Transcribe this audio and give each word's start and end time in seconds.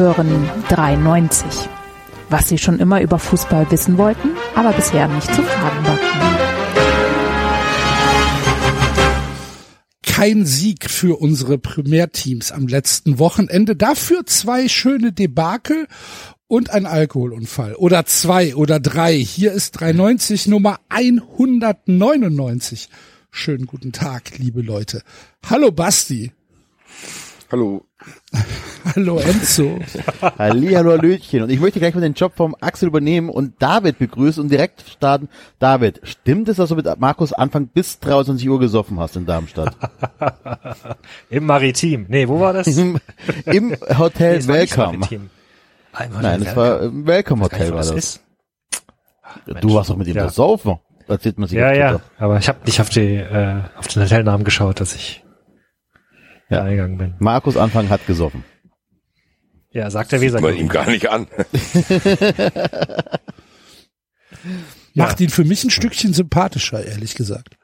Hören 0.00 0.48
93. 0.70 1.68
Was 2.30 2.48
Sie 2.48 2.56
schon 2.56 2.78
immer 2.78 3.02
über 3.02 3.18
Fußball 3.18 3.70
wissen 3.70 3.98
wollten, 3.98 4.30
aber 4.54 4.72
bisher 4.72 5.06
nicht 5.08 5.26
zu 5.26 5.42
fragen 5.42 5.86
war. 5.86 5.98
Kein 10.02 10.46
Sieg 10.46 10.88
für 10.88 11.20
unsere 11.20 11.58
Primärteams 11.58 12.50
am 12.50 12.66
letzten 12.66 13.18
Wochenende. 13.18 13.76
Dafür 13.76 14.24
zwei 14.24 14.68
schöne 14.68 15.12
Debakel 15.12 15.86
und 16.46 16.70
ein 16.70 16.86
Alkoholunfall. 16.86 17.74
Oder 17.74 18.06
zwei 18.06 18.54
oder 18.54 18.80
drei. 18.80 19.18
Hier 19.18 19.52
ist 19.52 19.72
390 19.72 20.46
Nummer 20.46 20.80
199. 20.88 22.88
Schönen 23.30 23.66
guten 23.66 23.92
Tag, 23.92 24.38
liebe 24.38 24.62
Leute. 24.62 25.02
Hallo 25.44 25.70
Basti. 25.70 26.32
Hallo. 27.52 27.84
Hallo 28.94 29.18
Enzo. 29.18 29.78
Halli, 30.38 30.72
hallo 30.72 30.92
Hallöchen. 30.92 31.42
Und 31.42 31.50
ich 31.50 31.60
möchte 31.60 31.80
gleich 31.80 31.94
mal 31.94 32.00
den 32.00 32.14
Job 32.14 32.32
vom 32.34 32.56
Axel 32.60 32.88
übernehmen 32.88 33.28
und 33.28 33.60
David 33.60 33.98
begrüßen 33.98 34.42
und 34.42 34.48
direkt 34.50 34.84
starten. 34.88 35.28
David, 35.58 36.00
stimmt 36.04 36.48
es, 36.48 36.56
dass 36.56 36.70
du 36.70 36.76
mit 36.76 36.86
Markus 36.98 37.32
Anfang 37.32 37.66
bis 37.66 37.98
23 38.00 38.48
Uhr 38.48 38.58
gesoffen 38.58 38.98
hast 38.98 39.16
in 39.16 39.26
Darmstadt? 39.26 39.76
Im 41.30 41.44
Maritim. 41.44 42.06
Nee, 42.08 42.26
wo 42.28 42.40
war 42.40 42.52
das? 42.54 42.66
Im, 42.68 42.98
im 43.44 43.76
Hotel 43.98 44.38
Nee, 44.38 44.48
Welcome. 44.48 45.00
Ah, 45.92 46.04
im 46.04 46.10
Hotel 46.16 46.22
Nein, 46.22 46.42
es 46.42 46.56
war 46.56 46.80
im 46.82 47.06
Welcome 47.06 47.44
Hotel 47.44 47.70
war 47.70 47.78
das 47.78 47.90
ist. 47.90 48.22
Du 49.60 49.74
warst 49.74 49.90
doch 49.90 49.96
mit 49.96 50.06
ihm 50.08 50.16
Ja. 50.16 50.24
besoffen. 50.24 50.78
Erzählt 51.06 51.38
man 51.38 51.48
sich 51.48 51.58
Ja, 51.58 51.70
auf 51.70 51.76
ja, 51.76 51.90
Twitter. 51.90 52.04
aber 52.18 52.38
ich 52.38 52.48
habe 52.48 52.58
nicht 52.64 52.80
auf 52.80 52.88
die 52.88 53.16
äh, 53.16 53.56
auf 53.76 53.88
den 53.88 54.02
Hotelnamen 54.04 54.44
geschaut, 54.44 54.80
dass 54.80 54.94
ich 54.94 55.19
Ja. 56.50 56.58
da 56.58 56.64
eingegangen 56.64 56.98
bin. 56.98 57.14
Markus 57.18 57.56
Anfang 57.56 57.88
hat 57.88 58.06
gesoffen. 58.06 58.44
Ja, 59.72 59.90
sagt 59.90 60.12
der 60.12 60.20
Weser. 60.20 60.40
Man 60.40 60.56
ihm 60.56 60.68
gar 60.68 60.90
nicht 60.90 61.08
an. 61.08 61.28
Macht 64.94 65.20
ihn 65.20 65.30
für 65.30 65.44
mich 65.44 65.62
ein 65.62 65.70
Stückchen 65.70 66.12
sympathischer, 66.12 66.84
ehrlich 66.84 67.14
gesagt. 67.14 67.56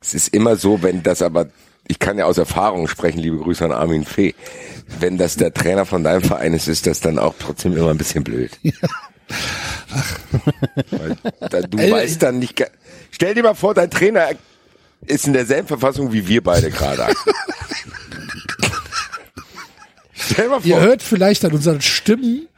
Es 0.00 0.14
ist 0.14 0.34
immer 0.34 0.56
so, 0.56 0.82
wenn 0.82 1.04
das 1.04 1.22
aber, 1.22 1.46
ich 1.86 2.00
kann 2.00 2.18
ja 2.18 2.24
aus 2.24 2.38
Erfahrung 2.38 2.88
sprechen, 2.88 3.20
liebe 3.20 3.38
Grüße 3.38 3.64
an 3.64 3.70
Armin 3.70 4.04
Fee, 4.04 4.34
wenn 4.98 5.16
das 5.16 5.36
der 5.36 5.54
Trainer 5.54 5.86
von 5.86 6.02
deinem 6.02 6.22
Verein 6.22 6.52
ist, 6.54 6.66
ist 6.66 6.88
das 6.88 6.98
dann 6.98 7.20
auch 7.20 7.36
trotzdem 7.38 7.76
immer 7.76 7.90
ein 7.90 7.98
bisschen 7.98 8.24
blöd. 8.24 8.50
Weil 10.90 11.16
da, 11.48 11.60
du 11.60 11.78
Ey, 11.78 11.92
weißt 11.92 12.20
dann 12.22 12.40
nicht, 12.40 12.60
stell 13.12 13.34
dir 13.34 13.44
mal 13.44 13.54
vor, 13.54 13.74
dein 13.74 13.90
Trainer 13.90 14.28
ist 15.06 15.26
in 15.26 15.32
derselben 15.32 15.68
Verfassung 15.68 16.12
wie 16.12 16.26
wir 16.28 16.42
beide 16.42 16.70
gerade. 16.70 17.14
stell 20.14 20.48
mal 20.48 20.60
Ihr 20.64 20.76
vor, 20.76 20.84
hört 20.84 21.02
vielleicht 21.02 21.44
an 21.44 21.52
unseren 21.52 21.80
Stimmen, 21.80 22.48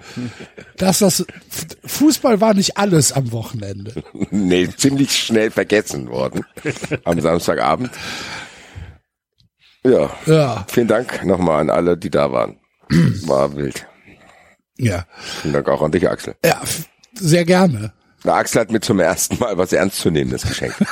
dass 0.77 0.99
das 0.99 1.25
Fußball 1.85 2.41
war 2.41 2.55
nicht 2.55 2.77
alles 2.77 3.13
am 3.13 3.33
Wochenende. 3.33 4.03
nee, 4.31 4.69
ziemlich 4.77 5.13
schnell 5.17 5.51
vergessen 5.51 6.09
worden 6.09 6.45
am 7.05 7.21
Samstagabend. 7.21 7.91
Ja, 9.85 10.11
Ja, 10.27 10.65
vielen 10.69 10.89
Dank 10.89 11.25
nochmal 11.25 11.61
an 11.61 11.71
alle, 11.71 11.97
die 11.97 12.11
da 12.11 12.33
waren. 12.33 12.59
War 13.27 13.55
wild. 13.57 13.87
ja, 14.79 15.05
Vielen 15.43 15.55
Dank 15.55 15.69
auch 15.69 15.83
an 15.83 15.93
dich, 15.93 16.09
Axel. 16.09 16.35
ja, 16.45 16.61
sehr 17.15 17.45
gerne. 17.45 17.93
Der 18.25 18.35
Axel 18.35 18.61
hat 18.63 18.71
mir 18.71 18.81
zum 18.81 19.01
ersten 19.01 19.39
Mal 19.39 19.57
was 19.59 19.73
Ernstzunehmendes 19.73 20.43
geschenkt. 20.47 20.77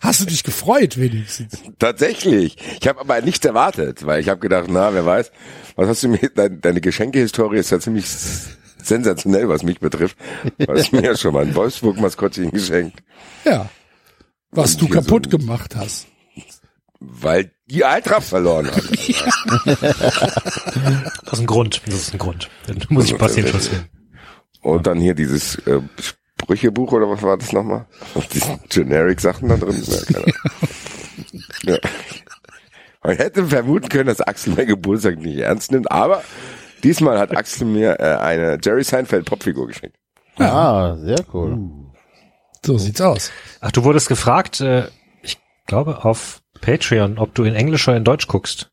Hast 0.00 0.20
du 0.20 0.26
dich 0.26 0.42
gefreut 0.44 0.98
wenigstens? 0.98 1.54
Tatsächlich. 1.78 2.56
Ich 2.80 2.88
habe 2.88 3.00
aber 3.00 3.20
nichts 3.20 3.44
erwartet, 3.46 4.04
weil 4.04 4.20
ich 4.20 4.28
habe 4.28 4.40
gedacht, 4.40 4.66
na, 4.68 4.92
wer 4.92 5.06
weiß, 5.06 5.30
was 5.76 5.88
hast 5.88 6.02
du 6.02 6.08
mir, 6.08 6.18
deine, 6.34 6.56
deine 6.58 6.80
Geschenkehistorie 6.80 7.58
ist 7.58 7.70
ja 7.70 7.78
ziemlich 7.80 8.06
sensationell, 8.82 9.48
was 9.48 9.62
mich 9.62 9.78
betrifft. 9.80 10.16
Du 10.58 10.66
hast 10.72 10.92
mir 10.92 11.02
ja 11.04 11.16
schon 11.16 11.32
mal 11.32 11.44
ein 11.44 11.54
Wolfsburg-Maskottchen 11.54 12.50
geschenkt, 12.50 13.02
Ja. 13.44 13.68
Was 14.50 14.76
du 14.76 14.86
hier 14.86 14.96
kaputt 14.96 15.28
so- 15.30 15.38
gemacht 15.38 15.76
hast. 15.76 16.06
weil 17.00 17.52
die 17.66 17.84
Eintracht 17.84 18.24
verloren 18.24 18.66
hat. 18.70 18.82
Das 21.24 21.38
ist 21.38 21.40
ein 21.40 21.46
Grund. 21.46 21.80
Das 21.86 21.94
ist 21.94 22.12
ein 22.12 22.18
Grund. 22.18 22.50
Dann 22.66 22.78
muss 22.90 23.06
ich 23.06 23.16
passieren 23.16 23.50
nehmen. 23.50 23.88
Und 24.62 24.86
dann 24.86 24.98
hier 24.98 25.14
dieses 25.14 25.56
äh, 25.66 25.80
Sprüchebuch 26.40 26.92
oder 26.92 27.08
was 27.08 27.22
war 27.22 27.36
das 27.36 27.52
nochmal? 27.52 27.86
Und 28.14 28.32
diese 28.32 28.58
Generic-Sachen 28.68 29.48
da 29.48 29.56
drin. 29.56 29.82
Ja, 31.62 31.72
ja. 31.74 31.78
Man 33.02 33.16
hätte 33.16 33.46
vermuten 33.46 33.88
können, 33.88 34.06
dass 34.06 34.20
Axel 34.20 34.54
mein 34.56 34.68
Geburtstag 34.68 35.18
nicht 35.18 35.38
ernst 35.38 35.72
nimmt, 35.72 35.90
aber 35.90 36.22
diesmal 36.84 37.18
hat 37.18 37.36
Axel 37.36 37.66
mir 37.66 37.98
äh, 37.98 38.16
eine 38.16 38.58
Jerry 38.62 38.84
Seinfeld 38.84 39.26
Popfigur 39.26 39.66
geschenkt. 39.66 39.96
Ah, 40.38 40.96
sehr 40.96 41.18
cool. 41.34 41.58
So 42.64 42.78
sieht's 42.78 43.00
aus. 43.00 43.32
Ach, 43.60 43.72
du 43.72 43.82
wurdest 43.82 44.08
gefragt, 44.08 44.60
äh, 44.60 44.86
ich 45.22 45.38
glaube 45.66 46.04
auf 46.04 46.42
Patreon, 46.60 47.18
ob 47.18 47.34
du 47.34 47.42
in 47.42 47.56
Englisch 47.56 47.88
oder 47.88 47.96
in 47.96 48.04
Deutsch 48.04 48.28
guckst. 48.28 48.70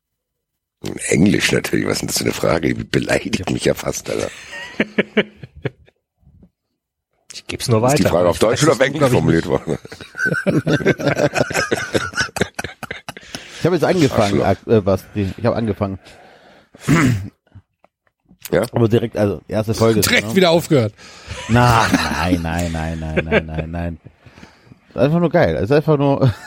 In 0.82 0.96
Englisch 1.08 1.50
natürlich, 1.50 1.86
was 1.86 1.94
ist 1.94 2.00
denn 2.00 2.08
das 2.08 2.18
für 2.18 2.24
eine 2.24 2.32
Frage? 2.32 2.74
Die 2.74 2.84
beleidigt 2.84 3.50
mich 3.50 3.64
ja 3.64 3.74
fast, 3.74 4.08
Alter. 4.08 4.30
Geb's 7.50 7.68
nur 7.68 7.82
weiter. 7.82 7.94
Ist 7.94 8.04
die 8.04 8.08
Frage 8.08 8.28
auf 8.28 8.36
Ich 8.36 8.40
Deutsch 8.40 8.62
oder 8.62 8.72
auf 8.72 8.80
Englisch 8.80 9.10
formuliert 9.10 9.46
worden? 9.46 9.78
Ich 13.58 13.66
habe 13.66 13.76
jetzt 13.76 13.84
angefangen, 13.84 14.40
äh, 14.40 14.56
was, 14.86 15.04
die- 15.14 15.32
ich 15.36 15.44
habe 15.44 15.56
angefangen. 15.56 15.98
Ja? 18.52 18.62
Aber 18.72 18.88
direkt, 18.88 19.16
also 19.16 19.42
erste 19.48 19.74
Folge. 19.74 20.00
Direkt 20.00 20.28
ne? 20.28 20.36
wieder 20.36 20.50
aufgehört. 20.50 20.94
Na, 21.48 21.86
nein, 21.92 22.40
nein, 22.42 22.72
nein, 22.72 22.98
nein, 23.00 23.24
nein, 23.24 23.46
nein, 23.46 23.70
nein. 23.70 23.98
Ist 24.88 24.96
einfach 24.96 25.20
nur 25.20 25.30
geil. 25.30 25.56
Es 25.56 25.64
ist 25.64 25.72
einfach 25.72 25.98
nur, 25.98 26.32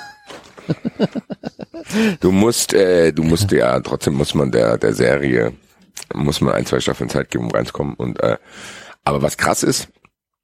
Du 2.22 2.31
musst, 2.31 2.74
äh, 2.74 3.12
du 3.12 3.24
musst 3.24 3.52
ja, 3.52 3.80
trotzdem 3.81 4.13
muss 4.16 4.34
man 4.34 4.52
der, 4.52 4.78
der 4.78 4.94
Serie, 4.94 5.53
muss 6.13 6.40
man 6.42 6.53
ein, 6.56 6.66
zwei 6.66 6.80
Staffeln 6.80 7.09
Zeit 7.09 7.30
geben, 7.30 7.46
um 7.46 7.52
reinzukommen. 7.52 7.94
Und, 7.96 8.22
äh, 8.24 8.38
aber 9.03 9.22
was 9.22 9.38
krass 9.38 9.63
ist, 9.63 9.90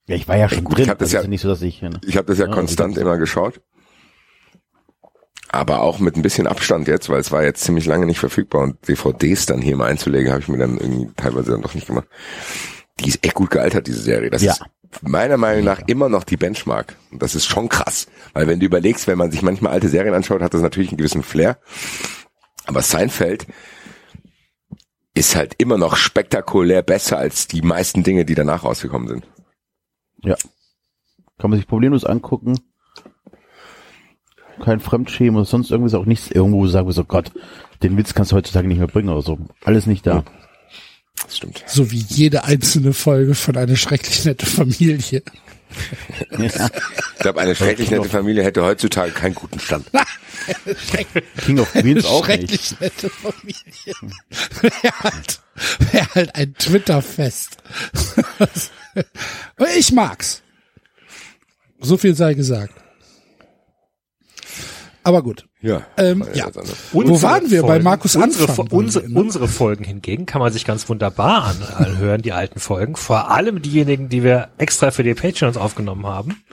ja, 0.09 0.15
ich 0.15 0.27
war 0.27 0.35
ja 0.37 0.49
schon 0.49 0.63
gut, 0.65 0.77
drin. 0.77 0.83
ich 0.85 0.89
hab 0.89 0.99
das 0.99 1.13
also 1.13 1.23
ja- 1.23 1.29
nicht 1.29 1.41
so, 1.41 1.47
dass 1.47 1.61
ich, 1.61 1.81
ne? 1.81 2.01
ich 2.05 2.17
habe 2.17 2.27
das 2.27 2.37
ja 2.39 2.47
Ja, 2.47 2.51
konstant 2.53 2.97
also 2.97 3.01
immer 3.07 3.17
geschaut. 3.17 3.61
Aber 5.51 5.81
auch 5.81 5.97
mit 5.99 6.15
ein 6.15 6.21
bisschen 6.21 6.45
Abstand 6.45 6.87
jetzt, 6.87 7.09
weil 7.09 7.19
es 7.19 7.31
war 7.31 7.43
jetzt 7.43 7.63
ziemlich 7.63 7.85
lange 7.85 8.05
nicht 8.05 8.19
verfügbar 8.19 8.61
und 8.61 8.87
DVDs 8.87 9.47
dann 9.47 9.61
hier 9.61 9.75
mal 9.77 9.85
einzulegen, 9.89 10.31
habe 10.31 10.41
ich 10.41 10.47
mir 10.47 10.59
dann 10.59 10.77
irgendwie 10.77 11.09
teilweise 11.15 11.51
dann 11.51 11.61
doch 11.63 11.73
nicht 11.73 11.87
gemacht. 11.87 12.07
Die 12.99 13.07
ist 13.09 13.25
echt 13.25 13.33
gut 13.33 13.49
gealtert, 13.49 13.87
diese 13.87 14.01
Serie. 14.01 14.29
Das 14.29 14.43
Ja. 14.43 14.51
ist 14.53 14.61
meiner 15.01 15.37
Meinung 15.37 15.63
nach 15.63 15.81
immer 15.87 16.07
noch 16.09 16.23
die 16.23 16.37
Benchmark. 16.37 16.95
Und 17.11 17.23
das 17.23 17.33
ist 17.33 17.47
schon 17.47 17.67
krass. 17.67 18.05
Weil 18.33 18.47
wenn 18.47 18.59
du 18.59 18.65
überlegst, 18.67 19.07
wenn 19.07 19.17
man 19.17 19.31
sich 19.31 19.41
manchmal 19.41 19.73
alte 19.73 19.89
Serien 19.89 20.13
anschaut, 20.13 20.41
hat 20.43 20.53
das 20.53 20.61
natürlich 20.61 20.89
einen 20.89 20.97
gewissen 20.97 21.23
Flair. 21.23 21.57
Aber 22.67 22.83
Seinfeld 22.83 23.47
ist 25.15 25.35
halt 25.35 25.55
immer 25.57 25.77
noch 25.79 25.95
spektakulär 25.95 26.83
besser 26.83 27.17
als 27.17 27.47
die 27.47 27.63
meisten 27.63 28.03
Dinge, 28.03 28.23
die 28.25 28.35
danach 28.35 28.63
rausgekommen 28.63 29.07
sind. 29.07 29.27
Ja. 30.23 30.35
Kann 31.37 31.49
man 31.49 31.59
sich 31.59 31.67
problemlos 31.67 32.05
angucken. 32.05 32.59
Kein 34.63 34.81
Fremdschämen 34.81 35.37
oder 35.37 35.45
sonst 35.45 35.71
irgendwas, 35.71 35.93
auch 35.93 36.05
nichts 36.05 36.29
irgendwo 36.29 36.67
sagen 36.67 36.87
wir 36.87 36.93
so, 36.93 37.05
Gott, 37.05 37.31
den 37.81 37.95
Witz 37.97 38.13
kannst 38.13 38.31
du 38.31 38.35
heutzutage 38.35 38.67
nicht 38.67 38.79
mehr 38.79 38.87
bringen 38.87 39.09
oder 39.09 39.21
so. 39.21 39.39
Alles 39.63 39.85
nicht 39.85 40.05
da. 40.05 40.25
Das 41.23 41.37
stimmt. 41.37 41.63
So 41.67 41.91
wie 41.91 42.03
jede 42.09 42.43
einzelne 42.43 42.93
Folge 42.93 43.35
von 43.35 43.55
einer 43.55 43.75
schrecklich 43.77 44.25
nette 44.25 44.45
Familie. 44.45 45.23
Ich 46.31 46.53
glaube, 47.19 47.39
eine 47.39 47.55
schrecklich 47.55 47.91
nette 47.91 48.09
Familie 48.09 48.43
hätte 48.43 48.63
heutzutage 48.63 49.11
keinen 49.11 49.35
guten 49.35 49.59
Stand. 49.59 49.85
King 51.45 51.59
of 51.59 51.71
Queens 51.71 52.05
auch 52.05 52.27
nicht. 52.27 52.39
schrecklich 52.41 52.79
nette 52.79 53.09
Familie. 53.09 53.95
Wäre 54.61 54.99
halt, 54.99 55.41
wär 55.91 56.15
halt 56.15 56.35
ein 56.35 56.53
Twitter-Fest. 56.55 57.57
Ich 59.77 59.91
mag's. 59.91 60.41
So 61.79 61.97
viel 61.97 62.15
sei 62.15 62.33
gesagt. 62.33 62.73
Aber 65.03 65.23
gut. 65.23 65.45
Ja. 65.61 65.85
Ähm, 65.97 66.25
ja. 66.33 66.45
anderes. 66.45 66.75
Wo 66.91 67.21
waren 67.21 67.49
wir? 67.49 67.63
Bei 67.63 67.79
Markus 67.79 68.15
unsere, 68.15 68.49
Anfang 68.49 68.67
unsere, 68.67 69.09
ne? 69.09 69.19
unsere 69.19 69.47
Folgen 69.47 69.83
hingegen 69.83 70.25
kann 70.25 70.41
man 70.41 70.53
sich 70.53 70.65
ganz 70.65 70.87
wunderbar 70.87 71.45
an, 71.45 71.85
anhören, 71.85 72.21
die 72.21 72.31
alten 72.31 72.59
Folgen. 72.59 72.95
Vor 72.95 73.31
allem 73.31 73.61
diejenigen, 73.61 74.09
die 74.09 74.23
wir 74.23 74.49
extra 74.57 74.91
für 74.91 75.03
die 75.03 75.13
Patreons 75.13 75.57
aufgenommen 75.57 76.05
haben. 76.05 76.43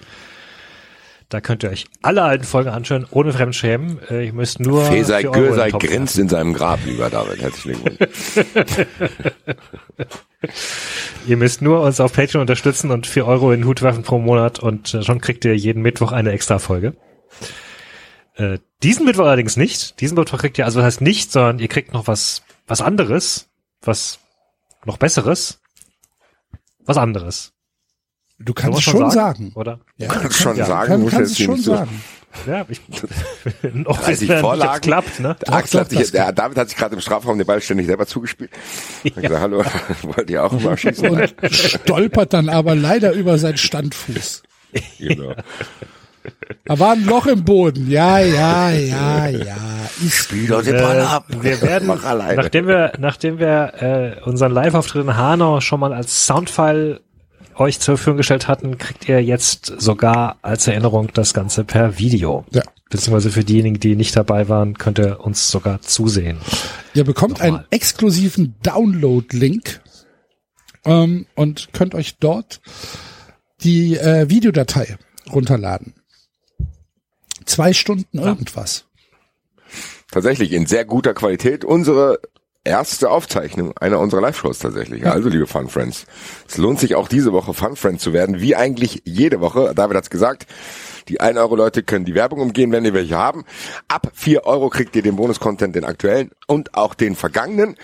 Da 1.29 1.41
könnt 1.41 1.65
ihr 1.65 1.71
euch 1.71 1.87
alle 2.03 2.23
alten 2.23 2.45
Folgen 2.45 2.71
anschauen, 2.71 3.05
ohne 3.11 3.33
Fremdschämen. 3.33 3.99
Äh, 4.11 4.27
Ihr 4.27 4.33
müsst 4.33 4.61
nur 4.61 4.85
Fesai 4.85 5.23
4 5.23 5.31
Euro 5.31 5.37
in 5.37 5.43
den 5.43 5.49
Gürsei 5.51 5.71
Topf 5.71 5.85
grinst 5.85 6.19
in 6.19 6.29
seinem 6.29 6.55
Grab, 6.55 6.79
lieber 6.85 7.11
David. 7.11 7.43
Herzlichen 7.43 7.83
Glückwunsch. 7.85 8.87
Ihr 11.27 11.37
müsst 11.37 11.63
nur 11.63 11.83
uns 11.83 12.01
auf 12.01 12.13
Patreon 12.13 12.43
unterstützen 12.43 12.91
und 12.91 13.07
4 13.07 13.27
Euro 13.27 13.53
in 13.53 13.61
den 13.61 13.67
Hut 13.69 13.83
werfen 13.83 14.03
pro 14.03 14.19
Monat 14.19 14.59
und 14.59 14.95
äh, 14.95 15.03
schon 15.03 15.21
kriegt 15.21 15.45
ihr 15.45 15.57
jeden 15.57 15.83
Mittwoch 15.83 16.13
eine 16.13 16.33
extra 16.33 16.59
Folge. 16.59 16.95
Äh, 18.35 18.59
diesen 18.83 19.07
Mittwoch 19.07 19.25
allerdings 19.25 19.57
nicht. 19.57 20.01
Diesen 20.01 20.17
Mittwoch 20.17 20.39
kriegt 20.39 20.59
ihr, 20.59 20.65
also 20.65 20.79
das 20.81 20.87
heißt 20.87 21.01
nicht, 21.01 21.33
sondern 21.33 21.59
ihr 21.59 21.69
kriegt 21.69 21.93
noch 21.93 22.07
was, 22.07 22.43
was 22.67 22.81
anderes, 22.81 23.49
was 23.83 24.21
noch 24.85 24.99
besseres, 24.99 25.61
was 26.85 26.97
anderes. 26.97 27.53
Du 28.39 28.53
Kann 28.53 28.73
kannst 28.73 28.87
es 28.87 28.93
schon 28.93 29.11
sagen. 29.11 29.53
Oder? 29.55 29.81
Ja, 29.97 30.09
Kannst 30.09 30.39
schon 30.39 30.57
ja, 30.57 30.67
sagen, 30.67 30.89
kann, 30.89 31.01
muss 31.01 31.11
kannst 31.13 31.39
jetzt 31.39 31.41
es 31.41 31.45
schon 31.47 31.55
nicht 31.55 31.65
so. 31.65 31.89
Ja, 32.47 32.65
ich, 32.69 32.81
noch 33.73 34.01
30 34.01 34.29
wissen, 34.29 34.41
Vorlagen. 34.41 34.75
es 34.75 34.81
klappt, 34.81 35.21
ne? 35.21 35.37
Der, 35.47 35.55
Axel 35.55 35.81
hat 35.81 35.91
sich, 35.91 36.11
der 36.13 36.33
David 36.33 36.59
hat 36.59 36.69
sich 36.69 36.79
gerade 36.79 36.95
im 36.95 37.01
Strafraum 37.01 37.39
den 37.39 37.47
Ball 37.47 37.61
ständig 37.61 37.87
selber 37.87 38.07
zugespielt. 38.07 38.51
Ich 39.05 39.15
gesagt, 39.15 39.41
hallo, 39.41 39.65
wollt 40.03 40.31
ihr 40.31 40.45
auch 40.45 40.53
mal 40.61 40.77
schießen? 40.77 41.09
Und 41.09 41.35
stolpert 41.51 42.33
dann 42.33 42.49
aber 42.49 42.75
leider 42.75 43.13
über 43.13 43.39
seinen 43.39 43.57
Standfuß. 43.57 44.43
genau. 44.99 45.35
Da 46.65 46.79
war 46.79 46.93
ein 46.93 47.05
Loch 47.05 47.27
im 47.27 47.45
Boden. 47.45 47.89
Ja, 47.89 48.19
ja, 48.19 48.71
ja, 48.71 49.29
ja. 49.29 49.57
Ich 50.05 50.15
Spiel 50.15 50.49
doch 50.49 50.63
den 50.63 50.77
Ball 50.77 51.01
ab. 51.01 51.27
Äh, 51.31 51.43
wir 51.43 51.63
werden, 51.63 51.87
Mach 51.87 52.05
alleine. 52.05 52.35
nachdem 52.35 52.67
wir, 52.67 52.93
nachdem 52.99 53.39
wir 53.39 54.17
äh, 54.21 54.29
unseren 54.29 54.51
Live-Auftritt 54.53 55.03
in 55.05 55.17
Hanau 55.17 55.61
schon 55.61 55.79
mal 55.81 55.93
als 55.93 56.27
Soundfile 56.27 57.01
euch 57.59 57.81
zur 57.81 57.97
Verfügung 57.97 58.19
gestellt 58.19 58.49
hatten, 58.49 58.79
kriegt 58.79 59.09
ihr 59.09 59.23
jetzt 59.23 59.73
sogar 59.79 60.39
als 60.43 60.67
Erinnerung 60.67 61.11
das 61.13 61.35
Ganze 61.35 61.65
per 61.65 61.99
Video. 61.99 62.45
Ja. 62.51 62.63
Beziehungsweise 62.89 63.31
für 63.31 63.45
diejenigen, 63.45 63.81
die 63.81 63.97
nicht 63.97 64.17
dabei 64.17 64.49
waren, 64.49 64.79
könnt 64.79 64.99
ihr 64.99 65.21
uns 65.21 65.51
sogar 65.51 65.81
zusehen. 65.81 66.39
Ihr 66.95 67.05
bekommt 67.05 67.41
einen 67.41 67.65
exklusiven 67.71 68.55
Download-Link 68.63 69.81
ähm, 70.85 71.27
und 71.35 71.73
könnt 71.73 71.95
euch 71.95 72.19
dort 72.19 72.61
die 73.63 73.97
äh, 73.97 74.31
Videodatei 74.31 74.97
runterladen. 75.33 75.95
Zwei 77.45 77.73
Stunden 77.73 78.19
irgendwas. 78.19 78.85
Tatsächlich 80.11 80.53
in 80.53 80.67
sehr 80.67 80.85
guter 80.85 81.15
Qualität. 81.15 81.65
Unsere 81.65 82.21
erste 82.67 83.11
Aufzeichnung 83.11 83.77
einer 83.79 84.01
unserer 84.01 84.21
Live-Shows 84.21 84.59
tatsächlich. 84.59 85.07
Also, 85.07 85.29
liebe 85.29 85.47
Fun 85.47 85.69
Friends, 85.69 86.07
es 86.49 86.59
lohnt 86.59 86.81
sich 86.81 86.95
auch 86.95 87.09
diese 87.09 87.33
Woche 87.33 87.55
Fun 87.55 87.77
Friends 87.77 88.03
zu 88.03 88.13
werden, 88.13 88.41
wie 88.41 88.57
eigentlich 88.57 89.03
jede 89.05 89.41
Woche. 89.41 89.73
David 89.75 89.97
hat's 89.97 90.11
gesagt. 90.11 90.47
Die 91.09 91.21
1 91.21 91.39
Euro 91.39 91.55
Leute 91.55 91.85
können 91.85 92.05
die 92.05 92.15
Werbung 92.15 92.41
umgehen, 92.41 92.73
wenn 92.73 92.85
ihr 92.85 92.93
welche 92.93 93.17
haben. 93.17 93.45
Ab 93.87 94.11
4 94.13 94.45
Euro 94.45 94.69
kriegt 94.69 94.97
ihr 94.97 95.03
den 95.03 95.17
Bonus-Content, 95.17 95.77
den 95.77 95.85
aktuellen 95.85 96.33
und 96.49 96.75
auch 96.75 96.95
den 96.95 97.15
vergangenen. 97.15 97.77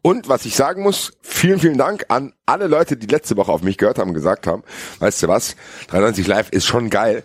Und 0.00 0.28
was 0.28 0.44
ich 0.44 0.54
sagen 0.54 0.82
muss, 0.82 1.12
vielen, 1.22 1.58
vielen 1.58 1.78
Dank 1.78 2.06
an 2.08 2.32
alle 2.44 2.66
Leute, 2.66 2.96
die 2.96 3.06
letzte 3.06 3.36
Woche 3.36 3.52
auf 3.52 3.62
mich 3.62 3.78
gehört 3.78 3.98
haben, 3.98 4.12
gesagt 4.12 4.46
haben, 4.46 4.62
weißt 4.98 5.22
du 5.22 5.28
was, 5.28 5.56
93 5.88 6.26
Live 6.26 6.50
ist 6.50 6.66
schon 6.66 6.90
geil. 6.90 7.22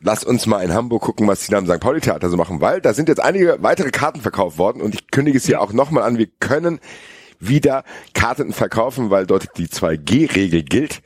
Lass 0.00 0.22
uns 0.22 0.46
mal 0.46 0.62
in 0.62 0.72
Hamburg 0.72 1.02
gucken, 1.02 1.26
was 1.26 1.40
die 1.40 1.50
da 1.50 1.58
im 1.58 1.66
St. 1.66 1.80
Pauli 1.80 2.00
Theater 2.00 2.30
so 2.30 2.36
machen, 2.36 2.60
weil 2.60 2.80
da 2.80 2.94
sind 2.94 3.08
jetzt 3.08 3.20
einige 3.20 3.62
weitere 3.62 3.90
Karten 3.90 4.20
verkauft 4.20 4.58
worden 4.58 4.80
und 4.80 4.94
ich 4.94 5.10
kündige 5.10 5.38
es 5.38 5.46
hier 5.46 5.60
auch 5.60 5.72
nochmal 5.72 6.04
an, 6.04 6.18
wir 6.18 6.28
können 6.38 6.78
wieder 7.40 7.84
Karten 8.14 8.52
verkaufen, 8.52 9.10
weil 9.10 9.26
dort 9.26 9.58
die 9.58 9.66
2G-Regel 9.66 10.62
gilt 10.62 11.02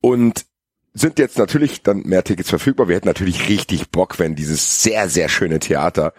und 0.00 0.46
sind 0.94 1.18
jetzt 1.18 1.38
natürlich 1.38 1.82
dann 1.82 2.02
mehr 2.02 2.24
Tickets 2.24 2.50
verfügbar. 2.50 2.88
Wir 2.88 2.96
hätten 2.96 3.08
natürlich 3.08 3.48
richtig 3.48 3.90
Bock, 3.90 4.18
wenn 4.18 4.34
dieses 4.34 4.82
sehr, 4.82 5.08
sehr 5.08 5.28
schöne 5.28 5.58
Theater 5.58 6.12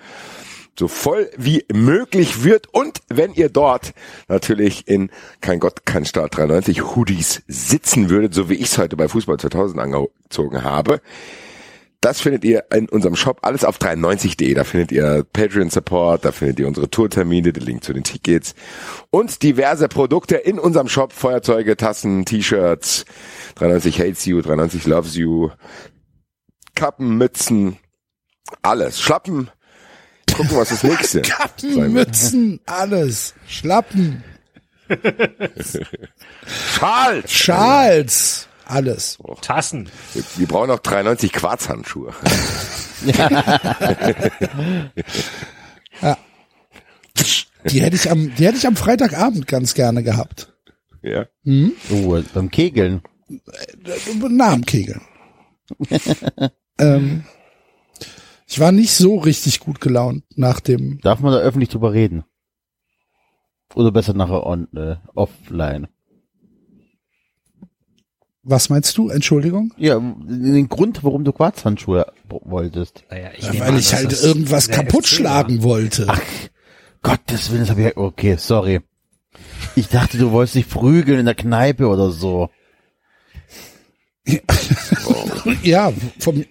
so 0.77 0.87
voll 0.87 1.29
wie 1.37 1.65
möglich 1.71 2.43
wird 2.43 2.67
und 2.73 3.01
wenn 3.07 3.33
ihr 3.33 3.49
dort 3.49 3.93
natürlich 4.27 4.87
in 4.87 5.11
kein 5.41 5.59
Gott, 5.59 5.85
kein 5.85 6.05
Staat 6.05 6.35
93 6.35 6.95
Hoodies 6.95 7.43
sitzen 7.47 8.09
würdet, 8.09 8.33
so 8.33 8.49
wie 8.49 8.55
ich 8.55 8.67
es 8.67 8.77
heute 8.79 8.95
bei 8.97 9.07
Fußball 9.07 9.37
2000 9.37 9.79
angezogen 9.79 10.63
habe, 10.63 11.01
das 12.03 12.19
findet 12.19 12.43
ihr 12.43 12.65
in 12.73 12.89
unserem 12.89 13.15
Shop 13.15 13.39
alles 13.43 13.63
auf 13.63 13.77
93.de. 13.77 14.53
Da 14.53 14.65
findet 14.65 14.91
ihr 14.91 15.25
Patreon 15.31 15.69
Support, 15.69 16.25
da 16.25 16.33
findet 16.33 16.59
ihr 16.59 16.67
unsere 16.67 16.89
Tourtermine, 16.89 17.53
den 17.53 17.63
Link 17.63 17.83
zu 17.83 17.93
den 17.93 18.03
Tickets 18.03 18.55
und 19.09 19.41
diverse 19.41 19.87
Produkte 19.87 20.35
in 20.35 20.59
unserem 20.59 20.89
Shop. 20.89 21.13
Feuerzeuge, 21.13 21.77
Tassen, 21.77 22.25
T-Shirts, 22.25 23.05
93 23.55 23.99
Hates 23.99 24.25
You, 24.25 24.41
93 24.41 24.85
Loves 24.85 25.15
You, 25.15 25.51
Kappen, 26.75 27.17
Mützen, 27.17 27.77
alles. 28.61 28.99
Schlappen. 28.99 29.49
Gucken, 30.35 30.57
was 30.57 30.69
das 30.69 30.83
nächste 30.83 31.21
Kappen, 31.21 31.93
Mützen, 31.93 32.59
alles. 32.65 33.33
Schlappen, 33.47 34.23
Schals. 36.45 37.31
Schals, 37.31 38.47
alles. 38.65 39.19
Tassen. 39.41 39.89
Wir 40.37 40.47
brauchen 40.47 40.69
noch 40.69 40.79
93 40.79 41.31
Quarzhandschuhe. 41.31 42.13
Die 47.69 47.81
hätte 47.81 47.95
ich 47.95 48.11
am, 48.11 48.33
die 48.35 48.45
hätte 48.45 48.57
ich 48.57 48.67
am 48.67 48.75
Freitagabend 48.75 49.47
ganz 49.47 49.73
gerne 49.73 50.03
gehabt. 50.03 50.53
Ja. 51.01 51.25
Oh, 51.91 52.19
beim 52.33 52.51
Kegeln. 52.51 53.01
Nach 54.29 54.53
dem 54.53 54.65
Kegel. 54.65 55.01
ähm, 56.77 57.23
ich 58.47 58.59
war 58.59 58.71
nicht 58.71 58.93
so 58.93 59.17
richtig 59.17 59.59
gut 59.59 59.81
gelaunt 59.81 60.23
nach 60.35 60.59
dem, 60.59 60.99
Darf 61.01 61.19
man 61.19 61.33
da 61.33 61.39
öffentlich 61.39 61.69
drüber 61.69 61.93
reden? 61.93 62.23
Oder 63.75 63.91
besser 63.91 64.13
nachher 64.13 64.45
on, 64.45 64.67
äh, 64.75 64.97
offline? 65.15 65.87
Was 68.43 68.69
meinst 68.69 68.97
du? 68.97 69.09
Entschuldigung? 69.09 69.73
Ja, 69.77 69.99
den 69.99 70.67
Grund, 70.69 71.03
warum 71.03 71.23
du 71.23 71.31
Quarzhandschuhe 71.31 72.05
wolltest. 72.29 73.03
Naja, 73.09 73.29
ich 73.37 73.45
Ja, 73.45 73.53
weil 73.59 73.69
an, 73.69 73.77
ich 73.77 73.93
halt 73.93 74.21
irgendwas 74.21 74.67
kaputt 74.67 75.05
FC 75.05 75.15
schlagen 75.15 75.63
wollte. 75.63 76.07
Gottes 77.01 77.51
Willen, 77.51 77.61
das 77.61 77.69
hab 77.71 77.77
ich, 77.77 77.95
okay, 77.97 78.35
sorry. 78.37 78.81
Ich 79.75 79.87
dachte, 79.87 80.17
du 80.17 80.31
wolltest 80.31 80.55
dich 80.55 80.69
prügeln 80.69 81.19
in 81.19 81.25
der 81.25 81.35
Kneipe 81.35 81.87
oder 81.87 82.11
so. 82.11 82.49
Ja, 85.61 85.91
vom, 86.19 86.45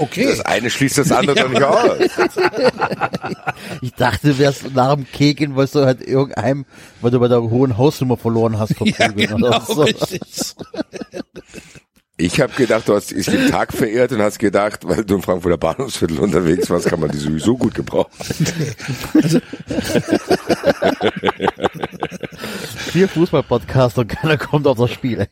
okay. 0.00 0.26
Das 0.26 0.40
eine 0.40 0.68
schließt 0.68 0.98
das 0.98 1.12
andere 1.12 1.36
doch 1.40 1.48
nicht 1.48 1.62
aus. 1.62 1.98
Ich 3.80 3.92
dachte, 3.92 4.28
du 4.28 4.38
wärst 4.38 4.74
nach 4.74 4.96
dem 4.96 5.06
Kegeln, 5.10 5.54
wolltest 5.54 5.76
du 5.76 5.84
halt 5.84 6.00
irgendeinem, 6.02 6.64
weil 7.00 7.12
du 7.12 7.20
bei 7.20 7.28
der 7.28 7.42
hohen 7.42 7.78
Hausnummer 7.78 8.16
verloren 8.16 8.58
hast, 8.58 8.70
Ja, 8.80 8.94
verprügeln 8.96 9.36
genau, 9.36 9.46
oder 9.46 9.60
so. 9.60 9.86
Ich 12.16 12.40
habe 12.40 12.52
gedacht, 12.52 12.88
du 12.88 12.94
hast 12.94 13.10
dich 13.10 13.26
den 13.26 13.50
Tag 13.50 13.72
verirrt 13.72 14.12
und 14.12 14.22
hast 14.22 14.38
gedacht, 14.38 14.86
weil 14.86 15.04
du 15.04 15.16
im 15.16 15.22
Frankfurter 15.22 15.58
Bahnhofsviertel 15.58 16.20
unterwegs 16.20 16.70
warst, 16.70 16.86
kann 16.86 17.00
man 17.00 17.10
die 17.10 17.18
sowieso 17.18 17.56
gut 17.56 17.74
gebrauchen. 17.74 18.12
Vier 22.92 23.08
Fußball-Podcaster 23.08 24.02
und 24.02 24.08
keiner 24.08 24.38
kommt 24.38 24.68
auf 24.68 24.78
das 24.78 24.92
Spiel. 24.92 25.26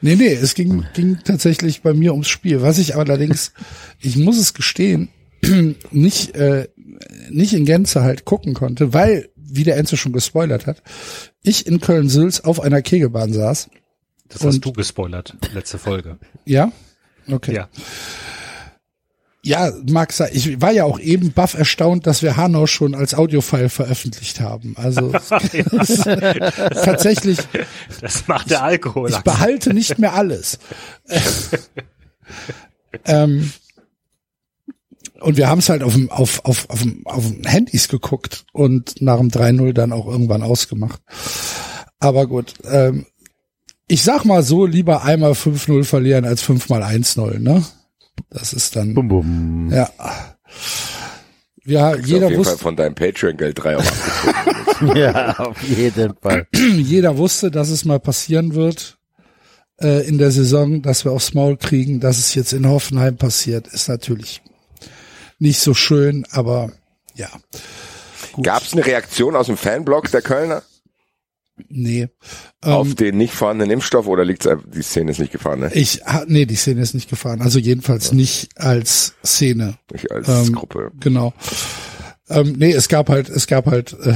Nee, 0.00 0.16
nee, 0.16 0.32
es 0.32 0.54
ging, 0.54 0.86
ging 0.94 1.18
tatsächlich 1.22 1.82
bei 1.82 1.92
mir 1.92 2.12
ums 2.12 2.28
Spiel. 2.28 2.62
Was 2.62 2.78
ich 2.78 2.96
allerdings, 2.96 3.52
ich 4.00 4.16
muss 4.16 4.38
es 4.38 4.54
gestehen, 4.54 5.10
nicht, 5.90 6.34
äh, 6.34 6.68
nicht 7.28 7.52
in 7.52 7.66
Gänze 7.66 8.02
halt 8.02 8.24
gucken 8.24 8.54
konnte, 8.54 8.94
weil, 8.94 9.28
wie 9.36 9.64
der 9.64 9.76
Enzo 9.76 9.96
schon 9.96 10.12
gespoilert 10.12 10.66
hat, 10.66 10.82
ich 11.42 11.66
in 11.66 11.80
Köln-Sülz 11.80 12.40
auf 12.40 12.60
einer 12.60 12.80
Kegelbahn 12.80 13.34
saß. 13.34 13.68
Das 14.28 14.42
hast 14.44 14.54
Und- 14.56 14.64
du 14.64 14.72
gespoilert, 14.72 15.34
letzte 15.52 15.78
Folge. 15.78 16.18
Ja? 16.44 16.70
Okay. 17.30 17.54
Ja. 17.54 17.68
Ja, 19.42 19.70
mag 19.88 20.12
sein. 20.12 20.30
Ich 20.32 20.60
war 20.60 20.72
ja 20.72 20.84
auch 20.84 20.98
eben 20.98 21.32
baff 21.32 21.54
erstaunt, 21.54 22.06
dass 22.08 22.20
wir 22.22 22.36
Hanau 22.36 22.66
schon 22.66 22.96
als 22.96 23.14
Audiofile 23.14 23.68
veröffentlicht 23.68 24.40
haben. 24.40 24.74
Also 24.76 25.12
es- 25.78 25.98
tatsächlich, 26.84 27.38
Das 28.00 28.26
macht 28.26 28.50
der 28.50 28.64
Alkohol. 28.64 29.08
ich 29.10 29.18
behalte 29.18 29.72
nicht 29.72 29.98
mehr 30.00 30.14
alles. 30.14 30.58
ähm, 33.04 33.52
und 35.20 35.36
wir 35.36 35.48
haben 35.48 35.58
es 35.60 35.68
halt 35.68 35.82
auf 35.82 35.94
dem, 35.94 36.10
auf, 36.10 36.44
auf, 36.44 36.68
auf, 36.68 36.82
dem, 36.82 37.06
auf 37.06 37.24
dem 37.26 37.44
Handys 37.44 37.88
geguckt 37.88 38.44
und 38.52 39.00
nach 39.00 39.18
dem 39.18 39.28
3-0 39.30 39.72
dann 39.72 39.92
auch 39.92 40.06
irgendwann 40.06 40.42
ausgemacht. 40.42 41.00
Aber 41.98 42.26
gut, 42.26 42.52
ähm, 42.64 43.06
ich 43.88 44.02
sag 44.02 44.24
mal 44.24 44.42
so, 44.42 44.66
lieber 44.66 45.04
einmal 45.04 45.32
5-0 45.32 45.84
verlieren 45.84 46.24
als 46.24 46.42
fünfmal 46.42 46.82
1-0, 46.82 47.38
ne? 47.38 47.64
Das 48.30 48.52
ist 48.52 48.76
dann. 48.76 48.94
Bum, 48.94 49.08
bum. 49.08 49.70
Ja. 49.72 49.90
Ja, 51.64 51.96
Jeder 51.96 52.06
jeder 52.06 52.26
auf 52.26 52.30
jeden 52.30 52.44
Fall 52.44 52.52
wusste, 52.52 52.58
von 52.62 52.76
deinem 52.76 52.94
Patreon-Geld 52.94 53.58
drei 53.62 53.76
Euro 53.76 53.82
abgezogen. 54.26 54.96
Ja, 54.96 55.36
auf 55.38 55.62
jeden 55.62 56.14
Fall. 56.20 56.46
jeder 56.54 57.16
wusste, 57.16 57.50
dass 57.50 57.70
es 57.70 57.84
mal 57.84 57.98
passieren 57.98 58.54
wird 58.54 58.98
äh, 59.80 60.06
in 60.06 60.18
der 60.18 60.30
Saison, 60.30 60.82
dass 60.82 61.04
wir 61.04 61.12
aufs 61.12 61.34
Maul 61.34 61.56
kriegen, 61.56 61.98
dass 61.98 62.18
es 62.18 62.34
jetzt 62.34 62.52
in 62.52 62.68
Hoffenheim 62.68 63.16
passiert, 63.16 63.66
ist 63.66 63.88
natürlich 63.88 64.42
nicht 65.38 65.60
so 65.60 65.74
schön, 65.74 66.24
aber 66.30 66.70
ja. 67.14 67.28
Gab 68.42 68.62
es 68.62 68.72
eine 68.72 68.86
Reaktion 68.86 69.34
aus 69.34 69.46
dem 69.46 69.56
Fanblog 69.56 70.10
der 70.10 70.22
Kölner? 70.22 70.62
Nee. 71.68 72.08
Auf 72.60 72.88
Ähm, 72.88 72.96
den 72.96 73.16
nicht 73.16 73.34
vorhandenen 73.34 73.70
Impfstoff 73.72 74.06
oder 74.06 74.24
liegt 74.24 74.46
die 74.74 74.82
Szene 74.82 75.10
ist 75.10 75.20
nicht 75.20 75.32
gefahren, 75.32 75.60
ne? 75.60 75.70
ich, 75.72 76.00
nee, 76.26 76.44
die 76.46 76.56
Szene 76.56 76.82
ist 76.82 76.94
nicht 76.94 77.08
gefahren. 77.08 77.40
Also 77.40 77.58
jedenfalls 77.58 78.12
nicht 78.12 78.58
als 78.58 79.14
Szene. 79.24 79.78
Nicht 79.92 80.10
als 80.10 80.28
Ähm, 80.28 80.52
Gruppe. 80.54 80.92
Genau. 81.00 81.32
Ähm, 82.28 82.54
nee, 82.58 82.72
es 82.72 82.88
gab 82.88 83.08
halt, 83.08 83.28
es 83.28 83.46
gab 83.46 83.66
halt 83.66 83.94
äh, 84.02 84.14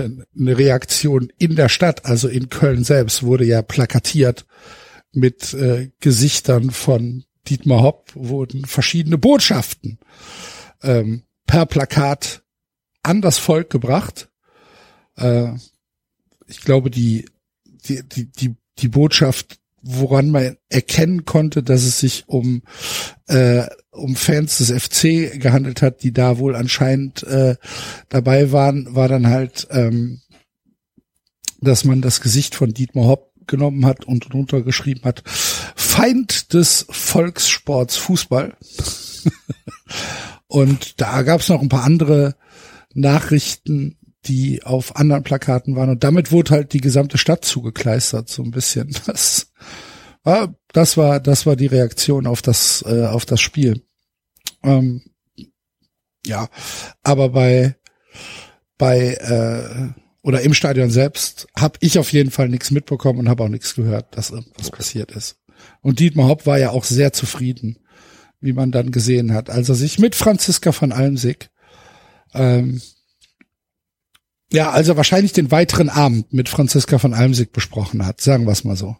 eine 0.38 0.58
Reaktion 0.58 1.32
in 1.38 1.56
der 1.56 1.68
Stadt, 1.68 2.04
also 2.04 2.28
in 2.28 2.50
Köln 2.50 2.84
selbst 2.84 3.22
wurde 3.22 3.44
ja 3.44 3.62
plakatiert 3.62 4.46
mit 5.12 5.54
äh, 5.54 5.90
Gesichtern 6.00 6.70
von 6.70 7.24
Dietmar 7.48 7.82
Hopp, 7.82 8.10
wurden 8.14 8.64
verschiedene 8.66 9.18
Botschaften 9.18 9.98
ähm, 10.82 11.22
per 11.46 11.64
Plakat 11.66 12.42
an 13.02 13.22
das 13.22 13.38
Volk 13.38 13.70
gebracht. 13.70 14.28
Äh, 15.16 15.52
ich 16.46 16.60
glaube, 16.60 16.90
die, 16.90 17.26
die, 17.64 18.02
die, 18.08 18.26
die, 18.30 18.54
die 18.78 18.88
Botschaft, 18.88 19.58
woran 19.82 20.30
man 20.30 20.56
erkennen 20.68 21.24
konnte, 21.24 21.62
dass 21.62 21.84
es 21.84 22.00
sich 22.00 22.24
um 22.26 22.62
äh, 23.28 23.66
um 23.96 24.14
Fans 24.14 24.58
des 24.58 24.70
FC 24.70 25.40
gehandelt 25.40 25.82
hat, 25.82 26.02
die 26.02 26.12
da 26.12 26.38
wohl 26.38 26.54
anscheinend 26.54 27.22
äh, 27.24 27.56
dabei 28.08 28.52
waren, 28.52 28.94
war 28.94 29.08
dann 29.08 29.28
halt, 29.28 29.66
ähm, 29.70 30.20
dass 31.60 31.84
man 31.84 32.02
das 32.02 32.20
Gesicht 32.20 32.54
von 32.54 32.74
Dietmar 32.74 33.06
Hopp 33.06 33.32
genommen 33.46 33.86
hat 33.86 34.04
und 34.04 34.32
drunter 34.32 34.62
geschrieben 34.62 35.02
hat, 35.04 35.22
Feind 35.26 36.52
des 36.52 36.86
Volkssports 36.90 37.96
Fußball. 37.96 38.54
und 40.46 41.00
da 41.00 41.22
gab 41.22 41.40
es 41.40 41.48
noch 41.48 41.62
ein 41.62 41.68
paar 41.68 41.84
andere 41.84 42.36
Nachrichten, 42.92 43.96
die 44.26 44.62
auf 44.64 44.96
anderen 44.96 45.22
Plakaten 45.22 45.76
waren. 45.76 45.90
Und 45.90 46.04
damit 46.04 46.32
wurde 46.32 46.52
halt 46.52 46.72
die 46.72 46.80
gesamte 46.80 47.18
Stadt 47.18 47.44
zugekleistert, 47.44 48.28
so 48.28 48.42
ein 48.42 48.50
bisschen. 48.50 48.94
Das 49.06 49.52
war, 50.22 50.54
das 50.72 50.96
war, 50.96 51.20
das 51.20 51.46
war 51.46 51.54
die 51.54 51.66
Reaktion 51.66 52.26
auf 52.26 52.42
das, 52.42 52.84
äh, 52.84 53.06
auf 53.06 53.24
das 53.24 53.40
Spiel. 53.40 53.84
Ähm, 54.64 55.02
ja, 56.26 56.48
aber 57.04 57.28
bei, 57.28 57.76
bei, 58.76 59.14
äh, 59.14 59.88
oder 60.22 60.40
im 60.40 60.52
Stadion 60.52 60.90
selbst 60.90 61.46
habe 61.56 61.78
ich 61.80 62.00
auf 62.00 62.12
jeden 62.12 62.32
Fall 62.32 62.48
nichts 62.48 62.72
mitbekommen 62.72 63.20
und 63.20 63.28
habe 63.28 63.44
auch 63.44 63.48
nichts 63.48 63.76
gehört, 63.76 64.16
dass 64.16 64.30
irgendwas 64.30 64.72
passiert 64.72 65.12
ist. 65.12 65.38
Und 65.80 66.00
Dietmar 66.00 66.26
Hopp 66.26 66.44
war 66.44 66.58
ja 66.58 66.70
auch 66.70 66.82
sehr 66.82 67.12
zufrieden, 67.12 67.78
wie 68.40 68.52
man 68.52 68.72
dann 68.72 68.90
gesehen 68.90 69.32
hat, 69.32 69.48
als 69.48 69.68
er 69.68 69.76
sich 69.76 70.00
mit 70.00 70.16
Franziska 70.16 70.72
von 70.72 70.90
Almsig 70.90 71.50
ähm, 72.34 72.82
ja, 74.52 74.70
also 74.70 74.96
wahrscheinlich 74.96 75.32
den 75.32 75.50
weiteren 75.50 75.88
Abend 75.88 76.32
mit 76.32 76.48
Franziska 76.48 76.98
von 76.98 77.14
Almsig 77.14 77.52
besprochen 77.52 78.06
hat, 78.06 78.20
sagen 78.20 78.44
wir 78.44 78.52
es 78.52 78.64
mal 78.64 78.76
so. 78.76 78.96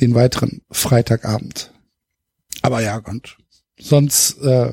Den 0.00 0.14
weiteren 0.14 0.62
Freitagabend. 0.70 1.72
Aber 2.62 2.82
ja, 2.82 2.98
Gott. 2.98 3.38
Sonst 3.78 4.38
äh, 4.38 4.72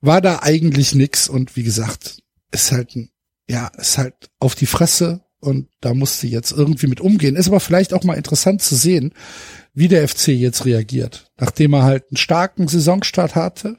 war 0.00 0.20
da 0.20 0.40
eigentlich 0.42 0.94
nix 0.94 1.28
und 1.28 1.56
wie 1.56 1.62
gesagt, 1.62 2.22
ist 2.52 2.72
halt 2.72 2.94
ein, 2.96 3.10
ja, 3.48 3.68
ist 3.78 3.98
halt 3.98 4.14
auf 4.40 4.54
die 4.54 4.66
Fresse 4.66 5.24
und 5.40 5.68
da 5.80 5.94
musste 5.94 6.26
jetzt 6.26 6.52
irgendwie 6.52 6.88
mit 6.88 7.00
umgehen. 7.00 7.36
Ist 7.36 7.48
aber 7.48 7.60
vielleicht 7.60 7.94
auch 7.94 8.04
mal 8.04 8.14
interessant 8.14 8.62
zu 8.62 8.74
sehen, 8.74 9.14
wie 9.72 9.88
der 9.88 10.06
FC 10.06 10.28
jetzt 10.28 10.64
reagiert, 10.64 11.30
nachdem 11.38 11.72
er 11.74 11.84
halt 11.84 12.04
einen 12.10 12.16
starken 12.16 12.68
Saisonstart 12.68 13.36
hatte, 13.36 13.78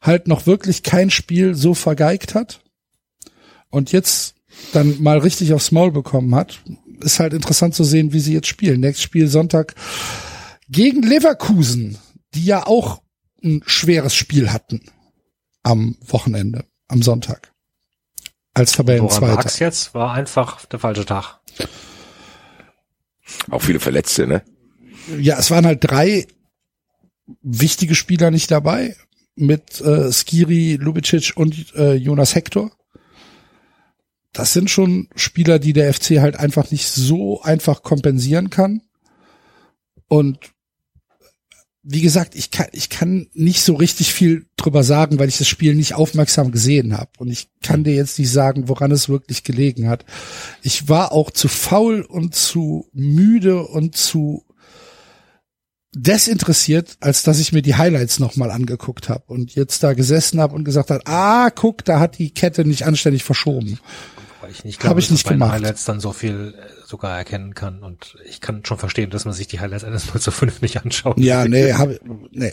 halt 0.00 0.28
noch 0.28 0.46
wirklich 0.46 0.82
kein 0.82 1.10
Spiel 1.10 1.54
so 1.54 1.74
vergeigt 1.74 2.34
hat 2.34 2.63
und 3.74 3.92
jetzt 3.92 4.34
dann 4.72 5.02
mal 5.02 5.18
richtig 5.18 5.52
aufs 5.52 5.72
Maul 5.72 5.90
bekommen 5.90 6.34
hat, 6.34 6.60
ist 7.00 7.20
halt 7.20 7.32
interessant 7.32 7.74
zu 7.74 7.84
sehen, 7.84 8.12
wie 8.12 8.20
sie 8.20 8.32
jetzt 8.32 8.46
spielen. 8.46 8.80
Nächstes 8.80 9.02
Spiel 9.02 9.28
Sonntag 9.28 9.74
gegen 10.68 11.02
Leverkusen, 11.02 11.98
die 12.34 12.44
ja 12.44 12.66
auch 12.66 13.02
ein 13.42 13.62
schweres 13.66 14.14
Spiel 14.14 14.52
hatten 14.52 14.80
am 15.62 15.96
Wochenende, 16.06 16.64
am 16.88 17.02
Sonntag. 17.02 17.52
Als 18.54 18.72
Tabellenzweiter. 18.72 19.50
jetzt? 19.58 19.94
War 19.94 20.12
einfach 20.12 20.64
der 20.66 20.78
falsche 20.78 21.04
Tag. 21.04 21.40
Auch 23.50 23.62
viele 23.62 23.80
Verletzte, 23.80 24.26
ne? 24.26 24.42
Ja, 25.18 25.38
es 25.38 25.50
waren 25.50 25.66
halt 25.66 25.80
drei 25.82 26.26
wichtige 27.42 27.94
Spieler 27.94 28.30
nicht 28.30 28.50
dabei 28.50 28.96
mit 29.34 29.80
äh, 29.80 30.12
Skiri, 30.12 30.76
Lubicic 30.76 31.32
und 31.36 31.74
äh, 31.74 31.94
Jonas 31.94 32.34
Hector. 32.34 32.70
Das 34.34 34.52
sind 34.52 34.68
schon 34.68 35.08
Spieler, 35.16 35.58
die 35.58 35.72
der 35.72 35.94
FC 35.94 36.20
halt 36.20 36.36
einfach 36.36 36.70
nicht 36.70 36.88
so 36.88 37.40
einfach 37.42 37.82
kompensieren 37.82 38.50
kann. 38.50 38.82
Und 40.08 40.38
wie 41.86 42.00
gesagt, 42.00 42.34
ich 42.34 42.50
kann, 42.50 42.68
ich 42.72 42.88
kann 42.88 43.28
nicht 43.34 43.62
so 43.62 43.74
richtig 43.74 44.12
viel 44.12 44.46
drüber 44.56 44.82
sagen, 44.82 45.18
weil 45.18 45.28
ich 45.28 45.36
das 45.36 45.48
Spiel 45.48 45.74
nicht 45.74 45.94
aufmerksam 45.94 46.50
gesehen 46.50 46.96
habe. 46.96 47.10
Und 47.18 47.30
ich 47.30 47.48
kann 47.62 47.84
dir 47.84 47.94
jetzt 47.94 48.18
nicht 48.18 48.30
sagen, 48.30 48.68
woran 48.68 48.90
es 48.90 49.10
wirklich 49.10 49.44
gelegen 49.44 49.88
hat. 49.88 50.04
Ich 50.62 50.88
war 50.88 51.12
auch 51.12 51.30
zu 51.30 51.46
faul 51.46 52.00
und 52.00 52.34
zu 52.34 52.88
müde 52.92 53.62
und 53.62 53.96
zu 53.96 54.44
desinteressiert, 55.94 56.96
als 57.00 57.22
dass 57.22 57.38
ich 57.38 57.52
mir 57.52 57.62
die 57.62 57.76
Highlights 57.76 58.18
nochmal 58.18 58.50
angeguckt 58.50 59.08
habe 59.08 59.24
und 59.26 59.54
jetzt 59.54 59.82
da 59.82 59.92
gesessen 59.92 60.40
habe 60.40 60.54
und 60.54 60.64
gesagt 60.64 60.90
habe, 60.90 61.06
ah, 61.06 61.50
guck, 61.50 61.84
da 61.84 62.00
hat 62.00 62.18
die 62.18 62.32
Kette 62.32 62.64
nicht 62.64 62.84
anständig 62.84 63.22
verschoben. 63.22 63.78
Weil 64.44 64.50
ich 64.50 64.64
nicht 64.64 64.78
glaube, 64.80 65.00
ich 65.00 65.10
nicht 65.10 65.24
dass 65.24 65.30
man 65.30 65.38
bei 65.38 65.44
den 65.46 65.50
gemacht. 65.50 65.64
Highlights 65.64 65.84
dann 65.86 66.00
so 66.00 66.12
viel 66.12 66.54
äh, 66.58 66.86
sogar 66.86 67.16
erkennen 67.16 67.54
kann. 67.54 67.82
Und 67.82 68.16
ich 68.28 68.40
kann 68.40 68.64
schon 68.64 68.78
verstehen, 68.78 69.10
dass 69.10 69.24
man 69.24 69.32
sich 69.34 69.46
die 69.48 69.60
Highlights 69.60 69.84
eines 69.84 70.06
0 70.14 70.20
zu 70.20 70.30
5 70.30 70.60
nicht 70.60 70.82
anschaut. 70.84 71.18
Ja, 71.18 71.46
nee, 71.48 71.72
hab, 71.72 71.88
nee. 72.30 72.52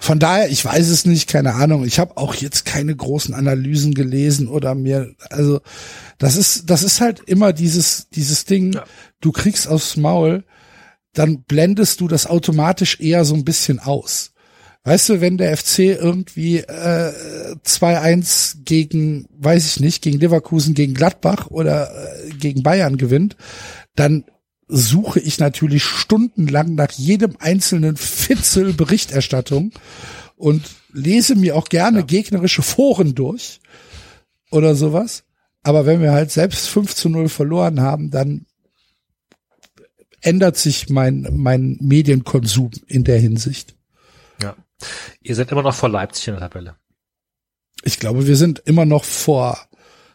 Von 0.00 0.18
daher, 0.18 0.48
ich 0.48 0.64
weiß 0.64 0.88
es 0.88 1.04
nicht, 1.04 1.28
keine 1.28 1.54
Ahnung. 1.54 1.84
Ich 1.84 1.98
habe 1.98 2.16
auch 2.16 2.34
jetzt 2.34 2.64
keine 2.64 2.96
großen 2.96 3.34
Analysen 3.34 3.92
gelesen 3.94 4.48
oder 4.48 4.74
mir, 4.74 5.14
also 5.30 5.60
das 6.18 6.36
ist, 6.36 6.70
das 6.70 6.82
ist 6.82 7.00
halt 7.00 7.20
immer 7.20 7.52
dieses, 7.52 8.08
dieses 8.08 8.44
Ding, 8.46 8.72
Ja. 8.72 8.84
du 9.20 9.30
kriegst 9.32 9.68
aufs 9.68 9.96
Maul, 9.96 10.44
dann 11.12 11.42
blendest 11.42 12.00
du 12.00 12.08
das 12.08 12.26
automatisch 12.26 13.00
eher 13.00 13.24
so 13.24 13.34
ein 13.34 13.44
bisschen 13.44 13.80
aus. 13.80 14.32
Weißt 14.88 15.10
du, 15.10 15.20
wenn 15.20 15.36
der 15.36 15.54
FC 15.54 15.80
irgendwie 15.80 16.60
äh, 16.60 17.12
2-1 17.62 18.64
gegen, 18.64 19.26
weiß 19.36 19.66
ich 19.66 19.80
nicht, 19.80 20.00
gegen 20.00 20.18
Leverkusen, 20.18 20.72
gegen 20.72 20.94
Gladbach 20.94 21.48
oder 21.48 21.90
äh, 21.90 22.30
gegen 22.30 22.62
Bayern 22.62 22.96
gewinnt, 22.96 23.36
dann 23.96 24.24
suche 24.66 25.20
ich 25.20 25.38
natürlich 25.40 25.84
stundenlang 25.84 26.74
nach 26.74 26.90
jedem 26.92 27.36
einzelnen 27.38 27.98
Fitzel 27.98 28.72
Berichterstattung 28.72 29.72
und 30.36 30.62
lese 30.94 31.34
mir 31.34 31.56
auch 31.56 31.68
gerne 31.68 32.02
gegnerische 32.02 32.62
Foren 32.62 33.14
durch 33.14 33.60
oder 34.50 34.74
sowas. 34.74 35.24
Aber 35.62 35.84
wenn 35.84 36.00
wir 36.00 36.12
halt 36.12 36.30
selbst 36.30 36.66
5 36.66 36.94
zu 36.94 37.10
0 37.10 37.28
verloren 37.28 37.82
haben, 37.82 38.10
dann 38.10 38.46
ändert 40.22 40.56
sich 40.56 40.88
mein, 40.88 41.28
mein 41.30 41.76
Medienkonsum 41.82 42.70
in 42.86 43.04
der 43.04 43.18
Hinsicht. 43.18 43.77
Ihr 45.22 45.34
seid 45.34 45.50
immer 45.52 45.62
noch 45.62 45.74
vor 45.74 45.88
Leipzig 45.88 46.28
in 46.28 46.34
der 46.34 46.40
Tabelle. 46.42 46.76
Ich 47.84 47.98
glaube, 47.98 48.26
wir 48.26 48.36
sind 48.36 48.58
immer 48.60 48.84
noch 48.84 49.04
vor 49.04 49.58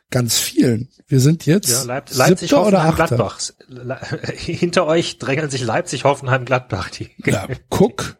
ganz 0.10 0.38
vielen. 0.38 0.89
Wir 1.08 1.20
sind 1.20 1.46
jetzt 1.46 1.70
Ja, 1.72 1.84
Leip 1.84 2.10
Leipzig, 2.13 2.50
siebter 2.50 2.67
oder 2.67 2.84
Hoffenheim, 2.86 3.03
achter. 3.03 3.15
Gladbach. 3.15 3.39
Le 3.67 4.32
Hinter 4.38 4.86
euch 4.86 5.17
drängeln 5.17 5.50
sich 5.50 5.62
Leipzig, 5.63 6.03
Hoffenheim, 6.03 6.46
Gladbach. 6.46 6.89
Die 6.89 7.10
Ja, 7.25 7.48
guck. 7.70 8.17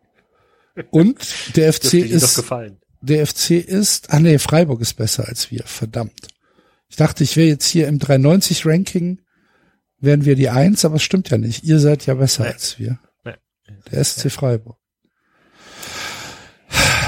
Und 0.90 1.56
der 1.56 1.72
FC 1.72 1.94
ist 1.96 2.44
der 3.02 3.28
FC 3.28 3.52
ist, 3.52 4.12
ah 4.12 4.20
nee, 4.20 4.40
Freiburg 4.40 4.80
ist 4.82 4.94
besser 4.94 5.28
als 5.28 5.52
wir, 5.52 5.64
verdammt. 5.66 6.30
Ich 6.88 6.96
dachte, 6.96 7.24
ich 7.24 7.36
wäre 7.36 7.50
jetzt 7.50 7.66
hier 7.68 7.88
im 7.90 8.00
390 8.00 8.66
Ranking, 8.66 9.20
wären 10.00 10.24
wir 10.24 10.36
die 10.36 10.50
Eins, 10.50 10.86
aber 10.86 10.96
es 10.96 11.04
stimmt 11.04 11.30
ja 11.30 11.38
nicht. 11.38 11.64
Ihr 11.64 11.80
seid 11.80 12.06
ja 12.06 12.14
besser 12.14 12.44
Nee. 12.44 12.50
als 12.52 12.80
wir. 12.80 13.00
Nee. 13.26 13.34
Der 13.92 14.04
SC 14.04 14.32
Freiburg. 14.32 14.78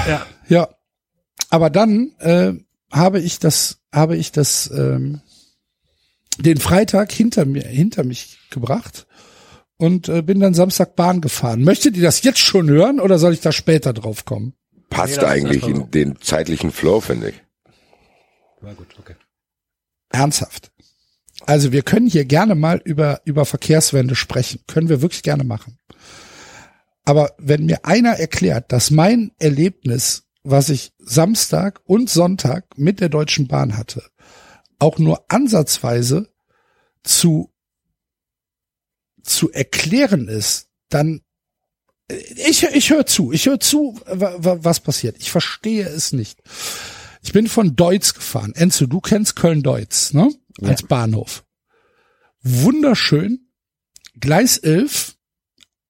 Ja. 0.06 0.26
Ja, 0.48 0.68
aber 1.50 1.70
dann 1.70 2.12
äh, 2.18 2.52
habe 2.92 3.20
ich 3.20 3.38
das, 3.38 3.78
habe 3.92 4.16
ich 4.16 4.32
das, 4.32 4.70
ähm, 4.70 5.20
den 6.38 6.58
Freitag 6.58 7.12
hinter 7.12 7.44
mir, 7.44 7.64
hinter 7.66 8.04
mich 8.04 8.38
gebracht 8.50 9.06
und 9.78 10.08
äh, 10.08 10.22
bin 10.22 10.40
dann 10.40 10.54
Samstag 10.54 10.96
Bahn 10.96 11.20
gefahren. 11.20 11.62
Möchtet 11.62 11.96
ihr 11.96 12.02
das 12.02 12.22
jetzt 12.22 12.38
schon 12.38 12.68
hören 12.68 13.00
oder 13.00 13.18
soll 13.18 13.32
ich 13.32 13.40
da 13.40 13.52
später 13.52 13.92
drauf 13.92 14.24
kommen? 14.24 14.54
Passt 14.90 15.18
Nee, 15.20 15.26
eigentlich 15.26 15.62
so. 15.62 15.68
in 15.68 15.90
den 15.90 16.20
zeitlichen 16.20 16.70
Flow, 16.72 17.00
finde 17.00 17.30
ich. 17.30 17.42
Na 18.62 18.72
gut, 18.74 18.88
okay. 18.98 19.14
Ernsthaft. 20.10 20.70
Also 21.44 21.72
wir 21.72 21.82
können 21.82 22.06
hier 22.06 22.24
gerne 22.24 22.54
mal 22.54 22.80
über, 22.84 23.20
über 23.24 23.44
Verkehrswende 23.44 24.14
sprechen. 24.14 24.60
Können 24.66 24.88
wir 24.88 25.02
wirklich 25.02 25.22
gerne 25.22 25.44
machen. 25.44 25.78
Aber 27.06 27.34
wenn 27.38 27.64
mir 27.64 27.84
einer 27.86 28.18
erklärt, 28.18 28.70
dass 28.72 28.90
mein 28.90 29.32
Erlebnis, 29.38 30.24
was 30.42 30.68
ich 30.68 30.92
Samstag 30.98 31.80
und 31.84 32.10
Sonntag 32.10 32.76
mit 32.76 33.00
der 33.00 33.08
Deutschen 33.08 33.48
Bahn 33.48 33.76
hatte, 33.78 34.02
auch 34.78 34.98
nur 34.98 35.24
ansatzweise 35.32 36.28
zu 37.02 37.50
zu 39.22 39.50
erklären 39.50 40.28
ist, 40.28 40.68
dann 40.88 41.22
ich, 42.08 42.62
ich 42.62 42.90
höre 42.90 43.06
zu, 43.06 43.32
ich 43.32 43.46
höre 43.46 43.58
zu, 43.58 44.00
wa- 44.06 44.36
wa- 44.38 44.58
was 44.60 44.78
passiert. 44.78 45.16
Ich 45.18 45.32
verstehe 45.32 45.88
es 45.88 46.12
nicht. 46.12 46.40
Ich 47.22 47.32
bin 47.32 47.48
von 47.48 47.74
Deutz 47.74 48.14
gefahren. 48.14 48.52
Enzo, 48.54 48.86
du 48.86 49.00
kennst 49.00 49.34
Köln-Deutz, 49.34 50.12
ne? 50.12 50.30
Ja. 50.60 50.68
Als 50.68 50.84
Bahnhof. 50.84 51.44
Wunderschön. 52.42 53.48
Gleis 54.20 54.58
11. 54.58 55.16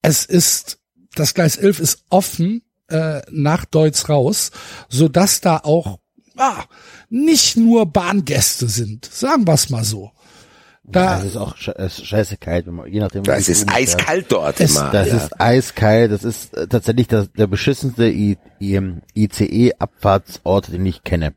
Es 0.00 0.24
ist, 0.24 0.78
das 1.18 1.34
Gleis 1.34 1.56
11 1.56 1.80
ist 1.80 2.04
offen 2.08 2.62
äh, 2.88 3.22
nach 3.30 3.64
Deutz 3.64 4.08
raus, 4.08 4.50
so 4.88 5.08
dass 5.08 5.40
da 5.40 5.58
auch 5.58 5.98
ah, 6.36 6.64
nicht 7.08 7.56
nur 7.56 7.86
Bahngäste 7.86 8.68
sind. 8.68 9.04
Sagen 9.06 9.46
wir's 9.46 9.70
mal 9.70 9.84
so. 9.84 10.12
Da, 10.88 11.18
Es 11.18 11.24
ist 11.24 11.36
auch 11.36 11.56
ist 11.56 12.06
scheiße 12.06 12.36
kalt, 12.36 12.66
wenn 12.66 12.74
man, 12.74 12.92
je 12.92 13.00
nachdem. 13.00 13.24
Das 13.24 13.48
ist 13.48 13.68
eiskalt 13.68 14.26
dort 14.30 14.60
Es- 14.60 14.70
immer. 14.76 14.90
Das 14.90 15.08
ja. 15.08 15.16
ist 15.16 15.40
eiskalt. 15.40 16.12
Das 16.12 16.22
ist 16.22 16.54
äh, 16.56 16.68
tatsächlich 16.68 17.08
das, 17.08 17.32
der 17.32 17.48
beschissenste 17.48 18.06
ICE-Abfahrtsort, 19.16 20.72
den 20.72 20.86
ich 20.86 21.02
kenne. 21.02 21.34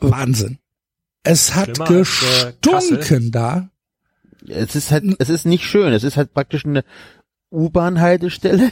Wahnsinn. 0.00 0.58
Es 1.22 1.54
hat 1.54 1.76
Schlimmer 1.76 1.90
äh, 1.90 2.52
gestunken 2.60 3.30
da. 3.30 3.70
Es 4.46 4.74
ist 4.74 4.90
halt, 4.90 5.04
es 5.18 5.30
ist 5.30 5.46
nicht 5.46 5.64
schön. 5.64 5.92
Es 5.94 6.04
ist 6.04 6.16
halt 6.18 6.34
praktisch 6.34 6.64
eine 6.66 6.84
U-Bahn-Haltestelle. 7.50 8.70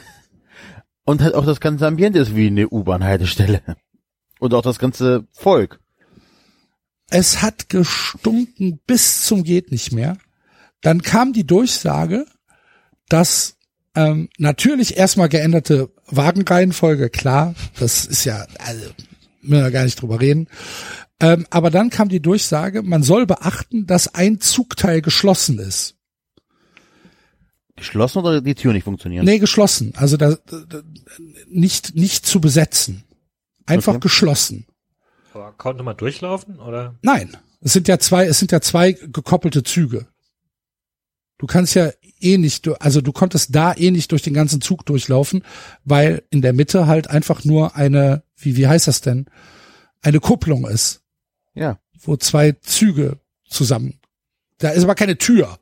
Und 1.08 1.22
halt 1.22 1.34
auch 1.34 1.46
das 1.46 1.60
ganze 1.60 1.86
Ambiente 1.86 2.18
ist 2.18 2.36
wie 2.36 2.48
eine 2.48 2.68
U-Bahn-Haltestelle. 2.68 3.62
Und 4.40 4.52
auch 4.52 4.60
das 4.60 4.78
ganze 4.78 5.26
Volk. 5.32 5.80
Es 7.08 7.40
hat 7.40 7.70
gestunken 7.70 8.78
bis 8.86 9.24
zum 9.24 9.42
geht 9.42 9.72
nicht 9.72 9.90
mehr. 9.90 10.18
Dann 10.82 11.00
kam 11.00 11.32
die 11.32 11.46
Durchsage, 11.46 12.26
dass 13.08 13.56
ähm, 13.94 14.28
natürlich 14.36 14.98
erstmal 14.98 15.30
geänderte 15.30 15.88
Wagenreihenfolge, 16.08 17.08
klar, 17.08 17.54
das 17.78 18.04
ist 18.04 18.26
ja, 18.26 18.46
also, 18.58 18.90
müssen 19.40 19.64
wir 19.64 19.70
gar 19.70 19.84
nicht 19.84 20.02
drüber 20.02 20.20
reden. 20.20 20.46
Ähm, 21.20 21.46
aber 21.48 21.70
dann 21.70 21.88
kam 21.88 22.10
die 22.10 22.20
Durchsage, 22.20 22.82
man 22.82 23.02
soll 23.02 23.24
beachten, 23.24 23.86
dass 23.86 24.14
ein 24.14 24.40
Zugteil 24.40 25.00
geschlossen 25.00 25.58
ist. 25.58 25.97
Geschlossen 27.78 28.18
oder 28.18 28.40
die 28.40 28.54
Tür 28.54 28.72
nicht 28.72 28.84
funktioniert? 28.84 29.24
Nee, 29.24 29.38
geschlossen. 29.38 29.92
Also 29.96 30.16
da, 30.16 30.36
da, 30.46 30.82
nicht, 31.48 31.94
nicht 31.94 32.26
zu 32.26 32.40
besetzen. 32.40 33.04
Einfach 33.66 33.94
Okay. 33.94 34.00
geschlossen. 34.02 34.66
Aber 35.34 35.52
konnte 35.52 35.82
man 35.82 35.96
durchlaufen 35.96 36.58
oder? 36.58 36.94
Nein, 37.02 37.36
es 37.60 37.72
sind 37.72 37.86
ja 37.88 37.98
zwei, 37.98 38.26
es 38.26 38.38
sind 38.38 38.50
ja 38.52 38.60
zwei 38.60 38.92
gekoppelte 38.92 39.62
Züge. 39.62 40.06
Du 41.38 41.46
kannst 41.46 41.74
ja 41.74 41.90
eh 42.20 42.36
nicht, 42.38 42.66
du- 42.66 42.74
also 42.74 43.00
du 43.00 43.12
konntest 43.12 43.54
da 43.54 43.72
eh 43.74 43.90
nicht 43.92 44.10
durch 44.10 44.22
den 44.22 44.34
ganzen 44.34 44.60
Zug 44.60 44.84
durchlaufen, 44.86 45.44
weil 45.84 46.24
in 46.30 46.42
der 46.42 46.52
Mitte 46.52 46.86
halt 46.88 47.08
einfach 47.10 47.44
nur 47.44 47.76
eine, 47.76 48.24
wie, 48.36 48.56
wie 48.56 48.66
heißt 48.66 48.88
das 48.88 49.00
denn? 49.02 49.26
Eine 50.02 50.18
Kupplung 50.20 50.66
ist, 50.66 51.02
Ja. 51.54 51.78
wo 52.00 52.16
zwei 52.16 52.52
Züge 52.62 53.20
zusammen. 53.48 54.00
Da 54.58 54.70
ist 54.70 54.82
aber 54.82 54.96
keine 54.96 55.18
Tür. 55.18 55.58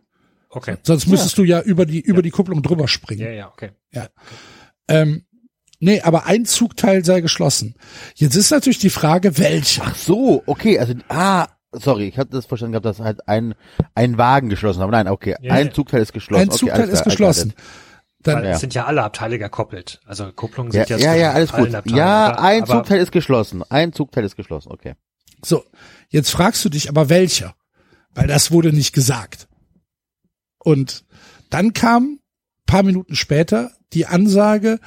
Okay. 0.56 0.76
Sonst 0.82 1.06
müsstest 1.06 1.36
du 1.36 1.44
ja 1.44 1.60
über 1.60 1.84
die, 1.84 2.00
über 2.00 2.22
die 2.22 2.30
Kupplung 2.30 2.62
drüber 2.62 2.88
springen. 2.88 3.20
Ja, 3.20 3.30
ja, 3.30 3.48
okay. 3.52 3.72
Ähm, 4.88 5.26
nee, 5.80 6.00
aber 6.00 6.24
ein 6.24 6.46
Zugteil 6.46 7.04
sei 7.04 7.20
geschlossen. 7.20 7.74
Jetzt 8.14 8.36
ist 8.36 8.50
natürlich 8.50 8.78
die 8.78 8.88
Frage, 8.88 9.36
welcher? 9.36 9.82
Ach 9.84 9.94
so, 9.94 10.42
okay, 10.46 10.78
also, 10.78 10.94
ah, 11.08 11.48
sorry, 11.72 12.08
ich 12.08 12.16
hatte 12.16 12.30
das 12.30 12.46
verstanden 12.46 12.72
gehabt, 12.72 12.86
dass 12.86 13.00
halt 13.00 13.28
ein, 13.28 13.54
ein 13.94 14.16
Wagen 14.16 14.48
geschlossen 14.48 14.80
war. 14.80 14.88
Nein, 14.90 15.08
okay, 15.08 15.34
Ja, 15.42 15.52
ein 15.52 15.66
ja. 15.66 15.72
Zugteil 15.74 16.00
ist 16.00 16.14
geschlossen. 16.14 16.40
Ein 16.44 16.48
okay, 16.48 16.58
Zugteil 16.58 16.88
ist 16.88 17.04
geschlossen. 17.04 17.52
Dann, 18.22 18.42
Ja. 18.42 18.50
es 18.52 18.60
sind 18.60 18.72
ja 18.72 18.86
alle 18.86 19.02
Abteile 19.02 19.38
gekoppelt. 19.38 20.00
Also 20.06 20.32
Kupplungen 20.32 20.72
sind 20.72 20.88
Ja, 20.88 20.96
ja, 20.96 21.14
ja, 21.14 21.20
ja, 21.20 21.32
alles 21.32 21.52
gut. 21.52 21.74
Abteilen, 21.74 21.96
Ja, 21.98 22.28
aber- 22.32 22.40
ein 22.40 22.62
aber- 22.62 22.72
Zugteil 22.72 23.00
ist 23.00 23.12
geschlossen. 23.12 23.62
Ein 23.68 23.92
Zugteil 23.92 24.24
ist 24.24 24.36
geschlossen, 24.36 24.72
okay. 24.72 24.94
So, 25.44 25.64
jetzt 26.08 26.30
fragst 26.30 26.64
du 26.64 26.70
dich 26.70 26.88
aber 26.88 27.10
welcher, 27.10 27.54
weil 28.14 28.26
das 28.26 28.50
wurde 28.50 28.72
nicht 28.72 28.94
gesagt. 28.94 29.48
Und 30.66 31.04
dann 31.48 31.74
kam 31.74 32.18
paar 32.66 32.82
Minuten 32.82 33.14
später 33.14 33.70
die 33.92 34.06
Ansage, 34.06 34.80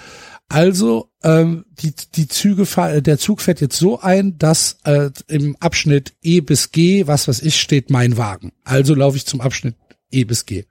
also 0.50 1.10
ähm, 1.24 1.64
die 1.80 1.94
die 2.16 2.28
Züge 2.28 2.66
fahr, 2.66 2.96
äh, 2.96 3.02
der 3.02 3.18
Zug 3.18 3.40
fährt 3.40 3.62
jetzt 3.62 3.78
so 3.78 4.02
ein, 4.02 4.38
dass 4.38 4.80
äh, 4.84 5.10
im 5.28 5.56
Abschnitt 5.62 6.16
E 6.22 6.42
bis 6.42 6.74
G, 6.74 7.08
was 7.08 7.30
weiß 7.30 7.44
ich, 7.44 7.62
steht 7.62 7.92
mein 7.92 8.18
Wagen. 8.18 8.52
Also 8.66 8.94
laufe 8.94 9.16
ich 9.16 9.26
zum 9.26 9.40
Abschnitt 9.40 9.78
E 10.12 10.26
bis 10.26 10.46
G. 10.46 10.66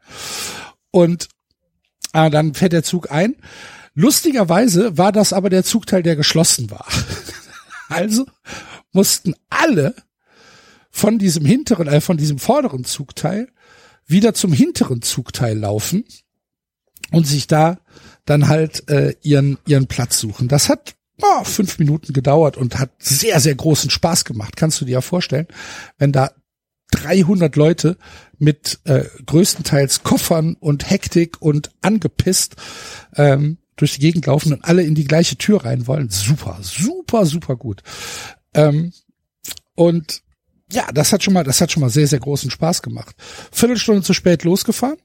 Und 0.90 1.28
äh, 2.12 2.28
dann 2.28 2.52
fährt 2.52 2.74
der 2.74 2.82
Zug 2.82 3.10
ein. 3.10 3.34
Lustigerweise 3.94 4.98
war 4.98 5.10
das 5.10 5.32
aber 5.32 5.48
der 5.48 5.64
Zugteil, 5.64 6.02
der 6.02 6.16
geschlossen 6.16 6.70
war. 6.70 6.86
Also 7.90 8.26
mussten 8.92 9.34
alle 9.48 9.94
von 10.90 11.18
diesem 11.18 11.46
hinteren, 11.46 11.88
äh, 11.88 12.02
von 12.02 12.18
diesem 12.18 12.38
vorderen 12.38 12.84
Zugteil 12.84 13.48
wieder 14.08 14.34
zum 14.34 14.52
hinteren 14.52 15.02
Zugteil 15.02 15.56
laufen 15.56 16.04
und 17.12 17.26
sich 17.26 17.46
da 17.46 17.78
dann 18.24 18.48
halt 18.48 18.88
äh, 18.88 19.14
ihren 19.22 19.58
ihren 19.66 19.86
Platz 19.86 20.18
suchen. 20.18 20.48
Das 20.48 20.68
hat 20.68 20.96
oh, 21.22 21.44
fünf 21.44 21.78
Minuten 21.78 22.12
gedauert 22.12 22.56
und 22.56 22.78
hat 22.78 22.90
sehr 22.98 23.38
sehr 23.38 23.54
großen 23.54 23.90
Spaß 23.90 24.24
gemacht. 24.24 24.56
Kannst 24.56 24.80
du 24.80 24.84
dir 24.84 24.92
ja 24.92 25.00
vorstellen, 25.00 25.46
wenn 25.98 26.12
da 26.12 26.32
300 26.90 27.54
Leute 27.56 27.98
mit 28.38 28.80
äh, 28.84 29.04
größtenteils 29.26 30.02
Koffern 30.02 30.56
und 30.58 30.88
Hektik 30.88 31.40
und 31.40 31.70
angepisst 31.82 32.56
ähm, 33.14 33.58
durch 33.76 33.94
die 33.94 34.00
Gegend 34.00 34.26
laufen 34.26 34.52
und 34.52 34.64
alle 34.64 34.82
in 34.82 34.94
die 34.94 35.04
gleiche 35.04 35.36
Tür 35.36 35.64
rein 35.64 35.86
wollen. 35.86 36.08
Super, 36.08 36.58
super, 36.62 37.26
super 37.26 37.56
gut. 37.56 37.82
Ähm, 38.54 38.92
und 39.74 40.22
ja, 40.70 40.90
das 40.92 41.12
hat 41.12 41.22
schon 41.22 41.35
mal, 41.35 41.44
das 41.44 41.61
hat 41.61 41.72
schon 41.72 41.81
mal 41.81 41.90
sehr, 41.90 42.07
sehr 42.07 42.20
großen 42.20 42.50
Spaß 42.50 42.83
gemacht. 42.83 43.16
Viertelstunde 43.52 44.02
zu 44.02 44.12
spät 44.12 44.44
losgefahren 44.44 44.98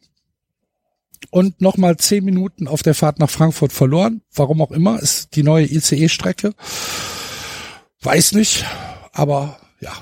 und 1.32 1.62
nochmal 1.62 1.97
zehn 1.97 2.23
Minuten 2.23 2.67
auf 2.67 2.84
der 2.84 2.95
Fahrt 2.95 3.19
nach 3.19 3.30
Frankfurt 3.30 3.71
verloren. 3.71 4.21
Warum 4.34 4.62
auch 4.62 4.71
immer, 4.71 4.99
ist 4.99 5.36
die 5.36 5.43
neue 5.43 5.65
ICE-Strecke. 5.65 6.54
Weiß 8.02 8.34
nicht, 8.34 8.65
aber 9.13 9.58
ja. 9.80 9.93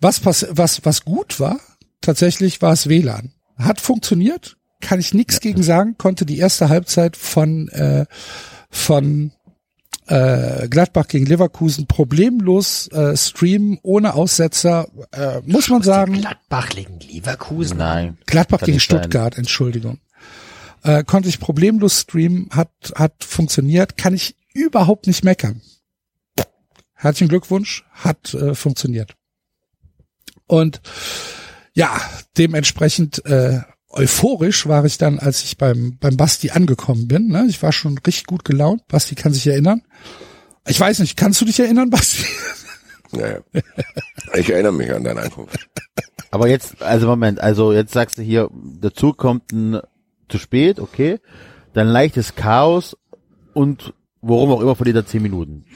Was, 0.00 0.20
pass 0.20 0.46
was, 0.50 0.84
was 0.84 1.04
gut 1.04 1.40
war, 1.40 1.60
tatsächlich 2.00 2.60
war 2.60 2.72
es 2.72 2.88
WLAN. 2.88 3.32
Hat 3.56 3.80
funktioniert, 3.80 4.56
kann 4.80 5.00
ich 5.00 5.14
nichts 5.14 5.40
gegen 5.40 5.62
sagen, 5.62 5.96
konnte 5.96 6.26
die 6.26 6.38
erste 6.38 6.68
Halbzeit 6.68 7.16
von, 7.16 7.68
äh, 7.68 8.06
von 8.68 9.32
äh, 10.06 10.68
Gladbach 10.68 11.08
gegen 11.08 11.26
Leverkusen 11.26 11.86
problemlos 11.86 12.88
äh, 12.88 13.16
streamen, 13.16 13.78
ohne 13.82 14.14
Aussetzer, 14.14 14.88
äh, 15.12 15.40
muss 15.46 15.68
man 15.68 15.82
sagen. 15.82 16.14
Gladbach 16.14 16.70
gegen 16.70 17.00
Leverkusen. 17.00 17.78
Nein. 17.78 18.18
Gladbach 18.26 18.60
gegen 18.60 18.72
nicht 18.72 18.90
sein. 18.90 19.00
Stuttgart, 19.00 19.38
Entschuldigung. 19.38 19.98
Äh, 20.82 21.04
konnte 21.04 21.28
ich 21.28 21.38
problemlos 21.38 22.00
streamen, 22.00 22.48
hat, 22.50 22.70
hat 22.94 23.22
funktioniert, 23.22 23.96
kann 23.96 24.14
ich 24.14 24.36
überhaupt 24.52 25.06
nicht 25.06 25.24
meckern. 25.24 25.62
Herzlichen 26.94 27.28
Glückwunsch, 27.28 27.84
hat 27.92 28.34
äh, 28.34 28.54
funktioniert. 28.54 29.16
Und 30.46 30.80
ja, 31.74 32.00
dementsprechend 32.36 33.24
äh, 33.24 33.60
euphorisch 33.92 34.66
war 34.66 34.84
ich 34.84 34.98
dann, 34.98 35.18
als 35.18 35.42
ich 35.44 35.58
beim, 35.58 35.98
beim 36.00 36.16
Basti 36.16 36.50
angekommen 36.50 37.08
bin. 37.08 37.28
Ne? 37.28 37.46
Ich 37.48 37.62
war 37.62 37.72
schon 37.72 37.98
richtig 37.98 38.26
gut 38.26 38.44
gelaunt. 38.44 38.86
Basti 38.88 39.14
kann 39.14 39.32
sich 39.32 39.46
erinnern. 39.46 39.82
Ich 40.66 40.78
weiß 40.78 41.00
nicht, 41.00 41.16
kannst 41.16 41.40
du 41.40 41.44
dich 41.44 41.58
erinnern, 41.60 41.90
Basti? 41.90 42.24
Ja, 43.12 43.28
ja. 43.28 43.40
Ich 44.34 44.48
erinnere 44.48 44.72
mich 44.72 44.90
an 44.92 45.04
deine 45.04 45.20
Ankunft. 45.20 45.68
Aber 46.30 46.48
jetzt, 46.48 46.80
also 46.80 47.06
Moment, 47.06 47.40
also 47.40 47.72
jetzt 47.72 47.92
sagst 47.92 48.16
du 48.16 48.22
hier, 48.22 48.48
der 48.52 48.94
Zug 48.94 49.18
kommt 49.18 49.52
n, 49.52 49.80
zu 50.30 50.38
spät, 50.38 50.80
okay, 50.80 51.20
dann 51.74 51.88
leichtes 51.88 52.34
Chaos 52.36 52.96
und 53.52 53.92
worum 54.22 54.50
auch 54.50 54.62
immer 54.62 54.74
verliert 54.74 54.96
er 54.96 55.06
zehn 55.06 55.22
Minuten. 55.22 55.66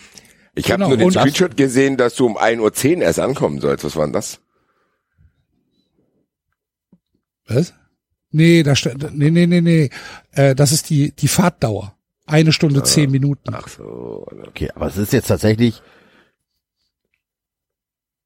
Ich 0.54 0.72
habe 0.72 0.84
Genau, 0.84 0.88
nur 0.88 0.96
den 0.96 1.10
Screenshot 1.10 1.56
gesehen, 1.58 1.98
dass 1.98 2.14
du 2.14 2.24
um 2.24 2.38
1.10 2.38 2.96
Uhr 2.96 3.02
erst 3.02 3.20
ankommen 3.20 3.60
sollst. 3.60 3.84
Was 3.84 3.96
war 3.96 4.06
denn 4.06 4.14
das? 4.14 4.40
Was? 7.46 7.74
Nee, 8.30 8.62
da 8.62 8.74
nee, 9.12 9.30
nee, 9.30 9.46
nee, 9.46 9.60
nee. 9.60 9.90
Äh, 10.32 10.54
das 10.54 10.72
ist 10.72 10.90
die, 10.90 11.12
die 11.12 11.28
Fahrtdauer. 11.28 11.94
Eine 12.26 12.52
Stunde 12.52 12.82
zehn 12.82 13.10
Minuten. 13.10 13.54
Ach 13.54 13.68
so. 13.68 14.26
Okay, 14.48 14.70
aber 14.74 14.86
es 14.88 14.96
ist 14.96 15.12
jetzt 15.12 15.28
tatsächlich 15.28 15.80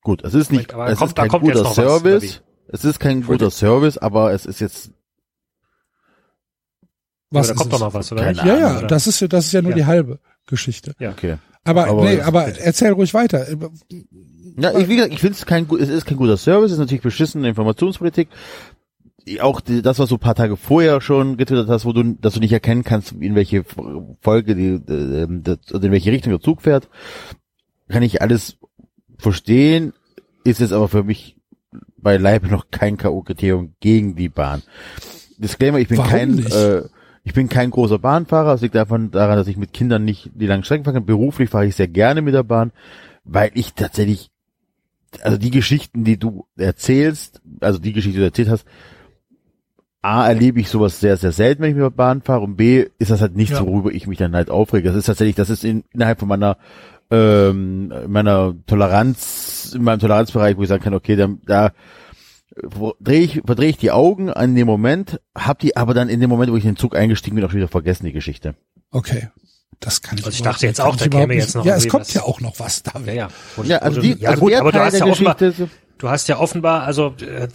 gut, 0.03 0.25
es 0.25 0.33
ist 0.35 0.51
nicht, 0.51 0.73
es 0.73 0.99
kommt- 0.99 1.11
ist 1.11 1.17
kein 1.17 1.29
guter 1.29 1.63
noch 1.63 1.65
was, 1.71 1.75
Service, 1.75 2.43
es 2.69 2.85
ist 2.85 2.99
kein 3.01 3.23
guter 3.23 3.51
Service, 3.51 3.99
aber 3.99 4.33
es 4.33 4.47
ist 4.47 4.61
jetzt, 4.61 4.91
Was 7.31 7.49
da 7.49 7.55
kommt 7.55 7.73
es? 7.73 7.79
doch 7.79 7.87
noch 7.87 7.95
was, 7.95 8.11
oder? 8.11 8.23
Keine? 8.25 8.39
Ja, 8.39 8.59
ja, 8.59 8.79
Oder? 8.79 8.87
das 8.87 9.07
ist 9.07 9.21
ja, 9.21 9.29
das 9.29 9.47
ist 9.47 9.53
ja 9.53 9.61
nur 9.63 9.73
Ja. 9.73 9.77
die 9.77 9.85
halbe 9.87 10.19
Geschichte. 10.47 10.95
Ja. 10.99 11.11
okay. 11.11 11.37
Aber, 11.65 11.87
Aber- 11.89 12.05
nee, 12.05 12.21
aber 12.23 12.47
erzähl 12.59 12.93
ruhig 12.93 13.13
weiter. 13.13 13.47
Ja, 14.57 14.77
ich, 14.79 14.89
wie 14.89 14.97
gesagt, 14.97 15.13
ich 15.13 15.21
finde 15.21 15.37
es 15.37 15.45
kein, 15.47 15.69
es 15.79 15.89
ist 15.91 16.07
kein 16.07 16.17
guter 16.17 16.39
Service, 16.39 16.67
es 16.69 16.73
ist 16.73 16.79
natürlich 16.79 17.03
beschissene 17.03 17.49
Informationspolitik. 17.49 18.29
Auch 19.41 19.61
die, 19.61 19.83
das, 19.83 19.99
was 19.99 20.09
du 20.09 20.17
ein 20.17 20.21
paar 20.21 20.35
Tage 20.35 20.57
vorher 20.57 21.01
schon 21.01 21.37
getwittert 21.37 21.69
hast, 21.69 21.85
wo 21.85 21.93
du, 21.93 22.03
dass 22.15 22.35
du 22.35 22.41
nicht 22.41 22.53
erkennen 22.53 22.85
kannst, 22.85 23.13
in 23.13 23.35
welche 23.35 23.65
Folge 24.21 24.55
die, 24.55 24.93
äh, 24.93 25.27
das- 25.43 25.59
also 25.73 25.87
in 25.87 25.93
welche 25.93 26.13
Richtung 26.13 26.33
der 26.33 26.41
Zug 26.41 26.63
fährt, 26.63 26.89
kann 27.89 28.03
ich 28.03 28.23
alles 28.23 28.57
verstehen, 29.19 29.93
ist 30.45 30.61
es 30.61 30.73
aber 30.73 30.89
für 30.89 31.03
mich 31.05 31.37
beileibe 31.97 32.49
noch 32.49 32.71
kein 32.71 32.97
K.O.-Kriterium 32.97 33.71
gegen 33.81 34.17
die 34.17 34.29
Bahn. 34.31 34.63
Disclaimer, 35.39 35.79
ich 35.79 35.89
bin 35.89 35.99
Warum 35.99 36.11
kein, 36.11 36.31
nicht? 36.33 36.55
äh, 36.55 36.85
ich 37.25 37.35
bin 37.35 37.49
kein 37.49 37.71
großer 37.71 37.99
Bahnfahrer. 37.99 38.55
Es 38.55 38.63
liegt 38.63 38.75
davon 38.75 39.11
daran, 39.11 39.37
dass 39.37 39.49
ich 39.49 39.57
mit 39.59 39.73
Kindern 39.75 40.05
nicht 40.05 40.31
die 40.35 40.47
langen 40.47 40.65
Strecken 40.65 40.85
fahren 40.85 40.95
kann. 40.95 41.05
Beruflich 41.07 41.51
fahre 41.51 41.67
ich 41.67 41.77
sehr 41.77 41.89
gerne 41.89 42.23
mit 42.23 42.35
der 42.35 42.43
Bahn, 42.43 42.73
weil 43.25 43.51
ich 43.55 43.75
tatsächlich, 43.75 44.31
also 45.23 45.37
die 45.37 45.51
Geschichten, 45.51 46.05
die 46.05 46.17
du 46.19 46.47
erzählst, 46.57 47.43
also 47.61 47.79
die 47.79 47.93
Geschichte, 47.93 48.15
die 48.17 48.21
du 48.21 48.25
erzählt 48.27 48.49
hast, 48.49 48.65
A, 50.03 50.27
erlebe 50.29 50.61
ich 50.61 50.69
sowas 50.71 50.99
sehr, 51.01 51.17
sehr 51.17 51.33
selten, 51.33 51.63
wenn 51.63 51.71
ich 51.71 51.77
mit 51.77 51.85
der 51.85 51.91
Bahn 51.91 52.23
fahre 52.23 52.41
und 52.43 52.57
B, 52.57 52.87
ist 52.99 53.11
das 53.11 53.21
halt 53.21 53.37
nichts, 53.37 53.59
Ja. 53.59 53.67
worüber 53.67 53.93
ich 53.93 54.07
mich 54.07 54.19
dann 54.19 54.35
halt 54.35 54.49
aufrege. 54.51 54.89
Das 54.89 54.97
ist 54.97 55.07
tatsächlich, 55.07 55.37
das 55.37 55.51
ist 55.51 55.65
in, 55.65 55.85
innerhalb 55.93 56.19
von 56.21 56.29
meiner, 56.29 56.57
ähm, 57.11 57.93
meiner 58.09 58.55
Toleranz, 58.67 59.73
in 59.75 59.83
meinem 59.83 59.99
Toleranzbereich, 60.01 60.57
wo 60.57 60.63
ich 60.63 60.69
sagen 60.69 60.83
kann, 60.83 60.95
okay, 60.95 61.17
da, 61.17 61.29
da 61.45 61.73
drehe 63.01 63.21
ich, 63.21 63.43
verdrehe 63.45 63.69
ich 63.71 63.77
die 63.77 63.91
Augen 63.91 64.31
an 64.31 64.55
dem 64.55 64.67
Moment, 64.67 65.21
hab 65.37 65.59
die 65.59 65.77
aber 65.77 65.93
dann 65.95 66.09
in 66.09 66.21
dem 66.21 66.31
Moment, 66.31 66.51
wo 66.51 66.57
ich 66.57 66.65
in 66.65 66.73
den 66.73 66.77
Zug 66.77 66.97
eingestiegen 66.97 67.37
bin, 67.37 67.45
auch 67.45 67.53
wieder 67.55 67.69
vergessen, 67.69 68.07
die 68.07 68.13
Geschichte. 68.13 68.55
Okay. 68.91 69.29
Das 69.81 70.03
kann 70.03 70.19
ich 70.19 70.25
Also 70.27 70.35
ich 70.37 70.43
dachte 70.43 70.67
jetzt 70.67 70.81
auch, 70.81 70.95
da 70.97 71.09
käme 71.09 71.35
jetzt 71.35 71.55
noch 71.55 71.65
Ja, 71.65 71.75
es 71.77 71.89
kommt 71.89 72.03
was. 72.03 72.13
ja 72.15 72.23
auch 72.23 72.41
noch 72.43 72.59
was 72.59 72.83
da. 72.83 73.01
Ja, 73.07 73.13
ja. 73.13 73.29
Und, 73.57 73.67
Ja, 73.67 73.79
also 73.79 74.01
und- 74.01 74.03
die, 74.05 74.15
ja 74.19 74.31
also 74.31 74.41
gut, 74.43 74.53
der 74.53 74.61
aber 74.61 74.73
du 74.73 74.77
Teil 74.79 74.87
hast 74.87 74.93
der 74.99 75.07
ja 75.07 75.13
offenbar, 75.13 75.35
Geschichte, 75.37 75.69
du 76.01 76.09
hast 76.09 76.29
ja 76.29 76.39
offenbar, 76.39 76.83
also 76.83 77.15
äh, 77.21 77.49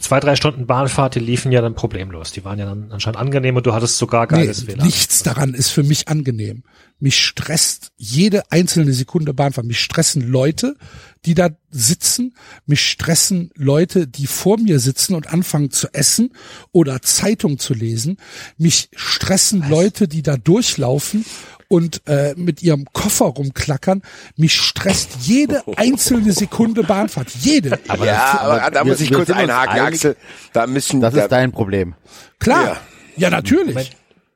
zwei, 0.00 0.18
drei 0.18 0.34
Stunden 0.34 0.66
Bahnfahrt, 0.66 1.14
die 1.14 1.20
liefen 1.20 1.52
ja 1.52 1.60
dann 1.60 1.74
problemlos. 1.74 2.32
Die 2.32 2.44
waren 2.44 2.58
ja 2.58 2.64
dann 2.64 2.90
anscheinend 2.90 3.18
angenehm 3.18 3.56
und 3.56 3.66
du 3.66 3.74
hattest 3.74 3.98
sogar 3.98 4.22
Nee, 4.22 4.38
geiles 4.38 4.66
WLAN. 4.66 4.84
nichts 4.86 5.22
daran 5.22 5.54
ist 5.54 5.68
für 5.68 5.82
mich 5.82 6.08
angenehm. 6.08 6.64
Mich 6.98 7.18
stresst 7.24 7.90
jede 7.96 8.50
einzelne 8.50 8.92
Sekunde 8.92 9.34
Bahnfahren. 9.34 9.66
Mich 9.66 9.80
stressen 9.80 10.22
Leute, 10.22 10.76
die 11.24 11.34
da 11.34 11.50
sitzen. 11.68 12.34
Mich 12.64 12.88
stressen 12.88 13.50
Leute, 13.56 14.06
die 14.06 14.28
vor 14.28 14.58
mir 14.58 14.78
sitzen 14.78 15.16
und 15.16 15.26
anfangen 15.32 15.70
zu 15.72 15.92
essen 15.92 16.30
oder 16.70 17.02
Zeitung 17.02 17.58
zu 17.58 17.74
lesen. 17.74 18.18
Mich 18.56 18.88
stressen 18.94 19.68
Leute, 19.68 20.06
die 20.06 20.22
da 20.22 20.36
durchlaufen 20.36 21.24
und 21.72 22.02
äh, 22.06 22.34
mit 22.36 22.62
ihrem 22.62 22.84
Koffer 22.92 23.24
rumklackern. 23.26 24.02
Mich 24.36 24.54
stresst 24.54 25.10
jede 25.22 25.62
einzelne 25.76 26.32
Sekunde 26.32 26.82
Bahnfahrt. 26.84 27.28
Jede. 27.40 27.78
ja, 28.04 28.38
aber 28.40 28.70
da 28.70 28.84
wir- 28.84 28.92
muss 28.92 29.00
ich 29.00 29.10
wir 29.10 29.16
kurz 29.16 29.30
einhaken, 29.30 29.72
einig, 29.80 29.94
Axel. 29.94 30.16
Da 30.52 30.66
müssen, 30.66 31.00
Das 31.00 31.14
da, 31.14 31.22
ist 31.22 31.32
dein 31.32 31.50
Problem. 31.52 31.94
Klar. 32.38 32.64
Ja. 32.64 32.76
Ja, 33.16 33.30
natürlich. 33.30 33.92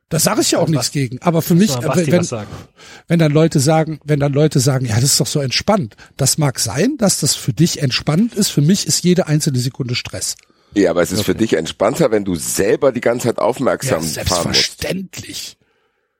Das 0.09 0.23
sage 0.23 0.41
ich 0.41 0.51
ja 0.51 0.59
auch 0.59 0.67
nichts 0.69 0.91
gegen. 0.91 1.21
Aber 1.21 1.41
für 1.41 1.53
mich, 1.55 1.71
wenn, 1.75 2.27
wenn 3.07 3.19
dann 3.19 3.31
Leute 3.31 3.59
sagen, 3.59 3.99
wenn 4.05 4.19
dann 4.19 4.31
Leute 4.33 4.59
sagen, 4.59 4.85
ja, 4.85 4.95
das 4.95 5.03
ist 5.03 5.19
doch 5.19 5.27
so 5.27 5.39
entspannt. 5.41 5.95
Das 6.15 6.37
mag 6.37 6.59
sein, 6.59 6.95
dass 6.97 7.19
das 7.19 7.35
für 7.35 7.53
dich 7.53 7.81
entspannt 7.81 8.33
ist. 8.35 8.49
Für 8.49 8.61
mich 8.61 8.87
ist 8.87 9.03
jede 9.03 9.27
einzelne 9.27 9.59
Sekunde 9.59 9.95
Stress. 9.95 10.37
ja, 10.75 10.91
aber 10.91 11.01
es 11.01 11.11
ist 11.11 11.23
für 11.23 11.35
dich 11.35 11.53
entspannter, 11.53 12.09
wenn 12.11 12.23
du 12.23 12.35
selber 12.35 12.91
die 12.91 13.01
ganze 13.01 13.27
Zeit 13.27 13.39
aufmerksam 13.39 13.89
Ja, 14.03 14.23
fahren 14.23 14.47
musst. 14.47 14.79
selbstverständlich. 14.79 15.57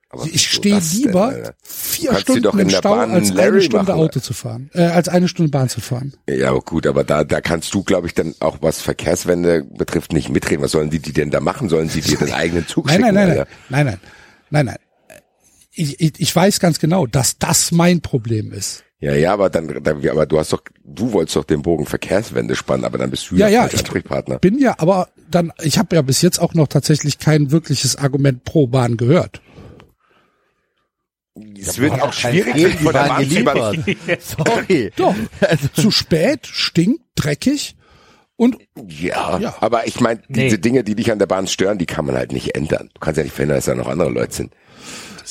Aber 0.10 0.24
Ich 0.26 0.34
wieso 0.34 0.38
stehe 0.46 0.76
denn, 0.80 0.90
lieber 0.94 1.26
Alter? 1.26 1.54
vier 1.64 2.16
Stunden 2.16 2.60
im 2.60 2.70
Stau, 2.70 2.96
Bahn 2.96 3.12
als 3.12 3.30
eine 3.32 3.38
Larry 3.42 3.62
Stunde 3.62 3.92
machen. 3.92 4.00
Auto 4.00 4.20
zu 4.22 4.34
fahren, 4.34 4.70
äh, 4.74 4.84
als 4.84 5.10
eine 5.10 5.28
Stunde 5.28 5.52
Bahn 5.52 5.68
zu 5.68 5.82
fahren. 5.82 6.14
Ja, 6.30 6.50
aber 6.52 6.62
gut, 6.62 6.88
aber 6.88 7.04
da, 7.04 7.24
da 7.26 7.42
kannst 7.42 7.74
du, 7.74 7.84
glaube 7.84 8.08
ich, 8.08 8.14
dann 8.14 8.34
auch 8.40 8.58
was 8.62 8.82
Verkehrswende 8.82 9.64
betrifft 9.66 10.14
nicht 10.14 10.30
mitreden. 10.30 10.64
Was 10.64 10.72
sollen 10.72 10.90
die, 10.90 11.00
die 11.00 11.12
denn 11.14 11.30
da 11.30 11.42
machen? 11.42 11.68
Sollen 11.68 11.90
sie 11.90 12.02
dir 12.02 12.18
den 12.18 12.32
eigenen 12.34 12.66
Zug 12.68 12.86
Nein, 12.86 12.96
schicken? 13.02 13.14
nein, 13.14 13.16
nein, 13.16 13.28
nein, 13.28 13.38
Alter? 13.40 13.52
nein, 13.70 13.86
nein, 13.86 13.98
nein, 14.50 14.66
nein. 14.68 14.78
Ich, 15.74 16.00
ich, 16.00 16.14
ich 16.20 16.36
weiß 16.36 16.60
ganz 16.60 16.80
genau, 16.80 17.06
dass 17.06 17.38
das 17.38 17.72
mein 17.72 18.02
Problem 18.02 18.52
ist. 18.52 18.84
Ja, 19.00 19.14
ja, 19.14 19.32
aber 19.34 19.52
dann, 19.52 19.84
dann, 19.84 20.08
aber 20.10 20.26
du 20.26 20.40
hast 20.40 20.52
doch, 20.54 20.64
du 20.84 21.12
wolltest 21.12 21.36
doch 21.36 21.44
den 21.44 21.62
Bogen 21.62 21.86
Verkehrswende 21.86 22.56
spannen, 22.56 22.84
aber 22.84 22.98
dann 22.98 23.12
bist 23.12 23.30
du 23.30 23.36
Ja, 23.36 23.48
ja, 23.48 23.60
falscher 23.62 23.76
ich 23.76 23.80
Ansprechpartner. 23.82 24.40
bin 24.40 24.58
ja, 24.58 24.74
aber 24.80 25.10
dann, 25.30 25.52
ich 25.62 25.78
habe 25.78 25.96
ja 25.96 26.02
bis 26.02 26.24
jetzt 26.24 26.40
auch 26.42 26.56
noch 26.56 26.68
tatsächlich 26.68 27.20
kein 27.20 27.52
wirkliches 27.52 27.96
Argument 27.98 28.44
pro 28.44 28.66
Bahn 28.66 28.98
gehört. 28.98 29.42
Es 31.60 31.78
wird 31.80 32.02
auch 32.02 32.14
schwierig, 32.14 32.54
Gegen 32.54 32.78
die 32.78 32.84
von 32.84 32.94
der 32.94 33.16
geliefert. 33.20 33.78
Sorry. 34.22 34.92
Doch, 34.96 35.16
Also, 35.42 35.68
zu 35.74 35.92
spät, 35.92 36.48
stinkt, 36.48 37.02
dreckig 37.16 37.76
und 38.36 38.58
Ja, 38.88 39.38
Ja. 39.40 39.56
aber 39.62 39.88
ich 39.88 40.00
meine, 40.00 40.22
Nee. 40.28 40.44
diese 40.46 40.60
Dinge, 40.60 40.84
die 40.84 40.96
dich 40.96 41.12
an 41.12 41.20
der 41.20 41.26
Bahn 41.26 41.48
stören, 41.48 41.78
die 41.78 41.86
kann 41.86 42.06
man 42.06 42.16
halt 42.16 42.32
nicht 42.32 42.56
ändern. 42.56 42.90
Du 42.94 43.00
kannst 43.00 43.18
ja 43.18 43.24
nicht 43.24 43.34
verhindern, 43.34 43.58
dass 43.58 43.66
da 43.66 43.76
noch 43.76 43.88
andere 43.88 44.10
Leute 44.10 44.34
sind. 44.34 44.54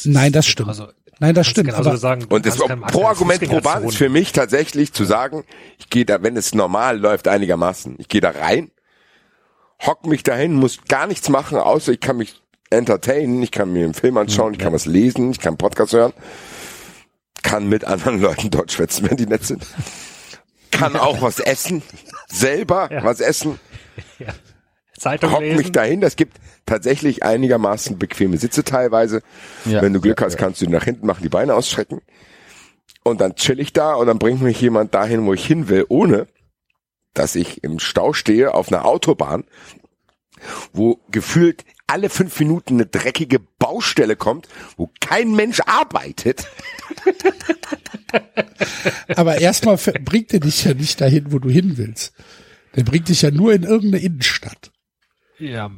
nein, 0.04 0.32
das 0.32 0.46
stimmt. 0.46 0.68
Also, 0.68 0.88
Nein, 1.18 1.34
das 1.34 1.46
stimmt. 1.46 1.72
Aber 1.72 1.96
sagen, 1.96 2.26
Und 2.28 2.44
das 2.44 2.58
keinem 2.58 2.82
pro 2.82 3.06
Argument 3.06 3.40
pro 3.48 3.60
Bahn 3.62 3.84
ist 3.84 3.96
für 3.96 4.10
mich 4.10 4.32
tatsächlich 4.32 4.92
zu 4.92 5.04
sagen, 5.06 5.44
ich 5.78 5.88
gehe 5.88 6.04
da, 6.04 6.22
wenn 6.22 6.36
es 6.36 6.54
normal 6.54 6.98
läuft 6.98 7.26
einigermaßen, 7.26 7.94
ich 7.98 8.08
gehe 8.08 8.20
da 8.20 8.32
rein, 8.32 8.70
hock 9.86 10.04
mich 10.06 10.22
dahin, 10.24 10.52
muss 10.52 10.78
gar 10.88 11.06
nichts 11.06 11.30
machen, 11.30 11.56
außer 11.56 11.92
ich 11.92 12.00
kann 12.00 12.18
mich 12.18 12.42
entertainen, 12.70 13.42
ich 13.42 13.50
kann 13.50 13.72
mir 13.72 13.84
einen 13.84 13.94
Film 13.94 14.16
anschauen, 14.16 14.54
ich 14.54 14.58
kann 14.58 14.72
was 14.72 14.86
lesen, 14.86 15.30
ich 15.30 15.38
kann 15.40 15.50
einen 15.52 15.58
Podcast 15.58 15.92
hören, 15.92 16.12
kann 17.42 17.68
mit 17.68 17.84
anderen 17.84 18.20
Leuten 18.22 18.50
dort 18.50 18.72
schwätzen, 18.72 19.08
wenn 19.08 19.16
die 19.16 19.26
nett 19.26 19.44
sind, 19.44 19.66
kann 20.70 20.96
auch 20.96 21.22
was 21.22 21.38
essen, 21.40 21.82
selber 22.28 22.90
Ja. 22.92 23.04
was 23.04 23.20
essen, 23.20 23.58
Zeitung 24.98 25.30
hock 25.32 25.40
lesen. 25.40 25.56
mich 25.58 25.72
dahin. 25.72 26.00
Das 26.00 26.16
gibt 26.16 26.38
tatsächlich 26.64 27.22
einigermaßen 27.22 27.98
bequeme 27.98 28.38
Sitze 28.38 28.64
teilweise. 28.64 29.22
Ja. 29.66 29.82
Wenn 29.82 29.92
du 29.92 30.00
Glück 30.00 30.20
Ja, 30.20 30.26
hast, 30.26 30.36
kannst 30.38 30.60
du 30.62 30.66
nach 30.70 30.84
hinten 30.84 31.06
machen, 31.06 31.22
die 31.22 31.28
Beine 31.28 31.54
ausstrecken. 31.54 32.00
Und 33.04 33.20
dann 33.20 33.36
chill 33.36 33.60
ich 33.60 33.72
da 33.72 33.94
und 33.94 34.06
dann 34.06 34.18
bringt 34.18 34.40
mich 34.42 34.60
jemand 34.60 34.94
dahin, 34.94 35.24
wo 35.26 35.32
ich 35.34 35.46
hin 35.46 35.68
will, 35.68 35.84
ohne 35.88 36.26
dass 37.14 37.34
ich 37.34 37.62
im 37.62 37.78
Stau 37.78 38.12
stehe 38.12 38.52
auf 38.54 38.72
einer 38.72 38.84
Autobahn, 38.84 39.44
wo 40.72 40.98
gefühlt 41.10 41.64
alle 41.86 42.10
fünf 42.10 42.38
Minuten 42.40 42.74
eine 42.74 42.86
dreckige 42.86 43.38
Baustelle 43.38 44.16
kommt, 44.16 44.48
wo 44.76 44.90
kein 45.00 45.34
Mensch 45.34 45.60
arbeitet. 45.66 46.46
Aber 49.16 49.38
erstmal 49.40 49.76
bringt 49.76 50.32
er 50.32 50.40
dich 50.40 50.64
ja 50.64 50.74
nicht 50.74 51.00
dahin, 51.00 51.32
wo 51.32 51.38
du 51.38 51.48
hin 51.48 51.76
willst. 51.76 52.12
Der 52.74 52.84
bringt 52.84 53.08
dich 53.08 53.22
ja 53.22 53.30
nur 53.30 53.52
in 53.52 53.62
irgendeine 53.62 54.02
Innenstadt. 54.04 54.70
ja, 55.38 55.70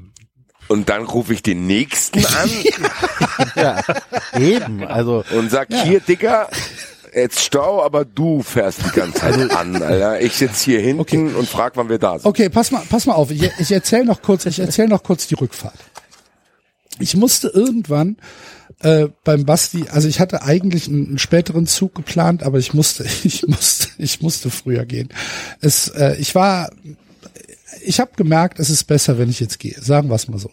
Und 0.68 0.88
dann 0.88 1.04
rufe 1.04 1.32
ich 1.34 1.42
den 1.42 1.66
nächsten 1.66 2.24
an 2.24 2.50
ja, 3.54 3.82
eben. 4.38 4.84
Also, 4.84 5.24
und 5.32 5.50
sag, 5.50 5.68
hier, 5.72 6.00
Dicker, 6.00 6.48
jetzt 7.14 7.40
Stau, 7.40 7.82
aber 7.84 8.04
du 8.04 8.42
fährst 8.42 8.80
die 8.84 8.90
ganze 8.98 9.20
Zeit 9.20 9.50
an, 9.52 9.80
Alter. 9.82 10.20
Ich 10.20 10.34
sitz 10.34 10.62
hier 10.62 10.80
hinten 10.80 11.00
Okay. 11.00 11.18
und 11.18 11.48
frag, 11.48 11.76
wann 11.76 11.88
wir 11.88 11.98
da 11.98 12.18
sind. 12.18 12.26
Okay, 12.26 12.48
pass 12.48 12.70
mal, 12.70 12.82
pass 12.88 13.06
mal 13.06 13.14
auf. 13.14 13.30
Ich, 13.30 13.42
ich 13.58 13.72
erzähle 13.72 14.06
noch 14.06 14.22
kurz, 14.22 14.46
ich 14.46 14.58
erzähle 14.58 14.88
noch 14.88 15.02
kurz 15.02 15.26
die 15.28 15.34
Rückfahrt. 15.34 15.78
Ich 17.00 17.16
musste 17.16 17.48
irgendwann 17.48 18.16
äh, 18.80 19.08
beim 19.24 19.44
Basti, 19.44 19.86
also 19.90 20.08
ich 20.08 20.20
hatte 20.20 20.42
eigentlich 20.42 20.88
einen, 20.88 21.06
einen 21.08 21.18
späteren 21.18 21.66
Zug 21.66 21.94
geplant, 21.94 22.42
aber 22.42 22.58
ich 22.58 22.74
musste, 22.74 23.04
ich 23.24 23.46
musste, 23.46 23.88
ich 23.98 24.20
musste 24.20 24.50
früher 24.50 24.84
gehen. 24.84 25.08
Es, 25.60 25.88
äh, 25.88 26.16
ich 26.18 26.34
war, 26.34 26.70
ich 27.84 28.00
habe 28.00 28.12
gemerkt, 28.16 28.60
es 28.60 28.70
ist 28.70 28.84
besser, 28.84 29.18
wenn 29.18 29.30
ich 29.30 29.40
jetzt 29.40 29.58
gehe. 29.58 29.76
Sagen 29.80 30.08
wir 30.08 30.14
es 30.14 30.28
mal 30.28 30.38
so. 30.38 30.50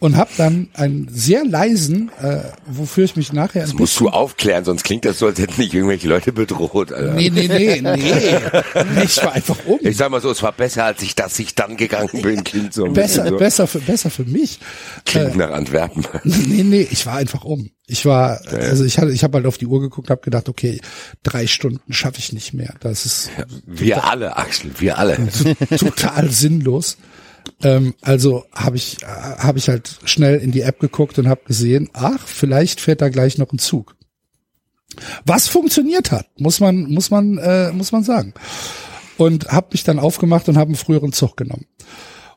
Und 0.00 0.16
habe 0.16 0.30
dann 0.38 0.68
einen 0.72 1.08
sehr 1.12 1.44
leisen, 1.44 2.10
äh, 2.22 2.38
wofür 2.66 3.04
ich 3.04 3.16
mich 3.16 3.34
nachher 3.34 3.60
Das 3.60 3.74
musst 3.74 4.00
du 4.00 4.08
aufklären, 4.08 4.64
sonst 4.64 4.82
klingt 4.82 5.04
das 5.04 5.18
so, 5.18 5.26
als 5.26 5.38
hätten 5.38 5.60
nicht 5.60 5.74
irgendwelche 5.74 6.08
Leute 6.08 6.32
bedroht, 6.32 6.90
Alter. 6.90 7.12
Nee, 7.12 7.28
nee, 7.28 7.48
nee, 7.48 7.80
nee. 7.82 9.04
Ich 9.04 9.22
war 9.22 9.32
einfach 9.32 9.58
um. 9.66 9.78
Ich 9.82 9.98
sag 9.98 10.10
mal 10.10 10.22
so, 10.22 10.30
es 10.30 10.42
war 10.42 10.52
besser, 10.52 10.86
als 10.86 11.02
ich, 11.02 11.14
dass 11.16 11.38
ich 11.38 11.54
dann 11.54 11.76
gegangen 11.76 12.22
bin, 12.22 12.44
Kind. 12.44 12.72
So 12.72 12.86
Besser, 12.86 13.28
so. 13.28 13.36
besser 13.36 13.66
für, 13.66 13.80
besser 13.80 14.08
für 14.08 14.24
mich. 14.24 14.58
Klingt 15.04 15.36
nach 15.36 15.50
Antwerpen. 15.50 16.06
Nee, 16.24 16.62
nee, 16.64 16.88
ich 16.90 17.04
war 17.04 17.16
einfach 17.16 17.44
um. 17.44 17.70
Ich 17.86 18.06
war, 18.06 18.40
also 18.50 18.84
ich 18.84 18.98
hatte, 18.98 19.10
ich 19.10 19.22
habe 19.22 19.36
halt 19.36 19.46
auf 19.46 19.58
die 19.58 19.66
Uhr 19.66 19.80
geguckt, 19.82 20.08
habe 20.08 20.22
gedacht, 20.22 20.48
okay, 20.48 20.80
drei 21.22 21.46
Stunden 21.46 21.92
schaffe 21.92 22.18
ich 22.20 22.32
nicht 22.32 22.54
mehr. 22.54 22.74
Das 22.80 23.04
ist 23.04 23.30
Wir 23.66 24.04
alle, 24.04 24.36
Axel, 24.38 24.70
wir 24.78 24.96
alle. 24.98 25.18
total 25.78 26.30
sinnlos. 26.30 26.96
Ähm, 27.62 27.94
also 28.00 28.44
habe 28.52 28.76
ich, 28.76 28.98
habe 29.04 29.58
ich 29.58 29.68
halt 29.68 29.98
schnell 30.04 30.38
in 30.38 30.52
die 30.52 30.62
App 30.62 30.80
geguckt 30.80 31.18
und 31.18 31.28
habe 31.28 31.42
gesehen, 31.44 31.88
ach, 31.92 32.26
vielleicht 32.26 32.80
fährt 32.80 33.00
da 33.00 33.08
gleich 33.08 33.38
noch 33.38 33.52
ein 33.52 33.58
Zug. 33.58 33.96
Was 35.24 35.48
funktioniert 35.48 36.10
hat, 36.10 36.26
muss 36.38 36.60
man, 36.60 36.84
muss 36.90 37.10
man, 37.10 37.38
äh, 37.38 37.72
muss 37.72 37.92
man 37.92 38.02
sagen. 38.02 38.34
Und 39.16 39.48
habe 39.48 39.68
mich 39.72 39.84
dann 39.84 39.98
aufgemacht 39.98 40.48
und 40.48 40.56
habe 40.56 40.68
einen 40.68 40.76
früheren 40.76 41.12
Zug 41.12 41.36
genommen. 41.36 41.66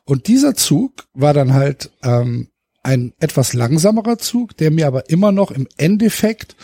Und 0.04 0.28
dieser 0.28 0.54
Zug 0.54 1.06
war 1.14 1.32
dann 1.32 1.54
halt 1.54 1.90
ähm, 2.02 2.48
ein 2.82 3.14
etwas 3.18 3.54
langsamerer 3.54 4.18
Zug, 4.18 4.56
der 4.58 4.70
mir 4.70 4.86
aber 4.86 5.08
immer 5.08 5.32
noch 5.32 5.50
im 5.50 5.66
Endeffekt 5.78 6.56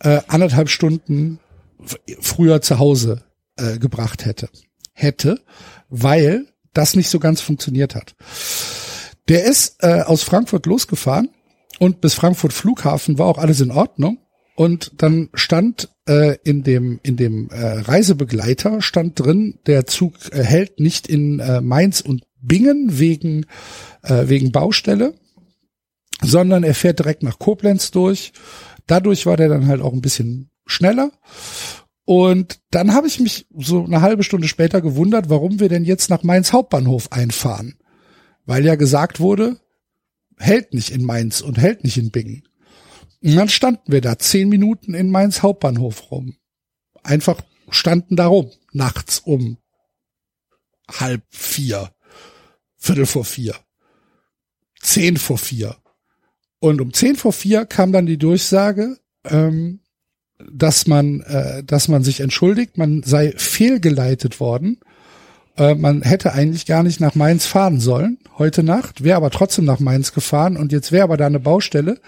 äh, 0.00 0.20
anderthalb 0.28 0.68
Stunden 0.68 1.40
früher 2.20 2.60
zu 2.60 2.78
Hause 2.78 3.24
äh, 3.56 3.78
gebracht 3.78 4.26
hätte. 4.26 4.50
Hätte, 4.92 5.40
weil 5.88 6.51
das 6.72 6.96
nicht 6.96 7.08
so 7.08 7.18
ganz 7.18 7.40
funktioniert 7.40 7.94
hat. 7.94 8.14
Der 9.28 9.44
ist 9.44 9.76
äh, 9.80 10.02
aus 10.02 10.22
Frankfurt 10.22 10.66
losgefahren 10.66 11.30
und 11.78 12.00
bis 12.00 12.14
Frankfurt 12.14 12.52
Flughafen 12.52 13.18
war 13.18 13.26
auch 13.26 13.38
alles 13.38 13.60
in 13.60 13.70
Ordnung. 13.70 14.18
Und 14.54 14.92
dann 15.02 15.30
stand 15.34 15.88
äh, 16.06 16.36
in 16.44 16.62
dem 16.62 17.00
in 17.02 17.16
dem 17.16 17.48
äh, 17.50 17.80
Reisebegleiter 17.80 18.82
stand 18.82 19.18
drin, 19.18 19.58
der 19.66 19.86
Zug 19.86 20.14
äh, 20.30 20.42
hält 20.44 20.78
nicht 20.78 21.06
in 21.06 21.40
äh, 21.40 21.60
Mainz 21.60 22.00
und 22.00 22.24
Bingen 22.40 22.98
wegen 22.98 23.46
äh, 24.02 24.28
wegen 24.28 24.52
Baustelle, 24.52 25.14
sondern 26.20 26.64
er 26.64 26.74
fährt 26.74 26.98
direkt 26.98 27.22
nach 27.22 27.38
Koblenz 27.38 27.90
durch. 27.92 28.32
Dadurch 28.86 29.26
war 29.26 29.36
der 29.36 29.48
dann 29.48 29.68
halt 29.68 29.80
auch 29.80 29.92
ein 29.92 30.02
bisschen 30.02 30.50
schneller. 30.66 31.12
Und 32.14 32.60
dann 32.70 32.92
habe 32.92 33.06
ich 33.06 33.20
mich 33.20 33.46
so 33.56 33.84
eine 33.84 34.02
halbe 34.02 34.22
Stunde 34.22 34.46
später 34.46 34.82
gewundert, 34.82 35.30
warum 35.30 35.60
wir 35.60 35.70
denn 35.70 35.82
jetzt 35.82 36.10
nach 36.10 36.22
Mainz 36.22 36.52
Hauptbahnhof 36.52 37.10
einfahren. 37.10 37.78
Weil 38.44 38.66
ja 38.66 38.74
gesagt 38.74 39.18
wurde, 39.18 39.58
hält 40.36 40.74
nicht 40.74 40.90
in 40.90 41.06
Mainz 41.06 41.40
und 41.40 41.56
hält 41.56 41.84
nicht 41.84 41.96
in 41.96 42.10
Bingen. 42.10 42.46
Und 43.22 43.34
dann 43.34 43.48
standen 43.48 43.90
wir 43.90 44.02
da 44.02 44.18
zehn 44.18 44.50
Minuten 44.50 44.92
in 44.92 45.10
Mainz 45.10 45.40
Hauptbahnhof 45.40 46.10
rum. 46.10 46.36
Einfach 47.02 47.40
standen 47.70 48.14
da 48.14 48.26
rum, 48.26 48.50
nachts 48.74 49.18
um 49.18 49.56
halb 50.90 51.22
vier, 51.30 51.94
viertel 52.76 53.06
vor 53.06 53.24
vier, 53.24 53.56
zehn 54.82 55.16
vor 55.16 55.38
vier. 55.38 55.78
Und 56.58 56.82
um 56.82 56.92
zehn 56.92 57.16
vor 57.16 57.32
vier 57.32 57.64
kam 57.64 57.90
dann 57.90 58.04
die 58.04 58.18
Durchsage, 58.18 58.98
ähm, 59.24 59.80
dass 60.50 60.86
man, 60.86 61.20
äh, 61.20 61.62
dass 61.64 61.88
man 61.88 62.02
sich 62.02 62.20
entschuldigt, 62.20 62.78
man 62.78 63.02
sei 63.02 63.34
fehlgeleitet 63.36 64.40
worden. 64.40 64.80
Äh, 65.56 65.74
man 65.74 66.02
hätte 66.02 66.32
eigentlich 66.32 66.66
gar 66.66 66.82
nicht 66.82 67.00
nach 67.00 67.14
Mainz 67.14 67.46
fahren 67.46 67.80
sollen 67.80 68.18
heute 68.38 68.62
Nacht, 68.62 69.04
wäre 69.04 69.16
aber 69.16 69.30
trotzdem 69.30 69.64
nach 69.64 69.80
Mainz 69.80 70.12
gefahren 70.12 70.56
und 70.56 70.72
jetzt 70.72 70.92
wäre 70.92 71.04
aber 71.04 71.16
da 71.16 71.26
eine 71.26 71.40
Baustelle. 71.40 72.00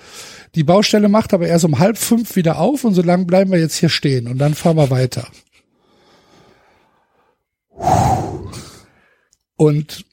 Die 0.55 0.65
Baustelle 0.65 1.09
macht 1.09 1.35
aber 1.35 1.47
erst 1.47 1.65
um 1.65 1.79
halb 1.79 1.99
fünf 1.99 2.37
wieder 2.37 2.59
auf 2.59 2.85
und 2.85 2.95
so 2.95 3.03
lange 3.03 3.25
bleiben 3.25 3.51
wir 3.51 3.59
jetzt 3.59 3.77
hier 3.77 3.89
stehen 3.89 4.29
und 4.29 4.39
dann 4.39 4.55
fahren 4.55 4.77
wir 4.77 4.91
weiter. 4.91 5.29
Und 9.57 10.05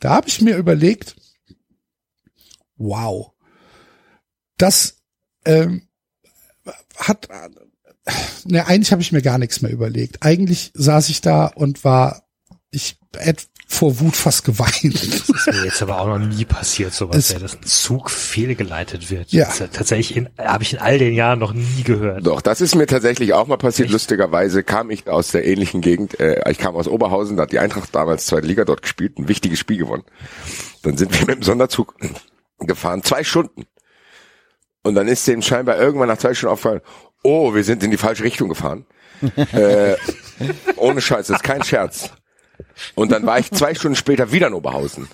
da 0.00 0.14
habe 0.14 0.28
ich 0.28 0.40
mir 0.40 0.56
überlegt, 0.56 1.16
wow, 2.76 3.32
das 4.56 5.02
ähm, 5.44 5.87
hat, 6.98 7.28
ne, 8.44 8.66
eigentlich 8.66 8.92
habe 8.92 9.02
ich 9.02 9.12
mir 9.12 9.22
gar 9.22 9.38
nichts 9.38 9.62
mehr 9.62 9.70
überlegt. 9.72 10.22
Eigentlich 10.22 10.70
saß 10.74 11.08
ich 11.08 11.20
da 11.20 11.46
und 11.46 11.84
war, 11.84 12.22
ich 12.70 12.98
hätte 13.16 13.44
vor 13.70 14.00
Wut 14.00 14.16
fast 14.16 14.44
geweint. 14.46 14.94
Das 14.94 15.28
ist 15.28 15.46
mir 15.46 15.64
jetzt 15.66 15.82
aber 15.82 16.00
auch 16.00 16.06
noch 16.06 16.18
nie 16.18 16.46
passiert, 16.46 16.94
sowas, 16.94 17.16
Es- 17.16 17.32
ja, 17.32 17.38
dass 17.38 17.54
ein 17.54 17.62
Zug 17.64 18.10
fehlgeleitet 18.10 19.10
wird. 19.10 19.30
Ja. 19.30 19.50
Ja 19.58 19.66
tatsächlich 19.66 20.24
habe 20.38 20.62
ich 20.62 20.72
in 20.72 20.78
all 20.78 20.96
den 20.98 21.12
Jahren 21.12 21.38
noch 21.38 21.52
nie 21.52 21.82
gehört. 21.84 22.26
Doch, 22.26 22.40
das 22.40 22.62
ist 22.62 22.74
mir 22.74 22.86
tatsächlich 22.86 23.34
auch 23.34 23.46
mal 23.46 23.58
passiert. 23.58 23.90
Lustigerweise 23.90 24.62
kam 24.62 24.90
ich 24.90 25.06
aus 25.06 25.32
der 25.32 25.46
ähnlichen 25.46 25.82
Gegend. 25.82 26.18
Äh, 26.18 26.50
ich 26.50 26.56
kam 26.56 26.76
aus 26.76 26.88
Oberhausen, 26.88 27.36
da 27.36 27.42
hat 27.42 27.52
die 27.52 27.58
Eintracht 27.58 27.94
damals 27.94 28.24
zweite 28.24 28.46
Liga 28.46 28.64
dort 28.64 28.80
gespielt, 28.80 29.18
ein 29.18 29.28
wichtiges 29.28 29.58
Spiel 29.58 29.76
gewonnen. 29.76 30.04
Dann 30.82 30.96
sind 30.96 31.12
wir 31.12 31.26
mit 31.26 31.36
dem 31.36 31.42
Sonderzug 31.42 31.94
gefahren, 32.60 33.02
zwei 33.02 33.22
Stunden. 33.22 33.66
Und 34.82 34.94
dann 34.94 35.08
ist 35.08 35.26
dem 35.26 35.42
scheinbar 35.42 35.78
irgendwann 35.78 36.08
nach 36.08 36.18
zwei 36.18 36.34
Stunden 36.34 36.52
aufgefallen, 36.52 36.80
oh, 37.22 37.54
wir 37.54 37.64
sind 37.64 37.82
in 37.82 37.90
die 37.90 37.96
falsche 37.96 38.24
Richtung 38.24 38.48
gefahren. 38.48 38.86
äh, 39.52 39.96
ohne 40.76 41.00
Scheiß, 41.00 41.26
das 41.26 41.38
ist 41.38 41.42
kein 41.42 41.62
Scherz. 41.64 42.12
Und 42.94 43.10
dann 43.10 43.26
war 43.26 43.38
ich 43.38 43.50
zwei 43.50 43.74
Stunden 43.74 43.96
später 43.96 44.30
wieder 44.32 44.46
in 44.46 44.54
Oberhausen. 44.54 45.08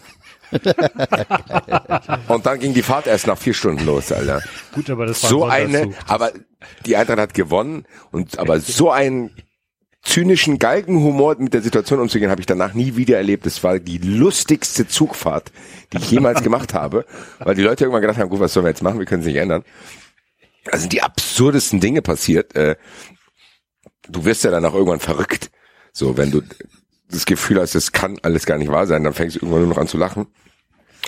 Und 2.28 2.46
dann 2.46 2.58
ging 2.60 2.74
die 2.74 2.82
Fahrt 2.82 3.06
erst 3.06 3.26
nach 3.26 3.38
vier 3.38 3.54
Stunden 3.54 3.84
los, 3.84 4.12
Alter 4.12 4.42
Gut, 4.72 4.88
aber 4.90 5.06
das 5.06 5.22
war 5.22 5.30
so 5.30 5.44
ein 5.44 5.74
eine, 5.74 5.94
aber 6.06 6.32
die 6.86 6.96
Eintracht 6.96 7.18
hat 7.18 7.34
gewonnen 7.34 7.86
und 8.12 8.38
aber 8.38 8.60
so 8.60 8.90
einen 8.90 9.30
zynischen 10.04 10.58
Galgenhumor 10.58 11.36
mit 11.38 11.54
der 11.54 11.62
Situation 11.62 12.00
umzugehen, 12.00 12.30
habe 12.30 12.40
ich 12.40 12.46
danach 12.46 12.74
nie 12.74 12.96
wieder 12.96 13.16
erlebt. 13.16 13.46
Es 13.46 13.64
war 13.64 13.78
die 13.78 13.98
lustigste 13.98 14.86
Zugfahrt, 14.86 15.50
die 15.92 15.98
ich 15.98 16.10
jemals 16.10 16.42
gemacht 16.44 16.74
habe, 16.74 17.06
weil 17.38 17.54
die 17.54 17.62
Leute 17.62 17.84
irgendwann 17.84 18.02
gedacht 18.02 18.18
haben, 18.18 18.28
gut, 18.28 18.40
was 18.40 18.52
sollen 18.52 18.66
wir 18.66 18.70
jetzt 18.70 18.82
machen? 18.82 18.98
Wir 18.98 19.06
können 19.06 19.22
es 19.22 19.26
nicht 19.26 19.36
ändern. 19.36 19.64
Da 20.64 20.78
sind 20.78 20.92
die 20.92 21.02
absurdesten 21.02 21.80
Dinge 21.80 22.02
passiert. 22.02 22.54
Äh, 22.54 22.76
Du 24.08 24.24
wirst 24.24 24.44
ja 24.44 24.50
dann 24.50 24.64
auch 24.64 24.74
irgendwann 24.74 25.00
verrückt. 25.00 25.50
So, 25.92 26.16
wenn 26.16 26.30
du 26.30 26.42
das 27.10 27.24
Gefühl 27.24 27.60
hast, 27.60 27.74
es 27.74 27.92
kann 27.92 28.18
alles 28.22 28.46
gar 28.46 28.58
nicht 28.58 28.70
wahr 28.70 28.86
sein, 28.86 29.04
dann 29.04 29.14
fängst 29.14 29.36
du 29.36 29.40
irgendwann 29.40 29.60
nur 29.60 29.70
noch 29.70 29.78
an 29.78 29.88
zu 29.88 29.96
lachen 29.96 30.26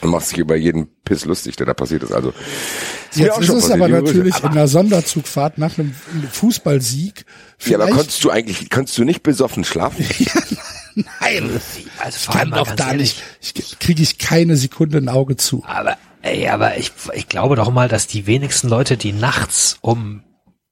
und 0.02 0.10
machst 0.10 0.32
dich 0.32 0.38
über 0.38 0.56
jeden 0.56 0.88
Piss 1.04 1.24
lustig, 1.24 1.56
der 1.56 1.66
da 1.66 1.74
passiert 1.74 2.02
ist. 2.02 2.12
Also 2.12 2.32
ist 3.10 3.18
Jetzt 3.18 3.38
ist 3.38 3.48
es 3.48 3.70
aber 3.70 3.88
natürlich 3.88 4.38
in 4.38 4.44
einer 4.50 4.68
Sonderzugfahrt 4.68 5.58
nach 5.58 5.78
einem 5.78 5.94
Fußballsieg. 6.32 7.24
Ja, 7.64 7.78
aber 7.78 7.90
konntest 7.90 8.22
du 8.22 8.30
eigentlich, 8.30 8.68
konntest 8.68 8.98
du 8.98 9.04
nicht 9.04 9.22
besoffen 9.22 9.64
schlafen? 9.64 10.04
Nein, 10.94 11.50
Also 11.98 12.16
ich 12.16 12.24
vor 12.24 12.34
kann 12.34 12.50
doch 12.50 12.70
da 12.74 12.88
ehrlich, 12.88 13.22
nicht, 13.40 13.58
ich, 13.58 13.78
kriege 13.78 14.02
ich 14.02 14.18
keine 14.18 14.56
Sekunde 14.56 14.98
ein 14.98 15.08
Auge 15.08 15.36
zu. 15.36 15.62
Aber, 15.66 15.96
ey, 16.22 16.48
aber 16.48 16.78
ich, 16.78 16.92
ich 17.14 17.28
glaube 17.28 17.56
doch 17.56 17.70
mal, 17.70 17.88
dass 17.88 18.06
die 18.06 18.26
wenigsten 18.26 18.68
Leute, 18.68 18.96
die 18.96 19.12
nachts 19.12 19.78
um 19.80 20.22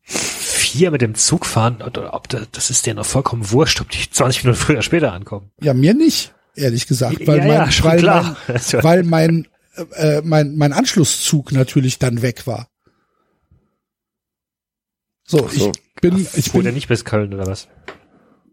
vier 0.03 0.91
mit 0.91 1.03
dem 1.03 1.15
Zug 1.15 1.47
fahren, 1.47 1.83
oder 1.83 2.15
ob 2.15 2.29
da, 2.29 2.43
das 2.53 2.71
ist 2.71 2.87
denen 2.87 2.97
doch 2.97 3.07
vollkommen 3.07 3.51
wurscht, 3.51 3.81
ob 3.81 3.91
die 3.91 4.11
20 4.11 4.45
Minuten 4.45 4.61
früher 4.61 4.77
oder 4.77 4.83
später 4.83 5.13
ankommen. 5.13 5.51
Ja, 5.61 5.73
mir 5.73 5.95
nicht, 5.95 6.35
ehrlich 6.55 6.87
gesagt, 6.87 7.21
Ja, 7.21 7.27
weil 7.27 7.39
ja, 7.47 7.59
mein, 7.61 7.73
schon 7.73 7.87
weil 7.91 7.99
klar. 7.99 8.37
mein, 8.49 8.83
weil 8.85 9.03
mein, 9.05 9.49
äh, 9.97 10.21
mein, 10.23 10.57
mein 10.57 10.73
Anschlusszug 10.73 11.53
natürlich 11.53 11.99
dann 11.99 12.23
weg 12.23 12.47
war. 12.47 12.69
So, 15.27 15.47
Ach 15.49 15.53
so. 15.53 15.73
ich 15.95 16.01
bin, 16.01 16.27
ich 16.35 16.51
Fuhr 16.51 16.63
der 16.63 16.71
bin, 16.71 16.75
nicht 16.75 16.89
bis 16.89 17.05
Köln 17.05 17.33
oder 17.33 17.47
was? 17.47 17.69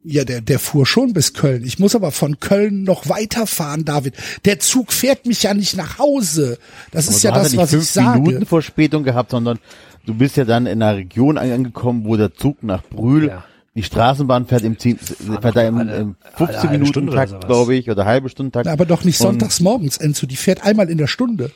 ja, 0.04 0.24
der, 0.24 0.42
der 0.42 0.58
fuhr 0.58 0.86
schon 0.88 1.14
bis 1.14 1.34
Köln. 1.34 1.64
Ich 1.64 1.78
muss 1.78 1.94
aber 1.96 2.12
von 2.12 2.40
Köln 2.40 2.84
noch 2.84 3.08
weiterfahren, 3.10 3.86
David. 3.86 4.16
Der 4.46 4.60
Zug 4.60 4.92
fährt 4.94 5.26
mich 5.28 5.44
ja 5.44 5.54
nicht 5.54 5.76
nach 5.76 6.00
Hause. 6.00 6.58
Das 6.92 7.08
ist 7.08 7.22
ja 7.24 7.32
du 7.32 7.38
hast 7.38 7.44
das, 7.46 7.52
nicht 7.52 7.62
was 7.62 7.70
ich 7.72 7.78
fünf 7.78 7.90
sage. 7.92 8.20
Minuten 8.22 8.46
Verspätung 8.48 9.04
gehabt, 9.04 9.30
sondern 9.32 9.60
du 10.08 10.14
bist 10.16 10.38
ja 10.38 10.46
dann 10.46 10.66
in 10.66 10.82
einer 10.82 10.98
Region 10.98 11.38
angekommen, 11.38 12.06
wo 12.06 12.16
der 12.18 12.34
Zug 12.34 12.64
nach 12.64 12.84
Brühl, 12.84 13.28
Ja. 13.28 13.46
Die 13.76 13.84
Straßenbahn 13.84 14.46
fährt 14.48 14.64
im, 14.64 14.78
10, 14.78 14.98
fährt 14.98 15.56
da 15.56 15.62
im, 15.62 15.78
alle- 15.78 15.96
im 15.98 16.16
alle 16.22 16.36
15 16.48 16.70
halbe 16.70 16.78
Minuten 16.86 17.08
Takt, 17.12 17.46
glaube 17.48 17.76
ich, 17.76 17.90
oder 17.90 18.06
halbe 18.06 18.30
Stunde 18.30 18.52
Takt. 18.52 18.68
Aber 18.68 18.86
doch 18.86 19.04
nicht 19.04 19.20
Und- 19.22 19.28
sonntags 19.28 19.60
morgens, 19.62 19.98
Enzo. 19.98 20.26
Die 20.28 20.36
fährt 20.36 20.64
einmal 20.64 20.90
in 20.90 20.98
der 20.98 21.08
Stunde. 21.08 21.52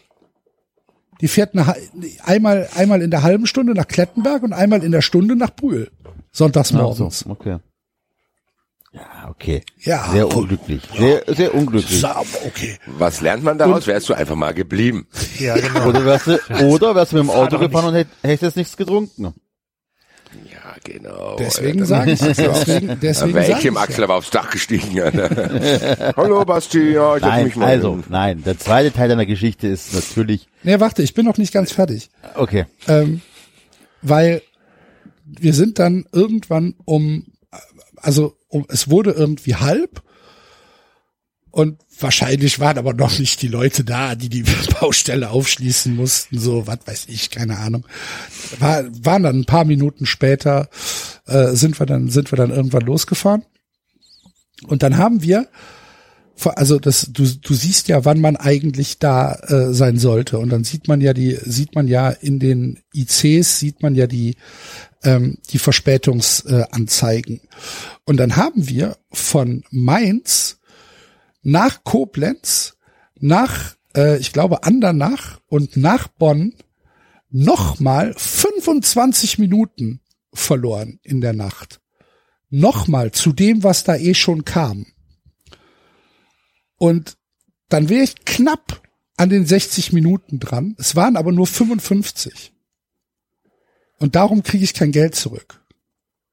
Die 1.22 1.28
fährt 1.28 1.54
eine, 1.54 1.74
einmal, 2.24 2.68
einmal 2.76 3.02
in 3.02 3.10
der 3.12 3.24
halben 3.24 3.48
Stunde 3.48 3.74
nach 3.74 3.88
Klettenberg 3.88 4.44
und 4.44 4.54
einmal 4.54 4.84
in 4.84 4.92
der 4.92 5.02
Stunde 5.02 5.36
nach 5.36 5.50
Brühl. 5.50 5.90
Sonntags 6.32 6.74
morgens. 6.74 7.20
so, 7.20 7.30
okay. 7.30 7.58
Ja, 8.92 9.28
okay. 9.30 9.64
Ja. 9.80 10.10
Sehr 10.12 10.34
unglücklich. 10.34 10.82
Sehr, 10.98 11.24
sehr 11.28 11.54
unglücklich. 11.54 12.02
Okay. 12.46 12.78
Was 12.98 13.20
lernt 13.22 13.44
man 13.44 13.58
daraus? 13.58 13.88
Wärst 13.88 14.08
du 14.08 14.14
einfach 14.14 14.36
mal 14.36 14.54
geblieben. 14.54 15.08
Ja, 15.38 15.56
genau. 15.56 15.88
Oder 15.90 16.06
wärst 16.06 16.28
du, 16.28 16.38
oder 16.68 16.96
wärst 16.96 17.12
du 17.12 17.18
mit 17.18 17.26
dem 17.26 17.30
Auto 17.30 17.60
gefahren 17.60 17.88
und 17.88 17.96
hätt- 17.96 18.08
hättest 18.24 18.56
nichts 18.56 18.78
getrunken. 18.78 19.34
Genau. 20.86 21.36
Deswegen 21.38 21.84
sage 21.86 22.12
ich, 22.12 22.20
deswegen, 22.20 22.88
Da 22.88 22.96
deswegen 22.96 23.34
wäre 23.34 23.46
sag 23.48 23.60
ich 23.60 23.66
im 23.66 23.74
ich 23.74 23.80
Axel 23.80 24.04
aber 24.04 24.16
aufs 24.16 24.30
Dach 24.30 24.52
gestiegen. 24.52 25.02
Alter. 25.02 26.14
Hallo 26.18 26.46
Basti, 26.46 26.92
ja, 26.94 27.18
ich 27.18 27.24
hab 27.24 27.30
Nein, 27.32 27.46
mich 27.46 27.56
mal 27.56 27.66
also, 27.66 28.00
nein. 28.08 28.44
Der 28.44 28.58
zweite 28.60 28.92
Teil 28.94 29.10
deiner 29.10 29.26
Geschichte 29.26 29.68
ist 29.68 29.94
natürlich, 29.96 30.48
Nee, 30.64 30.80
warte, 30.80 31.02
ich 31.02 31.14
bin 31.16 31.26
noch 31.26 31.38
nicht 31.38 31.52
ganz 31.54 31.72
fertig. 31.72 32.10
okay. 32.36 32.66
Ähm, 32.88 33.22
weil 34.04 34.44
wir 35.26 35.54
sind 35.54 35.80
dann 35.80 36.06
irgendwann 36.12 36.76
um, 36.86 37.26
also 37.98 38.36
um, 38.50 38.66
es 38.70 38.90
wurde 38.90 39.12
irgendwie 39.12 39.56
halb 39.56 40.04
und 41.56 41.80
wahrscheinlich 42.02 42.60
waren 42.60 42.78
aber 42.78 42.94
noch 42.94 43.18
nicht 43.18 43.42
die 43.42 43.48
Leute 43.48 43.86
da, 43.86 44.16
die 44.16 44.28
die 44.28 44.44
Baustelle 44.82 45.30
aufschließen 45.30 45.96
mussten, 45.96 46.38
so, 46.38 46.68
was 46.68 46.80
weiß 46.86 47.06
ich, 47.08 47.30
keine 47.30 47.60
Ahnung. 47.60 47.88
War, 48.60 48.84
waren 49.06 49.24
dann 49.24 49.40
ein 49.40 49.46
paar 49.46 49.64
Minuten 49.64 50.06
später, 50.06 50.68
äh, 51.28 51.54
sind 51.54 51.80
wir 51.80 51.86
dann, 51.86 52.10
sind 52.10 52.30
wir 52.34 52.36
dann 52.36 52.50
irgendwann 52.50 52.82
losgefahren. 52.82 53.46
Und 54.68 54.84
dann 54.84 54.98
haben 54.98 55.24
wir, 55.24 55.48
also 56.44 56.78
das, 56.78 57.08
du, 57.14 57.26
du 57.26 57.54
siehst 57.54 57.88
ja, 57.88 58.04
wann 58.04 58.20
man 58.20 58.36
eigentlich 58.36 59.00
da 59.00 59.36
äh, 59.36 59.74
sein 59.74 59.98
sollte. 59.98 60.40
Und 60.40 60.50
dann 60.50 60.66
sieht 60.66 60.90
man 60.90 61.00
ja 61.00 61.14
die, 61.14 61.38
sieht 61.42 61.74
man 61.74 61.88
ja 61.88 62.10
in 62.10 62.38
den 62.40 62.80
ICs, 62.94 63.60
sieht 63.60 63.82
man 63.82 63.96
ja 63.96 64.08
die, 64.08 64.36
ähm, 65.06 65.38
die 65.52 65.60
Verspätungsanzeigen. 65.60 67.38
Äh. 67.38 67.48
Und 68.04 68.18
dann 68.18 68.36
haben 68.36 68.68
wir 68.68 68.98
von 69.14 69.64
Mainz 69.72 70.58
nach 71.46 71.84
Koblenz, 71.84 72.76
nach, 73.20 73.76
äh, 73.96 74.18
ich 74.18 74.34
glaube, 74.34 74.64
Andernach 74.64 75.40
und 75.48 75.78
nach 75.78 76.08
Bonn 76.08 76.56
nochmal 77.30 78.16
25 78.18 79.38
Minuten 79.38 80.02
verloren 80.34 81.00
in 81.04 81.22
der 81.22 81.34
Nacht. 81.34 81.82
Nochmal 82.50 83.12
zu 83.12 83.32
dem, 83.32 83.64
was 83.64 83.84
da 83.84 83.96
eh 83.96 84.16
schon 84.16 84.44
kam. 84.44 84.88
Und 86.78 87.18
dann 87.70 87.90
wäre 87.90 88.04
ich 88.04 88.26
knapp 88.26 88.82
an 89.16 89.30
den 89.30 89.46
60 89.46 89.94
Minuten 89.94 90.40
dran. 90.40 90.76
Es 90.80 90.96
waren 90.96 91.16
aber 91.16 91.32
nur 91.32 91.48
55. 91.48 92.54
Und 94.00 94.16
darum 94.16 94.42
kriege 94.42 94.64
ich 94.64 94.74
kein 94.74 94.92
Geld 94.92 95.14
zurück. 95.16 95.64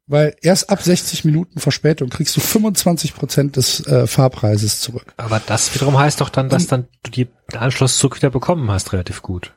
Weil 0.07 0.37
erst 0.43 0.69
ab 0.69 0.83
60 0.83 1.25
Minuten 1.25 1.61
Verspätung 1.61 2.09
kriegst 2.11 2.37
du 2.37 2.41
25 2.41 3.15
Prozent 3.15 3.57
des 3.57 3.87
äh, 3.87 4.07
Fahrpreises 4.07 4.81
zurück. 4.81 5.15
Aber 5.17 5.41
das 5.41 5.75
wiederum 5.75 5.97
heißt 5.99 6.21
doch 6.21 6.29
dann, 6.29 6.49
dass 6.49 6.67
dann 6.67 6.89
du 7.05 7.11
die, 7.11 7.29
den 7.53 7.59
Anschlusszug 7.61 8.17
wieder 8.17 8.31
bekommen 8.31 8.71
hast, 8.71 8.93
relativ 8.93 9.23
gut. 9.23 9.55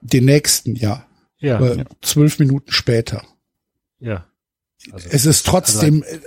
Den 0.00 0.24
nächsten, 0.24 0.76
ja. 0.76 1.04
Ja, 1.38 1.60
Äh, 1.60 1.84
Zwölf 2.02 2.38
Minuten 2.38 2.70
später. 2.72 3.22
ja. 3.98 4.26
Also, 4.92 5.08
Es 5.10 5.26
ist 5.26 5.44
trotzdem, 5.46 6.02
äh, 6.04 6.20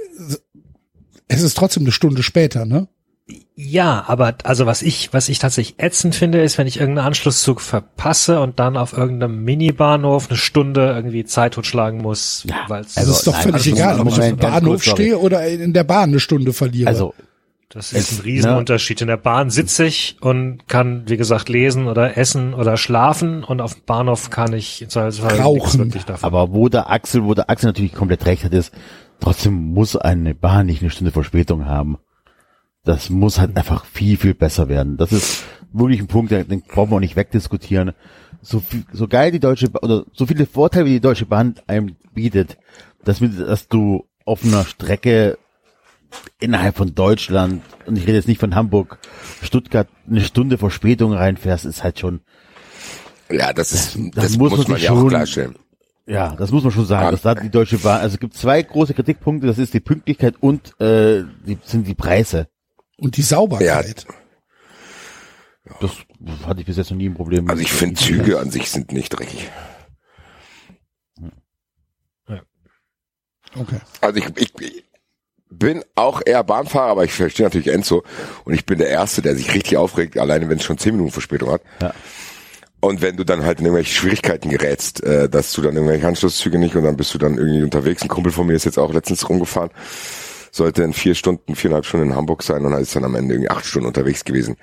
es 1.27 1.41
ist 1.41 1.57
trotzdem 1.57 1.83
eine 1.83 1.91
Stunde 1.91 2.21
später, 2.21 2.65
ne? 2.65 2.87
Ja, 3.55 4.03
aber 4.07 4.35
also 4.43 4.65
was 4.65 4.81
ich, 4.81 5.13
was 5.13 5.29
ich 5.29 5.39
tatsächlich 5.39 5.79
ätzend 5.79 6.13
finde, 6.13 6.41
ist, 6.41 6.57
wenn 6.57 6.67
ich 6.67 6.79
irgendeinen 6.79 7.07
Anschlusszug 7.07 7.61
verpasse 7.61 8.41
und 8.41 8.59
dann 8.59 8.75
auf 8.75 8.91
irgendeinem 8.97 9.43
Minibahnhof 9.45 10.29
eine 10.29 10.37
Stunde 10.37 10.87
irgendwie 10.93 11.23
Zeit 11.23 11.53
totschlagen 11.53 12.01
muss, 12.01 12.43
Ja, 12.47 12.55
weil 12.67 12.81
es 12.81 12.95
Das 12.95 12.97
Also, 12.97 13.11
ist 13.13 13.27
doch 13.27 13.31
nein, 13.33 13.41
völlig 13.43 13.55
also, 13.55 13.69
egal, 13.71 13.99
ob 14.01 14.07
ich 14.09 14.17
im 14.17 14.37
Bahnhof 14.37 14.69
kurz, 14.83 14.85
stehe 14.85 15.17
oder 15.19 15.47
in 15.47 15.71
der 15.73 15.85
Bahn 15.85 16.09
eine 16.09 16.19
Stunde 16.19 16.51
verliere. 16.51 16.89
Also, 16.89 17.13
Das 17.69 17.91
ist 17.93 18.11
Es- 18.11 18.19
ein 18.19 18.23
Riesenunterschied. 18.23 19.01
In 19.01 19.07
der 19.07 19.17
Bahn 19.17 19.49
sitze 19.49 19.85
ich 19.85 20.17
und 20.21 20.67
kann, 20.67 21.03
wie 21.07 21.17
gesagt, 21.17 21.47
lesen 21.49 21.87
oder 21.87 22.17
essen 22.17 22.53
oder 22.53 22.75
schlafen 22.77 23.43
und 23.43 23.61
auf 23.61 23.73
dem 23.73 23.83
Bahnhof 23.85 24.29
kann 24.29 24.53
ich 24.53 24.81
im 24.83 24.89
Zweifelsfall 24.89 25.39
Rauchen. 25.39 25.57
nichts 25.59 25.77
wirklich 25.79 26.03
davon. 26.05 26.27
aber 26.27 26.51
wo 26.53 26.67
der 26.69 26.89
Axel, 26.91 27.23
wo 27.23 27.33
der 27.33 27.49
Axel 27.49 27.67
natürlich 27.67 27.93
komplett 27.93 28.25
recht 28.27 28.43
hat, 28.43 28.53
ist, 28.53 28.71
trotzdem 29.21 29.53
muss 29.73 29.95
eine 29.95 30.35
Bahn 30.35 30.65
nicht 30.67 30.81
eine 30.81 30.91
Stunde 30.91 31.11
Verspätung 31.11 31.65
haben. 31.65 31.97
Das 32.85 33.09
muss 33.09 33.39
halt 33.39 33.55
einfach 33.55 33.85
viel, 33.85 34.17
viel 34.17 34.33
besser 34.33 34.67
werden. 34.67 34.97
Das 34.97 35.11
ist 35.13 35.43
wirklich 35.71 36.01
ein 36.01 36.07
Punkt, 36.07 36.31
den 36.31 36.47
den 36.47 36.61
brauchen 36.61 36.91
wir 36.91 36.97
auch 36.97 36.99
nicht 37.01 37.15
wegdiskutieren. 37.15 37.93
So, 38.41 38.59
viel, 38.59 38.83
so 38.91 39.07
geil 39.07 39.31
die 39.31 39.39
Deutsche 39.39 39.69
Bahn, 39.69 39.83
oder 39.83 40.05
so 40.13 40.25
viele 40.25 40.45
Vorteile, 40.45 40.85
wie 40.85 40.89
die 40.91 40.99
Deutsche 40.99 41.25
Bahn 41.25 41.55
einem 41.65 41.95
bietet, 42.13 42.57
dass, 43.05 43.19
dass 43.19 43.69
du 43.69 44.05
auf 44.25 44.43
einer 44.43 44.65
Strecke 44.65 45.37
innerhalb 46.41 46.75
von 46.75 46.93
Deutschland, 46.93 47.61
und 47.85 47.97
ich 47.97 48.03
rede 48.03 48.17
jetzt 48.17 48.27
nicht 48.27 48.39
von 48.41 48.53
Hamburg, 48.53 48.99
Stuttgart, 49.41 49.87
eine 50.09 50.21
Stunde 50.21 50.57
Verspätung 50.57 51.13
reinfährst, 51.13 51.63
ist 51.65 51.83
halt 51.83 51.99
schon, 51.99 52.19
Ja, 53.31 53.53
das 53.53 53.71
ist, 53.71 53.95
das, 54.13 54.25
das 54.25 54.37
muss 54.37 54.51
muss, 54.55 54.67
man 54.67 54.79
ja 54.81 54.91
auch 54.91 54.99
schon- 54.99 55.07
klarstellen. 55.09 55.55
ja, 56.05 56.35
das 56.35 56.51
muss 56.51 56.63
man 56.63 56.71
schon 56.73 56.85
sagen, 56.85 57.05
Ja. 57.05 57.11
dass 57.11 57.21
da 57.21 57.33
die 57.33 57.49
Deutsche 57.49 57.77
Bahn, 57.77 58.01
also 58.01 58.13
es 58.15 58.19
gibt 58.19 58.35
zwei 58.35 58.61
große 58.61 58.93
Kritikpunkte, 58.93 59.47
das 59.47 59.57
ist 59.57 59.73
die 59.73 59.79
Pünktlichkeit 59.79 60.35
und 60.41 60.79
äh, 60.81 61.23
die, 61.47 61.57
sind 61.63 61.87
die 61.87 61.95
Preise. 61.95 62.47
Und 63.03 63.17
die 63.17 63.21
Sauberkeit. 63.21 64.07
Das 65.81 65.91
hatte 66.45 66.61
ich 66.61 66.65
bis 66.65 66.77
jetzt 66.77 66.89
noch 66.89 66.97
nie 66.97 67.09
ein 67.09 67.15
Problem. 67.15 67.49
Also 67.49 67.61
ich 67.61 67.73
finde 67.73 67.99
Züge 67.99 68.39
an 68.39 68.49
sich 68.49 68.69
sind 68.69 68.93
nicht 68.93 69.09
dreckig. 69.09 69.49
Okay. 73.55 73.79
Also 73.99 74.17
ich, 74.17 74.25
ich, 74.37 74.53
ich 74.61 74.85
bin 75.49 75.83
auch 75.95 76.21
eher 76.25 76.45
Bahnfahrer, 76.45 76.91
aber 76.91 77.03
ich 77.03 77.11
verstehe 77.11 77.45
natürlich 77.45 77.67
Enzo 77.67 78.03
und 78.45 78.53
ich 78.53 78.65
bin 78.65 78.77
der 78.77 78.87
Erste, 78.87 79.21
der 79.21 79.35
sich 79.35 79.53
richtig 79.53 79.75
aufregt, 79.75 80.17
alleine 80.17 80.47
wenn 80.47 80.57
es 80.57 80.63
schon 80.63 80.77
zehn 80.77 80.93
Minuten 80.93 81.11
Verspätung 81.11 81.51
hat. 81.51 81.61
Ja. 81.81 81.93
Und 82.79 83.01
wenn 83.01 83.17
du 83.17 83.25
dann 83.25 83.43
halt 83.43 83.59
in 83.59 83.65
irgendwelche 83.65 83.93
Schwierigkeiten 83.93 84.49
gerätst, 84.49 85.03
äh, 85.03 85.27
dass 85.29 85.51
du 85.51 85.61
dann 85.61 85.75
irgendwelche 85.75 86.07
Anschlusszüge 86.07 86.57
nicht 86.57 86.75
und 86.75 86.83
dann 86.83 86.97
bist 86.97 87.13
du 87.13 87.17
dann 87.17 87.37
irgendwie 87.37 87.63
unterwegs. 87.63 88.01
Ein 88.01 88.07
Kumpel 88.07 88.31
von 88.31 88.47
mir 88.47 88.53
ist 88.53 88.63
jetzt 88.65 88.79
auch 88.79 88.93
letztens 88.93 89.29
rumgefahren, 89.29 89.71
sollte 90.55 90.83
in 90.83 90.93
vier 90.93 91.15
Stunden, 91.15 91.55
viereinhalb 91.55 91.85
Stunden 91.85 92.11
in 92.11 92.15
Hamburg 92.15 92.43
sein 92.43 92.63
und 92.65 92.73
ist 92.73 92.95
dann 92.95 93.03
am 93.05 93.15
Ende 93.15 93.33
irgendwie 93.33 93.49
acht 93.49 93.65
Stunden 93.65 93.87
unterwegs 93.87 94.23
gewesen. 94.23 94.55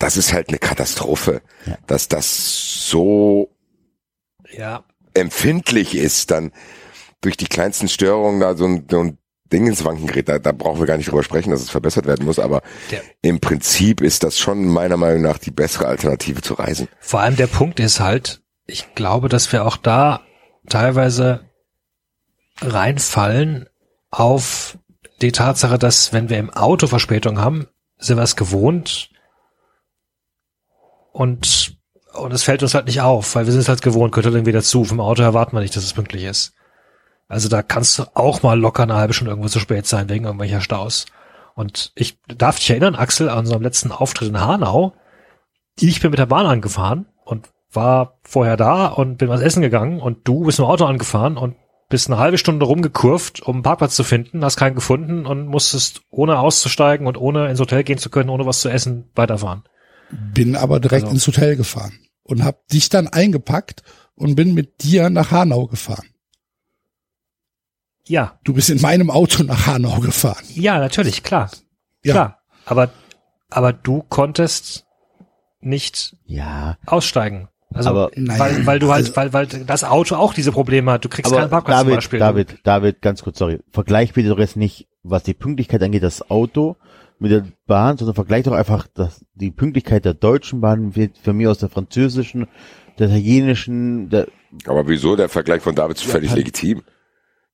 Das 0.00 0.16
ist 0.16 0.32
halt 0.32 0.48
eine 0.48 0.58
Katastrophe, 0.58 1.40
Ja. 1.66 1.78
dass 1.86 2.08
das 2.08 2.88
so 2.90 3.48
ja, 4.52 4.84
empfindlich 5.14 5.94
ist, 5.94 6.30
dann 6.32 6.50
durch 7.20 7.36
die 7.36 7.46
kleinsten 7.46 7.88
Störungen 7.88 8.40
da 8.40 8.56
so 8.56 8.66
ein, 8.66 8.86
so 8.90 9.00
ein 9.00 9.18
Ding 9.52 9.66
ins 9.68 9.84
Wanken 9.84 10.08
gerät. 10.08 10.28
Da, 10.28 10.38
da 10.40 10.50
brauchen 10.50 10.80
wir 10.80 10.86
gar 10.86 10.96
nicht 10.96 11.08
drüber 11.10 11.22
sprechen, 11.22 11.50
dass 11.52 11.62
es 11.62 11.70
verbessert 11.70 12.06
werden 12.06 12.26
muss, 12.26 12.40
aber 12.40 12.62
Der- 12.90 13.02
im 13.22 13.38
Prinzip 13.38 14.00
ist 14.00 14.24
das 14.24 14.36
schon 14.38 14.64
meiner 14.66 14.96
Meinung 14.96 15.22
nach 15.22 15.38
die 15.38 15.52
bessere 15.52 15.86
Alternative 15.86 16.42
zu 16.42 16.54
reisen. 16.54 16.88
vor 16.98 17.20
allem 17.20 17.36
der 17.36 17.46
Punkt 17.46 17.78
ist 17.78 18.00
halt, 18.00 18.42
ich 18.66 18.94
glaube, 18.96 19.28
dass 19.28 19.52
wir 19.52 19.64
auch 19.64 19.76
da 19.76 20.22
teilweise 20.68 21.44
reinfallen 22.60 23.68
auf 24.10 24.78
die 25.20 25.32
Tatsache, 25.32 25.78
dass 25.78 26.12
wenn 26.12 26.28
wir 26.28 26.38
im 26.38 26.50
Auto 26.50 26.86
Verspätung 26.86 27.38
haben, 27.38 27.66
sind 27.98 28.16
wir 28.16 28.22
es 28.22 28.36
gewohnt 28.36 29.10
und 31.12 31.76
und 32.14 32.32
es 32.32 32.44
fällt 32.44 32.62
uns 32.62 32.74
halt 32.74 32.86
nicht 32.86 33.00
auf, 33.00 33.34
weil 33.34 33.46
wir 33.46 33.52
sind 33.52 33.62
es 33.62 33.68
halt 33.68 33.82
gewohnt, 33.82 34.12
gehört 34.12 34.26
halt 34.26 34.36
irgendwie 34.36 34.52
dazu. 34.52 34.84
Vom 34.84 35.00
Auto 35.00 35.22
erwarten 35.22 35.56
wir 35.56 35.60
nicht, 35.60 35.74
dass 35.74 35.82
es 35.82 35.94
pünktlich 35.94 36.22
ist. 36.22 36.54
Also 37.26 37.48
da 37.48 37.62
kannst 37.62 37.98
du 37.98 38.04
auch 38.14 38.42
mal 38.42 38.58
locker 38.58 38.84
eine 38.84 38.94
halbe 38.94 39.14
Stunde 39.14 39.32
irgendwo 39.32 39.48
zu 39.48 39.58
spät 39.58 39.86
sein 39.86 40.08
wegen 40.08 40.24
irgendwelcher 40.24 40.60
Staus. 40.60 41.06
Und 41.54 41.92
ich 41.96 42.18
darf 42.28 42.58
dich 42.58 42.70
erinnern, 42.70 42.94
Axel, 42.94 43.28
an 43.28 43.38
unserem 43.38 43.62
letzten 43.62 43.90
Auftritt 43.90 44.28
in 44.28 44.40
Hanau, 44.40 44.94
ich 45.78 46.00
bin 46.00 46.10
mit 46.10 46.20
der 46.20 46.26
Bahn 46.26 46.46
angefahren 46.46 47.06
und 47.24 47.48
war 47.72 48.18
vorher 48.22 48.56
da 48.56 48.86
und 48.86 49.18
bin 49.18 49.28
was 49.28 49.40
essen 49.40 49.62
gegangen 49.62 50.00
und 50.00 50.28
du 50.28 50.44
bist 50.44 50.58
dem 50.58 50.66
Auto 50.66 50.84
angefahren 50.84 51.36
und 51.36 51.56
bist 51.88 52.08
eine 52.08 52.18
halbe 52.18 52.38
Stunde 52.38 52.64
rumgekurvt, 52.66 53.40
um 53.42 53.56
einen 53.56 53.62
Parkplatz 53.62 53.94
zu 53.94 54.04
finden, 54.04 54.44
hast 54.44 54.56
keinen 54.56 54.74
gefunden 54.74 55.26
und 55.26 55.46
musstest 55.46 56.02
ohne 56.10 56.38
auszusteigen 56.38 57.06
und 57.06 57.16
ohne 57.16 57.48
ins 57.50 57.60
Hotel 57.60 57.84
gehen 57.84 57.98
zu 57.98 58.10
können, 58.10 58.30
ohne 58.30 58.46
was 58.46 58.60
zu 58.60 58.68
essen, 58.68 59.10
weiterfahren. 59.14 59.64
Bin 60.10 60.56
aber 60.56 60.80
direkt 60.80 61.04
Also- 61.04 61.14
ins 61.14 61.26
Hotel 61.26 61.56
gefahren 61.56 61.98
und 62.22 62.42
hab 62.44 62.66
dich 62.68 62.88
dann 62.88 63.08
eingepackt 63.08 63.82
und 64.14 64.34
bin 64.34 64.54
mit 64.54 64.82
dir 64.82 65.10
nach 65.10 65.30
Hanau 65.30 65.66
gefahren. 65.66 66.08
Ja, 68.06 68.38
Du 68.44 68.52
bist 68.54 68.68
in 68.70 68.80
meinem 68.80 69.10
Auto 69.10 69.42
nach 69.44 69.66
Hanau 69.66 70.00
gefahren. 70.00 70.44
ja, 70.54 70.78
natürlich, 70.78 71.22
klar. 71.22 71.50
Ja. 72.02 72.12
Klar. 72.12 72.38
Aber, 72.66 72.90
aber 73.50 73.72
du 73.72 74.02
konntest 74.08 74.84
nicht 75.60 76.16
Ja, 76.26 76.76
aussteigen. 76.86 77.48
Also, 77.74 77.90
Aber- 77.90 78.10
weil, 78.16 78.66
weil 78.66 78.78
du 78.78 78.92
halt, 78.92 79.06
also- 79.06 79.16
weil, 79.16 79.32
weil 79.32 79.46
das 79.46 79.84
Auto 79.84 80.14
auch 80.16 80.32
diese 80.32 80.52
Probleme 80.52 80.92
hat. 80.92 81.04
Du 81.04 81.08
kriegst 81.08 81.32
keinen 81.32 81.50
Parkplatz 81.50 81.78
zum 81.80 81.86
David, 81.88 81.96
Beispiel. 81.96 82.18
David, 82.20 82.58
David, 82.62 83.02
ganz 83.02 83.22
kurz, 83.22 83.38
sorry. 83.38 83.58
Vergleich 83.70 84.12
bitte 84.12 84.28
doch 84.28 84.38
jetzt 84.38 84.56
nicht, 84.56 84.86
was 85.02 85.22
die 85.24 85.34
Pünktlichkeit 85.34 85.82
angeht, 85.82 86.02
das 86.02 86.30
Auto 86.30 86.76
mit 87.18 87.30
der 87.32 87.44
Bahn, 87.66 87.96
sondern 87.98 88.14
vergleich 88.14 88.44
doch 88.44 88.52
einfach 88.52 88.86
das, 88.94 89.24
die 89.34 89.50
Pünktlichkeit 89.50 90.04
der 90.04 90.14
deutschen 90.14 90.60
Bahn 90.60 90.92
mit 90.94 91.18
für 91.18 91.32
mich 91.32 91.46
aus 91.48 91.58
der 91.58 91.68
französischen, 91.68 92.46
der 92.98 93.08
italienischen, 93.08 94.08
der, 94.08 94.28
Aber 94.66 94.86
wieso? 94.88 95.16
Der 95.16 95.28
Vergleich 95.28 95.62
von 95.62 95.74
David 95.74 95.96
ist 95.96 96.04
völlig 96.06 96.30
kann- 96.30 96.38
legitim. 96.38 96.82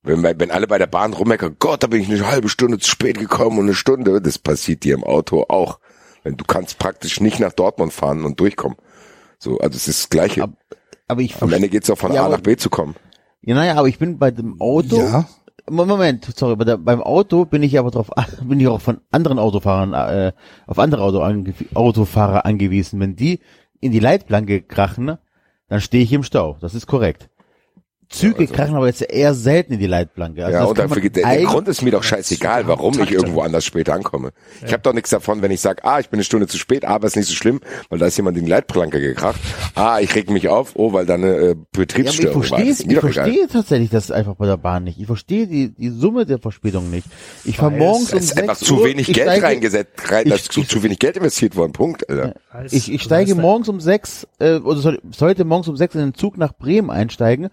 Wenn, 0.02 0.22
wenn 0.22 0.50
alle 0.50 0.66
bei 0.66 0.78
der 0.78 0.87
Bahn 0.87 1.12
rummeckern, 1.12 1.56
Gott, 1.59 1.83
da 1.83 1.87
bin 1.87 2.00
ich 2.00 2.09
eine 2.09 2.26
halbe 2.30 2.48
Stunde 2.48 2.78
zu 2.78 2.88
spät 2.90 3.18
gekommen 3.18 3.59
und 3.59 3.64
eine 3.66 3.74
Stunde, 3.74 4.20
das 4.22 4.38
passiert 4.38 4.83
dir 4.85 4.94
im 4.94 5.04
Auto 5.04 5.44
auch. 5.48 5.78
Wenn 6.22 6.37
du 6.37 6.44
kannst 6.44 6.78
praktisch 6.78 7.20
nicht 7.20 7.38
nach 7.38 7.52
Dortmund 7.52 7.92
fahren 7.92 8.24
und 8.24 8.40
durchkommen. 8.40 8.76
So, 9.42 9.59
also 9.59 9.74
es 9.76 9.88
ist 9.88 10.03
das 10.05 10.11
Gleiche. 10.11 10.42
Ab- 10.44 10.53
aber 11.09 11.22
ich 11.22 11.40
Am 11.42 11.53
Ende 11.53 11.68
geht's 11.68 11.90
auch 11.90 11.98
von 11.98 12.12
Ja, 12.12 12.22
A 12.22 12.26
aber- 12.26 12.37
nach 12.37 12.42
B 12.42 12.57
zu 12.57 12.70
kommen. 12.70 12.94
Ja, 13.42 13.55
naja, 13.55 13.74
aber 13.76 13.88
ich 13.88 13.98
bin 13.98 14.18
bei 14.18 14.31
dem 14.31 14.61
Auto. 14.61 14.98
Ja, 14.98 15.26
Mo- 15.68 15.87
Moment, 15.87 16.26
sorry, 16.37 16.57
bei 16.57 16.64
der, 16.64 16.76
beim 16.76 17.03
Auto 17.03 17.46
bin 17.46 17.62
ich 17.62 17.79
aber 17.79 17.90
drauf, 17.90 18.11
bin 18.44 18.61
ich 18.61 18.68
auch 18.68 18.81
von 18.81 19.00
anderen 19.11 19.38
Autofahrern, 19.38 19.94
äh, 19.94 20.33
auf 20.66 20.79
andere 20.79 21.03
Auto 21.03 21.20
ange, 21.20 21.55
Autofahrer 21.74 22.45
angewiesen. 22.45 23.01
Wenn 23.01 23.16
die 23.16 23.41
in 23.80 23.93
die 23.93 23.99
Leitplanke 23.99 24.61
krachen, 24.61 25.16
dann 25.68 25.80
stehe 25.80 26.05
ich 26.05 26.12
im 26.12 26.22
Stau. 26.22 26.59
Das 26.61 26.74
ist 26.74 26.86
korrekt. 26.86 27.30
Züge 28.11 28.40
also- 28.40 28.52
krachen 28.54 28.74
aber 28.74 28.88
jetzt 28.88 29.02
eher 29.02 29.34
selten 29.34 29.74
in 29.74 29.78
die 29.78 29.86
Leitplanke. 29.86 30.44
Also 30.44 30.58
ja, 30.58 30.64
und 30.64 30.76
dafür 30.78 31.00
der, 31.08 31.26
der 31.26 31.44
Grund 31.44 31.68
ist 31.68 31.80
mir 31.82 31.92
doch 31.92 32.02
scheißegal, 32.02 32.66
warum 32.66 32.98
ich 33.00 33.12
irgendwo 33.12 33.40
anders 33.42 33.64
später 33.64 33.94
ankomme. 33.94 34.32
Ich 34.66 34.72
habe 34.72 34.82
doch 34.82 34.92
nichts 34.92 35.11
davon, 35.11 35.42
wenn 35.42 35.52
ich 35.52 35.61
sage, 35.61 35.84
ah, 35.84 36.00
ich 36.00 36.08
bin 36.11 36.18
eine 36.18 36.24
Stunde 36.24 36.48
zu 36.48 36.58
spät, 36.58 36.84
aber 36.84 37.06
ist 37.06 37.14
nicht 37.16 37.28
so 37.28 37.34
schlimm, 37.34 37.61
weil 37.88 38.00
da 38.00 38.06
ist 38.06 38.16
jemand 38.16 38.36
in 38.36 38.44
die 38.46 38.50
Leitplanke 38.50 39.00
gekracht. 39.00 39.40
Ah, 39.76 40.00
ich 40.00 40.12
reg 40.14 40.28
mich 40.28 40.48
auf, 40.48 40.72
oh, 40.74 40.92
weil 40.92 41.06
da 41.06 41.14
eine 41.14 41.28
äh, 41.28 41.30
Ja, 41.46 41.50
aber 41.52 41.61
ich 41.61 41.68
Betriebsstörung 41.70 42.50
war. 42.50 42.58
verstehe, 42.58 42.86
mir 42.88 42.92
ich 42.94 43.00
verstehe 43.14 43.46
tatsächlich 43.46 43.90
das 43.90 44.11
einfach 44.11 44.34
bei 44.34 44.46
der 44.46 44.56
Bahn 44.56 44.82
nicht. 44.84 44.98
Ich 44.98 45.06
verstehe 45.06 45.46
die, 45.46 45.68
die 45.70 45.90
Summe 45.90 46.26
der 46.26 46.40
Verspätung 46.40 46.90
nicht. 46.90 47.06
Ich 47.44 47.58
fahre 47.58 47.70
morgens 47.70 48.08
es 48.08 48.12
um 48.12 48.18
Es 48.18 48.24
ist 48.24 48.38
einfach 48.38 48.56
zu 48.56 48.84
wenig 48.84 49.08
ich 49.08 49.14
Geld 49.14 49.28
steige- 49.28 49.46
reingesetzt, 49.46 50.11
rein, 50.11 50.26
ich- 50.26 50.34
ist 50.34 50.52
zu, 50.52 50.62
ich- 50.62 50.68
zu 50.68 50.82
wenig 50.82 50.98
Geld 50.98 51.16
investiert 51.16 51.54
worden. 51.54 51.72
Punkt, 51.72 52.11
Alter. 52.11 52.34
Ich, 52.72 52.92
ich 52.92 53.02
steige 53.02 53.36
morgens 53.36 53.68
um 53.68 53.80
sechs, 53.80 54.26
äh, 54.40 54.56
oder 54.56 54.80
soll, 54.80 55.00
sollte 55.12 55.44
morgens 55.44 55.68
um 55.68 55.76
sechs 55.76 55.94
in 55.94 56.00
den 56.00 56.14
Zug 56.14 56.36
nach 56.38 56.52
Bremen 56.52 56.90
einsteigen, 56.90 57.50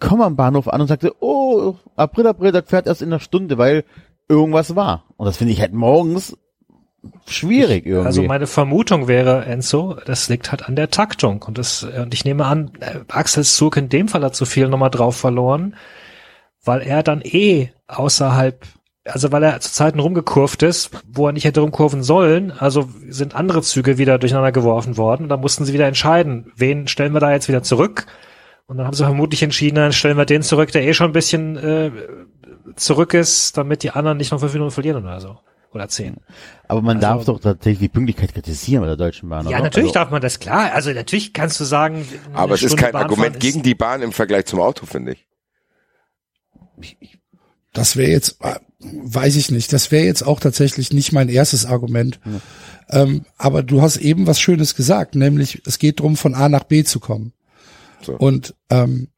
komme 0.00 0.24
am 0.24 0.36
Bahnhof 0.36 0.68
an 0.68 0.80
und 0.80 0.86
sagte, 0.86 1.14
oh, 1.20 1.74
April, 1.96 2.26
April, 2.26 2.52
das 2.52 2.64
fährt 2.66 2.86
erst 2.86 3.02
in 3.02 3.08
einer 3.08 3.20
Stunde, 3.20 3.58
weil 3.58 3.84
irgendwas 4.28 4.76
war. 4.76 5.04
Und 5.16 5.26
das 5.26 5.36
finde 5.36 5.52
ich 5.52 5.60
halt 5.60 5.72
morgens 5.72 6.36
schwierig 7.26 7.86
irgendwie. 7.86 8.06
Also 8.06 8.22
meine 8.22 8.46
Vermutung 8.46 9.08
wäre, 9.08 9.44
Enzo, 9.44 9.96
das 10.06 10.28
liegt 10.28 10.50
halt 10.50 10.66
an 10.66 10.76
der 10.76 10.90
Taktung. 10.90 11.42
Und 11.42 11.58
das, 11.58 11.84
äh, 11.84 12.00
und 12.00 12.14
ich 12.14 12.24
nehme 12.24 12.46
an, 12.46 12.72
äh, 12.80 13.00
Axels 13.08 13.56
Zug 13.56 13.76
in 13.76 13.88
dem 13.88 14.08
Fall 14.08 14.24
hat 14.24 14.34
zu 14.34 14.44
viel 14.44 14.68
nochmal 14.68 14.90
drauf 14.90 15.16
verloren, 15.16 15.76
weil 16.64 16.82
er 16.82 17.02
dann 17.02 17.22
eh 17.22 17.70
außerhalb 17.86 18.64
also 19.08 19.30
weil 19.30 19.42
er 19.44 19.60
zu 19.60 19.72
Zeiten 19.72 20.00
rumgekurvt 20.00 20.62
ist, 20.62 20.90
wo 21.06 21.28
er 21.28 21.32
nicht 21.32 21.44
hätte 21.44 21.60
rumkurven 21.60 22.02
sollen, 22.02 22.50
also 22.50 22.88
sind 23.08 23.34
andere 23.34 23.62
Züge 23.62 23.98
wieder 23.98 24.18
durcheinander 24.18 24.52
geworfen 24.52 24.96
worden. 24.96 25.24
Und 25.24 25.28
da 25.28 25.36
mussten 25.36 25.64
sie 25.64 25.72
wieder 25.72 25.86
entscheiden, 25.86 26.52
wen 26.56 26.88
stellen 26.88 27.12
wir 27.12 27.20
da 27.20 27.30
jetzt 27.30 27.48
wieder 27.48 27.62
zurück. 27.62 28.06
Und 28.66 28.78
dann 28.78 28.86
haben 28.86 28.94
sie 28.94 29.04
vermutlich 29.04 29.42
entschieden, 29.42 29.76
dann 29.76 29.92
stellen 29.92 30.16
wir 30.16 30.24
den 30.26 30.42
zurück, 30.42 30.72
der 30.72 30.82
eh 30.82 30.92
schon 30.92 31.06
ein 31.10 31.12
bisschen 31.12 31.56
äh, 31.56 31.90
zurück 32.74 33.14
ist, 33.14 33.56
damit 33.56 33.82
die 33.82 33.90
anderen 33.90 34.18
nicht 34.18 34.32
noch 34.32 34.40
fünf 34.40 34.52
Minuten 34.52 34.72
verlieren 34.72 35.04
oder 35.04 35.20
so. 35.20 35.38
Oder 35.72 35.88
zehn. 35.88 36.16
Aber 36.68 36.80
man 36.80 36.96
Also- 36.96 37.06
darf 37.08 37.24
doch 37.26 37.40
tatsächlich 37.40 37.78
die 37.80 37.88
Pünktlichkeit 37.88 38.32
kritisieren 38.32 38.80
bei 38.80 38.86
der 38.86 38.96
Deutschen 38.96 39.28
Bahn. 39.28 39.44
Ja, 39.44 39.56
oder? 39.56 39.64
natürlich 39.64 39.88
Also, 39.90 39.94
darf 40.00 40.10
man 40.10 40.22
das, 40.22 40.40
klar. 40.40 40.72
Also 40.72 40.90
natürlich 40.90 41.32
kannst 41.32 41.60
du 41.60 41.64
sagen, 41.64 42.06
Aber 42.32 42.54
es 42.54 42.62
ist 42.62 42.76
kein 42.76 42.92
Bahn 42.92 43.02
Argument 43.02 43.34
fahren 43.34 43.40
gegen 43.40 43.58
ist- 43.58 43.66
die 43.66 43.74
Bahn 43.74 44.02
im 44.02 44.12
Vergleich 44.12 44.46
zum 44.46 44.60
Auto, 44.60 44.86
finde 44.86 45.12
ich. 45.12 45.26
Das 47.72 47.96
wäre 47.96 48.10
jetzt, 48.10 48.38
weiß 48.80 49.36
ich 49.36 49.50
nicht, 49.50 49.72
das 49.72 49.90
wäre 49.92 50.04
jetzt 50.06 50.22
auch 50.22 50.40
tatsächlich 50.40 50.92
nicht 50.92 51.12
mein 51.12 51.28
erstes 51.28 51.66
Argument. 51.66 52.20
Ähm, 52.88 53.24
aber 53.36 53.62
du 53.62 53.82
hast 53.82 53.98
eben 53.98 54.26
was 54.26 54.40
Schönes 54.40 54.74
gesagt, 54.74 55.14
nämlich 55.14 55.60
es 55.66 55.78
geht 55.78 56.00
darum, 56.00 56.16
von 56.16 56.34
A 56.34 56.48
nach 56.48 56.64
B 56.64 56.84
zu 56.84 57.00
kommen. 57.00 57.32
So. 58.06 58.16
Und 58.16 58.54
ähm, 58.70 59.08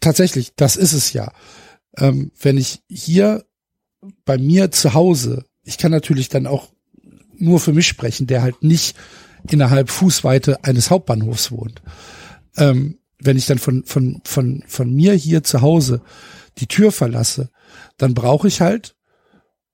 tatsächlich, 0.00 0.54
das 0.56 0.76
ist 0.76 0.92
es 0.92 1.12
ja. 1.12 1.32
Ähm, 1.96 2.32
wenn 2.40 2.58
ich 2.58 2.82
hier 2.88 3.44
bei 4.24 4.38
mir 4.38 4.70
zu 4.70 4.94
Hause, 4.94 5.44
ich 5.62 5.78
kann 5.78 5.92
natürlich 5.92 6.28
dann 6.28 6.46
auch 6.46 6.72
nur 7.36 7.60
für 7.60 7.72
mich 7.72 7.86
sprechen, 7.86 8.26
der 8.26 8.42
halt 8.42 8.62
nicht 8.62 8.96
innerhalb 9.48 9.90
Fußweite 9.90 10.64
eines 10.64 10.90
Hauptbahnhofs 10.90 11.52
wohnt. 11.52 11.82
Ähm, 12.56 12.98
wenn 13.18 13.36
ich 13.36 13.46
dann 13.46 13.58
von, 13.58 13.84
von, 13.84 14.20
von, 14.24 14.64
von 14.66 14.92
mir 14.92 15.14
hier 15.14 15.42
zu 15.42 15.60
Hause 15.60 16.02
die 16.58 16.66
Tür 16.66 16.92
verlasse, 16.92 17.50
dann 17.96 18.14
brauche 18.14 18.48
ich 18.48 18.60
halt 18.60 18.96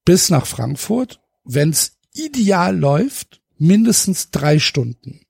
bis 0.05 0.31
nach 0.31 0.47
Frankfurt, 0.47 1.21
wenn 1.45 1.71
es 1.71 1.97
ideal 2.13 2.77
läuft, 2.77 3.41
mindestens 3.59 4.31
drei 4.31 4.59
Stunden. 4.59 5.21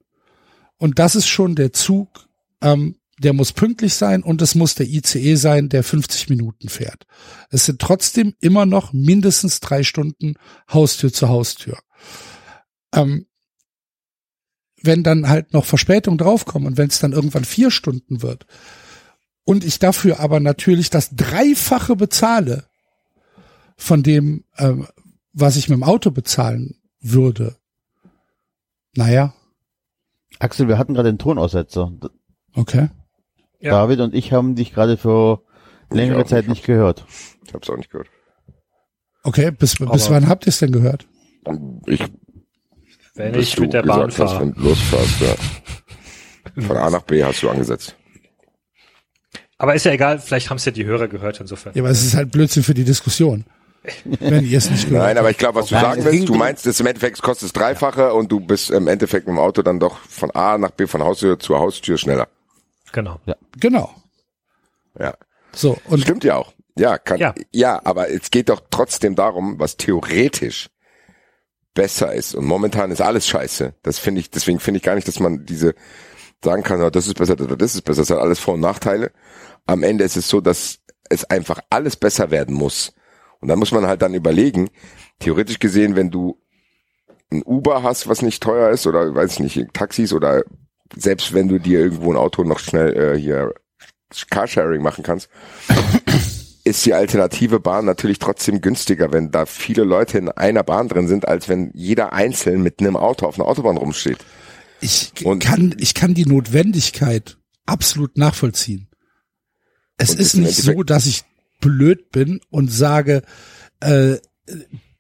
Und 0.79 0.99
das 0.99 1.15
ist 1.15 1.29
schon 1.29 1.55
der 1.55 1.73
Zug, 1.73 2.26
ähm, 2.61 2.97
der 3.19 3.33
muss 3.33 3.53
pünktlich 3.53 3.95
sein 3.95 4.23
und 4.23 4.43
es 4.43 4.55
muss 4.55 4.75
der 4.75 4.87
ICE 4.87 5.37
sein, 5.37 5.69
der 5.69 5.83
50 5.83 6.29
Minuten 6.29 6.69
fährt. 6.69 7.07
Es 7.51 7.65
sind 7.65 7.81
trotzdem 7.81 8.35
immer 8.41 8.67
noch 8.67 8.93
mindestens 8.93 9.61
drei 9.61 9.83
Stunden 9.83 10.35
Haustür 10.71 11.13
zu 11.13 11.29
Haustür. 11.29 11.79
Ähm, 12.95 13.27
wenn 14.83 15.03
dann 15.03 15.29
halt 15.29 15.55
noch 15.55 15.65
Verspätung 15.65 16.19
draufkommen 16.19 16.67
und 16.69 16.77
wenn 16.77 16.89
es 16.89 16.99
dann 16.99 17.13
irgendwann 17.13 17.45
vier 17.45 17.71
Stunden 17.71 18.21
wird 18.21 18.47
und 19.45 19.65
ich 19.65 19.79
dafür 19.79 20.21
aber 20.21 20.39
natürlich 20.39 20.91
das 20.91 21.11
Dreifache 21.17 21.97
bezahle 21.97 22.67
von 23.79 24.03
dem, 24.03 24.45
ähm, 24.59 24.87
was 25.33 25.57
ich 25.57 25.69
mit 25.69 25.79
dem 25.79 25.83
Auto 25.83 26.11
bezahlen 26.11 26.77
würde, 27.01 27.57
naja, 28.95 29.35
Axel, 30.39 30.69
wir 30.69 30.77
hatten 30.77 30.95
gerade 30.95 31.09
einen 31.09 31.19
Tonaussetzer. 31.19 31.93
Okay. 32.57 32.89
Ja. 33.61 33.71
David 33.71 34.01
und 34.01 34.15
ich 34.15 34.33
haben 34.33 34.55
dich 34.55 34.73
gerade 34.75 34.97
für 34.97 35.43
längere 35.91 36.25
Zeit 36.25 36.49
nicht. 36.49 36.57
nicht 36.57 36.67
gehört. 36.67 37.05
Ich 37.47 37.55
habe 37.55 37.63
es 37.63 37.71
auch 37.71 37.77
nicht 37.77 37.91
gehört. 37.91 38.09
Okay, 39.23 39.51
bis, 39.51 39.77
bis 39.77 40.11
wann 40.11 40.29
habt 40.29 40.47
ihr 40.47 40.51
es 40.51 40.59
denn 40.59 40.73
gehört? 40.73 41.07
Ich, 41.87 42.03
wenn 43.15 43.35
ich 43.35 43.59
mit 43.59 43.73
der 43.73 43.83
Bahn 43.83 44.11
fahre. 44.11 44.41
wenn 44.41 44.53
du 44.53 44.61
losfährst, 44.61 45.21
ja. 45.21 46.63
Von 46.63 46.77
A 46.77 46.91
nach 46.91 47.03
B 47.03 47.23
hast 47.23 47.43
du 47.43 47.51
angesetzt. 47.51 47.97
Aber 49.59 49.75
ist 49.75 49.85
ja 49.85 49.93
egal, 49.93 50.19
vielleicht 50.19 50.51
haben 50.51 50.59
es 50.59 50.65
ja 50.65 50.73
die 50.73 50.85
Hörer 50.85 51.09
gehört 51.09 51.41
insofern. 51.41 51.73
Ja, 51.75 51.83
aber 51.83 51.91
es 51.91 52.05
ist 52.05 52.15
halt 52.15 52.31
Blödsinn 52.31 52.63
für 52.63 52.75
die 52.75 52.85
Diskussion. 52.85 53.45
wenn 54.21 54.45
ihr 54.45 54.59
es 54.59 54.71
nicht 54.71 54.89
gehört 54.89 55.07
Nein, 55.07 55.19
aber 55.19 55.31
ich 55.31 55.39
glaube, 55.39 55.61
was 55.61 55.69
du 55.69 55.77
sagen 55.77 56.05
willst, 56.05 56.29
du 56.29 56.35
meinst, 56.35 56.67
es 56.67 56.81
im 56.81 56.87
Endeffekt 56.87 57.23
kostet 57.23 57.47
es 57.47 57.53
Dreifache 57.53 58.13
und 58.13 58.31
du 58.31 58.41
bist 58.41 58.71
im 58.71 58.89
Endeffekt 58.89 59.27
mit 59.27 59.35
dem 59.35 59.39
Auto 59.39 59.63
dann 59.63 59.81
doch 59.81 59.99
von 59.99 60.31
A 60.33 60.59
nach 60.59 60.71
B, 60.71 60.87
von 60.87 61.03
Haustür 61.03 61.39
zur 61.39 61.59
Haustür 61.59 61.97
schneller. 61.97 62.29
Genau. 62.93 63.21
Genau. 63.59 63.91
Ja. 64.99 65.15
So, 65.53 65.79
und 65.89 66.01
Stimmt 66.01 66.25
ja 66.25 66.37
auch. 66.37 66.53
Ja, 66.79 66.99
kann, 66.99 67.19
Ja. 67.19 67.35
ja. 67.53 67.81
aber 67.85 68.11
es 68.11 68.31
geht 68.31 68.49
doch 68.49 68.61
trotzdem 68.71 69.15
darum, 69.15 69.59
was 69.59 69.77
theoretisch 69.77 70.69
besser 71.75 72.13
ist. 72.15 72.35
Und 72.35 72.45
momentan 72.47 72.91
ist 72.91 73.01
alles 73.01 73.27
scheiße. 73.27 73.75
Das 73.83 73.99
finde 73.99 74.21
ich, 74.21 74.31
deswegen 74.31 74.61
finde 74.61 74.79
ich 74.79 74.85
gar 74.85 74.95
nicht, 74.95 75.09
dass 75.09 75.21
man 75.21 75.45
diese 75.47 75.75
sagen 76.45 76.63
kann, 76.63 76.81
ja, 76.81 76.91
das 76.91 77.07
ist 77.07 77.15
besser, 77.19 77.37
das 77.37 77.49
das 77.57 77.75
ist 77.75 77.83
besser. 77.83 78.03
Das 78.03 78.11
hat 78.11 78.19
alles 78.19 78.39
Vor- 78.39 78.55
und 78.55 78.61
Nachteile. 78.61 79.13
Am 79.67 79.83
Ende 79.83 80.05
ist 80.05 80.17
es 80.17 80.29
so, 80.29 80.41
dass 80.41 80.79
es 81.09 81.25
einfach 81.25 81.61
alles 81.71 81.97
besser 81.97 82.31
werden 82.31 82.55
muss. 82.55 82.93
Und 83.41 83.49
dann 83.49 83.59
muss 83.59 83.73
man 83.73 83.87
halt 83.87 84.03
dann 84.03 84.15
überlegen, 84.15 84.71
theoretisch 85.19 85.59
gesehen, 85.59 85.97
wenn 85.97 86.11
du 86.11 86.41
ein 87.31 87.43
Uber 87.45 87.83
hast, 87.83 88.09
was 88.09 88.23
nicht 88.23 88.43
teuer 88.43 88.71
ist, 88.71 88.87
oder 88.87 89.15
weiß 89.15 89.35
ich 89.35 89.41
nicht, 89.41 89.75
Taxis 89.75 90.13
oder 90.13 90.45
selbst 90.95 91.33
wenn 91.33 91.49
du 91.49 91.59
dir 91.59 91.81
irgendwo 91.81 92.13
ein 92.13 92.17
Auto 92.19 92.45
noch 92.45 92.59
schnell 92.59 92.97
äh, 92.97 93.19
hier 93.19 93.55
Carsharing 94.31 94.83
machen 94.83 95.03
kannst, 95.03 95.29
ist 96.65 96.85
die 96.87 96.95
alternative 96.95 97.61
Bahn 97.61 97.85
natürlich 97.85 98.19
trotzdem 98.19 98.61
günstiger, 98.61 99.13
wenn 99.13 99.31
da 99.31 99.47
viele 99.47 99.85
Leute 99.85 100.19
in 100.19 100.29
einer 100.29 100.63
Bahn 100.63 100.89
drin 100.89 101.09
sind, 101.09 101.29
als 101.29 101.49
wenn 101.49 101.71
jeder 101.75 102.13
einzeln 102.13 102.63
mit 102.63 102.81
einem 102.81 102.97
Auto 102.97 103.27
auf 103.27 103.39
einer 103.39 103.49
Autobahn 103.49 103.77
rumsteht. 103.77 104.19
ich 104.81 105.13
Und- 105.25 105.41
kann, 105.41 105.75
ich 105.79 105.95
kann 105.95 106.15
die 106.15 106.27
Notwendigkeit 106.27 107.39
absolut 107.67 108.17
nachvollziehen. 108.17 108.89
Es 109.99 110.15
ist 110.15 110.35
nicht 110.35 110.57
so, 110.57 110.83
dass 110.83 111.07
ich 111.07 111.23
blöd 111.61 112.11
bin 112.11 112.41
und 112.51 112.71
sage, 112.71 113.23
äh, 113.81 114.17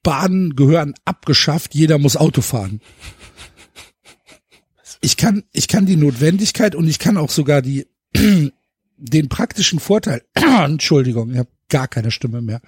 Bahnen 0.02 0.54
gehören 0.54 0.94
abgeschafft, 1.04 1.74
jeder 1.74 1.98
muss 1.98 2.16
Auto 2.16 2.40
fahren. 2.40 2.80
Ich 5.06 5.16
kann, 5.16 5.44
ich 5.52 5.68
kann 5.68 5.86
die 5.86 5.94
Notwendigkeit 5.94 6.74
und 6.74 6.88
ich 6.88 6.98
kann 6.98 7.16
auch 7.16 7.30
sogar 7.30 7.62
die, 7.62 7.86
den 8.96 9.28
praktischen 9.28 9.78
Vorteil, 9.78 10.22
Entschuldigung, 10.34 11.30
ich 11.30 11.38
habe 11.38 11.48
gar 11.68 11.86
keine 11.86 12.10
Stimme 12.10 12.42
mehr, 12.42 12.60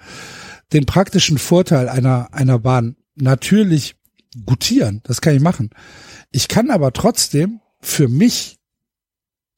den 0.71 0.85
praktischen 0.85 1.37
Vorteil 1.37 1.89
einer, 1.89 2.33
einer 2.33 2.57
Bahn 2.57 2.95
natürlich 3.15 3.97
gutieren, 4.45 5.01
das 5.03 5.19
kann 5.19 5.35
ich 5.35 5.41
machen. 5.41 5.71
Ich 6.31 6.47
kann 6.47 6.71
aber 6.71 6.93
trotzdem 6.93 7.59
für 7.81 8.07
mich 8.07 8.57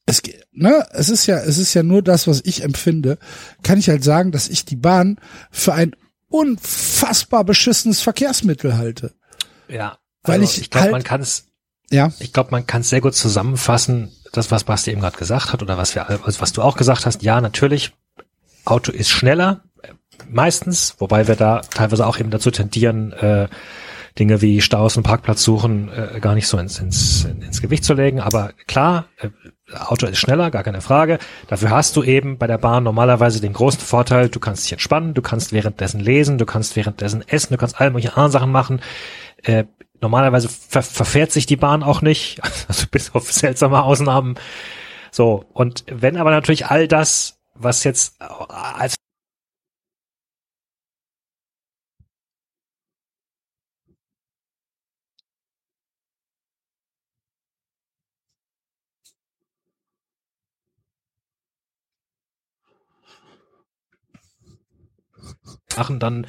es, 0.04 0.20
ne, 0.50 0.84
es 0.90 1.08
ist 1.08 1.26
ja, 1.26 1.38
es 1.38 1.58
ist 1.58 1.74
ja 1.74 1.84
nur 1.84 2.02
das, 2.02 2.26
was 2.26 2.40
ich 2.44 2.64
empfinde, 2.64 3.20
kann 3.62 3.78
ich 3.78 3.88
halt 3.90 4.02
sagen, 4.02 4.32
dass 4.32 4.48
ich 4.48 4.64
die 4.64 4.74
Bahn 4.74 5.20
für 5.52 5.74
ein 5.74 5.94
unfassbar 6.26 7.44
beschissenes 7.44 8.00
Verkehrsmittel 8.00 8.76
halte. 8.76 9.14
Ja. 9.68 9.98
Weil 10.24 10.40
also 10.40 10.52
ich 10.52 10.62
ich 10.62 10.70
glaube, 10.70 10.82
halt- 10.86 10.92
man 10.92 11.04
kann 11.04 11.20
es, 11.20 11.51
Ja, 11.92 12.10
ich 12.18 12.32
glaube, 12.32 12.50
man 12.52 12.66
kann 12.66 12.80
es 12.80 12.88
sehr 12.88 13.02
gut 13.02 13.14
zusammenfassen, 13.14 14.10
das, 14.32 14.50
was 14.50 14.64
Basti 14.64 14.90
eben 14.90 15.02
gerade 15.02 15.18
gesagt 15.18 15.52
hat, 15.52 15.62
oder 15.62 15.76
was 15.76 15.94
wir, 15.94 16.06
was 16.24 16.52
du 16.52 16.62
auch 16.62 16.76
gesagt 16.76 17.04
hast. 17.04 17.22
Ja, 17.22 17.40
natürlich, 17.40 17.92
Auto 18.64 18.90
ist 18.90 19.10
schneller, 19.10 19.60
äh, 19.82 19.88
meistens, 20.26 20.96
wobei 20.98 21.28
wir 21.28 21.36
da 21.36 21.60
teilweise 21.60 22.06
auch 22.06 22.18
eben 22.18 22.30
dazu 22.30 22.50
tendieren, 22.50 23.12
äh, 23.12 23.48
Dinge 24.18 24.40
wie 24.40 24.60
Staus 24.62 24.96
und 24.96 25.02
Parkplatz 25.02 25.42
suchen, 25.42 25.90
äh, 25.90 26.18
gar 26.20 26.34
nicht 26.34 26.46
so 26.46 26.58
ins, 26.58 26.78
ins, 26.78 27.24
ins 27.24 27.60
Gewicht 27.60 27.84
zu 27.84 27.94
legen. 27.94 28.20
Aber 28.20 28.52
klar, 28.66 29.06
äh, 29.18 29.28
Auto 29.74 30.06
ist 30.06 30.18
schneller, 30.18 30.50
gar 30.50 30.64
keine 30.64 30.80
Frage. 30.80 31.18
Dafür 31.48 31.70
hast 31.70 31.96
du 31.96 32.02
eben 32.02 32.38
bei 32.38 32.46
der 32.46 32.58
Bahn 32.58 32.84
normalerweise 32.84 33.40
den 33.40 33.52
großen 33.52 33.80
Vorteil, 33.80 34.28
du 34.28 34.40
kannst 34.40 34.64
dich 34.64 34.72
entspannen, 34.72 35.14
du 35.14 35.22
kannst 35.22 35.52
währenddessen 35.52 36.00
lesen, 36.00 36.38
du 36.38 36.46
kannst 36.46 36.76
währenddessen 36.76 37.26
essen, 37.26 37.52
du 37.52 37.58
kannst 37.58 37.80
all 37.80 37.90
mögliche 37.90 38.16
andere 38.16 38.30
Sachen 38.30 38.50
machen. 38.50 38.80
Äh, 39.42 39.64
normalerweise 40.02 40.48
ver 40.48 40.82
verfährt 40.82 41.32
sich 41.32 41.46
die 41.46 41.56
Bahn 41.56 41.82
auch 41.82 42.02
nicht, 42.02 42.40
also 42.68 42.86
bis 42.90 43.14
auf 43.14 43.32
seltsame 43.32 43.82
Ausnahmen. 43.82 44.34
So, 45.10 45.44
und 45.52 45.84
wenn 45.88 46.16
aber 46.16 46.30
natürlich 46.30 46.66
all 46.66 46.88
das, 46.88 47.38
was 47.54 47.84
jetzt 47.84 48.20
als 48.20 48.96
machen, 65.76 65.98
dann 66.00 66.26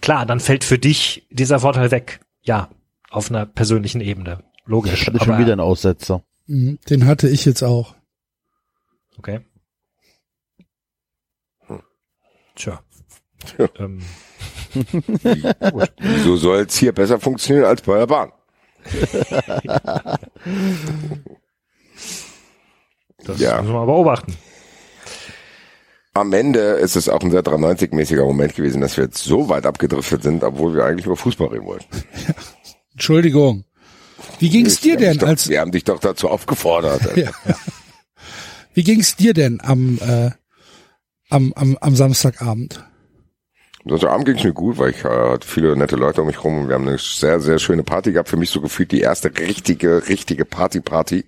klar, 0.00 0.26
dann 0.26 0.40
fällt 0.40 0.64
für 0.64 0.78
dich 0.78 1.26
dieser 1.30 1.60
Vorteil 1.60 1.90
weg. 1.90 2.20
Ja, 2.42 2.68
auf 3.10 3.30
einer 3.30 3.46
persönlichen 3.46 4.00
Ebene. 4.00 4.42
Logisch. 4.64 5.02
Ich 5.02 5.06
hatte 5.06 5.18
schon 5.24 5.38
wieder 5.38 5.52
einen 5.52 5.60
Aussetzer. 5.60 6.24
mhm, 6.46 6.78
den 6.88 7.06
hatte 7.06 7.28
ich 7.28 7.44
jetzt 7.44 7.62
auch. 7.62 7.94
Okay. 9.18 9.40
Tja. 12.54 12.82
Ja. 13.58 13.68
Ähm, 13.78 14.02
Wieso 15.98 16.36
soll 16.36 16.60
es 16.68 16.76
hier 16.76 16.92
besser 16.92 17.18
funktionieren 17.20 17.66
als 17.66 17.82
bei 17.82 17.98
der 17.98 18.06
Bahn? 18.06 18.32
das 23.24 23.40
Ja. 23.40 23.60
müssen 23.60 23.72
wir 23.72 23.80
mal 23.80 23.86
beobachten. 23.86 24.36
Am 26.14 26.32
Ende 26.32 26.60
ist 26.60 26.96
es 26.96 27.08
auch 27.08 27.20
ein 27.20 27.30
sehr 27.30 27.42
93-mäßiger 27.42 28.24
Moment 28.24 28.54
gewesen, 28.54 28.80
dass 28.80 28.96
wir 28.96 29.04
jetzt 29.04 29.24
so 29.24 29.48
weit 29.48 29.66
abgedriftet 29.66 30.22
sind, 30.22 30.44
obwohl 30.44 30.74
wir 30.74 30.84
eigentlich 30.84 31.06
über 31.06 31.16
Fußball 31.16 31.48
reden 31.48 31.66
wollten. 31.66 31.86
Entschuldigung. 32.92 33.64
Wie 34.38 34.50
ging's 34.50 34.80
dir 34.80 34.98
Wir 34.98 35.08
haben 35.08 35.18
denn 35.18 35.18
doch, 35.20 35.28
als 35.28 35.48
Wir 35.48 35.60
haben 35.60 35.72
dich 35.72 35.84
doch 35.84 36.00
dazu 36.00 36.28
aufgefordert. 36.28 37.16
ja. 37.16 37.30
Wie 38.74 38.84
ging's 38.84 39.16
dir 39.16 39.34
denn 39.34 39.60
am 39.62 39.98
äh, 39.98 40.30
am, 41.32 41.52
am, 41.54 41.76
am 41.80 41.96
Samstagabend? 41.96 42.84
Also 43.90 44.08
Abend 44.08 44.26
ging 44.26 44.36
es 44.36 44.44
mir 44.44 44.52
gut, 44.52 44.78
weil 44.78 44.90
ich 44.90 45.04
äh, 45.04 45.08
hatte 45.08 45.48
viele 45.48 45.74
nette 45.76 45.96
Leute 45.96 46.20
um 46.20 46.28
mich 46.28 46.44
rum 46.44 46.60
und 46.60 46.68
wir 46.68 46.76
haben 46.76 46.86
eine 46.86 46.98
sehr, 46.98 47.40
sehr 47.40 47.58
schöne 47.58 47.82
Party 47.82 48.12
gehabt. 48.12 48.28
Für 48.28 48.36
mich 48.36 48.50
so 48.50 48.60
gefühlt 48.60 48.92
die 48.92 49.00
erste 49.00 49.36
richtige, 49.36 50.08
richtige 50.08 50.44
Party-Party 50.44 51.24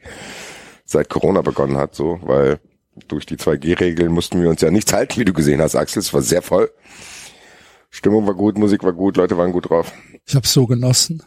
seit 0.84 1.08
Corona 1.08 1.40
begonnen 1.42 1.76
hat, 1.76 1.94
so, 1.94 2.20
weil 2.22 2.60
durch 3.08 3.26
die 3.26 3.36
2G-Regeln 3.36 4.12
mussten 4.12 4.40
wir 4.42 4.50
uns 4.50 4.60
ja 4.60 4.70
nichts 4.70 4.92
halten, 4.92 5.18
wie 5.20 5.24
du 5.24 5.32
gesehen 5.32 5.60
hast, 5.60 5.74
Axel. 5.74 6.00
Es 6.00 6.12
war 6.14 6.22
sehr 6.22 6.42
voll. 6.42 6.70
Stimmung 7.90 8.26
war 8.26 8.34
gut, 8.34 8.58
Musik 8.58 8.82
war 8.82 8.92
gut, 8.92 9.16
Leute 9.16 9.36
waren 9.38 9.52
gut 9.52 9.70
drauf. 9.70 9.92
Ich 10.26 10.34
habe 10.34 10.46
so 10.46 10.66
genossen. 10.66 11.22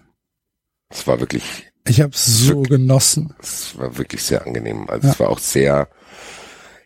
Es 0.90 1.06
war 1.08 1.20
wirklich, 1.20 1.44
Ich 1.88 2.02
habe 2.02 2.12
so 2.16 2.62
genossen. 2.62 3.34
es 3.40 3.78
war 3.78 3.98
wirklich 3.98 4.24
sehr 4.24 4.46
angenehm. 4.46 4.90
Also 4.90 5.08
es 5.08 5.20
war 5.20 5.30
auch 5.30 5.40
sehr, 5.40 5.64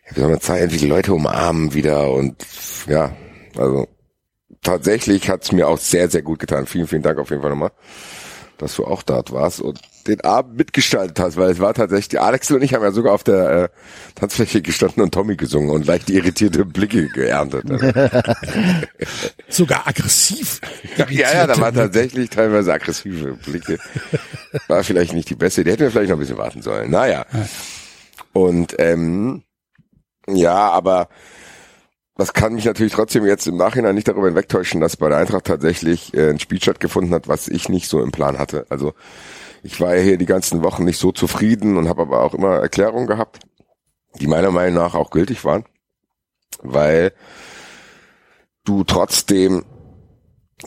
ja, 0.08 0.16
wie 0.16 0.20
soll 0.20 0.30
man 0.30 0.40
sagen, 0.40 0.70
wie 0.72 0.76
die 0.76 0.86
Leute 0.86 1.14
umarmen 1.14 1.74
wieder 1.74 2.10
und 2.12 2.36
ja, 2.88 3.16
also 3.56 3.88
tatsächlich 4.62 5.28
hat's 5.28 5.52
mir 5.52 5.68
auch 5.68 5.78
sehr, 5.78 6.08
sehr 6.10 6.22
gut 6.22 6.38
getan. 6.38 6.66
Vielen, 6.66 6.86
vielen 6.86 7.02
Dank 7.02 7.18
auf 7.18 7.30
jeden 7.30 7.42
Fall 7.42 7.50
nochmal, 7.50 7.72
dass 8.62 8.76
du 8.76 8.84
auch 8.84 9.02
dort 9.02 9.32
warst 9.32 9.60
und 9.60 9.80
den 10.06 10.20
Abend 10.22 10.56
mitgestaltet 10.56 11.18
hast, 11.20 11.36
weil 11.36 11.50
es 11.50 11.60
war 11.60 11.74
tatsächlich, 11.74 12.20
Alex 12.20 12.50
und 12.50 12.62
ich 12.62 12.74
haben 12.74 12.82
ja 12.82 12.92
sogar 12.92 13.14
auf 13.14 13.24
der 13.24 13.50
äh, 13.50 13.68
Tanzfläche 14.14 14.62
gestanden 14.62 15.02
und 15.02 15.12
Tommy 15.12 15.36
gesungen 15.36 15.70
und 15.70 15.86
leicht 15.86 16.10
irritierte 16.10 16.64
Blicke 16.64 17.08
geerntet. 17.08 17.64
Sogar 19.48 19.86
aggressiv. 19.86 20.60
ja, 20.96 21.32
ja, 21.32 21.46
da 21.46 21.58
waren 21.58 21.74
tatsächlich 21.74 22.30
teilweise 22.30 22.72
aggressive 22.72 23.36
Blicke. 23.44 23.78
War 24.68 24.82
vielleicht 24.82 25.12
nicht 25.12 25.30
die 25.30 25.34
beste, 25.34 25.62
die 25.64 25.70
hätten 25.70 25.82
wir 25.82 25.90
vielleicht 25.90 26.10
noch 26.10 26.16
ein 26.16 26.20
bisschen 26.20 26.38
warten 26.38 26.62
sollen. 26.62 26.90
Naja. 26.90 27.26
Und 28.32 28.74
ähm, 28.78 29.42
ja, 30.26 30.70
aber 30.70 31.08
das 32.16 32.34
kann 32.34 32.54
mich 32.54 32.64
natürlich 32.64 32.92
trotzdem 32.92 33.24
jetzt 33.24 33.46
im 33.46 33.56
Nachhinein 33.56 33.94
nicht 33.94 34.08
darüber 34.08 34.26
hinwegtäuschen, 34.26 34.80
dass 34.80 34.96
bei 34.96 35.08
der 35.08 35.18
Eintracht 35.18 35.46
tatsächlich 35.46 36.12
äh, 36.14 36.30
ein 36.30 36.38
Spiel 36.38 36.60
stattgefunden 36.60 37.14
hat, 37.14 37.28
was 37.28 37.48
ich 37.48 37.68
nicht 37.68 37.88
so 37.88 38.02
im 38.02 38.12
Plan 38.12 38.38
hatte. 38.38 38.66
Also 38.68 38.94
ich 39.62 39.80
war 39.80 39.94
ja 39.94 40.02
hier 40.02 40.18
die 40.18 40.26
ganzen 40.26 40.62
Wochen 40.62 40.84
nicht 40.84 40.98
so 40.98 41.12
zufrieden 41.12 41.76
und 41.76 41.88
habe 41.88 42.02
aber 42.02 42.22
auch 42.22 42.34
immer 42.34 42.56
Erklärungen 42.56 43.06
gehabt, 43.06 43.40
die 44.20 44.26
meiner 44.26 44.50
Meinung 44.50 44.74
nach 44.74 44.94
auch 44.94 45.10
gültig 45.10 45.44
waren, 45.44 45.64
weil 46.62 47.12
du 48.64 48.84
trotzdem 48.84 49.64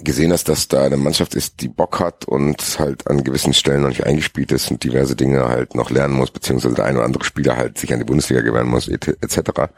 gesehen 0.04 0.32
hast, 0.32 0.50
dass 0.50 0.68
da 0.68 0.84
eine 0.84 0.98
Mannschaft 0.98 1.36
ist, 1.36 1.62
die 1.62 1.68
Bock 1.68 2.00
hat 2.00 2.26
und 2.26 2.80
halt 2.80 3.08
an 3.08 3.24
gewissen 3.24 3.54
Stellen 3.54 3.82
noch 3.82 3.90
nicht 3.90 4.06
eingespielt 4.06 4.52
ist 4.52 4.70
und 4.72 4.84
diverse 4.84 5.16
Dinge 5.16 5.48
halt 5.48 5.76
noch 5.76 5.90
lernen 5.90 6.16
muss, 6.16 6.32
beziehungsweise 6.32 6.76
der 6.76 6.86
ein 6.86 6.96
oder 6.96 7.06
andere 7.06 7.24
Spieler 7.24 7.56
halt 7.56 7.78
sich 7.78 7.94
an 7.94 8.00
die 8.00 8.06
Bundesliga 8.06 8.42
gewöhnen 8.42 8.70
muss, 8.70 8.88
etc. 8.88 9.72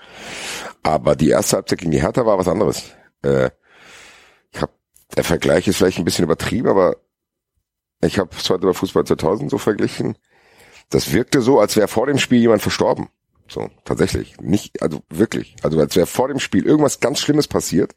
Aber 0.84 1.16
die 1.16 1.30
erste 1.30 1.58
Halbzeit 1.58 1.80
gegen 1.80 1.92
die 1.92 2.02
Hertha 2.02 2.26
war 2.26 2.38
was 2.38 2.48
anderes. 2.48 2.84
Äh, 3.24 3.52
ich 4.52 4.62
hab, 4.62 4.72
der 5.16 5.24
Vergleich 5.24 5.68
ist 5.68 5.78
vielleicht 5.78 6.00
ein 6.00 6.06
bisschen 6.06 6.26
übertrieben, 6.26 6.68
aber 6.68 6.98
ich 8.02 8.20
habe 8.20 8.30
es 8.38 8.50
heute 8.50 8.68
bei 8.68 8.74
Fußball 8.74 9.06
2000 9.06 9.50
so 9.50 9.58
verglichen. 9.58 10.18
Das 10.90 11.12
wirkte 11.12 11.42
so, 11.42 11.60
als 11.60 11.76
wäre 11.76 11.88
vor 11.88 12.08
dem 12.08 12.18
Spiel 12.18 12.40
jemand 12.40 12.62
verstorben. 12.62 13.10
So, 13.50 13.70
tatsächlich. 13.86 14.40
Nicht, 14.42 14.82
also 14.82 15.02
wirklich. 15.10 15.56
Also 15.64 15.80
als 15.80 15.96
wäre 15.96 16.08
vor 16.08 16.28
dem 16.28 16.40
Spiel 16.40 16.66
irgendwas 16.66 17.00
ganz 17.00 17.20
Schlimmes 17.20 17.48
passiert. 17.48 17.96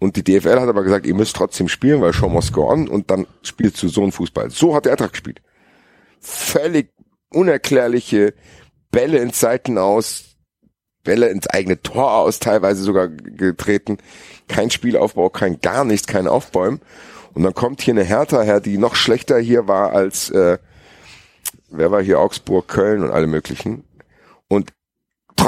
Und 0.00 0.16
die 0.16 0.24
DFL 0.24 0.58
hat 0.58 0.68
aber 0.68 0.82
gesagt, 0.82 1.06
ihr 1.06 1.14
müsst 1.14 1.36
trotzdem 1.36 1.68
spielen, 1.68 2.00
weil 2.00 2.14
Show 2.14 2.28
must 2.28 2.54
go 2.54 2.66
und 2.72 3.10
dann 3.10 3.26
spielst 3.42 3.82
du 3.82 3.88
so 3.88 4.02
einen 4.02 4.12
Fußball. 4.12 4.50
So 4.50 4.74
hat 4.74 4.86
der 4.86 4.92
Eintracht 4.92 5.12
gespielt. 5.12 5.42
Völlig 6.20 6.90
unerklärliche 7.28 8.34
Bälle 8.90 9.18
ins 9.18 9.38
Seiten 9.38 9.76
aus, 9.76 10.36
Bälle 11.04 11.28
ins 11.28 11.46
eigene 11.48 11.82
Tor 11.82 12.14
aus, 12.14 12.40
teilweise 12.40 12.82
sogar 12.82 13.08
getreten. 13.08 13.98
Kein 14.48 14.70
Spielaufbau, 14.70 15.28
kein 15.28 15.60
gar 15.60 15.84
nichts, 15.84 16.06
kein 16.06 16.26
Aufbäumen. 16.26 16.80
Und 17.34 17.42
dann 17.42 17.54
kommt 17.54 17.82
hier 17.82 17.94
eine 17.94 18.02
Hertha 18.02 18.40
her, 18.40 18.60
die 18.60 18.78
noch 18.78 18.94
schlechter 18.94 19.38
hier 19.38 19.68
war 19.68 19.92
als, 19.92 20.30
äh, 20.30 20.58
wer 21.68 21.90
war 21.90 22.02
hier, 22.02 22.20
Augsburg, 22.20 22.68
Köln 22.68 23.02
und 23.02 23.10
alle 23.10 23.26
möglichen. 23.26 23.84
Und 24.48 24.72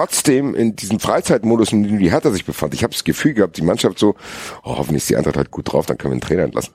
trotzdem 0.02 0.56
in 0.56 0.74
diesem 0.74 0.98
Freizeitmodus, 0.98 1.72
in 1.72 1.84
dem 1.84 1.98
die 2.00 2.10
Hertha 2.10 2.30
sich 2.32 2.44
befand, 2.44 2.74
ich 2.74 2.82
habe 2.82 2.92
das 2.92 3.04
Gefühl 3.04 3.34
gehabt, 3.34 3.56
die 3.56 3.62
Mannschaft 3.62 4.00
so, 4.00 4.16
oh, 4.64 4.76
hoffentlich 4.76 5.02
ist 5.02 5.10
die 5.10 5.16
Eintracht 5.16 5.36
halt 5.36 5.52
gut 5.52 5.72
drauf, 5.72 5.86
dann 5.86 5.96
können 5.96 6.12
wir 6.14 6.18
den 6.18 6.26
Trainer 6.26 6.42
entlassen. 6.42 6.74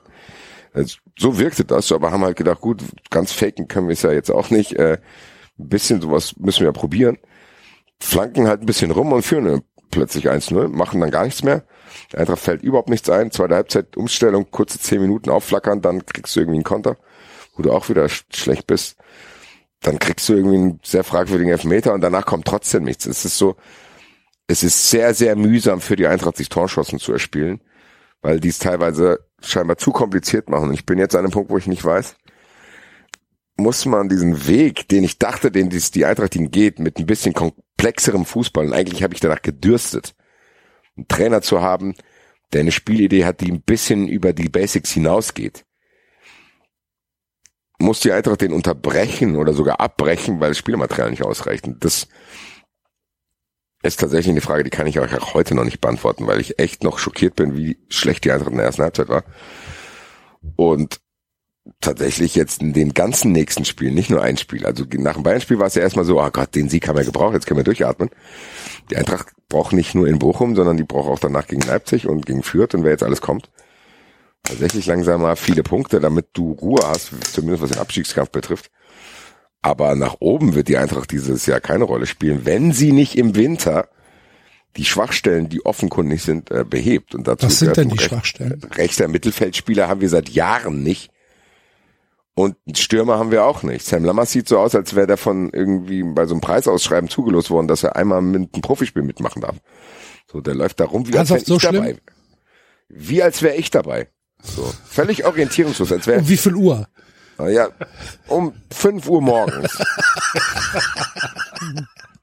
Also, 0.72 0.96
so 1.18 1.38
wirkte 1.38 1.66
das, 1.66 1.92
aber 1.92 2.10
haben 2.10 2.24
halt 2.24 2.36
gedacht, 2.36 2.62
gut, 2.62 2.82
ganz 3.10 3.32
faken 3.32 3.68
können 3.68 3.88
wir 3.88 3.92
es 3.92 4.02
ja 4.02 4.12
jetzt 4.12 4.30
auch 4.30 4.48
nicht. 4.48 4.76
Äh, 4.76 4.98
ein 5.58 5.68
bisschen 5.68 6.00
sowas 6.00 6.36
müssen 6.38 6.64
wir 6.64 6.72
probieren. 6.72 7.18
Flanken 8.00 8.48
halt 8.48 8.60
ein 8.60 8.66
bisschen 8.66 8.92
rum 8.92 9.12
und 9.12 9.22
führen 9.22 9.62
plötzlich 9.90 10.30
1-0, 10.30 10.68
machen 10.68 11.00
dann 11.00 11.10
gar 11.10 11.24
nichts 11.24 11.42
mehr. 11.42 11.64
Der 12.12 12.20
Eintracht 12.20 12.38
fällt 12.38 12.62
überhaupt 12.62 12.88
nichts 12.88 13.10
ein. 13.10 13.30
Zweite 13.30 13.56
Halbzeit 13.56 13.96
Umstellung, 13.96 14.50
kurze 14.50 14.78
10 14.78 15.02
Minuten 15.02 15.28
aufflackern, 15.28 15.82
dann 15.82 16.06
kriegst 16.06 16.34
du 16.34 16.40
irgendwie 16.40 16.58
einen 16.58 16.64
Konter, 16.64 16.96
wo 17.56 17.62
du 17.62 17.72
auch 17.72 17.90
wieder 17.90 18.08
sch 18.08 18.24
schlecht 18.32 18.66
bist. 18.66 18.96
Dann 19.80 19.98
kriegst 19.98 20.28
du 20.28 20.34
irgendwie 20.34 20.56
einen 20.56 20.80
sehr 20.84 21.04
fragwürdigen 21.04 21.52
Elfmeter 21.52 21.92
und 21.94 22.00
danach 22.00 22.26
kommt 22.26 22.46
trotzdem 22.46 22.84
nichts. 22.84 23.06
Es 23.06 23.24
ist 23.24 23.38
so, 23.38 23.56
es 24.46 24.62
ist 24.62 24.90
sehr, 24.90 25.14
sehr 25.14 25.36
mühsam 25.36 25.80
für 25.80 25.96
die 25.96 26.06
Eintracht, 26.06 26.36
sich 26.36 26.48
Torschossen 26.48 26.98
zu 26.98 27.12
erspielen, 27.12 27.60
weil 28.22 28.40
die 28.40 28.48
es 28.48 28.58
teilweise 28.58 29.26
scheinbar 29.40 29.78
zu 29.78 29.92
kompliziert 29.92 30.48
machen. 30.48 30.72
Ich 30.72 30.86
bin 30.86 30.98
jetzt 30.98 31.14
an 31.14 31.20
einem 31.20 31.30
Punkt, 31.30 31.50
wo 31.50 31.58
ich 31.58 31.66
nicht 31.66 31.84
weiß, 31.84 32.16
muss 33.56 33.84
man 33.86 34.08
diesen 34.08 34.46
Weg, 34.46 34.88
den 34.88 35.04
ich 35.04 35.18
dachte, 35.18 35.50
den 35.50 35.68
die 35.68 36.04
Eintracht 36.04 36.36
ihn 36.36 36.50
geht, 36.50 36.78
mit 36.78 36.98
ein 36.98 37.06
bisschen 37.06 37.34
komplexerem 37.34 38.24
Fußball, 38.24 38.66
und 38.66 38.72
eigentlich 38.72 39.02
habe 39.02 39.14
ich 39.14 39.20
danach 39.20 39.42
gedürstet, 39.42 40.14
einen 40.96 41.08
Trainer 41.08 41.42
zu 41.42 41.60
haben, 41.60 41.94
der 42.52 42.60
eine 42.60 42.72
Spielidee 42.72 43.24
hat, 43.24 43.40
die 43.40 43.50
ein 43.50 43.62
bisschen 43.62 44.08
über 44.08 44.32
die 44.32 44.48
Basics 44.48 44.92
hinausgeht. 44.92 45.64
Muss 47.78 48.00
die 48.00 48.12
Eintracht 48.12 48.40
den 48.40 48.52
unterbrechen 48.52 49.36
oder 49.36 49.52
sogar 49.52 49.80
abbrechen, 49.80 50.40
weil 50.40 50.50
das 50.50 50.58
Spielmaterial 50.58 51.10
nicht 51.10 51.24
ausreicht. 51.24 51.66
Und 51.66 51.84
das 51.84 52.08
ist 53.82 54.00
tatsächlich 54.00 54.30
eine 54.30 54.40
Frage, 54.40 54.64
die 54.64 54.70
kann 54.70 54.86
ich 54.86 54.98
euch 54.98 55.16
auch 55.16 55.34
heute 55.34 55.54
noch 55.54 55.64
nicht 55.64 55.80
beantworten, 55.80 56.26
weil 56.26 56.40
ich 56.40 56.58
echt 56.58 56.82
noch 56.82 56.98
schockiert 56.98 57.36
bin, 57.36 57.56
wie 57.56 57.78
schlecht 57.88 58.24
die 58.24 58.32
Eintracht 58.32 58.50
in 58.50 58.56
der 58.56 58.66
ersten 58.66 58.82
Halbzeit 58.82 59.08
war. 59.08 59.24
Und 60.56 61.00
tatsächlich 61.80 62.34
jetzt 62.34 62.62
in 62.62 62.72
den 62.72 62.94
ganzen 62.94 63.32
nächsten 63.32 63.64
Spielen, 63.64 63.94
nicht 63.94 64.10
nur 64.10 64.22
ein 64.22 64.36
Spiel, 64.36 64.66
also 64.66 64.84
nach 64.96 65.14
dem 65.14 65.22
Bayern-Spiel 65.22 65.58
war 65.58 65.66
es 65.66 65.74
ja 65.74 65.82
erstmal 65.82 66.04
so, 66.04 66.20
oh 66.20 66.30
Gott, 66.30 66.54
den 66.54 66.68
Sieg 66.68 66.88
haben 66.88 66.96
wir 66.96 67.04
gebraucht, 67.04 67.34
jetzt 67.34 67.46
können 67.46 67.58
wir 67.58 67.64
durchatmen. 67.64 68.10
Die 68.90 68.96
Eintracht 68.96 69.28
braucht 69.48 69.72
nicht 69.72 69.94
nur 69.94 70.06
in 70.08 70.18
Bochum, 70.18 70.56
sondern 70.56 70.76
die 70.76 70.84
braucht 70.84 71.08
auch 71.08 71.18
danach 71.18 71.46
gegen 71.46 71.62
Leipzig 71.62 72.08
und 72.08 72.26
gegen 72.26 72.42
Fürth 72.42 72.74
und 72.74 72.84
wer 72.84 72.92
jetzt 72.92 73.02
alles 73.02 73.20
kommt. 73.20 73.50
Tatsächlich 74.44 74.86
langsam 74.86 75.22
mal 75.22 75.36
viele 75.36 75.62
Punkte, 75.62 76.00
damit 76.00 76.28
du 76.32 76.52
Ruhe 76.52 76.80
hast, 76.84 77.10
zumindest 77.32 77.62
was 77.62 77.70
den 77.70 77.80
Abstiegskampf 77.80 78.30
betrifft. 78.30 78.70
Aber 79.60 79.94
nach 79.94 80.16
oben 80.20 80.54
wird 80.54 80.68
die 80.68 80.78
Eintracht 80.78 81.10
dieses 81.10 81.44
Jahr 81.46 81.60
keine 81.60 81.84
Rolle 81.84 82.06
spielen, 82.06 82.44
wenn 82.44 82.72
sie 82.72 82.92
nicht 82.92 83.18
im 83.18 83.34
Winter 83.36 83.88
die 84.76 84.84
Schwachstellen, 84.84 85.48
die 85.48 85.66
offenkundig 85.66 86.22
sind, 86.22 86.50
äh, 86.50 86.64
behebt. 86.64 87.14
Und 87.14 87.26
dazu 87.26 87.46
Was 87.46 87.58
sind 87.58 87.76
denn 87.76 87.88
die 87.88 87.96
gehört- 87.96 88.10
Schwachstellen? 88.10 88.60
Rechter 88.76 89.08
Mittelfeldspieler 89.08 89.88
haben 89.88 90.00
wir 90.00 90.08
seit 90.08 90.28
Jahren 90.28 90.82
nicht. 90.82 91.10
Und 92.34 92.54
Stürmer 92.74 93.18
haben 93.18 93.32
wir 93.32 93.44
auch 93.44 93.64
nicht. 93.64 93.84
Sam 93.84 94.04
Lammers 94.04 94.30
sieht 94.30 94.48
so 94.48 94.58
aus, 94.60 94.76
als 94.76 94.94
wäre 94.94 95.08
der 95.08 95.16
von 95.16 95.50
irgendwie 95.52 96.04
bei 96.04 96.24
so 96.26 96.34
einem 96.34 96.40
Preisausschreiben 96.40 97.10
zugelost 97.10 97.50
worden, 97.50 97.66
dass 97.66 97.82
er 97.82 97.96
einmal 97.96 98.22
mit 98.22 98.54
einem 98.54 98.62
Profispiel 98.62 99.02
mitmachen 99.02 99.42
darf. 99.42 99.56
So, 100.30 100.40
der 100.40 100.54
läuft 100.54 100.78
da 100.78 100.84
rum, 100.84 101.08
wie 101.08 101.18
als 101.18 101.30
wäre 101.30 101.40
so 101.40 101.56
ich 101.56 101.62
dabei. 101.62 101.98
Wie 102.88 103.22
als 103.24 103.42
wäre 103.42 103.56
ich 103.56 103.70
dabei. 103.70 104.08
So, 104.42 104.72
völlig 104.88 105.24
orientierungslos, 105.24 105.92
als 105.92 106.06
Um 106.06 106.28
wie 106.28 106.36
viel 106.36 106.54
Uhr? 106.54 106.88
ja, 107.46 107.68
um 108.26 108.52
5 108.72 109.06
Uhr 109.08 109.22
morgens. 109.22 109.78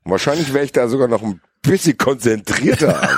Wahrscheinlich 0.03 0.53
wäre 0.53 0.65
ich 0.65 0.71
da 0.71 0.87
sogar 0.87 1.07
noch 1.07 1.23
ein 1.23 1.41
bisschen 1.61 1.97
konzentrierter. 1.97 3.17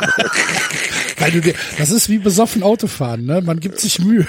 Weil 1.17 1.31
du 1.31 1.41
dir, 1.41 1.55
das 1.77 1.91
ist 1.91 2.09
wie 2.09 2.19
besoffen 2.19 2.63
Autofahren, 2.63 3.25
ne? 3.25 3.41
Man 3.41 3.59
gibt 3.59 3.79
sich 3.79 3.99
Mühe. 3.99 4.27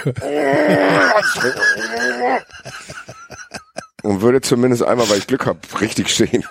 und 4.03 4.23
würde 4.23 4.41
zumindest 4.41 4.83
einmal, 4.83 5.09
weil 5.11 5.19
ich 5.19 5.27
Glück 5.27 5.47
habe, 5.47 5.61
richtig 5.81 6.09
stehen. 6.09 6.45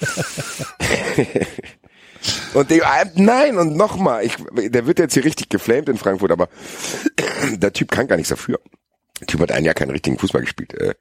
Und 2.54 2.70
die, 2.70 2.80
äh, 2.80 3.06
nein, 3.16 3.58
und 3.58 3.76
nochmal, 3.76 4.26
ich, 4.26 4.36
der 4.56 4.86
wird 4.86 5.00
jetzt 5.00 5.14
hier 5.14 5.26
richtig 5.26 5.50
geflamed 5.50 5.90
in 5.90 5.98
Frankfurt, 5.98 6.32
aber 6.32 6.50
der 7.54 7.74
Typ 7.74 7.92
kann 7.92 8.08
gar 8.08 8.16
nichts 8.16 8.30
dafür. 8.30 8.60
Der 9.20 9.28
Typ 9.28 9.42
hat 9.42 9.52
ein 9.52 9.66
Jahr 9.66 9.74
keinen 9.74 9.92
richtigen 9.92 10.18
Fußball 10.18 10.42
gespielt. 10.42 10.74
Äh, 10.74 10.94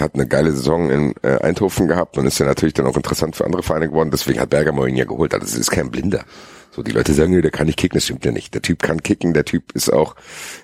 hat 0.00 0.14
eine 0.14 0.26
geile 0.26 0.50
Saison 0.50 0.90
in 0.90 1.14
äh, 1.22 1.38
Eindhoven 1.38 1.86
gehabt 1.86 2.18
und 2.18 2.26
ist 2.26 2.38
ja 2.38 2.46
natürlich 2.46 2.74
dann 2.74 2.86
auch 2.86 2.96
interessant 2.96 3.36
für 3.36 3.44
andere 3.44 3.62
Vereine 3.62 3.88
geworden. 3.88 4.10
Deswegen 4.10 4.40
hat 4.40 4.50
Bergamo 4.50 4.86
ihn 4.86 4.96
ja 4.96 5.04
geholt. 5.04 5.34
Also 5.34 5.46
es 5.46 5.54
ist 5.54 5.70
kein 5.70 5.90
Blinder. 5.90 6.24
So, 6.72 6.82
die 6.82 6.90
Leute 6.90 7.14
sagen, 7.14 7.40
der 7.40 7.50
kann 7.52 7.66
nicht 7.66 7.78
kicken, 7.78 7.96
das 7.96 8.04
stimmt 8.04 8.24
ja 8.24 8.32
nicht. 8.32 8.52
Der 8.54 8.62
Typ 8.62 8.82
kann 8.82 9.04
kicken, 9.04 9.32
der 9.34 9.44
Typ 9.44 9.70
ist 9.72 9.92
auch 9.92 10.16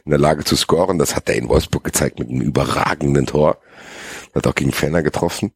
in 0.04 0.10
der 0.10 0.18
Lage 0.18 0.42
zu 0.42 0.56
scoren. 0.56 0.98
Das 0.98 1.14
hat 1.14 1.28
er 1.28 1.36
in 1.36 1.48
Wolfsburg 1.48 1.84
gezeigt 1.84 2.18
mit 2.18 2.28
einem 2.28 2.40
überragenden 2.40 3.26
Tor. 3.26 3.58
Hat 4.34 4.48
auch 4.48 4.54
gegen 4.56 4.72
Fenner 4.72 5.04
getroffen 5.04 5.52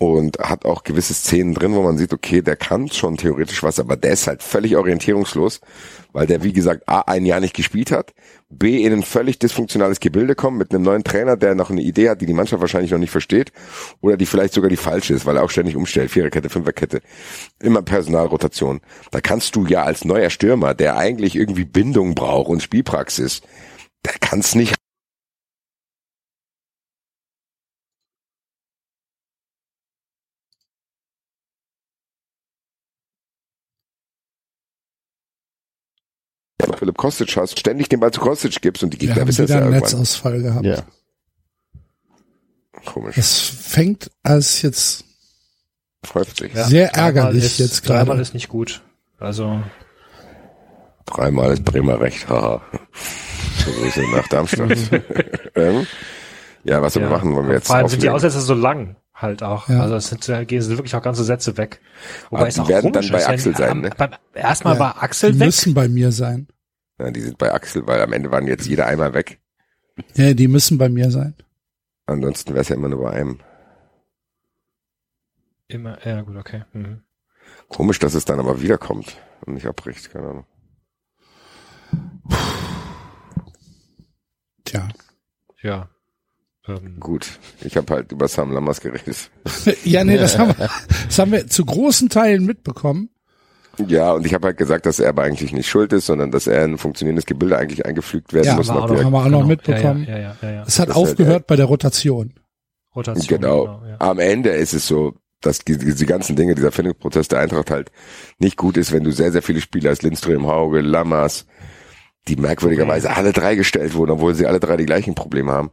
und 0.00 0.38
hat 0.38 0.64
auch 0.64 0.82
gewisse 0.82 1.12
Szenen 1.12 1.52
drin, 1.52 1.74
wo 1.74 1.82
man 1.82 1.98
sieht, 1.98 2.14
okay, 2.14 2.40
der 2.40 2.56
kann 2.56 2.88
schon 2.88 3.18
theoretisch 3.18 3.62
was, 3.62 3.78
aber 3.78 3.98
der 3.98 4.12
ist 4.12 4.26
halt 4.26 4.42
völlig 4.42 4.74
orientierungslos, 4.74 5.60
weil 6.14 6.26
der, 6.26 6.42
wie 6.42 6.54
gesagt, 6.54 6.88
A, 6.88 7.02
ein 7.02 7.26
Jahr 7.26 7.38
nicht 7.38 7.54
gespielt 7.54 7.92
hat, 7.92 8.14
B, 8.48 8.82
in 8.82 8.94
ein 8.94 9.02
völlig 9.02 9.38
dysfunktionales 9.38 10.00
Gebilde 10.00 10.34
kommt 10.34 10.56
mit 10.56 10.72
einem 10.72 10.84
neuen 10.84 11.04
Trainer, 11.04 11.36
der 11.36 11.54
noch 11.54 11.68
eine 11.68 11.82
Idee 11.82 12.08
hat, 12.08 12.22
die 12.22 12.26
die 12.26 12.32
Mannschaft 12.32 12.62
wahrscheinlich 12.62 12.92
noch 12.92 12.98
nicht 12.98 13.10
versteht 13.10 13.52
oder 14.00 14.16
die 14.16 14.24
vielleicht 14.24 14.54
sogar 14.54 14.70
die 14.70 14.78
falsche 14.78 15.12
ist, 15.12 15.26
weil 15.26 15.36
er 15.36 15.42
auch 15.42 15.50
ständig 15.50 15.76
umstellt, 15.76 16.10
Viererkette, 16.10 16.48
Fünferkette, 16.48 17.02
immer 17.60 17.82
Personalrotation. 17.82 18.80
Da 19.10 19.20
kannst 19.20 19.54
du 19.54 19.66
ja 19.66 19.82
als 19.82 20.06
neuer 20.06 20.30
Stürmer, 20.30 20.72
der 20.72 20.96
eigentlich 20.96 21.36
irgendwie 21.36 21.66
Bindung 21.66 22.14
braucht 22.14 22.48
und 22.48 22.62
Spielpraxis, 22.62 23.42
der 24.06 24.14
kann's 24.18 24.54
nicht 24.54 24.76
Philipp 36.80 36.96
Kostic 36.96 37.36
hast, 37.36 37.58
ständig 37.60 37.88
den 37.90 38.00
Ball 38.00 38.10
zu 38.10 38.20
Kostic 38.20 38.60
gibst 38.62 38.82
und 38.82 38.90
die 38.94 39.00
Wir 39.00 39.08
Gegner 39.08 39.20
haben 39.20 39.28
wissen 39.28 39.44
es 39.44 39.50
wieder 39.50 39.60
ja 39.60 39.64
einen 39.66 39.74
irgendwann. 39.74 39.90
Netzausfall 40.00 40.42
gehabt. 40.42 40.64
Ja. 40.64 40.82
Komisch. 42.86 43.18
Es 43.18 43.38
fängt 43.38 44.10
als 44.22 44.62
jetzt 44.62 45.04
Häuft 46.14 46.38
sich. 46.38 46.54
Ja, 46.54 46.64
Sehr 46.64 46.94
ärgerlich 46.94 47.44
ist, 47.44 47.58
jetzt 47.58 47.82
gerade. 47.82 48.06
Dreimal 48.06 48.20
ist 48.22 48.32
nicht 48.32 48.48
gut. 48.48 48.80
Also, 49.18 49.62
Dreimal 51.04 51.52
ist 51.52 51.64
Bremer 51.66 52.00
recht, 52.00 52.26
haha. 52.30 52.62
So 53.64 53.70
Grüße 53.72 54.00
nach 54.14 54.26
Darmstadt. 54.28 54.70
ähm, 55.54 55.86
ja, 56.64 56.80
was 56.80 56.94
wir 56.94 57.02
ja. 57.02 57.10
machen, 57.10 57.34
wollen 57.34 57.48
wir 57.48 57.56
jetzt 57.56 57.66
Vor 57.66 57.76
allem 57.76 57.88
sind 57.88 58.02
die? 58.02 58.08
Aussätze 58.08 58.40
so 58.40 58.54
lang 58.54 58.96
halt 59.12 59.42
auch. 59.42 59.68
Ja. 59.68 59.82
Also 59.82 59.96
es 59.96 60.08
sind, 60.08 60.26
da 60.26 60.44
gehen 60.44 60.62
sie 60.62 60.70
wirklich 60.70 60.94
auch 60.96 61.02
ganze 61.02 61.22
Sätze 61.24 61.58
weg. 61.58 61.80
Aber 62.30 62.48
es 62.48 62.54
die 62.54 62.60
auch 62.62 62.68
werden 62.70 62.92
dann 62.94 63.06
bei 63.10 63.18
ist, 63.18 63.26
wenn- 63.26 63.34
Axel 63.34 63.56
sein, 63.56 63.80
ne? 63.82 63.90
Beim, 63.94 64.10
erstmal 64.32 64.74
Ja, 64.74 64.80
war 64.80 65.02
Axel 65.02 65.32
die 65.32 65.40
weg. 65.40 65.46
müssen 65.46 65.74
bei 65.74 65.86
mir 65.88 66.12
sein. 66.12 66.48
Ja, 67.00 67.10
die 67.10 67.20
sind 67.20 67.38
bei 67.38 67.52
Axel, 67.52 67.86
weil 67.86 68.02
am 68.02 68.12
Ende 68.12 68.30
waren 68.30 68.46
jetzt 68.46 68.66
jeder 68.66 68.86
einmal 68.86 69.14
weg. 69.14 69.40
Ja, 70.14 70.34
die 70.34 70.48
müssen 70.48 70.76
bei 70.76 70.90
mir 70.90 71.10
sein. 71.10 71.34
Ansonsten 72.04 72.50
wäre 72.50 72.60
es 72.60 72.68
ja 72.68 72.76
immer 72.76 72.90
nur 72.90 73.02
bei 73.04 73.10
einem. 73.10 73.40
Immer, 75.68 76.04
ja 76.06 76.20
gut, 76.20 76.36
okay. 76.36 76.64
Mhm. 76.72 77.02
Komisch, 77.68 77.98
dass 78.00 78.14
es 78.14 78.26
dann 78.26 78.38
aber 78.38 78.60
wiederkommt 78.60 79.16
und 79.46 79.54
nicht 79.54 79.66
abbricht, 79.66 80.10
keine 80.10 80.28
Ahnung. 80.28 80.46
Tja. 84.64 84.88
Ja. 85.62 85.88
Ähm, 86.68 87.00
Gut, 87.00 87.38
ich 87.62 87.76
habe 87.78 87.94
halt 87.94 88.12
über 88.12 88.28
Sam 88.28 88.52
Lammers 88.52 88.80
geredet. 88.80 89.30
Ja, 89.84 90.04
nee, 90.04 90.18
das 90.18 90.38
haben 90.38 90.56
wir, 90.58 90.68
das 91.06 91.18
haben 91.18 91.32
wir 91.32 91.46
zu 91.46 91.64
großen 91.64 92.10
Teilen 92.10 92.44
mitbekommen. 92.44 93.08
Ja, 93.86 94.12
und 94.12 94.26
ich 94.26 94.34
habe 94.34 94.48
halt 94.48 94.56
gesagt, 94.56 94.86
dass 94.86 94.98
er 94.98 95.08
aber 95.08 95.22
eigentlich 95.22 95.52
nicht 95.52 95.68
schuld 95.68 95.92
ist, 95.92 96.06
sondern 96.06 96.30
dass 96.30 96.46
er 96.46 96.64
in 96.64 96.72
ein 96.72 96.78
funktionierendes 96.78 97.26
Gebilde 97.26 97.56
eigentlich 97.56 97.86
eingefügt 97.86 98.32
werden 98.32 98.46
Ja, 98.46 98.56
muss. 98.56 98.68
Noch 98.68 98.88
haben 98.88 98.96
wir 98.96 99.06
auch 99.06 99.10
noch 99.10 99.24
genau. 99.24 99.44
mitbekommen. 99.44 100.04
Ja, 100.04 100.18
ja, 100.18 100.22
ja, 100.22 100.36
ja, 100.42 100.50
ja. 100.50 100.64
Es 100.66 100.78
hat 100.78 100.88
halt, 100.88 100.96
aufgehört 100.96 101.46
bei 101.46 101.56
der 101.56 101.66
Rotation. 101.66 102.34
Rotation. 102.94 103.40
Genau. 103.40 103.82
ja. 103.88 103.96
Am 103.98 104.18
Ende 104.18 104.50
ist 104.50 104.74
es 104.74 104.86
so, 104.86 105.14
dass 105.40 105.60
die, 105.60 105.78
die 105.78 106.06
ganzen 106.06 106.36
Dinge, 106.36 106.54
dieser 106.54 106.72
Findungsprozess 106.72 107.28
der 107.28 107.40
Eintracht 107.40 107.70
halt 107.70 107.90
nicht 108.38 108.56
gut 108.56 108.76
ist, 108.76 108.92
wenn 108.92 109.04
du 109.04 109.10
sehr, 109.10 109.32
sehr 109.32 109.42
viele 109.42 109.60
Spieler 109.60 109.90
hast, 109.90 110.02
Lindström, 110.02 110.46
Hauge, 110.46 110.80
Lammers, 110.80 111.46
die 112.28 112.36
merkwürdigerweise 112.36 113.16
alle 113.16 113.32
drei 113.32 113.54
gestellt 113.54 113.94
wurden, 113.94 114.10
obwohl 114.12 114.34
sie 114.34 114.46
alle 114.46 114.60
drei 114.60 114.76
die 114.76 114.86
gleichen 114.86 115.14
Probleme 115.14 115.52
haben. 115.52 115.70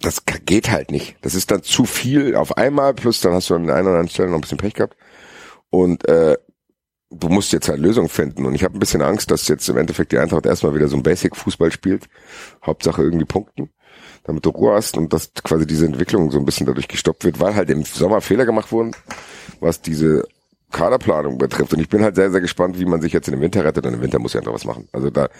Das 0.00 0.24
geht 0.24 0.70
halt 0.70 0.90
nicht. 0.90 1.16
Das 1.22 1.34
ist 1.34 1.50
dann 1.50 1.62
zu 1.62 1.84
viel 1.84 2.36
auf 2.36 2.56
einmal, 2.56 2.94
plus 2.94 3.20
dann 3.20 3.32
hast 3.32 3.50
du 3.50 3.56
an 3.56 3.66
der 3.66 3.76
einen 3.76 3.86
oder 3.86 3.96
anderen 3.96 4.10
Stelle 4.10 4.28
noch 4.28 4.38
ein 4.38 4.42
bisschen 4.42 4.58
Pech 4.58 4.74
gehabt. 4.74 4.96
Und 5.70 6.08
äh, 6.08 6.36
du 7.10 7.28
musst 7.28 7.52
jetzt 7.52 7.68
halt 7.68 7.80
Lösungen 7.80 8.08
finden. 8.08 8.46
Und 8.46 8.54
ich 8.54 8.64
habe 8.64 8.76
ein 8.76 8.80
bisschen 8.80 9.02
Angst, 9.02 9.30
dass 9.30 9.48
jetzt 9.48 9.68
im 9.68 9.76
Endeffekt 9.76 10.12
die 10.12 10.18
Eintracht 10.18 10.46
erstmal 10.46 10.74
wieder 10.74 10.88
so 10.88 10.96
ein 10.96 11.02
Basic-Fußball 11.02 11.72
spielt. 11.72 12.08
Hauptsache 12.64 13.02
irgendwie 13.02 13.26
punkten 13.26 13.70
damit 14.24 14.44
du 14.44 14.50
Ruhe 14.50 14.74
hast 14.74 14.96
und 14.96 15.12
dass 15.14 15.32
quasi 15.42 15.66
diese 15.66 15.86
Entwicklung 15.86 16.30
so 16.30 16.38
ein 16.38 16.44
bisschen 16.44 16.66
dadurch 16.66 16.86
gestoppt 16.86 17.24
wird, 17.24 17.40
weil 17.40 17.54
halt 17.54 17.70
im 17.70 17.84
Sommer 17.84 18.20
Fehler 18.20 18.44
gemacht 18.44 18.70
wurden, 18.72 18.94
was 19.60 19.80
diese 19.80 20.24
Kaderplanung 20.70 21.38
betrifft. 21.38 21.72
Und 21.72 21.80
ich 21.80 21.88
bin 21.88 22.02
halt 22.02 22.16
sehr, 22.16 22.30
sehr 22.30 22.42
gespannt, 22.42 22.78
wie 22.78 22.84
man 22.84 23.00
sich 23.00 23.14
jetzt 23.14 23.28
in 23.28 23.34
den 23.34 23.40
Winter 23.40 23.64
rettet. 23.64 23.86
Und 23.86 23.94
im 23.94 24.02
Winter 24.02 24.18
muss 24.18 24.34
ja 24.34 24.40
einfach 24.40 24.52
was 24.52 24.66
machen. 24.66 24.86
Also 24.92 25.08
da 25.08 25.30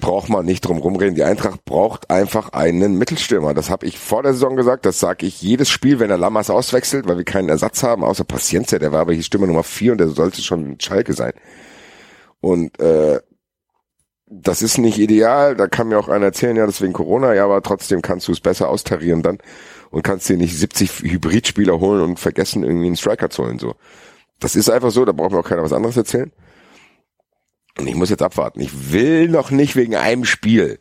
braucht 0.00 0.28
man 0.28 0.44
nicht 0.44 0.62
drum 0.62 0.78
rumreden. 0.78 1.14
Die 1.14 1.24
Eintracht 1.24 1.64
braucht 1.64 2.10
einfach 2.10 2.52
einen 2.52 2.98
Mittelstürmer. 2.98 3.54
Das 3.54 3.70
habe 3.70 3.86
ich 3.86 3.98
vor 3.98 4.22
der 4.22 4.32
Saison 4.32 4.56
gesagt. 4.56 4.86
Das 4.86 5.00
sage 5.00 5.26
ich 5.26 5.42
jedes 5.42 5.68
Spiel, 5.70 5.98
wenn 5.98 6.10
er 6.10 6.18
Lammers 6.18 6.50
auswechselt, 6.50 7.06
weil 7.08 7.18
wir 7.18 7.24
keinen 7.24 7.48
Ersatz 7.48 7.82
haben, 7.82 8.04
außer 8.04 8.24
Paciencia. 8.24 8.78
Der 8.78 8.92
war 8.92 9.00
aber 9.00 9.12
hier 9.12 9.22
Stürmer 9.22 9.46
Nummer 9.46 9.64
vier 9.64 9.92
und 9.92 9.98
der 9.98 10.08
sollte 10.08 10.42
schon 10.42 10.78
Schalke 10.80 11.12
sein. 11.12 11.32
Und 12.40 12.78
äh, 12.80 13.20
das 14.32 14.62
ist 14.62 14.78
nicht 14.78 14.98
ideal, 14.98 15.54
da 15.56 15.66
kann 15.66 15.88
mir 15.88 15.98
auch 15.98 16.08
einer 16.08 16.26
erzählen, 16.26 16.56
ja, 16.56 16.64
deswegen 16.64 16.94
Corona, 16.94 17.34
ja, 17.34 17.44
aber 17.44 17.60
trotzdem 17.62 18.00
kannst 18.00 18.28
du 18.28 18.32
es 18.32 18.40
besser 18.40 18.70
austarieren 18.70 19.22
dann 19.22 19.38
und 19.90 20.02
kannst 20.02 20.28
dir 20.28 20.38
nicht 20.38 20.56
70 20.56 21.02
Hybridspieler 21.02 21.78
holen 21.80 22.00
und 22.02 22.18
vergessen, 22.18 22.64
irgendwie 22.64 22.86
einen 22.86 22.96
Striker 22.96 23.28
zu 23.28 23.44
holen, 23.44 23.58
so. 23.58 23.74
Das 24.40 24.56
ist 24.56 24.70
einfach 24.70 24.90
so, 24.90 25.04
da 25.04 25.12
braucht 25.12 25.32
mir 25.32 25.38
auch 25.38 25.48
keiner 25.48 25.62
was 25.62 25.72
anderes 25.72 25.96
erzählen. 25.96 26.32
Und 27.78 27.86
ich 27.86 27.94
muss 27.94 28.10
jetzt 28.10 28.22
abwarten. 28.22 28.60
Ich 28.60 28.92
will 28.92 29.28
noch 29.28 29.50
nicht 29.50 29.76
wegen 29.76 29.96
einem 29.96 30.24
Spiel 30.24 30.78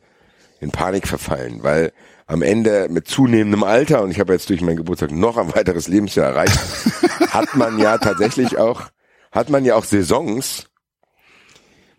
in 0.59 0.71
Panik 0.71 1.07
verfallen, 1.07 1.63
weil 1.63 1.91
am 2.27 2.41
Ende 2.41 2.87
mit 2.89 3.07
zunehmendem 3.07 3.63
Alter, 3.63 4.03
und 4.03 4.11
ich 4.11 4.19
habe 4.19 4.33
jetzt 4.33 4.49
durch 4.49 4.61
meinen 4.61 4.77
Geburtstag 4.77 5.11
noch 5.11 5.37
ein 5.37 5.53
weiteres 5.53 5.87
Lebensjahr 5.87 6.27
erreicht, 6.27 6.59
hat 7.29 7.55
man 7.55 7.77
ja 7.79 7.97
tatsächlich 7.97 8.57
auch, 8.57 8.83
hat 9.31 9.49
man 9.49 9.65
ja 9.65 9.75
auch 9.75 9.83
Saisons, 9.83 10.69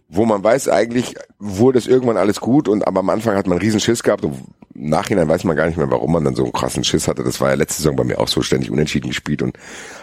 wo 0.09 0.26
man 0.26 0.45
weiß, 0.45 0.68
eigentlich 0.68 1.14
wurde 1.38 1.78
es 1.78 1.86
irgendwann 1.86 2.18
alles 2.18 2.40
gut 2.40 2.68
und 2.68 2.86
aber 2.86 3.01
am 3.01 3.09
Anfang 3.09 3.34
hat 3.34 3.47
man 3.47 3.59
einen 3.59 3.66
riesen 3.66 3.80
Schiss 3.80 4.03
gehabt 4.03 4.24
und 4.24 4.36
im 4.74 4.90
Nachhinein 4.90 5.28
weiß 5.28 5.45
man 5.45 5.57
gar 5.57 5.66
nicht 5.66 5.78
mehr, 5.78 5.90
warum 5.90 6.12
man 6.12 6.24
dann 6.24 6.34
so 6.34 6.45
einen 6.45 6.53
krassen 6.53 6.84
Schiss 6.84 7.09
hatte. 7.09 7.24
Das 7.24 7.40
war 7.40 7.49
ja 7.49 7.55
letzte 7.55 7.82
Saison 7.82 7.97
bei 7.97 8.05
mir 8.05 8.20
auch 8.20 8.28
so 8.28 8.43
ständig 8.43 8.70
unentschieden 8.70 9.09
gespielt 9.09 9.43
und 9.43 9.59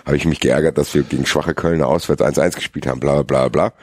habe 0.05 0.17
ich 0.17 0.25
mich 0.25 0.39
geärgert, 0.39 0.77
dass 0.79 0.93
wir 0.95 1.03
gegen 1.03 1.27
schwache 1.27 1.53
Kölner 1.53 1.87
auswärts 1.87 2.23
1-1 2.23 2.55
gespielt 2.55 2.87
haben, 2.87 2.99
bla 2.99 3.21
bla 3.21 3.49
bla. 3.49 3.73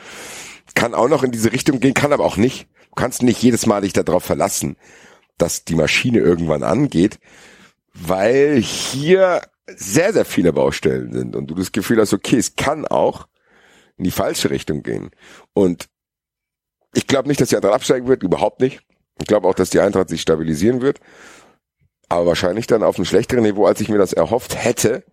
Kann 0.75 0.95
auch 0.95 1.09
noch 1.09 1.23
in 1.23 1.31
diese 1.31 1.53
Richtung 1.53 1.81
gehen, 1.81 1.95
kann 1.95 2.13
aber 2.13 2.25
auch 2.25 2.37
nicht. 2.37 2.69
Du 2.91 2.95
kannst 2.97 3.23
nicht 3.23 3.43
jedes 3.43 3.67
Mal 3.67 3.83
dich 3.83 3.93
darauf 3.93 4.25
verlassen, 4.25 4.77
dass 5.39 5.65
die 5.65 5.75
Maschine 5.75 6.19
irgendwann 6.19 6.63
angeht, 6.63 7.19
weil 7.95 8.61
hier 8.61 9.43
sehr, 9.67 10.13
sehr 10.13 10.25
viele 10.25 10.53
Baustellen 10.53 11.13
sind 11.13 11.37
und 11.37 11.49
du 11.49 11.55
das 11.55 11.73
Gefühl 11.73 12.01
hast, 12.01 12.13
okay, 12.13 12.37
es 12.37 12.57
kann 12.57 12.87
auch 12.87 13.27
in 13.97 14.05
die 14.05 14.11
falsche 14.11 14.51
Richtung 14.51 14.83
gehen. 14.83 15.11
Und 15.53 15.89
ich 16.95 17.07
glaube 17.07 17.29
nicht, 17.29 17.41
dass 17.41 17.49
die 17.49 17.57
Eintracht 17.57 17.75
absteigen 17.75 18.09
wird, 18.09 18.23
überhaupt 18.23 18.61
nicht. 18.61 18.81
Ich 19.19 19.27
glaube 19.27 19.49
auch, 19.49 19.55
dass 19.55 19.71
die 19.71 19.81
Eintracht 19.81 20.09
sich 20.09 20.21
stabilisieren 20.21 20.83
wird, 20.83 21.01
aber 22.09 22.27
wahrscheinlich 22.27 22.67
dann 22.67 22.83
auf 22.83 22.97
einem 22.97 23.07
schlechteren 23.07 23.43
Niveau, 23.43 23.67
als 23.67 23.81
ich 23.81 23.89
mir 23.89 23.99
das 23.99 24.13
erhofft 24.13 24.57
hätte. 24.63 25.05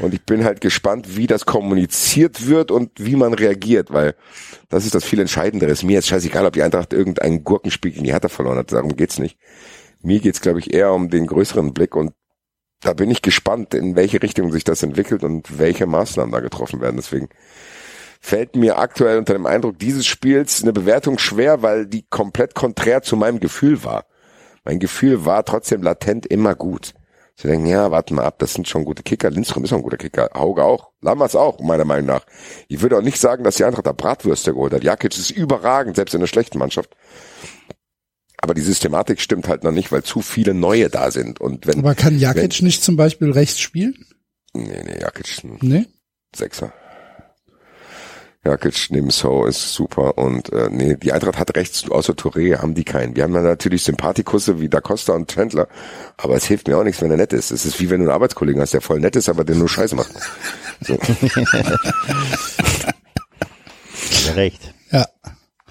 Und 0.00 0.14
ich 0.14 0.22
bin 0.24 0.44
halt 0.44 0.60
gespannt, 0.60 1.16
wie 1.16 1.26
das 1.26 1.46
kommuniziert 1.46 2.46
wird 2.46 2.70
und 2.70 2.90
wie 2.96 3.16
man 3.16 3.34
reagiert, 3.34 3.92
weil 3.92 4.14
das 4.68 4.84
ist 4.84 4.94
das 4.94 5.04
viel 5.04 5.20
Entscheidendere. 5.20 5.70
Ist 5.70 5.82
mir 5.82 5.94
jetzt 5.94 6.08
scheißegal, 6.08 6.46
ob 6.46 6.54
die 6.54 6.62
Eintracht 6.62 6.92
irgendein 6.92 7.44
Gurkenspiel 7.44 7.92
gegen 7.92 8.04
die 8.04 8.12
Hertha 8.12 8.28
verloren 8.28 8.58
hat. 8.58 8.72
Darum 8.72 8.96
geht's 8.96 9.18
nicht. 9.18 9.38
Mir 10.02 10.20
geht's, 10.20 10.40
glaube 10.40 10.58
ich, 10.58 10.72
eher 10.74 10.92
um 10.92 11.10
den 11.10 11.26
größeren 11.26 11.72
Blick 11.72 11.94
und 11.94 12.12
da 12.80 12.92
bin 12.94 13.10
ich 13.10 13.22
gespannt, 13.22 13.74
in 13.74 13.94
welche 13.94 14.20
Richtung 14.22 14.50
sich 14.50 14.64
das 14.64 14.82
entwickelt 14.82 15.22
und 15.22 15.58
welche 15.58 15.86
Maßnahmen 15.86 16.32
da 16.32 16.40
getroffen 16.40 16.80
werden. 16.80 16.96
Deswegen 16.96 17.28
fällt 18.20 18.56
mir 18.56 18.78
aktuell 18.78 19.18
unter 19.18 19.32
dem 19.34 19.46
Eindruck 19.46 19.78
dieses 19.78 20.06
Spiels 20.06 20.62
eine 20.62 20.72
Bewertung 20.72 21.18
schwer, 21.18 21.62
weil 21.62 21.86
die 21.86 22.04
komplett 22.08 22.54
konträr 22.54 23.02
zu 23.02 23.16
meinem 23.16 23.38
Gefühl 23.38 23.84
war. 23.84 24.06
Mein 24.64 24.78
Gefühl 24.78 25.24
war 25.24 25.44
trotzdem 25.44 25.82
latent 25.82 26.26
immer 26.26 26.54
gut. 26.54 26.94
Sie 27.34 27.48
denken, 27.48 27.66
ja, 27.66 27.90
warten 27.90 28.14
mal 28.14 28.24
ab, 28.24 28.38
das 28.38 28.52
sind 28.52 28.68
schon 28.68 28.84
gute 28.84 29.02
Kicker. 29.02 29.30
Lindström 29.30 29.64
ist 29.64 29.72
auch 29.72 29.78
ein 29.78 29.82
guter 29.82 29.96
Kicker. 29.96 30.30
Hauge 30.34 30.62
auch. 30.64 30.90
Lammers 31.00 31.34
auch, 31.34 31.60
meiner 31.60 31.84
Meinung 31.84 32.06
nach. 32.06 32.24
Ich 32.68 32.80
würde 32.82 32.98
auch 32.98 33.02
nicht 33.02 33.18
sagen, 33.18 33.42
dass 33.42 33.56
die 33.56 33.64
Eintracht 33.64 33.86
da 33.86 33.92
Bratwürste 33.92 34.52
geholt 34.52 34.72
hat. 34.74 34.84
Jakic 34.84 35.16
ist 35.16 35.30
überragend, 35.30 35.96
selbst 35.96 36.14
in 36.14 36.20
einer 36.20 36.26
schlechten 36.28 36.58
Mannschaft. 36.58 36.94
Aber 38.36 38.54
die 38.54 38.60
Systematik 38.60 39.20
stimmt 39.20 39.48
halt 39.48 39.64
noch 39.64 39.72
nicht, 39.72 39.92
weil 39.92 40.02
zu 40.02 40.20
viele 40.20 40.52
Neue 40.52 40.90
da 40.90 41.10
sind. 41.10 41.40
Und 41.40 41.66
wenn, 41.66 41.78
Aber 41.78 41.94
kann 41.94 42.18
Jakic 42.18 42.60
nicht 42.62 42.82
zum 42.84 42.96
Beispiel 42.96 43.30
rechts 43.30 43.60
spielen? 43.60 44.06
nee, 44.52 44.82
nee, 44.84 44.98
Jakic, 45.00 45.42
ein 45.44 45.58
Nee? 45.62 45.86
Sechser. 46.34 46.72
Jakic 48.44 48.88
neben 48.90 49.10
So 49.10 49.44
ist 49.46 49.72
super 49.72 50.18
und 50.18 50.52
äh, 50.52 50.68
nee, 50.70 50.96
die 50.96 51.12
Eintracht 51.12 51.38
hat 51.38 51.54
rechts, 51.56 51.88
außer 51.88 52.14
Touré 52.14 52.58
haben 52.58 52.74
die 52.74 52.82
keinen. 52.82 53.14
Wir 53.14 53.22
haben 53.22 53.32
dann 53.34 53.44
natürlich 53.44 53.84
Sympathikusse 53.84 54.60
wie 54.60 54.68
Da 54.68 54.80
Costa 54.80 55.12
und 55.12 55.30
Chandler, 55.30 55.68
aber 56.16 56.34
es 56.34 56.44
hilft 56.46 56.66
mir 56.66 56.76
auch 56.76 56.82
nichts, 56.82 57.00
wenn 57.00 57.10
er 57.12 57.16
nett 57.16 57.32
ist. 57.32 57.52
Es 57.52 57.64
ist 57.64 57.78
wie 57.78 57.88
wenn 57.88 58.00
du 58.00 58.06
einen 58.06 58.14
Arbeitskollegen 58.14 58.60
hast, 58.60 58.74
der 58.74 58.80
voll 58.80 58.98
nett 58.98 59.14
ist, 59.14 59.28
aber 59.28 59.44
der 59.44 59.54
nur 59.54 59.68
Scheiße 59.68 59.94
macht. 59.94 60.12
So. 60.80 60.98
Ja, 64.26 64.32
recht. 64.32 64.74
Ja. 64.90 65.06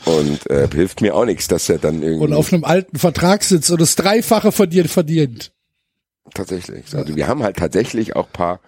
Und 0.05 0.49
äh, 0.49 0.67
hilft 0.73 1.01
mir 1.01 1.15
auch 1.15 1.25
nichts, 1.25 1.47
dass 1.47 1.69
er 1.69 1.77
dann 1.77 2.01
irgendwie 2.01 2.25
Und 2.25 2.33
auf 2.33 2.51
einem 2.51 2.63
alten 2.63 2.97
Vertrag 2.97 3.43
sitzt 3.43 3.69
und 3.69 3.79
das 3.79 3.95
Dreifache 3.95 4.51
von 4.51 4.69
dir 4.69 4.87
verdient. 4.89 5.53
tatsächlich. 6.33 6.93
Also 6.95 7.15
wir 7.15 7.27
haben 7.27 7.43
halt 7.43 7.57
tatsächlich 7.57 8.15
auch 8.15 8.31
paar 8.31 8.61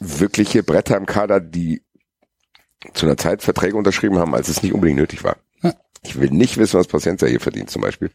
wirkliche 0.00 0.62
Bretter 0.62 0.96
im 0.96 1.06
Kader, 1.06 1.40
die 1.40 1.82
zu 2.94 3.06
einer 3.06 3.16
Zeit 3.16 3.42
Verträge 3.42 3.76
unterschrieben 3.76 4.18
haben, 4.18 4.34
als 4.34 4.48
es 4.48 4.62
nicht 4.62 4.72
unbedingt 4.72 4.98
nötig 4.98 5.24
war. 5.24 5.36
Ja. 5.62 5.74
Ich 6.02 6.18
will 6.20 6.30
nicht 6.30 6.56
wissen, 6.58 6.78
was 6.78 6.86
Paciencia 6.86 7.28
hier 7.28 7.40
verdient 7.40 7.70
zum 7.70 7.82
Beispiel. 7.82 8.10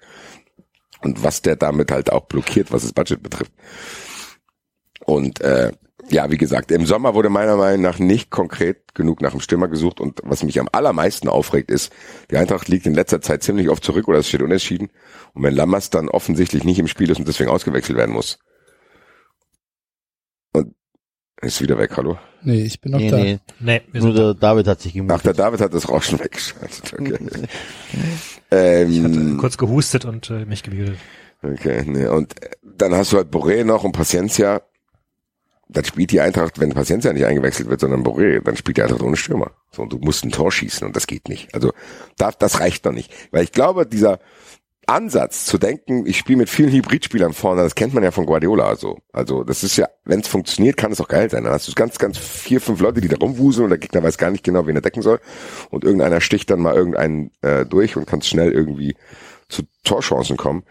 Und 1.01 1.23
was 1.23 1.41
der 1.41 1.55
damit 1.55 1.91
halt 1.91 2.11
auch 2.11 2.25
blockiert, 2.25 2.71
was 2.71 2.83
das 2.83 2.93
Budget 2.93 3.21
betrifft. 3.21 3.51
Und 5.05 5.41
äh, 5.41 5.73
ja, 6.09 6.29
wie 6.31 6.37
gesagt, 6.37 6.71
im 6.71 6.85
Sommer 6.85 7.13
wurde 7.13 7.29
meiner 7.29 7.55
Meinung 7.55 7.81
nach 7.81 7.99
nicht 7.99 8.29
konkret 8.29 8.93
genug 8.93 9.21
nach 9.21 9.31
dem 9.31 9.39
Stürmer 9.39 9.67
gesucht. 9.67 9.99
Und 9.99 10.21
was 10.23 10.43
mich 10.43 10.59
am 10.59 10.69
allermeisten 10.71 11.29
aufregt, 11.29 11.71
ist, 11.71 11.91
die 12.29 12.37
Eintracht 12.37 12.67
liegt 12.67 12.85
in 12.85 12.93
letzter 12.93 13.21
Zeit 13.21 13.43
ziemlich 13.43 13.69
oft 13.69 13.83
zurück 13.83 14.07
oder 14.07 14.19
es 14.19 14.27
steht 14.27 14.41
unentschieden. 14.41 14.89
Und 15.33 15.43
wenn 15.43 15.55
Lammers 15.55 15.89
dann 15.89 16.09
offensichtlich 16.09 16.63
nicht 16.63 16.79
im 16.79 16.87
Spiel 16.87 17.09
ist 17.09 17.19
und 17.19 17.27
deswegen 17.27 17.49
ausgewechselt 17.49 17.97
werden 17.97 18.13
muss. 18.13 18.39
Und 20.53 20.75
ist 21.43 21.61
wieder 21.61 21.77
weg, 21.77 21.91
hallo? 21.97 22.17
Nee, 22.41 22.63
ich 22.63 22.79
bin 22.81 22.91
noch 22.91 22.99
Nee, 22.99 23.09
da. 23.11 23.17
nee. 23.17 23.39
Nee, 23.59 23.81
wir 23.91 24.01
Nur 24.01 24.13
der 24.13 24.33
David 24.33 24.67
hat 24.67 24.81
sich 24.81 24.91
Ach, 24.91 24.95
gemutet. 24.95 25.25
der 25.25 25.33
David 25.33 25.61
hat 25.61 25.73
das 25.73 25.87
Rauschen 25.89 26.19
weggeschaltet. 26.23 26.93
Okay. 26.93 27.17
ich 28.49 29.03
hatte 29.03 29.19
ähm, 29.19 29.37
kurz 29.37 29.57
gehustet 29.57 30.05
und 30.05 30.29
äh, 30.29 30.45
mich 30.45 30.63
gemutet. 30.63 30.97
okay, 31.41 31.83
nee. 31.85 32.07
Und 32.07 32.41
äh, 32.43 32.49
dann 32.63 32.93
hast 32.95 33.11
du 33.13 33.17
halt 33.17 33.29
Boré 33.29 33.63
noch 33.63 33.83
und 33.83 33.91
Paciencia. 33.93 34.61
Dann 35.69 35.85
spielt 35.85 36.11
die 36.11 36.21
Eintracht, 36.21 36.59
wenn 36.59 36.71
Paciencia 36.73 37.13
nicht 37.13 37.25
eingewechselt 37.25 37.69
wird, 37.69 37.79
sondern 37.79 38.03
Boré, 38.03 38.41
dann 38.43 38.57
spielt 38.57 38.77
die 38.77 38.83
Eintracht 38.83 39.01
ohne 39.01 39.15
Stürmer. 39.15 39.51
So, 39.71 39.81
und 39.81 39.91
du 39.93 39.97
musst 39.97 40.23
ein 40.25 40.31
Tor 40.31 40.51
schießen 40.51 40.85
und 40.85 40.95
das 40.95 41.07
geht 41.07 41.29
nicht. 41.29 41.53
Also 41.55 41.71
das, 42.17 42.37
das 42.37 42.59
reicht 42.59 42.85
noch 42.85 42.91
nicht. 42.91 43.11
Weil 43.31 43.43
ich 43.43 43.51
glaube, 43.53 43.87
dieser 43.87 44.19
Ansatz 44.87 45.45
zu 45.45 45.57
denken, 45.57 46.05
ich 46.05 46.17
spiele 46.17 46.37
mit 46.37 46.49
vielen 46.49 46.71
Hybridspielern 46.71 47.33
vorne, 47.33 47.61
das 47.63 47.75
kennt 47.75 47.93
man 47.93 48.03
ja 48.03 48.11
von 48.11 48.25
Guardiola 48.25 48.75
so. 48.75 48.99
Also 49.11 49.43
das 49.43 49.63
ist 49.63 49.77
ja, 49.77 49.87
wenn 50.05 50.19
es 50.19 50.27
funktioniert, 50.27 50.77
kann 50.77 50.91
es 50.91 51.01
auch 51.01 51.07
geil 51.07 51.29
sein. 51.29 51.43
Dann 51.43 51.53
hast 51.53 51.67
du 51.67 51.73
ganz, 51.73 51.97
ganz 51.97 52.17
vier, 52.17 52.61
fünf 52.61 52.81
Leute, 52.81 53.01
die 53.01 53.07
da 53.07 53.17
rumwuseln 53.17 53.65
und 53.65 53.69
der 53.69 53.79
Gegner 53.79 54.03
weiß 54.03 54.17
gar 54.17 54.31
nicht 54.31 54.43
genau, 54.43 54.67
wen 54.67 54.75
er 54.75 54.81
decken 54.81 55.01
soll. 55.01 55.19
Und 55.69 55.83
irgendeiner 55.83 56.21
sticht 56.21 56.49
dann 56.49 56.59
mal 56.59 56.75
irgendeinen 56.75 57.31
äh, 57.41 57.65
durch 57.65 57.95
und 57.95 58.07
kann 58.07 58.21
schnell 58.21 58.51
irgendwie 58.51 58.95
zu 59.49 59.63
Torchancen 59.83 60.37
kommen. 60.37 60.63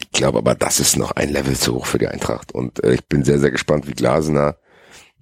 Ich 0.00 0.10
glaube 0.10 0.38
aber, 0.38 0.54
das 0.54 0.80
ist 0.80 0.96
noch 0.96 1.12
ein 1.12 1.30
Level 1.30 1.56
zu 1.56 1.74
hoch 1.74 1.86
für 1.86 1.98
die 1.98 2.08
Eintracht. 2.08 2.52
Und 2.52 2.82
äh, 2.84 2.94
ich 2.94 3.06
bin 3.06 3.24
sehr, 3.24 3.38
sehr 3.38 3.50
gespannt, 3.50 3.88
wie 3.88 3.92
Glasener 3.92 4.56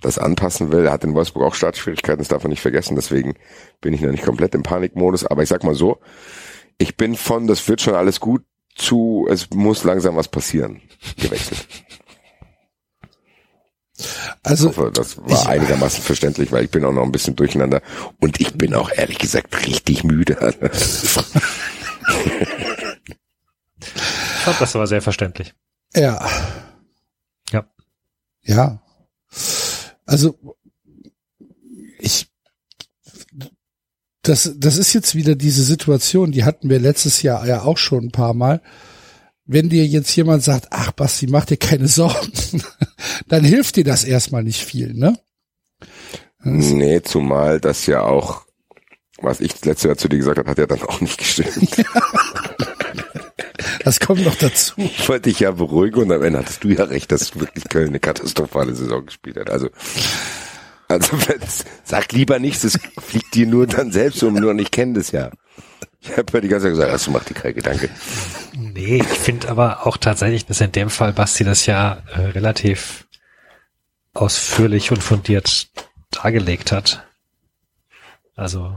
das 0.01 0.19
anpassen 0.19 0.73
will. 0.73 0.87
Er 0.87 0.93
hat 0.93 1.05
in 1.05 1.15
Wolfsburg 1.15 1.45
auch 1.45 1.55
Startschwierigkeiten, 1.55 2.19
das 2.19 2.29
darf 2.29 2.43
man 2.43 2.51
nicht 2.51 2.63
vergessen. 2.63 2.97
Deswegen 2.97 3.35
bin 3.81 3.93
ich 3.93 4.01
noch 4.01 4.11
nicht 4.11 4.25
komplett 4.25 4.55
im 4.55 4.63
Panikmodus. 4.63 5.27
Aber 5.27 5.43
ich 5.43 5.49
sag 5.49 5.63
mal 5.63 5.75
so, 5.75 5.99
ich 6.81 6.97
bin 6.97 7.15
von, 7.15 7.47
das 7.47 7.69
wird 7.69 7.81
schon 7.81 7.95
alles 7.95 8.19
gut, 8.21 8.43
zu, 8.75 9.27
es 9.31 9.49
muss 9.51 9.85
langsam 9.85 10.17
was 10.17 10.29
passieren, 10.29 10.81
gewechselt. 11.17 11.67
Ich 13.99 14.07
Also, 14.43 14.69
hoffe, 14.71 14.91
das 14.95 15.19
war 15.19 15.43
ich- 15.43 15.47
einigermaßen 15.49 16.03
verständlich, 16.03 16.51
weil 16.53 16.65
ich 16.65 16.71
bin 16.71 16.85
auch 16.87 16.93
noch 16.93 17.03
ein 17.03 17.13
bisschen 17.13 17.37
durcheinander. 17.37 17.83
Und 18.19 18.41
ich 18.41 18.55
bin 18.55 18.75
auch 18.75 18.91
ehrlich 18.91 19.19
gesagt 19.19 19.67
richtig 19.67 20.05
müde. 20.05 20.39
Ich 23.79 23.89
fand, 24.45 24.61
das 24.61 24.75
war 24.75 24.87
sehr 24.87 25.03
verständlich. 25.03 25.55
ja. 25.95 26.27
Ja. 27.51 27.69
Ja. 28.43 28.83
Also, 30.07 30.57
ich, 31.99 32.30
das, 34.31 34.55
das 34.57 34.77
ist 34.77 34.93
jetzt 34.93 35.17
wieder 35.17 35.35
diese 35.35 35.65
Situation, 35.65 36.31
die 36.31 36.45
hatten 36.45 36.71
wir 36.71 36.79
letztes 36.79 37.23
Jahr 37.23 37.45
ja 37.47 37.63
auch 37.63 37.79
schon 37.79 38.05
ein 38.05 38.13
paar 38.13 38.33
Mal. 38.33 38.63
Wenn 39.45 39.69
dir 39.69 39.85
jetzt 39.85 40.15
jemand 40.15 40.45
sagt, 40.45 40.69
ach 40.71 40.93
Basti, 40.93 41.27
mach 41.27 41.45
dir 41.45 41.57
keine 41.57 41.89
Sorgen, 41.89 42.33
dann 43.29 43.43
hilft 43.43 43.75
dir 43.75 43.83
das 43.83 44.05
erstmal 44.05 44.45
nicht 44.45 44.63
viel, 44.63 44.95
ne? 44.95 45.19
nee, 46.43 47.03
zumal 47.03 47.61
das 47.61 47.87
ja 47.87 48.03
auch, 48.03 48.47
was 49.21 49.41
ich 49.41 49.53
das 49.53 49.65
letzte 49.65 49.89
Jahr 49.89 49.97
zu 49.99 50.09
dir 50.09 50.19
gesagt 50.19 50.39
habe, 50.39 50.49
hat 50.49 50.59
ja 50.59 50.67
dann 50.67 50.83
auch 50.83 51.01
nicht 51.01 51.19
gestimmt. 51.19 51.85
Das 53.83 53.99
kommt 53.99 54.25
noch 54.25 54.35
dazu. 54.35 54.75
Ich 54.77 55.09
wollte 55.09 55.31
dich 55.31 55.41
ja 55.41 55.53
beruhigen 55.53 56.03
und 56.03 56.13
am 56.13 56.23
Ende 56.23 56.39
hattest 56.39 56.63
du 56.63 56.69
ja 56.69 56.85
recht, 56.85 57.11
dass 57.13 57.39
wirklich 57.41 57.65
Köln 57.69 57.89
eine 57.89 58.01
katastrophale 58.01 58.75
Saison 58.75 59.07
gespielt 59.07 59.39
hat. 59.39 59.49
Also, 59.49 59.71
also 60.91 61.17
sag 61.85 62.13
lieber 62.13 62.39
nichts, 62.39 62.65
es 62.65 62.79
fliegt 62.99 63.35
dir 63.35 63.47
nur 63.47 63.67
dann 63.67 63.93
selbst 63.93 64.23
um, 64.23 64.35
nur 64.35 64.51
und 64.51 64.59
ich 64.59 64.71
kenne 64.71 64.95
das 64.95 65.13
ja. 65.13 65.31
Ich 66.03 66.11
habe 66.17 66.33
ja 66.33 66.41
die 66.41 66.49
ganze 66.49 66.65
Zeit 66.67 66.73
gesagt, 66.73 66.91
also 66.93 67.11
mach 67.11 67.25
dir 67.25 67.35
keine 67.35 67.55
Gedanken. 67.55 67.91
Nee, 68.57 68.97
ich 68.97 69.07
finde 69.07 69.49
aber 69.51 69.87
auch 69.87 69.97
tatsächlich, 69.99 70.47
dass 70.47 70.61
in 70.61 70.73
dem 70.73 70.89
Fall 70.91 71.13
Basti 71.13 71.45
das 71.45 71.67
ja 71.67 72.03
äh, 72.15 72.21
relativ 72.21 73.07
ausführlich 74.15 74.91
und 74.91 75.03
fundiert 75.03 75.69
dargelegt 76.11 76.73
hat. 76.73 77.07
Also, 78.35 78.75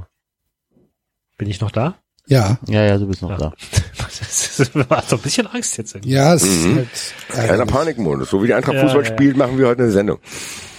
bin 1.38 1.50
ich 1.50 1.62
noch 1.62 1.72
da? 1.72 1.96
Ja, 2.28 2.58
Ja, 2.68 2.84
ja, 2.84 2.98
du 2.98 3.08
bist 3.08 3.22
noch 3.22 3.32
Ja. 3.32 3.38
da. 3.38 3.54
Das 3.98 4.72
war 4.90 5.02
so 5.08 5.16
ein 5.16 5.22
bisschen 5.22 5.48
Angst 5.48 5.78
jetzt 5.78 5.96
irgendwie. 5.96 6.14
ja, 6.14 6.34
es 6.34 6.44
Mhm. 6.44 6.78
ist 6.94 7.14
halt 7.30 7.36
Keiner 7.36 7.48
ärgerlich. 7.50 7.74
Panikmodus. 7.74 8.30
So 8.30 8.44
wie 8.44 8.48
die 8.48 8.54
Eintracht 8.54 8.76
Ja, 8.76 8.82
Fußball 8.84 9.04
ja, 9.04 9.10
ja. 9.10 9.16
spielt, 9.16 9.38
machen 9.38 9.58
wir 9.58 9.68
heute 9.68 9.84
eine 9.84 9.92
Sendung. 9.92 10.20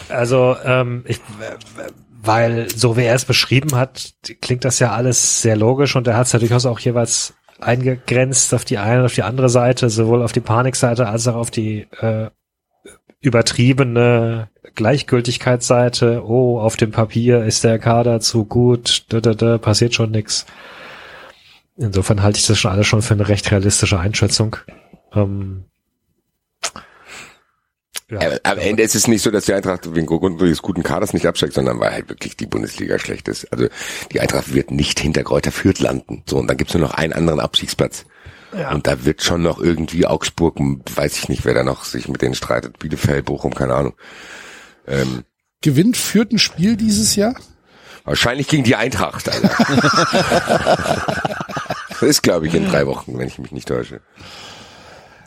Also, 0.08 0.56
ähm, 0.64 1.04
ich, 1.06 1.20
weil 2.22 2.68
so 2.70 2.96
wie 2.96 3.04
er 3.04 3.14
es 3.14 3.24
beschrieben 3.24 3.76
hat, 3.76 4.14
klingt 4.40 4.64
das 4.64 4.78
ja 4.78 4.92
alles 4.92 5.42
sehr 5.42 5.56
logisch 5.56 5.96
und 5.96 6.06
er 6.06 6.16
hat 6.16 6.26
es 6.26 6.32
ja 6.32 6.38
durchaus 6.38 6.66
auch 6.66 6.78
jeweils 6.78 7.34
eingegrenzt 7.60 8.54
auf 8.54 8.64
die 8.64 8.78
eine 8.78 9.00
und 9.00 9.06
auf 9.06 9.14
die 9.14 9.22
andere 9.22 9.48
Seite, 9.48 9.90
sowohl 9.90 10.22
auf 10.22 10.32
die 10.32 10.40
Panikseite 10.40 11.08
als 11.08 11.28
auch 11.28 11.36
auf 11.36 11.50
die 11.50 11.86
äh, 12.00 12.30
übertriebene 13.20 14.48
Gleichgültigkeitsseite. 14.74 16.24
Oh, 16.26 16.58
auf 16.58 16.76
dem 16.76 16.90
Papier 16.90 17.44
ist 17.44 17.64
der 17.64 17.78
Kader 17.78 18.20
zu 18.20 18.44
gut, 18.44 19.06
da, 19.08 19.20
da, 19.20 19.34
da, 19.34 19.58
passiert 19.58 19.94
schon 19.94 20.10
nix. 20.10 20.46
Insofern 21.76 22.22
halte 22.22 22.38
ich 22.38 22.46
das 22.46 22.58
schon 22.58 22.70
alles 22.70 22.86
schon 22.86 23.02
für 23.02 23.14
eine 23.14 23.28
recht 23.28 23.50
realistische 23.50 23.98
Einschätzung. 23.98 24.56
Ähm, 25.12 25.64
ja, 28.10 28.20
am 28.42 28.58
Ende 28.58 28.82
ist 28.82 28.94
es 28.94 29.08
nicht 29.08 29.22
so, 29.22 29.30
dass 29.30 29.46
die 29.46 29.54
Eintracht 29.54 29.94
wegen 29.94 30.06
Grund 30.06 30.40
des 30.40 30.62
guten 30.62 30.82
Kaders 30.82 31.14
nicht 31.14 31.26
absteigt, 31.26 31.54
sondern 31.54 31.80
weil 31.80 31.92
halt 31.92 32.08
wirklich 32.08 32.36
die 32.36 32.46
Bundesliga 32.46 32.98
schlecht 32.98 33.28
ist. 33.28 33.50
Also 33.52 33.68
die 34.12 34.20
Eintracht 34.20 34.52
wird 34.52 34.70
nicht 34.70 35.00
hinter 35.00 35.24
Kräuter 35.24 35.52
Fürth 35.52 35.80
landen. 35.80 36.22
So, 36.28 36.38
und 36.38 36.46
dann 36.46 36.56
gibt's 36.56 36.74
nur 36.74 36.82
noch 36.82 36.94
einen 36.94 37.14
anderen 37.14 37.40
Abstiegsplatz. 37.40 38.04
Ja. 38.56 38.72
Und 38.72 38.86
da 38.86 39.04
wird 39.04 39.22
schon 39.22 39.42
noch 39.42 39.58
irgendwie 39.58 40.06
Augsburg, 40.06 40.58
weiß 40.58 41.16
ich 41.18 41.28
nicht, 41.28 41.44
wer 41.44 41.54
da 41.54 41.64
noch 41.64 41.84
sich 41.84 42.08
mit 42.08 42.22
denen 42.22 42.34
streitet, 42.34 42.78
Bielefeld, 42.78 43.24
Bochum, 43.24 43.54
keine 43.54 43.74
Ahnung. 43.74 43.94
Ähm, 44.86 45.24
Gewinnt 45.62 45.96
führt 45.96 46.30
ein 46.32 46.38
Spiel 46.38 46.76
dieses 46.76 47.16
Jahr? 47.16 47.34
wahrscheinlich 48.04 48.48
gegen 48.48 48.64
die 48.64 48.76
Eintracht, 48.76 49.28
Alter. 49.28 49.48
das 51.88 52.02
ist, 52.02 52.22
glaube 52.22 52.46
ich, 52.46 52.54
in 52.54 52.68
drei 52.68 52.86
Wochen, 52.86 53.18
wenn 53.18 53.26
ich 53.26 53.38
mich 53.38 53.52
nicht 53.52 53.68
täusche. 53.68 54.00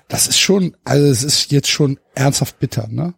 Das 0.08 0.28
ist 0.28 0.40
schon, 0.40 0.76
also 0.84 1.06
es 1.08 1.24
ist 1.24 1.52
jetzt 1.52 1.70
schon 1.70 2.00
ernsthaft 2.16 2.60
bitter, 2.60 2.88
ne? 2.88 3.14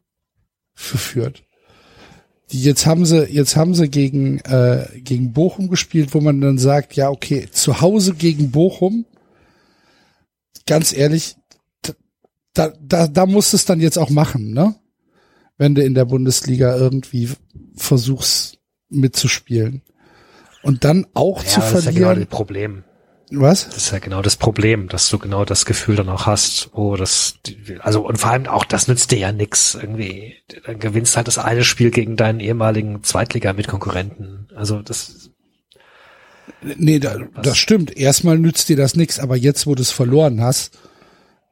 Die 2.52 2.64
jetzt 2.64 2.86
haben 2.88 3.06
sie, 3.06 3.26
jetzt 3.26 3.56
haben 3.56 3.76
sie 3.76 3.90
gegen 3.90 4.40
äh, 4.40 4.88
gegen 4.96 5.34
Bochum 5.34 5.70
gespielt, 5.70 6.16
wo 6.16 6.22
man 6.22 6.42
dann 6.42 6.58
sagt, 6.58 6.96
ja 6.96 7.10
okay, 7.10 7.48
zu 7.52 7.82
Hause 7.82 8.16
gegen 8.16 8.50
Bochum. 8.52 9.06
Ganz 10.66 10.94
ehrlich, 10.94 11.36
da 12.54 12.74
da 12.82 13.08
da 13.08 13.26
musst 13.28 13.54
du 13.54 13.58
es 13.58 13.66
dann 13.66 13.80
jetzt 13.80 14.00
auch 14.00 14.10
machen, 14.10 14.52
ne? 14.52 14.76
Wenn 15.58 15.76
du 15.76 15.84
in 15.84 15.94
der 15.94 16.06
Bundesliga 16.06 16.76
irgendwie 16.76 17.30
versuchst 17.76 18.58
mitzuspielen 18.90 19.84
und 20.64 20.84
dann 20.84 21.06
auch 21.14 21.44
zu 21.44 21.60
das 21.60 21.74
ist 21.74 21.86
ja 21.86 21.92
genau 21.92 22.08
verlieren. 22.08 22.20
das 22.22 22.30
Problem. 22.30 22.84
Was? 23.32 23.66
Das 23.66 23.78
ist 23.78 23.92
ja 23.92 24.00
genau 24.00 24.22
das 24.22 24.38
Problem, 24.38 24.88
dass 24.88 25.10
du 25.10 25.20
genau 25.20 25.46
das 25.46 25.66
Gefühl 25.66 25.96
dann 25.96 26.10
auch 26.10 26.26
hast, 26.26 26.70
oh, 26.74 26.96
das, 26.96 27.36
also 27.80 28.06
und 28.06 28.18
vor 28.18 28.32
allem 28.32 28.48
auch, 28.48 28.66
das 28.66 28.88
nützt 28.88 29.12
dir 29.12 29.20
ja 29.20 29.32
nix 29.32 29.76
irgendwie. 29.76 30.36
Dann 30.66 30.80
gewinnst 30.80 31.16
halt 31.16 31.28
das 31.28 31.38
eine 31.38 31.64
Spiel 31.64 31.92
gegen 31.92 32.16
deinen 32.16 32.40
ehemaligen 32.40 33.04
Zweitliga-Mitkonkurrenten. 33.04 34.50
Also 34.56 34.82
das, 34.82 35.30
Nee, 36.62 37.00
da, 37.00 37.18
das 37.42 37.58
stimmt. 37.58 37.96
Erstmal 37.96 38.38
nützt 38.38 38.70
dir 38.70 38.76
das 38.76 38.96
nichts, 38.96 39.20
aber 39.20 39.38
jetzt, 39.38 39.66
wo 39.66 39.76
du 39.76 39.82
es 39.82 39.92
verloren 39.92 40.42
hast, 40.42 40.78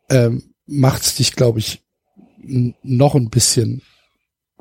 ähm, 0.10 0.54
macht's 0.66 1.16
dich, 1.16 1.34
glaube 1.34 1.60
ich, 1.60 1.82
noch 2.84 3.16
ein 3.16 3.30
bisschen, 3.30 3.82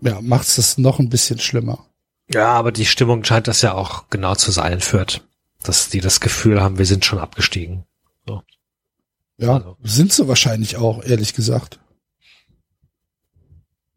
ja, 0.00 0.20
macht's 0.20 0.56
das 0.56 0.78
noch 0.78 0.98
ein 0.98 1.08
bisschen 1.08 1.38
schlimmer. 1.38 1.86
ja, 2.28 2.48
aber 2.48 2.72
die 2.72 2.86
Stimmung 2.86 3.24
scheint 3.24 3.48
das 3.48 3.62
ja 3.62 3.74
auch 3.74 4.08
genau 4.10 4.34
zu 4.34 4.50
sein 4.50 4.74
in 4.74 4.80
Fürth. 4.80 5.22
Dass 5.66 5.88
die 5.88 6.00
das 6.00 6.20
Gefühl 6.20 6.60
haben, 6.60 6.78
wir 6.78 6.86
sind 6.86 7.04
schon 7.04 7.18
abgestiegen. 7.18 7.84
Ja, 9.38 9.56
Also. 9.56 9.76
sind 9.82 10.12
sie 10.12 10.28
wahrscheinlich 10.28 10.76
auch, 10.76 11.04
ehrlich 11.04 11.34
gesagt. 11.34 11.78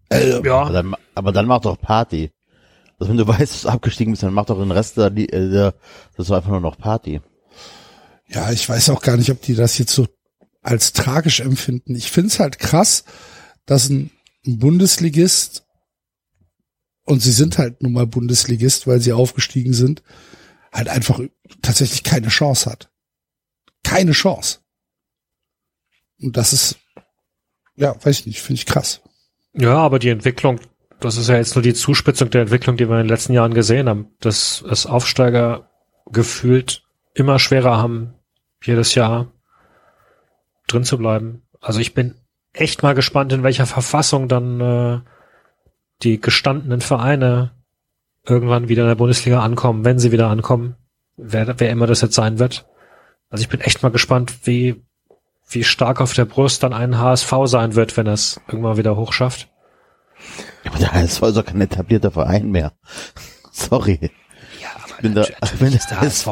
Äh, 0.09 0.33
Aber 0.33 0.45
Ja, 0.45 0.69
dann, 0.69 0.95
aber 1.15 1.31
dann 1.31 1.45
mach 1.45 1.61
doch 1.61 1.79
Party. 1.79 2.31
Also 2.97 3.09
wenn 3.11 3.17
du 3.17 3.27
weißt, 3.27 3.53
dass 3.53 3.61
du 3.61 3.69
abgestiegen 3.69 4.11
bist, 4.11 4.23
dann 4.23 4.33
mach 4.33 4.45
doch 4.45 4.59
den 4.59 4.71
Rest 4.71 4.97
der, 4.97 5.15
äh, 5.15 5.27
der 5.27 5.75
das 6.17 6.29
war 6.29 6.37
einfach 6.37 6.49
nur 6.49 6.59
noch 6.59 6.77
Party. 6.77 7.21
Ja, 8.27 8.51
ich 8.51 8.67
weiß 8.67 8.89
auch 8.89 9.01
gar 9.01 9.17
nicht, 9.17 9.31
ob 9.31 9.41
die 9.41 9.55
das 9.55 9.77
jetzt 9.77 9.93
so 9.93 10.07
als 10.61 10.91
tragisch 10.93 11.39
empfinden. 11.39 11.95
Ich 11.95 12.11
find's 12.11 12.39
halt 12.39 12.59
krass, 12.59 13.05
dass 13.65 13.89
ein, 13.89 14.11
ein 14.45 14.59
Bundesligist, 14.59 15.63
und 17.05 17.21
sie 17.21 17.31
sind 17.31 17.57
halt 17.57 17.81
nun 17.81 17.93
mal 17.93 18.05
Bundesligist, 18.05 18.85
weil 18.85 18.99
sie 18.99 19.13
aufgestiegen 19.13 19.73
sind, 19.73 20.03
halt 20.71 20.89
einfach 20.89 21.19
tatsächlich 21.61 22.03
keine 22.03 22.27
Chance 22.27 22.69
hat. 22.69 22.91
Keine 23.83 24.11
Chance. 24.11 24.59
Und 26.21 26.35
das 26.37 26.53
ist, 26.53 26.79
ja, 27.75 27.95
weiß 28.03 28.19
ich 28.19 28.25
nicht, 28.25 28.41
finde 28.41 28.59
ich 28.59 28.65
krass. 28.65 29.01
ja, 29.53 29.77
aber 29.77 29.99
die 29.99 30.09
Entwicklung, 30.09 30.59
das 30.99 31.17
ist 31.17 31.29
ja 31.29 31.37
jetzt 31.37 31.55
nur 31.55 31.63
die 31.63 31.73
Zuspitzung 31.73 32.29
der 32.29 32.41
Entwicklung, 32.41 32.77
die 32.77 32.89
wir 32.89 32.95
in 32.99 33.05
den 33.05 33.09
letzten 33.09 33.33
Jahren 33.33 33.53
gesehen 33.53 33.87
haben, 33.87 34.09
dass 34.19 34.63
es 34.69 34.85
Aufsteiger 34.85 35.69
gefühlt 36.11 36.83
immer 37.13 37.39
schwerer 37.39 37.77
haben, 37.77 38.15
jedes 38.63 38.95
Jahr 38.95 39.31
drin 40.67 40.83
zu 40.83 40.97
bleiben. 40.97 41.43
Also 41.61 41.79
ich 41.79 41.93
bin 41.93 42.15
echt 42.53 42.83
mal 42.83 42.95
gespannt, 42.95 43.31
in 43.31 43.43
welcher 43.43 43.65
Verfassung 43.65 44.27
dann 44.27 44.61
äh, 44.61 44.99
die 46.03 46.19
gestandenen 46.19 46.81
Vereine 46.81 47.51
irgendwann 48.29 48.69
wieder 48.69 48.83
in 48.83 48.89
der 48.89 48.95
Bundesliga 48.95 49.41
ankommen, 49.41 49.85
wenn 49.85 49.99
sie 49.99 50.11
wieder 50.11 50.27
ankommen, 50.27 50.75
wer, 51.17 51.59
wer 51.59 51.69
immer 51.69 51.87
das 51.87 52.01
jetzt 52.01 52.15
sein 52.15 52.39
wird. 52.39 52.65
Also 53.29 53.41
ich 53.43 53.49
bin 53.49 53.61
echt 53.61 53.83
mal 53.83 53.89
gespannt, 53.89 54.33
wie, 54.43 54.83
wie 55.49 55.63
stark 55.63 56.01
auf 56.01 56.13
der 56.13 56.25
Brust 56.25 56.63
dann 56.63 56.73
ein 56.73 56.97
HSV 56.97 57.33
sein 57.45 57.75
wird, 57.75 57.97
wenn 57.97 58.07
er 58.07 58.13
es 58.13 58.39
irgendwann 58.47 58.77
wieder 58.77 58.95
hochschafft. 58.95 59.49
Aber 60.65 60.79
der 60.79 60.91
HSV 60.91 61.21
ist 61.23 61.37
doch 61.37 61.45
kein 61.45 61.61
etablierter 61.61 62.11
Verein 62.11 62.49
mehr. 62.51 62.73
Sorry. 63.51 64.11
Ja, 64.61 64.69
aber 64.83 64.93
Wenn 65.01 65.15
der, 65.15 65.27
wenn 65.59 65.71
der 65.71 66.01
HSV, 66.01 66.27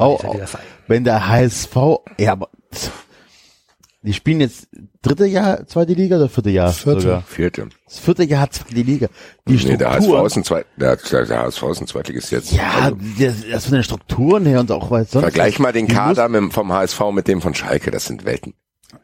wenn 0.87 1.03
der 1.03 1.27
HSV, 1.27 1.75
ja, 2.17 2.31
aber 2.33 2.49
die 4.01 4.13
spielen 4.13 4.39
jetzt 4.41 4.67
dritte 5.01 5.25
Jahr 5.25 5.65
zweite 5.65 5.93
Liga 5.93 6.17
oder 6.17 6.29
vierte 6.29 6.49
Jahr 6.49 6.71
Vierte. 6.71 7.01
sogar? 7.01 7.21
Vierte. 7.23 7.69
Das 7.85 7.99
vierte 7.99 8.23
Jahr 8.23 8.49
zweite 8.49 8.75
Liga. 8.75 9.07
Die 9.47 9.55
Nee, 9.55 9.77
der 9.77 9.89
HSV 9.91 10.03
Struktur, 10.03 10.25
ist 10.25 10.35
ein 10.37 10.43
Zweit, 10.43 10.65
der, 10.77 10.95
der 10.97 11.39
HSV 11.39 11.63
ist 11.63 11.81
ein 11.81 11.87
Zweitligist 11.87 12.31
jetzt. 12.31 12.51
ja, 12.51 12.71
Also, 12.81 12.97
das, 13.19 13.35
das 13.49 13.65
von 13.65 13.73
den 13.73 13.83
Strukturen 13.83 14.45
her 14.45 14.59
und 14.59 14.71
auch 14.71 14.91
weil 14.91 15.05
sonst 15.05 15.23
vergleich 15.23 15.59
mal 15.59 15.73
den 15.73 15.87
Kader 15.87 16.29
mit, 16.29 16.53
vom 16.53 16.71
HSV 16.71 17.01
mit 17.11 17.27
dem 17.27 17.41
von 17.41 17.53
Schalke, 17.53 17.91
das 17.91 18.05
sind 18.05 18.25
Welten. 18.25 18.53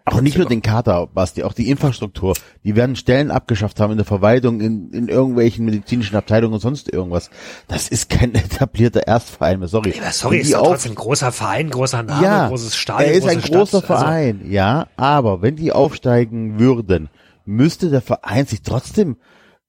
Auch 0.05 0.21
nicht 0.21 0.37
nur 0.37 0.47
den 0.47 0.61
Kader, 0.61 1.07
Basti, 1.07 1.43
auch 1.43 1.51
die 1.51 1.69
Infrastruktur. 1.69 2.35
Die 2.63 2.75
werden 2.77 2.95
Stellen 2.95 3.31
abgeschafft 3.31 3.81
haben 3.81 3.91
in 3.91 3.97
der 3.97 4.05
Verwaltung, 4.05 4.61
in, 4.61 4.91
in 4.91 5.09
irgendwelchen 5.09 5.65
medizinischen 5.65 6.15
Abteilungen 6.15 6.53
und 6.53 6.61
sonst 6.61 6.91
irgendwas. 6.91 7.29
Das 7.67 7.89
ist 7.89 8.09
kein 8.09 8.33
etablierter 8.35 9.07
Erstverein 9.07 9.59
mehr, 9.59 9.67
sorry. 9.67 9.93
Ja, 9.97 10.11
sorry, 10.11 10.39
ist 10.39 10.53
doch 10.53 10.67
trotzdem 10.67 10.93
ein 10.93 10.95
großer 10.95 11.33
Verein, 11.33 11.69
großer 11.69 12.03
Name, 12.03 12.23
ja, 12.23 12.47
großes 12.47 12.77
Stadion, 12.77 13.09
er 13.09 13.17
ist 13.17 13.27
ein 13.27 13.41
große 13.41 13.51
großer 13.51 13.79
Stadt. 13.79 13.89
Also, 13.91 14.05
Verein, 14.05 14.41
ja, 14.49 14.87
aber 14.95 15.41
wenn 15.41 15.57
die 15.57 15.73
aufsteigen 15.73 16.59
würden, 16.59 17.09
müsste 17.45 17.89
der 17.89 18.01
Verein 18.01 18.45
sich 18.45 18.61
trotzdem 18.61 19.17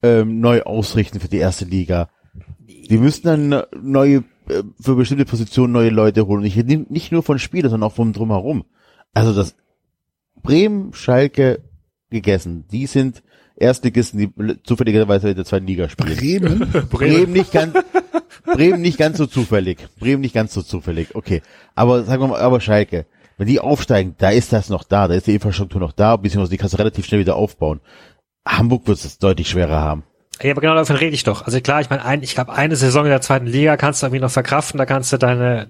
ähm, 0.02 0.38
neu 0.38 0.62
ausrichten 0.62 1.18
für 1.18 1.28
die 1.28 1.38
erste 1.38 1.64
Liga. 1.64 2.08
Die 2.68 2.98
müssten 2.98 3.26
dann 3.26 3.64
neue, 3.80 4.18
äh, 4.48 4.62
für 4.80 4.94
bestimmte 4.94 5.24
Positionen 5.24 5.72
neue 5.72 5.90
Leute 5.90 6.26
holen. 6.28 6.44
Ich 6.44 6.56
rede 6.56 6.86
nicht 6.88 7.10
nur 7.10 7.24
von 7.24 7.40
Spielern, 7.40 7.70
sondern 7.70 7.90
auch 7.90 7.94
vom 7.94 8.12
Drumherum. 8.12 8.64
Also 9.12 9.32
das 9.32 9.56
Bremen, 10.44 10.92
Schalke 10.92 11.62
gegessen. 12.10 12.66
Die 12.70 12.86
sind 12.86 13.22
Erstligisten, 13.56 14.18
die 14.18 14.62
zufälligerweise 14.62 15.30
in 15.30 15.36
der 15.36 15.44
zweiten 15.44 15.66
Liga 15.66 15.88
spielen. 15.88 16.58
Bremen, 16.70 16.88
Bremen 16.88 17.32
nicht 17.32 17.50
ganz, 17.50 17.74
Bremen 18.44 18.80
nicht 18.80 18.98
ganz 18.98 19.16
so 19.16 19.26
zufällig. 19.26 19.78
Bremen 19.98 20.20
nicht 20.20 20.34
ganz 20.34 20.52
so 20.54 20.62
zufällig. 20.62 21.14
Okay. 21.14 21.42
Aber 21.74 22.04
sagen 22.04 22.22
wir 22.22 22.28
mal, 22.28 22.40
aber 22.40 22.60
Schalke. 22.60 23.06
Wenn 23.36 23.48
die 23.48 23.58
aufsteigen, 23.58 24.14
da 24.18 24.30
ist 24.30 24.52
das 24.52 24.68
noch 24.68 24.84
da, 24.84 25.08
da 25.08 25.14
ist 25.14 25.26
die 25.26 25.34
Infrastruktur 25.34 25.80
noch 25.80 25.92
da, 25.92 26.16
beziehungsweise 26.16 26.50
die 26.50 26.56
kannst 26.56 26.74
du 26.74 26.78
relativ 26.78 27.04
schnell 27.06 27.20
wieder 27.20 27.34
aufbauen. 27.34 27.80
Hamburg 28.46 28.86
wird 28.86 29.04
es 29.04 29.18
deutlich 29.18 29.48
schwerer 29.48 29.80
haben. 29.80 30.04
Ja, 30.42 30.52
aber 30.52 30.60
genau 30.60 30.74
davon 30.74 30.96
rede 30.96 31.14
ich 31.14 31.24
doch. 31.24 31.42
Also 31.42 31.60
klar, 31.60 31.80
ich 31.80 31.90
meine, 31.90 32.04
ein, 32.04 32.22
ich 32.22 32.34
glaube, 32.34 32.52
eine 32.52 32.76
Saison 32.76 33.04
in 33.04 33.10
der 33.10 33.22
zweiten 33.22 33.46
Liga 33.46 33.76
kannst 33.76 34.02
du 34.02 34.06
irgendwie 34.06 34.20
noch 34.20 34.30
verkraften, 34.30 34.78
da 34.78 34.86
kannst 34.86 35.12
du 35.12 35.16
deine, 35.16 35.68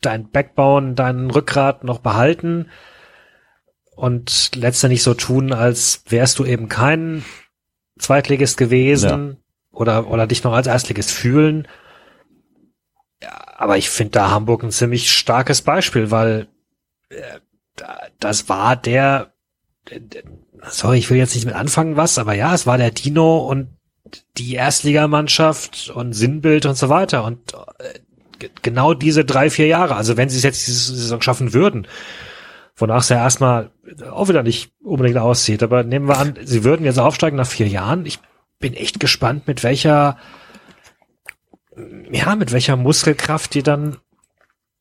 dein 0.00 0.30
Backbone, 0.30 0.94
deinen 0.94 1.30
Rückgrat 1.30 1.84
noch 1.84 1.98
behalten 1.98 2.66
und 3.98 4.52
letztendlich 4.54 5.02
so 5.02 5.14
tun, 5.14 5.52
als 5.52 6.02
wärst 6.08 6.38
du 6.38 6.44
eben 6.44 6.68
kein 6.68 7.24
Zweitligist 7.98 8.56
gewesen 8.56 9.36
oder, 9.72 10.06
oder 10.08 10.26
dich 10.28 10.44
noch 10.44 10.52
als 10.52 10.68
Erstligist 10.68 11.10
fühlen. 11.10 11.66
Ja, 13.20 13.44
aber 13.56 13.76
ich 13.76 13.90
finde 13.90 14.12
da 14.12 14.30
Hamburg 14.30 14.62
ein 14.62 14.70
ziemlich 14.70 15.10
starkes 15.12 15.62
Beispiel, 15.62 16.12
weil 16.12 16.46
äh, 17.08 17.40
da, 17.74 17.98
das 18.20 18.48
war 18.48 18.76
der, 18.76 19.32
sorry, 20.68 20.98
ich 20.98 21.10
will 21.10 21.18
jetzt 21.18 21.34
nicht 21.34 21.46
mit 21.46 21.56
anfangen 21.56 21.96
was, 21.96 22.18
aber 22.18 22.34
ja, 22.34 22.54
es 22.54 22.66
war 22.66 22.78
der 22.78 22.92
Dino 22.92 23.38
und 23.38 23.68
die 24.36 24.54
Erstligamannschaft 24.54 25.90
und 25.90 26.12
Sinnbild 26.12 26.66
und 26.66 26.76
so 26.76 26.88
weiter 26.88 27.24
und 27.24 27.52
äh, 27.80 27.98
ge- 28.38 28.50
genau 28.62 28.94
diese 28.94 29.24
drei, 29.24 29.50
vier 29.50 29.66
Jahre, 29.66 29.96
also 29.96 30.16
wenn 30.16 30.28
sie 30.28 30.36
es 30.36 30.44
jetzt 30.44 30.66
diese 30.68 30.94
Saison 30.94 31.20
schaffen 31.20 31.52
würden, 31.52 31.88
wonach 32.78 33.02
es 33.02 33.08
ja 33.08 33.16
erstmal 33.16 33.70
auch 34.10 34.28
wieder 34.28 34.42
nicht 34.42 34.72
unbedingt 34.82 35.18
aussieht, 35.18 35.62
aber 35.62 35.82
nehmen 35.82 36.08
wir 36.08 36.18
an, 36.18 36.38
sie 36.42 36.64
würden 36.64 36.84
jetzt 36.84 36.98
aufsteigen 36.98 37.36
nach 37.36 37.46
vier 37.46 37.68
Jahren, 37.68 38.06
ich 38.06 38.18
bin 38.58 38.74
echt 38.74 39.00
gespannt, 39.00 39.46
mit 39.46 39.62
welcher 39.62 40.16
ja, 42.10 42.34
mit 42.34 42.52
welcher 42.52 42.76
Muskelkraft 42.76 43.54
die 43.54 43.62
dann 43.62 43.98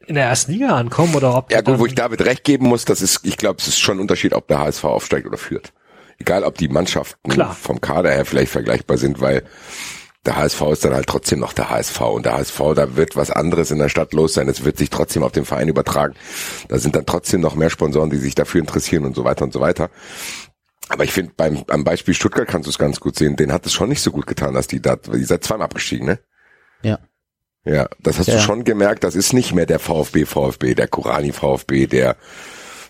in 0.05 0.15
der 0.15 0.25
ersten 0.25 0.53
Liga 0.53 0.75
ankommen 0.75 1.15
oder 1.15 1.35
ob 1.35 1.51
Ja 1.51 1.61
gut, 1.61 1.79
wo 1.79 1.85
ich 1.85 1.95
David 1.95 2.21
recht 2.21 2.43
geben 2.43 2.67
muss, 2.67 2.85
das 2.85 3.01
ist, 3.01 3.19
ich 3.23 3.37
glaube, 3.37 3.59
es 3.59 3.67
ist 3.67 3.79
schon 3.79 3.97
ein 3.97 4.01
Unterschied, 4.01 4.33
ob 4.33 4.47
der 4.47 4.59
HSV 4.59 4.83
aufsteigt 4.85 5.27
oder 5.27 5.37
führt. 5.37 5.73
Egal, 6.17 6.43
ob 6.43 6.57
die 6.57 6.69
Mannschaften 6.69 7.29
Klar. 7.29 7.53
vom 7.53 7.81
Kader 7.81 8.11
her 8.11 8.25
vielleicht 8.25 8.51
vergleichbar 8.51 8.97
sind, 8.97 9.21
weil 9.21 9.43
der 10.27 10.35
HSV 10.37 10.61
ist 10.73 10.85
dann 10.85 10.93
halt 10.93 11.07
trotzdem 11.07 11.39
noch 11.39 11.53
der 11.53 11.69
HSV 11.69 11.99
und 12.01 12.25
der 12.25 12.33
HSV, 12.37 12.59
da 12.75 12.95
wird 12.95 13.15
was 13.15 13.31
anderes 13.31 13.71
in 13.71 13.79
der 13.79 13.89
Stadt 13.89 14.13
los 14.13 14.33
sein, 14.35 14.47
es 14.47 14.63
wird 14.63 14.77
sich 14.77 14.89
trotzdem 14.91 15.23
auf 15.23 15.31
den 15.31 15.45
Verein 15.45 15.67
übertragen. 15.69 16.13
Da 16.67 16.77
sind 16.77 16.95
dann 16.95 17.05
trotzdem 17.05 17.41
noch 17.41 17.55
mehr 17.55 17.69
Sponsoren, 17.71 18.09
die 18.09 18.17
sich 18.17 18.35
dafür 18.35 18.61
interessieren 18.61 19.05
und 19.05 19.15
so 19.15 19.23
weiter 19.23 19.43
und 19.45 19.53
so 19.53 19.61
weiter. 19.61 19.89
Aber 20.89 21.03
ich 21.03 21.11
finde, 21.11 21.33
beim 21.35 21.63
am 21.67 21.83
Beispiel 21.83 22.13
Stuttgart 22.13 22.47
kannst 22.47 22.67
du 22.67 22.69
es 22.69 22.77
ganz 22.77 22.99
gut 22.99 23.17
sehen, 23.17 23.35
den 23.35 23.51
hat 23.51 23.65
es 23.65 23.73
schon 23.73 23.89
nicht 23.89 24.01
so 24.01 24.11
gut 24.11 24.27
getan, 24.27 24.53
dass 24.53 24.67
die 24.67 24.81
da, 24.81 24.95
die 24.95 25.23
seid 25.23 25.43
zweimal 25.43 25.65
abgestiegen, 25.65 26.05
ne? 26.05 26.19
Ja. 26.83 26.99
Ja, 27.65 27.89
das 27.99 28.19
hast 28.19 28.27
Ja. 28.27 28.35
du 28.35 28.39
schon 28.41 28.63
gemerkt, 28.63 29.03
das 29.03 29.15
ist 29.15 29.33
nicht 29.33 29.53
mehr 29.53 29.65
der 29.65 29.79
VfB 29.79 30.23
VfB, 30.25 30.75
der 30.75 30.87
Kurani 30.87 31.33
VfB, 31.33 31.87
der 31.87 32.15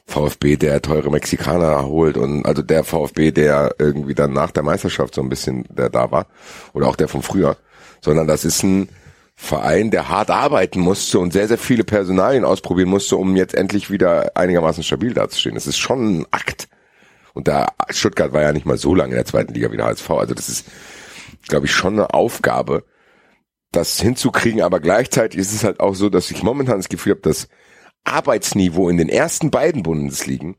VfB, 0.07 0.55
der 0.55 0.81
teure 0.81 1.11
Mexikaner 1.11 1.85
holt 1.85 2.17
und 2.17 2.45
also 2.45 2.61
der 2.61 2.83
VfB, 2.83 3.31
der 3.31 3.75
irgendwie 3.77 4.15
dann 4.15 4.31
nach 4.31 4.51
der 4.51 4.63
Meisterschaft 4.63 5.13
so 5.13 5.21
ein 5.21 5.29
bisschen 5.29 5.65
der 5.69 5.89
da 5.89 6.11
war 6.11 6.27
oder 6.73 6.87
auch 6.87 6.95
der 6.95 7.09
von 7.09 7.21
früher, 7.21 7.57
sondern 8.01 8.25
das 8.25 8.45
ist 8.45 8.63
ein 8.63 8.89
Verein, 9.35 9.91
der 9.91 10.09
hart 10.09 10.31
arbeiten 10.31 10.79
musste 10.79 11.19
und 11.19 11.31
sehr, 11.31 11.47
sehr 11.47 11.59
viele 11.59 11.83
Personalien 11.83 12.45
ausprobieren 12.45 12.89
musste, 12.89 13.17
um 13.17 13.35
jetzt 13.35 13.53
endlich 13.53 13.91
wieder 13.91 14.31
einigermaßen 14.35 14.81
stabil 14.81 15.13
dazustehen. 15.13 15.55
Das 15.55 15.67
ist 15.67 15.77
schon 15.77 16.19
ein 16.21 16.25
Akt. 16.31 16.67
Und 17.33 17.47
da 17.47 17.67
Stuttgart 17.91 18.33
war 18.33 18.41
ja 18.41 18.51
nicht 18.51 18.65
mal 18.65 18.77
so 18.77 18.95
lange 18.95 19.11
in 19.11 19.17
der 19.17 19.25
zweiten 19.25 19.53
Liga 19.53 19.71
wie 19.71 19.77
der 19.77 19.85
HSV. 19.85 20.09
Also 20.09 20.33
das 20.33 20.49
ist, 20.49 20.65
glaube 21.47 21.67
ich, 21.67 21.71
schon 21.71 21.93
eine 21.93 22.15
Aufgabe, 22.15 22.83
das 23.71 23.99
hinzukriegen, 23.99 24.61
aber 24.61 24.79
gleichzeitig 24.79 25.39
ist 25.39 25.53
es 25.53 25.63
halt 25.63 25.81
auch 25.81 25.93
so, 25.93 26.09
dass 26.09 26.31
ich 26.31 26.41
momentan 26.41 26.77
das 26.77 26.89
Gefühl 26.89 27.11
habe, 27.11 27.21
das 27.21 27.47
Arbeitsniveau 28.07 28.89
in 28.89 28.97
den 28.97 29.09
ersten 29.09 29.51
beiden 29.51 29.83
Bundesligen 29.83 30.55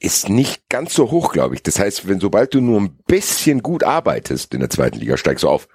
ist 0.00 0.28
nicht 0.28 0.68
ganz 0.68 0.94
so 0.94 1.10
hoch, 1.10 1.32
glaube 1.32 1.54
ich. 1.54 1.62
Das 1.62 1.78
heißt, 1.78 2.08
wenn 2.08 2.20
sobald 2.20 2.54
du 2.54 2.60
nur 2.60 2.80
ein 2.80 2.98
bisschen 3.06 3.62
gut 3.62 3.82
arbeitest 3.82 4.54
in 4.54 4.60
der 4.60 4.70
zweiten 4.70 4.98
Liga, 4.98 5.16
steigst 5.16 5.44
du 5.44 5.48
auf. 5.48 5.68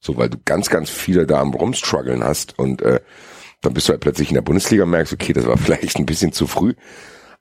So, 0.00 0.16
weil 0.16 0.30
du 0.30 0.38
ganz, 0.44 0.68
ganz 0.68 0.88
viele 0.90 1.26
da 1.26 1.40
am 1.40 1.54
Rumstruggeln 1.54 2.22
hast 2.22 2.58
und 2.58 2.82
äh, 2.82 3.00
dann 3.62 3.74
bist 3.74 3.88
du 3.88 3.92
halt 3.92 4.02
plötzlich 4.02 4.28
in 4.28 4.34
der 4.34 4.42
Bundesliga 4.42 4.84
und 4.84 4.90
merkst, 4.90 5.12
okay, 5.12 5.32
das 5.32 5.46
war 5.46 5.56
vielleicht 5.56 5.96
ein 5.96 6.06
bisschen 6.06 6.32
zu 6.32 6.46
früh. 6.46 6.74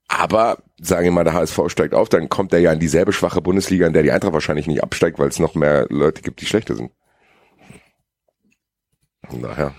Aber 0.07 0.63
sagen 0.79 1.05
wir 1.05 1.11
mal, 1.11 1.23
der 1.23 1.33
HSV 1.33 1.59
steigt 1.67 1.93
auf, 1.93 2.09
dann 2.09 2.29
kommt 2.29 2.53
er 2.53 2.59
ja 2.59 2.71
in 2.71 2.79
dieselbe 2.79 3.13
schwache 3.13 3.41
Bundesliga, 3.41 3.87
in 3.87 3.93
der 3.93 4.03
die 4.03 4.11
Eintracht 4.11 4.33
wahrscheinlich 4.33 4.67
nicht 4.67 4.83
absteigt, 4.83 5.19
weil 5.19 5.29
es 5.29 5.39
noch 5.39 5.55
mehr 5.55 5.87
Leute 5.89 6.21
gibt, 6.21 6.41
die 6.41 6.45
schlechter 6.45 6.75
sind. 6.75 6.91
Von 9.27 9.41
daher 9.41 9.73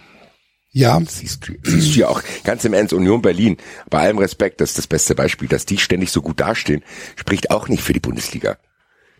ja, 0.76 1.00
siehst 1.08 1.48
du, 1.48 1.54
siehst 1.62 1.94
du 1.94 2.00
ja 2.00 2.08
auch 2.08 2.22
ganz 2.44 2.64
im 2.64 2.74
Ernst 2.74 2.92
Union 2.92 3.22
Berlin, 3.22 3.56
bei 3.88 4.00
allem 4.00 4.18
Respekt, 4.18 4.60
das 4.60 4.70
ist 4.70 4.78
das 4.78 4.86
beste 4.86 5.14
Beispiel, 5.14 5.48
dass 5.48 5.64
die 5.64 5.78
ständig 5.78 6.12
so 6.12 6.20
gut 6.20 6.38
dastehen, 6.40 6.82
spricht 7.16 7.50
auch 7.50 7.68
nicht 7.68 7.82
für 7.82 7.94
die 7.94 8.00
Bundesliga. 8.00 8.58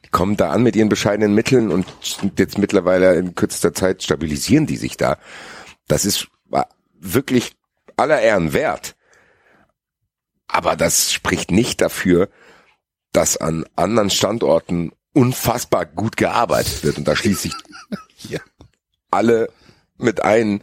Die 0.04 0.10
kommen 0.10 0.36
da 0.36 0.50
an 0.50 0.62
mit 0.62 0.76
ihren 0.76 0.90
bescheidenen 0.90 1.34
Mitteln 1.34 1.70
und 1.70 1.86
jetzt 2.36 2.58
mittlerweile 2.58 3.14
in 3.16 3.34
kürzester 3.34 3.72
Zeit 3.72 4.02
stabilisieren 4.02 4.66
die 4.66 4.76
sich 4.76 4.98
da. 4.98 5.18
Das 5.88 6.04
ist 6.04 6.28
wirklich 7.00 7.52
aller 7.96 8.20
Ehren 8.20 8.52
wert. 8.52 8.94
Aber 10.48 10.76
das 10.76 11.12
spricht 11.12 11.50
nicht 11.50 11.80
dafür, 11.80 12.28
dass 13.12 13.36
an 13.36 13.64
anderen 13.76 14.10
Standorten 14.10 14.92
unfassbar 15.12 15.86
gut 15.86 16.16
gearbeitet 16.16 16.84
wird. 16.84 16.98
Und 16.98 17.08
da 17.08 17.16
schließe 17.16 17.48
ich 17.48 17.54
Ja. 18.30 18.40
alle 19.10 19.48
mit 19.96 20.22
ein. 20.22 20.62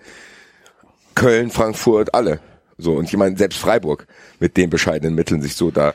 Köln, 1.15 1.49
Frankfurt, 1.49 2.13
alle. 2.13 2.39
So, 2.77 2.93
und 2.93 3.05
ich 3.05 3.15
meine, 3.17 3.37
selbst 3.37 3.59
Freiburg 3.59 4.07
mit 4.39 4.57
den 4.57 4.69
bescheidenen 4.69 5.15
Mitteln 5.15 5.41
sich 5.41 5.55
so 5.55 5.71
da, 5.71 5.93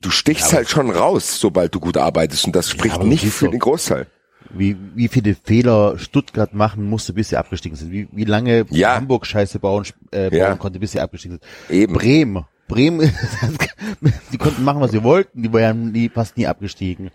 du 0.00 0.10
stichst 0.10 0.52
halt 0.52 0.68
schon 0.70 0.90
raus, 0.90 1.40
sobald 1.40 1.74
du 1.74 1.80
gut 1.80 1.96
arbeitest. 1.96 2.46
Und 2.46 2.54
das 2.56 2.70
spricht 2.70 2.96
du 2.96 3.06
nicht 3.06 3.24
für 3.24 3.48
den 3.48 3.58
Großteil. 3.60 4.06
Wie, 4.50 4.76
wie 4.94 5.08
viele 5.08 5.34
Fehler 5.34 5.98
Stuttgart 5.98 6.54
machen 6.54 6.84
musste, 6.88 7.12
bis 7.12 7.30
sie 7.30 7.36
abgestiegen 7.36 7.76
sind. 7.76 7.90
Wie, 7.90 8.08
wie 8.12 8.24
lange 8.24 8.64
Ja. 8.70 8.94
Hamburg 8.94 9.26
Scheiße 9.26 9.58
bauen, 9.58 9.84
äh, 10.12 10.30
bauen 10.30 10.38
Ja. 10.38 10.54
konnte, 10.54 10.78
bis 10.78 10.92
sie 10.92 11.00
abgestiegen 11.00 11.38
sind. 11.40 11.74
Eben. 11.76 11.94
Bremen. 11.94 12.44
Bremen, 12.68 13.12
die 14.32 14.38
konnten 14.38 14.64
machen, 14.64 14.80
was 14.80 14.90
sie 14.90 15.04
wollten, 15.04 15.40
die 15.40 15.52
waren 15.52 15.92
nie, 15.92 16.08
fast 16.08 16.36
nie 16.36 16.48
abgestiegen. 16.48 17.12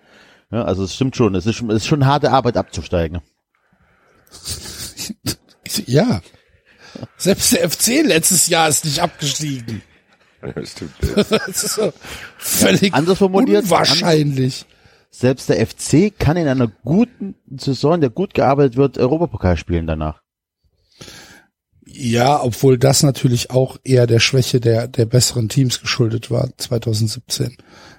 Ja, 0.49 0.63
also 0.63 0.85
es 0.85 0.95
stimmt 0.95 1.17
schon, 1.17 1.35
es 1.35 1.45
ist 1.45 1.55
schon, 1.55 1.69
es 1.71 1.77
ist 1.77 1.87
schon 1.87 2.05
harte 2.05 2.31
Arbeit 2.31 2.55
abzusteigen. 2.55 3.19
Ja. 5.85 6.21
Selbst 7.17 7.53
der 7.53 7.69
FC 7.69 8.03
letztes 8.03 8.47
Jahr 8.47 8.69
ist 8.69 8.85
nicht 8.85 8.99
abgestiegen. 8.99 9.81
Das 10.55 10.71
stimmt. 10.71 10.93
Das 11.29 11.63
ist 11.63 11.75
so 11.75 11.93
völlig 12.39 12.95
Anders 12.95 13.19
formuliert, 13.19 13.65
unwahrscheinlich. 13.65 14.65
Selbst 15.11 15.49
der 15.49 15.67
FC 15.67 16.17
kann 16.17 16.35
in 16.35 16.47
einer 16.47 16.67
guten 16.67 17.35
Saison, 17.57 18.01
der 18.01 18.09
gut 18.09 18.33
gearbeitet 18.33 18.75
wird, 18.75 18.97
Europapokal 18.97 19.55
spielen 19.55 19.85
danach. 19.85 20.21
Ja, 21.85 22.41
obwohl 22.41 22.77
das 22.77 23.03
natürlich 23.03 23.51
auch 23.51 23.77
eher 23.83 24.07
der 24.07 24.19
Schwäche 24.19 24.59
der, 24.59 24.87
der 24.87 25.05
besseren 25.05 25.49
Teams 25.49 25.81
geschuldet 25.81 26.31
war, 26.31 26.49
2017. 26.57 27.57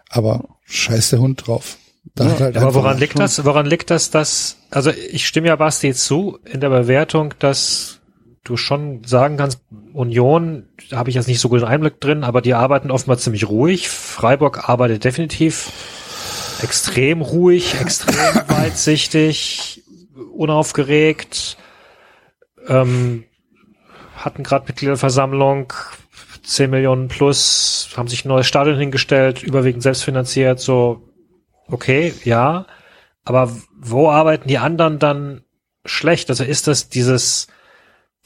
Aber 0.09 0.49
scheiß 0.64 1.11
der 1.11 1.20
Hund 1.20 1.47
drauf. 1.47 1.76
Hat 2.18 2.40
halt 2.40 2.57
Aber 2.57 2.74
woran 2.74 2.99
liegt 2.99 3.18
das? 3.18 3.45
Woran 3.45 3.66
liegt 3.66 3.90
das, 3.90 4.11
dass, 4.11 4.57
also 4.70 4.90
ich 4.90 5.26
stimme 5.26 5.49
ja 5.49 5.57
Basti 5.57 5.95
zu 5.95 6.38
in 6.45 6.61
der 6.61 6.70
Bewertung, 6.70 7.34
dass 7.38 8.01
du 8.45 8.57
schon 8.57 9.05
sagen 9.05 9.36
kannst, 9.36 9.61
Union, 9.93 10.68
da 10.90 10.97
habe 10.97 11.11
ich 11.11 11.16
jetzt 11.16 11.28
nicht 11.28 11.40
so 11.40 11.49
guten 11.49 11.64
Einblick 11.64 12.01
drin, 12.01 12.24
aber 12.24 12.40
die 12.40 12.55
arbeiten 12.55 12.90
oftmals 12.90 13.22
ziemlich 13.22 13.49
ruhig. 13.49 13.88
Freiburg 13.88 14.68
arbeitet 14.68 15.05
definitiv 15.05 15.70
extrem 16.62 17.22
ruhig, 17.22 17.74
extrem 17.80 18.16
weitsichtig, 18.49 19.82
unaufgeregt, 20.34 21.57
ähm, 22.68 23.24
hatten 24.16 24.43
gerade 24.43 24.66
Mitgliederversammlung, 24.66 25.72
10 26.45 26.70
Millionen 26.70 27.09
plus, 27.09 27.90
haben 27.97 28.09
sich 28.09 28.24
ein 28.24 28.28
neues 28.28 28.47
Stadion 28.47 28.78
hingestellt, 28.78 29.43
überwiegend 29.43 29.82
selbstfinanziert, 29.82 30.59
so 30.61 31.09
okay, 31.68 32.12
ja, 32.24 32.66
aber 33.24 33.53
wo 33.78 34.11
arbeiten 34.11 34.49
die 34.49 34.59
anderen 34.59 34.99
dann 34.99 35.43
schlecht? 35.84 36.30
Also 36.30 36.45
ist 36.45 36.66
das 36.66 36.88
dieses, 36.88 37.47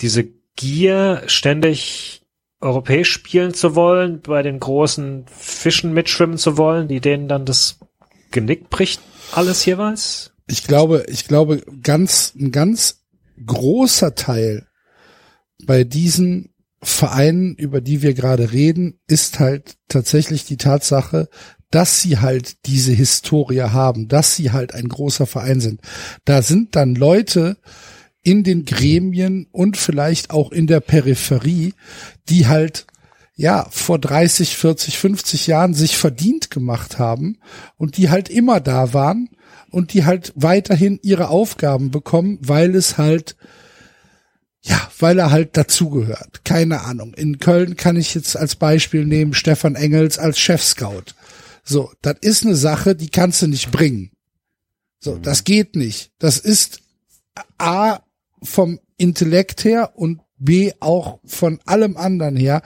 diese 0.00 0.24
Gier, 0.56 1.22
ständig 1.26 2.22
europäisch 2.60 3.12
spielen 3.12 3.52
zu 3.52 3.74
wollen, 3.74 4.20
bei 4.22 4.42
den 4.42 4.58
großen 4.58 5.26
Fischen 5.28 5.92
mitschwimmen 5.92 6.38
zu 6.38 6.56
wollen, 6.56 6.88
die 6.88 7.00
denen 7.00 7.28
dann 7.28 7.44
das 7.44 7.78
Genick 8.30 8.70
bricht, 8.70 9.00
alles 9.32 9.64
jeweils? 9.66 10.32
ich 10.46 10.64
glaube, 10.64 11.04
ich 11.08 11.26
glaube, 11.26 11.62
ganz, 11.82 12.32
ein 12.38 12.52
ganz 12.52 13.04
großer 13.44 14.14
Teil 14.14 14.66
bei 15.64 15.84
diesen 15.84 16.54
Vereinen, 16.82 17.56
über 17.56 17.80
die 17.80 18.02
wir 18.02 18.14
gerade 18.14 18.52
reden, 18.52 19.00
ist 19.08 19.40
halt 19.40 19.76
tatsächlich 19.88 20.44
die 20.44 20.56
Tatsache, 20.56 21.28
dass 21.70 22.00
sie 22.00 22.18
halt 22.18 22.66
diese 22.66 22.92
Historie 22.92 23.62
haben, 23.62 24.08
dass 24.08 24.36
sie 24.36 24.52
halt 24.52 24.72
ein 24.72 24.88
großer 24.88 25.26
Verein 25.26 25.60
sind. 25.60 25.80
Da 26.24 26.42
sind 26.42 26.76
dann 26.76 26.94
Leute 26.94 27.56
in 28.26 28.42
den 28.42 28.64
Gremien 28.64 29.46
und 29.52 29.76
vielleicht 29.76 30.32
auch 30.32 30.50
in 30.50 30.66
der 30.66 30.80
Peripherie, 30.80 31.74
die 32.28 32.48
halt 32.48 32.84
ja, 33.36 33.68
vor 33.70 34.00
30, 34.00 34.56
40, 34.56 34.98
50 34.98 35.46
Jahren 35.46 35.74
sich 35.74 35.96
verdient 35.96 36.50
gemacht 36.50 36.98
haben 36.98 37.38
und 37.76 37.98
die 37.98 38.10
halt 38.10 38.28
immer 38.28 38.58
da 38.60 38.92
waren 38.94 39.28
und 39.70 39.92
die 39.92 40.04
halt 40.04 40.32
weiterhin 40.34 40.98
ihre 41.02 41.28
Aufgaben 41.28 41.92
bekommen, 41.92 42.38
weil 42.40 42.74
es 42.74 42.98
halt, 42.98 43.36
ja, 44.62 44.90
weil 44.98 45.20
er 45.20 45.30
halt 45.30 45.56
dazugehört. 45.56 46.44
Keine 46.44 46.80
Ahnung. 46.80 47.14
In 47.14 47.38
Köln 47.38 47.76
kann 47.76 47.96
ich 47.96 48.12
jetzt 48.14 48.36
als 48.36 48.56
Beispiel 48.56 49.04
nehmen 49.04 49.34
Stefan 49.34 49.76
Engels 49.76 50.18
als 50.18 50.40
Chefscout. 50.40 51.14
So, 51.62 51.92
das 52.02 52.16
ist 52.22 52.44
eine 52.44 52.56
Sache, 52.56 52.96
die 52.96 53.10
kannst 53.10 53.42
du 53.42 53.46
nicht 53.46 53.70
bringen. 53.70 54.10
So, 54.98 55.16
das 55.16 55.44
geht 55.44 55.76
nicht. 55.76 56.10
Das 56.18 56.38
ist 56.38 56.80
A 57.58 58.00
vom 58.46 58.80
Intellekt 58.96 59.64
her 59.64 59.92
und 59.94 60.20
B 60.38 60.72
auch 60.80 61.20
von 61.24 61.60
allem 61.64 61.96
anderen 61.96 62.36
her 62.36 62.62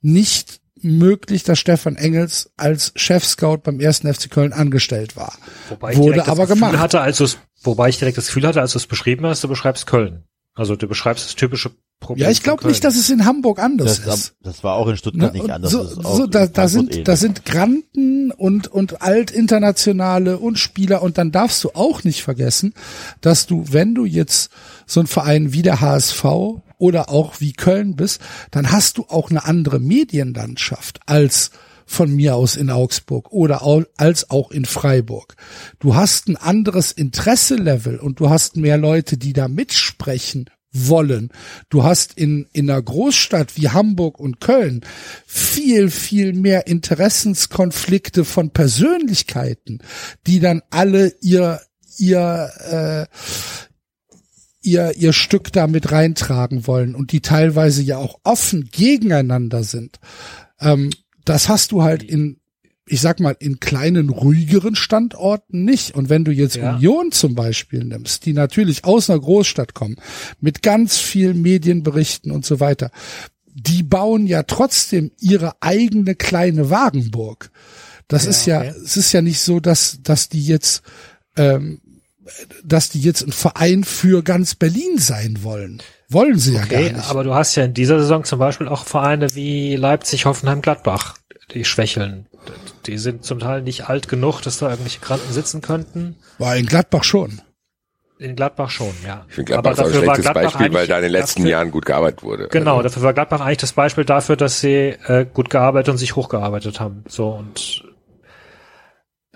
nicht 0.00 0.60
möglich, 0.82 1.42
dass 1.44 1.58
Stefan 1.58 1.96
Engels 1.96 2.50
als 2.56 2.92
Chefscout 2.96 3.58
beim 3.58 3.80
ersten 3.80 4.12
FC 4.12 4.30
Köln 4.30 4.52
angestellt 4.52 5.16
war. 5.16 5.36
Wobei 5.68 5.92
ich 5.92 5.98
Wurde 5.98 6.12
direkt 6.12 6.28
das 6.28 6.32
aber 6.32 6.46
Gefühl 6.46 6.56
gemacht. 6.56 6.78
Hatte, 6.78 7.00
als 7.00 7.38
wobei 7.62 7.88
ich 7.88 7.98
direkt 7.98 8.18
das 8.18 8.26
Gefühl 8.26 8.46
hatte, 8.46 8.60
als 8.60 8.72
du 8.72 8.78
es 8.78 8.86
beschrieben 8.86 9.26
hast, 9.26 9.44
du 9.44 9.48
beschreibst 9.48 9.86
Köln. 9.86 10.24
Also 10.54 10.76
du 10.76 10.88
beschreibst 10.88 11.26
das 11.26 11.34
typische 11.34 11.70
Problem. 12.00 12.24
Ja, 12.24 12.30
ich 12.30 12.42
glaube 12.42 12.66
nicht, 12.66 12.82
dass 12.82 12.96
es 12.96 13.10
in 13.10 13.24
Hamburg 13.26 13.58
anders 13.60 14.02
Das, 14.02 14.14
ist. 14.16 14.34
das 14.42 14.64
war 14.64 14.74
auch 14.76 14.88
in 14.88 14.96
Stuttgart 14.96 15.32
Ne? 15.34 15.40
nicht 15.42 15.50
anders. 15.52 15.70
So, 15.70 15.82
Das 15.84 15.92
ist 15.92 16.04
auch 16.04 16.16
so 16.16 16.26
da, 16.26 16.46
da 16.46 16.66
sind, 16.68 16.90
ähnlich. 16.90 17.04
da 17.04 17.16
sind 17.16 17.44
Granten 17.44 18.32
und, 18.32 18.68
und 18.68 19.02
Altinternationale 19.02 20.38
und 20.38 20.58
Spieler 20.58 21.02
und 21.02 21.18
dann 21.18 21.30
darfst 21.32 21.62
du 21.64 21.70
auch 21.74 22.02
nicht 22.04 22.22
vergessen, 22.22 22.72
dass 23.20 23.46
du, 23.46 23.64
wenn 23.70 23.94
du 23.94 24.04
jetzt 24.06 24.50
so 24.86 25.00
ein 25.00 25.06
Verein 25.06 25.52
wie 25.52 25.62
der 25.62 25.80
HSV 25.80 26.24
oder 26.78 27.10
auch 27.10 27.34
wie 27.40 27.52
Köln 27.52 27.96
bist, 27.96 28.20
dann 28.50 28.72
hast 28.72 28.96
du 28.98 29.04
auch 29.08 29.30
eine 29.30 29.44
andere 29.44 29.78
Medienlandschaft 29.78 31.00
als 31.06 31.50
von 31.84 32.14
mir 32.14 32.36
aus 32.36 32.54
in 32.56 32.70
Augsburg 32.70 33.32
oder 33.32 33.62
als 33.96 34.30
auch 34.30 34.52
in 34.52 34.64
Freiburg. 34.64 35.34
Du 35.80 35.96
hast 35.96 36.28
ein 36.28 36.36
anderes 36.36 36.92
Interesselevel 36.92 37.98
und 37.98 38.20
du 38.20 38.30
hast 38.30 38.56
mehr 38.56 38.78
Leute, 38.78 39.16
die 39.18 39.32
da 39.32 39.48
mitsprechen 39.48 40.48
wollen. 40.72 41.30
Du 41.68 41.84
hast 41.84 42.14
in, 42.14 42.46
in 42.52 42.70
einer 42.70 42.80
Großstadt 42.80 43.56
wie 43.56 43.70
Hamburg 43.70 44.20
und 44.20 44.40
Köln 44.40 44.82
viel, 45.26 45.90
viel 45.90 46.32
mehr 46.32 46.66
Interessenskonflikte 46.66 48.24
von 48.24 48.50
Persönlichkeiten, 48.50 49.80
die 50.26 50.40
dann 50.40 50.62
alle 50.70 51.14
ihr, 51.20 51.60
ihr, 51.98 52.50
äh, 52.70 53.06
ihr, 54.62 54.96
ihr 54.96 55.12
Stück 55.12 55.52
da 55.52 55.66
mit 55.66 55.90
reintragen 55.90 56.66
wollen 56.66 56.94
und 56.94 57.12
die 57.12 57.20
teilweise 57.20 57.82
ja 57.82 57.98
auch 57.98 58.20
offen 58.22 58.68
gegeneinander 58.70 59.64
sind. 59.64 59.98
Ähm, 60.60 60.90
das 61.24 61.48
hast 61.48 61.72
du 61.72 61.82
halt 61.82 62.02
in, 62.02 62.39
ich 62.90 63.00
sag 63.00 63.20
mal, 63.20 63.36
in 63.38 63.60
kleinen, 63.60 64.10
ruhigeren 64.10 64.74
Standorten 64.74 65.64
nicht. 65.64 65.94
Und 65.94 66.08
wenn 66.08 66.24
du 66.24 66.32
jetzt 66.32 66.56
Ja. 66.56 66.74
Union 66.74 67.12
zum 67.12 67.34
Beispiel 67.34 67.84
nimmst, 67.84 68.26
die 68.26 68.32
natürlich 68.32 68.84
aus 68.84 69.08
einer 69.08 69.20
Großstadt 69.20 69.74
kommen, 69.74 69.96
mit 70.40 70.62
ganz 70.62 70.98
vielen 70.98 71.40
Medienberichten 71.40 72.32
und 72.32 72.44
so 72.44 72.58
weiter, 72.58 72.90
die 73.54 73.82
bauen 73.82 74.26
ja 74.26 74.42
trotzdem 74.42 75.12
ihre 75.20 75.52
eigene 75.60 76.14
kleine 76.16 76.68
Wagenburg. 76.70 77.50
Das 78.08 78.26
ist 78.26 78.46
ja, 78.46 78.58
okay. 78.60 78.72
es 78.84 78.96
ist 78.96 79.12
ja 79.12 79.22
nicht 79.22 79.40
so, 79.40 79.60
dass, 79.60 80.00
dass 80.02 80.28
die 80.28 80.44
jetzt, 80.44 80.82
ähm, 81.36 81.80
dass 82.64 82.88
die 82.90 83.00
jetzt 83.00 83.22
ein 83.24 83.32
Verein 83.32 83.84
für 83.84 84.22
ganz 84.24 84.56
Berlin 84.56 84.98
sein 84.98 85.42
wollen. 85.42 85.80
Wollen 86.08 86.40
sie 86.40 86.54
ja 86.54 86.64
Okay, 86.64 86.88
gar 86.90 86.96
nicht. 86.98 87.08
aber 87.08 87.22
du 87.22 87.34
hast 87.34 87.54
ja 87.54 87.64
in 87.64 87.74
dieser 87.74 88.00
Saison 88.00 88.24
zum 88.24 88.40
Beispiel 88.40 88.66
auch 88.66 88.84
Vereine 88.84 89.32
wie 89.36 89.76
Leipzig, 89.76 90.24
Hoffenheim, 90.24 90.60
Gladbach, 90.60 91.14
die 91.54 91.64
schwächeln. 91.64 92.26
Die 92.86 92.98
sind 92.98 93.24
zum 93.24 93.38
Teil 93.38 93.62
nicht 93.62 93.88
alt 93.88 94.08
genug, 94.08 94.40
dass 94.42 94.58
da 94.58 94.70
irgendwelche 94.70 95.00
Kranken 95.00 95.32
sitzen 95.32 95.60
könnten. 95.60 96.16
War 96.38 96.56
in 96.56 96.66
Gladbach 96.66 97.04
schon. 97.04 97.40
In 98.18 98.36
Gladbach 98.36 98.68
schon, 98.68 98.92
ja. 99.06 99.24
Ich 99.28 99.34
finde 99.36 99.52
Gladbach 99.52 99.72
ist 99.72 99.78
auch 99.80 99.86
ein 99.86 99.92
schlechtes 99.94 100.32
Beispiel, 100.32 100.72
weil 100.74 100.86
da 100.86 100.96
in 100.96 101.02
den 101.04 101.12
letzten 101.12 101.40
dafür- 101.40 101.50
Jahren 101.52 101.70
gut 101.70 101.86
gearbeitet 101.86 102.22
wurde. 102.22 102.48
Genau, 102.48 102.72
Also, 102.76 102.82
dafür 102.84 103.02
war 103.02 103.12
Gladbach 103.14 103.40
eigentlich 103.40 103.58
das 103.58 103.72
Beispiel 103.72 104.04
dafür, 104.04 104.36
dass 104.36 104.60
sie 104.60 104.96
äh, 105.06 105.26
gut 105.32 105.48
gearbeitet 105.48 105.88
und 105.90 105.96
sich 105.98 106.16
hochgearbeitet 106.16 106.80
haben. 106.80 107.04
So 107.08 107.28
und 107.30 107.84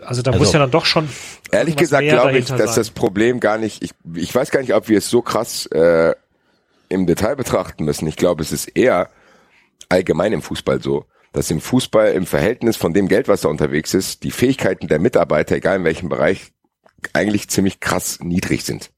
also 0.02 0.20
da 0.22 0.32
Also, 0.32 0.44
muss 0.44 0.52
ja 0.52 0.58
dann 0.58 0.70
doch 0.70 0.84
schon 0.84 1.08
ehrlich 1.50 1.76
gesagt 1.76 2.06
glaube 2.06 2.36
ich, 2.36 2.46
dass 2.46 2.58
sein. 2.58 2.74
das 2.76 2.90
Problem 2.90 3.40
gar 3.40 3.56
nicht, 3.58 3.82
ich, 3.82 3.92
ich 4.14 4.34
weiß 4.34 4.50
gar 4.50 4.60
nicht, 4.60 4.74
ob 4.74 4.88
wir 4.88 4.98
es 4.98 5.08
so 5.08 5.22
krass 5.22 5.64
äh, 5.66 6.12
im 6.90 7.06
Detail 7.06 7.36
betrachten 7.36 7.84
müssen. 7.84 8.06
Ich 8.06 8.16
glaube, 8.16 8.42
es 8.42 8.52
ist 8.52 8.66
eher 8.68 9.08
allgemein 9.88 10.32
im 10.34 10.42
Fußball 10.42 10.82
so, 10.82 11.06
dass 11.34 11.50
im 11.50 11.60
Fußball 11.60 12.12
im 12.12 12.26
Verhältnis 12.26 12.76
von 12.76 12.94
dem 12.94 13.08
Geld, 13.08 13.26
was 13.26 13.40
da 13.40 13.48
unterwegs 13.48 13.92
ist, 13.92 14.22
die 14.22 14.30
Fähigkeiten 14.30 14.86
der 14.86 15.00
Mitarbeiter, 15.00 15.56
egal 15.56 15.78
in 15.78 15.84
welchem 15.84 16.08
Bereich, 16.08 16.52
eigentlich 17.12 17.50
ziemlich 17.50 17.80
krass 17.80 18.20
niedrig 18.20 18.64
sind. 18.64 18.92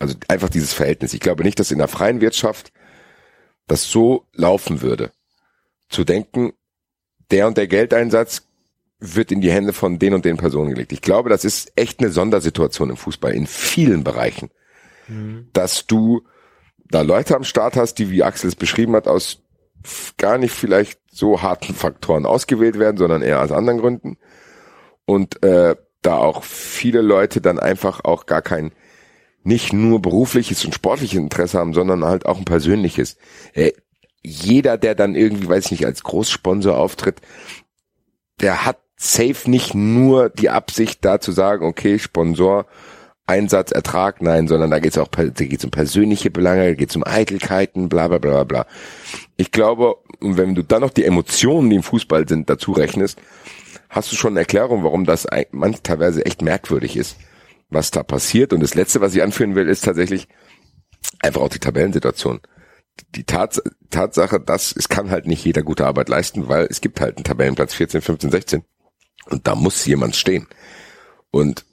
Also 0.00 0.16
einfach 0.26 0.48
dieses 0.48 0.72
Verhältnis. 0.72 1.14
Ich 1.14 1.20
glaube 1.20 1.44
nicht, 1.44 1.60
dass 1.60 1.70
in 1.70 1.78
der 1.78 1.86
freien 1.86 2.20
Wirtschaft 2.20 2.72
das 3.68 3.84
so 3.88 4.26
laufen 4.34 4.82
würde. 4.82 5.12
Zu 5.88 6.02
denken, 6.02 6.54
der 7.30 7.46
und 7.46 7.56
der 7.56 7.68
Geldeinsatz 7.68 8.42
wird 8.98 9.30
in 9.30 9.40
die 9.40 9.52
Hände 9.52 9.72
von 9.72 10.00
den 10.00 10.12
und 10.12 10.24
den 10.24 10.38
Personen 10.38 10.70
gelegt. 10.70 10.90
Ich 10.90 11.02
glaube, 11.02 11.30
das 11.30 11.44
ist 11.44 11.72
echt 11.76 12.00
eine 12.00 12.10
Sondersituation 12.10 12.90
im 12.90 12.96
Fußball 12.96 13.32
in 13.32 13.46
vielen 13.46 14.02
Bereichen, 14.02 14.50
dass 15.52 15.86
du 15.86 16.26
da 16.90 17.02
Leute 17.02 17.36
am 17.36 17.44
Start 17.44 17.76
hast, 17.76 17.94
die, 17.94 18.10
wie 18.10 18.24
Axel 18.24 18.48
es 18.48 18.56
beschrieben 18.56 18.96
hat, 18.96 19.06
aus 19.06 19.42
gar 20.16 20.36
nicht 20.36 20.52
vielleicht 20.52 20.98
so 21.16 21.42
harten 21.42 21.74
Faktoren 21.74 22.26
ausgewählt 22.26 22.78
werden, 22.78 22.98
sondern 22.98 23.22
eher 23.22 23.42
aus 23.42 23.52
anderen 23.52 23.80
Gründen. 23.80 24.18
Und 25.06 25.42
äh, 25.42 25.76
da 26.02 26.16
auch 26.16 26.44
viele 26.44 27.00
Leute 27.00 27.40
dann 27.40 27.58
einfach 27.58 28.04
auch 28.04 28.26
gar 28.26 28.42
kein 28.42 28.72
nicht 29.42 29.72
nur 29.72 30.02
berufliches 30.02 30.64
und 30.64 30.74
sportliches 30.74 31.18
Interesse 31.18 31.58
haben, 31.58 31.72
sondern 31.72 32.04
halt 32.04 32.26
auch 32.26 32.38
ein 32.38 32.44
persönliches. 32.44 33.16
Äh, 33.54 33.72
jeder, 34.22 34.76
der 34.76 34.96
dann 34.96 35.14
irgendwie, 35.14 35.48
weiß 35.48 35.66
ich 35.66 35.70
nicht, 35.70 35.86
als 35.86 36.02
Großsponsor 36.02 36.76
auftritt, 36.76 37.20
der 38.40 38.66
hat 38.66 38.78
safe 38.96 39.48
nicht 39.48 39.74
nur 39.74 40.30
die 40.30 40.50
Absicht 40.50 41.04
da 41.04 41.20
zu 41.20 41.30
sagen, 41.30 41.64
okay, 41.64 41.98
Sponsor, 41.98 42.66
Einsatz, 43.26 43.72
Ertrag, 43.72 44.22
nein, 44.22 44.46
sondern 44.46 44.70
da 44.70 44.78
geht 44.78 44.92
es 44.92 44.98
auch, 44.98 45.08
da 45.08 45.24
geht's 45.24 45.64
um 45.64 45.70
persönliche 45.72 46.30
Belange, 46.30 46.68
da 46.68 46.74
geht 46.74 46.90
es 46.90 46.96
um 46.96 47.04
Eitelkeiten, 47.04 47.88
bla 47.88 48.06
bla 48.08 48.18
bla 48.18 48.44
bla. 48.44 48.66
Ich 49.36 49.50
glaube, 49.50 49.96
wenn 50.20 50.54
du 50.54 50.62
dann 50.62 50.82
noch 50.82 50.90
die 50.90 51.04
Emotionen, 51.04 51.68
die 51.70 51.76
im 51.76 51.82
Fußball 51.82 52.28
sind, 52.28 52.48
dazu 52.48 52.72
rechnest, 52.72 53.18
hast 53.88 54.12
du 54.12 54.16
schon 54.16 54.34
eine 54.34 54.40
Erklärung, 54.40 54.84
warum 54.84 55.04
das 55.04 55.26
manchmal 55.50 55.82
teilweise 55.82 56.24
echt 56.24 56.42
merkwürdig 56.42 56.96
ist, 56.96 57.16
was 57.68 57.90
da 57.90 58.02
passiert. 58.02 58.52
Und 58.52 58.60
das 58.60 58.74
Letzte, 58.74 59.00
was 59.00 59.14
ich 59.14 59.22
anführen 59.22 59.56
will, 59.56 59.68
ist 59.68 59.84
tatsächlich 59.84 60.28
einfach 61.20 61.40
auch 61.40 61.48
die 61.48 61.58
Tabellensituation. 61.58 62.40
Die 63.14 63.24
Tats 63.24 63.60
Tatsache, 63.90 64.40
dass 64.40 64.74
es 64.74 64.88
kann 64.88 65.10
halt 65.10 65.26
nicht 65.26 65.44
jeder 65.44 65.62
gute 65.62 65.86
Arbeit 65.86 66.08
leisten, 66.08 66.48
weil 66.48 66.66
es 66.70 66.80
gibt 66.80 67.00
halt 67.00 67.16
einen 67.16 67.24
Tabellenplatz 67.24 67.74
14, 67.74 68.00
15, 68.00 68.30
16. 68.30 68.64
Und 69.30 69.46
da 69.46 69.54
muss 69.54 69.84
jemand 69.84 70.16
stehen. 70.16 70.46
Und 71.30 71.64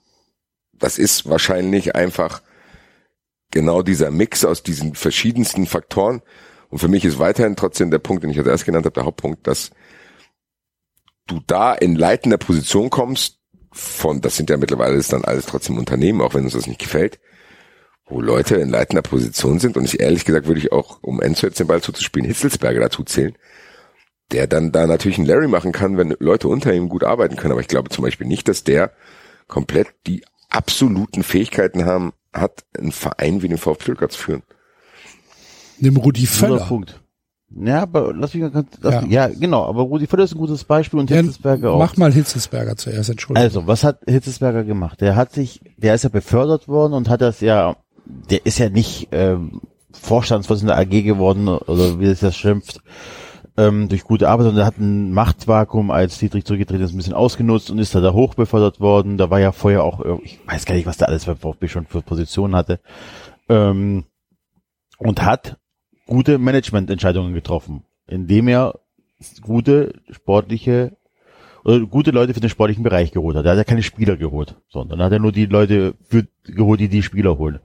das 0.83 0.97
ist 0.97 1.29
wahrscheinlich 1.29 1.95
einfach 1.95 2.41
genau 3.51 3.83
dieser 3.83 4.11
Mix 4.11 4.43
aus 4.43 4.63
diesen 4.63 4.95
verschiedensten 4.95 5.65
Faktoren. 5.65 6.21
Und 6.69 6.79
für 6.79 6.89
mich 6.89 7.05
ist 7.05 7.19
weiterhin 7.19 7.55
trotzdem 7.55 7.89
der 7.89 7.99
Punkt, 7.99 8.23
den 8.23 8.31
ich 8.31 8.37
als 8.37 8.47
erst 8.47 8.65
genannt 8.65 8.85
habe, 8.85 8.93
der 8.93 9.05
Hauptpunkt, 9.05 9.47
dass 9.47 9.71
du 11.25 11.39
da 11.47 11.73
in 11.73 11.95
leitender 11.95 12.37
Position 12.37 12.89
kommst, 12.89 13.39
von, 13.71 14.19
das 14.19 14.35
sind 14.35 14.49
ja 14.49 14.57
mittlerweile 14.57 14.95
ist 14.95 15.13
dann 15.13 15.23
alles 15.23 15.45
trotzdem 15.45 15.77
Unternehmen, 15.77 16.19
auch 16.19 16.33
wenn 16.33 16.43
uns 16.43 16.53
das 16.53 16.67
nicht 16.67 16.81
gefällt, 16.81 17.17
wo 18.05 18.19
Leute 18.19 18.55
in 18.57 18.69
leitender 18.69 19.03
Position 19.03 19.59
sind 19.59 19.77
und 19.77 19.85
ich 19.85 20.01
ehrlich 20.01 20.25
gesagt 20.25 20.47
würde 20.47 20.59
ich 20.59 20.73
auch, 20.73 21.01
um 21.01 21.21
Enzo 21.21 21.47
jetzt 21.47 21.61
den 21.61 21.67
Ball 21.67 21.81
zuzuspielen, 21.81 22.27
Hitzelsberger 22.27 22.81
dazu 22.81 23.03
zählen, 23.03 23.37
der 24.33 24.47
dann 24.47 24.73
da 24.73 24.85
natürlich 24.85 25.17
einen 25.17 25.27
Larry 25.27 25.47
machen 25.47 25.71
kann, 25.71 25.97
wenn 25.97 26.13
Leute 26.19 26.49
unter 26.49 26.73
ihm 26.73 26.89
gut 26.89 27.05
arbeiten 27.05 27.37
können. 27.37 27.53
Aber 27.53 27.61
ich 27.61 27.69
glaube 27.69 27.89
zum 27.89 28.03
Beispiel 28.03 28.27
nicht, 28.27 28.49
dass 28.49 28.65
der 28.65 28.91
komplett 29.47 29.87
die 30.07 30.23
absoluten 30.53 31.23
Fähigkeiten 31.23 31.85
haben, 31.85 32.13
hat, 32.33 32.63
einen 32.77 32.91
Verein 32.91 33.41
wie 33.41 33.47
den 33.49 33.57
VfB 33.57 33.83
Stuttgart 33.83 34.11
zu 34.11 34.19
führen. 34.19 34.43
Nimm 35.79 35.97
Rudi 35.97 36.25
Völler. 36.25 36.65
Punkt. 36.65 36.99
Ja, 37.55 37.83
aber 37.83 38.13
lass 38.15 38.33
mich 38.33 38.41
mal 38.41 38.49
ganz, 38.51 38.67
lass 38.81 38.93
Ja. 38.95 39.01
mich, 39.01 39.11
ja, 39.11 39.27
genau, 39.27 39.65
aber 39.65 39.83
Rudi 39.83 40.07
Völler 40.07 40.23
ist 40.23 40.33
ein 40.33 40.39
gutes 40.39 40.63
Beispiel 40.63 40.99
und 40.99 41.09
Ja, 41.11 41.17
Hitzesberger 41.17 41.71
auch. 41.73 41.79
mach 41.79 41.97
mal 41.97 42.11
Hitzelsberger 42.11 42.75
zuerst, 42.77 43.09
Entschuldigung. 43.11 43.43
Also, 43.43 43.67
was 43.67 43.83
hat 43.83 43.99
Hitzesberger 44.07 44.63
gemacht? 44.63 45.01
Der 45.01 45.15
hat 45.15 45.33
sich, 45.33 45.61
der 45.77 45.93
ist 45.93 46.03
ja 46.03 46.09
befördert 46.09 46.67
worden 46.67 46.93
und 46.93 47.09
hat 47.09 47.21
das 47.21 47.41
ja, 47.41 47.75
der 48.05 48.45
ist 48.45 48.57
ja 48.57 48.69
nicht 48.69 49.09
ähm, 49.11 49.61
Vorstandsvorsitzender 49.91 50.77
AG 50.77 50.89
geworden 51.03 51.47
oder 51.47 51.99
wie 51.99 52.05
es 52.05 52.21
das 52.21 52.35
schimpft, 52.35 52.81
ähm, 53.57 53.87
durch 53.89 54.03
gute 54.03 54.29
Arbeit, 54.29 54.45
sondern 54.45 54.63
er 54.63 54.67
hat 54.67 54.77
ein 54.79 55.11
Machtvakuum, 55.13 55.91
als 55.91 56.17
Dietrich 56.17 56.45
zurückgetreten 56.45 56.83
ist, 56.83 56.93
ein 56.93 56.97
bisschen 56.97 57.13
ausgenutzt 57.13 57.69
und 57.69 57.79
ist 57.79 57.93
da, 57.93 58.01
da 58.01 58.13
hochbefördert 58.13 58.79
worden. 58.79 59.17
Da 59.17 59.29
war 59.29 59.39
ja 59.39 59.51
vorher 59.51 59.83
auch, 59.83 59.99
irg- 59.99 60.23
ich 60.23 60.39
weiß 60.47 60.65
gar 60.65 60.75
nicht, 60.75 60.85
was 60.87 60.97
da 60.97 61.05
alles 61.05 61.25
bei 61.25 61.35
VfB 61.35 61.67
schon 61.67 61.85
für 61.85 62.01
Positionen 62.01 62.55
hatte. 62.55 62.79
Ähm, 63.49 64.05
und 64.97 65.23
hat 65.23 65.57
gute 66.07 66.37
Managemententscheidungen 66.37 67.33
getroffen, 67.33 67.83
indem 68.07 68.47
er 68.47 68.79
gute 69.41 69.93
sportliche 70.11 70.97
oder 71.63 71.79
gute 71.81 72.11
Leute 72.11 72.33
für 72.33 72.41
den 72.41 72.49
sportlichen 72.49 72.83
Bereich 72.83 73.11
geholt 73.11 73.37
hat. 73.37 73.45
Er 73.45 73.51
hat 73.51 73.57
ja 73.57 73.63
keine 73.63 73.83
Spieler 73.83 74.17
geholt, 74.17 74.55
sondern 74.69 75.01
hat 75.01 75.11
er 75.13 75.19
nur 75.19 75.31
die 75.31 75.45
Leute 75.45 75.93
für, 76.09 76.27
geholt, 76.43 76.79
die 76.79 76.89
die 76.89 77.03
Spieler 77.03 77.37
holen. 77.37 77.59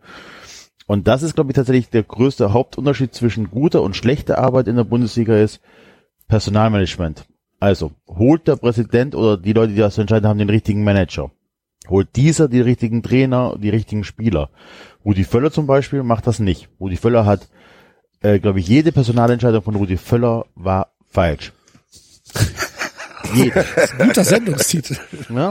Und 0.88 1.06
das 1.06 1.22
ist, 1.22 1.34
glaube 1.34 1.50
ich, 1.50 1.54
tatsächlich 1.54 1.90
der 1.90 2.02
größte 2.02 2.54
Hauptunterschied 2.54 3.14
zwischen 3.14 3.50
guter 3.50 3.82
und 3.82 3.94
schlechter 3.94 4.38
Arbeit 4.38 4.68
in 4.68 4.76
der 4.76 4.84
Bundesliga 4.84 5.36
ist 5.36 5.60
Personalmanagement. 6.28 7.26
Also 7.60 7.92
holt 8.08 8.48
der 8.48 8.56
Präsident 8.56 9.14
oder 9.14 9.36
die 9.36 9.52
Leute, 9.52 9.74
die 9.74 9.78
das 9.78 9.98
entscheiden 9.98 10.26
haben, 10.26 10.38
den 10.38 10.48
richtigen 10.48 10.84
Manager. 10.84 11.30
Holt 11.90 12.16
dieser 12.16 12.48
die 12.48 12.62
richtigen 12.62 13.02
Trainer, 13.02 13.56
die 13.60 13.68
richtigen 13.68 14.02
Spieler. 14.02 14.48
Rudi 15.04 15.24
Völler 15.24 15.52
zum 15.52 15.66
Beispiel 15.66 16.02
macht 16.02 16.26
das 16.26 16.38
nicht. 16.38 16.70
Rudi 16.80 16.96
Völler 16.96 17.26
hat, 17.26 17.48
äh, 18.22 18.38
glaube 18.38 18.60
ich, 18.60 18.66
jede 18.66 18.90
Personalentscheidung 18.90 19.62
von 19.62 19.74
Rudi 19.74 19.98
Völler 19.98 20.46
war 20.54 20.92
falsch. 21.10 21.52
jede. 23.34 23.62
Guter 23.98 24.24
Sendungstitel. 24.24 24.96
Ja? 25.28 25.50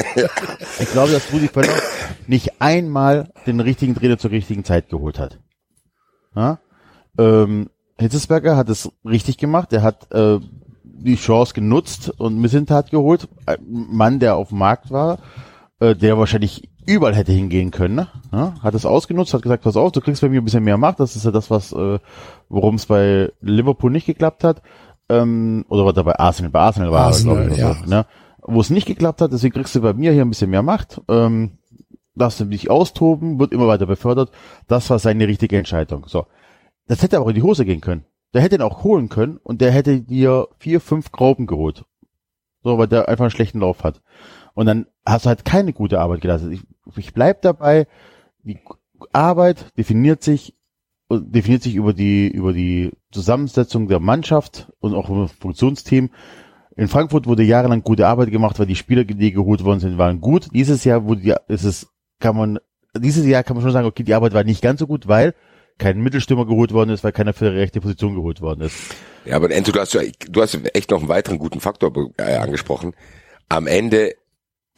Ich 0.80 0.92
glaube, 0.92 1.12
dass 1.12 1.32
Rudi 1.32 1.48
Völler 1.48 1.74
nicht 2.28 2.62
einmal 2.62 3.32
den 3.46 3.60
richtigen 3.60 3.96
Trainer 3.96 4.18
zur 4.18 4.32
richtigen 4.32 4.64
Zeit 4.64 4.90
geholt 4.90 5.20
hat. 5.20 5.40
Ja? 6.36 6.60
Ähm, 7.18 7.70
Hitzesberger 8.00 8.56
hat 8.56 8.70
es 8.70 8.92
richtig 9.06 9.38
gemacht. 9.38 9.74
Er 9.74 9.82
hat 9.82 10.12
äh, 10.12 10.40
die 10.84 11.16
Chance 11.16 11.54
genutzt 11.54 12.14
und 12.18 12.40
Missentat 12.40 12.92
geholt. 12.92 13.28
Ein 13.46 13.60
Mann, 13.68 14.20
der 14.20 14.36
auf 14.36 14.50
dem 14.50 14.60
Markt 14.60 14.92
war, 14.92 15.20
äh, 15.80 15.96
der 15.96 16.18
wahrscheinlich 16.18 16.70
überall 16.86 17.16
hätte 17.16 17.32
hingehen 17.32 17.72
können. 17.72 17.96
Ne? 17.96 18.08
Ja? 18.32 18.54
Hat 18.62 18.76
es 18.76 18.86
ausgenutzt, 18.86 19.34
hat 19.34 19.42
gesagt, 19.42 19.64
pass 19.64 19.76
auf, 19.76 19.92
du 19.92 20.02
kriegst 20.02 20.22
bei 20.22 20.30
mir 20.30 20.42
ein 20.42 20.46
bisschen 20.46 20.64
mehr 20.64 20.78
Macht. 20.78 21.00
Das 21.00 21.16
ist 21.16 21.26
ja 21.26 21.32
das, 21.32 21.50
was 21.50 21.72
äh, 21.74 22.00
worum 22.50 22.76
es 22.76 22.86
bei 22.86 23.32
Liverpool 23.42 23.92
nicht 23.92 24.06
geklappt 24.06 24.44
hat. 24.44 24.62
Ähm, 25.10 25.66
oder 25.70 25.86
war 25.86 25.94
da 25.94 26.04
bei 26.04 26.18
Arsenal? 26.18 26.52
Bei 26.52 26.60
Arsenal 26.60 26.92
war 26.92 27.06
Arsenal, 27.06 27.36
glaube 27.36 27.52
ich, 27.54 27.58
ja. 27.58 27.74
so, 27.74 27.86
ne? 27.90 28.06
wo 28.48 28.62
es 28.62 28.70
nicht 28.70 28.88
geklappt 28.88 29.22
hat, 29.22 29.32
deswegen 29.32 29.54
kriegst 29.54 29.76
du 29.76 29.82
bei 29.82 29.94
mir 29.94 30.14
hier 30.14 30.24
ein 30.24 30.30
bisschen 30.30 30.50
mehr 30.50 30.64
Macht, 30.64 31.02
ähm, 31.10 31.57
darfst 32.18 32.40
du 32.40 32.70
austoben, 32.70 33.40
wird 33.40 33.54
immer 33.54 33.68
weiter 33.68 33.86
befördert. 33.86 34.32
Das 34.68 34.90
war 34.90 35.00
seine 35.00 35.28
richtige 35.28 35.58
Entscheidung. 35.58 36.06
So. 36.08 36.26
Das 36.88 37.04
hätte 37.04 37.18
aber 37.18 37.30
in 37.30 37.36
die 37.36 37.44
Hose 37.44 37.66
gehen 37.66 37.82
können. 37.82 38.06
Der 38.34 38.42
hätte 38.42 38.56
ihn 38.56 38.62
auch 38.62 38.84
holen 38.84 39.10
können 39.10 39.38
und 39.38 39.62
der 39.62 39.72
hätte 39.72 40.02
dir 40.02 40.48
vier, 40.60 40.82
fünf 40.82 41.12
Graupen 41.12 41.48
geholt. 41.48 41.86
So, 42.64 42.78
weil 42.78 42.88
der 42.88 43.08
einfach 43.08 43.26
einen 43.26 43.32
schlechten 43.32 43.60
Lauf 43.60 43.84
hat. 43.84 44.02
Und 44.54 44.66
dann 44.66 44.88
hast 45.06 45.26
du 45.26 45.30
halt 45.30 45.46
keine 45.46 45.74
gute 45.74 46.00
Arbeit 46.00 46.22
geleistet. 46.22 46.52
Ich, 46.52 46.62
ich 46.98 47.14
bleib 47.14 47.42
dabei, 47.42 47.88
die 48.44 48.60
Arbeit 49.14 49.78
definiert 49.78 50.24
sich 50.24 50.54
definiert 51.10 51.64
sich 51.64 51.76
über 51.76 51.94
die 51.94 52.28
über 52.28 52.52
die 52.52 52.92
Zusammensetzung 53.12 53.88
der 53.88 54.00
Mannschaft 54.00 54.72
und 54.80 54.94
auch 54.94 55.10
das 55.10 55.32
Funktionsteam. 55.32 56.10
In 56.76 56.88
Frankfurt 56.88 57.26
wurde 57.26 57.44
jahrelang 57.44 57.82
gute 57.82 58.08
Arbeit 58.08 58.30
gemacht, 58.30 58.60
weil 58.60 58.68
die 58.68 58.76
Spieler, 58.76 59.04
die 59.04 59.32
geholt 59.32 59.64
worden 59.64 59.80
sind, 59.80 59.98
waren 59.98 60.22
gut. 60.22 60.50
Dieses 60.54 60.84
Jahr 60.84 61.06
wurde 61.06 61.22
die, 61.22 61.34
ist 61.48 61.64
es, 61.64 61.88
kann 62.20 62.36
man, 62.36 62.60
dieses 62.98 63.26
Jahr 63.26 63.44
kann 63.44 63.56
man 63.56 63.64
schon 63.64 63.74
sagen, 63.74 63.88
okay, 63.88 64.04
die 64.04 64.14
Arbeit 64.14 64.34
war 64.34 64.44
nicht 64.44 64.62
ganz 64.62 64.80
so 64.80 64.88
gut, 64.88 65.08
weil 65.08 65.34
kein 65.78 66.02
Mittelstürmer 66.02 66.46
geholt 66.46 66.74
worden 66.74 66.90
ist, 66.90 67.04
weil 67.04 67.12
keiner 67.12 67.34
für 67.34 67.52
die 67.52 67.58
rechte 67.58 67.82
Position 67.82 68.16
geholt 68.16 68.42
worden 68.42 68.62
ist. 68.62 68.76
Ja, 69.26 69.36
aber 69.36 69.52
Enzo, 69.52 69.72
du 69.72 69.80
hast 69.80 69.94
ja, 69.94 70.02
du 70.30 70.42
hast 70.42 70.58
echt 70.74 70.92
noch 70.92 71.00
einen 71.00 71.10
weiteren 71.10 71.38
guten 71.38 71.60
Faktor 71.60 71.92
äh, 72.18 72.36
angesprochen. 72.38 72.94
Am 73.50 73.68
Ende 73.68 74.14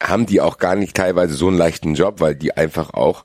haben 0.02 0.26
die 0.26 0.40
auch 0.40 0.58
gar 0.58 0.76
nicht 0.76 0.96
teilweise 0.96 1.34
so 1.34 1.48
einen 1.48 1.56
leichten 1.56 1.94
Job, 1.94 2.20
weil 2.20 2.34
die 2.34 2.56
einfach 2.56 2.92
auch 2.92 3.24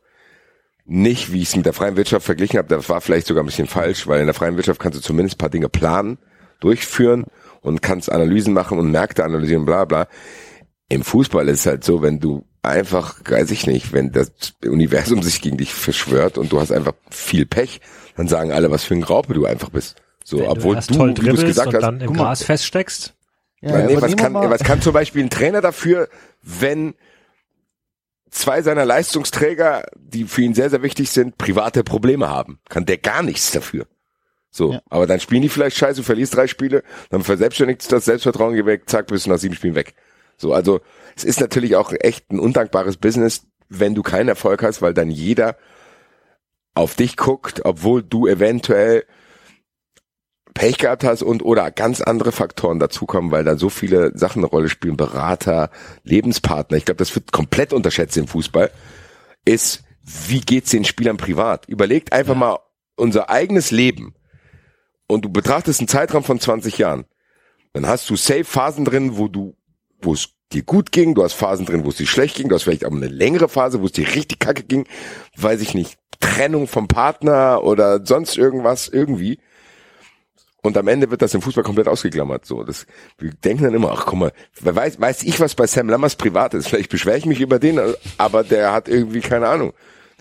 nicht, 0.86 1.32
wie 1.32 1.42
ich 1.42 1.50
es 1.50 1.56
mit 1.56 1.66
der 1.66 1.74
freien 1.74 1.98
Wirtschaft 1.98 2.26
verglichen 2.26 2.58
habe, 2.58 2.68
das 2.68 2.90
war 2.90 3.02
vielleicht 3.02 3.28
sogar 3.28 3.44
ein 3.44 3.48
bisschen 3.48 3.68
falsch, 3.68 4.08
weil 4.08 4.20
in 4.20 4.28
der 4.28 4.36
freien 4.36 4.56
Wirtschaft 4.56 4.80
kannst 4.80 5.00
du 5.00 5.02
zumindest 5.02 5.36
ein 5.36 5.40
paar 5.40 5.50
Dinge 5.50 5.68
planen, 5.68 6.20
durchführen 6.60 7.26
und 7.62 7.82
kannst 7.82 8.12
Analysen 8.12 8.54
machen 8.54 8.78
und 8.78 8.92
Märkte 8.92 9.24
analysieren, 9.24 9.66
bla 9.66 9.86
bla. 9.86 10.08
Im 10.88 11.04
Fußball 11.04 11.48
ist 11.50 11.62
es 11.62 11.66
halt 11.66 11.84
so, 11.84 12.04
wenn 12.04 12.20
du 12.20 12.46
einfach, 12.68 13.16
weiß 13.28 13.52
ich 13.52 13.68
nicht, 13.68 13.94
wenn 13.94 14.12
das 14.12 14.32
Universum 14.64 15.22
sich 15.24 15.42
gegen 15.42 15.58
dich 15.58 15.74
verschwört 15.74 16.38
und 16.38 16.52
du 16.52 16.60
hast 16.60 16.72
einfach 16.72 16.94
viel 17.10 17.46
Pech, 17.46 17.82
dann 18.16 18.28
sagen 18.28 18.52
alle, 18.52 18.72
was 18.72 18.84
für 18.84 18.94
ein 18.94 19.02
Graupe 19.02 19.34
du 19.34 19.46
einfach 19.46 19.70
bist. 19.70 19.96
So, 20.24 20.40
Wenn 20.40 20.48
obwohl 20.48 20.76
erst 20.76 20.90
du, 20.92 20.96
toll 20.96 21.14
wie 21.20 21.26
du 21.30 21.36
es 21.36 21.44
gesagt 21.46 21.68
und 21.70 21.76
hast, 21.76 21.82
dann 21.84 22.02
im 22.02 22.08
guck 22.08 22.16
mal. 22.18 22.24
Gras 22.24 22.44
feststeckst. 22.44 23.14
Ja, 23.62 23.82
nee, 23.86 24.00
was, 24.00 24.16
kann, 24.16 24.34
was 24.34 24.64
kann 24.64 24.82
zum 24.82 24.94
Beispiel 24.94 25.24
ein 25.24 25.30
Trainer 25.30 25.62
dafür, 25.62 26.08
wenn 26.42 26.94
zwei 28.30 28.62
seiner 28.62 28.86
Leistungsträger, 28.86 29.86
die 29.98 30.26
für 30.26 30.42
ihn 30.42 30.54
sehr, 30.54 30.70
sehr 30.70 30.84
wichtig 30.84 31.10
sind, 31.10 31.38
private 31.38 31.84
Probleme 31.84 32.30
haben? 32.30 32.60
Kann 32.70 32.86
der 32.86 32.98
gar 32.98 33.24
nichts 33.24 33.52
dafür. 33.52 33.88
So, 34.52 34.74
Ja. 34.74 34.82
aber 34.90 35.06
dann 35.08 35.20
spielen 35.20 35.42
die 35.42 35.50
vielleicht 35.50 35.78
scheiße, 35.78 35.98
du 35.98 36.04
verlierst 36.04 36.36
drei 36.36 36.48
Spiele, 36.48 36.84
dann 37.10 37.24
verselbstständigt 37.24 37.92
das 37.92 38.06
Selbstvertrauen 38.06 38.56
geht 38.56 38.66
weg, 38.66 38.84
zack, 38.90 39.08
bist 39.08 39.26
du 39.26 39.30
nach 39.30 39.38
sieben 39.38 39.56
Spielen 39.56 39.76
weg. 39.76 39.96
So, 40.38 40.54
also 40.54 40.82
es 41.16 41.24
ist 41.24 41.40
natürlich 41.40 41.76
auch 41.76 41.94
echt 42.00 42.32
ein 42.32 42.40
undankbares 42.40 42.98
Business, 42.98 43.48
wenn 43.70 43.96
du 43.96 44.04
keinen 44.04 44.30
Erfolg 44.30 44.64
hast, 44.64 44.82
weil 44.82 44.94
dann 44.94 45.10
jeder 45.10 45.58
auf 46.74 46.96
dich 46.96 47.16
guckt, 47.18 47.62
obwohl 47.64 48.04
du 48.04 48.28
eventuell 48.28 49.06
Pech 50.54 50.78
gehabt 50.78 51.04
hast 51.04 51.22
und 51.22 51.44
oder 51.44 51.70
ganz 51.70 52.02
andere 52.02 52.32
Faktoren 52.32 52.80
dazukommen, 52.80 53.32
weil 53.32 53.44
da 53.44 53.58
so 53.58 53.70
viele 53.70 54.18
Sachen 54.18 54.40
eine 54.40 54.48
Rolle 54.48 54.70
spielen, 54.70 54.98
Berater, 54.98 55.70
Lebenspartner, 56.04 56.78
ich 56.78 56.86
glaube, 56.86 57.00
das 57.00 57.14
wird 57.14 57.32
komplett 57.32 57.74
unterschätzt 57.74 58.16
im 58.18 58.28
Fußball, 58.28 58.72
ist, 59.44 59.84
wie 60.02 60.40
geht's 60.40 60.72
den 60.72 60.86
Spielern 60.86 61.18
privat? 61.18 61.68
Überlegt 61.68 62.14
einfach 62.14 62.36
mal 62.36 62.60
unser 62.96 63.30
eigenes 63.30 63.72
Leben 63.72 64.16
und 65.08 65.26
du 65.26 65.30
betrachtest 65.30 65.82
einen 65.82 65.90
Zeitraum 65.90 66.24
von 66.24 66.40
20 66.40 66.78
Jahren, 66.78 67.06
dann 67.74 67.88
hast 67.88 68.10
du 68.10 68.16
safe 68.16 68.46
Phasen 68.46 68.86
drin, 68.86 69.18
wo 69.18 69.28
du, 69.28 69.58
wo 70.06 70.14
es 70.14 70.30
dir 70.52 70.64
gut 70.64 70.92
ging, 70.92 71.16
du 71.16 71.24
hast 71.24 71.34
Phasen 71.34 71.66
drin, 71.66 71.86
wo 71.86 71.90
es 71.90 71.98
dir 71.98 72.08
schlecht 72.08 72.36
ging, 72.36 72.50
du 72.50 72.56
hast 72.56 72.64
vielleicht 72.64 72.86
auch 72.86 72.92
eine 72.92 73.08
längere 73.08 73.50
Phase, 73.50 73.82
wo 73.82 73.86
es 73.86 73.92
dir 73.92 74.08
richtig 74.08 74.40
kacke 74.40 74.64
ging, 74.64 74.86
weiß 75.38 75.62
ich 75.62 75.74
nicht, 75.74 75.98
Trennung 76.20 76.68
vom 76.68 76.88
Partner 76.88 77.64
oder 77.64 78.06
sonst 78.06 78.38
irgendwas, 78.38 78.88
irgendwie. 78.88 79.40
Und 80.62 80.78
am 80.78 80.88
Ende 80.88 81.12
wird 81.12 81.22
das 81.22 81.34
im 81.36 81.44
Fußball 81.44 81.64
komplett 81.64 81.88
ausgeklammert. 81.88 82.46
So, 82.46 82.64
das, 82.64 82.88
wir 83.20 83.32
denken 83.32 83.66
dann 83.66 83.74
immer, 83.76 83.92
ach 83.92 84.06
guck 84.08 84.18
mal, 84.18 84.32
weiß, 84.62 85.00
weiß 85.00 85.24
ich, 85.24 85.40
was 85.40 85.54
bei 85.54 85.68
Sam 85.68 85.90
Lammers 85.90 86.16
privat 86.16 86.56
ist. 86.56 86.68
Vielleicht 86.70 86.90
beschwere 86.90 87.18
ich 87.18 87.28
mich 87.28 87.40
über 87.40 87.60
den, 87.60 87.80
aber 88.18 88.44
der 88.44 88.74
hat 88.74 88.88
irgendwie, 88.88 89.20
keine 89.20 89.48
Ahnung, 89.48 89.74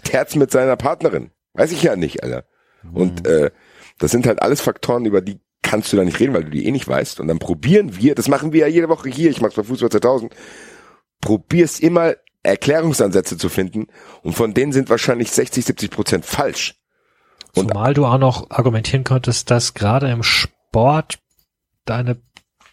Terz 0.02 0.36
mit 0.36 0.50
seiner 0.50 0.76
Partnerin. 0.76 1.30
Weiß 1.54 1.72
ich 1.72 1.82
ja 1.82 1.96
nicht, 1.96 2.22
Alter. 2.22 2.44
Und 2.92 3.26
äh, 3.26 3.50
das 3.98 4.10
sind 4.10 4.26
halt 4.26 4.42
alles 4.42 4.60
Faktoren, 4.60 5.06
über 5.06 5.22
die 5.22 5.40
kannst 5.64 5.92
du 5.92 5.96
da 5.96 6.04
nicht 6.04 6.20
reden, 6.20 6.34
weil 6.34 6.44
du 6.44 6.50
die 6.50 6.66
eh 6.66 6.70
nicht 6.70 6.86
weißt. 6.86 7.18
Und 7.18 7.26
dann 7.26 7.40
probieren 7.40 7.96
wir, 7.96 8.14
das 8.14 8.28
machen 8.28 8.52
wir 8.52 8.60
ja 8.60 8.66
jede 8.68 8.88
Woche 8.88 9.08
hier, 9.08 9.30
ich 9.30 9.40
mach's 9.40 9.56
bei 9.56 9.64
Fußball 9.64 9.90
2000, 9.90 10.32
probierst 11.20 11.80
immer 11.80 12.14
Erklärungsansätze 12.44 13.36
zu 13.38 13.48
finden 13.48 13.86
und 14.22 14.34
von 14.34 14.54
denen 14.54 14.72
sind 14.72 14.90
wahrscheinlich 14.90 15.32
60, 15.32 15.64
70 15.64 15.90
Prozent 15.90 16.24
falsch. 16.26 16.74
Und 17.56 17.68
Zumal 17.68 17.94
du 17.94 18.04
auch 18.04 18.18
noch 18.18 18.50
argumentieren 18.50 19.04
könntest, 19.04 19.50
dass 19.50 19.74
gerade 19.74 20.10
im 20.10 20.22
Sport 20.22 21.18
deine 21.84 22.18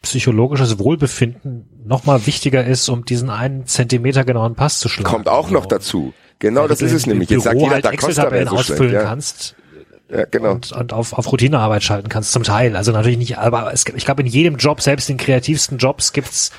psychologisches 0.02 0.80
Wohlbefinden 0.80 1.70
nochmal 1.86 2.26
wichtiger 2.26 2.66
ist, 2.66 2.90
um 2.90 3.06
diesen 3.06 3.30
einen 3.30 3.68
Zentimeter 3.68 4.26
genauen 4.26 4.56
Pass 4.56 4.80
zu 4.80 4.90
schlagen. 4.90 5.10
kommt 5.10 5.30
auch 5.30 5.50
noch 5.52 5.66
Also, 5.66 5.76
dazu. 5.76 6.14
Genau, 6.40 6.68
das 6.68 6.82
ist 6.82 6.92
es 6.92 7.06
nämlich. 7.06 7.30
Jetzt 7.30 7.44
sagt 7.44 7.60
jeder, 7.60 7.74
halt 7.74 7.86
da 7.86 7.92
Costa 7.92 8.08
Excel-Tabellen 8.08 8.46
wäre 8.46 8.56
so 8.56 8.72
ausfüllen 8.72 8.94
Ja, 8.94 9.04
kannst 9.04 9.56
ja, 10.12 10.26
genau. 10.26 10.52
und, 10.52 10.72
und 10.72 10.94
auf, 10.94 11.14
auf 11.14 11.32
Routinearbeit 11.32 11.84
schalten 11.84 12.10
kannst, 12.10 12.32
zum 12.32 12.44
Teil. 12.44 12.76
Also 12.76 12.92
natürlich 12.92 13.18
nicht, 13.18 13.38
aber 13.38 13.74
es, 13.74 13.86
ich 13.96 14.06
glaube, 14.06 14.22
in 14.22 14.28
jedem 14.28 14.58
Job, 14.58 14.82
selbst 14.82 15.10
in 15.10 15.18
kreativsten 15.18 15.78
Jobs, 15.78 16.14
gibt's 16.14 16.52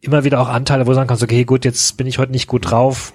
immer 0.00 0.24
wieder 0.24 0.40
auch 0.40 0.48
Anteile, 0.48 0.86
wo 0.86 0.90
du 0.90 0.94
sagen 0.94 1.08
kannst, 1.08 1.22
okay, 1.22 1.44
gut, 1.44 1.64
jetzt 1.64 1.96
bin 1.96 2.06
ich 2.06 2.18
heute 2.18 2.32
nicht 2.32 2.46
gut 2.46 2.70
drauf. 2.70 3.12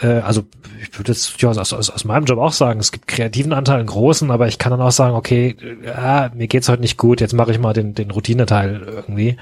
Äh, 0.00 0.20
also 0.20 0.44
ich 0.80 0.96
würde 0.98 1.12
jetzt 1.12 1.40
ja, 1.42 1.50
aus, 1.50 1.72
aus, 1.72 1.90
aus 1.90 2.04
meinem 2.04 2.24
Job 2.24 2.38
auch 2.38 2.52
sagen, 2.52 2.80
es 2.80 2.92
gibt 2.92 3.08
kreativen 3.08 3.52
Anteil, 3.52 3.78
einen 3.78 3.86
großen, 3.86 4.30
aber 4.30 4.48
ich 4.48 4.58
kann 4.58 4.70
dann 4.70 4.80
auch 4.80 4.92
sagen, 4.92 5.14
okay, 5.14 5.56
ja, 5.84 6.30
mir 6.34 6.48
geht's 6.48 6.68
heute 6.68 6.82
nicht 6.82 6.96
gut, 6.96 7.20
jetzt 7.20 7.34
mache 7.34 7.50
ich 7.50 7.58
mal 7.58 7.72
den, 7.72 7.94
den 7.94 8.10
Routineteil 8.10 8.82
irgendwie. 8.82 9.36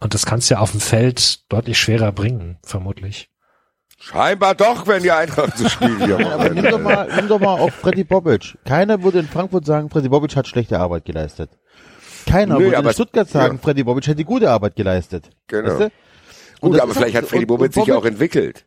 Und 0.00 0.14
das 0.14 0.26
kannst 0.26 0.50
du 0.50 0.54
ja 0.54 0.60
auf 0.60 0.72
dem 0.72 0.80
Feld 0.80 1.50
deutlich 1.50 1.78
schwerer 1.78 2.12
bringen, 2.12 2.58
vermutlich. 2.64 3.31
Scheinbar 4.04 4.54
doch, 4.56 4.86
wenn 4.88 5.02
die 5.02 5.12
Eintracht 5.12 5.58
spielt 5.70 6.00
wie 6.00 6.12
am 6.12 6.24
Aber 6.24 6.50
nimm 6.50 6.64
doch 6.64 6.80
mal, 6.80 7.08
nimm 7.16 7.28
doch 7.28 7.38
mal 7.38 7.60
auch 7.60 7.70
Freddy 7.70 8.02
Bobic. 8.04 8.58
Keiner 8.64 9.02
würde 9.02 9.20
in 9.20 9.26
Frankfurt 9.28 9.64
sagen, 9.64 9.90
Freddy 9.90 10.08
Bobic 10.08 10.34
hat 10.34 10.48
schlechte 10.48 10.78
Arbeit 10.80 11.04
geleistet. 11.04 11.50
Keiner 12.26 12.58
Nö, 12.58 12.64
würde 12.64 12.78
aber- 12.78 12.88
in 12.88 12.94
Stuttgart 12.94 13.28
sagen, 13.28 13.56
ja. 13.56 13.62
Freddy 13.62 13.84
Bobic 13.84 14.06
hätte 14.08 14.24
gute 14.24 14.50
Arbeit 14.50 14.74
geleistet. 14.76 15.30
Genau. 15.46 15.68
Weißt 15.70 15.80
du? 15.80 15.90
Gut, 16.60 16.80
aber 16.80 16.94
vielleicht 16.94 17.16
hat 17.16 17.26
Freddy 17.26 17.42
und- 17.44 17.46
Bobic 17.48 17.72
sich 17.74 17.86
ja 17.86 17.94
auch 17.96 18.02
Bobic- 18.02 18.08
entwickelt. 18.08 18.66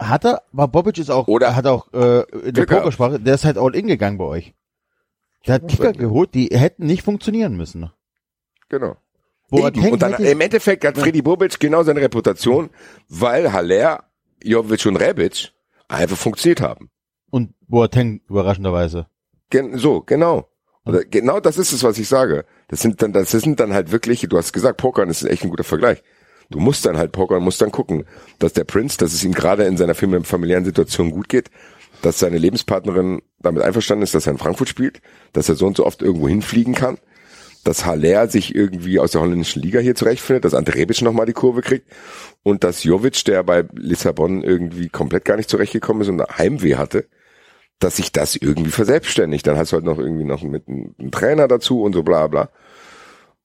Hat 0.00 0.24
er, 0.24 0.42
aber 0.54 0.68
Bobic 0.68 0.96
ist 0.98 1.10
auch, 1.10 1.28
Oder- 1.28 1.54
hat 1.54 1.66
auch 1.66 1.92
äh, 1.92 2.22
in 2.48 2.54
der. 2.54 2.64
Pokersprache, 2.64 3.20
der 3.20 3.34
ist 3.34 3.44
halt 3.44 3.58
all 3.58 3.74
in 3.76 3.86
gegangen 3.86 4.16
bei 4.16 4.24
euch. 4.24 4.54
Der 5.46 5.54
hat 5.56 5.68
Kicker 5.68 5.92
geholt, 5.92 6.34
die 6.34 6.46
hätten 6.52 6.86
nicht 6.86 7.02
funktionieren 7.02 7.56
müssen. 7.56 7.90
Genau. 8.70 8.96
Boateng. 9.50 9.92
Und 9.92 10.00
dann 10.02 10.14
im 10.14 10.40
Endeffekt 10.40 10.82
hat 10.86 10.96
Freddy 10.96 11.20
Bobic 11.20 11.60
genau 11.60 11.82
seine 11.82 12.00
Reputation, 12.00 12.70
weil 13.10 13.52
Haller, 13.52 14.04
Jovic 14.44 14.86
und 14.86 14.96
Rebic 14.96 15.52
einfach 15.88 16.16
funktioniert 16.16 16.60
haben. 16.60 16.90
und 17.30 17.54
Boateng 17.68 18.20
überraschenderweise. 18.28 19.06
Gen 19.50 19.78
so, 19.78 20.00
genau. 20.02 20.48
Oder 20.84 21.04
genau 21.04 21.40
das 21.40 21.58
ist 21.58 21.72
es, 21.72 21.84
was 21.84 21.98
ich 21.98 22.08
sage. 22.08 22.44
Das 22.68 22.80
sind 22.80 23.02
dann, 23.02 23.12
das 23.12 23.30
sind 23.30 23.60
dann 23.60 23.72
halt 23.72 23.92
wirklich, 23.92 24.20
du 24.20 24.36
hast 24.36 24.52
gesagt, 24.52 24.78
Pokern 24.78 25.08
ist 25.08 25.22
echt 25.22 25.44
ein 25.44 25.50
guter 25.50 25.64
Vergleich. 25.64 26.02
Du 26.50 26.60
musst 26.60 26.84
dann 26.84 26.98
halt 26.98 27.12
pokern, 27.12 27.42
musst 27.42 27.62
dann 27.62 27.72
gucken, 27.72 28.04
dass 28.38 28.52
der 28.52 28.64
Prince, 28.64 28.98
dass 28.98 29.14
es 29.14 29.24
ihm 29.24 29.32
gerade 29.32 29.64
in 29.64 29.76
seiner 29.76 29.94
familiären 29.94 30.64
Situation 30.64 31.10
gut 31.10 31.28
geht, 31.28 31.50
dass 32.02 32.18
seine 32.18 32.36
Lebenspartnerin 32.36 33.22
damit 33.40 33.62
einverstanden 33.62 34.02
ist, 34.02 34.14
dass 34.14 34.26
er 34.26 34.32
in 34.32 34.38
Frankfurt 34.38 34.68
spielt, 34.68 35.00
dass 35.32 35.48
er 35.48 35.54
so 35.54 35.66
und 35.66 35.76
so 35.76 35.86
oft 35.86 36.02
irgendwo 36.02 36.28
hinfliegen 36.28 36.74
kann, 36.74 36.98
dass 37.64 37.84
Haller 37.84 38.28
sich 38.28 38.54
irgendwie 38.54 38.98
aus 38.98 39.12
der 39.12 39.20
holländischen 39.20 39.62
Liga 39.62 39.80
hier 39.80 39.94
zurechtfindet, 39.94 40.44
dass 40.44 40.54
Ante 40.54 40.74
Rebic 40.74 41.02
nochmal 41.02 41.26
die 41.26 41.32
Kurve 41.32 41.62
kriegt 41.62 41.86
und 42.42 42.64
dass 42.64 42.84
Jovic, 42.84 43.24
der 43.24 43.42
bei 43.42 43.64
Lissabon 43.72 44.42
irgendwie 44.42 44.88
komplett 44.88 45.24
gar 45.24 45.36
nicht 45.36 45.48
zurechtgekommen 45.48 46.02
ist 46.02 46.08
und 46.08 46.20
Heimweh 46.20 46.76
hatte, 46.76 47.06
dass 47.78 47.96
sich 47.96 48.12
das 48.12 48.36
irgendwie 48.36 48.70
verselbstständigt. 48.70 49.46
Dann 49.46 49.56
hast 49.56 49.72
du 49.72 49.76
halt 49.76 49.84
noch 49.84 49.98
irgendwie 49.98 50.24
noch 50.24 50.42
mit 50.42 50.68
einem, 50.68 51.10
Trainer 51.10 51.48
dazu 51.48 51.82
und 51.82 51.92
so 51.92 52.02
bla 52.02 52.26
bla. 52.26 52.50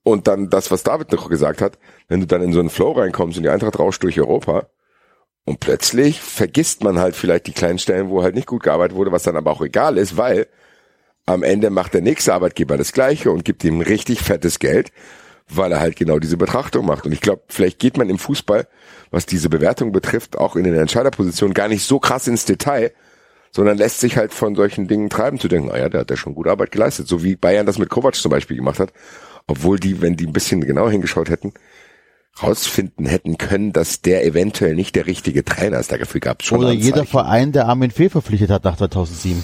Und 0.03 0.27
dann 0.27 0.49
das, 0.49 0.71
was 0.71 0.83
David 0.83 1.11
noch 1.11 1.29
gesagt 1.29 1.61
hat, 1.61 1.77
wenn 2.07 2.21
du 2.21 2.27
dann 2.27 2.41
in 2.41 2.53
so 2.53 2.59
einen 2.59 2.69
Flow 2.69 2.93
reinkommst 2.93 3.37
und 3.37 3.43
die 3.43 3.49
Eintracht 3.49 3.77
rauscht 3.77 4.03
durch 4.03 4.19
Europa 4.19 4.67
und 5.43 5.59
plötzlich 5.59 6.21
vergisst 6.21 6.83
man 6.83 6.97
halt 6.97 7.15
vielleicht 7.15 7.47
die 7.47 7.53
kleinen 7.53 7.79
Stellen, 7.79 8.09
wo 8.09 8.23
halt 8.23 8.35
nicht 8.35 8.47
gut 8.47 8.63
gearbeitet 8.63 8.95
wurde, 8.95 9.11
was 9.11 9.23
dann 9.23 9.35
aber 9.35 9.51
auch 9.51 9.61
egal 9.61 9.97
ist, 9.97 10.17
weil 10.17 10.47
am 11.27 11.43
Ende 11.43 11.69
macht 11.69 11.93
der 11.93 12.01
nächste 12.01 12.33
Arbeitgeber 12.33 12.77
das 12.77 12.93
Gleiche 12.93 13.31
und 13.31 13.45
gibt 13.45 13.63
ihm 13.63 13.81
richtig 13.81 14.21
fettes 14.21 14.59
Geld, 14.59 14.91
weil 15.49 15.71
er 15.71 15.79
halt 15.79 15.97
genau 15.97 16.19
diese 16.19 16.37
Betrachtung 16.37 16.85
macht. 16.85 17.05
Und 17.05 17.11
ich 17.11 17.21
glaube, 17.21 17.43
vielleicht 17.49 17.79
geht 17.79 17.97
man 17.97 18.09
im 18.09 18.17
Fußball, 18.17 18.67
was 19.11 19.25
diese 19.25 19.49
Bewertung 19.49 19.91
betrifft, 19.91 20.37
auch 20.37 20.55
in 20.55 20.63
den 20.63 20.73
Entscheiderpositionen 20.73 21.53
gar 21.53 21.67
nicht 21.67 21.85
so 21.85 21.99
krass 21.99 22.27
ins 22.27 22.45
Detail, 22.45 22.93
sondern 23.51 23.77
lässt 23.77 23.99
sich 23.99 24.17
halt 24.17 24.33
von 24.33 24.55
solchen 24.55 24.87
Dingen 24.87 25.09
treiben 25.09 25.39
zu 25.39 25.49
denken, 25.49 25.69
ah 25.71 25.77
ja, 25.77 25.89
der 25.89 26.01
hat 26.01 26.09
ja 26.09 26.17
schon 26.17 26.33
gute 26.33 26.49
Arbeit 26.49 26.71
geleistet, 26.71 27.07
so 27.07 27.23
wie 27.23 27.35
Bayern 27.35 27.65
das 27.65 27.77
mit 27.77 27.89
Kovac 27.89 28.15
zum 28.15 28.31
Beispiel 28.31 28.57
gemacht 28.57 28.79
hat, 28.79 28.93
obwohl 29.47 29.79
die, 29.79 30.01
wenn 30.01 30.15
die 30.15 30.27
ein 30.27 30.33
bisschen 30.33 30.61
genauer 30.61 30.91
hingeschaut 30.91 31.29
hätten, 31.29 31.53
rausfinden 32.41 33.05
hätten 33.05 33.37
können, 33.37 33.73
dass 33.73 34.01
der 34.01 34.25
eventuell 34.25 34.75
nicht 34.75 34.95
der 34.95 35.07
richtige 35.07 35.43
Trainer 35.43 35.79
ist. 35.79 35.91
Dafür 35.91 36.21
gab 36.21 36.41
es 36.41 36.47
schon 36.47 36.59
Oder 36.59 36.71
jeder 36.71 37.01
Anzeichen. 37.01 37.11
Verein, 37.11 37.51
der 37.51 37.67
Armin 37.67 37.91
Fee 37.91 38.09
verpflichtet 38.09 38.49
hat 38.49 38.63
nach 38.63 38.77
2007. 38.77 39.43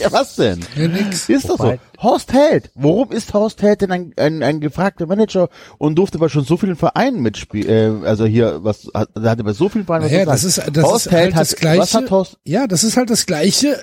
Ja, 0.00 0.10
was 0.10 0.36
denn? 0.36 0.60
Ja, 0.76 0.88
nix. 0.88 1.28
Ist 1.28 1.48
doch 1.48 1.58
so. 1.58 1.78
Horst 1.98 2.32
Held. 2.32 2.70
Warum 2.74 3.12
ist 3.12 3.32
Horst 3.34 3.62
Held 3.62 3.82
denn 3.82 3.92
ein, 3.92 4.12
ein, 4.16 4.42
ein 4.42 4.60
gefragter 4.60 5.06
Manager 5.06 5.48
und 5.78 5.96
durfte 5.96 6.18
bei 6.18 6.28
schon 6.28 6.44
so 6.44 6.56
vielen 6.56 6.76
Vereinen 6.76 7.20
mitspielen? 7.20 8.02
Äh, 8.02 8.06
also 8.06 8.24
hier, 8.24 8.64
was 8.64 8.90
hat, 8.94 9.10
er 9.14 9.30
hatte 9.30 9.44
bei 9.44 9.52
so 9.52 9.68
vielen 9.68 9.86
Vereinen 9.86 10.06
Naja, 10.06 10.26
was 10.26 10.42
das 10.42 10.58
ist, 10.58 10.76
das 10.76 10.84
Horst 10.84 11.06
ist 11.06 11.12
Held 11.12 11.22
halt 11.22 11.34
hat, 11.34 11.40
das 11.42 11.56
Gleiche. 11.56 11.80
Was 11.80 11.94
hat 11.94 12.10
Horst? 12.10 12.38
ja, 12.44 12.66
das 12.66 12.84
ist 12.84 12.96
halt 12.96 13.10
das 13.10 13.26
Gleiche 13.26 13.80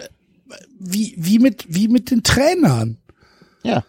wie, 0.80 1.14
wie 1.18 1.40
mit, 1.40 1.66
wie 1.70 1.88
mit 1.88 2.12
den 2.12 2.24
Trainern. 2.24 2.98
Ja. 3.64 3.84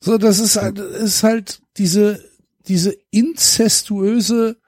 So, 0.00 0.18
das 0.18 0.38
ist 0.38 0.56
halt, 0.56 0.78
ist 0.78 1.22
halt 1.22 1.62
diese, 1.78 2.22
diese 2.68 2.96
inzestuöse 3.10 4.58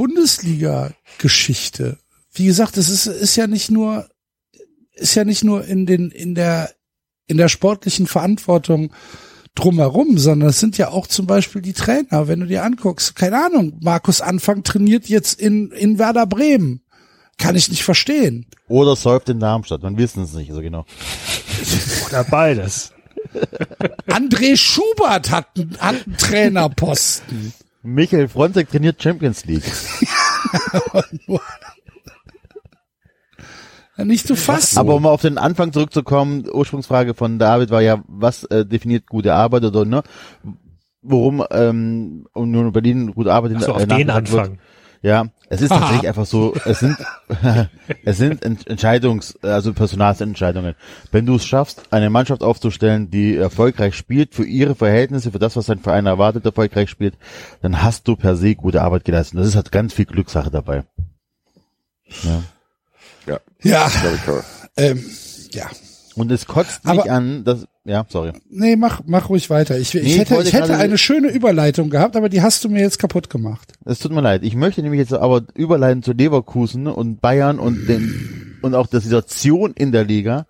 Bundesliga-Geschichte. 0.00 1.98
Wie 2.32 2.46
gesagt, 2.46 2.76
es 2.76 2.88
ist, 2.88 3.06
ist 3.06 3.36
ja 3.36 3.46
nicht 3.46 3.70
nur, 3.70 4.08
ist 4.94 5.14
ja 5.14 5.24
nicht 5.24 5.44
nur 5.44 5.64
in 5.64 5.86
den, 5.86 6.10
in 6.10 6.34
der, 6.34 6.70
in 7.26 7.36
der 7.36 7.48
sportlichen 7.48 8.06
Verantwortung 8.06 8.92
drumherum, 9.54 10.16
sondern 10.18 10.48
es 10.50 10.60
sind 10.60 10.78
ja 10.78 10.88
auch 10.90 11.06
zum 11.06 11.26
Beispiel 11.26 11.60
die 11.60 11.72
Trainer, 11.72 12.28
wenn 12.28 12.40
du 12.40 12.46
dir 12.46 12.62
anguckst, 12.64 13.16
keine 13.16 13.44
Ahnung, 13.44 13.78
Markus 13.82 14.20
Anfang 14.20 14.62
trainiert 14.62 15.08
jetzt 15.08 15.40
in, 15.40 15.70
in 15.72 15.98
Werder 15.98 16.26
Bremen. 16.26 16.82
Kann 17.36 17.56
ich 17.56 17.68
nicht 17.70 17.82
verstehen. 17.82 18.46
Oder 18.68 18.96
säuft 18.96 19.28
in 19.30 19.40
Darmstadt. 19.40 19.82
Man 19.82 19.96
wissen 19.96 20.22
es 20.24 20.34
nicht 20.34 20.52
so 20.52 20.60
genau. 20.60 20.84
Oder 22.06 22.22
beides. 22.24 22.92
André 24.06 24.56
Schubert 24.56 25.30
hat, 25.30 25.46
einen- 25.56 25.78
hat 25.78 26.06
einen 26.06 26.16
Trainerposten. 26.18 27.52
Michael 27.82 28.28
Fronzek 28.28 28.68
trainiert 28.70 29.02
Champions 29.02 29.44
League. 29.46 29.64
Ja, 34.00 34.06
Nicht 34.06 34.26
zu 34.26 34.34
fassen. 34.34 34.78
Aber 34.78 34.94
um 34.94 35.04
auf 35.06 35.20
den 35.20 35.36
Anfang 35.36 35.72
zurückzukommen, 35.72 36.46
Ursprungsfrage 36.50 37.14
von 37.14 37.38
David 37.38 37.70
war 37.70 37.82
ja, 37.82 38.02
was 38.08 38.44
äh, 38.44 38.64
definiert 38.64 39.06
gute 39.06 39.34
Arbeit 39.34 39.64
oder 39.64 39.84
ne? 39.84 40.02
Worum 41.02 41.44
ähm, 41.50 42.26
um 42.32 42.50
nur 42.50 42.64
in 42.64 42.72
Berlin 42.72 43.12
gute 43.12 43.32
Arbeit 43.32 43.52
Ach 43.56 43.60
so, 43.60 43.74
auf 43.74 43.86
den 43.86 44.06
nachgesagt 44.06 44.50
wird. 44.50 44.60
Ja, 45.02 45.28
es 45.48 45.62
ist 45.62 45.70
Aha. 45.72 45.78
tatsächlich 45.80 46.08
einfach 46.08 46.26
so, 46.26 46.54
es 46.66 46.80
sind, 46.80 46.96
es 48.04 48.18
sind 48.18 48.44
Ent- 48.44 48.66
Entscheidungs, 48.66 49.38
also 49.42 49.72
Personalsentscheidungen. 49.72 50.74
Wenn 51.10 51.24
du 51.26 51.36
es 51.36 51.46
schaffst, 51.46 51.84
eine 51.90 52.10
Mannschaft 52.10 52.42
aufzustellen, 52.42 53.10
die 53.10 53.34
erfolgreich 53.36 53.94
spielt, 53.96 54.34
für 54.34 54.44
ihre 54.44 54.74
Verhältnisse, 54.74 55.32
für 55.32 55.38
das, 55.38 55.56
was 55.56 55.66
dein 55.66 55.78
Verein 55.78 56.04
erwartet, 56.06 56.44
erfolgreich 56.44 56.90
spielt, 56.90 57.14
dann 57.62 57.82
hast 57.82 58.06
du 58.08 58.16
per 58.16 58.36
se 58.36 58.54
gute 58.54 58.82
Arbeit 58.82 59.04
geleistet. 59.04 59.38
Das 59.38 59.46
ist 59.46 59.56
halt 59.56 59.72
ganz 59.72 59.94
viel 59.94 60.04
Glückssache 60.06 60.50
dabei. 60.50 60.84
Ja. 62.22 62.42
Ja, 63.26 63.40
ja, 63.62 63.90
ähm, 64.76 65.04
Ja. 65.52 65.66
Und 66.20 66.30
es 66.30 66.46
kotzt 66.46 66.84
mich 66.84 67.00
Aber- 67.00 67.10
an, 67.10 67.44
dass, 67.44 67.66
ja, 67.84 68.04
sorry. 68.08 68.32
Nee, 68.48 68.76
mach, 68.76 69.00
mach 69.06 69.28
ruhig 69.28 69.50
weiter. 69.50 69.78
Ich, 69.78 69.94
ich 69.94 70.02
Nee, 70.02 70.08
ich 70.10 70.18
hätte, 70.18 70.34
wollte 70.36 70.48
ich 70.48 70.54
hätte 70.54 70.76
eine 70.76 70.98
schöne 70.98 71.28
Überleitung 71.28 71.90
gehabt, 71.90 72.16
aber 72.16 72.28
die 72.28 72.42
hast 72.42 72.62
du 72.64 72.68
mir 72.68 72.80
jetzt 72.80 72.98
kaputt 72.98 73.30
gemacht. 73.30 73.72
Es 73.84 73.98
tut 73.98 74.12
mir 74.12 74.20
leid. 74.20 74.42
Ich 74.44 74.54
möchte 74.54 74.82
nämlich 74.82 74.98
jetzt 75.00 75.12
aber 75.14 75.42
überleiten 75.54 76.02
zu 76.02 76.12
Leverkusen 76.12 76.86
und 76.86 77.20
Bayern 77.20 77.58
und 77.58 77.86
den, 77.88 78.58
und 78.62 78.74
auch 78.74 78.86
der 78.86 79.00
Situation 79.00 79.72
in 79.74 79.92
der 79.92 80.04
Liga. 80.04 80.46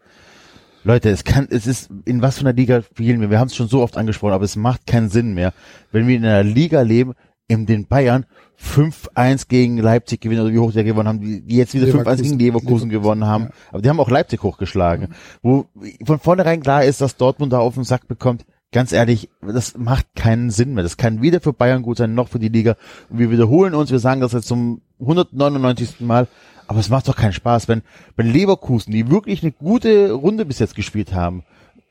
Leute, 0.82 1.10
es 1.10 1.24
kann, 1.24 1.46
es 1.50 1.66
ist, 1.66 1.90
in 2.06 2.22
was 2.22 2.36
für 2.38 2.40
einer 2.40 2.54
Liga 2.54 2.82
spielen 2.82 3.20
wir? 3.20 3.30
Wir 3.30 3.38
haben 3.38 3.48
es 3.48 3.54
schon 3.56 3.68
so 3.68 3.82
oft 3.82 3.96
angesprochen, 3.96 4.32
aber 4.32 4.44
es 4.44 4.56
macht 4.56 4.86
keinen 4.86 5.10
Sinn 5.10 5.34
mehr, 5.34 5.52
wenn 5.92 6.08
wir 6.08 6.16
in 6.16 6.24
einer 6.24 6.42
Liga 6.42 6.80
leben, 6.80 7.12
in 7.48 7.66
den 7.66 7.86
Bayern 7.86 8.24
5-1 8.62 9.48
gegen 9.48 9.78
Leipzig 9.78 10.20
gewinnen, 10.20 10.42
oder 10.42 10.52
wie 10.52 10.58
hoch 10.58 10.72
sie 10.72 10.84
gewonnen 10.84 11.08
haben, 11.08 11.20
die, 11.20 11.40
die 11.40 11.56
jetzt 11.56 11.74
wieder 11.74 11.86
5-1 11.86 11.94
Leverkusen. 11.94 12.22
gegen 12.22 12.38
Leverkusen 12.38 12.88
gewonnen 12.90 13.26
haben. 13.26 13.48
Aber 13.70 13.82
die 13.82 13.88
haben 13.88 14.00
auch 14.00 14.10
Leipzig 14.10 14.42
hochgeschlagen. 14.42 15.14
Wo 15.42 15.66
von 16.04 16.18
vornherein 16.18 16.60
klar 16.60 16.84
ist, 16.84 17.00
dass 17.00 17.16
Dortmund 17.16 17.52
da 17.52 17.58
auf 17.58 17.74
den 17.74 17.84
Sack 17.84 18.06
bekommt. 18.06 18.44
Ganz 18.72 18.92
ehrlich, 18.92 19.30
das 19.40 19.76
macht 19.76 20.14
keinen 20.14 20.50
Sinn 20.50 20.74
mehr. 20.74 20.84
Das 20.84 20.96
kann 20.96 21.22
weder 21.22 21.40
für 21.40 21.52
Bayern 21.52 21.82
gut 21.82 21.96
sein, 21.96 22.14
noch 22.14 22.28
für 22.28 22.38
die 22.38 22.48
Liga. 22.48 22.76
Und 23.08 23.18
wir 23.18 23.30
wiederholen 23.30 23.74
uns, 23.74 23.90
wir 23.90 23.98
sagen 23.98 24.20
das 24.20 24.32
jetzt 24.32 24.46
zum 24.46 24.82
199. 25.00 26.00
Mal. 26.00 26.28
Aber 26.68 26.78
es 26.78 26.88
macht 26.88 27.08
doch 27.08 27.16
keinen 27.16 27.32
Spaß, 27.32 27.66
wenn, 27.66 27.82
wenn 28.14 28.30
Leverkusen, 28.30 28.92
die 28.92 29.10
wirklich 29.10 29.42
eine 29.42 29.50
gute 29.50 30.12
Runde 30.12 30.44
bis 30.44 30.60
jetzt 30.60 30.76
gespielt 30.76 31.12
haben, 31.12 31.42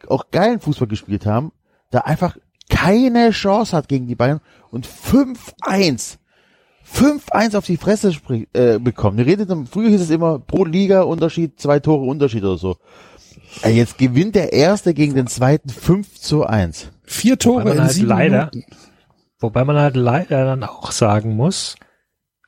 auch 0.08 0.32
geilen 0.32 0.62
Fußball 0.62 0.88
gespielt 0.88 1.26
haben, 1.26 1.52
da 1.92 2.00
einfach 2.02 2.38
keine 2.70 3.32
Chance 3.32 3.76
hat 3.76 3.90
gegen 3.90 4.08
die 4.08 4.16
Bayern 4.16 4.40
und 4.72 4.88
5-1 4.88 6.19
5-1 6.94 7.56
auf 7.58 7.66
die 7.66 7.78
Fresse 7.78 8.12
sprich, 8.14 8.48
äh, 8.54 8.80
bekommen. 8.80 9.18
Wir 9.18 9.26
reden, 9.26 9.68
früher 9.68 9.90
hieß 9.90 10.02
es 10.02 10.10
immer 10.10 10.40
pro 10.40 10.66
Liga 10.66 11.02
Unterschied, 11.02 11.60
zwei 11.60 11.80
Tore 11.80 12.06
Unterschied 12.06 12.44
oder 12.44 12.58
so. 12.58 12.78
Äh, 13.64 13.70
jetzt 13.72 13.98
gewinnt 13.98 14.36
der 14.36 14.54
Erste 14.54 14.94
gegen 14.94 15.16
den 15.16 15.28
Zweiten 15.28 15.70
5 15.70 16.20
zu 16.20 16.46
1. 16.46 16.92
Vier 17.04 17.38
Tore 17.40 17.64
man 17.64 17.74
in 17.74 17.82
halt 17.84 17.92
sieben 17.92 18.08
leider- 18.08 18.50
Minuten. 18.54 18.76
Wobei 19.40 19.64
man 19.64 19.78
halt 19.78 19.96
leider 19.96 20.44
dann 20.46 20.64
auch 20.64 20.92
sagen 20.92 21.36
muss, 21.36 21.76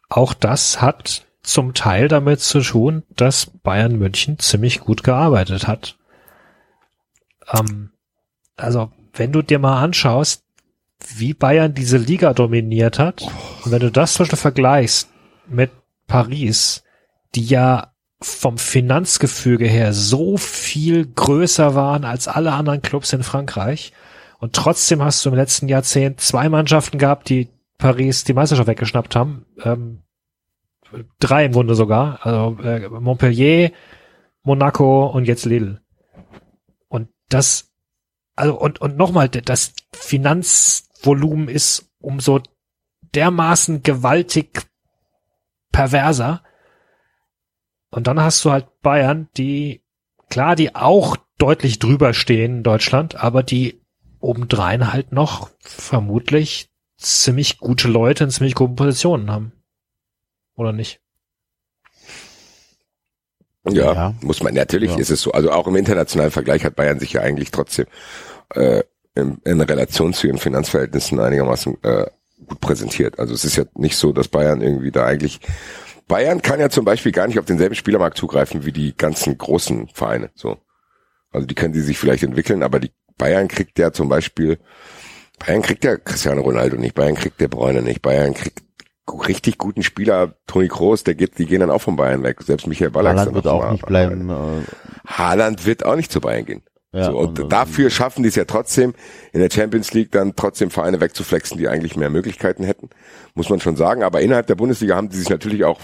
auch 0.10 0.34
das 0.34 0.82
hat 0.82 1.26
zum 1.42 1.74
Teil 1.74 2.08
damit 2.10 2.42
zu 2.42 2.60
tun, 2.62 3.04
dass 3.16 3.46
Bayern 3.46 3.98
München 3.98 4.38
ziemlich 4.40 4.82
gut 4.82 5.04
gearbeitet 5.04 5.68
hat. 5.68 5.98
Ähm, 7.52 7.92
also, 8.58 8.92
wenn 9.14 9.32
du 9.32 9.42
dir 9.42 9.58
mal 9.60 9.82
anschaust, 9.82 10.44
wie 11.20 11.34
Bayern 11.34 11.74
diese 11.74 11.98
Liga 11.98 12.34
dominiert 12.34 13.00
hat, 13.00 13.22
und 13.64 13.72
wenn 13.72 13.80
du 13.80 13.92
das 13.92 14.14
zum 14.14 14.24
Beispiel 14.24 14.38
vergleichst 14.38 15.10
mit 15.48 15.72
Paris, 16.08 16.84
die 17.36 17.46
ja 17.46 17.94
vom 18.22 18.58
Finanzgefüge 18.58 19.66
her 19.66 19.94
so 19.94 20.38
viel 20.38 21.06
größer 21.06 21.74
waren 21.74 22.06
als 22.06 22.28
alle 22.28 22.54
anderen 22.54 22.82
Clubs 22.82 23.14
in 23.14 23.24
Frankreich, 23.24 23.94
und 24.40 24.54
trotzdem 24.56 25.04
hast 25.04 25.24
du 25.24 25.30
im 25.30 25.36
letzten 25.36 25.68
Jahrzehnt 25.68 26.20
zwei 26.20 26.50
Mannschaften 26.50 26.98
gehabt, 26.98 27.30
die 27.30 27.50
Paris 27.78 28.24
die 28.24 28.34
Meisterschaft 28.34 28.68
weggeschnappt 28.68 29.16
haben. 29.16 29.46
Ähm, 29.64 30.02
drei 31.20 31.46
im 31.46 31.52
Grunde 31.52 31.76
sogar. 31.76 32.26
Also 32.26 32.58
äh, 32.64 32.90
Montpellier, 32.90 33.72
Monaco 34.44 35.06
und 35.08 35.26
jetzt 35.26 35.46
Lille. 35.46 35.82
Und 36.88 37.10
das, 37.30 37.72
also 38.36 38.60
und, 38.60 38.82
und 38.82 38.98
nochmal, 38.98 39.30
das 39.30 39.74
Finanzvolumen 41.02 41.48
ist 41.48 41.90
umso 42.00 42.42
dermaßen 43.16 43.84
gewaltig 43.84 44.68
perverser. 45.72 46.44
Und 47.90 48.08
dann 48.08 48.20
hast 48.22 48.46
du 48.46 48.52
halt 48.52 48.68
Bayern, 48.82 49.28
die, 49.38 49.82
klar, 50.30 50.56
die 50.56 50.76
auch 50.76 51.18
deutlich 51.38 51.80
drüber 51.80 52.14
stehen 52.14 52.58
in 52.58 52.64
Deutschland, 52.64 53.16
aber 53.16 53.44
die 53.44 53.82
obendrein 54.20 54.94
halt 54.94 55.12
noch 55.12 55.50
vermutlich 55.60 56.70
ziemlich 56.98 57.58
gute 57.58 57.88
Leute 57.88 58.26
in 58.26 58.30
ziemlich 58.30 58.56
guten 58.56 58.76
Positionen 58.76 59.32
haben. 59.32 59.52
Oder 60.56 60.72
nicht? 60.72 61.02
Ja, 63.68 63.94
Ja. 63.94 64.16
muss 64.22 64.42
man. 64.44 64.54
Natürlich 64.54 64.92
Ja. 64.92 64.98
ist 64.98 65.10
es 65.10 65.22
so. 65.22 65.32
Also 65.32 65.52
auch 65.52 65.68
im 65.68 65.76
internationalen 65.76 66.32
Vergleich 66.32 66.64
hat 66.64 66.76
Bayern 66.76 67.00
sich 67.00 67.14
ja 67.14 67.22
eigentlich 67.22 67.52
trotzdem 67.52 67.88
äh, 68.54 68.84
in, 69.16 69.38
in 69.44 69.62
Relation 69.62 70.14
zu 70.14 70.28
ihren 70.28 70.38
Finanzverhältnissen 70.38 71.20
einigermaßen 71.20 71.78
äh, 71.84 72.06
gut 72.46 72.60
präsentiert. 72.62 73.20
Also 73.20 73.34
es 73.34 73.46
ist 73.46 73.58
ja 73.58 73.66
nicht 73.76 73.98
so, 73.98 74.14
dass 74.14 74.28
Bayern 74.28 74.62
irgendwie 74.62 74.92
da 74.92 75.06
eigentlich 75.06 75.40
Bayern 76.08 76.42
kann 76.42 76.60
ja 76.60 76.70
zum 76.70 76.84
Beispiel 76.84 77.12
gar 77.12 77.28
nicht 77.28 77.40
auf 77.40 77.46
denselben 77.46 77.76
Spielermarkt 77.76 78.18
zugreifen 78.18 78.66
wie 78.66 78.72
die 78.72 78.96
ganzen 78.96 79.38
großen 79.38 79.88
Vereine. 79.94 80.30
So, 80.36 80.58
also 81.32 81.48
die 81.48 81.56
können 81.56 81.74
die 81.74 81.80
sich 81.80 81.98
vielleicht 81.98 82.24
entwickeln, 82.24 82.64
aber 82.64 82.80
die 82.80 82.92
Bayern 83.18 83.48
kriegt 83.48 83.80
ja 83.80 83.94
zum 83.94 84.10
Beispiel 84.10 84.60
Bayern 85.40 85.62
kriegt 85.62 85.84
ja 85.84 85.98
Cristiano 85.98 86.42
Ronaldo 86.42 86.78
nicht, 86.78 86.96
Bayern 86.96 87.16
kriegt 87.16 87.40
der 87.40 87.48
Bräune 87.48 87.82
nicht, 87.82 88.02
Bayern 88.02 88.34
kriegt 88.34 88.62
richtig 89.28 89.58
guten 89.58 89.84
Spieler, 89.84 90.36
Toni 90.48 90.68
Kroos, 90.68 91.04
der 91.04 91.16
geht, 91.16 91.38
die 91.38 91.46
gehen 91.46 91.62
dann 91.62 91.72
auch 91.72 91.82
von 91.82 91.96
Bayern 91.96 92.24
weg. 92.24 92.42
Selbst 92.44 92.68
Michael 92.68 92.92
Ballack. 92.92 93.18
Haaland 93.18 93.36
wird 93.36 93.48
auch 93.48 93.72
nicht 93.72 93.86
bleiben. 93.86 94.30
Äh, 94.30 94.62
Haaland 95.08 95.66
wird 95.66 95.86
auch 95.86 95.96
nicht 95.96 96.12
zu 96.12 96.22
Bayern 96.22 96.46
gehen. 96.46 96.64
Ja, 96.94 97.06
so, 97.06 97.18
und, 97.18 97.52
dafür 97.52 97.90
schaffen 97.90 98.24
die 98.24 98.30
es 98.30 98.36
ja 98.36 98.46
trotzdem, 98.46 98.94
in 99.32 99.40
der 99.40 99.50
Champions 99.50 99.94
League 99.94 100.12
dann 100.12 100.36
trotzdem 100.36 100.72
Vereine 100.72 101.00
wegzuflexen, 101.00 101.58
die 101.58 101.70
eigentlich 101.70 101.96
mehr 101.96 102.10
Möglichkeiten 102.10 102.64
hätten, 102.64 102.90
muss 103.34 103.50
man 103.50 103.62
schon 103.62 103.78
sagen. 103.78 104.04
Aber 104.04 104.22
innerhalb 104.22 104.48
der 104.48 104.56
Bundesliga 104.56 104.96
haben 104.96 105.10
die 105.10 105.18
sich 105.18 105.30
natürlich 105.30 105.64
auch 105.64 105.80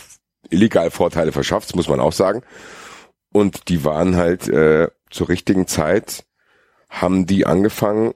illegal 0.49 0.91
Vorteile 0.91 1.31
verschafft, 1.31 1.69
das 1.69 1.75
muss 1.75 1.87
man 1.87 1.99
auch 1.99 2.13
sagen. 2.13 2.43
Und 3.31 3.69
die 3.69 3.85
waren 3.85 4.17
halt 4.17 4.49
äh, 4.49 4.89
zur 5.09 5.29
richtigen 5.29 5.67
Zeit, 5.67 6.25
haben 6.89 7.25
die 7.25 7.45
angefangen, 7.45 8.13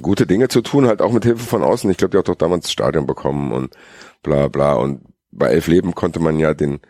gute 0.00 0.26
Dinge 0.26 0.48
zu 0.48 0.62
tun, 0.62 0.86
halt 0.86 1.02
auch 1.02 1.12
mit 1.12 1.24
Hilfe 1.24 1.44
von 1.44 1.62
außen. 1.62 1.90
Ich 1.90 1.96
glaube, 1.96 2.12
die 2.12 2.18
hat 2.18 2.28
doch 2.28 2.34
damals 2.34 2.64
das 2.64 2.72
Stadion 2.72 3.06
bekommen 3.06 3.52
und 3.52 3.74
bla 4.22 4.48
bla. 4.48 4.74
Und 4.74 5.02
bei 5.30 5.48
Elf 5.48 5.66
Leben 5.66 5.94
konnte 5.94 6.20
man 6.20 6.38
ja 6.38 6.54
den 6.54 6.80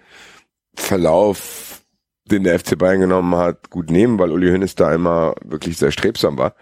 Verlauf, 0.74 1.79
den 2.30 2.44
der 2.44 2.58
FC 2.58 2.78
Bayern 2.78 3.00
genommen 3.00 3.34
hat, 3.36 3.70
gut 3.70 3.90
nehmen, 3.90 4.18
weil 4.18 4.30
Uli 4.30 4.50
Hoeneß 4.50 4.74
da 4.74 4.94
immer 4.94 5.34
wirklich 5.44 5.76
sehr 5.76 5.90
strebsam 5.90 6.38
war. 6.38 6.54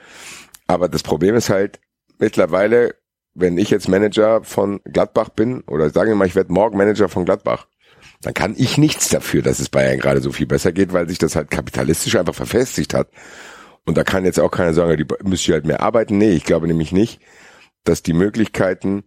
Aber 0.66 0.88
das 0.88 1.02
Problem 1.02 1.34
ist 1.34 1.50
halt, 1.50 1.80
mittlerweile, 2.18 2.94
wenn 3.34 3.58
ich 3.58 3.70
jetzt 3.70 3.88
Manager 3.88 4.42
von 4.42 4.80
Gladbach 4.84 5.30
bin, 5.30 5.62
oder 5.62 5.90
sagen 5.90 6.10
wir 6.10 6.16
mal, 6.16 6.26
ich 6.26 6.34
werde 6.34 6.52
morgen 6.52 6.76
Manager 6.76 7.08
von 7.08 7.24
Gladbach, 7.24 7.66
dann 8.22 8.34
kann 8.34 8.54
ich 8.56 8.78
nichts 8.78 9.08
dafür, 9.10 9.42
dass 9.42 9.60
es 9.60 9.68
Bayern 9.68 9.98
gerade 9.98 10.20
so 10.20 10.32
viel 10.32 10.46
besser 10.46 10.72
geht, 10.72 10.92
weil 10.92 11.08
sich 11.08 11.18
das 11.18 11.36
halt 11.36 11.50
kapitalistisch 11.50 12.16
einfach 12.16 12.34
verfestigt 12.34 12.94
hat. 12.94 13.08
Und 13.86 13.96
da 13.96 14.04
kann 14.04 14.24
jetzt 14.24 14.40
auch 14.40 14.50
keiner 14.50 14.74
sagen, 14.74 14.96
die 14.96 15.28
müssen 15.28 15.52
halt 15.52 15.66
mehr 15.66 15.80
arbeiten. 15.80 16.18
Nee, 16.18 16.32
ich 16.32 16.44
glaube 16.44 16.66
nämlich 16.66 16.92
nicht, 16.92 17.20
dass 17.84 18.02
die 18.02 18.12
Möglichkeiten 18.12 19.04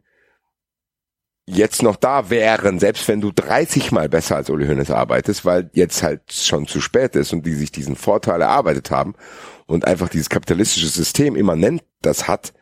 jetzt 1.53 1.83
noch 1.83 1.95
da 1.95 2.29
wären, 2.29 2.79
selbst 2.79 3.07
wenn 3.07 3.21
du 3.21 3.31
30 3.31 3.91
mal 3.91 4.09
besser 4.09 4.37
als 4.37 4.49
Uli 4.49 4.67
Hoeneß 4.67 4.91
arbeitest, 4.91 5.45
weil 5.45 5.69
jetzt 5.73 6.03
halt 6.03 6.31
schon 6.31 6.67
zu 6.67 6.81
spät 6.81 7.15
ist 7.15 7.33
und 7.33 7.45
die 7.45 7.53
sich 7.53 7.71
diesen 7.71 7.95
Vorteil 7.95 8.41
erarbeitet 8.41 8.91
haben 8.91 9.15
und 9.67 9.85
einfach 9.85 10.09
dieses 10.09 10.29
kapitalistische 10.29 10.87
System 10.87 11.35
immanent 11.35 11.83
das 12.01 12.27
hat, 12.27 12.53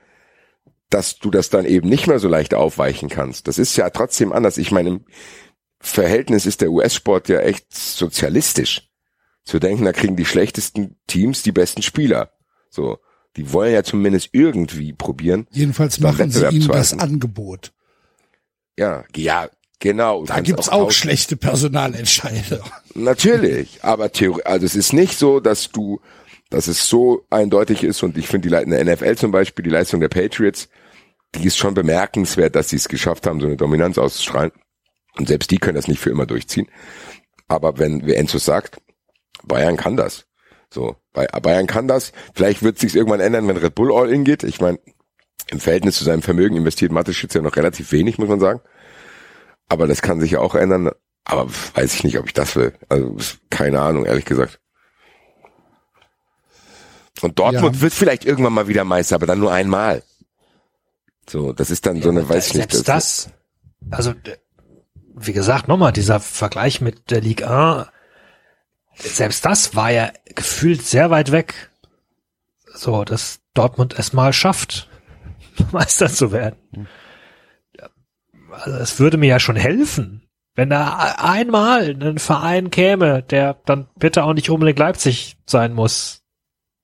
dass 0.89 1.19
du 1.19 1.29
das 1.29 1.49
dann 1.49 1.65
eben 1.65 1.87
nicht 1.87 2.07
mehr 2.07 2.19
so 2.19 2.27
leicht 2.27 2.53
aufweichen 2.53 3.09
kannst. 3.09 3.47
Das 3.47 3.59
ist 3.59 3.75
ja 3.77 3.89
trotzdem 3.91 4.33
anders. 4.33 4.57
Ich 4.57 4.71
meine, 4.71 4.89
im 4.89 5.05
Verhältnis 5.79 6.45
ist 6.45 6.61
der 6.61 6.71
US-Sport 6.71 7.29
ja 7.29 7.39
echt 7.39 7.73
sozialistisch. 7.73 8.89
Zu 9.43 9.59
denken, 9.59 9.85
da 9.85 9.93
kriegen 9.93 10.15
die 10.15 10.25
schlechtesten 10.25 10.97
Teams 11.07 11.41
die 11.41 11.51
besten 11.51 11.81
Spieler. 11.81 12.31
So, 12.69 12.97
die 13.35 13.51
wollen 13.53 13.73
ja 13.73 13.83
zumindest 13.83 14.29
irgendwie 14.31 14.93
probieren. 14.93 15.47
Jedenfalls 15.51 15.99
machen 15.99 16.29
sie 16.31 16.45
ihnen 16.47 16.67
das. 16.67 16.93
Angebot. 16.93 17.71
Ja, 18.79 19.03
ja, 19.15 19.49
genau. 19.79 20.23
Da 20.25 20.39
gibt's 20.39 20.69
auch, 20.69 20.85
tauschen. 20.85 21.01
schlechte 21.01 21.35
Personalentscheide. 21.35 22.61
Natürlich, 22.95 23.83
aber 23.83 24.11
Theorie, 24.11 24.43
also 24.43 24.65
es 24.65 24.75
ist 24.75 24.93
nicht 24.93 25.17
so, 25.19 25.39
dass 25.39 25.69
du, 25.69 25.99
dass 26.49 26.67
es 26.67 26.87
so 26.87 27.25
eindeutig 27.29 27.83
ist 27.83 28.01
und 28.03 28.17
ich 28.17 28.27
finde 28.27 28.49
die 28.49 28.55
in 28.55 28.69
der 28.71 28.83
NFL 28.85 29.15
zum 29.17 29.31
Beispiel, 29.31 29.63
die 29.63 29.69
Leistung 29.69 29.99
der 29.99 30.09
Patriots, 30.09 30.69
die 31.35 31.45
ist 31.45 31.57
schon 31.57 31.73
bemerkenswert, 31.73 32.55
dass 32.55 32.69
sie 32.69 32.77
es 32.77 32.87
geschafft 32.87 33.27
haben, 33.27 33.39
so 33.39 33.47
eine 33.47 33.57
Dominanz 33.57 33.97
auszustrahlen. 33.97 34.51
Und 35.17 35.27
selbst 35.27 35.51
die 35.51 35.57
können 35.57 35.75
das 35.75 35.87
nicht 35.87 35.99
für 35.99 36.09
immer 36.09 36.25
durchziehen. 36.25 36.67
Aber 37.47 37.77
wenn, 37.77 38.05
wie 38.07 38.13
Enzo 38.13 38.37
sagt, 38.37 38.81
Bayern 39.43 39.75
kann 39.77 39.97
das. 39.97 40.25
So, 40.73 40.95
Bay- 41.13 41.27
Bayern 41.41 41.67
kann 41.67 41.87
das. 41.87 42.13
Vielleicht 42.33 42.63
wird 42.63 42.75
es 42.75 42.81
sich 42.81 42.95
irgendwann 42.95 43.19
ändern, 43.19 43.47
wenn 43.47 43.57
Red 43.57 43.75
Bull 43.75 43.91
all 43.93 44.09
in 44.11 44.23
geht. 44.23 44.43
Ich 44.43 44.61
meine, 44.61 44.79
im 45.47 45.59
Verhältnis 45.59 45.97
zu 45.97 46.03
seinem 46.03 46.21
Vermögen 46.21 46.55
investiert 46.57 46.91
Mateschitz 46.91 47.33
ja 47.33 47.41
noch 47.41 47.55
relativ 47.55 47.91
wenig, 47.91 48.17
muss 48.17 48.29
man 48.29 48.39
sagen. 48.39 48.61
Aber 49.67 49.87
das 49.87 50.01
kann 50.01 50.19
sich 50.19 50.31
ja 50.31 50.39
auch 50.39 50.55
ändern. 50.55 50.91
Aber 51.25 51.47
weiß 51.75 51.93
ich 51.95 52.03
nicht, 52.03 52.17
ob 52.19 52.27
ich 52.27 52.33
das 52.33 52.55
will. 52.55 52.73
Also 52.87 53.15
keine 53.49 53.81
Ahnung, 53.81 54.05
ehrlich 54.05 54.25
gesagt. 54.25 54.59
Und 57.21 57.37
Dortmund 57.39 57.75
Ja. 57.75 57.81
wird 57.81 57.93
vielleicht 57.93 58.25
irgendwann 58.25 58.53
mal 58.53 58.67
wieder 58.67 58.83
Meister, 58.83 59.15
aber 59.15 59.25
dann 59.27 59.39
nur 59.39 59.51
einmal. 59.51 60.03
So, 61.29 61.53
das 61.53 61.69
ist 61.69 61.85
dann 61.85 62.01
so 62.01 62.09
eine, 62.09 62.27
weiß 62.27 62.47
ich 62.47 62.53
nicht. 62.55 62.71
Selbst 62.71 62.87
das, 62.87 63.29
also 63.91 64.13
d- 64.13 64.37
wie 65.15 65.33
gesagt, 65.33 65.67
nochmal, 65.67 65.91
dieser 65.91 66.19
Vergleich 66.19 66.79
mit 66.81 67.11
der 67.11 67.21
Ligue 67.21 67.47
1, 67.49 67.87
selbst 68.95 69.45
das 69.45 69.75
war 69.75 69.91
ja 69.91 70.11
gefühlt 70.33 70.81
sehr 70.85 71.09
weit 71.11 71.31
weg. 71.31 71.69
So, 72.73 73.03
dass 73.03 73.39
Dortmund 73.53 73.93
es 73.99 74.13
mal 74.13 74.31
schafft, 74.31 74.88
Meister 75.71 76.09
zu 76.09 76.31
werden. 76.31 76.87
Also 78.51 78.77
es 78.77 78.99
würde 78.99 79.17
mir 79.17 79.27
ja 79.27 79.39
schon 79.39 79.55
helfen, 79.55 80.27
wenn 80.55 80.69
da 80.69 81.15
einmal 81.17 81.95
ein 82.01 82.17
Verein 82.17 82.71
käme, 82.71 83.23
der 83.23 83.55
dann 83.65 83.87
bitte 83.97 84.23
auch 84.23 84.33
nicht 84.33 84.49
unbedingt 84.49 84.79
Leipzig 84.79 85.37
sein 85.45 85.73
muss, 85.73 86.21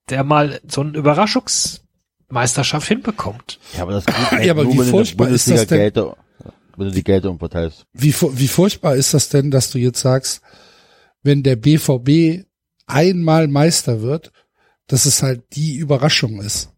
der 0.08 0.24
mal 0.24 0.60
so 0.66 0.82
eine 0.82 0.96
Überraschungsmeisterschaft 0.96 2.88
hinbekommt. 2.88 3.58
Ja, 3.76 3.82
aber 3.82 3.92
das 3.92 4.06
geht 4.06 4.44
Ja, 4.44 4.52
aber 4.52 4.64
nur, 4.64 4.86
wie 4.86 4.90
furchtbar 4.90 5.28
ist 5.28 5.50
das 5.50 5.66
denn? 5.66 5.78
Gelder, 5.78 6.16
wenn 6.76 6.86
du 6.86 6.92
die 6.92 7.04
Gelder 7.04 7.30
umverteilst. 7.30 7.84
Wie, 7.92 8.14
wie 8.14 8.48
furchtbar 8.48 8.94
ist 8.94 9.12
das 9.12 9.28
denn, 9.28 9.50
dass 9.50 9.70
du 9.70 9.78
jetzt 9.78 10.00
sagst, 10.00 10.40
wenn 11.22 11.42
der 11.42 11.56
BVB 11.56 12.46
einmal 12.86 13.48
Meister 13.48 14.00
wird, 14.00 14.32
dass 14.86 15.06
es 15.06 15.22
halt 15.22 15.56
die 15.56 15.76
Überraschung 15.76 16.40
ist. 16.40 16.72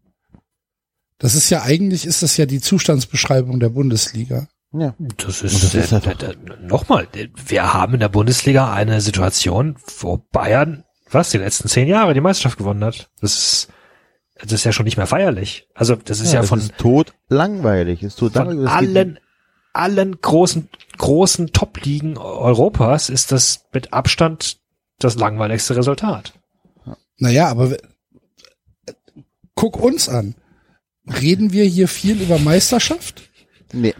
Das 1.19 1.35
ist 1.35 1.49
ja 1.49 1.61
eigentlich, 1.63 2.05
ist 2.05 2.23
das 2.23 2.37
ja 2.37 2.45
die 2.45 2.61
Zustandsbeschreibung 2.61 3.59
der 3.59 3.69
Bundesliga. 3.69 4.47
Ja. 4.71 4.95
Das 5.17 5.41
ist, 5.41 5.63
das 5.63 5.75
ist 5.75 5.91
äh, 5.91 6.11
äh, 6.11 6.35
nochmal, 6.61 7.07
wir 7.45 7.73
haben 7.73 7.95
in 7.95 7.99
der 7.99 8.09
Bundesliga 8.09 8.71
eine 8.73 9.01
Situation, 9.01 9.75
wo 9.99 10.17
Bayern, 10.31 10.85
was, 11.11 11.31
die 11.31 11.39
letzten 11.39 11.67
zehn 11.67 11.87
Jahre 11.87 12.13
die 12.13 12.21
Meisterschaft 12.21 12.57
gewonnen 12.57 12.83
hat. 12.83 13.09
Das 13.19 13.37
ist, 13.37 13.67
das 14.41 14.53
ist 14.53 14.63
ja 14.63 14.71
schon 14.71 14.85
nicht 14.85 14.97
mehr 14.97 15.07
feierlich. 15.07 15.67
Also 15.73 15.95
das 15.95 16.21
ist 16.21 16.31
ja, 16.31 16.41
das 16.41 16.49
von, 16.49 16.59
ist 16.59 16.77
tot 16.77 17.13
langweilig. 17.27 18.03
Ist 18.03 18.19
tot 18.19 18.33
von 18.33 18.45
langweilig. 18.45 18.71
Allen, 18.71 19.19
allen 19.73 20.21
großen, 20.21 20.69
großen 20.97 21.51
Top-Ligen 21.51 22.17
Europas 22.17 23.09
ist 23.09 23.31
das 23.31 23.65
mit 23.73 23.91
Abstand 23.91 24.57
das 24.99 25.15
langweiligste 25.15 25.75
Resultat. 25.75 26.33
Naja, 27.17 27.49
aber 27.49 27.75
guck 29.55 29.77
uns 29.77 30.07
an. 30.07 30.35
Reden 31.21 31.51
wir 31.53 31.63
hier 31.65 31.87
viel 31.87 32.21
über 32.21 32.37
Meisterschaft? 32.39 33.29
Nee. 33.73 33.93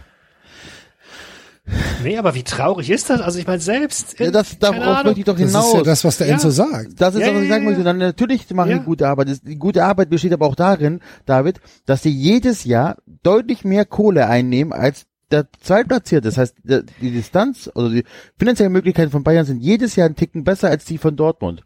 Nee, 2.04 2.18
aber 2.18 2.34
wie 2.34 2.42
traurig 2.44 2.90
ist 2.90 3.10
das? 3.12 3.22
Also 3.22 3.38
ich 3.38 3.46
meine 3.46 3.60
selbst. 3.62 4.16
in- 4.16 4.26
Ja, 4.28 4.32
das, 4.32 4.58
darauf 4.58 5.04
möchte 5.04 5.20
ich 5.20 5.26
doch 5.26 5.34
Das 5.38 5.44
ist 5.44 5.52
hinaus. 5.52 5.74
ja 5.76 5.84
das, 5.84 6.04
was 6.04 6.18
der 6.18 6.28
Ja. 6.28 6.34
Enzo 6.34 6.50
sagt. 6.50 7.00
Das 7.00 7.14
ist 7.14 7.22
Ja, 7.22 7.30
auch, 7.30 7.36
was 7.36 7.44
ich 7.44 7.50
sagen 7.50 7.64
ja, 7.64 7.70
möchte. 7.70 7.84
Dann 7.84 7.98
natürlich 8.00 8.50
machen 8.52 8.72
Ja. 8.72 8.78
die 8.80 8.86
gute 8.86 9.08
Arbeit. 9.08 9.30
Das- 9.30 9.42
Die 9.42 9.56
gute 9.58 9.84
Arbeit 9.86 10.10
besteht 10.10 10.34
aber 10.34 10.48
auch 10.48 10.56
darin, 10.56 11.00
David, 11.28 11.60
dass 11.86 12.02
sie 12.02 12.10
jedes 12.10 12.64
Jahr 12.64 12.98
deutlich 13.22 13.64
mehr 13.66 13.86
Kohle 13.86 14.28
einnehmen 14.28 14.74
als 14.74 15.06
der 15.30 15.48
Zweitplatzierte. 15.62 16.28
Das 16.28 16.38
heißt, 16.40 16.56
die 16.64 17.12
Distanz 17.12 17.70
oder 17.76 17.90
die 17.92 18.04
finanziellen 18.40 18.72
Möglichkeiten 18.74 19.12
von 19.12 19.24
Bayern 19.24 19.46
sind 19.46 19.60
jedes 19.62 19.96
Jahr 19.96 20.08
einen 20.08 20.16
Ticken 20.16 20.44
besser 20.44 20.70
als 20.70 20.86
die 20.86 20.98
von 20.98 21.16
Dortmund. 21.16 21.62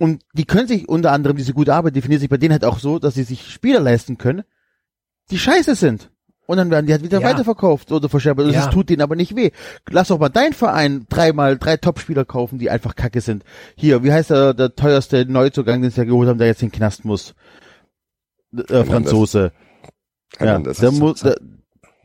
Und 0.00 0.22
die 0.32 0.46
können 0.46 0.66
sich 0.66 0.88
unter 0.88 1.12
anderem, 1.12 1.36
diese 1.36 1.52
gute 1.52 1.74
Arbeit 1.74 1.94
definiert 1.94 2.20
sich 2.20 2.30
bei 2.30 2.38
denen 2.38 2.52
halt 2.52 2.64
auch 2.64 2.78
so, 2.78 2.98
dass 2.98 3.14
sie 3.14 3.22
sich 3.22 3.52
Spieler 3.52 3.80
leisten 3.80 4.16
können, 4.16 4.44
die 5.30 5.38
scheiße 5.38 5.74
sind. 5.74 6.10
Und 6.46 6.56
dann 6.56 6.70
werden 6.70 6.86
die 6.86 6.92
halt 6.92 7.04
wieder 7.04 7.20
Ja. 7.20 7.28
weiterverkauft 7.28 7.92
oder 7.92 8.08
verscherbelt. 8.08 8.48
Und 8.48 8.54
Ja. 8.54 8.64
das 8.64 8.70
tut 8.74 8.88
denen 8.88 9.02
aber 9.02 9.14
nicht 9.14 9.36
weh. 9.36 9.50
Lass 9.90 10.08
doch 10.08 10.18
mal 10.18 10.30
dein 10.30 10.54
Verein 10.54 11.04
dreimal 11.10 11.58
drei 11.58 11.76
Topspieler 11.76 12.24
kaufen, 12.24 12.58
die 12.58 12.70
einfach 12.70 12.96
kacke 12.96 13.20
sind. 13.20 13.44
Hier, 13.76 14.02
wie 14.02 14.10
heißt 14.10 14.30
der, 14.30 14.54
der 14.54 14.74
teuerste 14.74 15.26
Neuzugang, 15.26 15.82
den 15.82 15.90
sie 15.90 15.98
ja 15.98 16.04
geholt 16.04 16.28
haben, 16.30 16.38
der 16.38 16.46
jetzt 16.48 16.62
in 16.62 16.70
den 16.70 16.76
Knast 16.76 17.04
muss? 17.04 17.34
Äh, 18.56 18.84
Franzose. 18.84 19.52
Ja, 20.40 20.46
Hernandez 20.46 20.78
der, 20.78 20.92
muss, 20.92 21.20
der, 21.20 21.36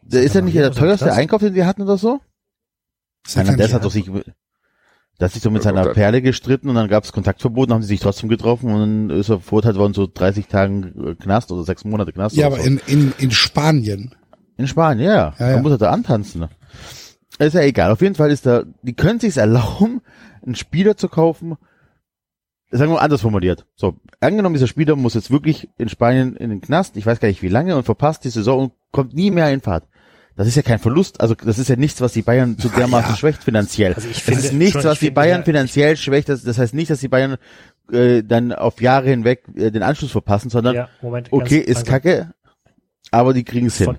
der 0.04 0.24
ist 0.24 0.36
ja 0.36 0.42
nicht 0.42 0.58
der 0.58 0.72
teuerste 0.72 1.14
Einkauf, 1.14 1.40
den 1.42 1.54
wir 1.56 1.66
hatten 1.66 1.82
oder 1.82 1.98
so? 1.98 2.20
Das 3.24 3.74
hat 3.74 3.84
doch 3.86 3.92
sich, 3.92 4.12
der 5.20 5.28
hat 5.28 5.34
sich 5.34 5.42
so 5.42 5.50
mit 5.50 5.64
seiner 5.64 5.94
Perle 5.94 6.22
gestritten 6.22 6.68
und 6.70 6.76
dann 6.76 6.90
gab 6.90 7.06
es 7.06 7.14
Kontaktverbot, 7.14 7.70
dann 7.70 7.76
haben 7.76 7.82
sie 7.84 7.90
sich 7.90 8.02
trotzdem 8.02 8.28
getroffen 8.28 8.74
und 8.74 8.80
dann 8.80 9.18
ist 9.18 9.30
er 9.30 9.40
verurteilt 9.40 9.78
worden 9.78 9.94
zu 9.94 10.08
30 10.08 10.48
Tagen 10.48 10.94
äh, 11.12 11.16
Knast 11.16 11.52
oder 11.52 11.64
sechs 11.64 11.86
Monate 11.86 12.12
Knast. 12.12 12.36
Ja, 12.36 12.48
aber 12.48 12.58
so. 12.58 12.64
in, 12.64 12.82
in, 12.88 13.14
in 13.18 13.32
Spanien. 13.32 14.14
In 14.58 14.68
Spanien, 14.68 15.06
ja. 15.06 15.16
Ja, 15.16 15.34
ja. 15.40 15.50
ja. 15.50 15.56
Da 15.56 15.62
muss 15.62 15.72
er 15.72 15.78
da 15.78 15.92
antanzen. 15.92 16.48
Ist 17.40 17.54
ja 17.54 17.62
egal. 17.62 17.92
Auf 17.92 18.02
jeden 18.02 18.16
Fall 18.16 18.32
ist 18.32 18.46
da, 18.46 18.64
die 18.82 18.94
können 18.94 19.20
sich's 19.20 19.38
erlauben, 19.38 20.02
einen 20.46 20.56
Spieler 20.56 20.98
zu 20.98 21.10
kaufen. 21.10 21.56
Sagen 22.72 22.92
wir 22.92 22.96
mal 22.96 23.02
anders 23.02 23.22
formuliert. 23.22 23.66
So, 23.76 23.96
angenommen, 24.20 24.56
dieser 24.56 24.68
Spieler 24.68 24.96
muss 24.96 25.14
jetzt 25.14 25.32
wirklich 25.32 25.70
in 25.78 25.88
Spanien 25.88 26.36
in 26.36 26.50
den 26.50 26.62
Knast, 26.62 26.98
ich 26.98 27.06
weiß 27.06 27.20
gar 27.20 27.28
nicht 27.28 27.42
wie 27.42 27.48
lange, 27.48 27.76
und 27.78 27.84
verpasst 27.84 28.24
die 28.24 28.30
Saison 28.30 28.60
und 28.60 28.74
kommt 28.92 29.14
nie 29.14 29.32
mehr 29.32 29.52
in 29.52 29.62
Fahrt. 29.62 29.86
Das 30.38 30.48
ist 30.48 30.56
ja 30.56 30.62
kein 30.64 30.80
Verlust, 30.80 31.22
also 31.22 31.34
das 31.34 31.58
ist 31.60 31.70
ja 31.70 31.78
nichts, 31.78 32.02
was 32.02 32.12
die 32.12 32.22
Bayern 32.22 32.58
zu 32.58 32.68
dermaßen 32.68 33.12
ja. 33.12 33.16
schwächt 33.18 33.42
finanziell. 33.44 33.94
Also 33.94 34.08
ich 34.10 34.16
das 34.18 34.24
finde- 34.24 34.42
ist 34.42 34.54
nichts, 34.54 34.84
was 34.84 35.00
die 35.00 35.10
Bayern 35.12 35.40
ja- 35.42 35.46
finanziell 35.46 35.96
schwächt. 35.96 36.28
Das, 36.28 36.44
das 36.44 36.58
heißt 36.58 36.74
nicht, 36.74 36.90
dass 36.90 37.00
die 37.00 37.08
Bayern 37.08 37.38
äh, 37.92 38.22
dann 38.22 38.52
auf 38.52 38.82
Jahre 38.82 39.10
hinweg 39.10 39.44
äh, 39.56 39.72
den 39.72 39.82
Anschluss 39.82 40.12
verpassen, 40.12 40.50
sondern 40.50 40.76
Ja, 40.76 40.90
Moment. 41.02 41.30
okay, 41.32 41.64
ganz 41.64 41.80
ist 41.80 41.88
kacke, 41.88 42.34
aber 43.12 43.34
die 43.34 43.44
kriegen's 43.46 43.78
hin. 43.78 43.86
Von, 43.86 43.98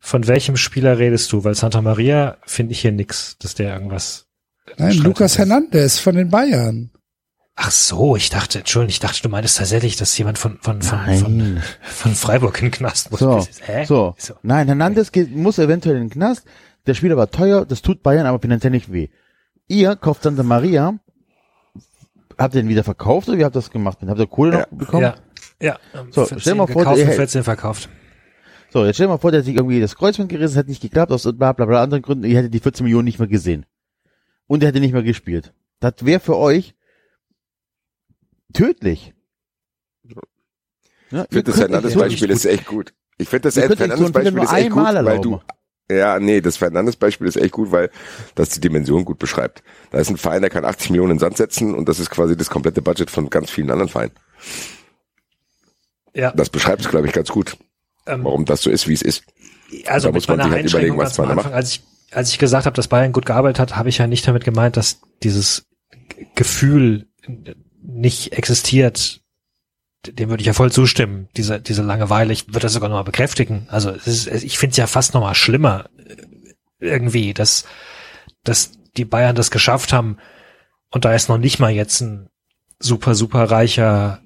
von 0.00 0.26
welchem 0.26 0.56
Spieler 0.56 0.98
redest 0.98 1.32
du? 1.32 1.44
Weil 1.44 1.54
Santa 1.54 1.80
Maria 1.80 2.36
finde 2.44 2.72
ich 2.72 2.80
hier 2.80 2.92
nix, 2.92 3.38
dass 3.38 3.54
der 3.54 3.72
irgendwas. 3.72 4.26
Nein, 4.76 4.98
Lukas 4.98 5.32
das. 5.32 5.38
Hernandez 5.38 5.98
von 5.98 6.14
den 6.14 6.28
Bayern. 6.28 6.90
Ach 7.56 7.70
so, 7.70 8.16
ich 8.16 8.30
dachte, 8.30 8.58
Entschuldigung, 8.58 8.90
ich 8.90 8.98
dachte, 8.98 9.22
du 9.22 9.28
meintest 9.28 9.58
tatsächlich, 9.58 9.96
dass 9.96 10.16
jemand 10.18 10.38
von, 10.38 10.58
von, 10.60 10.82
von, 10.82 10.98
Nein. 10.98 11.18
von, 11.18 11.62
von 11.82 12.14
Freiburg 12.14 12.58
in 12.58 12.66
den 12.66 12.70
Knast 12.72 13.10
muss. 13.12 13.20
So, 13.20 13.46
Hä? 13.66 13.84
so. 13.84 14.14
so. 14.18 14.34
Nein, 14.42 14.66
Hernandez 14.66 15.12
geht, 15.12 15.34
muss 15.34 15.58
eventuell 15.58 15.96
in 15.96 16.04
den 16.04 16.10
Knast. 16.10 16.46
Der 16.86 16.94
Spieler 16.94 17.16
war 17.16 17.30
teuer, 17.30 17.64
das 17.64 17.80
tut 17.80 18.02
Bayern 18.02 18.26
aber 18.26 18.40
finanziell 18.40 18.72
nicht 18.72 18.92
weh. 18.92 19.08
Ihr 19.68 19.94
kauft 19.96 20.24
Santa 20.24 20.42
Maria. 20.42 20.98
Habt 22.36 22.54
ihr 22.56 22.62
den 22.62 22.68
wieder 22.68 22.82
verkauft 22.82 23.28
oder 23.28 23.38
wie 23.38 23.44
habt 23.44 23.54
ihr 23.54 23.60
das 23.60 23.70
gemacht? 23.70 23.98
Habt 24.04 24.18
ihr 24.18 24.26
Kohle 24.26 24.58
noch 24.58 24.66
bekommen? 24.66 25.02
Ja. 25.02 25.14
Ja. 25.60 25.78
ähm, 25.94 26.08
So, 26.10 26.22
14 26.22 26.40
stell 26.40 26.54
mal 26.56 26.66
vor, 26.66 26.82
gekauft 26.82 26.98
der- 26.98 27.06
und 27.08 27.14
14 27.14 27.44
verkauft. 27.44 27.88
So, 28.72 28.84
jetzt 28.84 28.96
stell 28.96 29.06
mal 29.06 29.18
vor, 29.18 29.30
der 29.30 29.38
hat 29.38 29.44
sich 29.44 29.54
irgendwie 29.54 29.80
das 29.80 29.94
Kreuzband 29.94 30.28
gerissen, 30.28 30.58
hat 30.58 30.66
nicht 30.66 30.82
geklappt, 30.82 31.12
aus 31.12 31.22
bla 31.22 31.52
bla 31.52 31.64
bla 31.64 31.80
anderen 31.80 32.02
Gründen, 32.02 32.24
ihr 32.24 32.36
hättet 32.36 32.52
die 32.52 32.58
14 32.58 32.82
Millionen 32.82 33.04
nicht 33.04 33.20
mehr 33.20 33.28
gesehen. 33.28 33.64
Und 34.48 34.64
er 34.64 34.70
hätte 34.70 34.80
nicht 34.80 34.92
mehr 34.92 35.04
gespielt. 35.04 35.54
Das 35.78 35.94
wäre 36.00 36.18
für 36.18 36.36
euch 36.36 36.74
tödlich. 38.54 39.12
Ja, 41.10 41.22
Ich 41.24 41.28
finde 41.28 41.42
das 41.44 41.56
Fernandes-Beispiel 41.56 42.30
ist 42.30 42.44
echt 42.46 42.66
gut. 42.66 42.94
Ich 43.18 43.28
finde 43.28 43.42
das 43.42 43.54
Fernandes-Beispiel 43.54 44.42
ist 44.42 44.52
echt 44.52 44.70
gut, 44.70 44.84
weil 44.84 45.20
du, 45.20 45.40
ja, 45.90 46.18
nee, 46.18 46.40
das 46.40 46.56
Fernandes-Beispiel 46.56 47.26
ist 47.28 47.36
echt 47.36 47.52
gut, 47.52 47.70
weil 47.70 47.90
das 48.34 48.48
die 48.48 48.60
Dimension 48.60 49.04
gut 49.04 49.18
beschreibt. 49.18 49.62
Da 49.90 49.98
ist 49.98 50.08
ein 50.10 50.16
Verein, 50.16 50.40
der 50.40 50.50
kann 50.50 50.64
80 50.64 50.90
Millionen 50.90 51.12
in 51.12 51.16
den 51.16 51.20
Sand 51.20 51.36
setzen 51.36 51.74
und 51.74 51.88
das 51.88 52.00
ist 52.00 52.10
quasi 52.10 52.36
das 52.36 52.48
komplette 52.48 52.80
Budget 52.82 53.10
von 53.10 53.28
ganz 53.28 53.50
vielen 53.50 53.70
anderen 53.70 53.90
Vereinen. 53.90 54.12
Ja. 56.14 56.32
Das 56.32 56.48
beschreibt 56.48 56.80
es, 56.82 56.88
glaube 56.88 57.06
ich, 57.06 57.12
ganz 57.12 57.28
gut, 57.28 57.56
Ähm, 58.06 58.24
warum 58.24 58.44
das 58.44 58.62
so 58.62 58.70
ist, 58.70 58.88
wie 58.88 58.94
es 58.94 59.02
ist. 59.02 59.24
also 59.86 60.08
da 60.08 60.12
muss 60.14 60.26
man 60.28 60.40
sich 60.42 60.50
halt 60.50 60.68
überlegen, 60.68 60.96
was 60.98 61.18
man 61.18 61.28
da 61.28 61.34
Anfang, 61.34 61.52
als 61.52 61.72
ich, 61.72 61.82
als 62.12 62.30
ich 62.30 62.38
gesagt 62.38 62.66
habe, 62.66 62.76
dass 62.76 62.88
Bayern 62.88 63.12
gut 63.12 63.26
gearbeitet 63.26 63.58
hat, 63.60 63.76
habe 63.76 63.88
ich 63.88 63.98
ja 63.98 64.06
nicht 64.06 64.26
damit 64.26 64.44
gemeint, 64.44 64.76
dass 64.76 65.00
dieses 65.22 65.66
Gefühl 66.34 67.08
nicht 67.84 68.32
existiert. 68.32 69.20
Dem 70.06 70.28
würde 70.28 70.40
ich 70.40 70.46
ja 70.46 70.52
voll 70.52 70.72
zustimmen. 70.72 71.28
Diese, 71.36 71.60
diese 71.60 71.82
Langeweile, 71.82 72.32
ich 72.32 72.48
würde 72.48 72.60
das 72.60 72.72
sogar 72.72 72.88
nochmal 72.88 73.04
bekräftigen. 73.04 73.66
Also 73.70 73.90
ist, 73.90 74.26
ich 74.26 74.58
finde 74.58 74.72
es 74.72 74.76
ja 74.76 74.86
fast 74.86 75.14
nochmal 75.14 75.34
schlimmer 75.34 75.88
äh, 75.98 76.86
irgendwie, 76.86 77.32
dass, 77.32 77.64
dass 78.42 78.72
die 78.96 79.04
Bayern 79.04 79.36
das 79.36 79.50
geschafft 79.50 79.92
haben 79.92 80.18
und 80.90 81.04
da 81.04 81.12
ist 81.14 81.28
noch 81.28 81.38
nicht 81.38 81.58
mal 81.58 81.72
jetzt 81.72 82.00
ein 82.02 82.28
super, 82.78 83.14
super 83.14 83.50
reicher 83.50 84.20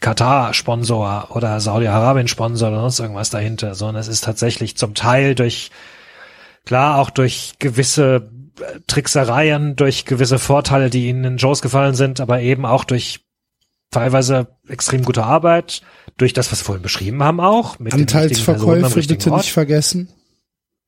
Katar-Sponsor 0.00 1.28
oder 1.30 1.60
Saudi-Arabien-Sponsor 1.60 2.68
oder 2.68 2.80
sonst 2.80 3.00
irgendwas 3.00 3.30
dahinter, 3.30 3.74
sondern 3.74 4.00
es 4.00 4.08
ist 4.08 4.24
tatsächlich 4.24 4.76
zum 4.76 4.94
Teil 4.94 5.34
durch, 5.34 5.70
klar, 6.64 6.98
auch 6.98 7.10
durch 7.10 7.54
gewisse 7.58 8.30
Tricksereien, 8.86 9.76
durch 9.76 10.04
gewisse 10.04 10.38
Vorteile, 10.38 10.90
die 10.90 11.08
ihnen 11.08 11.24
in 11.24 11.36
Joes 11.36 11.62
gefallen 11.62 11.94
sind, 11.94 12.20
aber 12.20 12.40
eben 12.40 12.66
auch 12.66 12.84
durch 12.84 13.24
teilweise 13.90 14.48
extrem 14.68 15.04
gute 15.04 15.24
Arbeit, 15.24 15.82
durch 16.16 16.32
das, 16.32 16.50
was 16.50 16.60
wir 16.60 16.64
vorhin 16.64 16.82
beschrieben 16.82 17.22
haben 17.22 17.40
auch. 17.40 17.78
Mit 17.78 17.94
Anteilsverkäufe 17.94 19.00
bitte 19.06 19.30
Ort. 19.30 19.42
nicht 19.42 19.52
vergessen. 19.52 20.08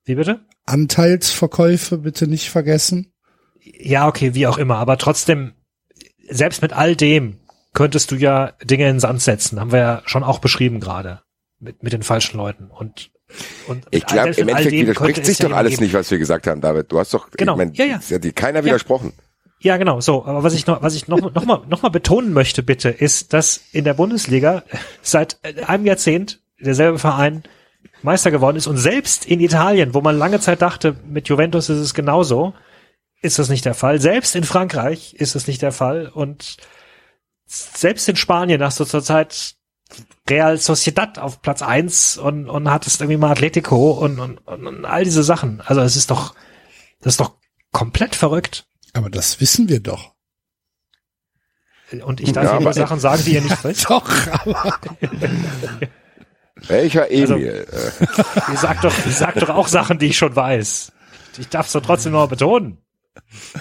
Wie 0.05 0.15
bitte? 0.15 0.41
Anteilsverkäufe 0.65 1.99
bitte 1.99 2.27
nicht 2.27 2.51
vergessen. 2.51 3.13
Ja, 3.61 4.07
okay, 4.07 4.35
wie 4.35 4.47
auch 4.47 4.59
immer, 4.59 4.77
aber 4.77 4.99
trotzdem, 4.99 5.55
selbst 6.29 6.63
mit 6.63 6.73
all 6.73 6.95
dem 6.95 7.39
könntest 7.73 8.11
du 8.11 8.17
ja 8.17 8.53
Dinge 8.63 8.85
in 8.85 8.95
den 8.95 9.01
Sand 9.01 9.23
setzen, 9.23 9.61
haben 9.61 9.73
wir 9.73 9.79
ja 9.79 10.03
schon 10.07 10.25
auch 10.25 10.39
beschrieben 10.39 10.81
gerade, 10.81 11.23
mit, 11.59 11.83
mit 11.83 11.93
den 11.93 12.03
falschen 12.03 12.37
Leuten 12.37 12.71
und 12.71 13.11
Ich 13.91 14.07
glaube, 14.07 14.31
im 14.31 14.49
Endeffekt 14.49 14.73
widerspricht 14.73 15.25
sich 15.25 15.35
es 15.35 15.39
ja 15.41 15.49
doch 15.49 15.57
alles 15.57 15.81
nicht, 15.81 15.93
was 15.95 16.11
wir 16.11 16.19
gesagt 16.19 16.47
haben, 16.47 16.61
David. 16.61 16.91
Du 16.93 16.99
hast 16.99 17.13
doch, 17.13 17.29
Genau. 17.33 17.53
ich 17.55 17.59
mein, 17.59 17.73
Ja, 17.75 17.85
ja. 17.85 18.01
hat 18.01 18.25
dir 18.25 18.33
keiner 18.33 18.65
widersprochen. 18.65 19.13
Ja, 19.59 19.77
genau, 19.79 20.01
so. 20.01 20.25
Aber 20.25 20.43
was 20.43 20.55
ich 20.55 20.67
noch, 20.67 20.83
was 20.83 20.95
ich 20.95 21.09
noch, 21.09 21.33
noch 21.35 21.45
mal, 21.45 21.63
noch 21.69 21.83
mal 21.83 21.89
betonen 21.89 22.33
möchte, 22.33 22.63
bitte, 22.63 22.91
ist, 22.91 23.33
dass 23.33 23.61
in 23.73 23.85
der 23.85 23.95
Bundesliga 23.95 24.63
seit 25.03 25.39
einem 25.69 25.87
Jahrzehnt 25.87 26.41
derselbe 26.61 26.99
Verein 26.99 27.43
Meister 28.03 28.31
geworden 28.31 28.57
ist 28.57 28.67
und 28.67 28.77
selbst 28.77 29.25
in 29.25 29.41
Italien, 29.41 29.95
wo 29.95 30.01
man 30.03 30.17
lange 30.19 30.39
Zeit 30.41 30.63
dachte, 30.63 30.95
mit 31.07 31.29
Juventus 31.29 31.69
ist 31.69 31.79
es 31.79 31.95
genauso, 31.95 32.55
ist 33.23 33.39
das 33.39 33.49
nicht 33.49 33.65
der 33.65 33.75
Fall. 33.75 34.01
Selbst 34.01 34.37
in 34.37 34.45
Frankreich 34.45 35.15
ist 35.15 35.35
es 35.35 35.47
nicht 35.49 35.63
der 35.63 35.73
Fall 35.73 36.09
und 36.13 36.59
selbst 37.47 38.09
in 38.09 38.17
Spanien 38.17 38.63
hast 38.63 38.79
du 38.79 38.85
zurzeit 38.85 39.56
Real 40.29 40.59
Sociedad 40.59 41.19
auf 41.19 41.41
Platz 41.43 41.63
eins 41.63 42.17
und, 42.19 42.49
und 42.49 42.71
hattest 42.71 43.01
irgendwie 43.01 43.17
mal 43.19 43.31
Atletico 43.33 43.93
und, 43.93 44.19
und, 44.19 44.39
und, 44.39 44.67
und 44.67 44.85
all 44.85 45.05
diese 45.05 45.23
Sachen. 45.23 45.61
Also 45.61 45.81
es 45.83 45.95
ist 45.97 46.11
doch, 46.11 46.35
das 47.01 47.15
ist 47.15 47.21
doch 47.21 47.35
komplett 47.73 48.15
verrückt. 48.17 48.67
Aber 48.93 49.11
das 49.11 49.41
wissen 49.41 49.69
wir 49.69 49.81
doch. 49.81 50.15
Und 52.05 52.21
ich 52.21 52.33
darf 52.33 52.45
Ja, 52.45 52.59
hier 52.59 52.73
Sachen 52.73 52.99
sagen, 52.99 53.23
die 53.25 53.35
ihr 53.35 53.43
nicht 53.43 53.63
wisst. 53.65 53.89
Doch, 53.89 54.11
aber 54.45 54.75
Welcher 56.67 57.03
Also- 57.05 57.35
Emil? 57.35 57.67
äh, 57.71 58.05
Ich 58.53 58.59
sag 58.59 58.81
doch, 58.81 58.93
ich 59.07 59.15
sag 59.15 59.35
doch 59.37 59.51
auch 59.51 59.69
Sachen, 59.69 59.99
die 59.99 60.07
ich 60.07 60.17
schon 60.19 60.35
weiß. 60.35 60.91
Ich 61.39 61.49
darf 61.49 61.67
es 61.67 61.73
doch 61.73 61.83
trotzdem 61.83 62.13
noch 62.13 62.21
mal 62.21 62.27
betonen. 62.27 62.79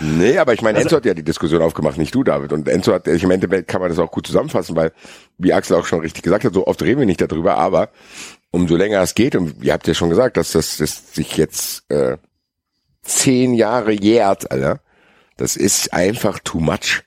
Nee, 0.01 0.37
aber 0.37 0.53
ich 0.53 0.61
meine, 0.61 0.77
Also- 0.77 0.87
Enzo 0.87 0.95
hat 0.97 1.05
ja 1.05 1.13
die 1.13 1.23
Diskussion 1.23 1.61
aufgemacht, 1.61 1.97
nicht 1.97 2.13
du, 2.13 2.23
David. 2.23 2.53
Und 2.53 2.67
Enzo 2.67 2.93
hat, 2.93 3.07
ich 3.07 3.23
im 3.23 3.31
Endeffekt 3.31 3.67
kann 3.67 3.81
man 3.81 3.89
das 3.89 3.99
auch 3.99 4.11
gut 4.11 4.27
zusammenfassen, 4.27 4.75
weil, 4.75 4.91
wie 5.37 5.53
Axel 5.53 5.77
auch 5.77 5.85
schon 5.85 5.99
richtig 6.01 6.23
gesagt 6.23 6.43
hat, 6.45 6.53
so 6.53 6.67
oft 6.67 6.81
reden 6.81 6.99
wir 6.99 7.05
nicht 7.05 7.21
darüber, 7.21 7.57
aber 7.57 7.89
umso 8.51 8.75
länger 8.75 9.01
es 9.01 9.15
geht, 9.15 9.35
und 9.35 9.63
ihr 9.63 9.73
habt 9.73 9.87
ja 9.87 9.93
schon 9.93 10.09
gesagt, 10.09 10.37
dass 10.37 10.51
das, 10.51 10.77
das 10.77 11.13
sich 11.13 11.35
jetzt 11.37 11.83
äh, 11.91 12.17
zehn 13.03 13.53
Jahre 13.53 13.91
jährt, 13.91 14.49
Alter, 14.51 14.79
das 15.37 15.55
ist 15.57 15.93
einfach 15.93 16.39
too 16.39 16.59
much. 16.59 17.03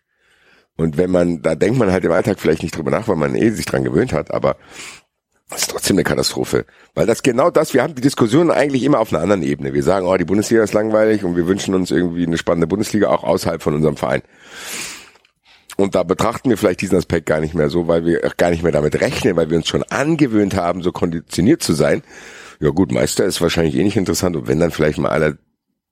Und 0.76 0.96
wenn 0.96 1.10
man, 1.10 1.42
da 1.42 1.54
denkt 1.54 1.78
man 1.78 1.90
halt 1.90 2.04
im 2.04 2.12
Alltag 2.12 2.38
vielleicht 2.38 2.62
nicht 2.62 2.76
drüber 2.76 2.90
nach, 2.90 3.08
weil 3.08 3.16
man 3.16 3.34
eh 3.34 3.50
sich 3.50 3.66
dran 3.66 3.82
gewöhnt 3.82 4.12
hat, 4.12 4.30
aber 4.32 4.56
das 5.48 5.62
ist 5.62 5.70
trotzdem 5.70 5.96
eine 5.96 6.04
Katastrophe. 6.04 6.66
Weil 6.94 7.06
das 7.06 7.22
genau 7.22 7.50
das, 7.50 7.72
wir 7.72 7.82
haben 7.82 7.94
die 7.94 8.02
Diskussion 8.02 8.50
eigentlich 8.50 8.82
immer 8.82 9.00
auf 9.00 9.12
einer 9.12 9.22
anderen 9.22 9.42
Ebene. 9.42 9.72
Wir 9.72 9.82
sagen, 9.82 10.06
oh, 10.06 10.16
die 10.16 10.24
Bundesliga 10.24 10.62
ist 10.62 10.74
langweilig 10.74 11.24
und 11.24 11.36
wir 11.36 11.46
wünschen 11.46 11.74
uns 11.74 11.90
irgendwie 11.90 12.26
eine 12.26 12.36
spannende 12.36 12.66
Bundesliga 12.66 13.08
auch 13.08 13.24
außerhalb 13.24 13.62
von 13.62 13.74
unserem 13.74 13.96
Verein. 13.96 14.22
Und 15.76 15.94
da 15.94 16.02
betrachten 16.02 16.50
wir 16.50 16.58
vielleicht 16.58 16.80
diesen 16.80 16.98
Aspekt 16.98 17.26
gar 17.26 17.40
nicht 17.40 17.54
mehr 17.54 17.70
so, 17.70 17.88
weil 17.88 18.04
wir 18.04 18.20
gar 18.36 18.50
nicht 18.50 18.62
mehr 18.62 18.72
damit 18.72 19.00
rechnen, 19.00 19.36
weil 19.36 19.48
wir 19.48 19.56
uns 19.56 19.68
schon 19.68 19.84
angewöhnt 19.84 20.54
haben, 20.54 20.82
so 20.82 20.92
konditioniert 20.92 21.62
zu 21.62 21.72
sein. 21.72 22.02
Ja 22.60 22.70
gut, 22.70 22.90
Meister 22.90 23.24
ist 23.24 23.40
wahrscheinlich 23.40 23.76
eh 23.76 23.84
nicht 23.84 23.96
interessant 23.96 24.34
und 24.36 24.48
wenn 24.48 24.58
dann 24.58 24.72
vielleicht 24.72 24.98
mal 24.98 25.10
alle 25.10 25.38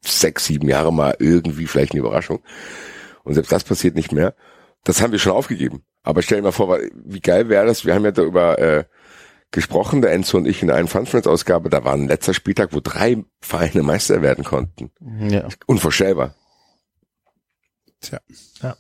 sechs, 0.05 0.47
sieben 0.47 0.69
Jahre 0.69 0.93
mal 0.93 1.15
irgendwie 1.19 1.67
vielleicht 1.67 1.93
eine 1.93 2.01
Überraschung. 2.01 2.41
Und 3.23 3.35
selbst 3.35 3.53
das 3.53 3.65
passiert 3.65 3.95
nicht 3.95 4.13
mehr. 4.13 4.35
Das 4.85 5.01
haben 5.01 5.13
wir 5.13 5.19
schon 5.19 5.33
aufgegeben. 5.33 5.83
Aber 6.03 6.23
stell 6.23 6.39
dir 6.39 6.45
mal 6.45 6.53
vor, 6.53 6.79
wie 7.05 7.21
geil 7.21 7.49
wäre 7.49 7.67
das? 7.67 7.85
Wir 7.85 7.95
haben 7.95 8.05
ja 8.05 8.13
darüber 8.13 8.59
äh, 8.59 8.85
gesprochen, 9.51 10.03
der 10.03 10.13
Enzo 10.13 10.37
und 10.37 10.47
ich 10.47 10.63
in 10.63 10.71
einer 10.71 10.89
Fun 10.89 11.07
Friends 11.07 11.27
Ausgabe. 11.27 11.71
Da 11.71 11.85
war 11.85 11.95
ein 11.95 12.09
letzter 12.09 12.35
Spieltag, 12.35 12.73
wo 12.73 12.81
drei 12.81 13.25
Vereine 13.41 13.83
Meister 13.83 14.23
werden 14.23 14.45
konnten. 14.45 14.91
Ja. 15.31 15.49
Unvorstellbar. 15.67 16.35
Tja. 18.01 18.21
Ja. 18.63 18.77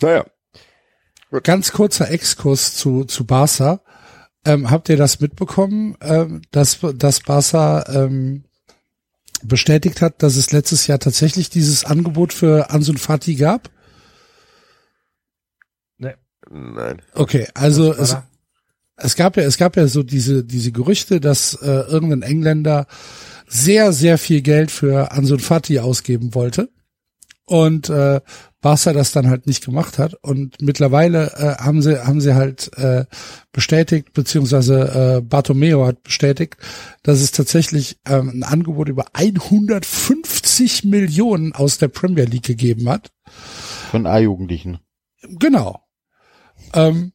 Naja, 0.00 0.24
ganz 1.42 1.72
kurzer 1.72 2.10
Exkurs 2.10 2.74
zu, 2.74 3.04
zu 3.04 3.26
Barca. 3.26 3.80
Ähm, 4.44 4.70
habt 4.70 4.88
ihr 4.88 4.96
das 4.96 5.20
mitbekommen, 5.20 5.96
ähm, 6.00 6.42
dass, 6.52 6.78
dass 6.94 7.20
Barca 7.20 7.84
ähm, 7.88 8.44
bestätigt 9.42 10.00
hat, 10.00 10.22
dass 10.22 10.36
es 10.36 10.52
letztes 10.52 10.86
Jahr 10.86 10.98
tatsächlich 10.98 11.50
dieses 11.50 11.84
Angebot 11.84 12.32
für 12.32 12.70
Ansun 12.70 12.96
Fati 12.96 13.34
gab? 13.34 13.70
nein. 16.50 17.02
Okay, 17.14 17.46
also 17.54 17.92
es? 17.92 18.16
Es 18.98 19.16
gab 19.16 19.36
ja, 19.36 19.44
es 19.44 19.56
gab 19.58 19.76
ja 19.76 19.86
so 19.86 20.02
diese, 20.02 20.44
diese 20.44 20.72
Gerüchte, 20.72 21.20
dass 21.20 21.54
äh, 21.54 21.66
irgendein 21.66 22.22
Engländer 22.22 22.86
sehr, 23.46 23.92
sehr 23.92 24.18
viel 24.18 24.42
Geld 24.42 24.70
für 24.70 25.12
Ansun 25.12 25.40
Fati 25.40 25.78
ausgeben 25.78 26.34
wollte 26.34 26.68
und 27.46 27.88
äh, 27.88 28.20
Barca 28.60 28.92
das 28.92 29.12
dann 29.12 29.30
halt 29.30 29.46
nicht 29.46 29.64
gemacht 29.64 29.98
hat 29.98 30.14
und 30.14 30.60
mittlerweile 30.60 31.32
äh, 31.36 31.62
haben 31.62 31.80
sie 31.80 32.04
haben 32.04 32.20
sie 32.20 32.34
halt 32.34 32.76
äh, 32.76 33.04
bestätigt 33.52 34.12
beziehungsweise 34.12 35.18
äh, 35.18 35.20
Bartomeo 35.22 35.86
hat 35.86 36.02
bestätigt, 36.02 36.56
dass 37.04 37.20
es 37.20 37.30
tatsächlich 37.30 37.98
ähm, 38.06 38.30
ein 38.30 38.42
Angebot 38.42 38.88
über 38.88 39.06
150 39.12 40.84
Millionen 40.84 41.52
aus 41.52 41.78
der 41.78 41.88
Premier 41.88 42.24
League 42.24 42.46
gegeben 42.46 42.88
hat. 42.88 43.12
Von 43.90 44.06
A-Jugendlichen. 44.06 44.80
Genau. 45.22 45.80
Ähm, 46.74 47.12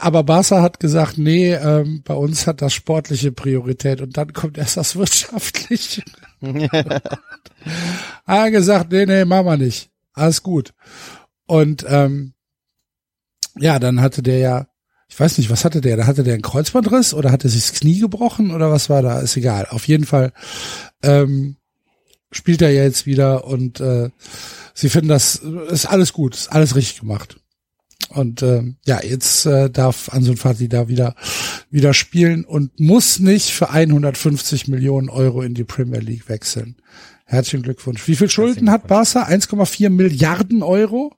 aber 0.00 0.24
Barca 0.24 0.60
hat 0.62 0.80
gesagt, 0.80 1.18
nee, 1.18 1.54
ähm, 1.54 2.02
bei 2.04 2.14
uns 2.14 2.46
hat 2.46 2.62
das 2.62 2.72
sportliche 2.74 3.32
Priorität 3.32 4.00
und 4.00 4.16
dann 4.16 4.32
kommt 4.32 4.58
erst 4.58 4.76
das 4.76 4.96
wirtschaftliche. 4.96 6.02
er 6.40 7.02
hat 8.26 8.50
gesagt, 8.50 8.90
nee, 8.92 9.06
nee, 9.06 9.24
machen 9.24 9.46
wir 9.46 9.56
nicht. 9.56 9.90
Alles 10.14 10.42
gut. 10.42 10.74
Und 11.46 11.84
ähm, 11.88 12.34
ja, 13.56 13.78
dann 13.78 14.00
hatte 14.00 14.22
der 14.22 14.38
ja, 14.38 14.66
ich 15.08 15.18
weiß 15.18 15.38
nicht, 15.38 15.50
was 15.50 15.64
hatte 15.64 15.80
der? 15.80 15.96
Da 15.96 16.06
hatte 16.06 16.24
der 16.24 16.34
einen 16.34 16.42
Kreuzbandriss 16.42 17.14
oder 17.14 17.32
hatte 17.32 17.48
sich 17.48 17.62
das 17.62 17.80
Knie 17.80 18.00
gebrochen 18.00 18.50
oder 18.50 18.70
was 18.70 18.90
war 18.90 19.02
da? 19.02 19.20
Ist 19.20 19.36
egal. 19.36 19.66
Auf 19.70 19.88
jeden 19.88 20.04
Fall 20.04 20.32
ähm, 21.02 21.56
spielt 22.30 22.62
er 22.62 22.70
ja 22.70 22.82
jetzt 22.82 23.06
wieder 23.06 23.44
und 23.44 23.80
äh, 23.80 24.10
sie 24.74 24.88
finden 24.88 25.08
das 25.08 25.36
ist 25.36 25.86
alles 25.86 26.12
gut, 26.12 26.34
ist 26.34 26.52
alles 26.52 26.74
richtig 26.74 27.00
gemacht. 27.00 27.40
Und 28.10 28.42
ähm, 28.42 28.76
ja, 28.86 29.02
jetzt 29.02 29.44
äh, 29.44 29.68
darf 29.70 30.08
Ansun 30.10 30.36
Fati 30.36 30.68
da 30.68 30.88
wieder 30.88 31.14
wieder 31.70 31.92
spielen 31.92 32.44
und 32.44 32.80
muss 32.80 33.18
nicht 33.18 33.50
für 33.50 33.70
150 33.70 34.68
Millionen 34.68 35.10
Euro 35.10 35.42
in 35.42 35.54
die 35.54 35.64
Premier 35.64 36.00
League 36.00 36.28
wechseln. 36.28 36.76
Herzlichen 37.24 37.62
Glückwunsch. 37.62 38.06
Wie 38.08 38.16
viel 38.16 38.30
Schulden 38.30 38.70
hat 38.70 38.86
Barca? 38.86 39.24
1,4 39.24 39.90
Milliarden 39.90 40.62
Euro? 40.62 41.12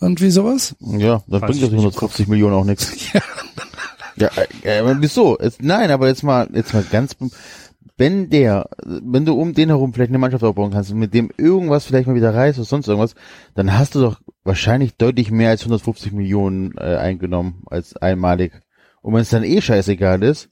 Irgendwie 0.00 0.30
sowas? 0.30 0.74
Ja, 0.80 1.22
dann 1.28 1.40
bringt 1.40 1.62
das 1.62 1.70
nicht. 1.70 1.78
150 1.78 2.26
Millionen 2.26 2.54
auch 2.54 2.64
nichts. 2.64 2.90
Ja, 4.16 4.30
äh, 4.62 4.78
äh, 4.78 4.96
wieso? 5.00 5.36
Es, 5.38 5.56
nein, 5.60 5.90
aber 5.90 6.06
jetzt 6.06 6.22
mal, 6.22 6.48
jetzt 6.54 6.72
mal 6.72 6.84
ganz, 6.88 7.16
wenn 7.96 8.28
der, 8.30 8.68
wenn 8.84 9.24
du 9.24 9.34
um 9.34 9.54
den 9.54 9.68
herum 9.68 9.94
vielleicht 9.94 10.10
eine 10.10 10.18
Mannschaft 10.18 10.42
aufbauen 10.42 10.72
kannst 10.72 10.90
und 10.90 10.98
mit 10.98 11.14
dem 11.14 11.30
irgendwas 11.36 11.84
vielleicht 11.84 12.08
mal 12.08 12.16
wieder 12.16 12.34
reißt 12.34 12.58
oder 12.58 12.66
sonst 12.66 12.88
irgendwas, 12.88 13.14
dann 13.54 13.78
hast 13.78 13.94
du 13.94 14.00
doch 14.00 14.20
wahrscheinlich 14.42 14.96
deutlich 14.96 15.30
mehr 15.30 15.50
als 15.50 15.60
150 15.62 16.12
Millionen 16.12 16.76
äh, 16.76 16.96
eingenommen 16.96 17.62
als 17.66 17.96
einmalig. 17.96 18.52
Und 19.02 19.14
wenn 19.14 19.20
es 19.20 19.30
dann 19.30 19.44
eh 19.44 19.60
scheißegal 19.60 20.22
ist, 20.22 20.48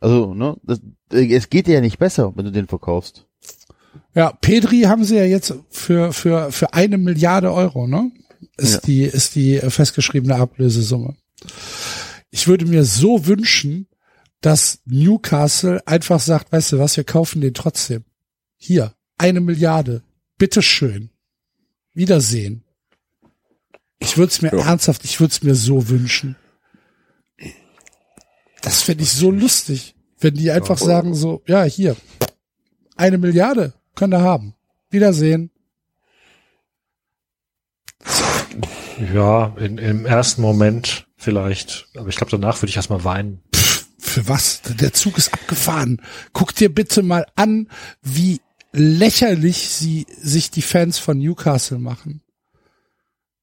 also, 0.00 0.34
ne, 0.34 0.56
das, 0.62 0.80
äh, 1.12 1.32
es 1.34 1.50
geht 1.50 1.66
dir 1.66 1.74
ja 1.74 1.80
nicht 1.80 1.98
besser, 1.98 2.32
wenn 2.34 2.44
du 2.46 2.52
den 2.52 2.66
verkaufst. 2.66 3.26
Ja, 4.14 4.32
Pedri 4.32 4.82
haben 4.82 5.04
sie 5.04 5.16
ja 5.16 5.24
jetzt 5.24 5.54
für, 5.68 6.12
für, 6.12 6.50
für 6.50 6.74
eine 6.74 6.98
Milliarde 6.98 7.52
Euro, 7.52 7.86
ne? 7.86 8.10
Ist 8.56 8.74
Ja. 8.74 8.80
die, 8.86 9.02
ist 9.02 9.34
die 9.34 9.58
festgeschriebene 9.58 10.34
Ablösesumme. 10.36 11.14
Ich 12.30 12.48
würde 12.48 12.66
mir 12.66 12.84
so 12.84 13.26
wünschen, 13.26 13.86
dass 14.40 14.80
Newcastle 14.86 15.86
einfach 15.86 16.20
sagt, 16.20 16.52
weißt 16.52 16.72
du 16.72 16.78
was, 16.78 16.96
wir 16.96 17.04
kaufen 17.04 17.40
den 17.40 17.54
trotzdem. 17.54 18.04
Hier, 18.56 18.94
eine 19.18 19.40
Milliarde. 19.40 20.02
Bitteschön. 20.38 21.10
Wiedersehen. 21.92 22.64
Ich 23.98 24.16
würde 24.16 24.30
es 24.30 24.40
mir 24.40 24.50
Ja. 24.52 24.66
ernsthaft, 24.66 25.04
ich 25.04 25.20
würde 25.20 25.32
es 25.32 25.42
mir 25.42 25.54
so 25.54 25.88
wünschen. 25.88 26.36
Das 28.62 28.82
fände 28.82 29.02
ich 29.04 29.12
so 29.12 29.30
lustig, 29.30 29.94
wenn 30.18 30.34
die 30.34 30.50
einfach 30.50 30.78
sagen 30.78 31.14
so, 31.14 31.42
ja, 31.46 31.64
hier, 31.64 31.96
eine 32.96 33.18
Milliarde 33.18 33.74
könnt 33.94 34.14
ihr 34.14 34.20
haben. 34.20 34.54
Wiedersehen. 34.90 35.50
Ja, 39.14 39.54
in, 39.58 39.78
im 39.78 40.04
ersten 40.04 40.42
Moment 40.42 41.06
vielleicht. 41.16 41.88
Aber 41.96 42.08
ich 42.08 42.16
glaube, 42.16 42.30
danach 42.30 42.60
würde 42.60 42.70
ich 42.70 42.76
erstmal 42.76 43.04
weinen. 43.04 43.42
Für 44.00 44.28
was? 44.28 44.62
Der 44.62 44.92
Zug 44.92 45.18
ist 45.18 45.32
abgefahren. 45.32 46.00
Guck 46.32 46.54
dir 46.54 46.74
bitte 46.74 47.02
mal 47.02 47.26
an, 47.36 47.68
wie 48.02 48.40
lächerlich 48.72 49.68
sie 49.68 50.06
sich 50.20 50.50
die 50.50 50.62
Fans 50.62 50.98
von 50.98 51.18
Newcastle 51.18 51.78
machen. 51.78 52.22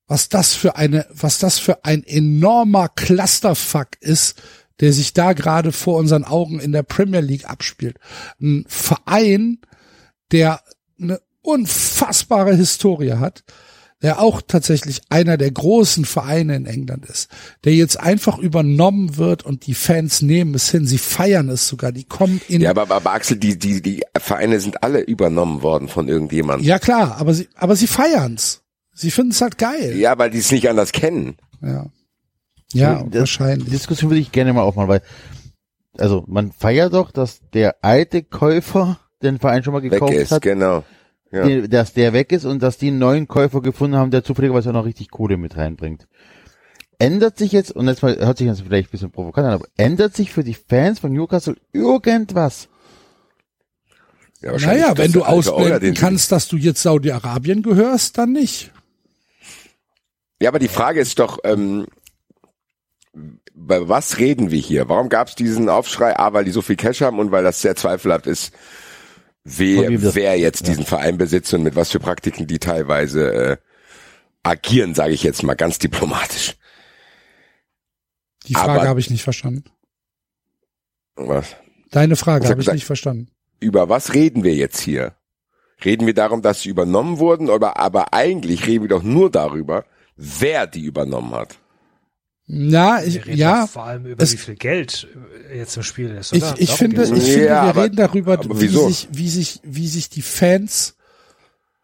Was 0.08 0.30
das 0.30 0.54
für 0.56 0.76
eine, 0.76 1.06
was 1.10 1.38
das 1.40 1.60
für 1.60 1.86
ein 1.86 2.04
enormer 2.04 2.90
Clusterfuck 2.90 3.90
ist, 4.00 4.42
der 4.80 4.94
sich 4.94 5.14
da 5.14 5.34
gerade 5.34 5.72
vor 5.72 5.98
unseren 5.98 6.24
Augen 6.24 6.60
in 6.60 6.72
der 6.72 6.84
Premier 6.84 7.20
League 7.20 7.50
abspielt. 7.50 7.98
Ein 8.42 8.66
Verein, 8.68 9.60
der 10.32 10.62
eine 11.00 11.22
unfassbare 11.42 12.56
Historie 12.56 13.14
hat, 13.14 13.44
der 14.04 14.20
auch 14.22 14.42
tatsächlich 14.48 15.02
einer 15.10 15.38
der 15.38 15.50
großen 15.50 16.06
Vereine 16.06 16.56
in 16.56 16.66
England 16.68 17.06
ist, 17.08 17.30
der 17.64 17.74
jetzt 17.74 18.00
einfach 18.00 18.38
übernommen 18.38 19.18
wird 19.18 19.44
und 19.44 19.66
die 19.66 19.74
Fans 19.74 20.22
nehmen 20.22 20.54
es 20.54 20.70
hin, 20.70 20.86
sie 20.86 21.00
feiern 21.00 21.50
es 21.50 21.68
sogar, 21.68 21.92
die 21.92 22.04
kommen 22.04 22.40
in 22.48 22.62
Ja, 22.62 22.70
aber, 22.70 22.90
aber 22.94 23.12
Axel, 23.12 23.38
die, 23.38 23.58
die, 23.58 23.82
die 23.82 24.04
Vereine 24.20 24.60
sind 24.60 24.84
alle 24.84 25.00
übernommen 25.02 25.64
worden 25.64 25.88
von 25.88 26.08
irgendjemandem. 26.08 26.68
Ja 26.68 26.78
klar, 26.80 27.18
aber 27.18 27.34
sie 27.34 27.48
aber 27.56 27.76
sie 27.76 27.88
feiern's. 27.88 28.62
Sie 28.94 29.12
finden 29.12 29.32
es 29.32 29.42
halt 29.42 29.58
geil. 29.58 29.96
Ja, 29.98 30.18
weil 30.18 30.30
die 30.32 30.40
es 30.40 30.52
nicht 30.52 30.70
anders 30.70 30.92
kennen. 30.92 31.38
Ja. 31.62 31.88
Ja, 32.74 32.96
Das- 33.04 33.10
Die 33.12 33.20
wahrscheinlich. 33.20 33.70
Diskussion 33.70 34.12
würde 34.12 34.22
ich 34.22 34.32
gerne 34.32 34.54
mal 34.54 34.62
aufmachen, 34.64 34.90
weil, 34.90 35.02
also 35.98 36.24
man 36.28 36.52
feiert 36.52 36.94
doch, 36.94 37.12
dass 37.12 37.40
der 37.54 37.78
alte 37.84 38.22
Käufer 38.24 39.00
den 39.24 39.40
Verein 39.40 39.64
schon 39.64 39.74
mal 39.74 39.82
Weg 39.84 39.92
gekauft 39.92 40.14
ist, 40.14 40.32
hat. 40.32 40.42
genau. 40.44 40.84
Ja. 41.32 41.68
dass 41.68 41.94
der 41.94 42.14
weg 42.14 42.32
ist 42.32 42.46
und 42.46 42.64
dass 42.64 42.78
die 42.78 42.88
einen 42.88 43.00
neuen 43.00 43.28
Käufer 43.28 43.62
gefunden 43.62 43.98
haben, 43.98 44.12
der 44.12 44.24
zufälligerweise 44.24 44.70
auch 44.70 44.74
noch 44.74 44.86
richtig 44.86 45.12
Kohle 45.12 45.36
mit 45.38 45.58
reinbringt. 45.58 46.08
Ändert 47.00 47.38
sich 47.38 47.52
jetzt, 47.52 47.72
und 47.74 47.88
jetzt 47.88 48.02
mal, 48.02 48.18
hört 48.18 48.38
sich 48.38 48.48
jetzt 48.48 48.62
vielleicht 48.62 48.88
ein 48.90 48.92
bisschen 48.92 49.12
provokant 49.12 49.46
an, 49.48 49.54
aber 49.54 49.68
ändert 49.78 50.16
sich 50.16 50.32
für 50.32 50.44
die 50.44 50.56
Fans 50.56 51.00
von 51.00 51.12
Newcastle 51.12 51.56
irgendwas? 51.74 52.70
Ja, 54.42 54.56
Naja, 54.58 54.94
wenn 54.98 55.12
du 55.12 55.24
ausblenden 55.24 55.80
den- 55.82 55.94
kannst, 55.96 56.32
dass 56.32 56.48
du 56.48 56.58
jetzt 56.58 56.82
Saudi-Arabien 56.82 57.62
gehörst, 57.62 58.18
dann 58.18 58.32
nicht. 58.32 58.72
Ja, 60.42 60.50
aber 60.50 60.60
die 60.60 60.68
Frage 60.68 61.00
ist 61.02 61.20
doch, 61.20 61.40
ähm, 61.44 61.88
bei 63.54 63.88
was 63.90 64.20
reden 64.20 64.52
wir 64.52 64.60
hier? 64.60 64.88
Warum 64.90 65.10
gab 65.10 65.28
es 65.30 65.36
diesen 65.36 65.68
Aufschrei? 65.70 66.18
A, 66.18 66.34
weil 66.34 66.46
die 66.46 66.52
so 66.52 66.62
viel 66.62 66.76
Cash 66.76 67.02
haben 67.02 67.18
und 67.20 67.32
weil 67.32 67.44
das 67.44 67.62
sehr 67.62 67.76
zweifelhaft 67.76 68.28
ist, 68.28 68.54
wer, 69.48 70.16
wer 70.16 70.38
jetzt 70.38 70.68
diesen 70.68 70.86
Verein 70.86 71.18
besitzt 71.18 71.54
und 71.54 71.64
mit 71.64 71.76
was 71.76 71.92
für 71.92 72.00
Praktiken 72.00 72.48
die 72.48 72.60
teilweise 72.60 73.34
äh, 73.34 73.58
agieren, 74.44 74.94
sage 74.94 75.14
ich 75.14 75.24
jetzt 75.24 75.44
mal 75.44 75.56
ganz 75.56 75.80
diplomatisch. 75.80 76.56
Die 78.48 78.54
Frage 78.54 78.88
habe 78.88 79.00
ich 79.00 79.10
nicht 79.10 79.24
verstanden. 79.24 79.66
Was? 81.16 81.56
Deine 81.92 82.16
Frage 82.16 82.46
hab 82.46 82.52
habe 82.52 82.62
ich 82.62 82.72
nicht 82.72 82.86
verstanden. 82.86 83.30
Über 83.60 83.90
was 83.90 84.14
reden 84.14 84.44
wir 84.44 84.54
jetzt 84.54 84.80
hier? 84.80 85.16
Reden 85.84 86.06
wir 86.06 86.14
darum, 86.14 86.42
dass 86.42 86.62
sie 86.62 86.70
übernommen 86.70 87.20
wurden, 87.20 87.50
oder 87.50 87.78
aber 87.78 88.14
eigentlich 88.14 88.68
reden 88.68 88.84
wir 88.84 88.90
doch 88.90 89.04
nur 89.04 89.30
darüber, 89.32 89.86
wer 90.16 90.68
die 90.68 90.84
übernommen 90.84 91.34
hat. 91.34 91.58
Na, 92.50 93.02
Wir 93.02 93.08
ich, 93.08 93.26
reden 93.26 93.38
ja, 93.38 93.68
vor 93.68 93.84
allem 93.84 94.06
über 94.06 94.24
es- 94.24 94.32
wie 94.32 94.38
viel 94.38 94.56
Geld 94.56 95.08
äh, 95.52 95.58
jetzt 95.58 95.76
im 95.76 95.84
Spiel 95.84 96.12
ist. 96.12 96.32
ich, 96.34 96.42
Oder? 96.44 96.56
ich 96.58 96.70
Darum 96.70 96.78
finde, 96.78 97.04
ich 97.04 97.10
Ja, 97.10 97.16
finde, 97.34 97.40
wir 97.44 97.62
aber- 97.62 97.84
reden 97.84 97.96
darüber, 97.98 98.34
aber 98.34 98.62
wie 98.62 98.68
sich, 98.70 99.08
wie 99.12 99.30
sich, 99.30 99.60
wie 99.64 99.88
sich 99.88 100.10
die 100.10 100.22
Fans, 100.22 100.96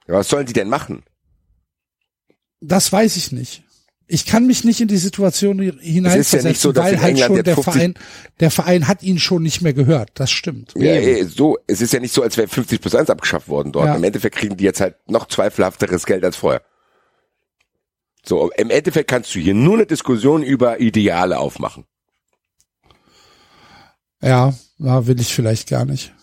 Ja, 0.07 0.15
was 0.15 0.30
sollen 0.30 0.45
die 0.45 0.53
denn 0.53 0.69
machen? 0.69 1.03
das 2.61 2.91
weiß 2.94 3.18
ich 3.18 3.31
nicht. 3.34 3.64
Ich 4.07 4.26
kann 4.26 4.45
mich 4.48 4.64
nicht 4.64 4.80
in 4.80 4.88
die 4.88 4.98
Situation 4.98 5.60
Es 5.60 5.76
ist 5.76 5.81
ja 5.81 5.81
hineinversetzen, 5.81 6.48
nicht 6.49 6.61
so, 6.61 6.72
dass 6.72 6.85
weil 6.85 6.94
in 6.94 7.02
halt 7.02 7.10
England 7.11 7.35
schon 7.35 7.44
der 7.44 7.56
50 7.56 7.73
Verein, 7.73 7.94
der 8.40 8.52
Verein 8.52 8.88
hat 8.88 9.02
ihn 9.03 9.18
schon 9.19 9.44
nicht 9.44 9.61
mehr 9.61 9.73
gehört. 9.73 10.11
Das 10.15 10.30
stimmt. 10.30 10.73
Ja, 10.77 10.94
eh, 10.94 11.23
so, 11.23 11.57
es 11.68 11.81
ist 11.81 11.94
ja 11.94 11.99
nicht 11.99 12.14
so, 12.14 12.22
als 12.22 12.38
wäre 12.38 12.48
50 12.48 12.80
plus 12.81 12.95
1 12.95 13.10
abgeschafft 13.10 13.48
worden 13.48 13.72
dort. 13.72 13.88
Ja. 13.88 13.95
Im 13.95 14.03
Endeffekt 14.03 14.35
kriegen 14.35 14.56
die 14.57 14.65
jetzt 14.65 14.81
halt 14.81 14.95
noch 15.07 15.27
zweifelhafteres 15.27 16.06
Geld 16.06 16.23
als 16.23 16.35
vorher. 16.35 16.61
So, 18.25 18.49
im 18.51 18.69
Endeffekt 18.69 19.09
kannst 19.09 19.35
du 19.35 19.39
hier 19.39 19.53
nur 19.53 19.75
eine 19.75 19.85
Diskussion 19.85 20.43
über 20.43 20.79
Ideale 20.79 21.39
aufmachen. 21.39 21.85
Ja, 24.21 24.53
na, 24.77 25.05
will 25.05 25.19
ich 25.19 25.33
vielleicht 25.33 25.69
gar 25.69 25.83
nicht. 25.83 26.13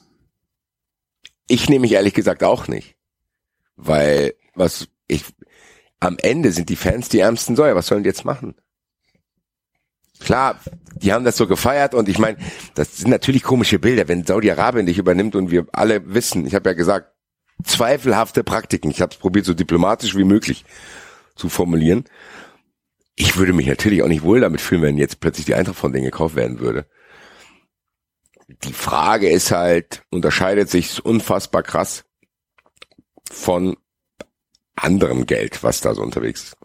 Ich 1.46 1.68
nehme 1.68 1.82
mich 1.82 1.92
ehrlich 1.92 2.14
gesagt 2.14 2.42
auch 2.42 2.68
nicht. 2.68 2.96
Weil, 3.76 4.34
was, 4.54 4.88
ich, 5.08 5.24
am 6.00 6.16
Ende 6.22 6.52
sind 6.52 6.70
die 6.70 6.76
Fans 6.76 7.10
die 7.10 7.20
ärmsten 7.20 7.56
Säuer. 7.56 7.76
Was 7.76 7.88
sollen 7.88 8.02
die 8.02 8.08
jetzt 8.08 8.24
machen? 8.24 8.54
Klar, 10.20 10.58
die 10.96 11.12
haben 11.12 11.24
das 11.24 11.36
so 11.36 11.46
gefeiert 11.46 11.94
und 11.94 12.08
ich 12.08 12.18
meine, 12.18 12.36
das 12.74 12.98
sind 12.98 13.10
natürlich 13.10 13.42
komische 13.42 13.78
Bilder, 13.78 14.06
wenn 14.06 14.24
Saudi-Arabien 14.24 14.84
dich 14.86 14.98
übernimmt 14.98 15.34
und 15.34 15.50
wir 15.50 15.66
alle 15.72 16.14
wissen, 16.14 16.46
ich 16.46 16.54
habe 16.54 16.70
ja 16.70 16.74
gesagt, 16.74 17.14
zweifelhafte 17.64 18.44
Praktiken. 18.44 18.90
Ich 18.90 19.00
habe 19.00 19.12
es 19.12 19.18
probiert, 19.18 19.46
so 19.46 19.54
diplomatisch 19.54 20.16
wie 20.16 20.24
möglich 20.24 20.64
zu 21.40 21.48
formulieren. 21.48 22.04
Ich 23.16 23.36
würde 23.36 23.52
mich 23.52 23.66
natürlich 23.66 24.02
auch 24.02 24.08
nicht 24.08 24.22
wohl 24.22 24.40
damit 24.40 24.60
fühlen, 24.60 24.82
wenn 24.82 24.98
jetzt 24.98 25.20
plötzlich 25.20 25.46
die 25.46 25.54
Eintracht 25.54 25.76
von 25.76 25.92
denen 25.92 26.04
gekauft 26.04 26.36
werden 26.36 26.60
würde. 26.60 26.86
Die 28.64 28.72
Frage 28.72 29.28
ist 29.28 29.50
halt, 29.50 30.04
unterscheidet 30.10 30.70
sich 30.70 31.04
unfassbar 31.04 31.62
krass 31.62 32.04
von 33.30 33.76
anderem 34.76 35.26
Geld, 35.26 35.62
was 35.62 35.80
da 35.80 35.94
so 35.94 36.02
unterwegs 36.02 36.44
ist. 36.44 36.56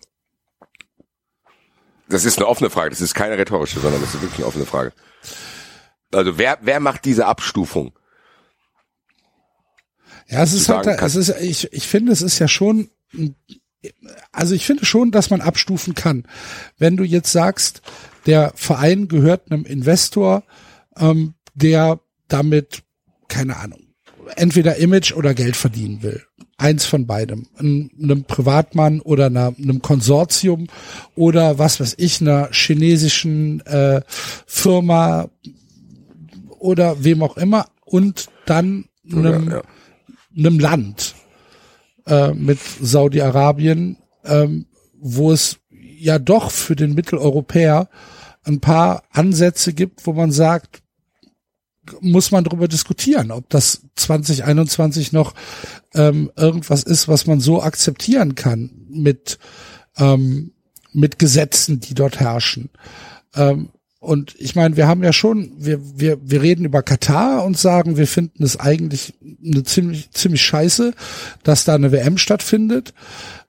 Das 2.08 2.26
ist 2.26 2.38
eine 2.38 2.48
offene 2.48 2.70
Frage, 2.70 2.92
das 2.92 3.02
ist 3.02 3.16
keine 3.16 3.38
rhetorische, 3.38 3.80
sondern 3.80 4.02
das 4.02 4.14
ist 4.14 4.22
wirklich 4.22 4.40
eine 4.40 4.48
offene 4.48 4.66
Frage. 4.66 4.94
Also 6.12 6.38
wer, 6.38 6.60
wer 6.62 6.80
macht 6.80 7.06
diese 7.06 7.26
Abstufung? 7.26 7.98
Ja, 10.28 10.44
es 10.44 10.54
ist 10.54 10.70
halt, 10.70 10.88
es 10.88 11.16
ist, 11.16 11.30
ich, 11.42 11.72
ich 11.74 11.88
finde, 11.88 12.12
es 12.12 12.22
ist 12.22 12.40
ja 12.40 12.48
schon, 12.48 12.90
also 14.32 14.56
ich 14.56 14.66
finde 14.66 14.86
schon, 14.86 15.12
dass 15.12 15.30
man 15.30 15.42
abstufen 15.42 15.94
kann. 15.96 16.24
Wenn 16.78 16.98
du 16.98 17.04
jetzt 17.04 17.32
sagst, 17.32 17.82
der 18.26 18.52
Verein 18.56 19.08
gehört 19.08 19.52
einem 19.52 19.66
Investor, 19.66 20.44
ähm, 20.98 21.34
der 21.54 22.00
damit, 22.28 22.84
keine 23.28 23.58
Ahnung, 23.58 23.82
entweder 24.36 24.78
Image 24.78 25.14
oder 25.14 25.34
Geld 25.34 25.56
verdienen 25.56 26.02
will. 26.02 26.24
Eins 26.58 26.86
von 26.86 27.06
beidem. 27.06 27.48
Ein- 27.58 27.92
Einem 28.02 28.24
Privatmann 28.24 29.02
oder 29.02 29.28
einer, 29.28 29.54
einem 29.62 29.82
Konsortium 29.82 30.68
oder 31.16 31.60
was 31.60 31.80
weiß 31.80 31.96
ich, 31.98 32.22
einer 32.22 32.50
chinesischen 32.52 33.60
äh, 33.66 34.02
Firma 34.48 35.30
oder 36.60 37.04
wem 37.04 37.22
auch 37.24 37.38
immer 37.38 37.68
und 37.84 38.28
dann 38.46 38.86
einem, 39.12 39.52
ja. 39.52 39.62
einem 40.36 40.60
Land 40.60 41.16
äh, 42.06 42.34
mit 42.34 42.60
Saudi-Arabien, 42.82 43.98
ähm, 44.24 44.68
wo 45.00 45.32
es 45.32 45.58
ja 45.70 46.20
doch 46.20 46.52
für 46.52 46.76
den 46.76 46.94
Mitteleuropäer 46.94 47.90
ein 48.44 48.60
paar 48.60 49.04
Ansätze 49.12 49.74
gibt, 49.74 50.06
wo 50.06 50.14
man 50.14 50.32
sagt, 50.32 50.82
muss 52.02 52.32
man 52.32 52.44
darüber 52.44 52.68
diskutieren, 52.68 53.32
ob 53.32 53.50
das 53.50 53.82
2021 53.96 55.12
noch 55.12 55.34
ähm, 55.94 56.32
irgendwas 56.36 56.84
ist, 56.84 57.08
was 57.08 57.28
man 57.28 57.40
so 57.40 57.62
akzeptieren 57.62 58.36
kann 58.36 58.72
mit 58.90 59.38
ähm, 59.98 60.52
mit 60.96 61.20
Gesetzen, 61.20 61.80
die 61.80 61.94
dort 61.94 62.20
herrschen. 62.20 62.70
Ähm, 63.36 63.70
und 64.06 64.36
ich 64.38 64.56
meine, 64.56 64.78
wir 64.78 64.88
haben 64.88 65.04
ja 65.04 65.12
schon, 65.12 65.52
wir, 65.58 65.80
wir, 66.00 66.18
wir 66.22 66.42
reden 66.44 66.64
über 66.64 66.84
Katar 66.84 67.44
und 67.44 67.58
sagen, 67.58 67.98
wir 67.98 68.06
finden 68.06 68.44
es 68.44 68.60
eigentlich 68.60 69.16
eine 69.44 69.64
ziemlich, 69.64 70.12
ziemlich 70.12 70.44
scheiße, 70.44 70.94
dass 71.42 71.66
da 71.66 71.74
eine 71.74 71.92
WM 71.92 72.20
stattfindet. 72.20 72.94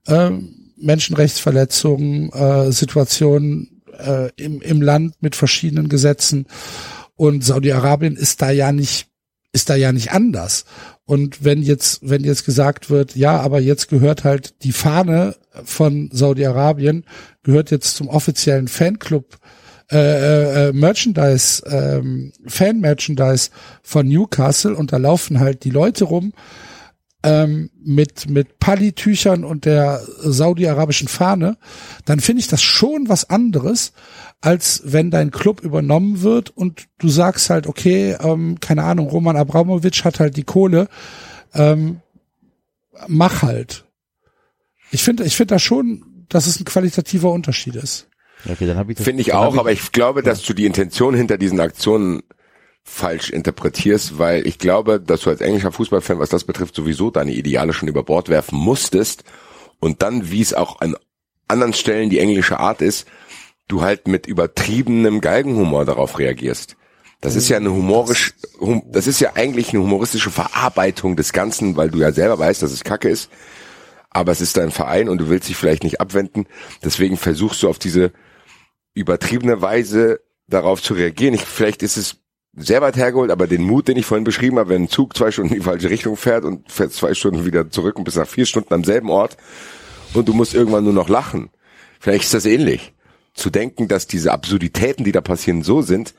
Ähm, 0.07 0.73
Menschenrechtsverletzungen, 0.79 2.33
äh, 2.33 2.73
Situationen 2.73 3.83
äh, 3.99 4.31
im, 4.37 4.63
im 4.63 4.81
Land 4.81 5.17
mit 5.21 5.37
verschiedenen 5.37 5.91
Gesetzen. 5.91 6.47
Und 7.17 7.45
Saudi-Arabien 7.45 8.17
ist 8.17 8.41
da 8.41 8.51
ja 8.51 8.73
nicht, 8.73 9.09
ist 9.53 9.69
da 9.69 9.75
ja 9.75 9.93
nicht 9.93 10.13
anders. 10.13 10.65
Und 11.05 11.45
wenn 11.45 11.61
jetzt, 11.61 12.01
wenn 12.03 12.25
jetzt 12.25 12.47
gesagt 12.47 12.89
wird, 12.89 13.15
ja, 13.15 13.41
aber 13.41 13.61
jetzt 13.61 13.89
gehört 13.89 14.25
halt 14.25 14.63
die 14.65 14.73
Fahne 14.73 15.37
von 15.65 16.09
Saudi-Arabien, 16.13 17.05
gehört 17.43 17.71
jetzt 17.71 17.97
zum 17.97 18.09
offiziellen 18.09 18.69
Fanclub 18.69 19.39
äh, 19.91 20.69
äh, 20.69 20.73
Merchandise, 20.73 21.63
ähm, 21.67 22.33
Fan-Merchandise 22.47 23.51
von 23.83 24.09
Newcastle 24.09 24.75
und 24.75 24.93
da 24.93 24.97
laufen 24.97 25.39
halt 25.39 25.65
die 25.65 25.71
Leute 25.71 26.05
rum 26.05 26.33
ähm, 27.23 27.71
mit, 27.83 28.29
mit 28.29 28.59
Pali-Tüchern 28.59 29.45
und 29.45 29.65
der 29.65 30.01
saudi-arabischen 30.19 31.09
Fahne, 31.09 31.57
dann 32.05 32.21
finde 32.21 32.41
ich 32.41 32.49
das 32.49 32.63
schon 32.63 33.09
was 33.09 33.31
anderes, 33.31 33.93
als 34.41 34.83
wenn 34.85 35.11
dein 35.11 35.31
Club 35.31 35.61
übernommen 35.61 36.23
wird 36.23 36.51
und 36.51 36.87
du 36.99 37.09
sagst 37.09 37.51
halt, 37.51 37.67
okay, 37.67 38.17
ähm, 38.21 38.61
keine 38.61 38.85
Ahnung, 38.85 39.09
Roman 39.09 39.37
Abramowitsch 39.37 40.05
hat 40.05 40.21
halt 40.21 40.37
die 40.37 40.45
Kohle, 40.45 40.89
ähm, 41.55 42.01
mach 43.09 43.43
halt. 43.43 43.85
Ich 44.91 45.03
finde, 45.03 45.25
ich 45.25 45.37
finde 45.37 45.55
da 45.55 45.59
schon, 45.59 46.27
dass 46.29 46.47
es 46.47 46.61
ein 46.61 46.65
qualitativer 46.65 47.33
Unterschied 47.33 47.77
ist. 47.77 48.09
Okay, 48.45 48.67
dann 48.67 48.77
habe 48.77 48.93
ich 48.93 48.99
das. 48.99 49.05
Finde 49.05 49.23
ich 49.23 49.33
auch, 49.33 49.57
aber 49.57 49.73
ich 49.73 49.93
glaube, 49.93 50.23
dass 50.23 50.43
du 50.43 50.53
die 50.53 50.67
Intention 50.67 51.15
hinter 51.15 51.39
diesen 51.39 51.61
Aktionen 51.61 52.23
falsch 52.85 53.31
interpretierst, 53.31 54.19
weil 54.19 54.47
ich 54.47 54.59
glaube, 54.59 55.01
dass 55.01 55.23
du 55.23 55.31
als 55.31 55.41
englischer 55.41 55.73
Fußballfan, 55.73 56.21
was 56.21 56.29
das 56.29 56.45
betrifft, 56.45 56.75
sowieso 56.75 57.11
deine 57.11 57.33
Ideale 57.33 57.73
schon 57.73 57.89
über 57.89 58.05
Bord 58.05 58.29
werfen 58.29 58.59
musstest 58.59 59.25
und 59.81 60.03
dann, 60.03 60.31
wie 60.31 60.41
es 60.41 60.55
auch 60.55 60.81
an 60.81 60.97
anderen 61.49 61.75
Stellen 61.75 62.11
die 62.11 62.21
englische 62.21 62.61
Art 62.61 62.83
ist, 62.83 63.07
du 63.69 63.83
halt 63.83 64.07
mit 64.07 64.27
übertriebenem 64.27 65.21
Galgenhumor 65.21 65.85
darauf 65.85 66.19
reagierst. 66.19 66.77
Das 67.21 67.35
ist 67.35 67.49
ja 67.49 67.57
eine 67.57 67.73
humorisch, 67.73 68.35
hum, 68.61 68.85
das 68.87 69.07
ist 69.07 69.21
ja 69.21 69.33
eigentlich 69.35 69.71
eine 69.71 69.83
humoristische 69.83 70.31
Verarbeitung 70.31 71.17
des 71.17 71.33
Ganzen, 71.33 71.77
weil 71.77 71.91
du 71.91 71.99
ja 71.99 72.13
selber 72.13 72.39
weißt, 72.39 72.63
dass 72.63 72.73
es 72.73 72.85
Kacke 72.85 73.09
ist. 73.09 73.31
Aber 74.11 74.33
es 74.33 74.41
ist 74.41 74.57
dein 74.57 74.71
Verein 74.71 75.09
und 75.09 75.19
du 75.19 75.29
willst 75.29 75.49
dich 75.49 75.57
vielleicht 75.57 75.83
nicht 75.83 76.01
abwenden. 76.01 76.47
Deswegen 76.85 77.17
versuchst 77.17 77.63
du 77.63 77.69
auf 77.69 77.79
diese 77.79 78.13
übertriebene 78.97 79.63
Weise 79.63 80.21
darauf 80.49 80.83
zu 80.83 80.95
reagieren. 80.95 81.35
Ich, 81.35 81.43
vielleicht 81.43 81.83
ist 81.83 81.97
es 81.97 82.17
sehr 82.55 82.81
weit 82.81 82.97
hergeholt, 82.97 83.31
aber 83.31 83.47
den 83.47 83.63
Mut, 83.63 83.89
den 83.89 83.99
ich 83.99 84.07
vorhin 84.07 84.25
beschrieben 84.25 84.59
habe, 84.59 84.71
wenn 84.71 84.85
ein 84.85 84.89
Zug 84.89 85.17
zwei 85.17 85.31
Stunden 85.31 85.53
in 85.53 85.61
die 85.61 85.65
falsche 85.65 85.91
Richtung 85.91 86.17
fährt 86.17 86.45
und 86.45 86.71
fährt 86.73 86.93
zwei 86.93 87.13
Stunden 87.13 87.45
wieder 87.45 87.71
zurück 87.71 87.99
und 87.99 88.05
bis 88.05 88.17
nach 88.17 88.27
vier 88.27 88.47
Stunden 88.47 88.73
am 88.73 88.83
selben 88.83 89.11
Ort 89.11 89.37
und 90.15 90.27
du 90.27 90.33
musst 90.33 90.55
irgendwann 90.55 90.85
nur 90.85 90.95
noch 90.95 91.11
lachen. 91.11 91.51
Vielleicht 92.01 92.25
ist 92.25 92.35
das 92.35 92.47
ähnlich. 92.47 92.95
Zu 93.35 93.51
denken, 93.51 93.87
dass 93.87 94.07
diese 94.07 94.33
Absurditäten, 94.33 95.05
die 95.05 95.13
da 95.13 95.21
passieren, 95.21 95.63
so 95.63 95.83
sind, 95.83 96.15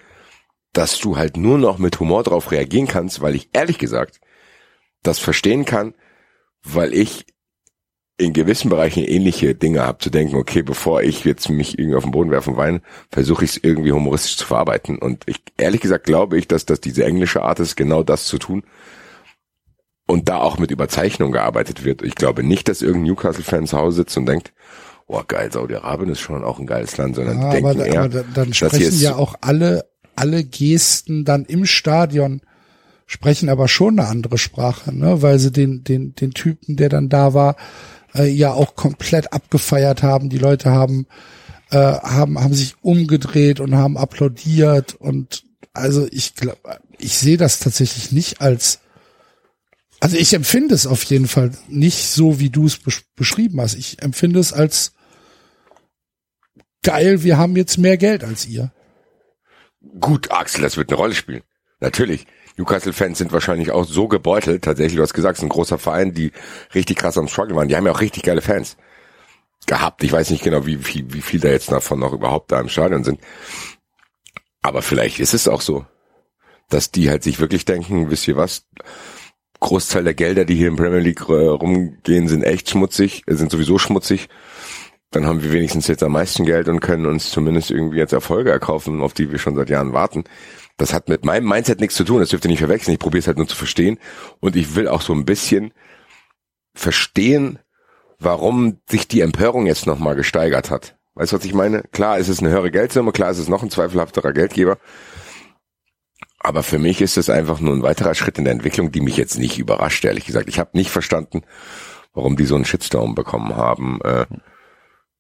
dass 0.74 1.00
du 1.00 1.18
halt 1.18 1.36
nur 1.36 1.58
noch 1.58 1.80
mit 1.80 2.00
Humor 2.00 2.22
darauf 2.24 2.52
reagieren 2.52 2.88
kannst, 2.88 3.22
weil 3.22 3.34
ich 3.36 3.50
ehrlich 3.54 3.80
gesagt 3.80 4.22
das 5.02 5.18
verstehen 5.18 5.66
kann, 5.66 5.96
weil 6.64 6.94
ich 6.94 7.26
in 8.20 8.34
gewissen 8.34 8.70
Bereichen 8.70 9.04
ähnliche 9.04 9.54
Dinge 9.54 9.82
habe, 9.84 10.00
zu 10.00 10.10
denken, 10.10 10.36
okay, 10.38 10.64
bevor 10.64 11.04
ich 11.04 11.24
jetzt 11.24 11.50
mich 11.50 11.78
irgendwie 11.78 11.98
auf 11.98 12.04
den 12.04 12.12
Boden 12.12 12.32
werfe 12.32 12.50
und 12.50 12.58
weine, 12.58 12.82
versuche 13.12 13.46
ich 13.46 13.52
es 13.52 13.64
irgendwie 13.64 13.92
humoristisch 13.92 14.38
zu 14.38 14.46
verarbeiten. 14.48 14.98
Und 14.98 15.24
ich, 15.28 15.38
ehrlich 15.58 15.82
gesagt 15.82 16.06
glaube 16.06 16.38
ich, 16.38 16.48
dass 16.48 16.66
das 16.66 16.82
diese 16.82 17.06
englische 17.06 17.44
Art 17.44 17.60
ist, 17.60 17.76
genau 17.76 18.02
das 18.02 18.26
zu 18.26 18.40
tun. 18.40 18.64
Und 20.08 20.30
da 20.30 20.38
auch 20.38 20.58
mit 20.58 20.72
Überzeichnung 20.72 21.32
gearbeitet 21.32 21.84
wird. 21.84 22.02
Ich 22.02 22.16
glaube 22.16 22.42
nicht, 22.42 22.70
dass 22.70 22.82
irgendein 22.82 23.12
Newcastle-Fan 23.12 23.68
zu 23.68 23.78
Hause 23.78 23.98
sitzt 23.98 24.18
und 24.18 24.26
denkt, 24.26 24.54
oh 25.06 25.22
geil, 25.28 25.52
Saudi-Arabien 25.52 26.10
ist 26.10 26.20
schon 26.22 26.44
auch 26.44 26.60
ein 26.60 26.66
geiles 26.66 26.98
Land, 26.98 27.18
sondern 27.18 27.40
Ja, 27.42 27.50
denken 27.52 27.68
aber, 27.70 27.86
eher, 27.86 28.02
aber 28.04 28.24
dann- 28.34 28.54
sprechen 28.54 29.00
ja 29.00 29.16
auch 29.16 29.36
alle, 29.42 29.86
alle 30.16 30.44
Gesten 30.44 31.24
dann 31.24 31.46
im 31.46 31.66
Stadion 31.66 32.42
sprechen 33.06 33.48
aber 33.50 33.68
schon 33.70 34.00
eine 34.00 34.10
andere 34.10 34.38
Sprache, 34.38 34.94
ne? 34.94 35.22
weil 35.22 35.40
sie 35.40 35.52
den, 35.52 35.84
den, 35.84 36.14
den 36.16 36.32
Typen, 36.32 36.76
der 36.76 36.90
dann 36.90 37.08
da 37.08 37.34
war, 37.34 37.56
äh, 38.18 38.26
ja 38.26 38.52
auch 38.52 38.76
komplett 38.76 39.34
abgefeiert 39.34 40.04
haben. 40.04 40.30
Die 40.30 40.38
Leute 40.38 40.72
haben, 40.72 41.08
äh, 41.72 41.78
haben, 41.78 42.40
haben 42.40 42.54
sich 42.54 42.76
umgedreht 42.82 43.60
und 43.60 43.76
haben 43.76 43.98
applaudiert 43.98 44.96
und 44.96 45.44
also 45.74 46.08
ich 46.12 46.36
glaube, 46.36 46.60
ich 46.98 47.18
sehe 47.18 47.38
das 47.38 47.60
tatsächlich 47.60 48.12
nicht 48.12 48.42
als, 48.42 48.80
also 50.00 50.18
ich 50.18 50.34
empfinde 50.34 50.74
es 50.74 50.88
auf 50.88 51.04
jeden 51.04 51.28
Fall 51.28 51.52
nicht 51.68 52.08
so, 52.08 52.40
wie 52.40 52.50
du 52.50 52.66
es 52.66 52.78
besch 52.78 53.04
beschrieben 53.16 53.62
hast. 53.62 53.76
Ich 53.76 54.02
empfinde 54.02 54.40
es 54.40 54.54
als 54.54 54.94
geil, 56.82 57.24
wir 57.24 57.38
haben 57.38 57.56
jetzt 57.56 57.78
mehr 57.78 57.98
Geld 57.98 58.24
als 58.24 58.48
ihr. 58.48 58.72
Gut, 60.00 60.32
Axel, 60.32 60.62
das 60.62 60.78
wird 60.78 60.90
eine 60.90 60.98
Rolle 60.98 61.16
spielen. 61.16 61.44
Natürlich. 61.80 62.26
Newcastle-Fans 62.58 63.18
sind 63.18 63.32
wahrscheinlich 63.32 63.72
auch 63.72 63.86
so 63.86 64.08
gebeutelt. 64.08 64.64
Tatsächlich, 64.64 64.98
du 64.98 65.04
hast 65.04 65.14
gesagt, 65.14 65.38
es 65.38 65.40
ist 65.40 65.46
ein 65.46 65.50
großer 65.50 65.78
Verein, 65.78 66.14
die 66.14 66.32
richtig 66.74 66.98
krass 66.98 67.18
am 67.18 67.28
Struggle 67.28 67.56
waren. 67.56 67.68
Die 67.68 67.76
haben 67.76 67.86
ja 67.86 67.92
auch 67.92 68.02
richtig 68.02 68.24
geile 68.24 68.42
Fans 68.42 68.78
gehabt. 69.68 70.04
Ich 70.04 70.12
weiß 70.12 70.32
nicht 70.32 70.44
genau, 70.44 70.66
wie 70.66 70.78
viel, 70.78 71.14
wie 71.14 71.22
viel 71.22 71.40
da 71.40 71.50
jetzt 71.50 71.72
davon 71.72 72.00
noch 72.00 72.14
überhaupt 72.14 72.52
da 72.52 72.60
im 72.60 72.70
Stadion 72.70 73.04
sind. 73.04 73.20
Aber 74.62 74.82
vielleicht 74.82 75.20
ist 75.20 75.34
es 75.34 75.48
auch 75.48 75.62
so, 75.62 75.86
dass 76.70 76.92
die 76.92 77.10
halt 77.10 77.24
sich 77.24 77.40
wirklich 77.40 77.66
denken, 77.66 78.10
wisst 78.10 78.28
ihr 78.28 78.38
was? 78.38 78.66
Großteil 79.60 80.04
der 80.04 80.14
Gelder, 80.14 80.46
die 80.46 80.56
hier 80.56 80.68
im 80.68 80.76
Premier 80.76 81.00
League 81.00 81.22
äh, 81.30 81.34
rumgehen, 81.34 82.28
sind 82.28 82.44
echt 82.44 82.70
schmutzig, 82.70 83.24
äh, 83.28 83.34
sind 83.34 83.52
sowieso 83.52 83.78
schmutzig. 83.78 84.30
Dann 85.10 85.26
haben 85.26 85.42
wir 85.42 85.52
wenigstens 85.52 85.88
jetzt 85.88 86.04
am 86.04 86.12
meisten 86.12 86.46
Geld 86.46 86.68
und 86.68 86.80
können 86.80 87.06
uns 87.06 87.32
zumindest 87.32 87.72
irgendwie 87.72 87.98
jetzt 87.98 88.14
Erfolge 88.14 88.52
erkaufen, 88.52 89.02
auf 89.02 89.14
die 89.14 89.32
wir 89.32 89.40
schon 89.40 89.56
seit 89.56 89.70
Jahren 89.70 89.94
warten. 89.94 90.26
Das 90.78 90.94
hat 90.94 91.10
mit 91.10 91.26
meinem 91.26 91.48
Mindset 91.48 91.80
nichts 91.80 91.96
zu 91.96 92.04
tun, 92.04 92.20
das 92.20 92.30
dürft 92.30 92.46
ihr 92.46 92.52
nicht 92.52 92.60
verwechseln. 92.60 92.94
Ich 92.94 93.00
probiere 93.00 93.20
es 93.20 93.28
halt 93.28 93.38
nur 93.38 93.48
zu 93.48 93.56
verstehen. 93.56 93.98
Und 94.40 94.56
ich 94.56 94.76
will 94.76 94.88
auch 94.88 95.02
so 95.02 95.14
ein 95.14 95.26
bisschen 95.26 95.74
verstehen, 96.76 97.60
warum 98.20 98.80
sich 98.88 99.08
die 99.08 99.22
Empörung 99.22 99.66
jetzt 99.66 99.88
nochmal 99.88 100.16
gesteigert 100.16 100.70
hat. 100.70 100.96
Weißt 101.16 101.32
du, 101.32 101.38
was 101.38 101.46
ich 101.46 101.56
meine? 101.56 101.82
Klar 101.92 102.20
ist 102.20 102.28
es 102.28 102.40
eine 102.40 102.50
höhere 102.50 102.70
Geldsumme, 102.70 103.12
klar 103.12 103.32
ist 103.32 103.40
es 103.40 103.48
noch 103.48 103.64
ein 103.64 103.72
zweifelhafterer 103.72 104.34
Geldgeber. 104.34 104.78
Aber 106.40 106.62
für 106.62 106.78
mich 106.78 107.02
ist 107.02 107.18
es 107.18 107.32
einfach 107.32 107.60
nur 107.60 107.74
ein 107.74 107.82
weiterer 107.82 108.14
Schritt 108.14 108.38
in 108.38 108.44
der 108.44 108.54
Entwicklung, 108.54 108.92
die 108.92 109.02
mich 109.02 109.18
jetzt 109.18 109.40
nicht 109.40 109.58
überrascht, 109.58 110.06
ehrlich 110.06 110.26
gesagt. 110.26 110.48
Ich 110.48 110.60
habe 110.60 110.70
nicht 110.74 110.92
verstanden, 110.92 111.42
warum 112.14 112.38
die 112.38 112.46
so 112.46 112.54
einen 112.54 112.66
Shitstorm 112.66 113.16
bekommen 113.16 113.56
haben, 113.56 114.00
äh, 114.04 114.28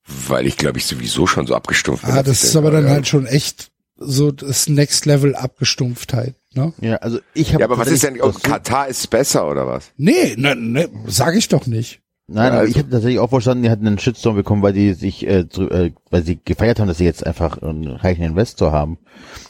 weil 0.05 0.45
ich, 0.45 0.57
glaube 0.57 0.77
ich, 0.77 0.85
sowieso 0.85 1.25
schon 1.25 1.47
so 1.47 1.55
abgestumpft 1.55 2.05
bin. 2.05 2.13
Ah, 2.13 2.23
das 2.23 2.43
ist 2.43 2.55
aber 2.55 2.69
dann 2.69 2.85
ja, 2.85 2.91
halt 2.91 3.07
schon 3.07 3.25
echt 3.25 3.71
so 3.97 4.31
das 4.31 4.69
Next 4.69 5.05
Level 5.05 5.35
Abgestumpftheit, 5.35 6.35
ne? 6.53 6.73
Ja, 6.81 6.95
also 6.97 7.19
ich 7.33 7.53
habe 7.53 7.61
Ja, 7.61 7.67
aber 7.67 7.77
was 7.77 7.89
ist 7.89 8.03
denn, 8.03 8.21
oh, 8.21 8.31
Katar 8.31 8.87
ist 8.87 9.09
besser 9.09 9.49
oder 9.49 9.67
was? 9.67 9.91
Nee, 9.97 10.35
ne, 10.37 10.55
ne, 10.55 10.89
sag 11.07 11.35
ich 11.35 11.47
doch 11.47 11.65
nicht. 11.67 12.01
Nein, 12.29 12.51
Ja, 12.51 12.59
aber 12.59 12.63
ich 12.67 12.75
also- 12.75 12.79
habe 12.79 12.89
tatsächlich 12.91 13.19
auch 13.19 13.29
verstanden, 13.29 13.63
die 13.63 13.69
hatten 13.69 13.87
einen 13.87 13.99
Shitstorm 13.99 14.35
bekommen, 14.35 14.61
weil 14.61 14.73
die 14.73 14.93
sich, 14.93 15.25
äh, 15.25 15.47
zu, 15.47 15.69
äh, 15.69 15.93
weil 16.09 16.23
sie 16.23 16.37
gefeiert 16.43 16.79
haben, 16.79 16.87
dass 16.89 16.97
sie 16.97 17.05
jetzt 17.05 17.25
einfach 17.25 17.61
einen 17.61 17.87
reichen 17.87 18.23
Investor 18.23 18.71
haben. 18.73 18.97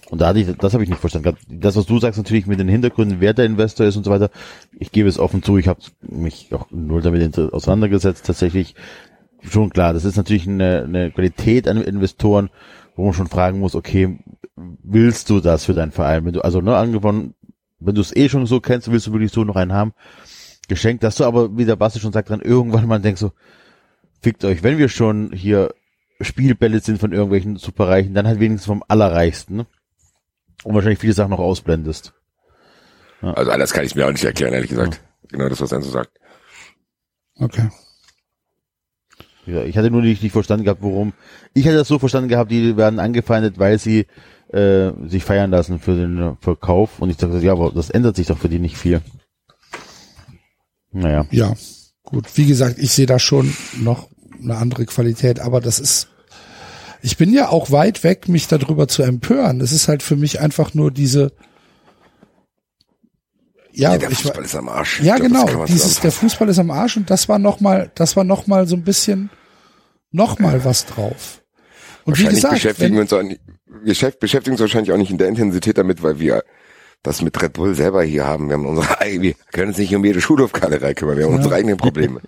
Und 0.09 0.21
da 0.21 0.27
hatte 0.27 0.39
ich, 0.39 0.47
das 0.57 0.73
habe 0.73 0.83
ich 0.83 0.89
nicht 0.89 0.99
verstanden. 1.01 1.35
Das, 1.49 1.75
was 1.75 1.87
du 1.87 1.99
sagst, 1.99 2.17
natürlich 2.17 2.45
mit 2.45 2.59
den 2.59 2.67
Hintergründen, 2.69 3.19
wer 3.19 3.33
der 3.33 3.45
Investor 3.45 3.87
ist 3.87 3.97
und 3.97 4.03
so 4.03 4.11
weiter. 4.11 4.29
Ich 4.77 4.91
gebe 4.91 5.09
es 5.09 5.17
offen 5.19 5.41
zu, 5.43 5.57
ich 5.57 5.67
habe 5.67 5.79
mich 6.01 6.53
auch 6.53 6.67
null 6.69 7.01
damit 7.01 7.37
auseinandergesetzt. 7.37 8.25
Tatsächlich 8.27 8.75
schon 9.41 9.71
klar, 9.71 9.93
das 9.93 10.05
ist 10.05 10.15
natürlich 10.15 10.47
eine, 10.47 10.83
eine 10.83 11.11
Qualität 11.11 11.67
an 11.67 11.81
Investoren, 11.81 12.49
wo 12.95 13.05
man 13.05 13.13
schon 13.13 13.27
fragen 13.27 13.59
muss, 13.59 13.75
okay, 13.75 14.17
willst 14.83 15.29
du 15.29 15.39
das 15.39 15.65
für 15.65 15.73
deinen 15.73 15.91
Verein? 15.91 16.25
Wenn 16.25 16.33
du, 16.33 16.41
also 16.41 16.61
ne, 16.61 16.75
angefangen, 16.75 17.35
wenn 17.79 17.95
du 17.95 18.01
es 18.01 18.15
eh 18.15 18.27
schon 18.27 18.45
so 18.45 18.59
kennst, 18.59 18.91
willst 18.91 19.07
du 19.07 19.13
wirklich 19.13 19.31
so 19.31 19.43
noch 19.43 19.55
einen 19.55 19.73
haben? 19.73 19.93
geschenkt, 20.67 21.03
dass 21.03 21.15
du 21.15 21.25
aber, 21.25 21.57
wie 21.57 21.65
der 21.65 21.75
Basti 21.75 21.99
schon 21.99 22.13
sagt, 22.13 22.29
dann 22.29 22.41
irgendwann 22.41 22.87
mal 22.87 22.99
denkst 22.99 23.21
so, 23.21 23.31
fickt 24.21 24.43
euch, 24.45 24.63
wenn 24.63 24.77
wir 24.77 24.89
schon 24.89 25.31
hier 25.31 25.73
Spielbälle 26.19 26.79
sind 26.79 26.99
von 26.99 27.11
irgendwelchen 27.11 27.57
Superreichen, 27.57 28.13
dann 28.13 28.27
halt 28.27 28.39
wenigstens 28.39 28.65
vom 28.65 28.83
Allerreichsten. 28.87 29.57
Ne? 29.57 29.65
Und 30.63 30.73
wahrscheinlich 30.73 30.99
viele 30.99 31.13
Sachen 31.13 31.29
noch 31.29 31.39
ausblendest. 31.39 32.13
Also 33.21 33.51
anders 33.51 33.73
kann 33.73 33.85
ich 33.85 33.95
mir 33.95 34.07
auch 34.07 34.11
nicht 34.11 34.23
erklären, 34.23 34.53
ehrlich 34.53 34.69
gesagt. 34.69 35.01
Genau 35.29 35.49
das, 35.49 35.61
was 35.61 35.71
Enzo 35.71 35.89
sagt. 35.89 36.11
Okay. 37.35 37.69
Ja, 39.45 39.63
ich 39.63 39.77
hatte 39.77 39.91
nur 39.91 40.01
nicht, 40.01 40.21
nicht 40.23 40.33
verstanden 40.33 40.65
gehabt, 40.65 40.81
warum. 40.81 41.13
Ich 41.53 41.65
hatte 41.65 41.77
das 41.77 41.87
so 41.87 41.99
verstanden 41.99 42.29
gehabt, 42.29 42.51
die 42.51 42.75
werden 42.77 42.99
angefeindet, 42.99 43.57
weil 43.59 43.79
sie 43.79 44.07
äh, 44.51 44.91
sich 45.07 45.23
feiern 45.23 45.51
lassen 45.51 45.79
für 45.79 45.95
den 45.95 46.37
Verkauf. 46.41 46.99
Und 46.99 47.09
ich 47.09 47.17
dachte, 47.17 47.37
ja, 47.39 47.51
aber 47.51 47.71
das 47.71 47.89
ändert 47.89 48.15
sich 48.15 48.27
doch 48.27 48.37
für 48.37 48.49
die 48.49 48.59
nicht 48.59 48.77
viel. 48.77 49.01
Naja. 50.91 51.25
Ja, 51.31 51.53
gut. 52.03 52.25
Wie 52.35 52.45
gesagt, 52.45 52.77
ich 52.79 52.91
sehe 52.91 53.05
da 53.05 53.19
schon 53.19 53.53
noch 53.79 54.09
eine 54.41 54.55
andere 54.55 54.85
Qualität, 54.85 55.39
aber 55.39 55.59
das 55.61 55.79
ist, 55.79 56.07
ich 57.01 57.17
bin 57.17 57.33
ja 57.33 57.49
auch 57.49 57.71
weit 57.71 58.03
weg, 58.03 58.27
mich 58.29 58.47
darüber 58.47 58.87
zu 58.87 59.03
empören. 59.03 59.59
Das 59.59 59.71
ist 59.71 59.87
halt 59.87 60.03
für 60.03 60.15
mich 60.15 60.39
einfach 60.39 60.73
nur 60.73 60.91
diese, 60.91 61.31
ja, 63.71 63.91
Ja, 63.93 63.97
der 63.97 64.11
ich, 64.11 64.19
Fußball 64.19 64.43
ist 64.43 64.55
am 64.55 64.69
Arsch. 64.69 65.01
ja 65.01 65.17
glaub, 65.17 65.47
genau, 65.47 65.65
dieses, 65.65 65.99
der. 65.99 66.11
Fußball 66.11 66.49
ist 66.49 66.57
am 66.59 66.71
Arsch 66.71 66.97
und 66.97 67.09
das 67.09 67.29
war 67.29 67.37
noch 67.37 67.59
mal, 67.59 67.91
das 67.95 68.15
war 68.15 68.23
noch 68.23 68.47
mal 68.47 68.67
so 68.67 68.75
ein 68.75 68.83
bisschen, 68.83 69.29
noch 70.11 70.39
mal 70.39 70.63
was 70.65 70.85
drauf. 70.85 71.43
Und 72.05 72.17
wie 72.17 72.23
Wahrscheinlich 72.23 72.35
gesagt, 72.35 72.53
beschäftigen 72.55 72.95
wir 72.95 72.97
wenn, 72.97 73.01
uns 73.03 73.13
auch 73.13 73.21
nicht, 73.23 73.41
wir 73.69 73.93
beschäft- 73.93 74.19
beschäftigen 74.19 74.53
uns 74.53 74.61
wahrscheinlich 74.61 74.91
auch 74.91 74.97
nicht 74.97 75.11
in 75.11 75.17
der 75.17 75.27
Intensität 75.27 75.77
damit, 75.77 76.03
weil 76.03 76.19
wir 76.19 76.43
das 77.03 77.21
mit 77.21 77.41
Red 77.41 77.53
Bull 77.53 77.75
selber 77.75 78.03
hier 78.03 78.25
haben. 78.25 78.47
Wir 78.49 78.53
haben 78.55 78.65
unsere 78.65 78.99
eigene, 78.99 79.23
wir 79.23 79.35
können 79.51 79.69
uns 79.69 79.77
nicht 79.77 79.93
um 79.95 80.03
jede 80.03 80.19
Schulhofkalerei 80.19 80.93
kümmern, 80.93 81.17
wir 81.17 81.25
haben 81.25 81.35
unsere 81.35 81.55
eigenen 81.55 81.77
Probleme. 81.77 82.21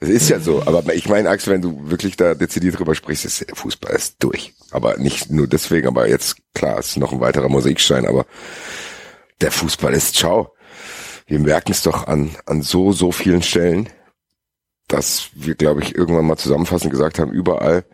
Das 0.00 0.08
ist 0.08 0.28
ja 0.28 0.38
so, 0.38 0.62
aber 0.64 0.94
ich 0.94 1.08
meine, 1.08 1.28
Axel, 1.28 1.54
wenn 1.54 1.62
du 1.62 1.90
wirklich 1.90 2.16
da 2.16 2.34
dezidiert 2.34 2.78
drüber 2.78 2.94
sprichst, 2.94 3.24
ist 3.24 3.46
Fußball 3.54 3.94
ist 3.94 4.16
durch. 4.22 4.54
Aber 4.70 4.96
nicht 4.96 5.30
nur 5.30 5.46
deswegen, 5.46 5.88
aber 5.88 6.08
jetzt, 6.08 6.36
klar, 6.54 6.78
ist 6.78 6.96
noch 6.96 7.12
ein 7.12 7.20
weiterer 7.20 7.48
Mosaikstein, 7.48 8.06
aber 8.06 8.26
der 9.40 9.50
Fußball 9.50 9.92
ist 9.94 10.14
ciao. 10.14 10.54
Wir 11.26 11.40
merken 11.40 11.72
es 11.72 11.82
doch 11.82 12.06
an, 12.06 12.30
an 12.46 12.62
so, 12.62 12.92
so 12.92 13.12
vielen 13.12 13.42
Stellen, 13.42 13.88
dass 14.86 15.30
wir, 15.34 15.54
glaube 15.56 15.82
ich, 15.82 15.94
irgendwann 15.94 16.24
mal 16.26 16.36
zusammenfassend 16.38 16.90
gesagt 16.90 17.18
haben, 17.18 17.32
überall, 17.32 17.84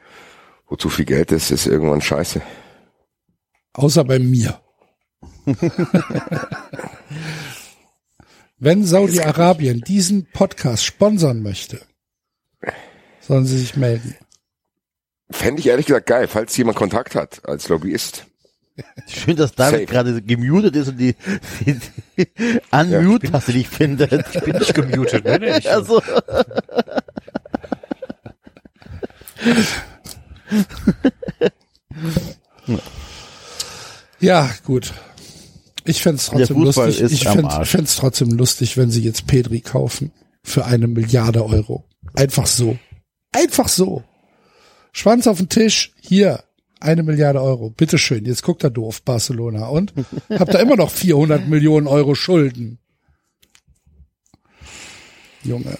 wo 0.75 0.77
zu 0.77 0.91
viel 0.91 1.05
Geld 1.05 1.31
ist, 1.31 1.53
ist 1.53 1.69
irgendwann 1.69 2.01
scheiße. 2.01 2.43
außer 3.75 4.03
bei 4.03 4.19
mir. 4.19 4.61
Wenn 8.59 8.85
Saudi-Arabien 8.85 9.83
diesen 9.83 10.27
Podcast 10.33 10.85
sponsern 10.85 11.45
möchte, 11.45 11.81
sollen 13.21 13.47
sie 13.47 13.59
sich 13.59 13.77
melden. 13.77 14.17
Fände 15.31 15.61
ich 15.61 15.69
ehrlich 15.69 15.87
gesagt 15.87 16.07
geil, 16.07 16.27
falls 16.27 16.57
jemand 16.57 16.77
Kontakt 16.77 17.15
hat 17.15 17.49
als 17.49 17.69
Lobbyist. 17.69 18.27
Schön, 19.07 19.37
dass 19.37 19.53
David 19.55 19.81
Safe. 19.81 19.93
gerade 19.93 20.23
gemutet 20.23 20.75
ist 20.75 20.89
und 20.89 20.97
die, 20.97 21.15
die, 21.61 21.79
die 22.19 22.61
Unmute-Taste 22.73 23.53
nicht 23.53 23.71
findet. 23.73 24.13
Ich 24.35 24.43
bin 24.43 24.57
nicht 24.57 24.75
gemutet, 24.75 25.25
ne? 25.25 25.57
Ich, 25.57 25.71
Also, 25.71 26.03
Ja, 34.21 34.49
gut. 34.65 34.95
Ich 35.85 36.01
fänd's 36.01 36.31
Der 36.31 36.47
trotzdem 36.47 36.62
lustig. 36.62 37.03
Ich 37.03 37.29
Arsch. 37.29 37.69
fänd's 37.69 37.97
trotzdem 37.97 38.31
lustig, 38.31 38.79
wenn 38.79 38.91
sie 38.91 39.03
jetzt 39.03 39.27
Pedri 39.27 39.61
kaufen. 39.61 40.12
Für 40.43 40.65
eine 40.65 40.87
Milliarde 40.87 41.45
Euro. 41.45 41.85
Einfach 42.15 42.47
so. 42.47 42.79
Einfach 43.33 43.69
so. 43.69 44.03
Schwanz 44.93 45.27
auf 45.27 45.39
den 45.39 45.51
Tisch. 45.51 45.93
Hier. 46.01 46.43
Eine 46.81 47.03
Milliarde 47.03 47.43
Euro. 47.43 47.69
Bitteschön. 47.71 48.25
Jetzt 48.25 48.43
guckt 48.43 48.65
er 48.65 48.71
doof, 48.71 49.03
Barcelona. 49.03 49.66
Und? 49.66 49.93
Habt 50.31 50.55
ihr 50.55 50.61
immer 50.61 50.77
noch 50.77 50.91
400 50.91 51.47
Millionen 51.49 51.87
Euro 51.87 52.15
Schulden. 52.15 52.79
Junge. 55.43 55.79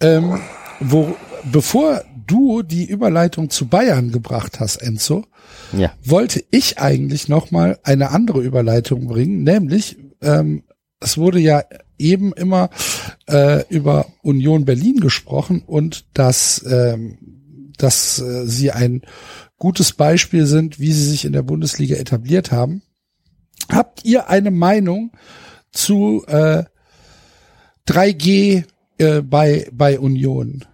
Ähm, 0.00 0.40
wo, 0.80 1.16
bevor 1.50 2.04
du 2.26 2.62
die 2.62 2.84
Überleitung 2.84 3.50
zu 3.50 3.66
Bayern 3.66 4.10
gebracht 4.10 4.60
hast, 4.60 4.76
Enzo, 4.76 5.24
ja. 5.72 5.92
wollte 6.02 6.44
ich 6.50 6.78
eigentlich 6.78 7.28
noch 7.28 7.50
mal 7.50 7.78
eine 7.82 8.10
andere 8.10 8.40
Überleitung 8.40 9.06
bringen, 9.06 9.42
nämlich 9.42 9.96
ähm, 10.22 10.64
es 11.00 11.18
wurde 11.18 11.38
ja 11.38 11.62
eben 11.98 12.32
immer 12.32 12.70
äh, 13.26 13.64
über 13.68 14.06
Union 14.22 14.64
Berlin 14.64 15.00
gesprochen 15.00 15.62
und 15.64 16.06
dass, 16.14 16.64
ähm, 16.68 17.18
dass 17.76 18.20
äh, 18.20 18.46
sie 18.46 18.70
ein 18.70 19.02
gutes 19.58 19.92
Beispiel 19.92 20.46
sind, 20.46 20.80
wie 20.80 20.92
sie 20.92 21.08
sich 21.08 21.24
in 21.24 21.32
der 21.32 21.42
Bundesliga 21.42 21.96
etabliert 21.96 22.52
haben. 22.52 22.82
Habt 23.70 24.04
ihr 24.04 24.28
eine 24.28 24.50
Meinung 24.50 25.12
zu 25.72 26.24
äh, 26.26 26.64
3G 27.88 28.64
äh, 28.98 29.22
bei, 29.22 29.68
bei 29.72 29.98
Union? 29.98 30.64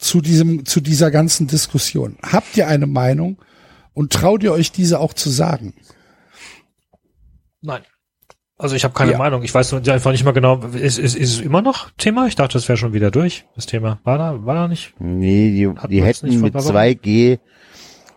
Zu 0.00 0.22
diesem, 0.22 0.64
zu 0.64 0.80
dieser 0.80 1.10
ganzen 1.10 1.46
Diskussion. 1.46 2.16
Habt 2.22 2.56
ihr 2.56 2.66
eine 2.68 2.86
Meinung 2.86 3.36
und 3.92 4.12
traut 4.12 4.42
ihr 4.42 4.52
euch 4.52 4.72
diese 4.72 4.98
auch 4.98 5.12
zu 5.12 5.28
sagen? 5.28 5.74
Nein. 7.60 7.82
Also 8.56 8.76
ich 8.76 8.84
habe 8.84 8.94
keine 8.94 9.12
Ja. 9.12 9.18
Meinung. 9.18 9.42
Ich 9.42 9.54
weiß 9.54 9.74
einfach 9.74 10.12
nicht 10.12 10.24
mal 10.24 10.32
genau. 10.32 10.58
Ist, 10.58 10.98
ist, 10.98 11.16
ist 11.16 11.34
es 11.34 11.40
immer 11.40 11.62
noch 11.62 11.90
Thema? 11.98 12.26
Ich 12.26 12.34
dachte, 12.34 12.54
das 12.54 12.68
wäre 12.68 12.78
schon 12.78 12.92
wieder 12.94 13.10
durch. 13.10 13.44
Das 13.56 13.66
Thema 13.66 14.00
war 14.04 14.18
da, 14.18 14.44
war 14.44 14.54
da 14.54 14.68
nicht? 14.68 14.94
Nee, 14.98 15.50
die, 15.50 15.68
Hat 15.68 15.90
die 15.90 16.02
hätten 16.02 16.28
mit 16.40 16.46
ein 16.46 16.52
paar 16.52 16.64
Wochen? 16.64 16.76
2G 16.76 17.38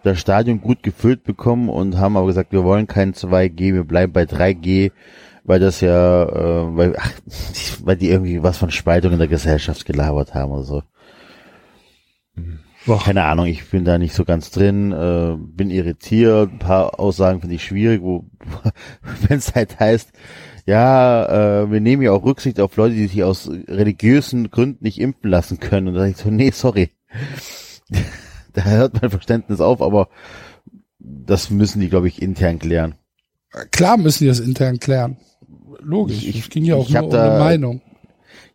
das 0.04 0.20
Stadion 0.20 0.62
gut 0.62 0.84
gefüllt 0.84 1.24
bekommen 1.24 1.70
und 1.70 1.98
haben 1.98 2.18
aber 2.18 2.28
gesagt, 2.28 2.52
wir 2.52 2.64
wollen 2.64 2.88
kein 2.88 3.14
2G, 3.14 3.74
wir 3.74 3.84
bleiben 3.86 4.12
bei 4.12 4.24
3G, 4.24 4.92
weil 5.46 5.60
das 5.62 5.80
ja, 5.80 6.24
äh, 6.24 6.78
weil, 6.78 6.96
ach, 6.98 7.12
weil 7.84 7.96
die 7.96 8.10
irgendwie 8.10 8.44
was 8.44 8.58
von 8.58 8.70
Spaltung 8.70 9.14
in 9.14 9.20
der 9.20 9.30
Gesellschaft 9.30 9.86
gelabert 9.86 10.34
haben 10.34 10.52
oder 10.52 10.64
so. 10.64 10.84
Boah. 12.86 13.02
Keine 13.02 13.24
Ahnung, 13.24 13.46
ich 13.46 13.70
bin 13.70 13.86
da 13.86 13.98
nicht 13.98 14.14
so 14.14 14.26
ganz 14.26 14.52
drin, 14.52 14.92
äh, 14.92 15.36
bin 15.38 15.70
irritiert, 15.70 16.52
ein 16.52 16.60
paar 16.60 17.00
Aussagen 17.00 17.40
finde 17.40 17.56
ich 17.56 17.64
schwierig, 17.64 18.02
wo 18.02 18.26
wenn 19.28 19.38
es 19.38 19.56
halt 19.56 19.80
heißt, 19.80 20.12
ja, 20.66 21.62
äh, 21.64 21.72
wir 21.72 21.80
nehmen 21.80 22.02
ja 22.04 22.12
auch 22.12 22.24
Rücksicht 22.26 22.60
auf 22.60 22.76
Leute, 22.76 22.96
die 22.96 23.08
sich 23.08 23.24
aus 23.24 23.50
religiösen 23.50 24.50
Gründen 24.52 24.84
nicht 24.84 25.00
impfen 25.00 25.30
lassen 25.30 25.60
können. 25.60 25.90
Und 25.90 25.94
da 25.96 26.06
ich 26.06 26.18
so, 26.18 26.30
nee, 26.30 26.52
sorry. 26.52 26.92
da 28.54 28.64
hört 28.64 29.02
mein 29.02 29.12
Verständnis 29.12 29.62
auf, 29.62 29.82
aber 29.82 30.10
das 31.00 31.50
müssen 31.50 31.80
die, 31.82 31.90
glaube 31.90 32.08
ich, 32.08 32.22
intern 32.22 32.60
klären. 32.60 32.96
Klar 33.72 33.98
müssen 33.98 34.24
die 34.24 34.30
das 34.30 34.40
intern 34.40 34.80
klären. 34.80 35.18
Logisch. 35.80 36.26
Ich- 36.26 36.40
es 36.40 36.50
ging 36.50 36.64
ja 36.66 36.76
auch 36.76 36.88
ich 36.88 36.94
nur 36.94 37.04
um 37.04 37.10
eine 37.14 37.30
da- 37.30 37.40
Meinung. 37.40 37.82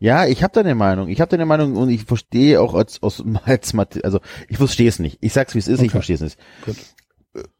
Ja, 0.00 0.26
ich 0.26 0.42
habe 0.42 0.52
da 0.54 0.60
eine 0.60 0.74
Meinung. 0.74 1.08
Ich 1.08 1.20
habe 1.20 1.28
da 1.30 1.36
eine 1.36 1.46
Meinung 1.46 1.76
und 1.76 1.88
ich 1.88 2.04
verstehe 2.04 2.60
auch 2.60 2.74
als, 2.74 3.02
aus, 3.02 3.22
als 3.44 3.74
Mathe- 3.74 4.04
also 4.04 4.20
ich 4.48 4.56
verstehe 4.56 4.88
es 4.88 4.98
nicht. 4.98 5.18
Ich 5.20 5.32
sag's 5.32 5.54
wie 5.54 5.58
es 5.58 5.66
ist, 5.68 5.78
ich 5.80 5.86
Okay. 5.86 5.90
verstehe 5.90 6.14
es 6.16 6.20
nicht. 6.22 6.38
Gut. 6.64 6.76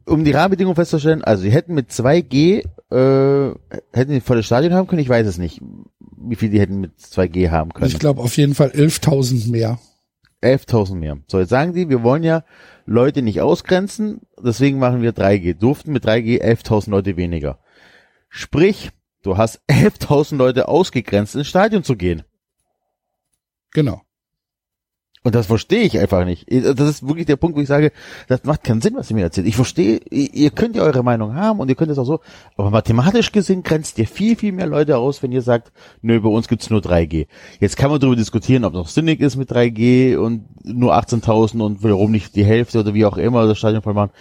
Um 0.07 0.25
die 0.25 0.31
Rahmenbedingungen 0.33 0.75
festzustellen, 0.77 1.23
also 1.23 1.43
sie 1.43 1.51
hätten 1.51 1.75
mit 1.75 1.91
2G 1.91 2.65
äh, 2.91 3.55
hätten 3.93 4.13
die 4.13 4.21
volles 4.21 4.47
Stadion 4.47 4.73
haben 4.73 4.87
können, 4.87 5.03
ich 5.03 5.09
weiß 5.09 5.27
es 5.27 5.37
nicht, 5.39 5.61
wie 6.17 6.37
viel 6.37 6.49
die 6.51 6.59
hätten 6.61 6.81
mit 6.81 6.93
2G 6.99 7.51
haben 7.51 7.73
können. 7.75 7.89
Ich 7.91 7.99
glaube 7.99 8.23
auf 8.23 8.37
jeden 8.37 8.55
Fall 8.55 8.69
11.000 8.71 9.51
mehr. 9.51 9.79
11.000 10.43 10.95
mehr. 10.95 11.19
So, 11.27 11.39
jetzt 11.41 11.51
sagen 11.51 11.75
die, 11.75 11.89
wir 11.91 12.03
wollen 12.03 12.23
ja 12.23 12.45
Leute 12.87 13.23
nicht 13.23 13.41
ausgrenzen, 13.41 14.21
deswegen 14.43 14.79
machen 14.79 15.03
wir 15.03 15.13
3G. 15.13 15.55
Durften 15.55 15.93
mit 15.93 16.05
3G 16.07 16.41
11.000 16.43 16.91
Leute 16.91 17.17
weniger. 17.17 17.59
Sprich, 18.29 18.91
du 19.23 19.37
hast 19.37 19.61
11.000 19.69 20.37
Leute 20.37 20.69
ausgegrenzt, 20.69 21.35
ins 21.35 21.49
Stadion 21.49 21.85
zu 21.85 21.97
gehen. 21.97 22.23
Genau. 23.73 24.03
Und 25.25 25.35
das 25.35 25.47
verstehe 25.47 25.83
ich 25.83 25.99
einfach 25.99 26.25
nicht. 26.25 26.47
Das 26.49 26.89
ist 26.89 27.07
wirklich 27.07 27.27
der 27.27 27.37
Punkt, 27.37 27.57
wo 27.57 27.61
ich 27.61 27.67
sage, 27.69 27.93
das 28.29 28.45
macht 28.45 28.63
keinen 28.63 28.81
Sinn, 28.81 28.95
was 28.97 29.11
ihr 29.11 29.17
mir 29.17 29.25
erzählt. 29.25 29.49
Ich 29.49 29.57
verstehe, 29.57 29.99
ihr 30.09 30.51
könnt 30.51 30.77
ja 30.77 30.83
eure 30.83 31.03
Meinung 31.03 31.35
haben 31.35 31.59
und 31.59 31.69
ihr 31.69 31.75
könnt 31.75 31.91
es 31.91 31.99
auch 31.99 32.05
so, 32.05 32.21
aber 32.57 32.71
mathematisch 32.71 33.33
gesehen 33.33 33.63
grenzt 33.65 33.99
ihr 33.99 34.07
viel, 34.07 34.37
viel 34.37 34.53
mehr 34.53 34.69
Leute 34.69 34.97
aus, 34.97 35.23
wenn 35.23 35.33
ihr 35.33 35.43
sagt, 35.43 35.73
nö, 36.03 36.21
bei 36.21 36.29
uns 36.29 36.47
gibt's 36.49 36.71
nur 36.71 36.81
3G. 36.81 37.27
Jetzt 37.61 37.77
kann 37.77 37.91
man 37.91 38.01
darüber 38.01 38.17
diskutieren, 38.17 38.65
ob 38.65 38.73
noch 38.73 38.89
sinnig 38.89 39.21
ist 39.21 39.37
mit 39.37 39.51
3G 39.51 40.17
und 40.17 40.47
nur 40.65 40.97
18.000 40.97 41.61
und 41.63 41.83
warum 41.83 42.13
nicht 42.13 42.37
die 42.37 42.45
Hälfte 42.45 42.79
oder 42.81 42.95
wie 42.95 43.05
auch 43.05 43.19
immer 43.19 43.47
das 43.47 43.59
Stadion 43.59 43.83
voll 43.83 43.95
machen. 43.95 44.13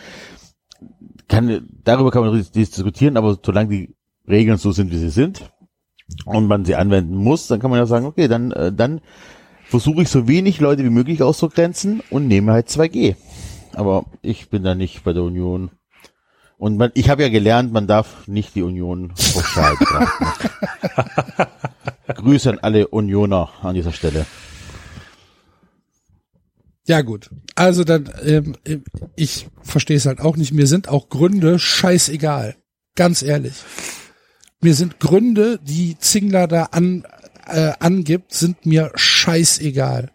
Kann, 1.30 1.70
darüber 1.84 2.10
kann 2.12 2.26
man 2.26 2.34
dis- 2.34 2.52
diskutieren, 2.52 3.18
aber 3.18 3.38
solange 3.46 3.70
die 3.70 3.96
Regeln 4.28 4.58
so 4.58 4.72
sind, 4.72 4.92
wie 4.92 4.98
sie 4.98 5.10
sind 5.10 5.52
und 6.26 6.48
man 6.48 6.66
sie 6.66 6.76
anwenden 6.76 7.16
muss, 7.16 7.48
dann 7.48 7.60
kann 7.60 7.70
man 7.70 7.80
ja 7.80 7.86
sagen, 7.86 8.06
okay, 8.06 8.28
dann, 8.28 8.52
äh, 8.52 8.72
dann 8.72 9.02
versuche 9.66 10.02
ich 10.02 10.10
so 10.10 10.28
wenig 10.28 10.60
Leute 10.60 10.84
wie 10.84 10.90
möglich 10.90 11.22
auszugrenzen 11.22 12.02
und 12.10 12.28
nehme 12.28 12.54
halt 12.54 12.68
2G. 12.70 13.16
Aber 13.74 14.06
ich 14.22 14.50
bin 14.50 14.64
da 14.64 14.76
nicht 14.76 15.04
bei 15.04 15.14
der 15.14 15.24
Union. 15.24 15.72
Und 16.58 16.78
man, 16.78 16.92
ich 16.96 17.10
habe 17.10 17.22
ja 17.22 17.30
gelernt, 17.30 17.72
man 17.72 17.86
darf 17.86 18.28
nicht 18.28 18.56
die 18.56 18.64
Union 18.64 19.10
pauschal 19.10 19.76
betrachten. 19.78 20.26
Grüße 22.16 22.50
an 22.50 22.60
alle 22.60 22.88
Unioner 22.88 23.50
an 23.62 23.76
dieser 23.76 23.92
Stelle. 23.92 24.26
Ja 26.88 27.02
gut. 27.02 27.30
Also 27.56 27.84
dann, 27.84 28.10
ähm, 28.24 28.56
ich 29.16 29.48
verstehe 29.62 29.98
es 29.98 30.06
halt 30.06 30.22
auch 30.22 30.38
nicht. 30.38 30.54
Mir 30.54 30.68
sind 30.68 30.88
auch 30.88 31.10
Gründe 31.10 31.60
scheißegal. 31.60 32.56
Ganz 32.96 33.22
ehrlich. 33.22 33.54
Mir 34.62 34.74
sind 34.74 35.00
Gründe, 35.00 35.60
die 35.64 35.98
Zingler 36.00 36.48
da 36.48 36.64
an, 36.72 37.06
äh, 37.48 37.74
angibt, 37.80 38.34
sind 38.34 38.66
mir 38.66 38.92
scheißegal. 38.96 40.12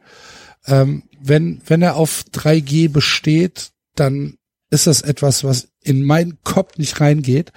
Ähm, 0.66 1.04
wenn, 1.20 1.62
wenn 1.66 1.82
er 1.82 1.96
auf 1.96 2.24
3G 2.32 2.90
besteht, 2.90 3.70
dann 3.94 4.36
ist 4.70 4.86
das 4.86 5.02
etwas, 5.02 5.44
was 5.44 5.68
in 5.80 6.02
meinen 6.02 6.38
Kopf 6.44 6.78
nicht 6.78 7.00
reingeht. 7.00 7.52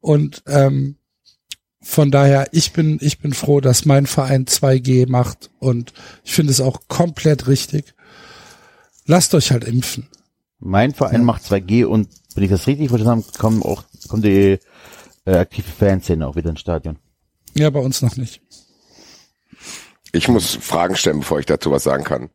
Und 0.00 0.42
ähm, 0.46 0.96
von 1.80 2.10
daher, 2.10 2.48
ich 2.50 2.72
bin, 2.72 2.98
ich 3.00 3.20
bin 3.20 3.32
froh, 3.32 3.60
dass 3.60 3.84
mein 3.84 4.06
Verein 4.06 4.46
2G 4.46 5.08
macht 5.08 5.50
und 5.60 5.92
ich 6.24 6.32
finde 6.32 6.50
es 6.50 6.60
auch 6.60 6.88
komplett 6.88 7.46
richtig. 7.46 7.94
Lasst 9.04 9.34
euch 9.34 9.52
halt 9.52 9.64
impfen. 9.64 10.08
Mein 10.58 10.94
Verein 10.94 11.22
macht 11.22 11.44
2G 11.44 11.84
und 11.84 12.08
wenn 12.34 12.42
ich 12.42 12.50
das 12.50 12.66
richtig 12.66 12.88
verstanden 12.88 13.24
habe, 13.24 13.38
kommen 13.38 13.62
auch, 13.62 13.84
kommt 14.08 14.24
die 14.24 14.58
äh, 15.26 15.36
aktive 15.36 15.70
Fanszene 15.70 16.26
auch 16.26 16.36
wieder 16.36 16.50
ins 16.50 16.60
Stadion. 16.60 16.98
Ja, 17.54 17.68
bei 17.70 17.80
uns 17.80 18.02
noch 18.02 18.16
nicht. 18.16 18.40
Ich 20.12 20.28
muss 20.28 20.54
Fragen 20.54 20.96
stellen, 20.96 21.20
bevor 21.20 21.38
ich 21.40 21.46
dazu 21.46 21.70
was 21.70 21.82
sagen 21.84 22.04
kann. 22.04 22.30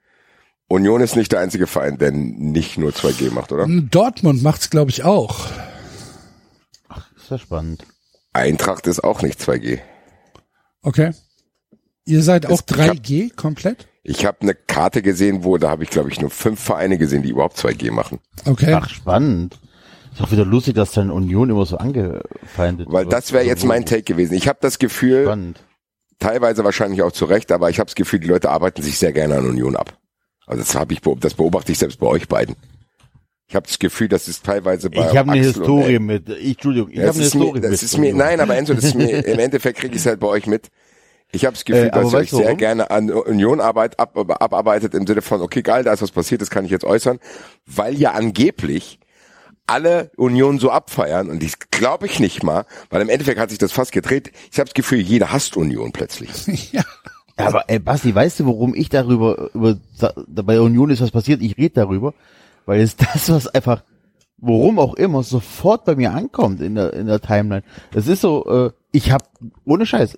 Union 0.68 1.02
ist 1.02 1.16
nicht 1.16 1.32
der 1.32 1.40
einzige 1.42 1.68
Verein, 1.68 1.98
der 1.98 2.12
nicht 2.12 2.78
nur 2.78 2.92
2G 2.92 3.32
macht, 3.32 3.52
oder? 3.52 3.68
Dortmund 3.68 4.42
macht's, 4.42 4.70
glaube 4.70 4.90
ich, 4.92 5.04
auch. 5.04 5.48
Ist 7.18 7.30
ja 7.30 7.38
spannend. 7.38 7.86
Eintracht 8.34 8.88
ist 8.88 9.04
auch 9.04 9.22
nicht 9.22 9.40
2G. 9.42 9.80
Okay. 10.82 11.12
Ihr 12.06 12.24
seid 12.24 12.46
auch 12.46 12.62
ich 12.70 12.78
hab- 12.78 12.96
3G 12.98 13.36
komplett? 13.36 13.88
Ich 14.04 14.26
habe 14.26 14.38
eine 14.42 14.56
Karte 14.56 15.02
gesehen, 15.04 15.44
wo 15.44 15.58
da 15.58 15.70
habe 15.70 15.84
ich 15.84 15.90
glaube 15.92 16.10
ich 16.10 16.20
nur 16.20 16.32
fünf 16.32 16.60
Vereine 16.60 16.98
gesehen, 16.98 17.22
die 17.22 17.30
überhaupt 17.30 17.58
2G 17.58 17.92
machen. 17.92 18.20
Okay. 18.46 18.74
Ach, 18.74 18.90
spannend. 18.90 19.60
Ist 20.14 20.22
auch 20.22 20.32
wieder 20.32 20.46
lustig, 20.46 20.76
dass 20.76 20.92
dann 20.92 21.10
Union 21.10 21.50
immer 21.50 21.66
so 21.66 21.78
angefeindet 21.78 22.88
Weil 22.90 23.06
wird. 23.06 23.14
das 23.14 23.32
wäre 23.32 23.46
jetzt 23.46 23.64
mein 23.66 23.86
Take 23.86 24.04
gewesen. 24.04 24.34
Ich 24.34 24.48
habe 24.48 24.60
das 24.62 24.78
Gefühl, 24.80 25.24
Spannend. 25.24 25.64
teilweise 26.20 26.64
wahrscheinlich 26.64 27.02
auch 27.02 27.12
zu 27.12 27.26
Recht, 27.26 27.52
aber 27.52 27.70
ich 27.70 27.80
habe 27.80 27.88
das 27.88 27.96
Gefühl, 27.96 28.20
die 28.20 28.28
Leute 28.28 28.50
arbeiten 28.50 28.82
sich 28.82 28.98
sehr 28.98 29.14
gerne 29.14 29.36
an 29.38 29.46
Union 29.48 29.76
ab. 29.76 29.98
Also 30.46 30.64
das 30.64 30.76
habe 30.76 30.94
ich 30.94 31.02
das 31.20 31.34
beobachte 31.34 31.72
ich 31.72 31.78
selbst 31.78 32.00
bei 32.00 32.08
euch 32.08 32.28
beiden. 32.28 32.56
Ich 33.48 33.56
habe 33.56 33.68
das 33.68 33.80
Gefühl, 33.80 34.08
das 34.08 34.28
ist 34.28 34.46
teilweise 34.46 34.90
bei 34.90 35.10
Ich 35.12 35.18
habe 35.18 35.32
eine 35.32 35.42
Historie 35.42 36.00
mit. 36.00 36.28
Ich, 36.30 36.52
Entschuldigung, 36.54 36.90
ich 36.90 37.00
habe 37.00 37.08
das 37.08 37.16
eine 37.18 37.26
mir, 37.26 37.32
Historie 37.32 37.60
das 37.62 37.72
mit. 37.72 37.82
ist 37.84 37.98
mir, 37.98 38.14
nein, 38.14 38.40
aber 38.40 38.56
Enzo, 38.58 38.74
das 38.74 38.84
ist 38.86 38.96
mir, 38.96 39.26
im 39.26 39.40
Endeffekt 39.40 39.80
kriege 39.80 39.94
ich 39.94 40.02
es 40.02 40.06
halt 40.06 40.20
bei 40.20 40.28
euch 40.28 40.48
mit. 40.48 40.68
Ich 41.34 41.46
habe 41.46 41.54
das 41.54 41.64
Gefühl, 41.64 41.88
Äh, 41.88 41.92
dass 41.92 42.12
ihr 42.14 42.18
euch 42.18 42.30
sehr 42.32 42.46
warum? 42.46 42.58
gerne 42.58 42.92
an 42.92 43.10
Unionarbeit 43.12 43.98
ab, 44.00 44.18
abarbeitet 44.42 44.94
im 44.94 45.08
Sinne 45.08 45.22
von, 45.22 45.42
okay, 45.42 45.62
geil, 45.62 45.84
da 45.86 45.94
ist 45.94 46.02
was 46.02 46.12
passiert, 46.12 46.42
das 46.42 46.50
kann 46.50 46.66
ich 46.66 46.72
jetzt 46.72 46.84
äußern, 46.84 47.20
weil 47.66 47.96
ja 47.98 48.12
angeblich 48.12 49.00
alle 49.68 50.12
Union 50.18 50.60
so 50.60 50.70
abfeiern 50.70 51.30
und 51.30 51.44
das 51.44 51.58
glaube 51.72 52.06
ich 52.06 52.20
nicht 52.20 52.44
mal, 52.44 52.66
weil 52.90 53.02
im 53.02 53.10
Endeffekt 53.10 53.40
hat 53.40 53.50
sich 53.50 53.60
das 53.60 53.72
fast 53.72 53.92
gedreht. 53.92 54.32
Ich 54.52 54.60
habe 54.60 54.68
das 54.68 54.74
Gefühl, 54.74 55.00
jeder 55.00 55.32
hasst 55.32 55.56
Union 55.58 55.92
plötzlich. 55.92 56.48
ja. 56.72 56.84
Aber 57.38 57.70
ey, 57.70 57.80
Basti, 57.80 58.14
weißt 58.14 58.42
du, 58.42 58.46
warum 58.48 58.76
ich 58.76 58.90
darüber, 58.90 59.50
über, 59.54 59.78
bei 60.28 60.60
Union 60.60 60.90
ist 60.90 61.02
was 61.02 61.12
passiert, 61.12 61.42
ich 61.42 61.58
rede 61.58 61.76
darüber, 61.76 62.14
weil 62.66 62.82
es 62.82 62.96
das, 62.98 63.30
was 63.30 63.48
einfach, 63.48 63.84
worum 64.38 64.80
auch 64.80 64.96
immer, 64.96 65.24
sofort 65.24 65.86
bei 65.86 65.96
mir 65.96 66.14
ankommt 66.14 66.62
in 66.62 66.76
der, 66.76 66.94
in 66.94 67.08
der 67.08 67.22
Timeline. 67.22 67.64
Es 67.94 68.08
ist 68.08 68.22
so, 68.22 68.46
äh, 68.46 68.72
ich 68.92 69.12
habe, 69.12 69.26
ohne 69.66 69.86
Scheiß, 69.86 70.18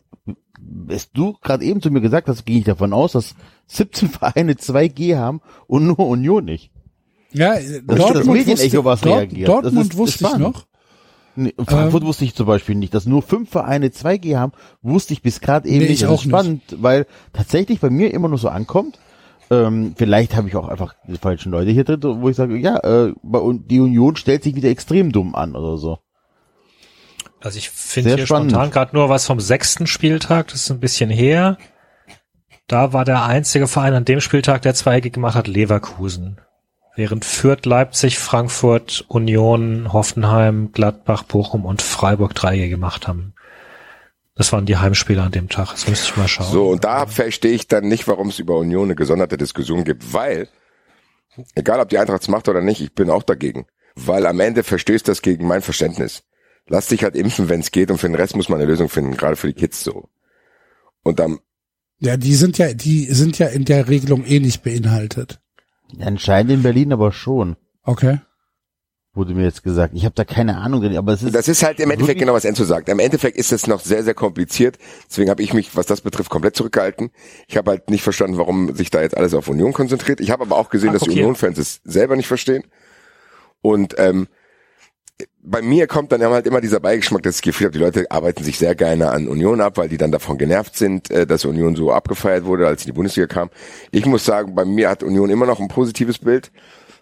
was 0.58 1.12
du 1.12 1.34
gerade 1.42 1.64
eben 1.66 1.82
zu 1.82 1.92
mir 1.92 2.02
gesagt 2.02 2.28
hast, 2.28 2.46
ging 2.46 2.58
ich 2.58 2.66
davon 2.66 2.94
aus, 2.94 3.14
dass 3.14 3.36
17 3.68 4.10
Vereine 4.10 4.54
2G 4.54 5.18
haben 5.18 5.42
und 5.68 5.86
nur 5.86 6.00
Union 6.00 6.46
nicht. 6.46 6.72
Ja, 7.34 7.56
das 7.56 7.98
Dortmund 7.98 8.28
Medienecho, 8.28 8.64
wusste, 8.64 8.86
was 8.86 9.02
Dort, 9.02 9.18
reagiert. 9.20 9.50
Dortmund 9.50 9.78
Das 9.78 9.88
ist- 9.88 9.98
wusste 9.98 10.16
ist 10.16 10.22
ich 10.22 10.28
spannend. 10.28 10.48
noch. 10.56 10.66
Nee, 11.36 11.54
Frankfurt 11.68 12.04
wusste 12.06 12.26
ich 12.26 12.36
zum 12.36 12.46
Beispiel 12.46 12.76
nicht, 12.76 12.94
dass 12.94 13.08
nur 13.08 13.24
fünf 13.24 13.50
Vereine 13.50 13.88
2G 13.90 14.36
haben, 14.38 14.52
wusste 14.84 15.14
ich 15.14 15.24
bis 15.24 15.42
gerade 15.42 15.68
eben 15.68 15.80
Nee, 15.80 15.84
nicht. 15.86 15.94
ich 15.94 16.00
Das 16.02 16.10
auch 16.10 16.22
ist 16.22 16.30
spannend, 16.30 16.62
weil 16.80 17.08
tatsächlich 17.34 17.80
bei 17.80 17.90
mir 17.90 18.14
immer 18.14 18.28
nur 18.28 18.38
so 18.38 18.50
ankommt. 18.50 19.00
Ähm, 19.50 19.96
vielleicht 19.98 20.36
habe 20.36 20.48
ich 20.48 20.56
auch 20.56 20.68
einfach 20.68 20.94
die 21.08 21.18
falschen 21.18 21.52
Leute 21.52 21.72
hier 21.72 21.84
drin, 21.84 22.00
wo 22.22 22.30
ich 22.30 22.36
sage, 22.36 22.56
ja, 22.58 22.78
äh, 22.78 23.14
die 23.24 23.80
Union 23.80 24.16
stellt 24.16 24.44
sich 24.44 24.54
wieder 24.56 24.70
extrem 24.70 25.12
dumm 25.12 25.34
an 25.36 25.56
oder 25.56 25.78
so. 25.78 25.98
Also 27.42 27.58
ich 27.58 27.70
finde 27.70 28.16
hier 28.16 28.26
spannend. 28.26 28.52
spontan 28.52 28.72
gerade 28.72 28.96
nur 28.96 29.10
was 29.10 29.26
vom 29.26 29.40
sechsten 29.40 29.86
Spieltag, 29.88 30.48
das 30.50 30.62
ist 30.62 30.72
ein 30.72 30.80
bisschen 30.80 31.10
her. 31.10 31.58
Da 32.68 32.94
war 32.94 33.04
der 33.06 33.26
einzige 33.26 33.68
Verein 33.68 33.94
an 33.94 34.06
dem 34.06 34.22
Spieltag, 34.22 34.62
der 34.62 34.76
2G 34.76 35.10
gemacht 35.10 35.36
hat, 35.36 35.48
Leverkusen. 35.48 36.38
Während 36.96 37.26
Fürth, 37.26 37.66
Leipzig, 37.66 38.20
Frankfurt, 38.20 39.06
Union, 39.08 39.92
Hoffenheim, 39.94 40.72
Gladbach, 40.72 41.24
Bochum 41.24 41.66
und 41.66 41.82
Freiburg 41.82 42.34
3G 42.34 42.70
gemacht 42.70 43.08
haben. 43.08 43.34
Das 44.36 44.52
waren 44.52 44.66
die 44.66 44.78
Heimspiele 44.78 45.22
an 45.22 45.32
dem 45.32 45.50
Tag. 45.50 45.72
Das 45.72 45.88
müsste 45.88 46.10
ich 46.10 46.18
mal 46.18 46.28
schauen. 46.28 46.52
So, 46.52 46.70
und 46.70 46.84
da 46.84 47.06
verstehe 47.06 47.52
ich 47.52 47.68
dann 47.68 47.88
nicht, 47.88 48.08
warum 48.08 48.30
es 48.30 48.40
über 48.40 48.58
Union 48.58 48.86
eine 48.86 48.96
gesonderte 48.96 49.38
Diskussion 49.38 49.84
gibt, 49.84 50.14
weil, 50.14 50.48
egal 51.56 51.80
ob 51.80 51.90
die 51.90 51.98
Eintracht 51.98 52.22
es 52.24 52.28
macht 52.28 52.48
oder 52.48 52.62
nicht, 52.62 52.82
ich 52.82 52.94
bin 52.94 53.10
auch 53.10 53.24
dagegen. 53.24 53.66
Weil 53.96 54.26
am 54.26 54.40
Ende 54.40 54.64
verstößt 54.64 55.08
das 55.08 55.22
gegen 55.22 55.48
mein 55.48 55.62
Verständnis. 55.62 56.24
Lass 56.68 56.88
dich 56.88 57.04
halt 57.04 57.16
impfen, 57.16 57.50
wenn 57.50 57.60
es 57.60 57.72
geht, 57.72 57.92
und 57.92 57.98
für 58.00 58.08
den 58.08 58.16
Rest 58.16 58.36
muss 58.36 58.50
man 58.50 58.60
eine 58.60 58.70
Lösung 58.70 58.90
finden, 58.90 59.18
gerade 59.18 59.36
für 59.36 59.48
die 59.48 59.54
Kids 59.54 59.84
so. 59.84 60.10
Und 61.04 61.20
dann, 61.20 61.40
Ja, 62.00 62.18
die 62.18 62.36
sind 62.36 62.58
ja, 62.58 62.74
die 62.74 63.06
sind 63.06 63.38
ja 63.38 63.48
in 63.48 63.66
der 63.66 63.88
Regelung 63.88 64.26
eh 64.26 64.40
nicht 64.40 64.64
beinhaltet. 64.64 65.43
Anscheinend 66.00 66.52
in 66.52 66.64
Berlin 66.64 66.94
aber 66.94 67.12
schon, 67.12 67.56
Okay. 67.84 68.20
wurde 69.14 69.34
mir 69.34 69.44
jetzt 69.44 69.64
gesagt. 69.64 69.94
Ich 69.96 70.06
habe 70.06 70.16
da 70.16 70.24
keine 70.26 70.58
Ahnung, 70.58 70.84
aber 70.98 71.14
es 71.14 71.22
ist 71.24 71.36
das 71.36 71.48
ist 71.48 71.64
halt 71.64 71.80
im 71.80 71.92
Endeffekt 71.92 72.20
genau, 72.20 72.34
was 72.34 72.46
Enzo 72.46 72.64
sagt. 72.64 72.90
Im 72.90 73.00
Endeffekt 73.00 73.38
ist 73.38 73.52
es 73.52 73.68
noch 73.68 73.80
sehr, 73.82 74.04
sehr 74.04 74.14
kompliziert. 74.16 74.78
Deswegen 75.10 75.30
habe 75.30 75.44
ich 75.44 75.54
mich, 75.54 75.76
was 75.76 75.86
das 75.86 76.02
betrifft, 76.02 76.30
komplett 76.30 76.56
zurückgehalten. 76.56 77.12
Ich 77.48 77.58
habe 77.58 77.72
halt 77.72 77.90
nicht 77.90 78.02
verstanden, 78.04 78.38
warum 78.38 78.74
sich 78.76 78.90
da 78.90 79.02
jetzt 79.02 79.16
alles 79.18 79.34
auf 79.34 79.48
Union 79.48 79.74
konzentriert. 79.74 80.20
Ich 80.20 80.32
habe 80.32 80.44
aber 80.44 80.58
auch 80.58 80.70
gesehen, 80.70 80.90
Ah, 80.90 80.94
dass 80.94 81.04
die. 81.04 81.12
Union-Fans 81.12 81.58
es 81.58 81.82
selber 81.84 82.16
nicht 82.16 82.28
verstehen. 82.28 82.64
Und 83.62 83.96
ähm, 83.98 84.28
bei 85.46 85.62
mir 85.62 85.88
kommt 85.88 86.12
dann 86.12 86.24
halt 86.24 86.48
immer 86.48 86.62
dieser 86.62 86.80
Beigeschmack, 86.80 87.22
dass 87.24 87.38
ich 87.38 87.42
Gefühl 87.42 87.66
habe, 87.66 87.78
die 87.78 87.84
Leute 87.84 88.10
arbeiten 88.10 88.44
sich 88.44 88.58
sehr 88.58 88.76
gerne 88.76 89.12
an 89.12 89.28
Union 89.28 89.60
ab, 89.60 89.78
weil 89.78 89.90
die 89.90 89.98
dann 89.98 90.12
davon 90.12 90.38
genervt 90.38 90.78
sind, 90.78 91.12
äh, 91.12 91.28
dass 91.28 91.44
Union 91.44 91.76
so 91.76 91.92
abgefeiert 91.92 92.46
wurde, 92.46 92.66
als 92.66 92.82
sie 92.82 92.90
in 92.90 92.94
die 92.94 92.96
Bundesliga 92.96 93.28
kam. 93.28 93.50
Ich 93.92 94.06
muss 94.06 94.24
sagen, 94.24 94.56
bei 94.56 94.64
mir 94.64 94.90
hat 94.90 95.04
Union 95.04 95.30
immer 95.30 95.46
noch 95.46 95.60
ein 95.60 95.68
positives 95.68 96.20
Bild. 96.20 96.52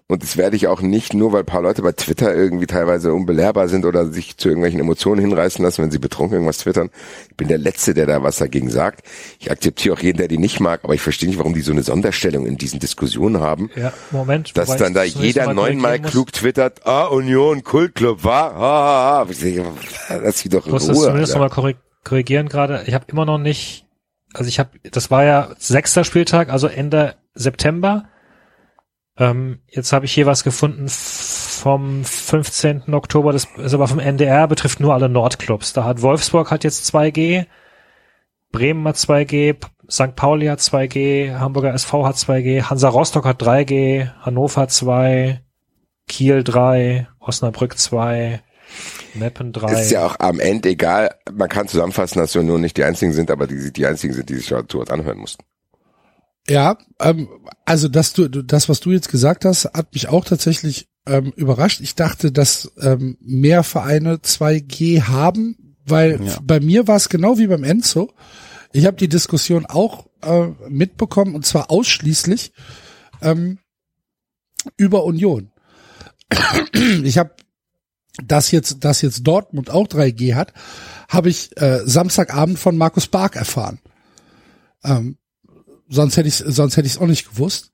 Und 0.07 0.23
das 0.23 0.35
werde 0.35 0.57
ich 0.57 0.67
auch 0.67 0.81
nicht 0.81 1.13
nur, 1.13 1.31
weil 1.31 1.41
ein 1.41 1.45
paar 1.45 1.61
Leute 1.61 1.81
bei 1.81 1.93
Twitter 1.93 2.35
irgendwie 2.35 2.65
teilweise 2.65 3.13
unbelehrbar 3.13 3.69
sind 3.69 3.85
oder 3.85 4.07
sich 4.07 4.35
zu 4.35 4.49
irgendwelchen 4.49 4.81
Emotionen 4.81 5.21
hinreißen 5.21 5.63
lassen, 5.63 5.83
wenn 5.83 5.91
sie 5.91 5.99
betrunken 5.99 6.33
irgendwas 6.33 6.57
twittern. 6.57 6.89
Ich 7.29 7.37
bin 7.37 7.47
der 7.47 7.57
Letzte, 7.57 7.93
der 7.93 8.07
da 8.07 8.21
was 8.21 8.37
dagegen 8.37 8.69
sagt. 8.69 9.05
Ich 9.39 9.49
akzeptiere 9.49 9.95
auch 9.95 9.99
jeden, 10.01 10.17
der 10.17 10.27
die 10.27 10.37
nicht 10.37 10.59
mag, 10.59 10.81
aber 10.83 10.93
ich 10.95 11.01
verstehe 11.01 11.29
nicht, 11.29 11.37
warum 11.39 11.53
die 11.53 11.61
so 11.61 11.71
eine 11.71 11.83
Sonderstellung 11.83 12.45
in 12.45 12.57
diesen 12.57 12.79
Diskussionen 12.79 13.39
haben. 13.39 13.69
Ja, 13.75 13.93
Moment. 14.11 14.57
Dass 14.57 14.75
dann 14.75 14.93
da 14.93 15.03
jeder 15.03 15.45
Mal 15.45 15.53
neunmal 15.53 15.99
klug 16.01 16.33
twittert, 16.33 16.85
ah, 16.85 17.05
Union, 17.05 17.63
Kultclub, 17.63 18.23
war, 18.25 18.53
ha, 18.55 19.25
ha, 19.25 19.27
ha. 19.27 20.19
Lass 20.21 20.39
sie 20.39 20.49
doch 20.49 20.61
Ich 20.61 20.65
in 20.67 20.71
muss 20.73 20.87
das 20.87 20.97
Ruhe. 20.97 21.05
zumindest 21.05 21.33
nochmal 21.33 21.49
korrig 21.49 21.77
korrigieren 22.03 22.49
gerade. 22.49 22.83
Ich 22.87 22.93
habe 22.93 23.05
immer 23.07 23.25
noch 23.25 23.37
nicht, 23.37 23.85
also 24.33 24.49
ich 24.49 24.59
habe, 24.59 24.71
das 24.91 25.11
war 25.11 25.23
ja 25.23 25.51
sechster 25.57 26.03
Spieltag, 26.03 26.49
also 26.49 26.67
Ende 26.67 27.15
September. 27.33 28.09
Ähm, 29.21 29.59
jetzt 29.67 29.93
habe 29.93 30.05
ich 30.05 30.13
hier 30.13 30.25
was 30.25 30.43
gefunden 30.43 30.87
vom 30.89 32.03
15. 32.03 32.91
Oktober, 32.91 33.31
das 33.31 33.47
ist 33.55 33.73
aber 33.75 33.87
vom 33.87 33.99
NDR, 33.99 34.47
betrifft 34.47 34.79
nur 34.79 34.95
alle 34.95 35.09
Nordclubs. 35.09 35.73
Da 35.73 35.83
hat 35.83 36.01
Wolfsburg 36.01 36.49
hat 36.49 36.63
jetzt 36.63 36.91
2G, 36.91 37.45
Bremen 38.51 38.87
hat 38.87 38.95
2G, 38.95 39.53
P- 39.53 39.67
St. 39.91 40.15
Pauli 40.15 40.47
hat 40.47 40.59
2G, 40.59 41.37
Hamburger 41.37 41.71
SV 41.75 42.07
hat 42.07 42.15
2G, 42.15 42.63
Hansa 42.63 42.89
Rostock 42.89 43.25
hat 43.25 43.43
3G, 43.43 44.09
Hannover 44.21 44.67
2, 44.67 45.39
Kiel 46.07 46.43
3, 46.43 47.07
Osnabrück 47.19 47.77
2, 47.77 48.41
Meppen 49.13 49.53
3. 49.53 49.81
Ist 49.81 49.91
ja 49.91 50.07
auch 50.07 50.15
am 50.17 50.39
Ende 50.39 50.69
egal. 50.69 51.13
Man 51.31 51.47
kann 51.47 51.67
zusammenfassen, 51.67 52.17
dass 52.19 52.33
wir 52.33 52.41
nur 52.41 52.57
nicht 52.57 52.75
die 52.77 52.85
einzigen 52.85 53.13
sind, 53.13 53.29
aber 53.29 53.45
die, 53.45 53.71
die 53.71 53.85
einzigen 53.85 54.13
sind, 54.13 54.29
die 54.29 54.35
sich 54.35 54.51
was 54.51 54.89
anhören 54.89 55.19
mussten. 55.19 55.43
Ja, 56.51 56.77
ähm, 56.99 57.27
also 57.65 57.87
dass 57.87 58.13
du 58.13 58.27
du- 58.27 58.43
das, 58.43 58.69
was 58.69 58.79
du 58.79 58.91
jetzt 58.91 59.09
gesagt 59.09 59.45
hast, 59.45 59.65
hat 59.65 59.93
mich 59.93 60.07
auch 60.09 60.25
tatsächlich 60.25 60.87
ähm, 61.07 61.33
überrascht. 61.35 61.81
Ich 61.81 61.95
dachte, 61.95 62.31
dass 62.31 62.71
ähm, 62.79 63.17
mehr 63.21 63.63
Vereine 63.63 64.17
2G 64.17 65.03
haben, 65.03 65.75
weil 65.85 66.21
Ja. 66.23 66.39
bei 66.43 66.59
mir 66.59 66.87
war 66.87 66.95
es 66.97 67.09
genau 67.09 67.37
wie 67.39 67.47
beim 67.47 67.63
Enzo. 67.63 68.11
Ich 68.73 68.85
habe 68.85 68.97
die 68.97 69.09
Diskussion 69.09 69.65
auch 69.65 70.07
äh, 70.21 70.47
mitbekommen 70.69 71.33
und 71.35 71.45
zwar 71.45 71.71
ausschließlich 71.71 72.51
ähm, 73.21 73.57
über 74.77 75.03
Union. 75.05 75.51
Ich 77.03 77.17
habe 77.17 77.31
dass 78.23 78.51
jetzt, 78.51 78.83
dass 78.83 79.01
jetzt 79.01 79.23
Dortmund 79.25 79.69
auch 79.69 79.87
3G 79.87 80.35
hat, 80.35 80.53
habe 81.07 81.29
ich 81.29 81.55
äh, 81.59 81.79
Samstagabend 81.85 82.59
von 82.59 82.75
Markus 82.77 83.07
Bark 83.07 83.37
erfahren. 83.37 83.79
Ähm, 84.83 85.17
sonst 85.91 86.17
hätte 86.17 86.27
ich 86.27 86.35
sonst 86.35 86.77
hätte 86.77 86.87
ich 86.87 86.93
es 86.93 86.99
auch 86.99 87.07
nicht 87.07 87.29
gewusst. 87.29 87.71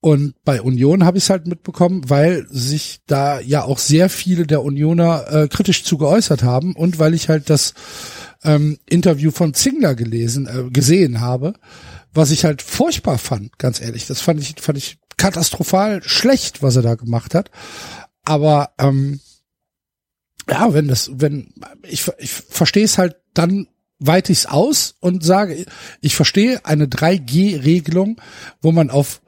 Und 0.00 0.34
bei 0.44 0.60
Union 0.60 1.04
habe 1.04 1.16
ich 1.16 1.24
es 1.24 1.30
halt 1.30 1.46
mitbekommen, 1.46 2.10
weil 2.10 2.44
sich 2.50 3.02
da 3.06 3.38
ja 3.38 3.62
auch 3.62 3.78
sehr 3.78 4.08
viele 4.08 4.48
der 4.48 4.64
Unioner 4.64 5.26
äh, 5.30 5.48
kritisch 5.48 5.84
zu 5.84 5.96
geäußert 5.96 6.42
haben 6.42 6.74
und 6.74 6.98
weil 6.98 7.14
ich 7.14 7.28
halt 7.28 7.48
das 7.48 7.74
ähm, 8.42 8.78
Interview 8.88 9.30
von 9.30 9.54
Zingler 9.54 9.94
gelesen 9.94 10.48
äh, 10.48 10.70
gesehen 10.70 11.20
habe, 11.20 11.54
was 12.12 12.32
ich 12.32 12.44
halt 12.44 12.62
furchtbar 12.62 13.16
fand, 13.16 13.58
ganz 13.58 13.80
ehrlich. 13.80 14.08
Das 14.08 14.20
fand 14.20 14.40
ich 14.40 14.56
fand 14.60 14.76
ich 14.76 14.98
katastrophal 15.16 16.02
schlecht, 16.02 16.62
was 16.62 16.74
er 16.74 16.82
da 16.82 16.96
gemacht 16.96 17.32
hat. 17.36 17.52
Aber 18.24 18.70
ähm, 18.78 19.20
ja, 20.50 20.74
wenn 20.74 20.88
das, 20.88 21.10
wenn 21.14 21.54
ich, 21.84 22.10
ich 22.18 22.32
verstehe 22.32 22.84
es 22.84 22.98
halt, 22.98 23.16
dann 23.34 23.68
weite 24.06 24.32
ich 24.32 24.38
es 24.38 24.46
aus 24.46 24.94
und 25.00 25.24
sage, 25.24 25.66
ich 26.00 26.14
verstehe 26.14 26.64
eine 26.64 26.86
3G-Regelung, 26.86 28.20
wo 28.60 28.72
man 28.72 28.90
auf 28.90 29.20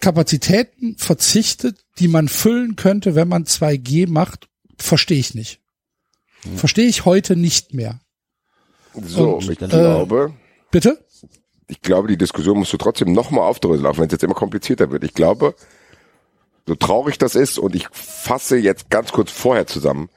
Kapazitäten 0.00 0.96
verzichtet, 0.96 1.84
die 1.98 2.08
man 2.08 2.28
füllen 2.28 2.76
könnte, 2.76 3.14
wenn 3.14 3.28
man 3.28 3.44
2G 3.44 4.08
macht, 4.08 4.48
verstehe 4.78 5.18
ich 5.18 5.34
nicht. 5.34 5.60
Verstehe 6.56 6.86
ich 6.86 7.04
heute 7.04 7.36
nicht 7.36 7.74
mehr. 7.74 8.00
So, 8.94 9.36
Und, 9.36 9.50
ich 9.50 9.60
äh, 9.60 9.66
glaube, 9.66 10.34
Bitte? 10.70 11.04
ich 11.68 11.82
glaube, 11.82 12.08
die 12.08 12.16
Diskussion 12.16 12.58
musst 12.58 12.72
du 12.72 12.76
trotzdem 12.78 13.12
nochmal 13.12 13.44
aufdröseln, 13.44 13.86
auch 13.86 13.98
wenn 13.98 14.06
es 14.06 14.12
jetzt 14.12 14.24
immer 14.24 14.34
komplizierter 14.34 14.90
wird. 14.90 15.04
Ich 15.04 15.14
glaube, 15.14 15.54
so 16.66 16.74
traurig 16.74 17.18
das 17.18 17.34
ist, 17.34 17.58
und 17.58 17.74
ich 17.74 17.88
fasse 17.92 18.56
jetzt 18.56 18.90
ganz 18.90 19.12
kurz 19.12 19.30
vorher 19.30 19.66
zusammen. 19.66 20.08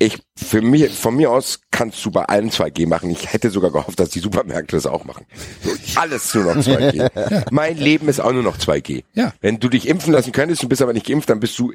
Ich, 0.00 0.22
für 0.36 0.62
mich, 0.62 0.92
von 0.92 1.16
mir 1.16 1.30
aus 1.32 1.60
kannst 1.72 2.04
du 2.04 2.12
bei 2.12 2.24
allen 2.24 2.50
2G 2.50 2.86
machen. 2.86 3.10
Ich 3.10 3.32
hätte 3.32 3.50
sogar 3.50 3.72
gehofft, 3.72 3.98
dass 3.98 4.10
die 4.10 4.20
Supermärkte 4.20 4.76
das 4.76 4.86
auch 4.86 5.04
machen. 5.04 5.26
Alles 5.96 6.32
nur 6.34 6.54
noch 6.54 6.62
2G. 6.62 7.46
Mein 7.50 7.76
Leben 7.76 8.08
ist 8.08 8.20
auch 8.20 8.32
nur 8.32 8.44
noch 8.44 8.58
2G. 8.58 9.02
Ja. 9.14 9.34
Wenn 9.40 9.58
du 9.58 9.68
dich 9.68 9.88
impfen 9.88 10.12
lassen 10.12 10.30
könntest 10.30 10.62
und 10.62 10.68
bist 10.68 10.82
aber 10.82 10.92
nicht 10.92 11.06
geimpft, 11.06 11.28
dann 11.30 11.40
bist 11.40 11.58
du, 11.58 11.72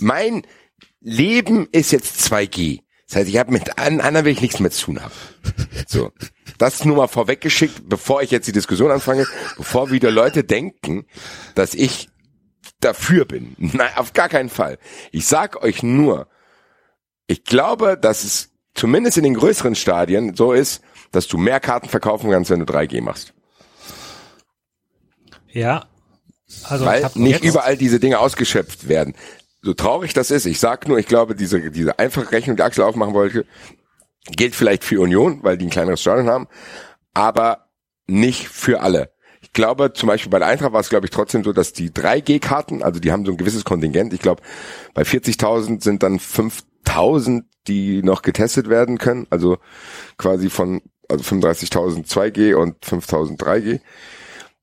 mein 0.00 0.42
Leben 1.00 1.66
ist 1.72 1.92
jetzt 1.92 2.20
2G. 2.30 2.80
Das 3.08 3.16
heißt, 3.16 3.28
ich 3.30 3.38
habe 3.38 3.52
mit 3.52 3.78
an- 3.78 4.00
anderen 4.00 4.26
will 4.26 4.32
ich 4.32 4.42
nichts 4.42 4.60
mehr 4.60 4.70
zu 4.70 4.86
tun 4.86 5.00
haben. 5.02 5.12
So. 5.86 6.12
Das 6.58 6.84
nur 6.84 6.96
mal 6.96 7.08
vorweggeschickt, 7.08 7.88
bevor 7.88 8.22
ich 8.22 8.30
jetzt 8.30 8.46
die 8.46 8.52
Diskussion 8.52 8.90
anfange, 8.90 9.26
bevor 9.56 9.90
wieder 9.90 10.10
Leute 10.10 10.44
denken, 10.44 11.06
dass 11.54 11.72
ich 11.74 12.08
dafür 12.80 13.24
bin. 13.24 13.54
Nein, 13.58 13.90
auf 13.96 14.12
gar 14.12 14.28
keinen 14.28 14.48
Fall. 14.50 14.78
Ich 15.10 15.26
sag 15.26 15.62
euch 15.62 15.82
nur, 15.82 16.28
ich 17.32 17.44
glaube, 17.44 17.96
dass 17.96 18.24
es 18.24 18.50
zumindest 18.74 19.16
in 19.16 19.24
den 19.24 19.34
größeren 19.34 19.74
Stadien 19.74 20.34
so 20.36 20.52
ist, 20.52 20.82
dass 21.12 21.26
du 21.28 21.38
mehr 21.38 21.60
Karten 21.60 21.88
verkaufen 21.88 22.30
kannst, 22.30 22.50
wenn 22.50 22.60
du 22.60 22.70
3G 22.70 23.00
machst. 23.00 23.32
Ja. 25.48 25.86
Also 26.64 26.84
Weil 26.84 27.08
nicht 27.14 27.42
überall 27.42 27.78
diese 27.78 27.98
Dinge 28.00 28.18
ausgeschöpft 28.18 28.86
werden. 28.86 29.14
So 29.62 29.72
traurig 29.72 30.12
das 30.12 30.30
ist, 30.30 30.44
ich 30.44 30.60
sag 30.60 30.88
nur, 30.88 30.98
ich 30.98 31.06
glaube, 31.06 31.34
diese, 31.34 31.70
diese 31.70 31.98
einfache 31.98 32.32
Rechnung, 32.32 32.56
die 32.56 32.62
Axel 32.62 32.84
aufmachen 32.84 33.14
wollte, 33.14 33.46
gilt 34.26 34.54
vielleicht 34.54 34.84
für 34.84 35.00
Union, 35.00 35.42
weil 35.42 35.56
die 35.56 35.66
ein 35.66 35.70
kleineres 35.70 36.02
Stadion 36.02 36.28
haben, 36.28 36.48
aber 37.14 37.68
nicht 38.06 38.48
für 38.48 38.80
alle. 38.80 39.12
Ich 39.40 39.54
glaube, 39.54 39.94
zum 39.94 40.08
Beispiel 40.08 40.30
bei 40.30 40.38
der 40.38 40.48
Eintracht 40.48 40.72
war 40.72 40.80
es, 40.80 40.90
glaube 40.90 41.06
ich, 41.06 41.10
trotzdem 41.10 41.44
so, 41.44 41.52
dass 41.52 41.72
die 41.72 41.90
3G-Karten, 41.90 42.82
also 42.82 43.00
die 43.00 43.10
haben 43.10 43.24
so 43.24 43.32
ein 43.32 43.38
gewisses 43.38 43.64
Kontingent, 43.64 44.12
ich 44.12 44.20
glaube, 44.20 44.42
bei 44.92 45.02
40.000 45.02 45.82
sind 45.82 46.02
dann 46.02 46.18
5.000, 46.84 47.44
die 47.68 48.02
noch 48.02 48.22
getestet 48.22 48.68
werden 48.68 48.98
können, 48.98 49.26
also 49.30 49.58
quasi 50.18 50.50
von 50.50 50.82
also 51.08 51.22
35.000 51.24 52.06
2G 52.08 52.54
und 52.54 52.76
5.000 52.84 53.38
3G. 53.38 53.80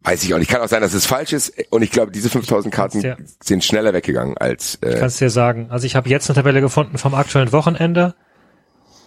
Weiß 0.01 0.23
ich 0.23 0.33
auch 0.33 0.39
nicht. 0.39 0.49
Kann 0.49 0.61
auch 0.61 0.67
sein, 0.69 0.81
dass 0.81 0.93
es 0.93 1.05
falsch 1.05 1.33
ist. 1.33 1.53
Und 1.71 1.81
ich 1.81 1.91
glaube, 1.91 2.11
diese 2.11 2.29
5000 2.29 2.73
Karten 2.73 3.01
Ja. 3.01 3.17
sind 3.43 3.65
schneller 3.65 3.93
weggegangen 3.93 4.37
als. 4.37 4.75
Äh, 4.81 4.95
kannst 4.97 5.19
dir 5.19 5.29
sagen. 5.29 5.67
Also 5.69 5.85
ich 5.85 5.95
habe 5.97 6.09
jetzt 6.09 6.29
eine 6.29 6.35
Tabelle 6.35 6.61
gefunden 6.61 6.97
vom 6.97 7.13
aktuellen 7.13 7.51
Wochenende 7.51 8.15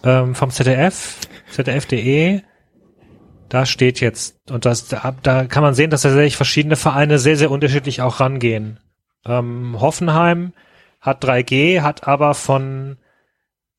ähm, 0.03 0.35
vom 0.35 0.51
ZDF, 0.51 1.17
ZDF.de. 1.51 2.41
Da 3.49 3.65
steht 3.65 3.99
jetzt 4.01 4.37
und 4.51 4.65
das 4.65 4.87
da, 4.87 5.15
da 5.23 5.45
kann 5.45 5.63
man 5.63 5.73
sehen, 5.73 5.89
dass 5.89 6.03
tatsächlich 6.03 6.37
verschiedene 6.37 6.75
Vereine 6.75 7.17
sehr 7.17 7.37
sehr 7.37 7.49
unterschiedlich 7.51 8.01
auch 8.01 8.19
rangehen. 8.19 8.79
Ähm, 9.25 9.77
Hoffenheim 9.79 10.53
hat 11.01 11.23
3G, 11.25 11.81
hat 11.81 12.07
aber 12.07 12.35
von. 12.35 12.97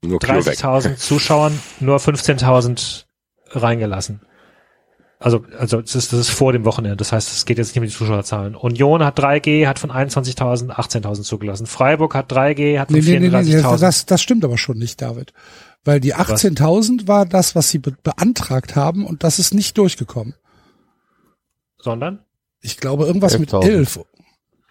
30.000 0.04 0.96
Zuschauern 0.96 1.58
nur 1.80 1.98
15.000 1.98 3.04
reingelassen. 3.50 4.20
Also, 5.24 5.44
also 5.58 5.80
das 5.80 5.94
ist, 5.94 6.12
das 6.12 6.20
ist 6.20 6.30
vor 6.30 6.52
dem 6.52 6.64
Wochenende. 6.66 6.96
Das 6.96 7.12
heißt, 7.12 7.32
es 7.32 7.46
geht 7.46 7.56
jetzt 7.56 7.68
nicht 7.68 7.78
um 7.78 7.84
die 7.84 7.88
Zuschauerzahlen. 7.88 8.54
Union 8.54 9.02
hat 9.02 9.18
3G, 9.18 9.66
hat 9.66 9.78
von 9.78 9.90
21.000 9.90 10.70
18.000 10.70 11.22
zugelassen. 11.22 11.66
Freiburg 11.66 12.14
hat 12.14 12.30
3G, 12.30 12.78
hat 12.78 12.90
von 12.90 13.00
Nee, 13.00 13.18
nee, 13.18 13.28
nee, 13.30 13.42
nee, 13.42 13.56
34.000. 13.56 13.80
das, 13.80 14.06
das 14.06 14.20
stimmt 14.20 14.44
aber 14.44 14.58
schon 14.58 14.76
nicht, 14.76 15.00
David. 15.00 15.32
Weil 15.82 16.00
die 16.00 16.14
18.000 16.14 17.08
war 17.08 17.24
das, 17.26 17.54
was 17.54 17.70
sie 17.70 17.78
be 17.78 17.96
beantragt 18.02 18.76
haben 18.76 19.06
und 19.06 19.24
das 19.24 19.38
ist 19.38 19.54
nicht 19.54 19.78
durchgekommen. 19.78 20.34
Sondern? 21.78 22.20
Ich 22.60 22.78
glaube 22.78 23.04
irgendwas 23.04 23.38
mit 23.38 23.52
11.000. 23.52 23.64
11. 23.64 24.00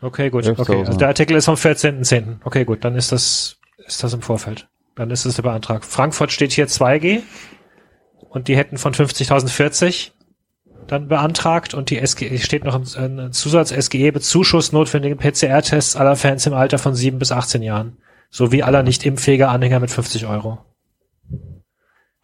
Okay, 0.01 0.29
gut. 0.29 0.45
11.000. 0.45 0.59
Okay. 0.59 0.83
Also 0.85 0.99
der 0.99 1.07
Artikel 1.07 1.37
ist 1.37 1.45
vom 1.45 1.55
14.10. 1.55 2.41
Okay, 2.43 2.65
gut. 2.65 2.83
Dann 2.83 2.95
ist 2.95 3.11
das, 3.11 3.57
ist 3.87 4.03
das 4.03 4.13
im 4.13 4.21
Vorfeld. 4.21 4.67
Dann 4.95 5.09
ist 5.09 5.25
es 5.25 5.35
der 5.35 5.43
Beantrag. 5.43 5.85
Frankfurt 5.85 6.31
steht 6.31 6.51
hier 6.51 6.67
2G 6.67 7.21
und 8.29 8.47
die 8.47 8.55
hätten 8.55 8.77
von 8.77 8.93
50.040 8.93 10.11
dann 10.87 11.07
beantragt 11.07 11.73
und 11.73 11.89
die 11.89 12.05
SGE 12.05 12.37
steht 12.39 12.65
noch 12.65 12.75
ein, 12.75 13.31
Zusatz 13.31 13.69
SGE 13.71 14.11
Bezuschuss 14.11 14.71
notwendigen 14.71 15.17
PCR-Tests 15.17 15.95
aller 15.95 16.15
Fans 16.15 16.45
im 16.45 16.53
Alter 16.53 16.77
von 16.77 16.93
7 16.93 17.19
bis 17.19 17.31
18 17.31 17.61
Jahren 17.61 17.97
sowie 18.29 18.63
aller 18.63 18.83
nicht 18.83 19.05
impffähiger 19.05 19.49
Anhänger 19.49 19.79
mit 19.79 19.91
50 19.91 20.25
Euro. 20.25 20.59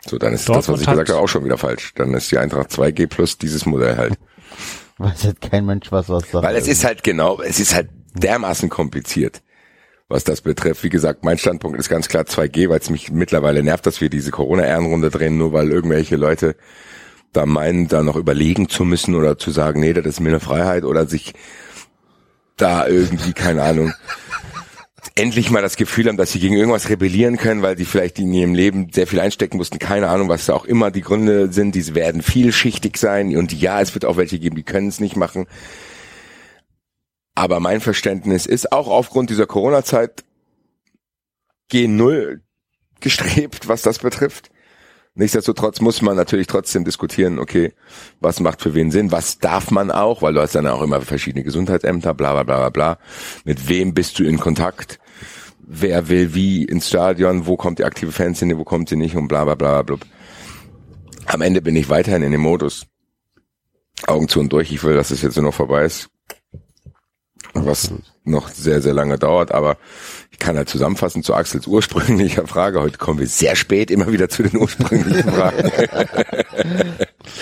So, 0.06 0.18
dann 0.18 0.34
ist 0.34 0.48
das, 0.48 0.58
was 0.58 0.66
Dortmund 0.66 0.82
ich 0.82 0.88
gesagt 0.88 1.10
habe, 1.10 1.20
auch 1.20 1.28
schon 1.28 1.46
wieder 1.46 1.58
falsch. 1.58 1.94
Dann 1.96 2.14
ist 2.14 2.32
die 2.32 2.38
Eintracht 2.38 2.72
2G 2.72 3.08
plus 3.08 3.38
dieses 3.38 3.66
Modell 3.66 3.98
halt. 3.98 4.18
Weiß 4.98 5.24
halt 5.24 5.41
kein 5.41 5.66
Mensch 5.66 5.91
was, 5.91 6.10
was 6.10 6.30
sagt. 6.30 6.44
Weil 6.44 6.56
es 6.56 6.68
ist 6.68 6.84
halt 6.84 7.04
genau, 7.04 7.41
es 7.41 7.60
ist 7.60 7.74
halt 7.74 7.90
dermaßen 8.16 8.70
kompliziert, 8.70 9.41
was 10.10 10.23
das 10.23 10.41
betrifft. 10.41 10.84
Wie 10.84 10.90
gesagt, 10.90 11.23
mein 11.23 11.38
Standpunkt 11.38 11.80
ist 11.80 11.88
ganz 11.88 12.10
klar 12.10 12.23
2G, 12.23 12.68
weil 12.68 12.80
es 12.80 12.90
mich 12.90 13.11
mittlerweile 13.11 13.64
nervt, 13.64 13.86
dass 13.86 14.02
wir 14.02 14.10
diese 14.10 14.31
Corona-Ehrenrunde 14.31 15.11
drehen, 15.11 15.38
nur 15.38 15.53
weil 15.53 15.72
irgendwelche 15.72 16.15
Leute 16.15 16.56
da 17.31 17.45
meinen, 17.45 17.88
da 17.88 18.02
noch 18.02 18.15
überlegen 18.15 18.69
zu 18.69 18.84
müssen 18.84 19.14
oder 19.14 19.38
zu 19.38 19.52
sagen, 19.52 19.80
nee, 19.80 19.94
das 19.94 20.06
ist 20.06 20.19
mir 20.19 20.30
eine 20.30 20.40
Freiheit 20.40 20.84
oder 20.84 21.06
sich 21.06 21.34
da 22.57 22.88
irgendwie, 22.88 23.34
keine 23.34 23.61
Ahnung, 23.61 23.94
endlich 25.15 25.52
mal 25.52 25.61
das 25.61 25.77
Gefühl 25.77 26.07
haben, 26.07 26.18
dass 26.18 26.31
sie 26.31 26.40
gegen 26.40 26.56
irgendwas 26.56 26.90
rebellieren 26.90 27.38
können, 27.38 27.61
weil 27.61 27.77
sie 27.77 27.86
vielleicht 27.86 28.18
in 28.19 28.34
ihrem 28.34 28.56
Leben 28.56 28.88
sehr 28.91 29.06
viel 29.06 29.19
einstecken 29.19 29.57
mussten. 29.57 29.77
Keine 29.77 30.10
Ahnung, 30.10 30.27
was 30.27 30.48
da 30.48 30.53
auch 30.53 30.65
immer 30.65 30.90
die 30.91 31.02
Gründe 31.02 31.53
sind. 31.53 31.76
Die 31.76 31.95
werden 31.95 32.23
vielschichtig 32.23 32.98
sein 32.98 33.36
und 33.38 33.53
ja, 33.53 33.80
es 33.80 33.94
wird 33.94 34.06
auch 34.06 34.18
welche 34.18 34.40
geben, 34.40 34.56
die 34.56 34.64
können 34.64 34.88
es 34.88 34.99
nicht 34.99 35.15
machen. 35.15 35.45
Aber 37.40 37.61
mein 37.61 37.80
Verständnis 37.80 38.45
ist 38.45 38.74
auch 38.74 38.90
aufgrund 38.90 39.30
dieser 39.30 39.45
Corona-Zeit 39.45 40.26
G0 41.72 42.41
gestrebt, 42.99 43.70
was 43.70 43.82
das 43.82 43.99
betrifft. 43.99 44.52
Nichtsdestotrotz 45.16 45.80
muss 45.80 46.02
man 46.02 46.18
natürlich 46.18 46.48
trotzdem 46.48 46.84
diskutieren, 46.84 47.40
okay, 47.40 47.72
was 48.20 48.41
macht 48.41 48.61
für 48.61 48.74
wen 48.74 48.91
Sinn, 48.91 49.14
was 49.14 49.40
darf 49.40 49.72
man 49.72 49.90
auch, 49.90 50.22
weil 50.22 50.34
du 50.34 50.41
hast 50.41 50.53
dann 50.53 50.68
auch 50.68 50.82
immer 50.82 50.99
verschiedene 50.99 51.45
Gesundheitsämter, 51.45 52.14
bla 52.14 52.34
bla 52.34 52.44
bla 52.44 52.57
bla 52.57 52.70
bla. 52.72 52.98
Mit 53.45 53.70
wem 53.70 53.94
bist 53.94 54.20
du 54.20 54.26
in 54.26 54.38
Kontakt? 54.38 54.99
Wer 55.66 56.10
will 56.10 56.34
wie 56.34 56.66
ins 56.66 56.90
Stadion? 56.90 57.48
Wo 57.48 57.56
kommt 57.56 57.80
die 57.80 57.86
aktive 57.86 58.11
Fanszene, 58.11 58.57
wo 58.57 58.66
kommt 58.66 58.90
sie 58.90 58.98
nicht 58.98 59.16
und 59.16 59.30
bla 59.30 59.45
bla 59.45 59.56
bla 59.56 59.82
bla. 59.84 59.95
Am 61.26 61.40
Ende 61.40 61.61
bin 61.61 61.78
ich 61.78 61.88
weiterhin 61.88 62.22
in 62.22 62.34
dem 62.34 62.41
Modus. 62.41 62.86
Augen 64.07 64.28
zu 64.28 64.41
und 64.41 64.52
durch, 64.52 64.74
ich 64.74 64.84
will, 64.84 64.95
dass 64.95 65.11
es 65.11 65.22
jetzt 65.22 65.38
nur 65.38 65.45
noch 65.45 65.53
vorbei 65.53 65.86
ist. 65.86 66.10
Was 67.54 67.92
noch 68.24 68.50
sehr, 68.50 68.82
sehr 68.82 68.94
lange 68.94 69.18
dauert, 69.18 69.52
aber 69.52 69.78
ich 70.32 70.38
kann 70.40 70.56
halt 70.56 70.70
zusammenfassen 70.70 71.24
zu 71.24 71.34
Axels 71.34 71.66
ursprünglicher 71.68 72.46
Frage. 72.48 72.80
Heute 72.80 72.98
kommen 72.98 73.20
wir 73.20 73.28
sehr 73.28 73.56
spät 73.56 73.90
immer 73.92 74.12
wieder 74.12 74.30
zu 74.30 74.44
den 74.44 74.56
ursprünglichen 74.58 75.24
Fragen. 75.34 75.72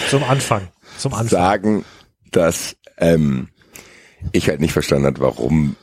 Zum 0.10 0.24
Anfang. 0.24 0.70
Zum 0.98 1.14
Anfang. 1.14 1.28
Sagen, 1.28 1.86
dass 2.32 2.76
ähm, 2.98 3.50
ich 4.32 4.50
halt 4.50 4.62
nicht 4.62 4.74
verstanden 4.74 5.06
habe, 5.08 5.20
warum 5.20 5.76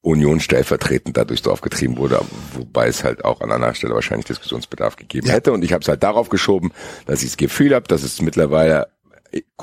Union 0.00 0.40
stellvertretend 0.40 1.16
dadurch 1.16 1.42
so 1.42 1.50
aufgetrieben 1.50 1.96
wurde, 1.96 2.20
wobei 2.54 2.86
es 2.86 3.02
halt 3.02 3.24
auch 3.24 3.40
an 3.40 3.50
anderer 3.50 3.74
Stelle 3.74 3.94
wahrscheinlich 3.94 4.26
Diskussionsbedarf 4.26 4.96
gegeben 4.96 5.26
Ja. 5.26 5.34
hätte. 5.34 5.52
Und 5.52 5.64
ich 5.64 5.72
habe 5.72 5.82
es 5.82 5.88
halt 5.88 6.02
darauf 6.02 6.28
geschoben, 6.28 6.70
dass 7.06 7.22
ich 7.22 7.30
das 7.30 7.36
Gefühl 7.36 7.74
habe, 7.74 7.88
dass 7.88 8.02
es 8.02 8.22
mittlerweile 8.22 8.86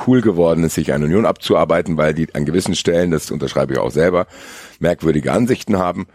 cool 0.05 0.21
geworden 0.21 0.63
ist, 0.63 0.75
sich 0.75 0.93
an 0.93 1.03
Union 1.03 1.25
abzuarbeiten, 1.25 1.97
weil 1.97 2.13
die 2.13 2.33
an 2.35 2.45
gewissen 2.45 2.75
Stellen, 2.75 3.11
das 3.11 3.31
unterschreibe 3.31 3.73
ich 3.73 3.79
auch 3.79 3.91
selber, 3.91 4.27
merkwürdige 4.79 5.31
Ansichten 5.31 5.77
haben. 5.77 6.07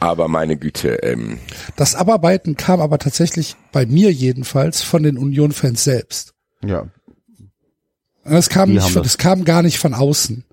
Aber 0.00 0.26
meine 0.28 0.56
Güte, 0.56 0.96
ähm, 1.02 1.38
Das 1.76 1.94
Abarbeiten 1.94 2.56
kam 2.56 2.80
aber 2.80 2.98
tatsächlich 2.98 3.54
bei 3.70 3.86
mir 3.86 4.10
jedenfalls 4.12 4.82
von 4.82 5.02
den 5.02 5.16
Union-Fans 5.18 5.84
selbst. 5.84 6.34
ja. 6.64 6.86
Das 8.24 8.48
kam, 8.48 8.68
Die 8.68 8.76
nicht 8.76 8.84
von, 8.88 9.02
das- 9.02 9.14
das 9.14 9.18
kam 9.18 9.44
gar 9.44 9.62
nicht 9.62 9.78
von 9.80 9.94
außen. 9.94 10.44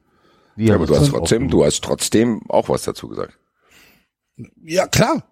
Die 0.56 0.66
ja, 0.66 0.74
aber 0.74 0.88
du 0.88 0.96
hast 0.96 1.10
trotzdem, 1.10 1.50
du 1.52 1.64
hast 1.64 1.84
trotzdem 1.84 2.42
auch 2.50 2.68
was 2.68 2.82
dazu 2.82 3.08
gesagt. 3.08 3.38
Ja, 4.64 4.88
klar. 4.88 5.24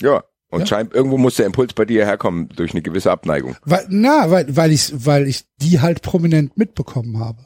Ja. 0.00 0.24
Und 0.52 0.60
Ja. 0.60 0.66
scheint, 0.66 0.92
irgendwo 0.92 1.16
muss 1.16 1.36
der 1.36 1.46
Impuls 1.46 1.72
bei 1.72 1.86
dir 1.86 2.04
herkommen, 2.04 2.50
durch 2.50 2.72
eine 2.72 2.82
gewisse 2.82 3.10
Abneigung. 3.10 3.56
Weil, 3.64 3.86
na, 3.88 4.30
weil, 4.30 4.54
weil 4.54 4.70
ich, 4.70 4.92
weil 4.94 5.26
ich 5.26 5.46
die 5.62 5.80
halt 5.80 6.02
prominent 6.02 6.58
mitbekommen 6.58 7.18
habe. 7.18 7.38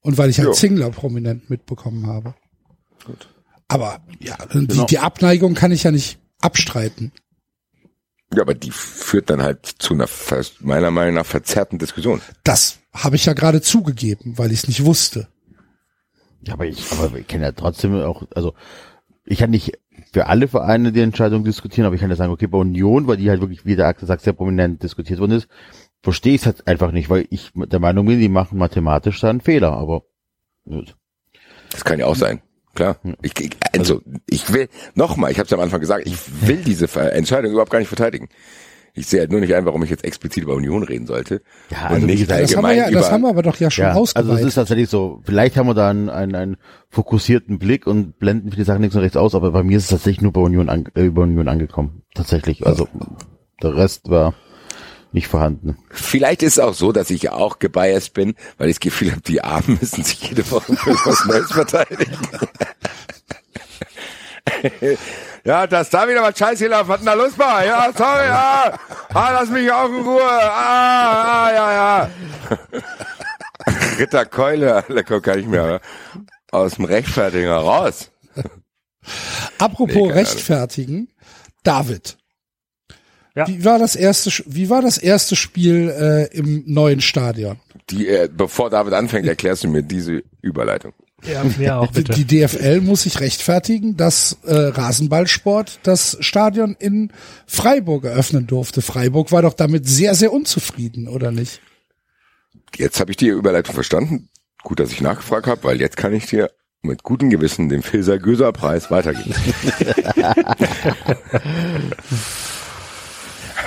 Und 0.00 0.16
weil 0.16 0.30
ich 0.30 0.38
halt 0.38 0.48
Jo. 0.48 0.54
Zingler 0.54 0.90
prominent 0.90 1.50
mitbekommen 1.50 2.06
habe. 2.06 2.34
Gut. 3.04 3.28
Aber 3.68 4.00
ja, 4.20 4.38
die, 4.54 4.66
Genau. 4.66 4.86
die 4.86 4.98
Abneigung 5.00 5.52
kann 5.54 5.70
ich 5.70 5.82
ja 5.82 5.90
nicht 5.90 6.18
abstreiten. 6.40 7.12
Ja, 8.34 8.40
aber 8.42 8.54
die 8.54 8.70
führt 8.70 9.28
dann 9.28 9.42
halt 9.42 9.66
zu 9.66 9.92
einer, 9.94 10.08
meiner 10.60 10.90
Meinung 10.90 11.14
nach, 11.16 11.26
verzerrten 11.26 11.78
Diskussion. 11.78 12.22
Das 12.42 12.78
habe 12.94 13.16
ich 13.16 13.26
ja 13.26 13.34
gerade 13.34 13.60
zugegeben, 13.60 14.38
weil 14.38 14.50
ich 14.50 14.60
es 14.60 14.68
nicht 14.68 14.84
wusste. 14.84 15.28
Ja, 16.40 16.54
aber 16.54 16.64
ich, 16.64 16.90
aber 16.92 17.18
ich 17.18 17.26
kann 17.26 17.42
ja 17.42 17.52
trotzdem 17.52 17.94
auch, 18.00 18.22
also 18.34 18.54
ich 19.26 19.38
kann 19.40 19.50
nicht 19.50 19.78
für 20.16 20.28
alle 20.28 20.48
Vereine 20.48 20.92
die 20.92 21.02
Entscheidung 21.02 21.44
diskutieren, 21.44 21.84
aber 21.84 21.94
ich 21.94 22.00
kann 22.00 22.08
ja 22.08 22.16
sagen, 22.16 22.32
okay, 22.32 22.46
bei 22.46 22.56
Union, 22.56 23.06
weil 23.06 23.18
die 23.18 23.28
halt 23.28 23.42
wirklich, 23.42 23.66
wie 23.66 23.76
der 23.76 23.86
Axel 23.86 24.08
sagt, 24.08 24.22
sehr 24.22 24.32
prominent 24.32 24.82
diskutiert 24.82 25.20
worden 25.20 25.32
ist, 25.32 25.46
verstehe 26.02 26.32
ich 26.32 26.40
es 26.40 26.46
halt 26.46 26.66
einfach 26.66 26.90
nicht, 26.90 27.10
weil 27.10 27.26
ich 27.28 27.50
der 27.54 27.80
Meinung 27.80 28.06
bin, 28.06 28.18
die 28.18 28.30
machen 28.30 28.56
mathematisch 28.56 29.20
da 29.20 29.28
einen 29.28 29.42
Fehler, 29.42 29.72
aber 29.72 30.04
gut. 30.64 30.96
Das 31.70 31.84
kann 31.84 31.98
ja 31.98 32.06
auch 32.06 32.16
sein. 32.16 32.40
Klar. 32.74 32.96
Ich, 33.20 33.38
ich, 33.38 33.50
also, 33.74 34.00
ich 34.26 34.50
will, 34.54 34.70
nochmal, 34.94 35.32
ich 35.32 35.38
habe 35.38 35.48
es 35.48 35.52
am 35.52 35.60
Anfang 35.60 35.80
gesagt, 35.80 36.06
ich 36.06 36.16
will 36.48 36.62
diese 36.64 36.88
Entscheidung 36.98 37.52
überhaupt 37.52 37.70
gar 37.70 37.80
nicht 37.80 37.88
verteidigen. 37.88 38.30
Ich 38.98 39.06
sehe 39.08 39.20
halt 39.20 39.30
nur 39.30 39.40
nicht 39.40 39.54
ein, 39.54 39.66
warum 39.66 39.82
ich 39.82 39.90
jetzt 39.90 40.04
explizit 40.04 40.42
über 40.42 40.54
Union 40.54 40.82
reden 40.82 41.06
sollte. 41.06 41.42
Ja, 41.70 41.88
also 41.88 42.06
nicht 42.06 42.20
gesagt, 42.20 42.42
Das 42.42 42.56
haben, 42.56 42.64
wir 42.64 42.74
ja, 42.74 42.90
das 42.90 43.10
haben 43.12 43.20
wir 43.22 43.28
aber 43.28 43.42
doch 43.42 43.56
ja 43.58 43.70
schon 43.70 43.82
Ja, 43.84 43.88
also 43.90 44.02
es 44.04 44.16
ausgeweitet. 44.16 44.48
ist 44.48 44.54
tatsächlich 44.54 44.88
so, 44.88 45.20
vielleicht 45.24 45.56
haben 45.56 45.66
wir 45.66 45.74
da 45.74 45.90
einen, 45.90 46.08
einen, 46.08 46.34
einen 46.34 46.56
fokussierten 46.88 47.58
Blick 47.58 47.86
und 47.86 48.18
blenden 48.18 48.50
viele 48.50 48.64
Sachen 48.64 48.80
links 48.80 48.96
und 48.96 49.02
rechts 49.02 49.16
aus, 49.18 49.34
aber 49.34 49.50
bei 49.52 49.62
mir 49.62 49.76
ist 49.76 49.84
es 49.84 49.90
tatsächlich 49.90 50.22
nur 50.22 50.32
bei 50.32 50.40
Union, 50.40 50.68
an, 50.70 50.86
äh, 50.94 51.02
über 51.04 51.22
Union 51.22 51.46
angekommen. 51.48 52.02
Tatsächlich, 52.14 52.66
also 52.66 52.88
der 53.62 53.76
Rest 53.76 54.08
war 54.08 54.32
nicht 55.12 55.28
vorhanden. 55.28 55.76
Vielleicht 55.90 56.42
ist 56.42 56.54
es 56.54 56.58
auch 56.58 56.74
so, 56.74 56.90
dass 56.92 57.10
ich 57.10 57.22
ja 57.22 57.32
auch 57.32 57.58
gebiased 57.58 58.14
bin, 58.14 58.34
weil 58.58 58.68
ich 58.70 58.76
das 58.76 58.80
Gefühl 58.80 59.12
habe, 59.12 59.20
die 59.22 59.42
Armen 59.44 59.76
müssen 59.80 60.04
sich 60.04 60.22
jede 60.30 60.50
Woche 60.50 60.74
für 60.74 60.90
was 61.04 61.24
Neues 61.26 61.52
verteidigen. 61.52 62.16
Ja, 65.46 65.64
dass 65.68 65.90
da 65.90 66.08
wieder 66.08 66.22
was 66.22 66.36
Scheiß 66.36 66.58
gelaufen 66.58 66.90
hat, 66.90 67.00
na 67.04 67.14
los 67.14 67.36
mal. 67.36 67.64
Ja, 67.64 67.92
sorry, 67.96 68.26
ja. 68.26 68.76
Ah, 69.14 69.30
lass 69.30 69.48
mich 69.48 69.70
auch 69.70 69.88
in 69.88 70.02
Ruhe. 70.02 70.20
Ah, 70.20 71.44
ah 71.44 71.52
ja, 71.52 71.72
ja. 71.72 72.10
Ritter 73.98 74.26
Keule, 74.26 74.84
lecker 74.88 75.20
kann 75.20 75.38
ich 75.38 75.46
mir 75.46 75.80
aus 76.50 76.74
dem 76.74 76.86
Rechtfertiger 76.86 77.58
raus. 77.58 78.10
Apropos 79.58 79.94
Nee, 79.94 80.10
rechtfertigen, 80.10 81.08
David. 81.62 82.18
Ja. 83.36 83.46
Wie 83.46 83.64
war 83.64 83.78
das 83.78 83.94
erste, 83.94 84.30
wie 84.46 84.68
war 84.68 84.82
das 84.82 84.98
erste 84.98 85.36
Spiel 85.36 85.90
äh, 85.90 86.36
im 86.36 86.64
neuen 86.66 87.00
Stadion? 87.00 87.60
Die, 87.90 88.08
äh, 88.08 88.28
bevor 88.32 88.68
David 88.70 88.94
anfängt, 88.94 89.28
erklärst 89.28 89.62
du 89.62 89.68
mir 89.68 89.84
diese 89.84 90.24
Überleitung. 90.42 90.92
Ja, 91.26 91.44
mir 91.58 91.78
auch 91.78 91.88
Die, 91.88 92.02
bitte. 92.02 92.12
die 92.12 92.24
DFL 92.24 92.80
muss 92.80 93.02
sich 93.02 93.20
rechtfertigen, 93.20 93.96
dass 93.96 94.36
äh, 94.44 94.54
Rasenballsport 94.54 95.80
das 95.82 96.16
Stadion 96.20 96.76
in 96.78 97.10
Freiburg 97.46 98.04
eröffnen 98.04 98.46
durfte. 98.46 98.80
Freiburg 98.82 99.32
war 99.32 99.42
doch 99.42 99.54
damit 99.54 99.88
sehr, 99.88 100.14
sehr 100.14 100.32
unzufrieden, 100.32 101.08
oder 101.08 101.32
nicht? 101.32 101.60
Jetzt 102.76 103.00
habe 103.00 103.10
ich 103.10 103.16
die 103.16 103.28
Überleitung 103.28 103.74
verstanden. 103.74 104.28
Gut, 104.62 104.80
dass 104.80 104.92
ich 104.92 105.00
nachgefragt 105.00 105.46
habe, 105.46 105.64
weil 105.64 105.80
jetzt 105.80 105.96
kann 105.96 106.12
ich 106.12 106.26
dir 106.26 106.50
mit 106.82 107.02
gutem 107.02 107.30
Gewissen 107.30 107.68
den 107.68 107.82
Filser 107.82 108.18
Göser 108.18 108.52
Preis 108.52 108.90
weitergeben. 108.90 109.34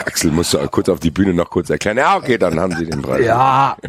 Axel 0.05 0.31
musst 0.31 0.53
du 0.53 0.59
kurz 0.69 0.87
auf 0.89 0.99
die 0.99 1.11
Bühne 1.11 1.33
noch 1.33 1.49
kurz 1.49 1.69
erklären. 1.69 1.97
Ja, 1.97 2.15
okay, 2.17 2.37
dann 2.37 2.59
haben 2.59 2.75
sie 2.77 2.85
den 2.85 3.01
Preis. 3.01 3.25
Ja. 3.25 3.77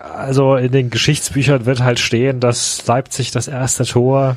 Also 0.00 0.56
in 0.56 0.72
den 0.72 0.90
Geschichtsbüchern 0.90 1.66
wird 1.66 1.80
halt 1.80 1.98
stehen, 2.00 2.40
dass 2.40 2.86
Leipzig 2.86 3.30
das 3.32 3.48
erste 3.48 3.84
Tor 3.84 4.36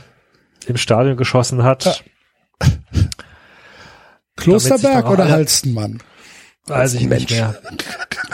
im 0.67 0.77
Stadion 0.77 1.15
geschossen 1.17 1.63
hat. 1.63 2.03
Klosterberg 4.35 5.05
doch 5.05 5.11
oder 5.11 5.23
alle- 5.23 5.33
Halstenmann? 5.33 5.99
Weiß 6.65 6.93
ich 6.93 7.07
Mensch. 7.07 7.29
nicht 7.29 7.41
mehr. 7.41 7.55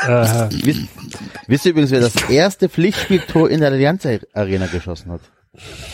äh, 0.08 0.48
Wisst, 0.64 0.82
wisst 1.48 1.66
ihr 1.66 1.72
übrigens, 1.72 1.90
wer 1.92 2.00
das 2.00 2.16
erste 2.30 2.70
Pflichtspieltor 2.70 3.50
in 3.50 3.60
der 3.62 3.72
Allianz 3.72 4.08
Arena 4.34 4.68
geschossen 4.68 5.12
hat? 5.12 5.22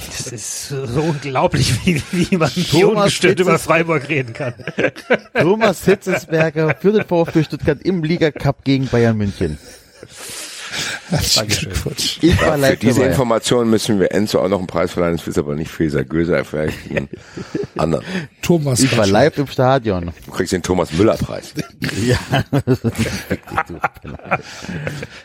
das 0.07 0.28
ist 0.34 0.68
so 0.68 1.02
unglaublich, 1.02 1.74
wie, 1.86 2.02
wie 2.12 2.36
man 2.38 2.49
hier 2.49 2.82
Thomas 2.82 3.03
ungestört 3.06 3.40
über 3.40 3.57
Freiburg 3.57 4.10
reden 4.10 4.34
kann. 4.34 4.53
Thomas 5.34 5.86
Hitzesberger 5.86 6.76
für 6.80 6.91
den 6.91 7.06
VfB 7.06 7.44
Stuttgart 7.45 7.82
im 7.82 8.03
Liga 8.03 8.32
Cup 8.32 8.66
gegen 8.66 8.88
Bayern 8.88 9.16
München. 9.18 9.57
Herzlichen. 11.10 11.48
Glückwunsch. 11.48 12.18
Ich 12.22 12.41
war 12.41 12.57
Für 12.57 12.76
diese 12.77 12.99
dabei. 12.99 13.10
Informationen 13.11 13.69
müssen 13.69 13.99
wir 13.99 14.11
Enzo 14.11 14.40
auch 14.41 14.48
noch 14.48 14.57
einen 14.60 14.68
Preis 14.68 14.91
verleihen. 14.91 15.18
Das 15.18 15.27
ist 15.27 15.38
aber 15.38 15.56
nicht 15.56 15.69
Feser 15.69 16.03
Göser, 16.03 16.44
vielleicht 16.44 16.77
einen 16.90 17.10
anderen. 17.77 18.03
Thomas. 18.41 18.80
Ich 18.80 18.98
war 18.98 19.06
live 19.06 19.38
im 19.38 19.48
Stadion. 19.48 20.11
Du 20.26 20.32
kriegst 20.32 20.52
den 20.53 20.64
Thomas 20.64 20.91
Müller 20.94 21.18
Preis. 21.18 21.53
Ja. 22.06 22.18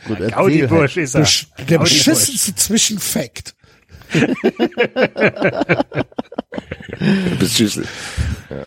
Gut, 0.07 0.19
Gaudi 0.31 0.59
halt. 0.61 0.71
Bursch 0.71 0.97
ist 0.99 1.15
er. 1.15 1.27
Der 1.65 1.79
beschissenste 1.79 2.55
Zwischenfakt. 2.55 3.55
Bis 7.39 7.55
tschüss. 7.55 7.81
Ja, 8.51 8.65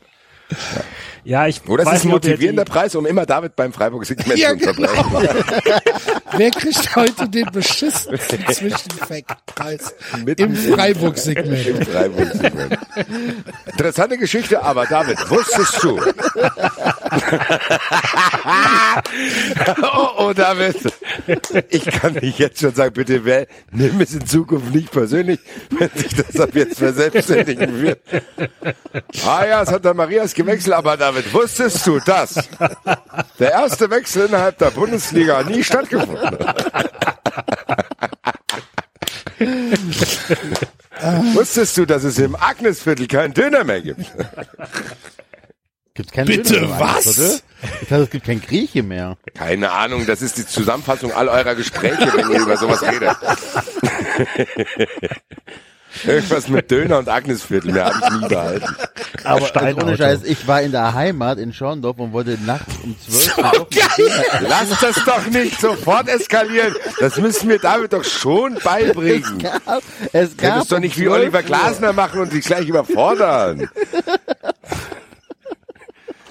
ich 1.24 1.62
Oder 1.68 1.84
es 1.84 1.90
weiß 1.90 2.00
ist 2.00 2.06
ein 2.06 2.12
motivierender 2.12 2.66
die- 2.66 2.72
Preis, 2.72 2.95
um 2.95 3.06
immer 3.06 3.26
David 3.26 3.56
beim 3.56 3.72
Freiburg-Segment 3.74 4.38
Ja, 4.38 4.50
zu 4.50 4.70
unterbrechen. 4.70 5.06
Wer 6.38 6.52
kriegt 6.52 6.95
heute 6.95 7.30
den 7.30 7.45
beschissensten 7.52 8.45
Zwischenfact-Preis 8.48 9.94
Mit- 10.26 10.40
im 10.40 10.56
Freiburg-Segment? 10.56 11.68
Im 11.68 11.82
Freiburg-Segment. 11.86 12.78
Interessante 13.68 14.18
Geschichte, 14.18 14.62
aber 14.62 14.86
David, 14.86 15.18
wusstest 15.30 15.84
du? 15.84 16.00
oh, 19.82 20.08
oh, 20.18 20.34
David. 20.34 20.76
Ich 21.70 21.86
kann 21.86 22.16
dich 22.16 22.38
jetzt 22.40 22.60
schon 22.62 22.74
sagen, 22.74 22.94
bitte 22.94 23.24
wer, 23.26 23.48
nimm 23.72 24.00
es 24.02 24.14
in 24.14 24.26
Zukunft 24.26 24.74
nicht 24.74 24.91
persönlich, 24.91 25.40
wenn 25.70 25.90
sich 25.95 26.14
das 26.16 26.40
ab 26.40 26.50
jetzt 26.54 26.80
verselbstständigen 26.80 27.82
wird. 27.82 28.00
Ah 29.26 29.45
ja, 29.45 29.66
Santa 29.66 29.94
Maria 29.94 30.24
ist 30.24 30.36
gewechselt, 30.36 30.74
aber 30.76 30.98
David, 31.14 31.34
wusstest 31.34 31.85
du 31.85 31.99
das? 31.99 32.49
Der 33.38 33.52
erste 33.52 33.91
Wechsel 33.91 34.26
innerhalb 34.26 34.57
der 34.57 34.72
Bundesliga 34.72 35.44
nie 35.44 35.64
stattgefunden. 35.64 36.40
Wusstest 41.34 41.77
du, 41.77 41.85
dass 41.85 42.03
es 42.03 42.18
im 42.18 42.35
Agnesviertel 42.35 43.07
keinen 43.07 43.35
Döner 43.35 43.64
mehr 43.64 43.81
gibt? 43.81 44.11
Gibt's 45.94 46.11
keinen 46.11 46.26
Bitte, 46.26 46.53
Döner 46.53 46.68
mehr, 46.68 46.80
was? 46.80 47.19
Oder? 47.19 47.40
Ich 47.81 47.90
dachte, 47.90 48.03
es 48.03 48.10
gibt 48.10 48.26
keinen 48.26 48.41
Grieche 48.41 48.81
mehr. 48.81 49.18
Keine 49.35 49.72
Ahnung, 49.72 50.07
das 50.07 50.23
ist 50.23 50.40
die 50.40 50.48
Zusammenfassung 50.48 51.14
all 51.14 51.30
eurer 51.30 51.53
Gespräche, 51.53 52.11
wenn 52.15 52.31
ihr 52.31 52.40
über 52.40 52.57
sowas 52.57 52.81
redet. 52.81 53.15
Irgendwas 56.06 56.48
mit 56.48 56.72
Döner 56.72 56.98
und 56.98 57.07
Agnesviertel, 57.07 57.72
mehr 57.72 57.85
habe 57.85 57.99
ich 58.02 58.22
nie 58.22 58.27
behalten. 58.27 58.76
Aber 59.23 59.35
also 59.35 59.45
Steinauto. 59.48 59.85
ohne 59.85 59.98
Scheiß, 59.98 60.23
ich 60.23 60.48
war 60.48 60.61
in 60.61 60.72
der 60.72 60.94
Heimat 60.94 61.38
in 61.38 61.53
Schorndorf 61.53 61.99
und 61.99 62.14
wollte 62.14 62.38
nachts 62.45 62.73
um 62.84 62.95
zwölf 62.99 63.38
Uhr 63.38 63.68
Lass 64.41 64.69
das 64.80 64.95
doch 65.06 65.26
nicht 65.27 65.60
sofort 65.61 66.07
eskalieren. 66.10 66.76
Das 66.99 67.18
müssen 67.18 67.48
wir 67.49 67.60
David 67.60 67.94
doch 67.94 68.03
schon 68.03 68.56
beibringen. 68.64 69.40
gab, 69.40 69.84
es 70.11 70.31
Du 70.31 70.38
gab 70.38 70.56
kannst 70.56 70.72
doch 70.72 70.80
nicht 70.80 70.98
um 70.98 71.03
wie 71.03 71.07
Oliver 71.10 71.40
12 71.40 71.44
Uhr- 71.44 71.48
Glasner 71.48 71.94
machen 71.94 72.22
und 72.22 72.31
sich 72.31 72.44
gleich 72.45 72.68
überfordern. 72.68 73.69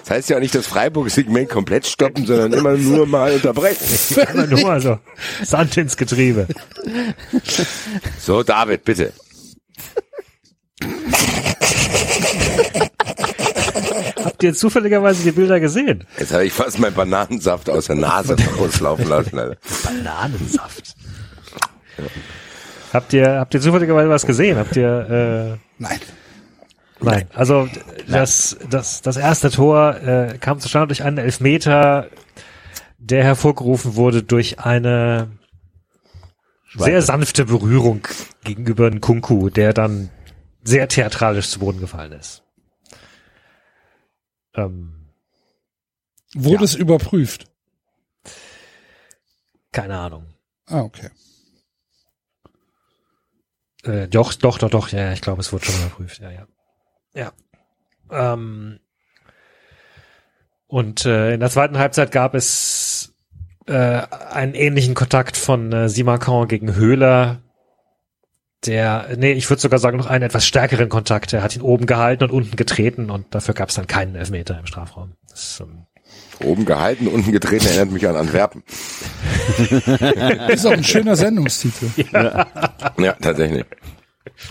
Das 0.01 0.11
heißt 0.11 0.31
ja 0.31 0.37
auch 0.37 0.41
nicht 0.41 0.55
das 0.55 0.67
Freiburg-Segment 0.67 1.49
komplett 1.49 1.87
stoppen, 1.87 2.27
sondern 2.27 2.53
immer 2.53 2.73
nur 2.77 3.07
mal 3.07 3.33
unterbrechen. 3.33 3.87
Immer 4.35 4.47
nur 4.49 4.61
mal 4.63 4.81
so 4.81 4.99
Sand 5.45 5.77
ins 5.77 5.97
Getriebe. 5.97 6.49
So, 8.19 8.43
David, 8.43 8.85
bitte. 8.85 9.13
Habt 14.25 14.43
ihr 14.43 14.55
zufälligerweise 14.55 15.23
die 15.25 15.33
Bilder 15.33 15.61
gesehen? 15.61 16.05
Jetzt 16.19 16.33
habe 16.33 16.45
ich 16.45 16.53
fast 16.53 16.79
meinen 16.79 16.95
Bananensaft 16.95 17.69
aus 17.71 17.87
der 17.87 17.97
Nase 17.97 18.37
rauslaufen 18.59 19.09
lassen. 19.09 19.39
Alter. 19.39 19.57
Bananensaft. 19.85 20.95
Habt 22.93 23.13
ihr, 23.13 23.39
habt 23.39 23.55
ihr 23.55 23.61
zufälligerweise 23.61 24.09
was 24.09 24.27
gesehen? 24.27 24.59
Habt 24.59 24.77
ihr, 24.77 25.57
Nein. 25.79 25.99
äh, 27.01 27.05
nein. 27.05 27.29
Also, 27.35 27.69
das, 28.09 28.57
das, 28.69 29.03
das 29.03 29.17
erste 29.17 29.51
Tor, 29.51 29.97
äh, 29.97 30.39
kam 30.39 30.61
zustande 30.61 30.89
durch 30.89 31.03
einen 31.03 31.19
Elfmeter, 31.19 32.09
der 32.99 33.25
hervorgerufen 33.25 33.97
wurde 33.97 34.23
durch 34.23 34.59
eine 34.61 35.29
sehr 36.77 37.03
sanfte 37.03 37.45
Berührung 37.45 38.07
gegenüber 38.45 38.89
Nkunku, 38.91 39.51
der 39.51 39.73
dann 39.73 40.11
sehr 40.63 40.89
theatralisch 40.89 41.49
zu 41.51 41.59
Boden 41.59 41.81
gefallen 41.81 42.13
ist. 42.13 42.43
Ähm, 44.55 44.99
Wurde 46.35 46.57
Ja. 46.57 46.63
es 46.63 46.75
überprüft? 46.75 47.47
keine 49.73 49.99
Ahnung. 49.99 50.27
Ah, 50.67 50.81
okay. 50.83 51.09
Äh, 53.85 54.07
doch, 54.09 54.35
doch, 54.35 54.59
doch, 54.59 54.71
doch, 54.71 54.89
ja, 54.91 55.13
ich 55.13 55.21
glaube, 55.23 55.41
es 55.41 55.53
wurde 55.53 55.65
schon 55.65 55.75
überprüft, 55.81 56.21
ja, 56.21 56.31
ja. 56.31 56.47
Ja. 57.15 57.33
Ähm, 58.11 58.79
und 60.67 61.05
äh, 61.05 61.35
in 61.35 61.41
der 61.41 61.51
zweiten 61.51 61.79
Halbzeit 61.79 62.13
gab 62.13 62.35
es 62.35 63.15
äh, 63.67 63.73
einen 63.73 64.55
ähnlichen 64.55 64.95
Kontakt 64.95 65.37
von 65.37 65.73
äh, 65.73 65.89
Simakan 65.89 66.49
gegen 66.49 66.75
Höhler. 66.75 67.42
Der, 68.67 69.09
nee, 69.17 69.33
ich 69.33 69.51
würde 69.51 69.61
sogar 69.61 69.79
sagen, 69.81 69.97
noch 69.99 70.07
einen 70.07 70.25
etwas 70.25 70.47
stärkeren 70.47 70.89
Kontakt. 70.89 71.33
Er 71.33 71.43
hat 71.43 71.57
ihn 71.57 71.63
oben 71.63 71.87
gehalten 71.87 72.25
und 72.25 72.31
unten 72.31 72.57
getreten 72.57 73.11
und 73.11 73.35
dafür 73.35 73.55
gab 73.55 73.71
es 73.71 73.75
dann 73.75 73.89
keinen 73.89 74.15
Elfmeter 74.15 74.59
im 74.59 74.67
Strafraum. 74.67 75.15
Das, 75.29 75.61
ähm, 75.61 75.87
Oben 76.45 76.65
gehalten, 76.65 77.07
unten 77.07 77.31
getreten, 77.33 77.67
erinnert 77.67 77.93
mich 77.93 78.07
an 78.09 78.17
Antwerpen. 78.17 78.63
Ist 80.49 80.67
auch 80.67 80.73
ein 80.73 80.85
schöner 80.85 81.17
Sendungstitel. 81.17 81.91
Ja, 82.99 83.13
tatsächlich. 83.21 83.65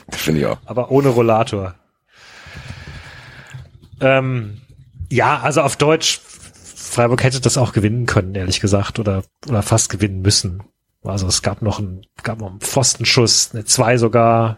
Das 0.07 0.21
finde 0.21 0.41
ich 0.41 0.45
auch. 0.45 0.57
aber 0.65 0.89
ohne 0.91 1.09
Rollator. 1.09 1.75
Ähm, 3.99 4.61
ja, 5.09 5.39
also 5.39 5.61
auf 5.61 5.75
Deutsch, 5.75 6.19
Freiburg 6.75 7.23
hätte 7.23 7.41
das 7.41 7.57
auch 7.57 7.73
gewinnen 7.73 8.05
können, 8.05 8.35
ehrlich 8.35 8.61
gesagt, 8.61 8.99
oder, 8.99 9.23
oder 9.47 9.61
fast 9.61 9.89
gewinnen 9.89 10.21
müssen. 10.21 10.63
Also 11.03 11.27
es 11.27 11.41
gab 11.41 11.61
noch 11.61 11.79
einen, 11.79 12.05
gab 12.23 12.39
noch 12.39 12.49
einen 12.51 12.61
Pfostenschuss, 12.61 13.51
eine 13.53 13.65
zwei 13.65 13.97
sogar, 13.97 14.57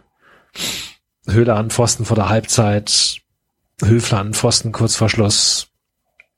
Höhler 1.25 1.55
an 1.55 1.69
Pfosten 1.69 2.05
vor 2.05 2.15
der 2.15 2.29
Halbzeit, 2.29 3.21
Höfler 3.81 4.19
an 4.19 4.33
Pfosten 4.33 4.71
kurz 4.71 4.95
vor 4.95 5.09
Schluss. 5.09 5.67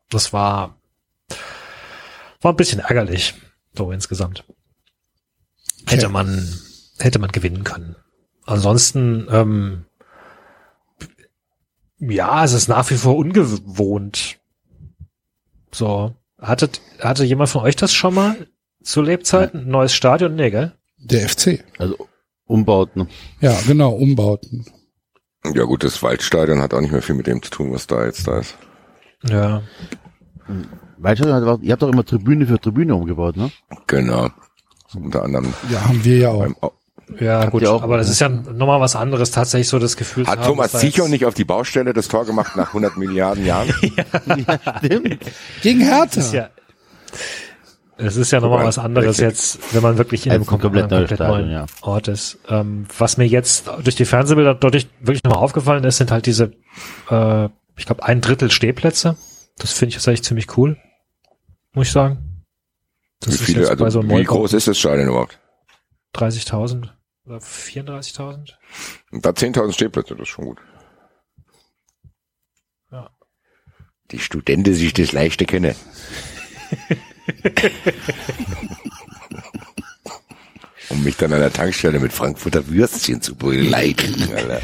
Das 0.10 0.32
war, 0.32 0.78
war 2.42 2.54
ein 2.54 2.56
bisschen 2.58 2.80
ärgerlich, 2.80 3.34
so 3.76 3.92
insgesamt. 3.92 4.44
Hätte 5.88 6.06
Okay. 6.06 6.14
man, 6.14 6.60
hätte 7.00 7.20
man 7.20 7.32
gewinnen 7.32 7.64
können. 7.64 7.96
Ansonsten, 8.46 9.28
ähm, 9.32 9.86
ja, 12.00 12.44
es 12.44 12.54
ist 12.54 12.68
nach 12.68 12.90
wie 12.92 12.98
vor 12.98 13.16
ungewohnt. 13.16 14.38
So, 15.72 16.16
hattet, 16.40 16.80
hatte 17.00 17.24
jemand 17.26 17.50
von 17.50 17.62
euch 17.62 17.76
das 17.76 17.92
schon 17.94 18.14
mal 18.14 18.48
zu 18.86 19.02
Lebzeiten? 19.02 19.62
Ein 19.66 19.70
neues 19.70 19.94
Stadion? 19.94 20.36
Nee, 20.36 20.52
gell? 20.52 20.74
Der 20.98 21.28
FC. 21.30 21.64
Also 21.78 21.96
Umbauten. 22.46 23.08
Ja, 23.42 23.58
genau, 23.68 23.92
Umbauten. 23.92 24.66
Ja 25.54 25.64
gut, 25.64 25.84
das 25.84 26.02
Waldstadion 26.02 26.62
hat 26.62 26.74
auch 26.74 26.82
nicht 26.82 26.92
mehr 26.92 27.02
viel 27.02 27.16
mit 27.16 27.28
dem 27.28 27.42
zu 27.42 27.52
tun, 27.52 27.72
was 27.74 27.86
da 27.88 28.06
jetzt 28.06 28.28
da 28.28 28.40
ist. 28.40 28.56
Ja. 29.24 29.62
Weißt 30.98 31.24
du, 31.24 31.60
ihr 31.62 31.72
habt 31.74 31.82
doch 31.82 31.90
immer 31.90 32.06
Tribüne 32.06 32.46
für 32.48 32.60
Tribüne 32.60 32.96
umgebaut, 32.96 33.36
ne? 33.38 33.52
Genau. 33.88 34.30
Unter 34.96 35.24
anderem 35.24 35.54
Ja, 35.72 35.86
haben 35.88 36.04
wir 36.04 36.18
ja 36.18 36.30
auch. 36.30 36.40
beim 36.40 36.56
Ja, 37.20 37.46
gut, 37.50 37.66
auch- 37.68 37.84
aber 37.84 37.98
das 37.98 38.10
ist 38.10 38.20
ja 38.22 38.30
nochmal 38.30 38.80
was 38.80 38.96
anderes, 38.96 39.30
tatsächlich 39.32 39.68
so 39.68 39.78
das 39.78 39.98
Gefühl 39.98 40.26
Hat 40.26 40.36
zu 40.36 40.40
haben, 40.46 40.48
Thomas 40.56 40.72
Zichon 40.72 41.10
nicht 41.12 41.26
auf 41.26 41.34
die 41.34 41.44
Baustelle 41.46 41.94
das 41.94 42.08
Tor 42.08 42.26
gemacht 42.26 42.56
nach 42.56 42.70
100 42.70 42.98
Milliarden 42.98 43.46
Jahren? 43.46 43.70
Stimmt. 44.84 45.20
Gegen 45.62 45.82
Hertha. 45.82 46.20
ist 46.22 46.34
ja, 46.34 46.50
es 47.98 48.16
ist 48.18 48.32
ja 48.32 48.42
nochmal 48.42 48.66
was 48.66 48.78
anderes 48.78 49.18
jetzt, 49.18 49.74
wenn 49.74 49.82
man 49.82 49.98
wirklich 49.98 50.26
in 50.26 50.34
einem 50.34 50.46
komplett 50.46 50.90
komplett, 50.90 51.14
Stadion, 51.14 51.28
neuen 51.28 51.52
ja. 51.52 51.66
Ort 51.82 52.08
ist. 52.08 52.38
Ähm, 52.50 52.88
was 52.98 53.18
mir 53.18 53.26
jetzt 53.26 53.68
durch 53.84 53.96
die 53.96 54.06
Fernsehbilder 54.06 54.56
dadurch 54.56 54.88
wirklich 55.00 55.24
nochmal 55.24 55.42
aufgefallen 55.42 55.84
ist, 55.84 55.98
sind 55.98 56.12
halt 56.12 56.26
diese, 56.26 56.52
äh, 57.10 57.50
ich 57.78 57.86
glaube, 57.86 58.04
ein 58.04 58.22
Drittel 58.22 58.52
Stehplätze. 58.52 59.18
Das 59.58 59.72
finde 59.72 59.90
ich 59.90 59.96
tatsächlich 59.96 60.24
ziemlich 60.24 60.58
cool, 60.58 60.78
muss 61.74 61.88
ich 61.88 61.94
sagen. 61.94 62.44
Das 63.22 63.30
Wie 63.30 63.36
ist 63.36 63.44
viele, 63.44 63.60
jetzt 63.62 63.70
also 63.72 63.84
bei 63.84 63.90
so 63.90 64.00
einem 64.00 64.10
wie 64.10 64.14
Neubau 64.16 64.40
groß 64.40 64.54
ist 64.54 64.68
das 64.68 64.78
Stadion 64.78 65.08
überhaupt? 65.08 65.40
30.000 66.16 66.90
oder 67.26 67.38
34.000? 67.38 68.54
Und 69.12 69.26
da 69.26 69.30
10.000 69.30 69.74
Stehplätze, 69.74 70.16
das 70.16 70.24
ist 70.24 70.30
schon 70.30 70.46
gut. 70.46 70.60
Die 74.12 74.20
Studenten 74.20 74.74
sich 74.74 74.94
das 74.94 75.14
leichte 75.14 75.46
kennen. 75.46 75.76
um 80.90 81.04
mich 81.04 81.18
dann 81.18 81.34
an 81.34 81.40
der 81.40 81.54
Tankstelle 81.54 82.00
mit 82.00 82.14
Frankfurter 82.14 82.68
Würstchen 82.70 83.22
zu 83.22 83.36
beleidigen. 83.36 84.34
Alter. 84.36 84.62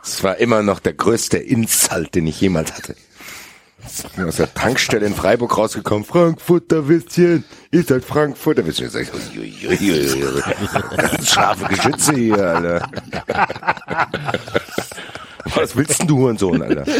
Das 0.00 0.22
war 0.22 0.36
immer 0.38 0.62
noch 0.62 0.80
der 0.80 0.94
größte 0.94 1.36
Insult, 1.38 2.14
den 2.14 2.26
ich 2.26 2.40
jemals 2.40 2.72
hatte. 2.72 2.96
Ich 3.86 4.08
bin 4.12 4.26
aus 4.26 4.36
der 4.36 4.52
Tankstelle 4.52 5.06
in 5.06 5.14
Freiburg 5.14 5.56
rausgekommen. 5.56 6.04
Frankfurter 6.04 6.86
Würstchen, 6.86 7.44
ihr 7.70 7.82
seid 7.82 8.04
Frankfurter 8.04 8.64
Würstchen. 8.64 8.90
Sag 8.90 9.02
ich, 9.02 9.12
ui, 9.12 9.20
ui, 9.68 9.68
ui, 9.68 10.24
ui. 10.24 10.42
Ganz 10.96 11.32
scharfe 11.32 11.64
Geschütze 11.66 12.14
hier, 12.14 12.38
Alter. 12.38 12.90
Was 15.54 15.76
willst 15.76 16.00
denn 16.00 16.08
du, 16.08 16.18
Hurensohn, 16.18 16.62
Alter? 16.62 16.84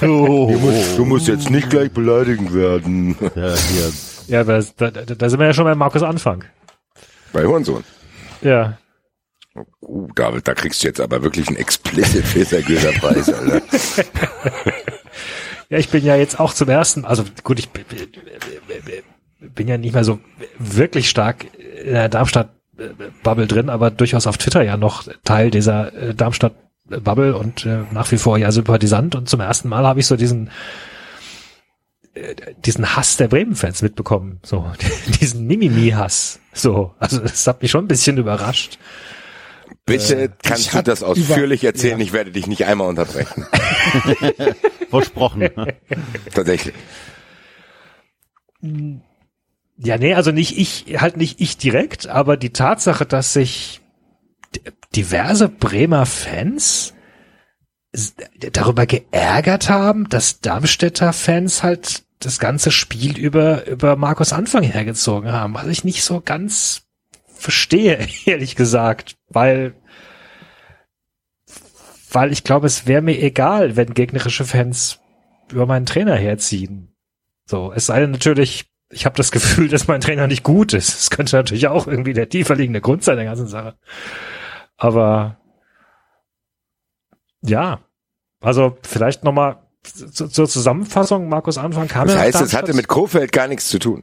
Du, 0.00 0.48
musst, 0.58 0.98
du 0.98 1.04
musst 1.04 1.28
jetzt 1.28 1.50
nicht 1.50 1.70
gleich 1.70 1.90
beleidigen 1.90 2.52
werden. 2.52 3.16
Ja, 3.34 3.54
hier. 3.54 3.92
Ja, 4.26 4.44
da, 4.44 4.60
da, 4.90 4.90
da 4.90 5.28
sind 5.28 5.38
wir 5.38 5.46
ja 5.46 5.52
schon 5.54 5.64
bei 5.64 5.74
Markus 5.74 6.02
Anfang. 6.02 6.44
Bei 7.32 7.44
Hurensohn. 7.44 7.84
Ja. 8.42 8.78
Uh, 9.80 10.08
David, 10.14 10.46
da 10.46 10.54
kriegst 10.54 10.82
du 10.82 10.88
jetzt 10.88 11.00
aber 11.00 11.22
wirklich 11.22 11.48
einen 11.48 11.56
explicit 11.56 12.24
Preis, 13.00 13.32
Alter. 13.32 13.62
Ja, 15.68 15.78
ich 15.78 15.88
bin 15.88 16.04
ja 16.04 16.16
jetzt 16.16 16.38
auch 16.38 16.54
zum 16.54 16.68
ersten, 16.68 17.04
also 17.04 17.24
gut, 17.42 17.58
ich 17.58 17.68
bin 19.40 19.66
ja 19.66 19.76
nicht 19.78 19.94
mehr 19.94 20.04
so 20.04 20.20
wirklich 20.58 21.08
stark 21.08 21.46
in 21.84 21.92
der 21.92 22.08
Darmstadt-Bubble 22.08 23.48
drin, 23.48 23.68
aber 23.68 23.90
durchaus 23.90 24.28
auf 24.28 24.38
Twitter 24.38 24.62
ja 24.62 24.76
noch 24.76 25.08
Teil 25.24 25.50
dieser 25.50 25.92
äh, 25.92 26.14
Darmstadt-Bubble 26.88 27.36
und 27.36 27.66
äh, 27.66 27.84
nach 27.92 28.10
wie 28.12 28.18
vor 28.18 28.38
ja 28.38 28.50
Sympathisant 28.52 29.14
und 29.14 29.28
zum 29.28 29.40
ersten 29.40 29.68
Mal 29.68 29.86
habe 29.86 30.00
ich 30.00 30.06
so 30.06 30.16
diesen 30.16 30.50
äh, 32.14 32.34
diesen 32.64 32.96
Hass 32.96 33.16
der 33.16 33.28
Bremen-Fans 33.28 33.82
mitbekommen, 33.82 34.40
so 34.42 34.70
diesen 35.20 35.46
Mimimi-Hass, 35.46 36.40
so, 36.52 36.94
also 36.98 37.20
das 37.20 37.46
hat 37.46 37.62
mich 37.62 37.70
schon 37.70 37.84
ein 37.84 37.88
bisschen 37.88 38.18
überrascht. 38.18 38.78
Bitte 39.84 40.32
kannst 40.42 40.66
ich 40.66 40.72
du 40.72 40.82
das 40.82 41.02
ausführlich 41.02 41.62
über- 41.62 41.68
erzählen, 41.68 41.98
ja. 41.98 42.04
ich 42.04 42.12
werde 42.12 42.30
dich 42.32 42.46
nicht 42.46 42.64
einmal 42.66 42.88
unterbrechen. 42.88 43.46
Versprochen. 44.90 45.48
Tatsächlich. 46.34 46.74
Ja, 49.78 49.98
nee, 49.98 50.14
also 50.14 50.32
nicht 50.32 50.58
ich, 50.58 51.00
halt 51.00 51.16
nicht 51.16 51.40
ich 51.40 51.56
direkt, 51.56 52.08
aber 52.08 52.36
die 52.36 52.50
Tatsache, 52.50 53.06
dass 53.06 53.32
sich 53.32 53.80
diverse 54.94 55.48
Bremer 55.48 56.06
Fans 56.06 56.94
darüber 58.52 58.86
geärgert 58.86 59.68
haben, 59.68 60.08
dass 60.08 60.40
Darmstädter 60.40 61.12
Fans 61.12 61.62
halt 61.62 62.04
das 62.20 62.38
ganze 62.38 62.70
Spiel 62.70 63.18
über, 63.18 63.66
über 63.66 63.96
Markus 63.96 64.32
Anfang 64.32 64.62
hergezogen 64.62 65.32
haben, 65.32 65.54
was 65.54 65.66
ich 65.66 65.84
nicht 65.84 66.02
so 66.02 66.20
ganz 66.20 66.82
verstehe, 67.26 68.06
ehrlich 68.24 68.56
gesagt, 68.56 69.16
weil, 69.28 69.74
weil 72.10 72.32
ich 72.32 72.44
glaube, 72.44 72.66
es 72.66 72.86
wäre 72.86 73.02
mir 73.02 73.20
egal, 73.22 73.76
wenn 73.76 73.94
gegnerische 73.94 74.44
Fans 74.44 75.00
über 75.50 75.66
meinen 75.66 75.86
Trainer 75.86 76.16
herziehen. 76.16 76.94
So, 77.44 77.72
es 77.72 77.86
sei 77.86 78.00
denn 78.00 78.10
natürlich, 78.10 78.66
ich 78.90 79.04
habe 79.04 79.16
das 79.16 79.30
Gefühl, 79.32 79.68
dass 79.68 79.86
mein 79.86 80.00
Trainer 80.00 80.26
nicht 80.26 80.42
gut 80.42 80.72
ist. 80.72 80.94
Das 80.94 81.10
könnte 81.10 81.36
natürlich 81.36 81.68
auch 81.68 81.86
irgendwie 81.86 82.14
der 82.14 82.28
tiefer 82.28 82.56
liegende 82.56 82.80
Grund 82.80 83.04
sein 83.04 83.16
der 83.16 83.26
ganzen 83.26 83.46
Sache. 83.46 83.76
Aber 84.76 85.38
ja, 87.42 87.80
also 88.40 88.76
vielleicht 88.82 89.24
nochmal 89.24 89.58
zur 89.82 90.48
Zusammenfassung. 90.48 91.28
Markus 91.28 91.58
Anfang 91.58 91.88
kam 91.88 92.06
Das 92.06 92.14
ja 92.14 92.20
nach 92.20 92.26
heißt, 92.26 92.40
es 92.40 92.54
hatte 92.54 92.74
mit 92.74 92.88
Kofeld 92.88 93.32
gar 93.32 93.46
nichts 93.46 93.68
zu 93.68 93.78
tun. 93.78 94.02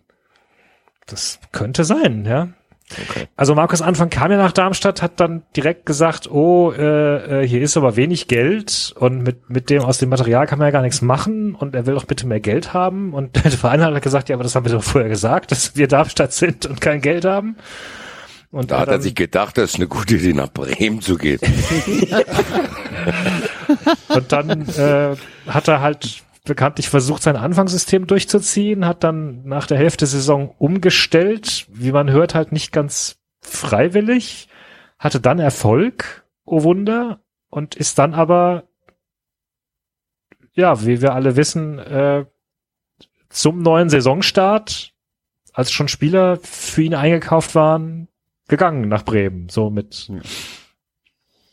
Das 1.06 1.40
könnte 1.52 1.84
sein, 1.84 2.26
ja. 2.26 2.50
Okay. 2.92 3.28
Also 3.36 3.56
Markus 3.56 3.82
Anfang 3.82 4.10
kam 4.10 4.32
ja 4.32 4.38
nach 4.38 4.52
Darmstadt, 4.52 5.02
hat 5.02 5.20
dann 5.20 5.44
direkt 5.56 5.86
gesagt, 5.86 6.30
oh, 6.30 6.72
äh, 6.72 7.42
äh, 7.42 7.48
hier 7.48 7.62
ist 7.62 7.78
aber 7.78 7.96
wenig 7.96 8.28
Geld 8.28 8.94
und 8.98 9.24
mit, 9.24 9.50
mit 9.50 9.70
dem 9.70 9.82
aus 9.82 9.98
dem 9.98 10.10
Material 10.10 10.48
kann 10.48 10.60
man 10.60 10.68
ja 10.68 10.72
gar 10.72 10.82
nichts 10.82 11.02
machen 11.02 11.56
und 11.56 11.76
er 11.76 11.86
will 11.86 11.96
doch 11.96 12.06
bitte 12.06 12.28
mehr 12.28 12.40
Geld 12.40 12.74
haben. 12.74 13.14
Und 13.14 13.36
der 13.44 13.52
Verein 13.52 13.82
hat 13.82 14.00
gesagt, 14.02 14.30
ja, 14.30 14.36
aber 14.36 14.44
das 14.44 14.56
haben 14.56 14.66
wir 14.66 14.74
doch 14.74 14.84
vorher 14.84 15.10
gesagt, 15.10 15.52
dass 15.52 15.76
wir 15.76 15.88
Darmstadt 15.88 16.34
sind 16.34 16.66
und 16.66 16.82
kein 16.82 17.02
Geld 17.02 17.26
haben. 17.26 17.58
Und 18.54 18.70
Da 18.70 18.82
hat 18.82 18.90
er 18.90 19.02
sich 19.02 19.16
gedacht, 19.16 19.58
das 19.58 19.72
ist 19.72 19.78
eine 19.78 19.88
gute 19.88 20.14
Idee, 20.16 20.34
nach 20.34 20.54
Bremen 20.54 21.02
zu 21.02 21.18
gehen. 21.18 21.40
Und 24.10 24.32
dann 24.32 24.70
äh, 24.70 25.16
hat 25.48 25.68
er 25.68 25.82
halt 25.82 26.22
bekanntlich 26.44 26.88
versucht, 26.88 27.24
sein 27.24 27.36
Anfangssystem 27.36 28.06
durchzuziehen, 28.06 28.86
hat 28.86 29.04
dann 29.04 29.44
nach 29.44 29.66
der 29.66 29.80
Hälfte 29.80 30.06
der 30.06 30.10
Saison 30.10 30.54
umgestellt, 30.60 31.66
wie 31.72 31.92
man 31.92 32.12
hört, 32.12 32.36
halt 32.36 32.52
nicht 32.52 32.72
ganz 32.72 33.18
freiwillig, 33.42 34.50
hatte 35.00 35.20
dann 35.20 35.40
Erfolg, 35.40 36.24
oh 36.46 36.62
Wunder, 36.62 37.24
und 37.50 37.74
ist 37.74 37.98
dann 37.98 38.14
aber, 38.14 38.66
ja, 40.54 40.86
wie 40.86 41.02
wir 41.02 41.16
alle 41.16 41.38
wissen, 41.38 41.80
äh, 41.80 42.26
zum 43.30 43.64
neuen 43.64 43.90
Saisonstart, 43.90 44.94
als 45.54 45.72
schon 45.72 45.88
Spieler 45.88 46.38
für 46.44 46.84
ihn 46.84 46.94
eingekauft 46.94 47.56
waren, 47.56 48.10
gegangen 48.54 48.88
nach 48.88 49.04
Bremen, 49.04 49.50
so 49.50 49.70
mit 49.70 50.10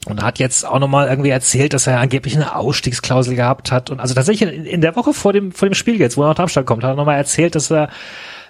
und 0.07 0.23
hat 0.23 0.39
jetzt 0.39 0.67
auch 0.67 0.79
nochmal 0.79 1.09
irgendwie 1.09 1.31
erzählt, 1.31 1.75
dass 1.75 1.87
er 1.87 2.01
angeblich 2.01 2.35
eine 2.35 2.57
Ausstiegsklausel 2.57 3.37
gehabt 3.37 3.71
hat. 3.71 3.91
Und 3.91 4.01
also 4.01 4.15
tatsächlich 4.15 4.51
in, 4.51 4.65
in 4.65 4.81
der 4.81 4.97
Woche 4.97 5.13
vor 5.13 5.33
dem, 5.33 5.53
vor 5.53 5.69
dem 5.69 5.75
Spiel 5.75 6.01
jetzt, 6.01 6.17
wo 6.17 6.23
er 6.23 6.29
nach 6.29 6.37
Darmstadt 6.37 6.65
kommt, 6.65 6.85
hat 6.85 6.93
er 6.93 6.97
nochmal 6.97 7.19
erzählt, 7.19 7.55
dass 7.55 7.71
er 7.71 7.91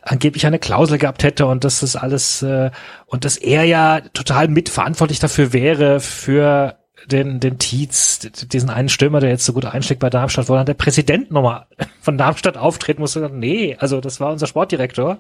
angeblich 0.03 0.47
eine 0.47 0.59
Klausel 0.59 0.99
gehabt 0.99 1.25
hätte 1.25 1.47
und 1.47 1.65
dass 1.65 1.81
das 1.81 1.97
alles 1.97 2.43
äh, 2.43 2.71
und 3.07 3.25
dass 3.25 3.37
er 3.37 3.65
ja 3.65 4.01
total 4.01 4.49
mitverantwortlich 4.49 5.19
dafür 5.19 5.53
wäre 5.53 6.01
für 6.01 6.77
den 7.07 7.41
den 7.41 7.59
Tietz, 7.59 8.21
diesen 8.21 8.71
einen 8.71 8.89
Stürmer, 8.89 9.21
der 9.21 9.31
jetzt 9.31 9.45
so 9.45 9.53
gut 9.53 9.65
einschlägt 9.65 10.01
bei 10.01 10.11
Darmstadt, 10.11 10.49
wo 10.49 10.55
dann 10.55 10.67
der 10.67 10.75
Präsident 10.75 11.31
nochmal 11.31 11.67
von 12.01 12.17
Darmstadt 12.17 12.57
auftreten 12.57 13.01
musste. 13.01 13.29
Nee, 13.31 13.77
also 13.79 14.01
das 14.01 14.21
war 14.21 14.31
unser 14.31 14.47
Sportdirektor. 14.47 15.19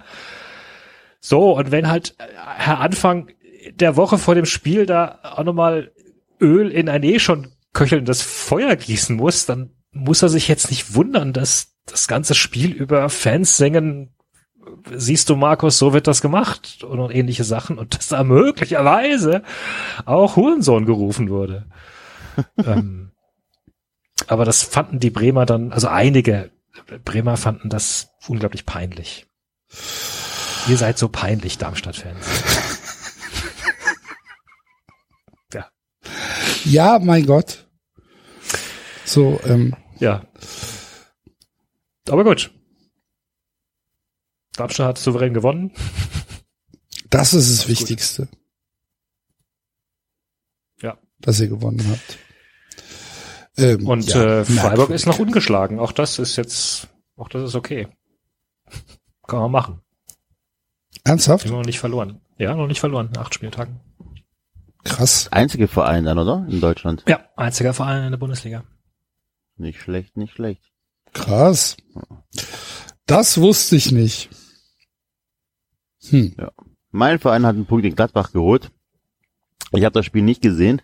So, 1.20 1.56
und 1.56 1.70
wenn 1.70 1.88
halt 1.88 2.16
äh, 2.18 2.24
Herr 2.56 2.80
Anfang 2.80 3.28
der 3.74 3.96
Woche 3.96 4.18
vor 4.18 4.34
dem 4.34 4.46
Spiel 4.46 4.86
da 4.86 5.20
auch 5.22 5.44
nochmal 5.44 5.92
Öl 6.40 6.70
in 6.70 6.88
ein 6.88 7.02
eh 7.02 7.18
schon 7.18 7.52
köchelndes 7.72 8.22
Feuer 8.22 8.74
gießen 8.74 9.14
muss, 9.16 9.46
dann 9.46 9.70
muss 9.92 10.22
er 10.22 10.28
sich 10.28 10.48
jetzt 10.48 10.70
nicht 10.70 10.94
wundern, 10.94 11.32
dass 11.32 11.74
das 11.86 12.08
ganze 12.08 12.34
Spiel 12.34 12.72
über 12.72 13.08
Fans 13.10 13.56
singen, 13.56 14.14
siehst 14.94 15.28
du 15.28 15.36
Markus, 15.36 15.78
so 15.78 15.92
wird 15.92 16.06
das 16.06 16.20
gemacht 16.22 16.84
und, 16.84 17.00
und 17.00 17.10
ähnliche 17.10 17.44
Sachen 17.44 17.78
und 17.78 17.96
dass 17.96 18.08
da 18.08 18.24
möglicherweise 18.24 19.42
auch 20.04 20.36
Hurensohn 20.36 20.86
gerufen 20.86 21.28
wurde. 21.28 21.66
ähm, 22.64 23.10
aber 24.26 24.44
das 24.44 24.62
fanden 24.62 25.00
die 25.00 25.10
Bremer 25.10 25.44
dann, 25.46 25.72
also 25.72 25.88
einige 25.88 26.50
Bremer 27.04 27.36
fanden 27.36 27.68
das 27.68 28.10
unglaublich 28.28 28.64
peinlich. 28.64 29.26
Ihr 30.68 30.76
seid 30.76 30.98
so 30.98 31.08
peinlich, 31.08 31.58
Darmstadt-Fans. 31.58 32.26
Ja, 36.64 36.98
mein 36.98 37.26
Gott. 37.26 37.68
So, 39.04 39.40
ähm, 39.44 39.74
Ja. 39.98 40.26
Aber 42.08 42.24
gut. 42.24 42.52
Darmstadt 44.56 44.86
hat 44.88 44.98
souverän 44.98 45.34
gewonnen. 45.34 45.72
das 47.08 47.34
ist 47.34 47.50
das 47.50 47.68
Wichtigste. 47.68 48.28
Ja. 50.80 50.98
Dass 51.18 51.40
ihr 51.40 51.48
gewonnen 51.48 51.84
habt. 51.90 52.18
Ähm, 53.56 53.86
Und 53.86 54.06
ja, 54.12 54.40
äh, 54.40 54.44
Freiburg 54.44 54.90
ist 54.90 55.06
noch 55.06 55.18
ungeschlagen. 55.18 55.78
Auch 55.78 55.92
das 55.92 56.18
ist 56.18 56.36
jetzt, 56.36 56.88
auch 57.16 57.28
das 57.28 57.42
ist 57.42 57.54
okay. 57.54 57.88
Kann 59.26 59.40
man 59.40 59.50
machen. 59.50 59.82
Ernsthaft? 61.04 61.46
Immer 61.46 61.58
noch 61.58 61.64
nicht 61.64 61.78
verloren. 61.78 62.20
Ja, 62.38 62.54
noch 62.54 62.66
nicht 62.66 62.80
verloren. 62.80 63.10
Acht 63.16 63.34
Spieltagen. 63.34 63.80
Krass. 64.84 65.28
Einzige 65.30 65.68
Verein 65.68 66.04
dann, 66.04 66.18
oder? 66.18 66.46
In 66.48 66.60
Deutschland. 66.60 67.04
Ja, 67.06 67.20
einziger 67.36 67.74
Verein 67.74 68.04
in 68.04 68.10
der 68.10 68.18
Bundesliga. 68.18 68.64
Nicht 69.56 69.80
schlecht, 69.80 70.16
nicht 70.16 70.32
schlecht. 70.32 70.62
Krass. 71.12 71.76
Das 73.06 73.40
wusste 73.40 73.76
ich 73.76 73.92
nicht. 73.92 74.30
Hm. 76.08 76.34
Mein 76.90 77.18
Verein 77.18 77.44
hat 77.44 77.56
einen 77.56 77.66
Punkt 77.66 77.84
in 77.84 77.94
Gladbach 77.94 78.32
geholt. 78.32 78.70
Ich 79.72 79.84
habe 79.84 79.92
das 79.92 80.06
Spiel 80.06 80.22
nicht 80.22 80.42
gesehen. 80.42 80.80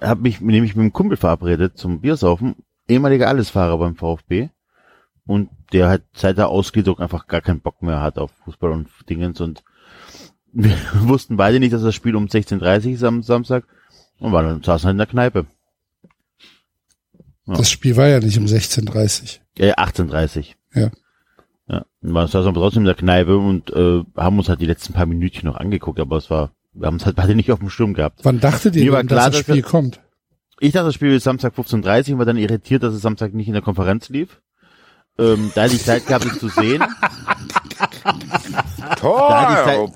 Habe 0.00 0.22
mich 0.22 0.40
nämlich 0.40 0.74
mit 0.74 0.82
einem 0.82 0.92
Kumpel 0.92 1.16
verabredet 1.16 1.78
zum 1.78 2.00
Biersaufen. 2.00 2.56
Ehemaliger 2.88 3.28
Allesfahrer 3.28 3.78
beim 3.78 3.96
VfB. 3.96 4.50
Und 5.26 5.48
der 5.72 5.88
hat 5.88 6.02
seit 6.14 6.36
der 6.38 6.48
Ausgliederung 6.48 6.98
einfach 7.00 7.26
gar 7.26 7.40
keinen 7.40 7.60
Bock 7.60 7.80
mehr 7.82 8.00
hat 8.02 8.18
auf 8.18 8.30
Fußball 8.44 8.70
und 8.72 8.88
Dingens. 9.08 9.40
Und 9.40 9.64
wir 10.52 10.76
wussten 11.00 11.36
beide 11.36 11.60
nicht, 11.60 11.72
dass 11.72 11.82
das 11.82 11.94
Spiel 11.94 12.14
um 12.16 12.26
16.30 12.26 12.86
Uhr 12.86 12.92
ist 12.94 13.04
am 13.04 13.22
Samstag. 13.22 13.64
Und 14.18 14.32
waren 14.32 14.46
dann 14.46 14.62
saßen 14.62 14.86
halt 14.86 14.94
in 14.94 14.98
der 14.98 15.06
Kneipe. 15.06 15.46
Ja. 17.46 17.54
Das 17.56 17.70
Spiel 17.70 17.96
war 17.96 18.08
ja 18.08 18.20
nicht 18.20 18.38
um 18.38 18.44
16.30 18.46 19.40
Äh, 19.58 19.72
18.30 19.72 20.54
Ja. 20.74 20.90
Ja. 21.68 21.84
Und 22.02 22.12
wir 22.12 22.26
saßen 22.28 22.48
aber 22.48 22.60
trotzdem 22.60 22.82
in 22.82 22.86
der 22.86 22.94
Kneipe 22.94 23.36
und 23.38 23.70
äh, 23.70 24.02
haben 24.16 24.38
uns 24.38 24.48
halt 24.48 24.60
die 24.60 24.66
letzten 24.66 24.92
paar 24.92 25.06
Minütchen 25.06 25.46
noch 25.48 25.56
angeguckt, 25.56 25.98
aber 26.00 26.16
es 26.18 26.30
war, 26.30 26.52
wir 26.72 26.86
haben 26.86 26.96
es 26.96 27.06
halt 27.06 27.16
beide 27.16 27.34
nicht 27.34 27.50
auf 27.52 27.58
dem 27.58 27.70
Sturm 27.70 27.94
gehabt. 27.94 28.20
Wann 28.22 28.40
dachtet 28.40 28.76
ihr 28.76 28.90
denn, 28.92 29.06
klar, 29.06 29.24
dass 29.24 29.24
das 29.24 29.32
dass 29.32 29.40
Spiel 29.40 29.54
wir- 29.56 29.62
kommt? 29.62 30.00
Ich 30.60 30.72
dachte, 30.72 30.86
das 30.86 30.94
Spiel 30.94 31.12
ist 31.12 31.24
Samstag 31.24 31.52
15.30 31.58 32.12
und 32.12 32.18
war 32.18 32.26
dann 32.26 32.36
irritiert, 32.36 32.82
dass 32.84 32.94
es 32.94 33.02
Samstag 33.02 33.34
nicht 33.34 33.48
in 33.48 33.54
der 33.54 33.62
Konferenz 33.62 34.08
lief. 34.08 34.40
Ähm, 35.16 35.52
da 35.54 35.66
ich 35.66 35.84
Zeit 35.84 36.06
gehabt, 36.06 36.24
es 36.24 36.38
zu 36.40 36.48
sehen. 36.48 36.82
Tor! 39.00 39.90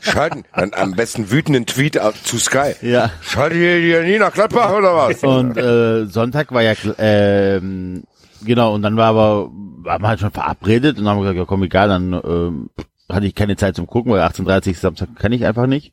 Schalten. 0.00 0.44
Dann 0.54 0.72
am 0.74 0.92
besten 0.92 1.30
wütenden 1.30 1.66
Tweet 1.66 2.00
zu 2.24 2.38
Sky. 2.38 2.74
Ja. 2.80 3.10
Schaltet 3.20 3.58
ihr 3.58 3.76
hier 3.76 4.02
nie 4.02 4.18
nach 4.18 4.32
Gladbach 4.32 4.72
oder 4.72 4.96
was? 4.96 5.22
Und 5.22 5.56
äh, 5.58 6.06
Sonntag 6.06 6.52
war 6.52 6.62
ja 6.62 6.72
ähm, 6.98 8.04
genau, 8.44 8.74
und 8.74 8.82
dann 8.82 8.96
war 8.96 9.08
aber, 9.08 9.50
waren 9.52 10.02
wir 10.02 10.08
halt 10.08 10.20
schon 10.20 10.30
verabredet 10.30 10.98
und 10.98 11.04
dann 11.04 11.14
haben 11.14 11.20
gesagt, 11.20 11.38
ja 11.38 11.44
komm, 11.44 11.62
egal, 11.62 11.88
dann 11.88 12.12
ähm, 12.12 12.70
hatte 13.10 13.26
ich 13.26 13.34
keine 13.34 13.56
Zeit 13.56 13.76
zum 13.76 13.86
Gucken, 13.86 14.12
weil 14.12 14.22
18.30 14.22 14.78
Samstag 14.78 15.08
kann 15.16 15.32
ich 15.32 15.44
einfach 15.44 15.66
nicht. 15.66 15.92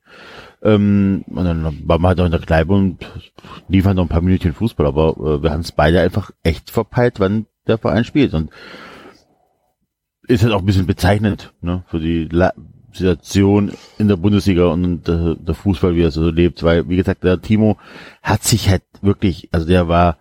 Ähm, 0.64 1.26
und 1.27 1.43
dann 1.43 1.64
waren 1.88 2.02
wir 2.02 2.07
halt 2.07 2.19
noch 2.19 2.26
in 2.26 2.31
der 2.31 2.39
Kneipe 2.39 2.72
und 2.72 2.99
liefern 3.68 3.95
noch 3.95 4.03
ein 4.03 4.10
paar 4.10 4.22
Minuten 4.22 4.53
Fußball, 4.53 4.85
aber 4.85 5.15
äh, 5.18 5.43
wir 5.43 5.52
haben 5.52 5.61
es 5.61 5.72
beide 5.72 6.02
einfach 6.02 6.31
echt 6.43 6.69
verpeilt, 6.69 7.19
wann 7.19 7.48
der 7.67 7.77
Verein 7.77 8.03
spielt. 8.03 8.33
Und 8.33 8.51
ist 10.27 10.43
halt 10.43 10.53
auch 10.53 10.59
ein 10.59 10.65
bisschen 10.65 10.88
bezeichnend, 10.88 11.53
ne, 11.61 11.83
für 11.88 11.99
die 11.99 12.25
La 12.25 12.53
Situation 12.93 13.71
in 13.97 14.09
der 14.09 14.17
Bundesliga 14.17 14.65
und 14.65 15.07
der, 15.07 15.35
der 15.35 15.55
Fußball, 15.55 15.95
wie 15.95 16.03
er 16.03 16.11
so 16.11 16.29
lebt, 16.29 16.61
weil, 16.63 16.89
wie 16.89 16.97
gesagt, 16.97 17.23
der 17.23 17.41
Timo 17.41 17.77
hat 18.21 18.43
sich 18.43 18.69
halt 18.69 18.83
wirklich, 19.01 19.47
also 19.53 19.65
der 19.65 19.88
war, 19.88 20.17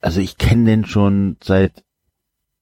also 0.00 0.20
ich 0.20 0.38
kenne 0.38 0.64
den 0.64 0.84
schon 0.84 1.36
seit 1.40 1.84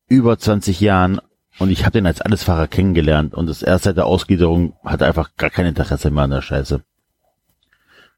über 0.06 0.38
20 0.38 0.80
Jahren 0.80 1.18
und 1.58 1.70
ich 1.70 1.86
habe 1.86 1.92
den 1.92 2.06
als 2.06 2.20
Allesfahrer 2.20 2.66
kennengelernt 2.66 3.34
und 3.34 3.46
das 3.46 3.62
erst 3.62 3.84
seit 3.84 3.96
der 3.96 4.06
Ausgliederung 4.06 4.76
hat 4.84 5.02
einfach 5.02 5.36
gar 5.36 5.50
kein 5.50 5.66
Interesse 5.66 6.10
mehr 6.10 6.24
an 6.24 6.30
der 6.30 6.42
Scheiße. 6.42 6.82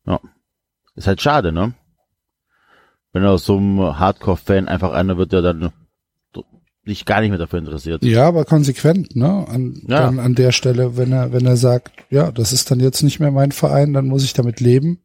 Ja. 0.07 0.21
Ist 0.97 1.07
halt 1.07 1.21
schade, 1.21 1.53
ne? 1.53 1.75
Wenn 3.13 3.25
aus 3.25 3.45
so 3.45 3.57
einem 3.57 3.99
Hardcore-Fan 3.99 4.69
einfach 4.69 4.93
einer 4.93 5.17
wird, 5.17 5.33
der 5.33 5.43
dann 5.43 5.73
sich 6.85 7.05
gar 7.05 7.21
nicht 7.21 7.31
mehr 7.31 7.39
dafür 7.39 7.59
interessiert. 7.59 8.05
Ja, 8.05 8.29
aber 8.29 8.45
konsequent, 8.45 9.17
ne? 9.17 9.47
An, 9.49 9.83
Ja. 9.89 10.03
dann 10.03 10.21
an 10.21 10.35
der 10.37 10.53
Stelle, 10.53 10.97
wenn 10.97 11.11
er, 11.13 11.33
wenn 11.33 11.45
er 11.45 11.57
sagt, 11.57 11.91
ja, 12.11 12.31
das 12.31 12.53
ist 12.53 12.71
dann 12.71 12.79
jetzt 12.79 13.03
nicht 13.03 13.19
mehr 13.19 13.33
mein 13.33 13.51
Verein, 13.51 13.93
dann 13.93 14.07
muss 14.07 14.23
ich 14.23 14.35
damit 14.35 14.61
leben. 14.61 15.01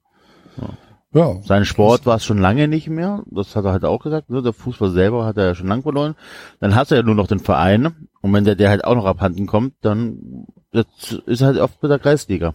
Ja. 1.14 1.42
Sein 1.44 1.66
Sport 1.66 2.06
war 2.06 2.18
es 2.18 2.24
schon 2.24 2.38
lange 2.38 2.68
nicht 2.70 2.88
mehr. 2.88 3.24
Das 3.32 3.56
hat 3.56 3.66
er 3.66 3.74
halt 3.74 3.84
auch 3.84 4.02
gesagt. 4.02 4.30
Ne? 4.30 4.42
Der 4.42 4.54
Fußball 4.54 4.92
selber 4.92 5.26
hat 5.26 5.36
er 5.38 5.46
ja 5.46 5.56
schon 5.56 5.68
lang 5.68 5.82
verloren. 5.82 6.16
Dann 6.62 6.74
hast 6.76 6.92
du 6.92 6.96
ja 6.96 7.04
nur 7.04 7.16
noch 7.16 7.28
den 7.28 7.40
Verein. 7.40 8.08
Und 8.22 8.32
wenn 8.34 8.46
der, 8.46 8.56
der 8.56 8.70
halt 8.70 8.86
auch 8.86 8.96
noch 8.96 9.06
abhanden 9.06 9.46
kommt, 9.46 9.74
dann 9.82 10.46
das 10.72 10.86
ist 11.26 11.42
halt 11.42 11.58
oft 11.58 11.82
mit 11.84 11.92
der 11.92 12.00
Kreisliga. 12.00 12.54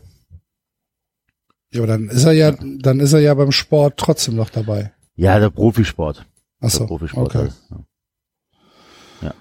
Ja, 1.70 1.80
aber 1.80 1.86
dann 1.88 2.08
ist 2.08 2.24
er 2.24 2.32
ja, 2.32 2.52
dann 2.52 3.00
ist 3.00 3.12
er 3.12 3.20
ja 3.20 3.34
beim 3.34 3.52
Sport 3.52 3.98
trotzdem 3.98 4.36
noch 4.36 4.48
dabei. 4.48 4.92
Ja, 5.16 5.38
der 5.38 5.50
Profisport. 5.50 6.24
Ach 6.58 6.60
Der 6.62 6.70
so, 6.70 6.86
Profisport. 6.86 7.34
okay. 7.34 7.38
halt. 7.38 7.52
Ja. 9.22 9.34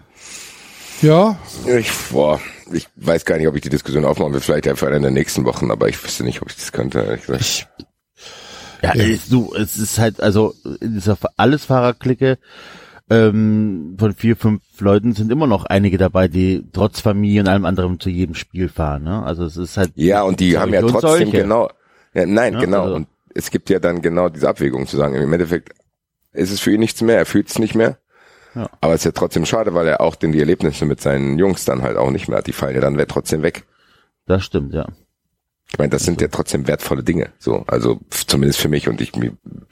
Ja, 1.02 1.38
Ich, 1.78 1.92
boah, 2.12 2.40
ich 2.72 2.88
weiß 2.96 3.26
gar 3.26 3.38
nicht, 3.38 3.48
ob 3.48 3.56
ich 3.56 3.62
die 3.62 3.70
Diskussion 3.70 4.06
aufmachen 4.06 4.34
will. 4.34 4.40
Vielleicht 4.40 4.68
einfach 4.68 4.90
in 4.90 5.02
der 5.02 5.12
nächsten 5.12 5.44
Wochen, 5.46 5.70
aber 5.70 5.90
ich 5.90 6.02
wüsste 6.04 6.24
nicht, 6.24 6.42
ob 6.42 6.50
ich 6.50 6.56
das 6.56 6.72
könnte, 6.72 7.00
ehrlich 7.02 7.22
gesagt. 7.26 7.42
ich, 7.42 7.68
Ja, 8.82 8.96
Ja. 8.96 9.04
Ist, 9.04 9.32
du, 9.32 9.54
es 9.56 9.78
ist 9.78 10.00
halt, 10.00 10.22
also 10.22 10.54
in 10.80 10.94
dieser 10.94 11.18
Allesfahrerklicke 11.38 12.38
ähm, 13.10 13.98
von 14.00 14.14
vier, 14.14 14.36
fünf 14.36 14.62
Leuten 14.80 15.14
sind 15.14 15.32
immer 15.32 15.48
noch 15.48 15.66
einige 15.66 15.98
dabei, 15.98 16.28
die 16.28 16.64
trotz 16.72 17.02
Familie 17.02 17.42
und 17.42 17.48
allem 17.50 17.66
anderen 17.66 18.00
zu 18.00 18.10
jedem 18.10 18.34
Spiel 18.34 18.70
fahren. 18.70 19.04
Ne? 19.04 19.22
Also 19.24 19.44
es 19.46 19.58
ist 19.58 19.78
halt 19.78 19.92
Ja, 19.96 20.24
und 20.24 20.40
die 20.40 20.58
haben 20.58 20.74
ja 20.74 20.82
trotzdem 20.82 21.00
solche. 21.02 21.32
genau, 21.42 21.70
ja, 22.14 22.26
nein, 22.26 22.54
Ja, 22.54 22.60
genau. 22.62 22.82
also- 22.84 22.96
Und 22.96 23.08
es 23.36 23.52
gibt 23.52 23.70
ja 23.70 23.80
dann 23.80 24.02
genau 24.02 24.30
diese 24.30 24.50
Abwägung 24.50 24.88
zu 24.88 24.98
sagen, 24.98 25.14
im 25.14 25.32
Endeffekt 25.32 25.74
ist 26.32 26.52
es 26.52 26.60
für 26.60 26.72
ihn 26.72 26.80
nichts 26.80 27.02
mehr, 27.02 27.18
er 27.18 27.26
fühlt 27.26 27.50
es 27.50 27.60
nicht 27.60 27.76
mehr. 27.76 28.00
Ja. 28.56 28.70
Aber 28.80 28.94
es 28.94 29.02
ist 29.02 29.06
ja 29.06 29.12
trotzdem 29.12 29.46
schade, 29.46 29.74
weil 29.74 29.88
er 29.88 30.02
auch 30.02 30.16
denn 30.16 30.32
die 30.32 30.40
Erlebnisse 30.40 30.86
mit 30.86 31.02
seinen 31.02 31.38
Jungs 31.38 31.66
dann 31.66 31.82
halt 31.82 31.98
auch 31.98 32.10
nicht 32.10 32.30
mehr 32.30 32.38
hat. 32.38 32.48
Die 32.48 32.54
fallen 32.54 32.74
ja 32.74 32.82
dann 32.82 32.98
trotzdem 33.08 33.42
weg. 33.42 33.66
Das 34.26 34.46
stimmt, 34.46 34.74
ja. 34.74 34.88
Ich 35.70 35.78
meine, 35.78 35.90
das 35.90 36.04
sind 36.04 36.22
ja 36.22 36.30
trotzdem 36.30 36.68
wertvolle 36.68 37.04
Dinge. 37.04 37.34
So, 37.38 37.66
also 37.68 38.00
zumindest 38.10 38.62
für 38.62 38.70
mich 38.70 38.88
und 38.88 39.02
ich, 39.02 39.12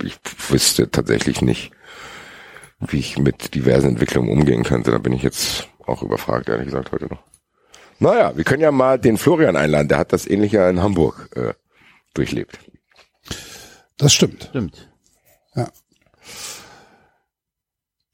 ich 0.04 0.20
wüsste 0.50 0.92
tatsächlich 0.92 1.42
nicht, 1.42 1.72
wie 2.80 3.00
ich 3.00 3.18
mit 3.18 3.56
diversen 3.56 3.90
Entwicklungen 3.90 4.30
umgehen 4.30 4.64
könnte. 4.64 4.92
Da 4.92 4.98
bin 4.98 5.14
ich 5.14 5.24
jetzt 5.24 5.70
auch 5.86 6.04
überfragt, 6.04 6.50
ehrlich 6.50 6.66
gesagt, 6.66 6.92
heute 6.92 7.06
noch. 7.06 7.24
Naja, 8.00 8.36
wir 8.36 8.44
können 8.44 8.62
ja 8.62 8.72
mal 8.72 9.00
den 9.00 9.18
Florian 9.18 9.56
einladen, 9.56 9.88
der 9.88 9.98
hat 9.98 10.12
das 10.12 10.28
ähnliche 10.28 10.58
in 10.68 10.82
Hamburg 10.82 11.30
äh, 11.36 11.54
durchlebt. 12.14 12.60
Das 13.98 14.14
stimmt. 14.14 14.46
Stimmt. 14.50 14.90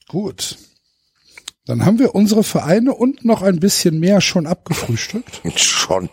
Gut. 0.07 0.57
Dann 1.65 1.85
haben 1.85 1.99
wir 1.99 2.15
unsere 2.15 2.43
Vereine 2.43 2.93
und 2.95 3.25
noch 3.25 3.43
ein 3.43 3.59
bisschen 3.59 3.99
mehr 3.99 4.21
schon 4.21 4.47
abgefrühstückt. 4.47 5.41
Schon. 5.59 6.09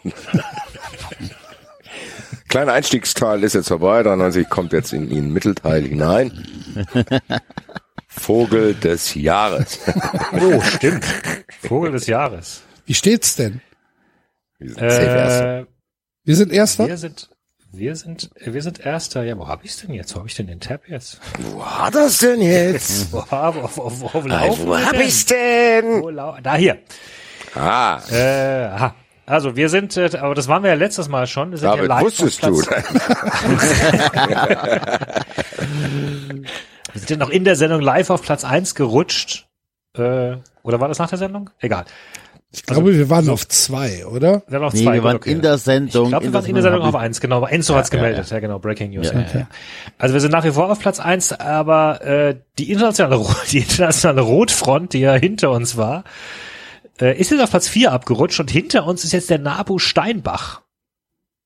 Kleiner 2.48 2.74
Einstiegsteil 2.74 3.42
ist 3.42 3.54
jetzt 3.54 3.68
vorbei, 3.68 4.02
93 4.02 4.48
kommt 4.50 4.72
jetzt 4.74 4.92
in 4.92 5.08
den 5.08 5.32
Mittelteil 5.32 5.84
hinein. 5.86 6.46
Vogel 8.06 8.74
des 8.74 9.14
Jahres. 9.14 9.78
Oh, 10.32 10.60
stimmt. 10.60 11.04
Vogel 11.62 11.92
des 11.92 12.06
Jahres. 12.06 12.60
Wie 12.84 12.94
steht's 12.94 13.36
denn? 13.36 13.62
Wir 14.58 14.68
sind. 14.68 14.82
Äh, 14.82 15.66
Wir 16.24 16.36
sind 16.36 16.52
Erster? 16.52 16.86
wir 16.88 16.98
sind, 16.98 17.30
wir 17.78 17.96
sind, 17.96 18.30
wir 18.42 18.62
sind 18.62 18.80
Erster. 18.84 19.22
Ja, 19.24 19.36
wo 19.38 19.48
hab 19.48 19.64
ich's 19.64 19.78
denn 19.80 19.92
jetzt? 19.94 20.14
Wo 20.14 20.20
hab 20.20 20.26
ich 20.26 20.34
denn 20.34 20.46
den 20.46 20.60
Tab 20.60 20.88
jetzt? 20.88 21.20
Wo 21.38 21.64
hat 21.64 21.94
das 21.94 22.18
denn 22.18 22.40
jetzt? 22.40 23.12
Wo, 23.12 23.18
wo, 23.30 23.70
wo, 23.76 23.90
wo, 24.00 24.10
wo, 24.14 24.20
laufen 24.28 24.66
wo 24.66 24.76
hab 24.76 24.92
denn? 24.92 25.00
ich's 25.02 25.26
denn? 25.26 26.02
Wo 26.02 26.10
lau 26.10 26.36
da 26.42 26.56
hier. 26.56 26.78
Ah, 27.54 28.00
Äh, 28.10 28.64
aha. 28.66 28.94
Also 29.26 29.56
wir 29.56 29.68
sind, 29.68 29.96
äh, 29.96 30.10
aber 30.20 30.34
das 30.34 30.46
waren 30.46 30.62
wir 30.62 30.70
ja 30.70 30.76
letztes 30.76 31.08
Mal 31.08 31.26
schon. 31.26 31.50
Wir 31.50 31.58
sind 31.58 31.74
ja 31.74 31.82
live 31.82 32.02
wusstest 32.02 32.42
du? 32.44 32.62
Wir 36.92 37.00
sind 37.00 37.10
ja 37.10 37.16
noch 37.16 37.30
in 37.30 37.44
der 37.44 37.56
Sendung 37.56 37.80
live 37.82 38.08
auf 38.10 38.22
Platz 38.22 38.44
eins 38.44 38.74
gerutscht. 38.74 39.48
Äh, 39.94 40.36
oder 40.62 40.80
war 40.80 40.88
das 40.88 40.98
nach 40.98 41.08
der 41.10 41.18
Sendung? 41.18 41.50
Egal. 41.58 41.84
Ich 42.56 42.62
glaube, 42.64 42.94
wir 42.94 43.10
waren 43.10 43.28
auf 43.28 43.46
zwei, 43.46 44.06
oder? 44.06 44.42
Wir 44.48 44.58
noch 44.58 44.72
Nee, 44.72 44.82
zwei. 44.82 44.94
wir 44.94 45.00
gut, 45.00 45.04
waren 45.04 45.16
okay. 45.16 45.32
in 45.32 45.42
der 45.42 45.58
Sendung. 45.58 46.04
Ich 46.04 46.08
glaube, 46.10 46.24
wir 46.24 46.32
waren 46.32 46.44
in 46.46 46.54
der 46.54 46.62
Sendung 46.62 46.82
auf 46.82 46.94
eins, 46.94 47.20
genau. 47.20 47.36
Aber 47.36 47.52
Enzo 47.52 47.74
hat's 47.74 47.90
ja, 47.90 47.96
gemeldet. 47.96 48.30
Ja, 48.30 48.40
genau. 48.40 48.58
Breaking 48.58 48.90
News. 48.90 49.08
Ja, 49.08 49.20
Ja, 49.20 49.20
ja, 49.20 49.38
ja. 49.40 49.48
Also 49.98 50.14
wir 50.14 50.20
sind 50.20 50.32
nach 50.32 50.44
wie 50.44 50.50
vor 50.50 50.70
auf 50.70 50.80
Platz 50.80 50.98
eins, 50.98 51.32
aber 51.32 52.02
äh, 52.02 52.36
die 52.58 52.72
internationale 52.72 53.24
die 53.50 53.58
internationale 53.58 54.22
Rotfront, 54.22 54.94
die 54.94 55.00
ja 55.00 55.14
hinter 55.14 55.50
uns 55.50 55.76
war, 55.76 56.04
äh, 57.00 57.18
ist 57.18 57.30
jetzt 57.30 57.42
auf 57.42 57.50
Platz 57.50 57.68
vier 57.68 57.92
abgerutscht 57.92 58.40
und 58.40 58.50
hinter 58.50 58.86
uns 58.86 59.04
ist 59.04 59.12
jetzt 59.12 59.30
der 59.30 59.38
Nabu 59.38 59.78
Steinbach. 59.78 60.62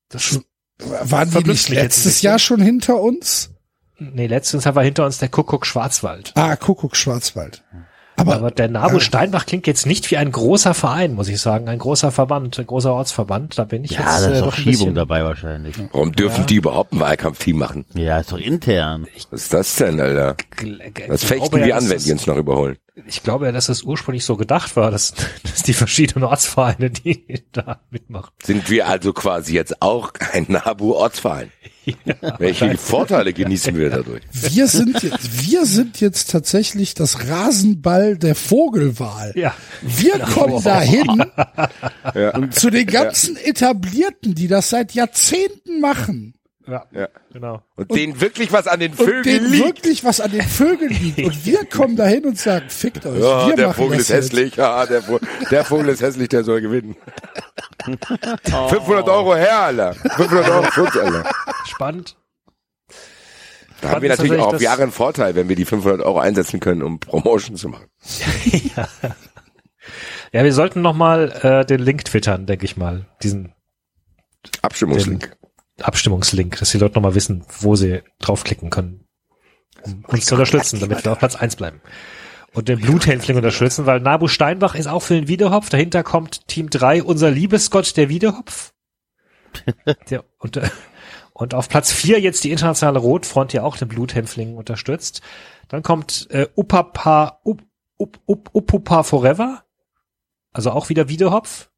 Das, 0.08 0.40
Waren 0.78 1.30
die 1.30 1.48
nicht 1.48 1.68
letztes. 1.68 2.22
Jahr 2.22 2.38
schon 2.38 2.60
hinter 2.60 3.00
uns? 3.00 3.50
nee, 3.98 4.26
letztens 4.26 4.64
war 4.64 4.82
hinter 4.82 5.04
uns 5.04 5.18
der 5.18 5.28
Kuckuck 5.28 5.66
Schwarzwald. 5.66 6.32
Ah, 6.34 6.56
Kuckuck 6.56 6.96
Schwarzwald. 6.96 7.62
Aber, 8.20 8.36
Aber 8.36 8.50
der 8.50 8.68
Nabu 8.68 8.98
äh, 8.98 9.00
Steinbach 9.00 9.46
klingt 9.46 9.66
jetzt 9.66 9.86
nicht 9.86 10.10
wie 10.10 10.16
ein 10.16 10.30
großer 10.30 10.74
Verein, 10.74 11.14
muss 11.14 11.28
ich 11.28 11.40
sagen. 11.40 11.68
Ein 11.68 11.78
großer 11.78 12.10
Verband, 12.10 12.58
ein 12.58 12.66
großer 12.66 12.92
Ortsverband. 12.92 13.58
Da 13.58 13.64
bin 13.64 13.84
ich 13.84 13.92
Ja, 13.92 14.00
jetzt 14.00 14.26
da 14.26 14.30
ist 14.30 14.38
äh, 14.38 14.42
doch 14.42 14.54
Schiebung 14.54 14.94
dabei 14.94 15.24
wahrscheinlich. 15.24 15.76
Warum 15.92 16.12
dürfen 16.12 16.46
die 16.46 16.56
überhaupt 16.56 16.92
ein 16.92 17.00
Wahlkampfteam 17.00 17.58
machen? 17.58 17.84
Ja, 17.94 18.18
ist 18.18 18.32
doch 18.32 18.38
intern. 18.38 19.06
Was 19.30 19.42
ist 19.42 19.54
das 19.54 19.76
denn, 19.76 20.00
Alter? 20.00 20.36
Das 21.08 21.24
fechten 21.24 21.56
wir 21.64 21.76
an, 21.76 21.88
wenn 21.88 21.98
die 21.98 22.12
uns 22.12 22.26
noch 22.26 22.36
überholen. 22.36 22.76
Ich 23.06 23.22
glaube 23.22 23.46
ja, 23.46 23.52
dass 23.52 23.68
es 23.68 23.82
ursprünglich 23.82 24.24
so 24.24 24.36
gedacht 24.36 24.76
war, 24.76 24.90
dass, 24.90 25.14
dass 25.42 25.62
die 25.62 25.72
verschiedenen 25.72 26.24
Ortsvereine, 26.24 26.90
die 26.90 27.24
da 27.52 27.80
mitmachen. 27.90 28.30
Sind 28.42 28.70
wir 28.70 28.88
also 28.88 29.12
quasi 29.12 29.54
jetzt 29.54 29.82
auch 29.82 30.12
ein 30.32 30.46
Nabu-Ortsverein? 30.48 31.50
Welche 32.38 32.76
Vorteile 32.76 33.32
genießen 33.32 33.74
wir 33.76 33.90
dadurch? 33.90 34.22
wir 34.32 34.68
sind 34.68 35.02
jetzt, 35.02 35.48
wir 35.50 35.66
sind 35.66 36.00
jetzt 36.00 36.30
tatsächlich 36.30 36.94
das 36.94 37.28
Rasenball 37.28 38.16
der 38.16 38.34
Vogelwahl. 38.34 39.32
Ja. 39.34 39.54
Wir 39.80 40.18
kommen 40.20 40.62
dahin 40.62 41.24
Ja. 42.14 42.50
zu 42.50 42.70
den 42.70 42.86
ganzen 42.86 43.36
Etablierten, 43.36 44.34
die 44.34 44.46
das 44.46 44.70
seit 44.70 44.92
Jahrzehnten 44.92 45.80
machen. 45.80 46.34
Ja, 46.70 46.84
Ja. 46.92 47.08
genau. 47.32 47.62
Und 47.76 47.90
denen 47.94 48.20
wirklich 48.20 48.52
was 48.52 48.66
an 48.66 48.80
den 48.80 48.92
Und 48.92 48.98
Vögeln 48.98 49.22
denen 49.24 49.50
liegt. 49.50 49.64
wirklich 49.66 50.04
was 50.04 50.20
an 50.20 50.30
den 50.30 50.42
Vögeln 50.42 50.90
liegt. 50.90 51.18
Und 51.18 51.44
wir 51.46 51.64
kommen 51.66 51.96
dahin 51.96 52.24
und 52.24 52.38
sagen, 52.38 52.68
fickt 52.70 53.04
euch. 53.06 53.20
Ja, 53.20 53.48
wir 53.48 53.56
der 53.56 53.66
machen 53.68 53.76
Vogel 53.82 53.98
das 53.98 54.08
ist 54.10 54.14
hässlich. 54.14 54.56
Ja, 54.56 54.86
der, 54.86 55.02
der 55.50 55.64
Vogel 55.64 55.88
ist 55.88 56.00
hässlich, 56.02 56.28
der 56.28 56.44
soll 56.44 56.60
gewinnen. 56.60 56.96
500 57.84 59.08
Euro 59.08 59.34
her, 59.34 59.58
Alter. 59.60 59.94
500 59.94 60.48
Euro 60.48 60.70
Schutz, 60.70 60.96
Alter. 60.96 61.30
Spannend. 61.66 62.16
Da 63.80 63.90
haben 63.90 64.02
wir 64.02 64.10
natürlich 64.10 64.38
auch 64.38 64.52
auf 64.54 64.60
Jahre 64.60 64.82
einen 64.82 64.92
Vorteil, 64.92 65.34
wenn 65.34 65.48
wir 65.48 65.56
die 65.56 65.64
500 65.64 66.02
Euro 66.02 66.18
einsetzen 66.18 66.60
können, 66.60 66.82
um 66.82 67.00
Promotion 67.00 67.56
zu 67.56 67.68
machen. 67.68 67.86
Ja, 70.32 70.44
wir 70.44 70.52
sollten 70.52 70.80
noch 70.82 70.94
mal 70.94 71.32
äh, 71.42 71.64
den 71.66 71.80
Link 71.80 72.04
twittern, 72.04 72.46
denke 72.46 72.64
ich 72.64 72.76
mal. 72.76 73.06
Diesen 73.22 73.52
Abstimmungslink. 74.62 75.36
Abstimmungslink, 75.84 76.58
dass 76.58 76.70
die 76.70 76.78
Leute 76.78 76.94
noch 76.96 77.02
mal 77.02 77.14
wissen, 77.14 77.44
wo 77.60 77.76
sie 77.76 78.02
draufklicken 78.20 78.70
können, 78.70 79.06
um 79.82 80.04
uns 80.06 80.26
zu 80.26 80.34
unterstützen, 80.34 80.80
damit 80.80 81.04
wir 81.04 81.12
auf 81.12 81.18
Platz 81.18 81.36
eins 81.36 81.56
bleiben. 81.56 81.80
Und 82.52 82.68
den 82.68 82.80
Bluthändling 82.80 83.36
unterstützen, 83.36 83.86
weil 83.86 84.00
Nabu 84.00 84.26
Steinbach 84.26 84.74
ist 84.74 84.88
auch 84.88 85.00
für 85.00 85.14
den 85.14 85.28
Wiederhopf. 85.28 85.68
Dahinter 85.68 86.02
kommt 86.02 86.48
Team 86.48 86.68
3, 86.68 87.04
unser 87.04 87.30
Liebesgott, 87.30 87.96
der 87.96 88.08
Wiederhopf. 88.08 88.72
der, 90.10 90.24
und, 90.38 90.60
und 91.32 91.54
auf 91.54 91.68
Platz 91.68 91.92
4 91.92 92.20
jetzt 92.20 92.42
die 92.42 92.50
internationale 92.50 92.98
Rotfront, 92.98 93.52
die 93.52 93.60
auch 93.60 93.76
den 93.76 93.88
Bluthändling 93.88 94.56
unterstützt. 94.56 95.22
Dann 95.68 95.82
kommt 95.82 96.26
äh, 96.30 96.48
Upapa, 96.56 97.40
Up, 97.44 97.62
Up, 97.98 98.18
Up, 98.26 98.50
Upupa 98.52 99.04
Forever. 99.04 99.62
Also 100.52 100.72
auch 100.72 100.88
wieder 100.88 101.08
Wiederhopf. 101.08 101.69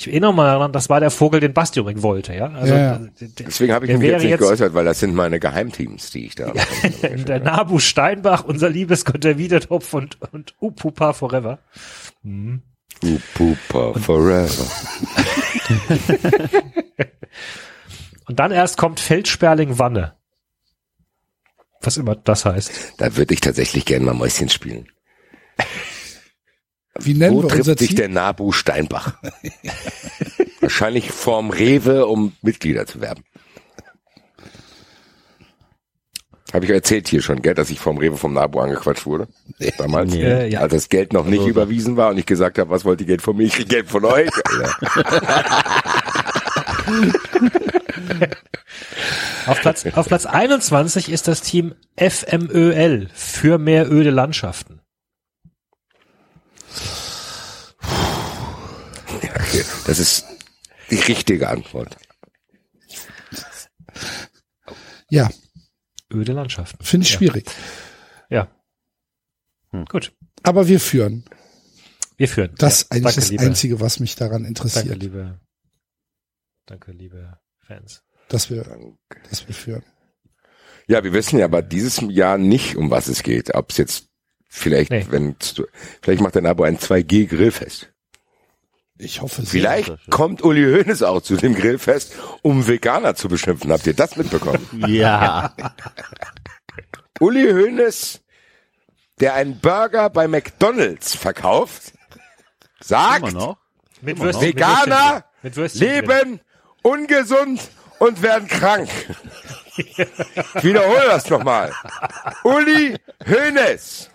Ich 0.00 0.06
erinnere 0.06 0.32
mal 0.32 0.44
daran, 0.46 0.70
das 0.72 0.88
war 0.88 1.00
der 1.00 1.10
Vogel, 1.10 1.40
den 1.40 1.52
Basti 1.54 1.80
übrigens 1.80 2.02
wollte, 2.02 2.32
ja. 2.32 2.46
Also, 2.52 2.72
Ja, 2.72 2.78
ja. 2.80 2.98
der- 2.98 3.28
der- 3.28 3.46
Deswegen 3.46 3.72
habe 3.72 3.86
ich 3.86 3.98
mich 3.98 4.08
jetzt 4.08 4.22
nicht 4.22 4.30
jetzt- 4.30 4.38
geäußert, 4.38 4.72
weil 4.72 4.84
das 4.84 5.00
sind 5.00 5.12
meine 5.12 5.40
Geheimteams, 5.40 6.12
die 6.12 6.26
ich 6.26 6.36
da. 6.36 6.52
der 7.02 7.40
Nabu 7.40 7.80
Steinbach, 7.80 8.44
unser 8.44 8.70
Liebesgott, 8.70 9.24
der 9.24 9.38
Wiedertopf 9.38 9.92
und, 9.94 10.16
und 10.32 10.54
Upupa 10.60 11.14
Forever. 11.14 11.58
Mhm. 12.22 12.62
Pupa 13.34 13.92
forever. 13.94 14.48
Und 18.26 18.38
dann 18.40 18.52
erst 18.52 18.76
kommt 18.76 19.00
Feldsperling 19.00 19.78
Wanne. 19.78 20.14
Was 21.80 21.96
immer 21.96 22.16
das 22.16 22.44
heißt. 22.44 22.94
Da 22.98 23.16
würde 23.16 23.34
ich 23.34 23.40
tatsächlich 23.40 23.84
gerne 23.84 24.04
mal 24.06 24.14
Mäuschen 24.14 24.48
spielen. 24.48 24.88
Wie 26.98 27.14
nennen 27.14 27.36
Wo 27.36 27.42
wir 27.42 27.44
unser 27.44 27.62
trifft 27.64 27.78
sich 27.78 27.88
Team? 27.90 27.96
der 27.96 28.08
Nabu 28.08 28.52
Steinbach? 28.52 29.14
Wahrscheinlich 30.60 31.10
vorm 31.12 31.50
Rewe, 31.50 32.06
um 32.06 32.32
Mitglieder 32.42 32.86
zu 32.86 33.00
werben. 33.00 33.22
Habe 36.52 36.64
ich 36.64 36.70
erzählt 36.70 37.08
hier 37.08 37.20
schon, 37.22 37.42
gell, 37.42 37.52
dass 37.54 37.68
ich 37.70 37.78
vom 37.78 37.98
Rewe 37.98 38.16
vom 38.16 38.32
Nabu 38.32 38.58
angequatscht 38.60 39.04
wurde? 39.04 39.28
Damals, 39.76 40.12
Nee. 40.12 40.22
Äh, 40.24 40.48
ja. 40.48 40.60
als 40.60 40.72
das 40.72 40.88
Geld 40.88 41.12
noch 41.12 41.26
nicht 41.26 41.40
Also, 41.40 41.50
überwiesen 41.50 41.96
war 41.96 42.10
und 42.10 42.18
ich 42.18 42.24
gesagt 42.26 42.58
habe, 42.58 42.70
was 42.70 42.84
wollt 42.86 43.00
ihr 43.02 43.06
Geld 43.06 43.20
von 43.22 43.36
mir? 43.36 43.44
Ich 43.44 43.52
krieg 43.52 43.68
Geld 43.68 43.88
von 43.88 44.04
euch. 44.04 44.30
Auf 49.46 49.60
Platz, 49.60 49.86
auf 49.94 50.08
Platz 50.08 50.26
21 50.26 51.10
ist 51.10 51.28
das 51.28 51.40
Team 51.42 51.74
FMÖL 51.96 53.08
für 53.14 53.58
mehr 53.58 53.90
öde 53.90 54.10
Landschaften. 54.10 54.77
Okay. 59.10 59.64
Das 59.86 59.98
ist 59.98 60.24
die 60.90 60.96
richtige 61.00 61.48
Antwort. 61.48 61.96
Ja, 65.10 65.30
Öde 66.12 66.32
Landschaften. 66.32 66.82
finde 66.84 67.04
ich 67.06 67.12
Ja. 67.12 67.18
schwierig. 67.18 67.46
Ja. 68.30 68.50
Hm. 69.70 69.84
Gut. 69.86 70.12
Aber 70.42 70.68
wir 70.68 70.80
führen. 70.80 71.24
Wir 72.16 72.28
führen. 72.28 72.54
Das 72.58 72.82
ist 72.82 72.88
Ja, 72.90 72.96
eigentlich 72.96 73.04
danke, 73.04 73.20
das 73.20 73.30
liebe, 73.30 73.42
Einzige, 73.44 73.80
was 73.80 74.00
mich 74.00 74.14
daran 74.16 74.42
Danke, 74.44 74.48
interessiert, 74.48 75.02
liebe, 75.02 75.40
danke, 76.66 76.92
liebe 76.92 77.38
Fans. 77.60 78.02
dass 78.28 78.50
wir, 78.50 78.64
dass 79.30 79.46
wir 79.46 79.54
führen. 79.54 79.82
Ja, 80.86 81.04
wir 81.04 81.12
wissen 81.12 81.38
ja 81.38 81.44
aber 81.44 81.62
dieses 81.62 82.00
Jahr 82.08 82.38
nicht, 82.38 82.76
um 82.76 82.90
was 82.90 83.08
es 83.08 83.22
geht. 83.22 83.54
Ob 83.54 83.70
es 83.70 83.76
jetzt 83.76 84.07
vielleicht, 84.48 84.90
Nee. 84.90 85.06
wenn 85.10 85.36
vielleicht 86.02 86.20
macht 86.22 86.34
der 86.34 86.42
Nabu 86.42 86.62
ein 86.64 86.78
2G 86.78 87.26
Grillfest. 87.28 87.92
Ich 89.00 89.20
hoffe 89.22 89.42
sehr. 89.42 89.60
Vielleicht 89.60 90.10
kommt 90.10 90.42
Uli 90.42 90.64
Hoeneß 90.64 91.02
auch 91.04 91.20
zu 91.20 91.36
dem 91.36 91.54
Grillfest, 91.54 92.14
um 92.42 92.66
Veganer 92.66 93.14
zu 93.14 93.28
beschimpfen. 93.28 93.70
Habt 93.70 93.86
ihr 93.86 93.94
das 93.94 94.16
mitbekommen? 94.16 94.66
Ja. 94.88 95.54
Uli 97.20 97.44
Hoeneß, 97.50 98.20
der 99.20 99.34
einen 99.34 99.58
Burger 99.60 100.10
bei 100.10 100.26
McDonald's 100.28 101.14
verkauft, 101.14 101.92
sagt, 102.80 103.18
Immer 103.20 103.32
noch? 103.32 103.56
Mit 104.00 104.16
Immer 104.16 104.26
noch. 104.26 104.34
Würstchen. 104.34 104.48
Veganer 104.48 105.24
mit 105.42 105.56
Würstchen 105.56 105.80
drin. 105.88 106.06
leben 106.08 106.40
ungesund 106.82 107.60
und 107.98 108.22
werden 108.22 108.48
krank. 108.48 108.88
Ich 109.80 109.96
wiederhole 110.64 111.04
das 111.06 111.30
nochmal. 111.30 111.72
Uli 112.42 112.96
Hoeneß, 113.28 114.10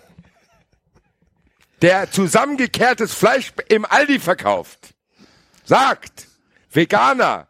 der 1.83 2.09
zusammengekehrtes 2.09 3.13
Fleisch 3.13 3.51
im 3.67 3.83
Aldi 3.83 4.19
verkauft, 4.19 4.95
sagt, 5.65 6.27
Veganer 6.71 7.49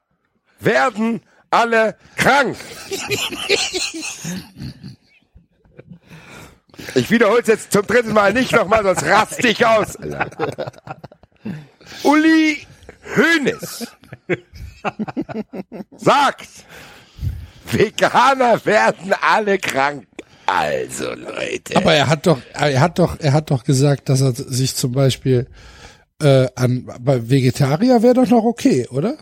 werden 0.60 1.22
alle 1.52 1.96
krank. 2.16 2.58
Ich 6.96 7.12
wiederhole 7.12 7.42
es 7.42 7.48
jetzt 7.48 7.72
zum 7.72 7.86
dritten 7.86 8.12
Mal 8.12 8.34
nicht 8.34 8.52
nochmal, 8.52 8.84
sonst 8.84 9.04
raste 9.04 9.48
ich 9.48 9.64
aus. 9.68 9.98
Uli 12.02 12.66
Hoeneß 13.16 13.88
sagt, 15.96 16.50
Veganer 17.66 18.66
werden 18.66 19.14
alle 19.22 19.60
krank. 19.60 20.08
Also 20.46 21.14
Leute. 21.14 21.76
Aber 21.76 21.94
er 21.94 22.08
hat 22.08 22.28
doch, 22.28 22.40
er 22.54 22.82
hat 22.82 23.00
doch, 23.00 23.20
er 23.20 23.34
hat 23.34 23.52
doch 23.52 23.64
gesagt, 23.64 24.10
dass 24.10 24.22
er 24.22 24.34
sich 24.34 24.76
zum 24.76 24.92
Beispiel 24.92 25.48
äh, 26.22 26.48
an 26.56 26.90
bei 27.00 27.30
Vegetarier 27.30 28.04
wäre 28.04 28.14
doch 28.14 28.28
noch 28.28 28.44
okay, 28.44 28.88
oder? 28.90 29.18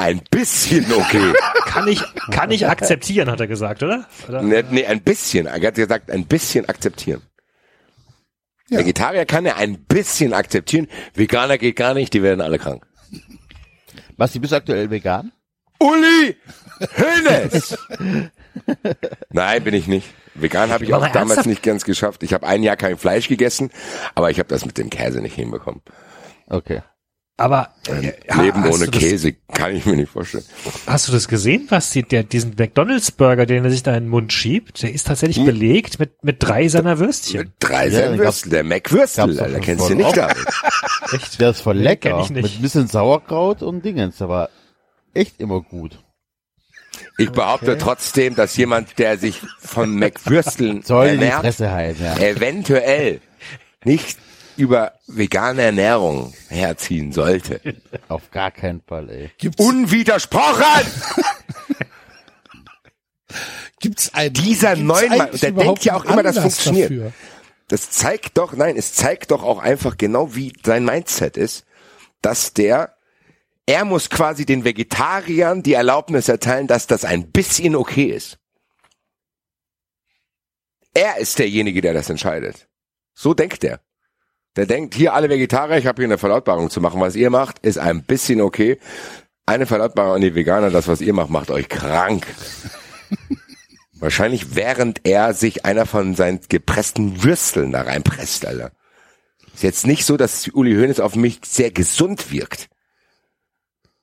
ein 0.00 0.22
bisschen 0.30 0.90
okay. 0.92 1.32
Kann 1.66 1.86
ich, 1.86 2.02
kann 2.32 2.50
ich 2.50 2.66
akzeptieren, 2.66 3.30
hat 3.30 3.38
er 3.38 3.46
gesagt, 3.46 3.84
oder? 3.84 4.08
oder? 4.26 4.42
nee, 4.42 4.64
nee, 4.70 4.86
ein 4.86 5.02
bisschen. 5.02 5.46
Er 5.46 5.62
hat 5.62 5.74
gesagt, 5.76 6.10
ein 6.10 6.26
bisschen 6.26 6.68
akzeptieren. 6.68 7.22
Ja. 8.68 8.80
Vegetarier 8.80 9.24
kann 9.24 9.46
er 9.46 9.56
ein 9.56 9.84
bisschen 9.84 10.32
akzeptieren. 10.32 10.88
Veganer 11.14 11.58
geht 11.58 11.76
gar 11.76 11.94
nicht, 11.94 12.12
die 12.12 12.24
werden 12.24 12.40
alle 12.40 12.58
krank. 12.58 12.84
Basti, 14.16 14.40
bist 14.40 14.52
du 14.52 14.56
aktuell 14.56 14.90
vegan? 14.90 15.30
Uli 15.78 16.36
Hoeneß! 16.98 17.78
Nein, 19.30 19.64
bin 19.64 19.74
ich 19.74 19.86
nicht. 19.86 20.08
Vegan 20.34 20.70
habe 20.70 20.84
ich 20.84 20.94
Aber 20.94 21.06
auch 21.06 21.12
damals 21.12 21.30
ernsthaft? 21.30 21.46
nicht 21.48 21.62
ganz 21.62 21.84
geschafft. 21.84 22.22
Ich 22.22 22.32
habe 22.32 22.46
ein 22.46 22.62
Jahr 22.62 22.76
kein 22.76 22.96
Fleisch 22.98 23.28
gegessen, 23.28 23.70
aber 24.14 24.30
ich 24.30 24.38
habe 24.38 24.48
das 24.48 24.64
mit 24.64 24.78
dem 24.78 24.90
Käse 24.90 25.20
nicht 25.20 25.34
hinbekommen. 25.34 25.82
Okay. 26.48 26.82
Aber 27.36 27.70
äh, 27.88 28.12
Leben 28.38 28.66
ohne 28.66 28.84
du 28.84 28.90
das, 28.90 29.00
Käse 29.00 29.32
kann 29.54 29.74
ich 29.74 29.86
mir 29.86 29.96
nicht 29.96 30.10
vorstellen. 30.12 30.44
Hast 30.86 31.08
du 31.08 31.12
das 31.12 31.26
gesehen, 31.26 31.66
was 31.70 31.88
die, 31.88 32.02
der, 32.02 32.22
diesen 32.22 32.54
McDonalds-Burger, 32.58 33.46
den 33.46 33.64
er 33.64 33.70
sich 33.70 33.82
da 33.82 33.96
in 33.96 34.04
den 34.04 34.10
Mund 34.10 34.30
schiebt, 34.30 34.82
der 34.82 34.92
ist 34.92 35.06
tatsächlich 35.06 35.38
Hm. 35.38 35.46
belegt 35.46 35.98
mit, 35.98 36.22
mit 36.22 36.36
drei 36.42 36.68
seiner 36.68 36.98
Würstchen. 36.98 37.40
Mit 37.40 37.52
drei 37.58 37.88
Ja, 37.88 38.10
den 38.10 38.18
Würstel, 38.18 38.50
der 38.50 38.62
McWürstel, 38.62 39.34
schon 39.38 39.60
kennst 39.62 39.88
du 39.88 39.94
nicht. 39.94 40.14
David? 40.14 40.36
Echt? 41.12 41.40
Der 41.40 41.50
ist 41.50 41.62
voll 41.62 41.78
lecker. 41.78 42.10
kenn 42.10 42.20
ich 42.20 42.30
nicht. 42.30 42.42
Mit 42.42 42.58
ein 42.58 42.62
bisschen 42.62 42.86
Sauerkraut 42.88 43.62
und 43.62 43.84
Dingens. 43.86 44.20
War 44.20 44.50
echt 45.14 45.40
immer 45.40 45.62
gut. 45.62 45.98
Ich 47.18 47.30
behaupte 47.30 47.78
trotzdem, 47.78 48.34
dass 48.34 48.56
jemand, 48.56 48.98
der 48.98 49.18
sich 49.18 49.40
von 49.58 49.94
McWürsteln 49.98 50.82
ernährt, 50.84 51.60
halten, 51.60 52.02
ja. 52.02 52.16
eventuell 52.18 53.20
nicht 53.84 54.18
über 54.56 54.92
vegane 55.06 55.62
Ernährung 55.62 56.34
herziehen 56.48 57.12
sollte. 57.12 57.60
Auf 58.08 58.30
gar 58.30 58.50
keinen 58.50 58.82
Fall, 58.82 59.08
ey. 59.08 59.30
Gibt's, 59.38 59.64
Unwidersprochen! 59.64 60.64
gibt's 63.80 64.12
ein, 64.14 64.32
Dieser 64.32 64.74
gibt's 64.74 64.86
Neumann, 64.86 65.20
eigentlich 65.20 65.40
der 65.40 65.52
denkt 65.52 65.84
ja 65.84 65.96
auch 65.96 66.04
einen 66.04 66.12
immer, 66.12 66.22
das 66.22 66.38
funktioniert. 66.38 66.90
dafür? 66.90 67.12
Das 67.68 67.90
zeigt 67.90 68.36
doch, 68.36 68.52
nein, 68.52 68.76
es 68.76 68.94
zeigt 68.94 69.30
doch 69.30 69.42
auch 69.42 69.60
einfach 69.60 69.96
genau, 69.96 70.34
wie 70.34 70.52
sein 70.64 70.84
Mindset 70.84 71.36
ist, 71.36 71.64
dass 72.20 72.52
der, 72.52 72.94
er 73.70 73.84
muss 73.84 74.10
quasi 74.10 74.44
den 74.44 74.64
Vegetariern 74.64 75.62
die 75.62 75.74
Erlaubnis 75.74 76.28
erteilen, 76.28 76.66
dass 76.66 76.88
das 76.88 77.04
ein 77.04 77.30
bisschen 77.30 77.76
okay 77.76 78.06
ist. 78.06 78.36
Er 80.92 81.18
ist 81.18 81.38
derjenige, 81.38 81.80
der 81.80 81.94
das 81.94 82.10
entscheidet. 82.10 82.66
So 83.14 83.32
denkt 83.32 83.62
er. 83.62 83.78
Der 84.56 84.66
denkt, 84.66 84.96
hier 84.96 85.14
alle 85.14 85.30
Vegetarier, 85.30 85.78
ich 85.78 85.86
habe 85.86 86.02
hier 86.02 86.08
eine 86.08 86.18
Verlautbarung 86.18 86.68
zu 86.68 86.80
machen. 86.80 87.00
Was 87.00 87.14
ihr 87.14 87.30
macht, 87.30 87.60
ist 87.60 87.78
ein 87.78 88.02
bisschen 88.02 88.40
okay. 88.40 88.80
Eine 89.46 89.66
Verlautbarung 89.66 90.14
an 90.14 90.20
die 90.20 90.34
Veganer, 90.34 90.70
das, 90.70 90.88
was 90.88 91.00
ihr 91.00 91.12
macht, 91.12 91.30
macht 91.30 91.52
euch 91.52 91.68
krank. 91.68 92.26
Wahrscheinlich 94.00 94.56
während 94.56 95.06
er 95.06 95.32
sich 95.32 95.64
einer 95.64 95.86
von 95.86 96.16
seinen 96.16 96.40
gepressten 96.48 97.22
Würsteln 97.22 97.70
da 97.70 97.82
reinpresst, 97.82 98.46
Alter. 98.46 98.72
Ist 99.54 99.62
jetzt 99.62 99.86
nicht 99.86 100.04
so, 100.04 100.16
dass 100.16 100.48
Uli 100.48 100.74
Hoeneß 100.74 100.98
auf 100.98 101.14
mich 101.14 101.38
sehr 101.44 101.70
gesund 101.70 102.32
wirkt. 102.32 102.68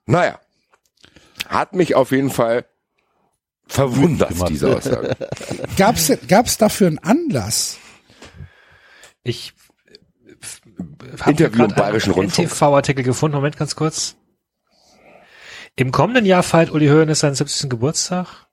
Naja. 0.07 0.39
Hat 1.47 1.73
mich 1.73 1.93
auf 1.95 2.11
jeden 2.11 2.31
Fall 2.31 2.65
verwundert, 3.67 4.49
diese 4.49 4.75
Aussage. 4.75 5.15
Gab's, 5.77 6.11
gab's 6.27 6.57
dafür 6.57 6.87
einen 6.87 6.99
Anlass? 6.99 7.77
Ich 9.23 9.53
habe 11.19 11.31
Interview 11.31 11.65
im 11.65 11.73
Bayerischen 11.73 12.13
Rundfunk. 12.13 12.47
NTV-Artikel 12.49 13.03
gefunden. 13.03 13.35
Moment, 13.35 13.57
ganz 13.57 13.75
kurz. 13.75 14.15
Im 15.75 15.91
kommenden 15.91 16.25
Jahr 16.25 16.43
feiert 16.43 16.71
Uli 16.71 16.87
Hoeneß 16.87 17.19
seinen 17.19 17.35
70. 17.35 17.69
Geburtstag. 17.69 18.47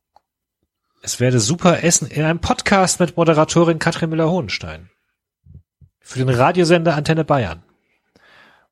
Es 1.00 1.20
werde 1.20 1.38
super 1.38 1.82
essen 1.84 2.08
in 2.08 2.24
einem 2.24 2.40
Podcast 2.40 2.98
mit 2.98 3.16
Moderatorin 3.16 3.78
Katrin 3.78 4.10
Müller-Hohenstein. 4.10 4.90
Für 6.00 6.18
den 6.18 6.28
Radiosender 6.28 6.94
Antenne 6.96 7.24
Bayern. 7.24 7.62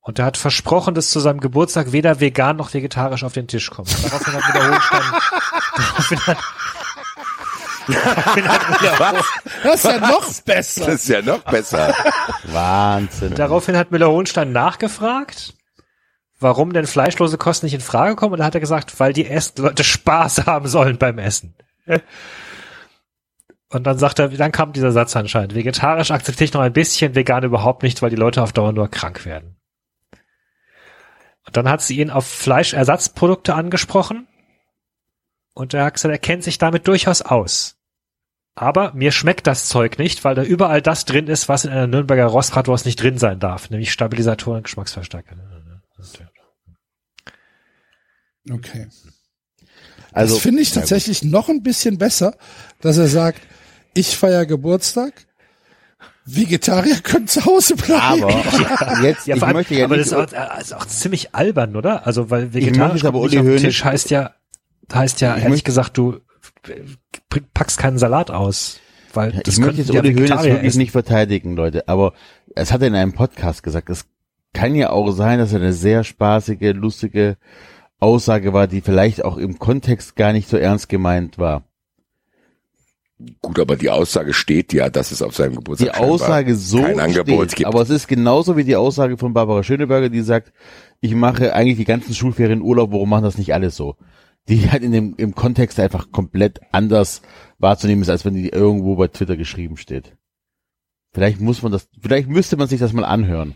Und 0.05 0.19
er 0.19 0.25
hat 0.25 0.35
versprochen, 0.35 0.95
dass 0.95 1.11
zu 1.11 1.21
seinem 1.21 1.39
Geburtstag 1.39 1.93
weder 1.93 2.19
vegan 2.19 2.57
noch 2.57 2.73
vegetarisch 2.73 3.23
auf 3.23 3.31
den 3.31 3.47
Tisch 3.47 3.69
kommt. 3.69 3.89
Daraufhin 4.03 4.33
hat 4.33 4.53
Müller-Hohenstein, 4.53 5.01
daraufhin 5.77 6.27
hat, 6.27 6.37
daraufhin 7.87 8.49
hat 8.49 8.81
Müller, 8.81 9.23
Das 9.63 9.75
ist 9.75 9.85
ja 9.85 9.99
noch 9.99 10.41
besser. 10.41 10.85
Das 10.85 10.95
ist 10.95 11.07
ja 11.07 11.21
noch 11.21 11.39
besser. 11.39 11.95
Wahnsinn. 12.43 13.35
Daraufhin 13.35 13.77
hat 13.77 13.91
Müller-Hohenstein 13.91 14.51
nachgefragt, 14.51 15.53
warum 16.37 16.73
denn 16.73 16.85
fleischlose 16.85 17.37
Kosten 17.37 17.65
nicht 17.67 17.75
in 17.75 17.79
Frage 17.79 18.17
kommen. 18.17 18.33
Und 18.33 18.39
da 18.39 18.45
hat 18.45 18.55
er 18.55 18.61
gesagt, 18.61 18.99
weil 18.99 19.13
die 19.13 19.29
Essen 19.29 19.63
Leute 19.63 19.85
Spaß 19.85 20.45
haben 20.45 20.67
sollen 20.67 20.97
beim 20.97 21.17
Essen. 21.17 21.55
Und 23.69 23.87
dann 23.87 23.97
sagt 23.97 24.19
er, 24.19 24.27
dann 24.27 24.51
kam 24.51 24.73
dieser 24.73 24.91
Satz 24.91 25.15
anscheinend. 25.15 25.55
Vegetarisch 25.55 26.11
akzeptiere 26.11 26.45
ich 26.45 26.53
noch 26.53 26.61
ein 26.61 26.73
bisschen, 26.73 27.15
vegan 27.15 27.43
überhaupt 27.45 27.83
nicht, 27.83 28.01
weil 28.01 28.09
die 28.09 28.17
Leute 28.17 28.43
auf 28.43 28.51
Dauer 28.51 28.73
nur 28.73 28.89
krank 28.91 29.25
werden. 29.25 29.55
Und 31.45 31.57
dann 31.57 31.69
hat 31.69 31.81
sie 31.81 31.99
ihn 31.99 32.09
auf 32.09 32.25
Fleischersatzprodukte 32.25 33.53
angesprochen. 33.53 34.27
Und 35.53 35.73
er 35.73 35.85
hat 35.85 35.95
gesagt, 35.95 36.11
er 36.11 36.19
kennt 36.19 36.43
sich 36.43 36.57
damit 36.57 36.87
durchaus 36.87 37.21
aus. 37.21 37.75
Aber 38.55 38.93
mir 38.93 39.11
schmeckt 39.11 39.47
das 39.47 39.67
Zeug 39.67 39.97
nicht, 39.97 40.23
weil 40.23 40.35
da 40.35 40.43
überall 40.43 40.81
das 40.81 41.05
drin 41.05 41.27
ist, 41.27 41.49
was 41.49 41.65
in 41.65 41.71
einer 41.71 41.87
Nürnberger 41.87 42.25
Rostbratwurst 42.25 42.85
nicht 42.85 43.01
drin 43.01 43.17
sein 43.17 43.39
darf, 43.39 43.69
nämlich 43.69 43.91
Stabilisatoren 43.91 44.57
und 44.57 44.63
Geschmacksverstärker. 44.63 45.35
Okay. 48.49 48.87
Also 50.11 50.35
das 50.35 50.43
finde 50.43 50.61
ich 50.61 50.71
tatsächlich 50.71 51.23
noch 51.23 51.49
ein 51.49 51.63
bisschen 51.63 51.97
besser, 51.97 52.37
dass 52.81 52.97
er 52.97 53.07
sagt, 53.07 53.41
ich 53.95 54.15
feier 54.17 54.45
Geburtstag, 54.45 55.25
Vegetarier 56.25 56.95
können 57.01 57.27
zu 57.27 57.43
Hause 57.45 57.75
bleiben. 57.75 58.23
aber 58.23 59.01
jetzt, 59.03 59.27
Ja, 59.27 59.35
ich 59.35 59.43
allem, 59.43 59.55
möchte 59.57 59.75
ja 59.75 59.85
aber 59.85 59.97
nicht, 59.97 60.11
das 60.11 60.17
ist, 60.31 60.35
auch, 60.35 60.47
das 60.55 60.63
ist 60.63 60.73
auch 60.73 60.85
ziemlich 60.85 61.35
albern, 61.35 61.75
oder? 61.75 62.07
Also, 62.07 62.29
weil 62.29 62.53
vegetarisch 62.53 63.03
aber 63.05 63.19
Uli 63.19 63.37
Hoeneß- 63.37 63.59
Tisch 63.61 63.83
heißt 63.83 64.09
ja, 64.09 64.31
heißt 64.93 65.21
ja, 65.21 65.31
Ich 65.31 65.37
ehrlich 65.43 65.49
möchte- 65.49 65.65
gesagt, 65.65 65.97
du 65.97 66.19
packst 67.53 67.77
keinen 67.77 67.97
Salat 67.97 68.31
aus. 68.31 68.79
Weil 69.13 69.31
das 69.43 69.55
ich 69.55 69.59
möchte 69.59 69.81
jetzt 69.81 69.89
Uli 69.91 69.99
Hoeneß 70.13 70.17
Vegetarier 70.21 70.51
wirklich 70.53 70.67
essen. 70.69 70.77
nicht 70.79 70.91
verteidigen, 70.91 71.55
Leute, 71.55 71.87
aber 71.87 72.13
es 72.55 72.71
hat 72.71 72.81
er 72.81 72.87
in 72.87 72.95
einem 72.95 73.13
Podcast 73.13 73.61
gesagt, 73.63 73.89
es 73.89 74.05
kann 74.53 74.75
ja 74.75 74.89
auch 74.91 75.11
sein, 75.11 75.39
dass 75.39 75.51
er 75.53 75.59
eine 75.59 75.73
sehr 75.73 76.03
spaßige, 76.03 76.73
lustige 76.73 77.37
Aussage 77.99 78.53
war, 78.53 78.67
die 78.67 78.81
vielleicht 78.81 79.23
auch 79.25 79.37
im 79.37 79.59
Kontext 79.59 80.15
gar 80.15 80.33
nicht 80.33 80.47
so 80.49 80.57
ernst 80.57 80.89
gemeint 80.89 81.37
war. 81.37 81.63
Gut, 83.41 83.59
aber 83.59 83.75
die 83.75 83.89
Aussage 83.89 84.33
steht 84.33 84.73
ja, 84.73 84.89
dass 84.89 85.11
es 85.11 85.21
auf 85.21 85.35
seinem 85.35 85.55
Geburtstag 85.55 85.93
Die 85.93 85.99
Aussage 85.99 86.55
so 86.55 86.81
kein 86.81 86.99
Angebot 86.99 87.51
steht, 87.51 87.57
gibt. 87.57 87.67
aber 87.67 87.81
es 87.81 87.89
ist 87.89 88.07
genauso 88.07 88.57
wie 88.57 88.63
die 88.63 88.75
Aussage 88.75 89.17
von 89.17 89.33
Barbara 89.33 89.63
Schöneberger, 89.63 90.09
die 90.09 90.21
sagt, 90.21 90.51
ich 90.99 91.15
mache 91.15 91.53
eigentlich 91.53 91.77
die 91.77 91.85
ganzen 91.85 92.13
Schulferien 92.13 92.61
Urlaub, 92.61 92.91
warum 92.91 93.09
machen 93.09 93.23
das 93.23 93.37
nicht 93.37 93.53
alle 93.53 93.69
so? 93.69 93.95
Die 94.49 94.69
halt 94.71 94.83
in 94.83 94.91
dem, 94.91 95.15
im 95.17 95.35
Kontext 95.35 95.79
einfach 95.79 96.11
komplett 96.11 96.59
anders 96.71 97.21
wahrzunehmen 97.59 98.01
ist, 98.01 98.09
als 98.09 98.25
wenn 98.25 98.33
die 98.33 98.49
irgendwo 98.49 98.95
bei 98.95 99.07
Twitter 99.07 99.37
geschrieben 99.37 99.77
steht. 99.77 100.17
Vielleicht 101.13 101.39
muss 101.39 101.61
man 101.61 101.71
das, 101.71 101.87
vielleicht 102.01 102.27
müsste 102.27 102.57
man 102.57 102.67
sich 102.67 102.79
das 102.79 102.91
mal 102.91 103.05
anhören. 103.05 103.55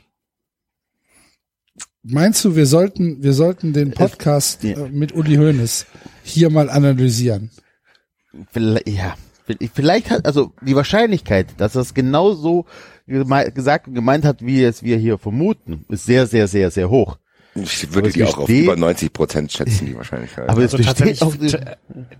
Meinst 2.04 2.46
du, 2.46 2.56
wir 2.56 2.68
sollten, 2.68 3.22
wir 3.22 3.34
sollten 3.34 3.74
den 3.74 3.92
Podcast 3.92 4.64
ja. 4.64 4.78
äh, 4.78 4.90
mit 4.90 5.14
Uli 5.14 5.36
Hoeneß 5.36 5.88
hier 6.24 6.50
mal 6.50 6.70
analysieren? 6.70 7.50
Vielleicht, 8.52 8.88
ja, 8.88 9.16
vielleicht 9.74 10.10
hat, 10.10 10.26
also 10.26 10.54
die 10.62 10.76
Wahrscheinlichkeit, 10.76 11.48
dass 11.58 11.76
er 11.76 11.82
es 11.82 11.94
genau 11.94 12.34
so 12.34 12.66
gesagt 13.06 13.88
und 13.88 13.96
gemeint 13.96 14.26
hat, 14.26 14.46
wie 14.46 14.64
es 14.64 14.84
wir 14.84 14.98
hier 14.98 15.18
vermuten, 15.18 15.86
ist 15.90 16.06
sehr, 16.06 16.28
sehr, 16.28 16.48
sehr, 16.48 16.72
sehr 16.72 16.90
hoch. 16.90 17.18
Ich 17.56 17.92
würde 17.94 18.10
es 18.10 18.14
die 18.14 18.24
auch 18.24 18.38
auf 18.38 18.50
über 18.50 18.76
90 18.76 19.12
Prozent 19.12 19.52
schätzen, 19.52 19.88
die 19.88 19.96
Wahrscheinlichkeit. 19.96 20.48
Aber 20.48 20.62
es 20.62 20.74
Also 20.74 20.84
tatsächlich, 20.84 21.22
auch, 21.24 21.36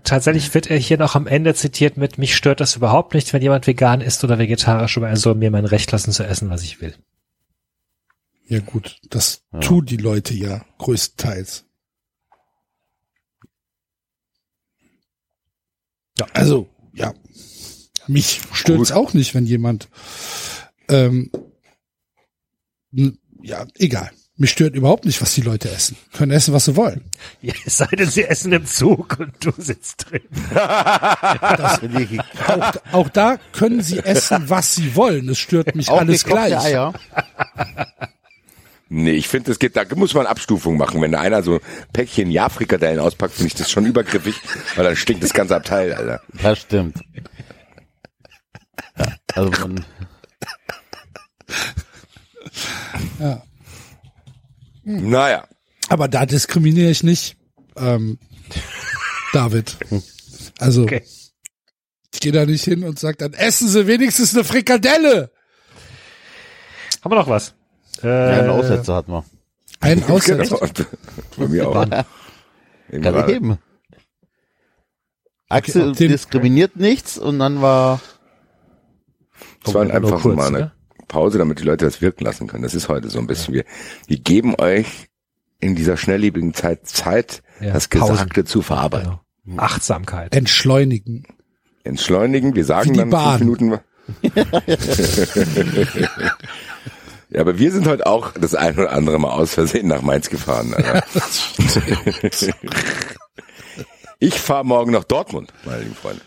tatsächlich 0.02 0.52
wird 0.52 0.68
er 0.68 0.78
hier 0.78 0.98
noch 0.98 1.14
am 1.14 1.26
Ende 1.26 1.54
zitiert 1.54 1.96
mit, 1.96 2.18
mich 2.18 2.34
stört 2.34 2.60
das 2.60 2.74
überhaupt 2.74 3.14
nicht, 3.14 3.32
wenn 3.32 3.42
jemand 3.42 3.66
vegan 3.66 4.00
ist 4.00 4.24
oder 4.24 4.38
vegetarisch, 4.38 4.96
aber 4.96 5.08
er 5.08 5.16
soll 5.16 5.34
mir 5.36 5.50
mein 5.50 5.64
Recht 5.64 5.92
lassen 5.92 6.10
zu 6.10 6.24
essen, 6.24 6.50
was 6.50 6.62
ich 6.64 6.80
will. 6.80 6.94
Ja 8.46 8.60
gut, 8.60 8.98
das 9.10 9.44
Ja. 9.52 9.60
tun 9.60 9.84
die 9.84 9.98
Leute 9.98 10.34
ja 10.34 10.64
größtenteils. 10.78 11.66
Ja, 16.18 16.26
also, 16.32 16.68
ja. 16.98 17.14
Mich 18.06 18.40
stört's 18.52 18.92
auch 18.92 19.12
nicht, 19.12 19.34
wenn 19.34 19.46
jemand 19.46 19.88
ähm, 20.88 21.30
ja, 23.42 23.66
egal. 23.76 24.10
Mich 24.40 24.50
stört 24.50 24.76
überhaupt 24.76 25.04
nicht, 25.04 25.20
was 25.20 25.34
die 25.34 25.40
Leute 25.40 25.68
essen. 25.68 25.96
Können 26.12 26.30
essen, 26.30 26.54
was 26.54 26.66
sie 26.66 26.76
wollen. 26.76 27.02
Ja, 27.42 27.52
es 27.66 27.78
sei 27.78 27.86
denn, 27.86 28.08
sie 28.08 28.22
essen 28.22 28.52
im 28.52 28.66
Zug 28.66 29.18
und 29.18 29.32
du 29.44 29.50
sitzt 29.58 30.08
drin. 30.08 30.22
Auch, 32.46 32.72
auch 32.92 33.08
da 33.08 33.38
können 33.52 33.82
sie 33.82 33.98
essen, 33.98 34.48
was 34.48 34.76
sie 34.76 34.94
wollen. 34.94 35.28
Es 35.28 35.38
stört 35.38 35.74
mich 35.74 35.88
auch 35.88 35.98
alles 35.98 36.24
gleich. 36.24 36.52
Nee, 38.90 39.12
ich 39.12 39.28
finde, 39.28 39.50
es 39.52 39.58
geht, 39.58 39.76
da 39.76 39.84
muss 39.94 40.14
man 40.14 40.26
Abstufung 40.26 40.78
machen. 40.78 41.02
Wenn 41.02 41.12
da 41.12 41.20
einer 41.20 41.42
so 41.42 41.54
ein 41.56 41.60
Päckchen 41.92 42.30
Ja-Frikadellen 42.30 43.00
auspackt, 43.00 43.34
finde 43.34 43.48
ich 43.48 43.54
das 43.54 43.70
schon 43.70 43.84
übergriffig, 43.84 44.34
weil 44.76 44.84
dann 44.84 44.96
stinkt 44.96 45.22
das 45.22 45.34
ganze 45.34 45.56
Abteil, 45.56 45.92
Alter. 45.92 46.22
Das 46.42 46.58
stimmt. 46.60 46.96
Ja, 48.96 49.06
also 49.34 49.50
man, 49.50 49.84
Naja. 54.84 55.46
Aber 55.90 56.08
da 56.08 56.24
diskriminiere 56.26 56.90
ich 56.90 57.02
nicht, 57.02 57.36
ähm, 57.76 58.18
David. 59.32 59.76
Also, 60.58 60.82
Okay. 60.84 61.02
ich 62.12 62.20
gehe 62.20 62.32
da 62.32 62.46
nicht 62.46 62.64
hin 62.64 62.84
und 62.84 62.98
sage 62.98 63.18
dann, 63.18 63.34
essen 63.34 63.68
Sie 63.68 63.86
wenigstens 63.86 64.34
eine 64.34 64.44
Frikadelle. 64.44 65.30
Haben 67.02 67.12
wir 67.12 67.16
noch 67.16 67.28
was? 67.28 67.54
Äh, 68.02 68.08
ja, 68.08 68.40
einen 68.40 68.50
Aussetzer 68.50 68.94
hat 68.96 69.08
man. 69.08 69.22
Ein 69.80 70.02
Aussetzer. 70.04 70.58
Genau. 70.58 70.88
Bei 71.36 71.48
mir 71.48 71.68
auch. 71.68 71.86
Eben 72.90 73.02
Gerade 73.02 73.32
eben. 73.32 73.58
Axel 75.48 75.92
den- 75.92 76.08
diskriminiert 76.10 76.76
nichts 76.76 77.16
und 77.18 77.38
dann 77.38 77.62
war 77.62 78.00
Das 79.64 79.74
war 79.74 79.88
einfach 79.90 80.20
kurz, 80.22 80.36
mal 80.36 80.48
eine 80.48 80.58
ne? 80.58 80.72
Pause, 81.06 81.38
damit 81.38 81.60
die 81.60 81.64
Leute 81.64 81.84
das 81.86 82.00
wirken 82.02 82.24
lassen 82.24 82.46
können. 82.48 82.62
Das 82.62 82.74
ist 82.74 82.88
heute 82.88 83.08
so 83.08 83.18
ein 83.18 83.26
bisschen. 83.26 83.54
Wir, 83.54 83.64
wir 84.06 84.18
geben 84.18 84.54
euch 84.58 85.06
in 85.60 85.74
dieser 85.74 85.96
schnelllebigen 85.96 86.52
Zeit 86.54 86.86
Zeit, 86.86 87.42
Ja, 87.60 87.72
das 87.72 87.88
Pausen. 87.88 88.12
Gesagte 88.14 88.44
zu 88.44 88.62
verarbeiten. 88.62 89.18
Genau. 89.44 89.62
Achtsamkeit. 89.62 90.34
Entschleunigen. 90.36 91.24
Entschleunigen, 91.84 92.54
wir 92.54 92.64
sagen 92.66 92.92
dann 92.94 93.10
Bahn. 93.10 93.38
fünf 93.38 93.60
Minuten. 93.60 93.80
ja, 97.30 97.40
aber 97.40 97.58
wir 97.58 97.72
sind 97.72 97.86
heute 97.86 98.06
auch 98.06 98.32
das 98.32 98.54
ein 98.54 98.78
oder 98.78 98.92
andere 98.92 99.18
Mal 99.18 99.30
aus 99.30 99.54
Versehen 99.54 99.88
nach 99.88 100.02
Mainz 100.02 100.30
gefahren. 100.30 100.74
Ich 104.20 104.34
fahre 104.34 104.64
morgen 104.64 104.90
nach 104.90 105.04
Dortmund, 105.04 105.52
meine 105.64 105.82
lieben 105.82 105.94
Freunde. 105.94 106.22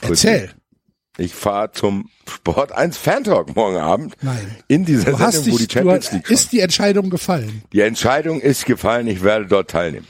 Erzähl. 0.00 0.50
Ich 1.16 1.34
fahre 1.34 1.72
zum 1.72 2.10
Sport 2.28 2.72
1 2.72 2.96
Fan 2.96 3.24
Talk 3.24 3.54
morgen 3.56 3.76
Abend 3.76 4.16
Nein. 4.20 4.56
in 4.68 4.84
dieser 4.84 5.12
Du 5.12 5.16
Sendung, 5.16 5.52
wo 5.52 5.58
die 5.58 5.66
dich, 5.66 5.72
Champions 5.72 6.12
League 6.12 6.30
ist 6.30 6.52
die 6.52 6.60
Entscheidung 6.60 7.10
gefallen. 7.10 7.62
Die 7.72 7.80
Entscheidung 7.80 8.40
ist 8.40 8.66
gefallen, 8.66 9.08
ich 9.08 9.22
werde 9.22 9.46
dort 9.46 9.70
teilnehmen. 9.70 10.06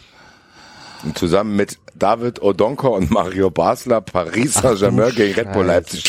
Und 1.04 1.16
zusammen 1.16 1.56
mit 1.56 1.78
David 1.94 2.42
Odonko 2.42 2.94
und 2.96 3.10
Mario 3.10 3.50
Basler 3.50 4.00
Paris 4.00 4.54
Saint-Germain 4.54 5.14
gegen 5.14 5.34
Red 5.34 5.52
Bull 5.52 5.66
Leipzig. 5.66 6.04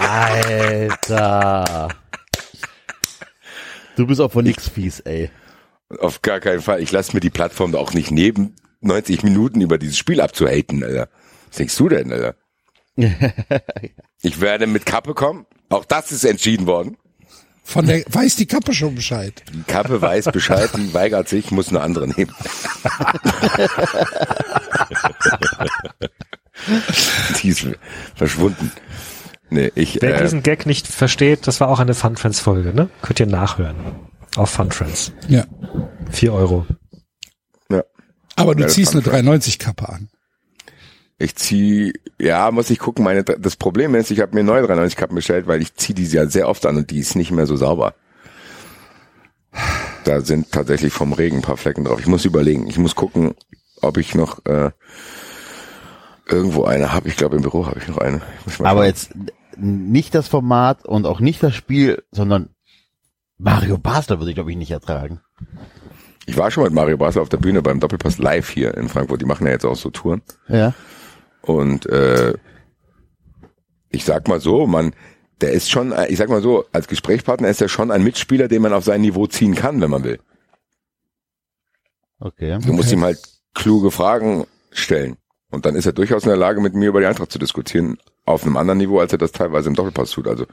Alter. 0.00 1.88
Du 3.96 4.06
bist 4.06 4.20
auch 4.20 4.32
von 4.32 4.44
nix 4.44 4.68
fies, 4.68 5.00
ey. 5.00 5.30
Auf 6.00 6.22
gar 6.22 6.40
keinen 6.40 6.60
Fall. 6.60 6.82
Ich 6.82 6.92
lasse 6.92 7.14
mir 7.14 7.20
die 7.20 7.30
Plattform 7.30 7.72
da 7.72 7.78
auch 7.78 7.92
nicht 7.92 8.10
neben 8.10 8.54
90 8.80 9.22
Minuten 9.22 9.60
über 9.60 9.78
dieses 9.78 9.96
Spiel 9.96 10.20
abzuhaten, 10.20 10.82
Alter. 10.82 11.08
Was 11.48 11.56
denkst 11.56 11.76
du 11.76 11.88
denn, 11.88 12.12
Alter? 12.12 12.34
Ich 14.22 14.40
werde 14.40 14.66
mit 14.66 14.86
Kappe 14.86 15.12
kommen. 15.12 15.44
Auch 15.68 15.84
das 15.84 16.10
ist 16.10 16.24
entschieden 16.24 16.66
worden. 16.66 16.96
Von 17.62 17.86
der 17.86 18.02
weiß 18.08 18.36
die 18.36 18.46
Kappe 18.46 18.72
schon 18.72 18.94
Bescheid. 18.94 19.42
Die 19.52 19.64
Kappe 19.64 20.00
weiß 20.00 20.26
Bescheid, 20.32 20.70
die 20.76 20.94
weigert 20.94 21.28
sich, 21.28 21.50
muss 21.50 21.68
eine 21.68 21.82
andere 21.82 22.08
nehmen. 22.08 22.32
die 27.42 27.48
ist 27.48 27.66
verschwunden. 28.14 28.72
Nee, 29.54 29.70
ich, 29.76 30.02
Wer 30.02 30.16
äh, 30.16 30.22
diesen 30.22 30.42
Gag 30.42 30.66
nicht 30.66 30.88
versteht, 30.88 31.46
das 31.46 31.60
war 31.60 31.68
auch 31.68 31.78
eine 31.78 31.94
Fun 31.94 32.16
Friends 32.16 32.40
Folge, 32.40 32.74
ne? 32.74 32.90
Könnt 33.02 33.20
ihr 33.20 33.26
nachhören. 33.26 33.76
Auf 34.36 34.50
Fun 34.50 34.72
Friends. 34.72 35.12
Ja. 35.28 35.44
Vier 36.10 36.32
Euro. 36.32 36.66
ja. 37.70 37.84
Aber 38.34 38.56
du 38.56 38.66
ziehst 38.66 38.94
eine 38.94 39.02
fand 39.02 39.14
ich. 39.14 39.20
390 39.20 39.58
Kappe 39.60 39.88
an. 39.88 40.08
Ich 41.18 41.36
zieh, 41.36 41.92
ja, 42.18 42.50
muss 42.50 42.68
ich 42.70 42.80
gucken. 42.80 43.04
Meine, 43.04 43.22
das 43.22 43.54
Problem 43.54 43.94
ist, 43.94 44.10
ich 44.10 44.18
habe 44.20 44.34
mir 44.34 44.42
neue 44.42 44.62
93 44.62 44.96
Kappen 44.96 45.14
bestellt, 45.14 45.46
weil 45.46 45.62
ich 45.62 45.76
ziehe 45.76 45.94
diese 45.94 46.16
ja 46.16 46.26
sehr 46.26 46.48
oft 46.48 46.66
an 46.66 46.76
und 46.76 46.90
die 46.90 46.98
ist 46.98 47.14
nicht 47.14 47.30
mehr 47.30 47.46
so 47.46 47.54
sauber. 47.54 47.94
Da 50.02 50.20
sind 50.20 50.50
tatsächlich 50.50 50.92
vom 50.92 51.12
Regen 51.12 51.36
ein 51.36 51.42
paar 51.42 51.56
Flecken 51.56 51.84
drauf. 51.84 52.00
Ich 52.00 52.08
muss 52.08 52.24
überlegen. 52.24 52.66
Ich 52.66 52.76
muss 52.76 52.96
gucken, 52.96 53.34
ob 53.80 53.98
ich 53.98 54.16
noch 54.16 54.44
äh, 54.46 54.72
irgendwo 56.28 56.64
eine 56.64 56.92
habe. 56.92 57.08
Ich 57.08 57.16
glaube, 57.16 57.36
im 57.36 57.42
Büro 57.42 57.66
habe 57.66 57.78
ich 57.78 57.86
noch 57.86 57.98
eine. 57.98 58.20
Ich 58.40 58.46
muss 58.46 58.58
mal 58.58 58.68
Aber 58.68 58.80
schauen. 58.80 58.86
jetzt 58.88 59.10
nicht 59.56 60.14
das 60.14 60.28
Format 60.28 60.84
und 60.84 61.06
auch 61.06 61.20
nicht 61.20 61.42
das 61.42 61.54
Spiel, 61.54 62.02
sondern 62.10 62.50
Mario 63.38 63.78
Basler 63.78 64.18
würde 64.18 64.30
ich, 64.30 64.36
glaube 64.36 64.50
ich, 64.50 64.56
nicht 64.56 64.70
ertragen. 64.70 65.20
Ich 66.26 66.36
war 66.36 66.50
schon 66.50 66.64
mit 66.64 66.72
Mario 66.72 66.96
Basler 66.96 67.22
auf 67.22 67.28
der 67.28 67.36
Bühne 67.36 67.62
beim 67.62 67.80
Doppelpass 67.80 68.18
live 68.18 68.48
hier 68.48 68.76
in 68.76 68.88
Frankfurt. 68.88 69.20
Die 69.20 69.26
machen 69.26 69.46
ja 69.46 69.52
jetzt 69.52 69.64
auch 69.64 69.76
so 69.76 69.90
Touren. 69.90 70.22
Ja. 70.48 70.72
Und 71.42 71.86
äh, 71.86 72.34
ich 73.90 74.04
sag 74.04 74.28
mal 74.28 74.40
so, 74.40 74.66
man, 74.66 74.94
der 75.40 75.52
ist 75.52 75.70
schon, 75.70 75.92
ich 76.08 76.18
sag 76.18 76.28
mal 76.28 76.42
so, 76.42 76.64
als 76.72 76.88
Gesprächspartner 76.88 77.48
ist 77.48 77.60
er 77.60 77.68
schon 77.68 77.90
ein 77.90 78.02
Mitspieler, 78.02 78.48
den 78.48 78.62
man 78.62 78.72
auf 78.72 78.84
sein 78.84 79.02
Niveau 79.02 79.26
ziehen 79.26 79.54
kann, 79.54 79.80
wenn 79.80 79.90
man 79.90 80.04
will. 80.04 80.18
Okay. 82.18 82.58
Du 82.64 82.72
musst 82.72 82.92
ihm 82.92 83.02
halt 83.02 83.18
kluge 83.52 83.90
Fragen 83.90 84.46
stellen. 84.70 85.16
Und 85.54 85.66
dann 85.66 85.74
ist 85.74 85.86
er 85.86 85.92
durchaus 85.92 86.24
in 86.24 86.28
der 86.28 86.36
Lage, 86.36 86.60
mit 86.60 86.74
mir 86.74 86.88
über 86.88 87.00
die 87.00 87.06
Eintracht 87.06 87.32
zu 87.32 87.38
diskutieren, 87.38 87.98
auf 88.26 88.44
einem 88.44 88.56
anderen 88.56 88.78
Niveau, 88.78 88.98
als 88.98 89.12
er 89.12 89.18
das 89.18 89.32
teilweise 89.32 89.68
im 89.68 89.74
Doppelpass 89.74 90.10
tut. 90.10 90.28
Also 90.28 90.46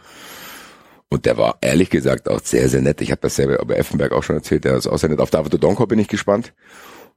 und 1.13 1.25
der 1.25 1.37
war 1.37 1.57
ehrlich 1.59 1.89
gesagt 1.89 2.29
auch 2.29 2.39
sehr, 2.41 2.69
sehr 2.69 2.81
nett. 2.81 3.01
Ich 3.01 3.11
habe 3.11 3.19
das 3.19 3.35
selber 3.35 3.57
bei 3.65 3.75
Effenberg 3.75 4.13
auch 4.13 4.23
schon 4.23 4.37
erzählt. 4.37 4.63
Der 4.63 4.77
ist 4.77 4.87
auch 4.87 4.97
sehr 4.97 5.09
nett. 5.09 5.19
Auf 5.19 5.29
David 5.29 5.53
Odonko 5.53 5.85
bin 5.85 5.99
ich 5.99 6.07
gespannt. 6.07 6.53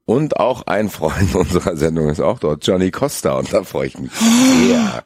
Und 0.05 0.37
auch 0.37 0.67
ein 0.67 0.89
Freund 0.91 1.33
unserer 1.35 1.77
Sendung 1.77 2.09
ist 2.09 2.21
auch 2.21 2.41
dort, 2.41 2.67
Johnny 2.67 2.91
Costa. 2.91 3.39
Und 3.39 3.53
da 3.53 3.63
freue 3.63 3.87
ich 3.87 3.99
mich 3.99 4.11
sehr. 4.11 5.05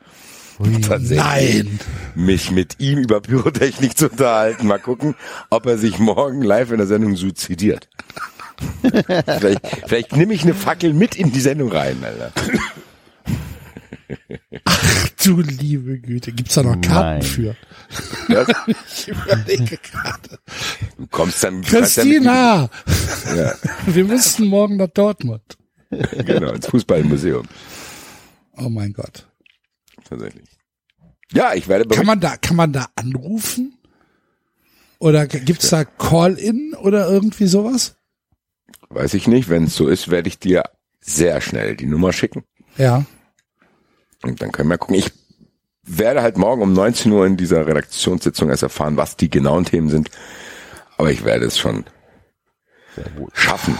Tatsächlich 0.80 1.64
Nein. 1.64 1.80
mich 2.14 2.50
mit 2.50 2.80
ihm 2.80 2.98
über 2.98 3.20
Pyrotechnik 3.20 3.96
zu 3.96 4.08
unterhalten. 4.08 4.66
Mal 4.66 4.78
gucken, 4.78 5.14
ob 5.50 5.66
er 5.66 5.76
sich 5.76 5.98
morgen 5.98 6.40
live 6.40 6.70
in 6.72 6.78
der 6.78 6.86
Sendung 6.86 7.14
suizidiert. 7.14 7.88
vielleicht, 8.82 9.66
vielleicht 9.86 10.16
nehme 10.16 10.34
ich 10.34 10.42
eine 10.42 10.54
Fackel 10.54 10.92
mit 10.92 11.14
in 11.16 11.32
die 11.32 11.40
Sendung 11.40 11.70
rein, 11.70 12.02
Alter. 12.02 12.32
Du 15.24 15.40
liebe 15.40 15.98
Güte. 15.98 16.32
Gibt's 16.32 16.54
da 16.54 16.62
noch 16.62 16.80
Karten 16.80 17.18
Nein. 17.18 17.22
für? 17.22 17.56
Das, 18.28 18.48
Ich 18.92 19.08
überlege 19.08 19.78
gerade. 19.78 20.38
du 20.96 21.06
kommst 21.08 21.42
dann, 21.44 21.62
Christina! 21.62 22.70
ja, 23.34 23.54
Wir 23.86 24.04
müssten 24.04 24.46
morgen 24.46 24.76
nach 24.76 24.88
Dortmund. 24.88 25.42
genau, 25.90 26.52
ins 26.52 26.66
Fußballmuseum. 26.66 27.46
Oh 28.56 28.68
mein 28.68 28.92
Gott. 28.92 29.26
Tatsächlich. 30.08 30.48
Ja, 31.32 31.54
ich 31.54 31.68
werde 31.68 31.86
Kann 31.94 32.06
man 32.06 32.20
da, 32.20 32.36
kann 32.36 32.56
man 32.56 32.72
da 32.72 32.88
anrufen? 32.96 33.74
Oder 34.98 35.26
gibt's 35.26 35.70
da 35.70 35.84
Call-In 35.84 36.74
oder 36.74 37.08
irgendwie 37.08 37.46
sowas? 37.46 37.96
Weiß 38.90 39.14
ich 39.14 39.26
nicht. 39.26 39.48
Wenn 39.48 39.64
es 39.64 39.76
so 39.76 39.88
ist, 39.88 40.10
werde 40.10 40.28
ich 40.28 40.38
dir 40.38 40.64
sehr 41.00 41.40
schnell 41.40 41.76
die 41.76 41.86
Nummer 41.86 42.12
schicken. 42.12 42.44
Ja. 42.76 43.04
Und 44.22 44.42
dann 44.42 44.52
können 44.52 44.68
wir 44.68 44.78
gucken. 44.78 44.96
Ich 44.96 45.12
werde 45.82 46.22
halt 46.22 46.38
morgen 46.38 46.62
um 46.62 46.72
19 46.72 47.12
Uhr 47.12 47.26
in 47.26 47.36
dieser 47.36 47.66
Redaktionssitzung 47.66 48.50
erst 48.50 48.62
erfahren, 48.62 48.96
was 48.96 49.16
die 49.16 49.30
genauen 49.30 49.64
Themen 49.64 49.88
sind. 49.88 50.10
Aber 50.96 51.10
ich 51.10 51.24
werde 51.24 51.46
es 51.46 51.58
schon 51.58 51.84
schaffen, 53.32 53.78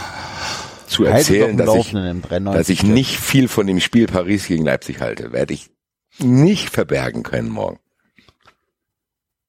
zu 0.87 1.05
erzählen, 1.05 1.57
dass 1.57 1.69
ich, 1.69 1.75
Laufenden 1.75 2.11
im 2.11 2.23
93. 2.23 2.59
dass 2.59 2.69
ich 2.69 2.83
nicht 2.83 3.19
viel 3.19 3.49
von 3.49 3.67
dem 3.67 3.81
Spiel 3.81 4.07
Paris 4.07 4.47
gegen 4.47 4.65
Leipzig 4.65 5.01
halte. 5.01 5.33
Werde 5.33 5.55
ich 5.55 5.71
nicht 6.19 6.71
verbergen 6.71 7.23
können 7.23 7.49
morgen. 7.49 7.79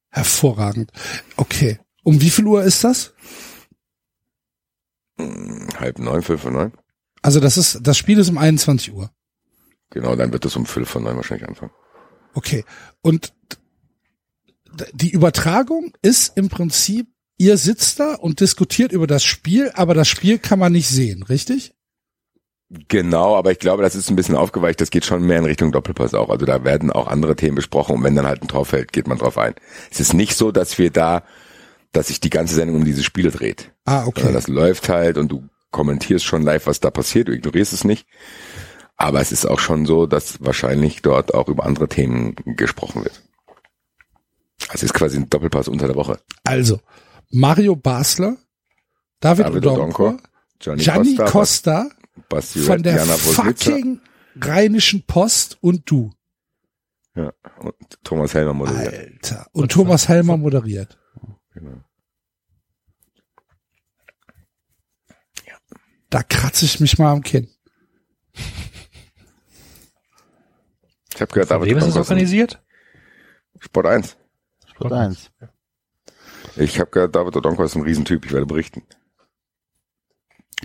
Hervorragend. 0.09 0.91
Okay. 1.37 1.79
Um 2.03 2.21
wie 2.21 2.29
viel 2.29 2.45
Uhr 2.45 2.63
ist 2.63 2.83
das? 2.83 3.13
Halb 5.77 5.99
neun, 5.99 6.21
fünf 6.21 6.41
vor 6.41 6.51
neun. 6.51 6.71
Also 7.21 7.39
das 7.39 7.57
ist, 7.57 7.79
das 7.81 7.97
Spiel 7.97 8.17
ist 8.19 8.29
um 8.29 8.37
21 8.37 8.93
Uhr. 8.93 9.11
Genau, 9.89 10.15
dann 10.15 10.31
wird 10.31 10.45
es 10.45 10.55
um 10.55 10.65
fünf 10.65 10.89
vor 10.89 11.01
neun 11.01 11.15
wahrscheinlich 11.15 11.47
anfangen. 11.47 11.71
Okay. 12.33 12.63
Und 13.01 13.33
die 14.93 15.11
Übertragung 15.11 15.93
ist 16.01 16.37
im 16.37 16.49
Prinzip, 16.49 17.07
ihr 17.37 17.57
sitzt 17.57 17.99
da 17.99 18.15
und 18.15 18.39
diskutiert 18.39 18.91
über 18.91 19.07
das 19.07 19.23
Spiel, 19.23 19.71
aber 19.73 19.93
das 19.93 20.07
Spiel 20.07 20.37
kann 20.37 20.59
man 20.59 20.71
nicht 20.71 20.87
sehen, 20.87 21.23
richtig? 21.23 21.73
Genau, 22.87 23.35
aber 23.35 23.51
ich 23.51 23.57
glaube, 23.57 23.81
das 23.81 23.95
ist 23.95 24.11
ein 24.11 24.15
bisschen 24.15 24.35
aufgeweicht. 24.35 24.79
Das 24.79 24.91
geht 24.91 25.03
schon 25.03 25.23
mehr 25.23 25.39
in 25.39 25.45
Richtung 25.45 25.71
Doppelpass 25.71 26.13
auch. 26.13 26.29
Also 26.29 26.45
da 26.45 26.63
werden 26.63 26.91
auch 26.91 27.07
andere 27.07 27.35
Themen 27.35 27.55
besprochen 27.55 27.95
und 27.95 28.03
wenn 28.03 28.15
dann 28.15 28.27
halt 28.27 28.43
ein 28.43 28.47
Tor 28.47 28.63
fällt, 28.63 28.93
geht 28.93 29.07
man 29.07 29.17
drauf 29.17 29.39
ein. 29.39 29.55
Es 29.89 29.99
ist 29.99 30.13
nicht 30.13 30.35
so, 30.35 30.51
dass 30.51 30.77
wir 30.77 30.91
da, 30.91 31.23
dass 31.91 32.07
sich 32.07 32.19
die 32.19 32.29
ganze 32.29 32.55
Sendung 32.55 32.77
um 32.77 32.85
diese 32.85 33.03
Spiele 33.03 33.31
dreht. 33.31 33.71
Ah, 33.85 34.03
Sondern 34.03 34.23
okay. 34.23 34.33
das 34.33 34.47
läuft 34.47 34.89
halt 34.89 35.17
und 35.17 35.29
du 35.29 35.47
kommentierst 35.71 36.25
schon 36.25 36.41
live, 36.43 36.67
was 36.67 36.79
da 36.79 36.91
passiert, 36.91 37.27
du 37.27 37.31
ignorierst 37.33 37.73
es 37.73 37.83
nicht. 37.83 38.07
Aber 38.95 39.21
es 39.21 39.31
ist 39.31 39.45
auch 39.45 39.59
schon 39.59 39.85
so, 39.85 40.05
dass 40.05 40.43
wahrscheinlich 40.43 41.01
dort 41.01 41.33
auch 41.33 41.47
über 41.47 41.65
andere 41.65 41.87
Themen 41.87 42.35
gesprochen 42.45 43.03
wird. 43.05 43.21
Also 44.63 44.73
es 44.73 44.83
ist 44.83 44.93
quasi 44.93 45.17
ein 45.17 45.29
Doppelpass 45.29 45.67
unter 45.67 45.87
der 45.87 45.95
Woche. 45.95 46.19
Also, 46.43 46.81
Mario 47.31 47.75
Basler, 47.75 48.35
David, 49.19 49.45
David 49.45 49.65
Odonko, 49.65 50.07
Odonko, 50.09 50.23
Gianni, 50.59 50.83
Gianni 50.83 51.15
Costa, 51.15 51.31
Costa 51.31 51.89
Basti 52.27 52.59
von 52.59 52.83
der 52.83 53.07
Woswitzer, 53.07 53.43
fucking 53.43 54.01
Rheinischen 54.41 55.03
Post 55.05 55.57
und 55.61 55.89
du. 55.89 56.11
ja, 57.15 57.31
und 57.59 57.75
Thomas 58.03 58.33
Helmer 58.33 58.53
moderiert. 58.53 58.93
Alter. 58.93 59.47
Und 59.53 59.71
Thomas 59.71 60.07
Helmer 60.07 60.37
moderiert. 60.37 60.97
Genau. 61.53 61.83
Da 66.09 66.23
kratze 66.23 66.65
ich 66.65 66.79
mich 66.79 66.97
mal 66.97 67.11
am 67.11 67.21
Kinn. 67.21 67.47
Ich 71.13 71.21
habe 71.21 71.31
gehört, 71.31 71.49
Von 71.49 71.59
David 71.59 71.69
wem 71.69 71.77
ist 71.77 71.87
das 71.87 71.97
organisiert? 71.97 72.61
Sport 73.59 73.85
1. 73.87 74.17
Sport 74.67 74.93
1. 74.93 75.31
Ich 76.55 76.79
habe 76.79 76.89
gehört, 76.89 77.15
David 77.15 77.35
Odonko 77.35 77.63
ist 77.63 77.75
ein 77.75 77.83
Riesentyp, 77.83 78.25
ich 78.25 78.31
werde 78.31 78.45
berichten. 78.45 78.83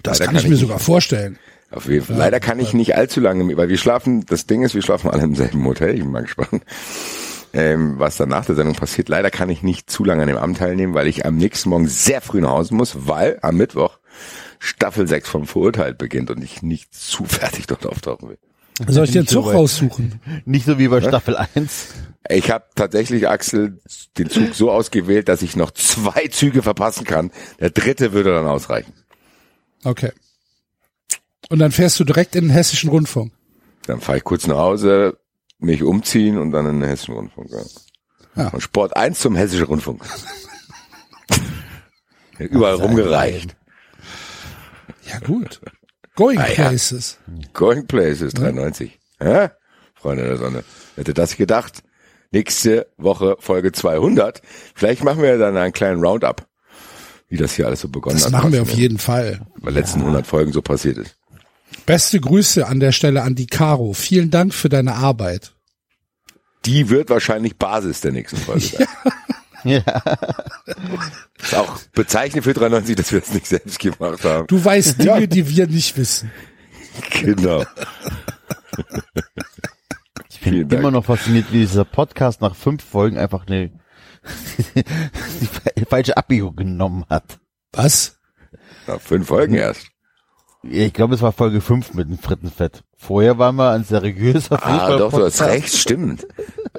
Das 0.02 0.18
Leider 0.18 0.32
kann 0.32 0.40
ich 0.40 0.48
mir 0.48 0.56
sogar 0.56 0.78
vorstellen. 0.78 1.38
Auf 1.70 1.86
jeden 1.88 2.04
Fall. 2.04 2.16
Leider 2.16 2.40
kann 2.40 2.60
ich 2.60 2.72
nicht 2.72 2.94
allzu 2.94 3.20
lange, 3.20 3.56
weil 3.56 3.68
wir 3.68 3.78
schlafen, 3.78 4.24
das 4.26 4.46
Ding 4.46 4.62
ist, 4.62 4.74
wir 4.74 4.82
schlafen 4.82 5.10
alle 5.10 5.24
im 5.24 5.34
selben 5.34 5.64
Hotel, 5.64 5.94
ich 5.94 6.00
bin 6.00 6.10
mal 6.12 6.22
gespannt, 6.22 6.64
ähm, 7.54 7.98
was 7.98 8.16
dann 8.16 8.28
nach 8.28 8.44
der 8.44 8.56
Sendung 8.56 8.74
passiert. 8.74 9.08
Leider 9.08 9.30
kann 9.30 9.48
ich 9.48 9.62
nicht 9.62 9.88
zu 9.88 10.04
lange 10.04 10.22
an 10.22 10.28
dem 10.28 10.36
Abend 10.36 10.58
teilnehmen, 10.58 10.92
weil 10.94 11.06
ich 11.06 11.24
am 11.24 11.36
nächsten 11.36 11.70
Morgen 11.70 11.86
sehr 11.86 12.20
früh 12.20 12.40
nach 12.40 12.50
Hause 12.50 12.74
muss, 12.74 13.06
weil 13.06 13.38
am 13.42 13.56
Mittwoch 13.56 13.98
Staffel 14.58 15.06
6 15.06 15.28
vom 15.28 15.46
Verurteilt 15.46 15.96
beginnt 15.98 16.30
und 16.30 16.42
ich 16.42 16.62
nicht 16.62 16.92
zu 16.94 17.24
fertig 17.26 17.66
dort 17.66 17.86
auftauchen 17.86 18.28
will. 18.28 18.38
Soll 18.88 19.04
ich 19.04 19.12
so 19.12 19.22
Zug 19.22 19.46
weit. 19.46 19.54
raussuchen? 19.54 20.20
Nicht 20.44 20.66
so 20.66 20.78
wie 20.78 20.88
bei 20.88 21.00
Staffel 21.00 21.36
1. 21.36 21.88
Ich 22.28 22.50
habe 22.50 22.64
tatsächlich, 22.74 23.28
Axel, 23.28 23.78
den 24.18 24.30
Zug 24.30 24.54
so 24.54 24.72
ausgewählt, 24.72 25.28
dass 25.28 25.42
ich 25.42 25.54
noch 25.54 25.70
zwei 25.70 26.26
Züge 26.28 26.62
verpassen 26.62 27.04
kann. 27.04 27.30
Der 27.60 27.70
dritte 27.70 28.12
würde 28.12 28.34
dann 28.34 28.46
ausreichen. 28.46 28.92
Okay. 29.84 30.10
Und 31.50 31.58
dann 31.60 31.70
fährst 31.70 32.00
du 32.00 32.04
direkt 32.04 32.34
in 32.34 32.44
den 32.44 32.50
hessischen 32.50 32.90
Rundfunk. 32.90 33.32
Dann 33.86 34.00
fahre 34.00 34.18
ich 34.18 34.24
kurz 34.24 34.46
nach 34.46 34.56
Hause, 34.56 35.18
mich 35.64 35.82
umziehen 35.82 36.38
und 36.38 36.50
dann 36.52 36.66
in 36.66 36.80
den 36.80 36.88
Hessischen 36.88 37.14
Rundfunk. 37.14 37.50
Ja. 37.50 37.62
Ja. 38.44 38.50
Von 38.50 38.60
Sport 38.60 38.96
1 38.96 39.18
zum 39.20 39.36
Hessischen 39.36 39.66
Rundfunk. 39.66 40.02
Überall 42.38 42.74
rumgereicht. 42.74 43.56
Ja, 45.10 45.18
gut. 45.20 45.60
Going 46.16 46.38
Ah, 46.38 46.46
ja. 46.48 46.54
places. 46.68 47.18
Going 47.52 47.86
Places 47.86 48.32
93. 48.34 48.98
Hä? 49.20 49.48
Freunde 49.94 50.24
der 50.24 50.36
Sonne. 50.36 50.64
Hätte 50.96 51.14
das 51.14 51.36
gedacht? 51.36 51.82
Nächste 52.32 52.88
Woche 52.96 53.36
Folge 53.38 53.70
200. 53.72 54.42
Vielleicht 54.74 55.04
machen 55.04 55.22
wir 55.22 55.38
dann 55.38 55.56
einen 55.56 55.72
kleinen 55.72 56.04
Roundup, 56.04 56.46
wie 57.28 57.36
das 57.36 57.54
hier 57.54 57.66
alles 57.66 57.80
so 57.80 57.88
begonnen 57.88 58.16
Das 58.16 58.26
hat. 58.26 58.32
machen 58.32 58.52
wir 58.52 58.62
auf 58.62 58.72
in 58.72 58.78
jeden 58.78 58.98
Fall. 58.98 59.40
den 59.64 59.72
letzten 59.74 60.00
100 60.00 60.26
Folgen 60.26 60.52
so 60.52 60.60
passiert 60.62 60.98
ist. 60.98 61.16
Beste 61.86 62.20
Grüße 62.20 62.66
an 62.66 62.80
der 62.80 62.92
Stelle 62.92 63.22
an 63.22 63.34
die 63.34 63.46
Caro. 63.46 63.92
Vielen 63.92 64.30
Dank 64.30 64.54
für 64.54 64.68
deine 64.68 64.94
Arbeit. 64.94 65.53
Die 66.66 66.88
wird 66.90 67.10
wahrscheinlich 67.10 67.56
Basis 67.56 68.00
der 68.00 68.12
nächsten 68.12 68.36
Folge 68.38 68.60
sein. 68.60 68.86
Ja. 69.66 69.80
Ist 71.42 71.54
auch 71.54 71.78
bezeichnend 71.94 72.44
für 72.44 72.52
93, 72.52 72.96
dass 72.96 73.10
wir 73.12 73.20
das 73.20 73.32
nicht 73.32 73.46
selbst 73.46 73.78
gemacht 73.78 74.22
haben. 74.22 74.46
Du 74.46 74.62
weißt 74.62 74.98
Dinge, 75.02 75.26
die 75.26 75.48
wir 75.48 75.66
nicht 75.66 75.96
wissen. 75.96 76.30
Genau. 77.22 77.64
Ich 80.28 80.40
bin 80.40 80.52
Vielen 80.52 80.68
Dank. 80.68 80.80
immer 80.80 80.90
noch 80.90 81.06
fasziniert, 81.06 81.46
wie 81.50 81.60
dieser 81.60 81.86
Podcast 81.86 82.42
nach 82.42 82.54
fünf 82.54 82.84
Folgen 82.84 83.16
einfach 83.16 83.46
eine 83.46 83.70
die 84.74 85.46
fa- 85.46 85.70
falsche 85.88 86.16
Abbiegung 86.18 86.56
genommen 86.56 87.06
hat. 87.08 87.38
Was? 87.72 88.18
Nach 88.86 89.00
fünf 89.00 89.28
Folgen 89.28 89.54
erst. 89.54 89.86
Ich 90.70 90.92
glaube, 90.92 91.14
es 91.14 91.22
war 91.22 91.32
Folge 91.32 91.60
fünf 91.60 91.94
mit 91.94 92.08
dem 92.08 92.18
Frittenfett. 92.18 92.82
Vorher 92.96 93.38
waren 93.38 93.56
wir 93.56 93.70
ein 93.70 93.84
seriöser 93.84 94.64
Ah, 94.64 94.96
doch, 94.96 95.12
du 95.12 95.24
hast 95.24 95.42
recht, 95.42 95.74
stimmt. 95.74 96.26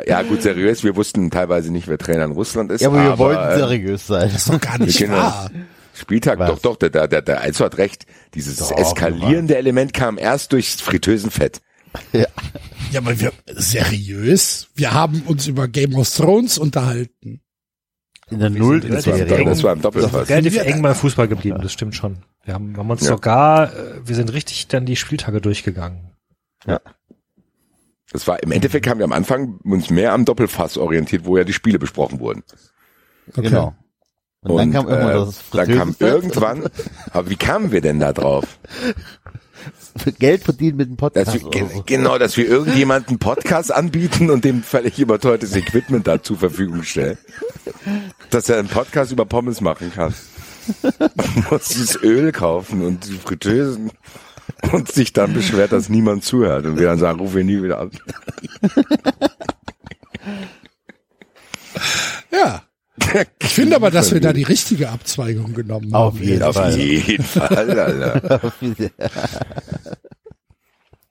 Ja, 0.08 0.22
gut, 0.24 0.42
seriös. 0.42 0.84
Wir 0.84 0.96
wussten 0.96 1.30
teilweise 1.30 1.72
nicht, 1.72 1.88
wer 1.88 1.98
Trainer 1.98 2.26
in 2.26 2.32
Russland 2.32 2.72
ist. 2.72 2.82
Ja, 2.82 2.90
aber 2.90 2.98
wir 2.98 3.12
aber, 3.12 3.18
wollten 3.20 3.44
äh, 3.44 3.56
seriös 3.58 4.08
sein. 4.08 4.30
Das 4.32 4.46
ist 4.46 4.50
doch 4.50 4.60
gar 4.60 4.78
nicht 4.80 5.10
wahr. 5.10 5.50
Spieltag, 5.94 6.40
Was? 6.40 6.50
doch, 6.50 6.60
doch, 6.60 6.76
der, 6.76 6.90
der, 6.90 7.08
der, 7.08 7.22
der 7.22 7.42
Alzo 7.42 7.64
hat 7.64 7.78
recht. 7.78 8.06
Dieses 8.34 8.58
Doch, 8.58 8.72
eskalierende 8.72 9.56
Element 9.56 9.94
kam 9.94 10.18
erst 10.18 10.52
durchs 10.52 10.82
Fritteusenfett. 10.82 11.62
Ja, 12.12 12.28
aber 12.98 13.20
wir, 13.20 13.32
seriös? 13.48 14.68
Wir 14.76 14.94
haben 14.94 15.22
uns 15.26 15.48
über 15.48 15.68
Game 15.68 15.96
of 15.96 16.14
Thrones 16.14 16.58
unterhalten. 16.58 17.42
In 18.32 18.40
der 18.40 18.50
nullten 18.50 18.90
relativ 18.90 19.14
Serie. 19.16 19.38
eng. 19.38 19.46
Das 19.48 19.64
war 19.64 19.74
im 19.74 19.82
Doppelpass. 19.82 20.30
Relativ 20.30 20.54
wir- 20.54 20.66
eng 20.66 20.82
beim 20.82 20.96
Fußball 20.96 21.28
geblieben, 21.28 21.60
das 21.62 21.72
stimmt 21.74 21.96
schon. 21.96 22.18
Wir 22.44 22.56
haben, 22.56 22.76
haben 22.76 22.90
uns 22.90 23.02
Ja. 23.02 23.10
sogar, 23.10 23.72
äh, 23.74 24.02
wir 24.04 24.16
sind 24.16 24.34
richtig 24.34 24.68
dann 24.68 24.86
die 24.86 24.96
Spieltage 24.96 25.42
durchgegangen. 25.42 26.12
Das 28.12 28.28
war, 28.28 28.42
im 28.42 28.52
Endeffekt 28.52 28.88
haben 28.88 28.98
wir 29.00 29.04
am 29.04 29.12
Anfang 29.12 29.60
uns 29.64 29.90
mehr 29.90 30.14
am 30.14 30.26
Doppelfass 30.26 30.78
orientiert, 30.78 31.26
wo 31.26 31.38
ja 31.38 31.44
die 31.44 31.54
Spiele 31.54 31.78
besprochen 31.80 32.20
wurden. 32.20 32.44
Okay. 33.32 33.42
Genau. 33.50 33.76
Und, 34.42 34.58
dann 34.58 34.72
kam 34.72 34.88
irgendwann 34.88 35.10
äh, 35.12 35.26
das 35.26 35.44
dann 35.52 35.78
kam 35.78 35.96
irgendwann, 36.00 36.64
aber 37.12 37.30
wie 37.30 37.36
kamen 37.36 37.72
wir 37.72 37.82
denn 37.82 38.00
da 38.00 38.14
drauf? 38.14 38.46
Geld 40.20 40.44
verdienen 40.44 40.78
mit 40.78 40.90
dem 40.90 40.98
Podcast. 40.98 41.28
Dass 41.28 41.34
wir, 41.36 41.68
so. 41.68 41.84
genau, 41.86 42.18
dass 42.18 42.38
wir 42.38 42.48
irgendjemanden 42.48 43.20
Podcast 43.20 43.74
anbieten 43.74 44.30
und 44.30 44.44
dem 44.44 44.64
völlig 44.64 45.00
überteuertes 45.00 45.56
Equipment 45.56 46.08
da 46.08 46.22
zur 46.22 46.38
Verfügung 46.38 46.84
stellen. 46.84 47.18
Dass 48.30 48.50
er 48.50 48.60
einen 48.60 48.68
Podcast 48.68 49.12
über 49.12 49.26
Pommes 49.26 49.62
machen 49.62 49.92
kann. 49.94 50.14
Muss 51.50 51.70
dieses 51.70 52.02
Öl 52.02 52.32
kaufen 52.32 52.82
und 52.82 53.08
die 53.08 53.18
Fritteusen 53.18 53.92
und 54.72 54.92
sich 54.92 55.14
dann 55.14 55.34
beschwert, 55.34 55.72
dass 55.72 55.90
niemand 55.90 56.24
zuhört 56.24 56.66
und 56.66 56.80
wir 56.80 56.88
dann 56.88 57.00
sagen, 57.00 57.20
ruf 57.20 57.36
ihn 57.36 57.46
nie 57.46 57.62
wieder 57.62 57.80
an. 57.80 57.92
Ja. 62.32 62.65
Ich 63.42 63.54
finde 63.54 63.76
aber, 63.76 63.92
dass 63.92 64.12
wir 64.14 64.20
da 64.22 64.34
die 64.34 64.44
richtige 64.44 64.90
Abzweigung 64.90 65.54
genommen 65.54 65.94
haben. 65.94 65.96
Auf 66.16 66.20
jeden 66.20 66.44
Auf 66.44 66.56
Fall. 66.56 66.78
jeden 66.78 67.24
Fall, 67.24 67.80
Alter. 67.80 68.52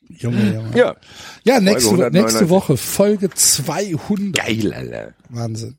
Junge, 0.09 0.55
Junge. 0.55 0.71
Ja, 0.77 0.97
Ja, 1.45 1.61
nächste, 1.61 1.95
nächste 1.95 2.45
199. 2.45 2.49
Woche, 2.49 2.77
Folge 2.77 3.31
200. 3.31 4.33
geil, 4.35 4.73
Alter. 4.73 5.15
Wahnsinn. 5.31 5.77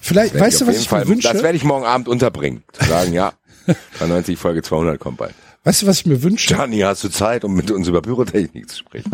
Vielleicht, 0.00 0.38
weißt 0.38 0.60
du, 0.60 0.66
was 0.68 0.76
ich 0.78 0.88
Fall, 0.88 1.04
mir 1.04 1.08
wünsche? 1.10 1.32
Das 1.32 1.42
werde 1.42 1.56
ich 1.56 1.64
morgen 1.64 1.84
Abend 1.84 2.08
unterbringen. 2.08 2.62
Zu 2.72 2.84
sagen, 2.86 3.12
ja, 3.12 3.32
93 3.98 4.38
Folge 4.38 4.62
200 4.62 4.98
kommt 5.00 5.18
bald. 5.18 5.34
Weißt 5.64 5.82
du, 5.82 5.86
was 5.86 5.98
ich 6.00 6.06
mir 6.06 6.22
wünsche? 6.22 6.54
Gianni, 6.54 6.80
hast 6.80 7.04
du 7.04 7.08
Zeit, 7.08 7.44
um 7.44 7.54
mit 7.54 7.70
uns 7.70 7.86
über 7.86 8.02
Pyrotechnik 8.02 8.68
zu 8.68 8.78
sprechen? 8.78 9.12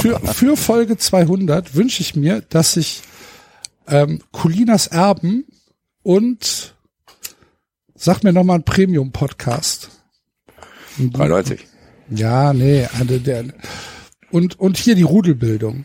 Für, 0.00 0.20
für 0.20 0.56
Folge 0.56 0.98
200 0.98 1.74
wünsche 1.74 2.02
ich 2.02 2.14
mir, 2.14 2.42
dass 2.42 2.74
sich 2.74 3.00
ähm, 3.86 4.22
Colinas 4.32 4.86
Erben 4.86 5.46
und 6.02 6.74
sag 7.94 8.24
mir 8.24 8.32
nochmal 8.32 8.56
einen 8.56 8.64
Premium-Podcast. 8.64 9.90
93. 10.98 11.66
Ja, 12.10 12.52
nee, 12.52 12.86
der, 13.04 13.44
und, 14.30 14.58
und 14.58 14.76
hier 14.76 14.94
die 14.94 15.02
Rudelbildung, 15.02 15.84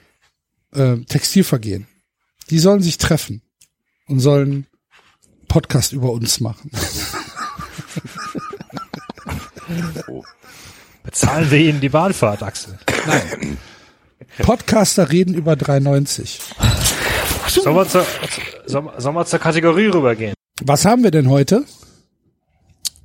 äh, 0.74 0.98
Textilvergehen. 0.98 1.88
Die 2.50 2.60
sollen 2.60 2.82
sich 2.82 2.98
treffen 2.98 3.42
und 4.08 4.20
sollen 4.20 4.68
Podcast 5.48 5.94
über 5.94 6.12
uns 6.12 6.40
machen. 6.40 6.72
Bezahlen 11.04 11.52
wir 11.52 11.60
ihnen 11.60 11.80
die 11.82 11.90
Bahnfahrt, 11.90 12.44
Axel. 12.44 12.78
Podcaster 14.40 15.12
reden 15.12 15.34
über 15.34 15.56
390. 15.56 16.40
Sollen 17.50 17.76
wir 17.76 17.88
zur, 17.88 18.06
sollen, 18.66 18.86
wir- 18.86 19.02
sollen 19.02 19.16
wir 19.16 19.26
zur 19.26 19.40
Kategorie 19.40 19.88
rübergehen? 19.88 20.34
Was 20.62 20.86
haben 20.86 21.04
wir 21.04 21.12
denn 21.12 21.30
heute? 21.30 21.64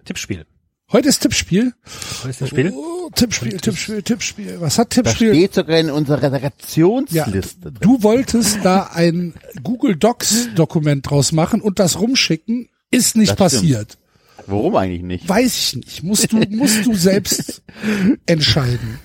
Tippspiel. 0.04 0.46
Heute 0.90 1.08
ist 1.08 1.20
Tippspiel. 1.20 1.72
Was 1.84 2.26
ist 2.30 2.40
das 2.42 2.48
Spiel? 2.50 2.72
Oh, 2.74 3.08
Tippspiel, 3.14 3.56
Tippspiel, 3.58 4.02
Tippspiel. 4.02 4.60
Was 4.60 4.78
hat 4.78 4.88
Das 4.90 5.04
Tippspiel? 5.04 5.34
steht 5.34 5.54
sogar 5.54 5.78
in 5.78 5.90
unserer 5.90 6.20
Ja, 6.22 6.28
Redaktionsliste. 6.28 7.60
drin. 7.72 7.78
du 7.80 8.02
wolltest 8.02 8.58
da 8.62 8.90
ein 8.92 9.34
Google 9.62 9.96
Docs 9.96 10.48
Dokument 10.54 11.08
draus 11.08 11.32
machen 11.32 11.60
und 11.62 11.78
das 11.78 11.98
rumschicken. 11.98 12.68
Ist 12.90 13.16
nicht 13.16 13.38
Das 13.40 13.52
stimmt. 13.52 13.62
passiert. 13.72 13.98
Warum 14.46 14.76
eigentlich 14.76 15.02
nicht? 15.02 15.28
Weiß 15.28 15.56
ich 15.56 15.76
nicht. 15.76 16.02
Musst 16.02 16.30
du, 16.32 16.36
musst 16.50 16.84
du 16.84 16.94
selbst 16.94 17.62
entscheiden. 18.26 18.98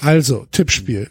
Also, 0.00 0.46
Tippspiel. 0.52 1.10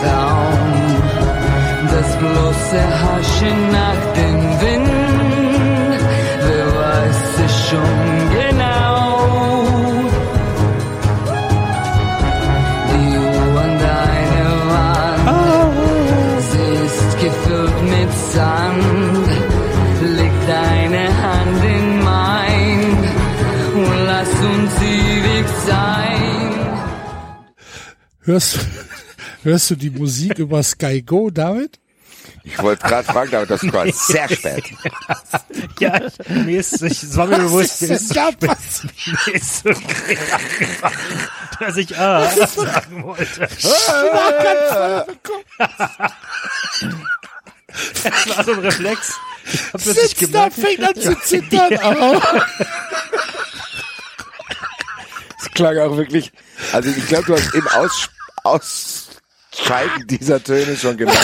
Traum, 0.00 0.58
das 1.94 2.08
bloße 2.22 2.80
Haschen 3.02 3.58
nach 3.80 4.02
dem 4.18 4.38
Wind. 4.62 6.00
Wer 6.46 6.66
weiß 6.80 7.22
es 7.46 7.54
schon 7.68 7.98
genau? 8.38 9.04
Die 12.90 13.14
Uhr 13.18 13.60
an 13.66 13.74
deiner 13.88 14.52
Wand, 14.70 15.28
sie 16.50 16.70
ist 16.86 17.10
gefüllt 17.22 17.78
mit 17.94 18.12
Sand. 18.32 19.28
Leg 20.16 20.34
deine 20.46 21.04
Hand 21.22 21.62
in 21.76 21.86
mein 22.02 22.80
und 23.74 23.98
lass 24.06 24.32
uns 24.52 24.72
ewig 24.82 25.46
sein. 25.66 26.52
Hörst, 28.22 28.58
hörst 29.48 29.70
du 29.70 29.76
die 29.76 29.90
Musik 29.90 30.38
über 30.38 30.62
Sky 30.62 31.02
Go, 31.02 31.30
David? 31.30 31.78
Ich 32.44 32.58
wollte 32.62 32.86
gerade 32.86 33.04
fragen, 33.10 33.34
aber 33.34 33.46
das 33.46 33.62
war 33.72 33.90
sehr 33.92 34.28
spät. 34.28 34.64
Ja, 35.80 36.00
mir 36.28 36.60
ist, 36.60 36.82
ich, 36.82 37.02
es 37.02 37.16
war 37.16 37.26
mir 37.26 37.38
bewusst, 37.38 37.82
mir 37.82 37.94
ist, 37.94 38.08
so, 38.08 38.14
da 38.14 38.28
spät- 38.30 38.56
mir 39.26 39.34
ist 39.34 39.62
so 39.62 39.70
dass 41.60 41.76
ich 41.76 41.96
ah 41.98 42.30
sagen 42.30 43.02
wollte. 43.04 43.48
Das 48.02 48.28
war 48.36 48.44
so 48.44 48.52
ein 48.52 48.58
Reflex. 48.60 49.14
Ich 49.52 49.60
hab 49.64 49.72
das 49.72 49.86
nicht 49.86 50.18
Sitzt 50.18 50.22
da, 50.34 50.48
gemerkt. 50.48 50.54
fängt 50.54 50.84
an 50.84 50.94
zu 51.00 51.14
zittern. 51.20 51.78
Oh. 51.82 52.20
Es 55.40 55.50
klang 55.52 55.78
auch 55.78 55.96
wirklich, 55.96 56.32
also 56.72 56.90
ich 56.90 57.06
glaube, 57.06 57.24
du 57.26 57.34
hast 57.36 57.54
im 57.54 57.66
Aus, 57.68 58.08
Ausscheiden 59.58 60.06
dieser 60.06 60.42
Töne 60.42 60.76
schon 60.76 60.96
gemerkt. 60.96 61.20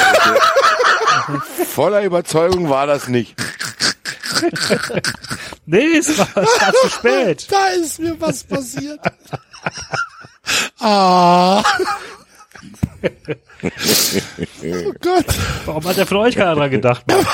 Voller 1.68 2.02
Überzeugung 2.02 2.68
war 2.68 2.86
das 2.86 3.08
nicht. 3.08 3.34
Nee, 5.66 5.96
es 5.98 6.18
war, 6.18 6.28
es 6.36 6.60
war 6.60 6.72
zu 6.82 6.90
spät. 6.90 7.46
Da 7.50 7.68
ist 7.68 7.98
mir 7.98 8.20
was 8.20 8.44
passiert. 8.44 9.00
Ah. 10.80 11.62
Oh 14.62 14.92
Gott. 15.00 15.26
Warum 15.64 15.84
hat 15.84 15.96
der 15.96 16.06
von 16.06 16.18
euch 16.18 16.36
keiner 16.36 16.54
dran 16.54 16.70
gedacht? 16.70 17.04
Mann? 17.06 17.26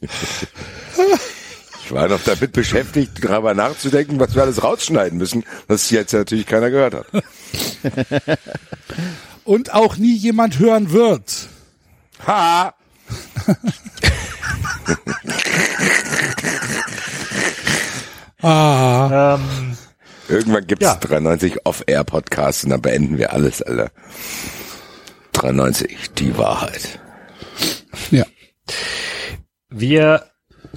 Ich 1.88 1.94
war 1.94 2.06
noch 2.06 2.22
damit 2.22 2.52
beschäftigt, 2.52 3.24
darüber 3.24 3.54
nachzudenken, 3.54 4.20
was 4.20 4.34
wir 4.34 4.42
alles 4.42 4.62
rausschneiden 4.62 5.16
müssen, 5.16 5.42
was 5.68 5.88
jetzt 5.88 6.12
natürlich 6.12 6.44
keiner 6.44 6.68
gehört 6.68 6.92
hat. 6.92 7.06
Und 9.44 9.72
auch 9.72 9.96
nie 9.96 10.14
jemand 10.14 10.58
hören 10.58 10.92
wird. 10.92 11.48
Ha! 12.26 12.74
Ah. 18.40 19.34
Ähm, 19.34 19.76
Irgendwann 20.28 20.66
gibt's 20.68 20.84
Ja. 20.84 20.94
93 20.94 21.66
Off-Air-Podcasts 21.66 22.62
und 22.62 22.70
dann 22.70 22.82
beenden 22.82 23.18
wir 23.18 23.32
alles, 23.32 23.62
Alter. 23.62 23.90
93, 25.32 26.12
die 26.16 26.38
Wahrheit. 26.38 27.00
Ja. 28.12 28.24
wir 29.70 30.30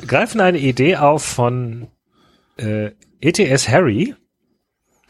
greifen 0.08 0.42
eine 0.42 0.60
Idee 0.60 0.98
auf 0.98 1.24
von 1.24 1.88
äh, 2.58 2.92
ETS 3.20 3.70
Harry, 3.70 4.16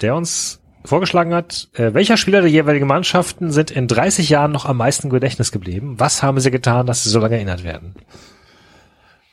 der 0.01 0.15
uns 0.15 0.59
vorgeschlagen 0.83 1.33
hat, 1.33 1.69
äh, 1.73 1.93
welcher 1.93 2.17
Spieler 2.17 2.41
der 2.41 2.49
jeweiligen 2.49 2.87
Mannschaften 2.87 3.51
sind 3.51 3.71
in 3.71 3.87
30 3.87 4.29
Jahren 4.29 4.51
noch 4.51 4.65
am 4.65 4.77
meisten 4.77 5.07
im 5.07 5.11
Gedächtnis 5.11 5.51
geblieben? 5.51 5.99
Was 5.99 6.23
haben 6.23 6.39
sie 6.39 6.51
getan, 6.51 6.87
dass 6.87 7.03
sie 7.03 7.09
so 7.09 7.19
lange 7.19 7.35
erinnert 7.35 7.63
werden? 7.63 7.95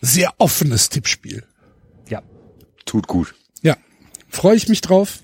Sehr 0.01 0.33
offenes 0.39 0.91
Tippspiel. 0.91 1.45
Ja. 2.09 2.23
Tut 2.85 3.07
gut. 3.09 3.35
Ja. 3.63 3.77
Freue 4.29 4.57
ich 4.57 4.69
mich 4.69 4.81
drauf. 4.81 5.21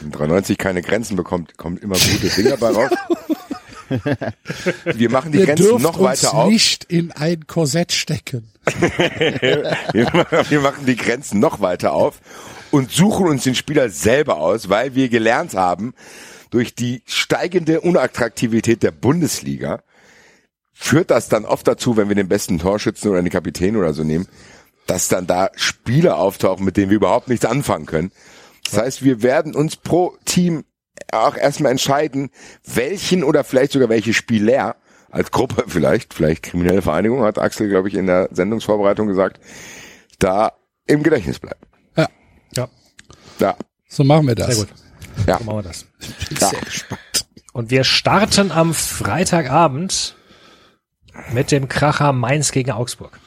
Wenn 0.00 0.12
93 0.12 0.58
keine 0.58 0.82
Grenzen 0.82 1.16
bekommt, 1.16 1.56
kommt 1.56 1.80
immer 1.80 1.96
gute 1.96 2.28
Dinge 2.28 2.56
bei 2.58 2.70
raus. 2.70 2.90
Wir 4.84 5.10
machen 5.10 5.32
die 5.32 5.38
Ihr 5.38 5.46
Grenzen 5.46 5.64
dürft 5.64 5.82
noch 5.82 5.98
uns 5.98 6.22
weiter 6.24 6.34
auf. 6.34 6.48
nicht 6.48 6.84
in 6.84 7.12
ein 7.12 7.46
Korsett 7.46 7.92
stecken. 7.92 8.48
Wir 9.92 10.10
machen, 10.12 10.38
wir 10.48 10.60
machen 10.60 10.86
die 10.86 10.96
Grenzen 10.96 11.38
noch 11.38 11.60
weiter 11.60 11.92
auf 11.92 12.20
und 12.72 12.90
suchen 12.90 13.28
uns 13.28 13.44
den 13.44 13.54
Spieler 13.54 13.90
selber 13.90 14.38
aus, 14.38 14.68
weil 14.68 14.96
wir 14.96 15.08
gelernt 15.08 15.54
haben, 15.54 15.94
durch 16.50 16.74
die 16.74 17.02
steigende 17.06 17.80
Unattraktivität 17.80 18.82
der 18.82 18.90
Bundesliga 18.90 19.82
führt 20.72 21.10
das 21.10 21.28
dann 21.28 21.44
oft 21.44 21.66
dazu, 21.66 21.96
wenn 21.96 22.08
wir 22.08 22.16
den 22.16 22.28
besten 22.28 22.58
Torschützen 22.58 23.10
oder 23.10 23.22
den 23.22 23.30
Kapitän 23.30 23.76
oder 23.76 23.94
so 23.94 24.04
nehmen, 24.04 24.26
dass 24.86 25.08
dann 25.08 25.26
da 25.26 25.50
Spieler 25.56 26.18
auftauchen, 26.18 26.64
mit 26.64 26.76
denen 26.76 26.90
wir 26.90 26.96
überhaupt 26.96 27.28
nichts 27.28 27.44
anfangen 27.44 27.86
können. 27.86 28.12
Das 28.64 28.78
heißt, 28.78 29.04
wir 29.04 29.22
werden 29.22 29.54
uns 29.54 29.76
pro 29.76 30.16
Team 30.24 30.64
auch 31.12 31.36
erstmal 31.36 31.72
entscheiden, 31.72 32.30
welchen 32.64 33.24
oder 33.24 33.44
vielleicht 33.44 33.72
sogar 33.72 33.88
welche 33.88 34.14
Spieler 34.14 34.76
als 35.10 35.30
Gruppe 35.30 35.64
vielleicht, 35.68 36.14
vielleicht 36.14 36.42
kriminelle 36.42 36.82
Vereinigung, 36.82 37.22
hat 37.22 37.38
Axel, 37.38 37.68
glaube 37.68 37.88
ich, 37.88 37.94
in 37.94 38.06
der 38.06 38.28
Sendungsvorbereitung 38.32 39.06
gesagt, 39.06 39.40
da 40.18 40.52
im 40.86 41.02
Gedächtnis 41.02 41.38
bleiben. 41.38 41.60
Ja, 41.96 42.08
Ja, 42.54 42.68
Ja, 43.38 43.56
so 43.88 44.04
machen 44.04 44.26
wir 44.26 44.34
das. 44.34 44.56
sehr 44.56 44.64
gut. 44.66 44.74
ja. 45.26 45.38
So 45.38 45.44
machen 45.44 45.58
wir 45.58 45.62
das. 45.62 45.84
Bin 46.28 46.38
Ja. 46.38 46.48
sehr 46.48 46.60
gespannt. 46.60 47.00
Und 47.52 47.70
wir 47.70 47.84
starten 47.84 48.52
am 48.52 48.74
Freitagabend 48.74 50.16
mit 51.32 51.50
dem 51.50 51.68
Kracher 51.68 52.12
Mainz 52.12 52.52
gegen 52.52 52.72
Augsburg. 52.72 53.18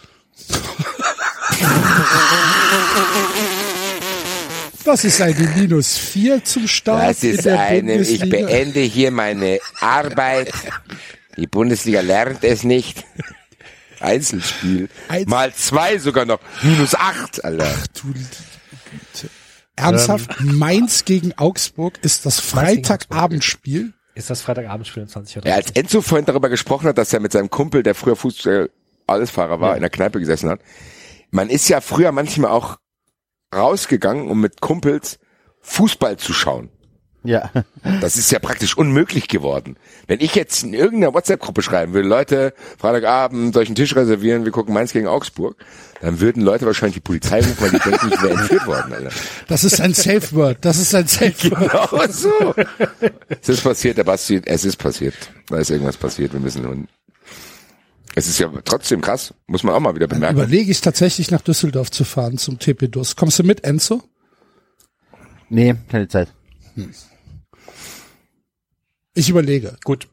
Das 4.86 5.04
ist 5.04 5.22
eine 5.22 5.36
Minus 5.56 5.98
4 5.98 6.44
zum 6.44 6.68
Start 6.68 7.10
Das 7.10 7.24
in 7.24 7.32
ist 7.36 7.46
der 7.46 7.60
eine, 7.60 7.98
ich 8.02 8.20
Bundesliga. 8.20 8.48
beende 8.48 8.80
hier 8.82 9.12
meine 9.12 9.60
Arbeit. 9.80 10.52
Die 11.38 11.48
Bundesliga 11.48 12.02
lernt 12.02 12.44
es 12.44 12.64
nicht. 12.64 13.04
Einzelspiel. 14.00 14.90
Einzel- 15.10 15.30
Mal 15.30 15.54
zwei 15.54 15.98
sogar 16.00 16.26
noch. 16.26 16.40
Minus 16.64 16.96
acht, 16.96 17.44
Alter. 17.44 17.68
Du 18.02 18.08
liebe 18.08 18.20
Güte. 18.92 19.30
Ernsthaft, 19.76 20.40
Mainz 20.42 21.06
gegen 21.06 21.38
Augsburg 21.38 22.00
ist 22.02 22.26
das 22.26 22.40
Freitagabendspiel. 22.40 23.94
Ist 24.16 24.30
das 24.30 24.42
Freitagabendspiel 24.42 25.04
um 25.04 25.10
20 25.10 25.38
Uhr? 25.38 25.46
Ja, 25.46 25.56
als 25.56 25.72
Enzo 25.72 26.02
vorhin 26.02 26.26
darüber 26.26 26.50
gesprochen 26.50 26.88
hat, 26.88 26.98
dass 26.98 27.14
er 27.14 27.20
mit 27.20 27.32
seinem 27.32 27.50
Kumpel, 27.50 27.84
der 27.84 27.96
früher 27.96 28.16
Fußball 28.16 28.70
Allesfahrer 29.08 29.60
war, 29.62 29.76
in 29.76 29.82
der 29.82 29.90
Kneipe 29.90 30.20
gesessen 30.20 30.50
hat. 30.50 30.60
Man 31.32 31.50
ist 31.50 31.68
ja 31.70 31.80
früher 31.82 32.12
manchmal 32.12 32.52
auch 32.52 32.78
rausgegangen, 33.54 34.30
um 34.30 34.40
mit 34.42 34.62
Kumpels 34.62 35.20
Fußball 35.62 36.18
zu 36.18 36.34
schauen. 36.34 36.70
Ja. 37.24 37.52
Das 38.00 38.16
ist 38.16 38.32
ja 38.32 38.40
praktisch 38.40 38.78
unmöglich 38.78 39.28
geworden. 39.28 39.76
Wenn 40.08 40.22
ich 40.22 40.36
jetzt 40.36 40.64
in 40.64 40.74
irgendeiner 40.74 41.14
WhatsApp-Gruppe 41.14 41.62
schreiben 41.62 41.94
würde, 41.94 42.08
Leute, 42.08 42.54
Freitagabend, 42.78 43.56
einen 43.58 43.76
Tisch 43.76 43.96
reservieren, 43.96 44.46
wir 44.46 44.52
gucken 44.54 44.74
Mainz 44.74 44.94
gegen 44.94 45.08
Augsburg, 45.08 45.58
dann 46.02 46.22
würden 46.22 46.44
Leute 46.44 46.66
wahrscheinlich 46.66 46.96
die 46.96 47.02
Polizei 47.02 47.40
rufen, 47.40 47.58
weil 47.60 47.72
die 47.72 47.80
denken, 47.80 48.10
ich 48.14 48.22
wäre 48.22 48.34
entführt 48.34 48.68
worden, 48.68 48.94
Alter. 48.94 49.12
Das 49.48 49.64
ist 49.66 49.82
ein 49.82 49.94
Safe 49.94 50.34
Word. 50.34 50.60
Das 50.62 50.78
ist 50.78 50.96
ein 50.96 51.08
Safe 51.08 51.52
Word. 51.52 51.92
Genau 51.92 52.08
so. 52.10 52.56
es 53.42 53.50
ist 53.50 53.64
passiert, 53.64 53.98
der 53.98 54.06
Basti, 54.06 54.42
es 54.46 54.64
ist 54.64 54.78
passiert. 54.78 55.16
Da 55.50 55.58
ist 55.58 55.72
irgendwas 55.72 55.98
passiert, 55.98 56.32
wir 56.32 56.40
müssen 56.40 56.64
nun. 56.64 56.88
Es 58.20 58.28
ist 58.28 58.38
ja 58.40 58.52
trotzdem 58.66 59.00
krass, 59.00 59.34
muss 59.48 59.64
man 59.64 59.74
auch 59.74 59.80
mal 59.80 59.96
wieder 59.96 60.08
bemerken. 60.08 60.36
Überlege 60.36 60.70
ich 60.72 60.82
tatsächlich 60.82 61.32
nach 61.32 61.40
Düsseldorf 61.42 61.90
zu 61.90 62.04
fahren 62.04 62.38
zum 62.38 62.60
TP 62.60 62.88
Dus. 62.90 63.16
Kommst 63.16 63.40
du 63.40 63.44
mit, 63.44 63.64
Enzo? 63.64 64.04
Nee, 65.50 65.76
keine 65.90 66.08
Zeit. 66.10 66.28
Ich 69.14 69.30
überlege. 69.30 69.78
Gut. 69.84 70.08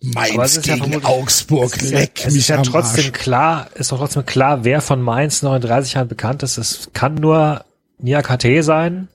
Mainz 0.00 0.36
es 0.52 0.56
ist 0.58 0.66
ja 0.66 0.74
gegen 0.74 0.86
vermutlich- 0.92 1.10
Augsburg, 1.12 1.76
Es 1.76 1.82
ist 1.82 1.90
ja, 1.92 1.98
leck 2.00 2.12
es 2.20 2.26
ist 2.26 2.34
mich 2.34 2.48
ja 2.48 2.56
am 2.56 2.62
trotzdem 2.64 3.04
Arsch. 3.06 3.12
klar, 3.12 3.70
ist 3.74 3.92
doch 3.92 3.98
trotzdem 3.98 4.26
klar, 4.26 4.64
wer 4.64 4.80
von 4.80 5.00
Mainz 5.02 5.42
39 5.42 5.94
Jahren 5.94 6.08
bekannt 6.08 6.42
ist. 6.42 6.56
Es 6.58 6.90
kann 6.92 7.14
nur 7.14 7.64
Niakate 7.98 8.62
sein, 8.62 9.08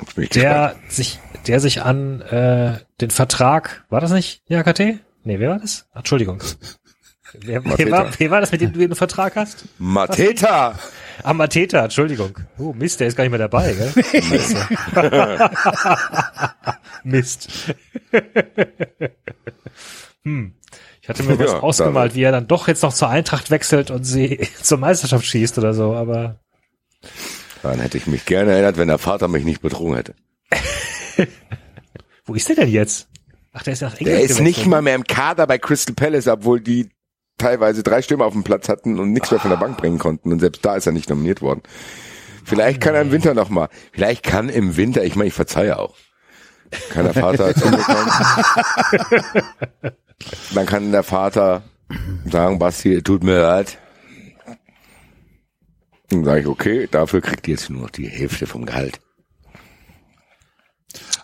Jetzt 0.00 0.14
bin 0.14 0.24
ich 0.24 0.30
gespannt. 0.30 0.54
der 0.54 0.76
sich, 0.88 1.20
der 1.46 1.60
sich 1.60 1.82
an 1.82 2.20
äh, 2.22 2.78
den 3.00 3.10
Vertrag, 3.10 3.84
war 3.90 4.00
das 4.00 4.10
nicht 4.10 4.42
Niakate? 4.48 4.98
Nee, 5.24 5.38
wer 5.38 5.50
war 5.50 5.58
das? 5.58 5.86
Ach, 5.92 5.98
Entschuldigung. 5.98 6.42
Wer, 7.42 7.64
wer, 7.64 7.90
war, 7.92 8.10
wer 8.18 8.30
war 8.32 8.40
das, 8.40 8.50
mit 8.50 8.60
dem 8.60 8.72
du 8.72 8.80
den 8.80 8.96
Vertrag 8.96 9.36
hast? 9.36 9.64
Mateta! 9.78 10.76
Ah, 11.22 11.32
Mateta, 11.32 11.84
Entschuldigung. 11.84 12.36
Oh, 12.58 12.72
Mist, 12.72 12.98
der 12.98 13.06
ist 13.06 13.14
gar 13.16 13.22
nicht 13.22 13.30
mehr 13.30 13.38
dabei, 13.38 13.72
gell? 13.72 13.92
Mist. 17.04 17.48
hm. 20.24 20.54
Ich 21.02 21.08
hatte 21.08 21.22
mir 21.22 21.38
was 21.38 21.52
Ja, 21.52 21.60
ausgemalt, 21.60 22.16
wie 22.16 22.22
er 22.22 22.32
dann 22.32 22.48
doch 22.48 22.66
jetzt 22.66 22.82
noch 22.82 22.92
zur 22.92 23.10
Eintracht 23.10 23.52
wechselt 23.52 23.92
und 23.92 24.02
sie 24.02 24.48
zur 24.60 24.78
Meisterschaft 24.78 25.24
schießt 25.24 25.56
oder 25.58 25.72
so, 25.72 25.94
aber 25.94 26.40
Dann 27.62 27.78
hätte 27.78 27.96
ich 27.96 28.08
mich 28.08 28.24
gerne 28.26 28.50
erinnert, 28.52 28.76
wenn 28.76 28.88
der 28.88 28.98
Vater 28.98 29.28
mich 29.28 29.44
nicht 29.44 29.62
betrogen 29.62 29.94
hätte. 29.94 30.16
wo 32.24 32.34
ist 32.34 32.48
der 32.48 32.56
denn 32.56 32.68
jetzt? 32.68 33.08
Ach, 33.52 33.62
der 33.62 33.72
ist 33.72 33.82
nach 33.82 33.92
England 33.98 34.08
Der 34.08 34.20
ist 34.20 34.40
nicht 34.40 34.66
mal 34.66 34.82
mehr 34.82 34.94
im 34.94 35.04
Kader 35.04 35.46
bei 35.46 35.58
Crystal 35.58 35.94
Palace, 35.94 36.28
obwohl 36.28 36.60
die 36.60 36.90
teilweise 37.38 37.82
drei 37.82 38.02
Stürmer 38.02 38.26
auf 38.26 38.32
dem 38.32 38.44
Platz 38.44 38.68
hatten 38.68 38.98
und 38.98 39.12
nichts 39.12 39.30
mehr 39.30 39.40
von 39.40 39.50
der 39.50 39.56
Bank 39.58 39.76
bringen 39.78 39.98
konnten. 39.98 40.32
Und 40.32 40.40
selbst 40.40 40.64
da 40.64 40.76
ist 40.76 40.86
er 40.86 40.92
nicht 40.92 41.08
nominiert 41.10 41.42
worden. 41.42 41.62
Vielleicht 42.44 42.80
kann 42.80 42.94
er 42.94 43.02
im 43.02 43.12
Winter 43.12 43.34
noch 43.34 43.48
mal. 43.48 43.68
Vielleicht 43.92 44.22
kann 44.22 44.48
im 44.48 44.76
Winter, 44.76 45.04
ich 45.04 45.16
meine, 45.16 45.28
ich 45.28 45.34
verzeihe 45.34 45.78
auch. 45.78 45.94
Kann 46.90 47.04
der 47.04 47.14
Vater 47.14 47.54
zu 47.56 47.68
mir 47.68 47.78
kommen? 47.78 48.10
Dann 50.54 50.66
kann 50.66 50.92
der 50.92 51.02
Vater 51.02 51.62
sagen, 52.26 52.58
Basti, 52.58 53.02
tut 53.02 53.24
mir 53.24 53.40
leid. 53.40 53.78
Dann 56.10 56.24
sage 56.24 56.40
ich, 56.40 56.46
okay, 56.46 56.88
dafür 56.90 57.20
kriegt 57.20 57.48
ihr 57.48 57.54
jetzt 57.54 57.70
nur 57.70 57.82
noch 57.82 57.90
die 57.90 58.08
Hälfte 58.08 58.46
vom 58.46 58.66
Gehalt. 58.66 59.00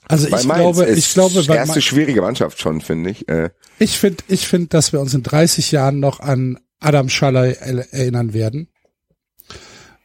Also 0.09 0.29
Bei 0.31 0.39
ich 0.41 0.47
Mainz 0.47 0.61
glaube, 0.77 0.85
ist 0.85 0.99
ich 0.99 1.15
glaube, 1.15 1.43
bei 1.45 1.57
erste 1.57 1.83
schwierige 1.83 2.23
Mannschaft 2.23 2.61
schon, 2.61 2.81
finde 2.81 3.11
ich. 3.11 3.29
Äh, 3.29 3.51
ich 3.81 3.99
finde, 3.99 4.23
ich 4.29 4.47
finde, 4.47 4.69
dass 4.69 4.93
wir 4.93 5.01
uns 5.01 5.15
in 5.15 5.23
30 5.25 5.73
Jahren 5.73 5.99
noch 5.99 6.21
an 6.21 6.59
Adam 6.79 7.09
Schaller 7.09 7.57
er- 7.59 7.93
erinnern 7.93 8.33
werden, 8.33 8.69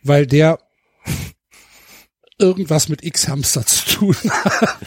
weil 0.01 0.25
der 0.25 0.57
irgendwas 2.39 2.89
mit 2.89 3.03
X-Hamster 3.03 3.63
zu 3.65 3.85
tun 3.97 4.15
hat. 4.30 4.77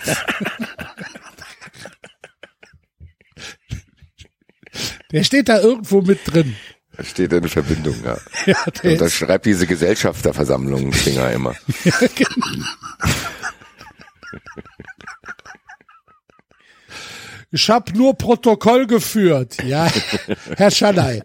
Der 5.13 5.23
steht 5.23 5.49
da 5.49 5.61
irgendwo 5.61 6.01
mit 6.03 6.21
drin. 6.27 6.57
da 6.97 7.05
steht 7.05 7.33
in 7.33 7.49
Verbindung, 7.49 7.95
ja. 8.05 8.19
Ja, 8.47 8.57
Und 8.83 9.01
das 9.01 9.09
ist, 9.13 9.15
schreibt 9.15 9.47
diese 9.47 9.67
Gesellschafterversammlung 9.67 10.91
Dinger 10.91 11.31
immer. 11.33 11.55
ich 17.55 17.71
habe 17.71 17.97
nur 17.97 18.15
Protokoll 18.19 18.87
geführt. 18.87 19.63
Ja, 19.65 19.89
Herr 20.57 20.71
Schalay, 20.71 21.23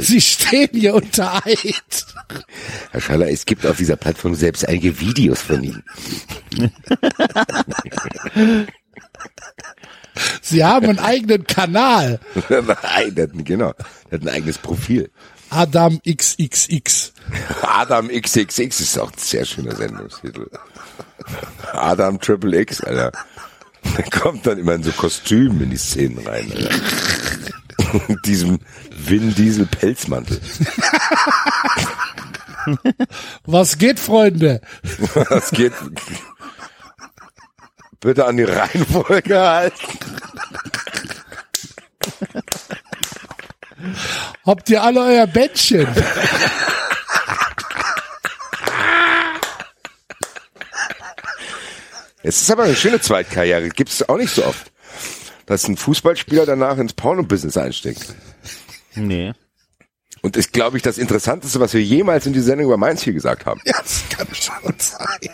Sie 0.00 0.20
stehen 0.20 0.70
hier 0.72 0.94
unter 0.94 1.44
Eid. 1.46 2.06
Herr 2.90 3.00
Schaller, 3.00 3.28
es 3.30 3.44
gibt 3.44 3.64
auf 3.66 3.76
dieser 3.76 3.96
Plattform 3.96 4.34
selbst 4.34 4.66
einige 4.66 4.98
Videos 5.00 5.42
von 5.42 5.62
Ihnen. 5.62 5.82
Sie 10.42 10.64
haben 10.64 10.86
einen 10.88 10.98
eigenen 10.98 11.46
Kanal. 11.46 12.18
Nein, 12.48 13.14
der 13.14 13.24
hat, 13.24 13.34
ein- 13.34 13.44
genau, 13.44 13.72
der 14.10 14.18
hat 14.18 14.22
ein 14.26 14.28
eigenes 14.28 14.58
Profil. 14.58 15.10
Adam 15.50 16.00
XXX. 16.06 17.12
Adam 17.62 18.08
XXX 18.08 18.80
ist 18.80 18.98
auch 18.98 19.12
ein 19.12 19.18
sehr 19.18 19.44
schöner 19.44 19.74
Sendungstitel. 19.76 20.46
Adam 21.72 22.18
Triple 22.20 22.60
X, 22.62 22.80
Alter. 22.82 23.12
Der 23.96 24.04
kommt 24.10 24.46
dann 24.46 24.58
immer 24.58 24.74
in 24.74 24.82
so 24.82 24.92
Kostümen 24.92 25.62
in 25.62 25.70
die 25.70 25.76
Szenen 25.76 26.26
rein. 26.26 26.52
Mit 28.08 28.18
diesem 28.26 28.58
Vin 28.90 29.34
Diesel 29.34 29.66
Pelzmantel. 29.66 30.40
Was 33.46 33.78
geht, 33.78 33.98
Freunde? 33.98 34.60
Das 35.30 35.50
geht. 35.50 35.72
Bitte 38.00 38.26
an 38.26 38.36
die 38.36 38.44
Reihenfolge 38.44 39.40
halten. 39.40 39.98
Habt 44.44 44.68
ihr 44.70 44.82
alle 44.82 45.00
euer 45.00 45.26
Bettchen? 45.26 45.86
Es 52.22 52.40
ist 52.42 52.50
aber 52.50 52.64
eine 52.64 52.74
schöne 52.74 53.00
Zweitkarriere. 53.00 53.68
Gibt 53.68 53.90
es 53.90 54.08
auch 54.08 54.16
nicht 54.16 54.34
so 54.34 54.44
oft. 54.44 54.72
Dass 55.46 55.68
ein 55.68 55.76
Fußballspieler 55.76 56.46
danach 56.46 56.78
ins 56.78 56.92
Porno-Business 56.92 57.56
einsteckt. 57.56 58.14
Nee. 58.94 59.32
Und 60.20 60.36
ist, 60.36 60.52
glaube 60.52 60.76
ich, 60.76 60.82
das 60.82 60.98
Interessanteste, 60.98 61.60
was 61.60 61.74
wir 61.74 61.82
jemals 61.82 62.26
in 62.26 62.32
dieser 62.32 62.46
Sendung 62.46 62.66
über 62.66 62.76
Mainz 62.76 63.02
hier 63.02 63.12
gesagt 63.12 63.46
haben. 63.46 63.60
Ja, 63.64 63.78
das 63.80 64.02
kann 64.10 64.26
schon 64.34 64.74
sein. 64.78 65.30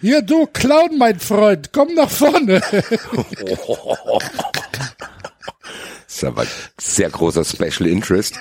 Hier, 0.00 0.22
du 0.22 0.46
Clown, 0.46 0.96
mein 0.96 1.20
Freund, 1.20 1.72
komm 1.72 1.92
nach 1.94 2.08
vorne. 2.08 2.62
Das 6.10 6.16
ist 6.16 6.24
aber 6.24 6.44
sehr 6.76 7.08
großer 7.08 7.44
Special 7.44 7.88
Interest. 7.88 8.34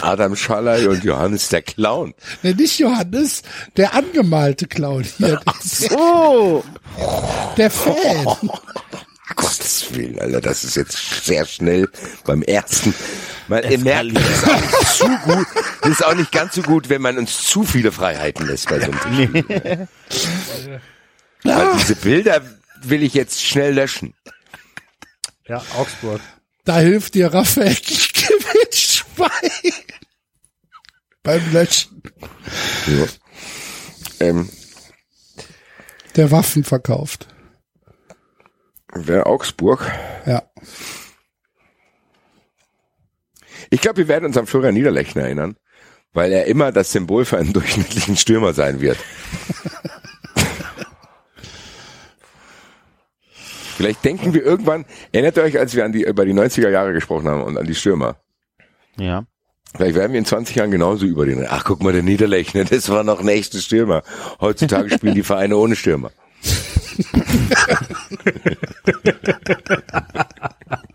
Adam 0.00 0.36
Schalay 0.36 0.86
und 0.86 1.02
Johannes 1.02 1.48
der 1.48 1.62
Clown. 1.62 2.14
Nee, 2.44 2.54
nicht 2.54 2.78
Johannes, 2.78 3.42
der 3.76 3.94
angemalte 3.94 4.68
Clown 4.68 5.02
hier. 5.02 5.40
Oh! 5.98 6.62
Der 7.56 7.68
Fan. 7.72 8.48
Gottes 9.34 9.86
Willen, 9.90 10.20
Alter, 10.20 10.40
das 10.40 10.62
ist 10.62 10.76
jetzt 10.76 11.24
sehr 11.24 11.44
schnell 11.46 11.88
beim 12.24 12.42
ersten. 12.42 12.94
Man, 13.48 13.68
ihr 13.68 13.78
merkt, 13.80 14.14
das 14.16 14.30
ist 14.30 14.44
auch 14.44 14.60
nicht 14.60 14.88
zu 14.88 15.08
gut. 15.24 15.46
Das 15.82 15.90
ist 15.90 16.04
auch 16.04 16.14
nicht 16.14 16.30
ganz 16.30 16.54
so 16.54 16.62
gut, 16.62 16.88
wenn 16.88 17.02
man 17.02 17.18
uns 17.18 17.42
zu 17.42 17.64
viele 17.64 17.90
Freiheiten 17.90 18.46
lässt 18.46 18.68
bei 18.68 18.78
so 18.78 18.92
einem 18.92 19.32
Tisch. 19.32 19.88
Weil 21.42 21.76
diese 21.76 21.96
Bilder 21.96 22.40
will 22.82 23.02
ich 23.02 23.14
jetzt 23.14 23.44
schnell 23.44 23.74
löschen. 23.74 24.14
Ja, 25.48 25.60
Augsburg. 25.76 26.20
Da 26.64 26.78
hilft 26.78 27.14
dir 27.14 27.32
Raphael 27.32 27.74
Gewinnschwein. 27.74 29.30
Beim 31.22 31.52
Löschen 31.52 32.02
Ja. 32.86 33.06
Ähm, 34.20 34.48
der 36.16 36.30
Waffen 36.30 36.64
verkauft. 36.64 37.28
wer 38.94 39.26
Augsburg? 39.26 39.90
Ja. 40.26 40.42
Ich 43.70 43.80
glaube, 43.80 43.98
wir 43.98 44.08
werden 44.08 44.26
uns 44.26 44.36
an 44.36 44.46
Florian 44.46 44.74
Niederlechner 44.74 45.22
erinnern, 45.22 45.56
weil 46.12 46.32
er 46.32 46.46
immer 46.46 46.70
das 46.72 46.92
Symbol 46.92 47.24
für 47.24 47.38
einen 47.38 47.52
durchschnittlichen 47.52 48.16
Stürmer 48.16 48.52
sein 48.54 48.80
wird. 48.80 48.98
Vielleicht 53.76 54.04
denken 54.04 54.34
wir 54.34 54.44
irgendwann, 54.44 54.84
erinnert 55.12 55.36
ihr 55.36 55.42
euch, 55.42 55.58
als 55.58 55.74
wir 55.74 55.84
an 55.84 55.92
die, 55.92 56.02
über 56.02 56.24
die 56.24 56.32
90er 56.32 56.70
Jahre 56.70 56.92
gesprochen 56.92 57.28
haben 57.28 57.42
und 57.42 57.58
an 57.58 57.66
die 57.66 57.74
Stürmer? 57.74 58.16
Ja. 58.96 59.26
Vielleicht 59.76 59.96
werden 59.96 60.12
wir 60.12 60.20
in 60.20 60.24
20 60.24 60.54
Jahren 60.54 60.70
genauso 60.70 61.04
über 61.04 61.26
den, 61.26 61.44
ach 61.48 61.64
guck 61.64 61.82
mal, 61.82 61.92
der 61.92 62.04
Niederlechner, 62.04 62.64
das 62.64 62.88
war 62.88 63.02
noch 63.02 63.20
ein 63.20 63.28
echter 63.28 63.58
Stürmer. 63.58 64.02
Heutzutage 64.40 64.90
spielen 64.90 65.14
die 65.14 65.24
Vereine 65.24 65.56
ohne 65.56 65.74
Stürmer. 65.74 66.12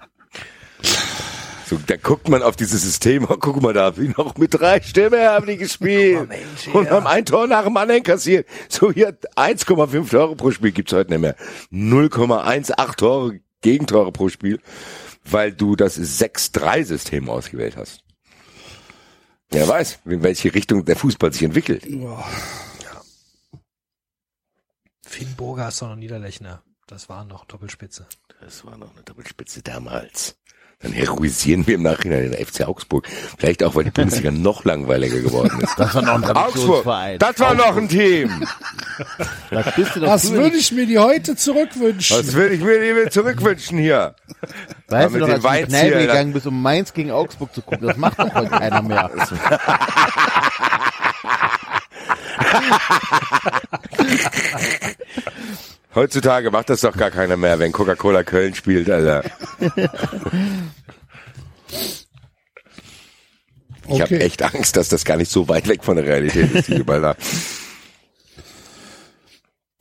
So, 1.70 1.78
da 1.86 1.98
guckt 1.98 2.30
man 2.30 2.42
auf 2.42 2.56
dieses 2.56 2.82
System, 2.82 3.28
oh, 3.30 3.38
guck 3.40 3.62
mal, 3.62 3.74
da 3.74 3.92
die 3.92 4.12
noch 4.18 4.36
mit 4.38 4.56
drei 4.56 4.82
Stürmer 4.82 5.26
haben 5.26 5.46
die 5.46 5.58
gespielt 5.58 6.28
und 6.74 6.90
haben 6.90 7.06
ein 7.06 7.26
Tor 7.26 7.46
nach 7.46 7.64
dem 7.64 7.78
anderen 7.78 8.02
kassiert. 8.02 8.48
So 8.70 8.92
hier 8.92 9.16
1,5 9.36 10.10
Tore 10.10 10.36
pro 10.36 10.50
Spiel 10.50 10.72
gibt's 10.72 10.94
heute 10.94 11.12
nicht 11.12 11.22
mehr. 11.22 11.36
0,18 11.72 12.96
Tore, 12.96 13.40
Gegentore 13.62 14.12
pro 14.12 14.30
Spiel, 14.30 14.60
weil 15.26 15.52
du 15.52 15.76
das 15.76 16.00
6-3-System 16.00 17.30
ausgewählt 17.30 17.78
hast. 17.78 18.02
Wer 19.52 19.68
weiß, 19.68 20.00
in 20.06 20.24
welche 20.24 20.52
Richtung 20.56 20.86
der 20.86 20.96
Fußball 20.96 21.32
sich 21.32 21.44
entwickelt. 21.44 21.84
Finn 25.06 25.36
Burgas 25.38 25.84
und 25.84 26.00
Niederlechner. 26.00 26.64
Das 26.88 27.10
waren 27.10 27.28
noch 27.28 27.46
Doppelspitze. 27.46 28.08
Das 28.42 28.66
war 28.66 28.76
noch 28.76 28.92
eine 28.96 29.04
Doppelspitze 29.04 29.62
damals. 29.62 30.39
Dann 30.82 30.94
heroisieren 30.94 31.68
wir 31.68 31.76
im 31.76 31.84
Nachhinein 31.84 32.32
den 32.32 32.46
FC 32.46 32.66
Augsburg. 32.66 33.06
Vielleicht 33.38 33.64
auch, 33.64 33.76
weil 33.76 33.84
die 33.84 33.92
Bundesliga 33.92 34.32
noch 34.36 34.64
langweiliger 34.64 35.20
geworden 35.20 35.60
ist. 35.60 35.78
Das 35.78 35.94
war 35.94 36.02
noch 36.02 36.14
ein 36.14 36.38
Augsburg, 36.38 36.86
das 37.20 37.38
war 37.40 37.54
noch 37.54 37.76
ein 37.76 37.90
Team. 37.90 38.48
Das 39.50 39.76
bist 39.76 39.98
du 39.98 40.00
doch 40.00 40.08
Was 40.08 40.30
früher 40.30 40.44
würde 40.44 40.56
ich 40.56 40.72
mir 40.72 40.86
die 40.86 40.98
heute 40.98 41.36
zurückwünschen? 41.36 42.18
Was 42.18 42.32
würde 42.32 42.56
ich 42.56 42.62
mir 42.62 42.80
lieber 42.80 43.12
zurückwünschen 43.12 43.78
hier? 43.78 44.16
Weißt 44.88 45.12
mit 45.12 45.22
du 45.22 45.28
noch, 45.28 45.28
den 45.28 45.34
als 45.34 45.44
du 45.44 45.50
die 45.50 45.74
Weinzierern. 45.74 46.00
gegangen 46.00 46.34
bist, 46.34 46.48
um 46.48 46.62
Mainz 46.62 46.94
gegen 46.94 47.12
Augsburg 47.12 47.54
zu 47.54 47.62
gucken? 47.62 47.86
Das 47.86 47.98
macht 47.98 48.18
doch 48.18 48.34
heute 48.34 48.50
keiner 48.50 48.82
mehr. 48.82 49.12
Heutzutage 55.96 56.52
macht 56.52 56.70
das 56.70 56.82
doch 56.82 56.96
gar 56.96 57.10
keiner 57.12 57.38
mehr, 57.38 57.60
wenn 57.60 57.72
Coca-Cola 57.72 58.24
Köln 58.24 58.54
spielt, 58.54 58.90
Alter. 58.90 59.24
Ich 63.88 64.02
habe 64.02 64.04
Okay. 64.04 64.18
echt 64.20 64.44
Angst, 64.44 64.78
dass 64.78 64.90
das 64.90 65.04
gar 65.04 65.18
nicht 65.18 65.32
so 65.32 65.48
weit 65.48 65.68
weg 65.68 65.84
von 65.84 65.96
der 65.96 66.06
Realität 66.06 66.54
ist, 66.54 66.68
die 66.68 66.76
überall 66.76 67.02
da. 67.02 67.16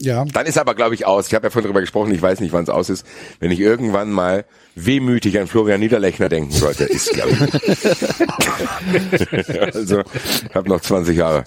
Ja, 0.00 0.24
Dann 0.24 0.46
ist 0.46 0.56
aber, 0.56 0.74
glaube 0.76 0.94
ich, 0.94 1.04
aus. 1.06 1.26
Ich 1.26 1.34
habe 1.34 1.48
ja 1.48 1.50
vorhin 1.50 1.66
drüber 1.68 1.80
gesprochen, 1.80 2.14
ich 2.14 2.22
weiß 2.22 2.38
nicht, 2.40 2.52
wann 2.52 2.62
es 2.62 2.68
aus 2.70 2.88
ist. 2.88 3.04
Wenn 3.40 3.50
ich 3.50 3.58
irgendwann 3.60 4.10
mal 4.12 4.44
wehmütig 4.76 5.38
an 5.40 5.48
Florian 5.48 5.80
Niederlechner 5.80 6.28
denken 6.28 6.52
sollte, 6.52 6.84
ist, 6.84 7.10
glaube 7.10 7.32
ich. 7.32 7.40
also, 9.74 10.02
ich 10.48 10.54
habe 10.54 10.68
noch 10.68 10.80
20 10.80 11.16
Jahre. 11.16 11.42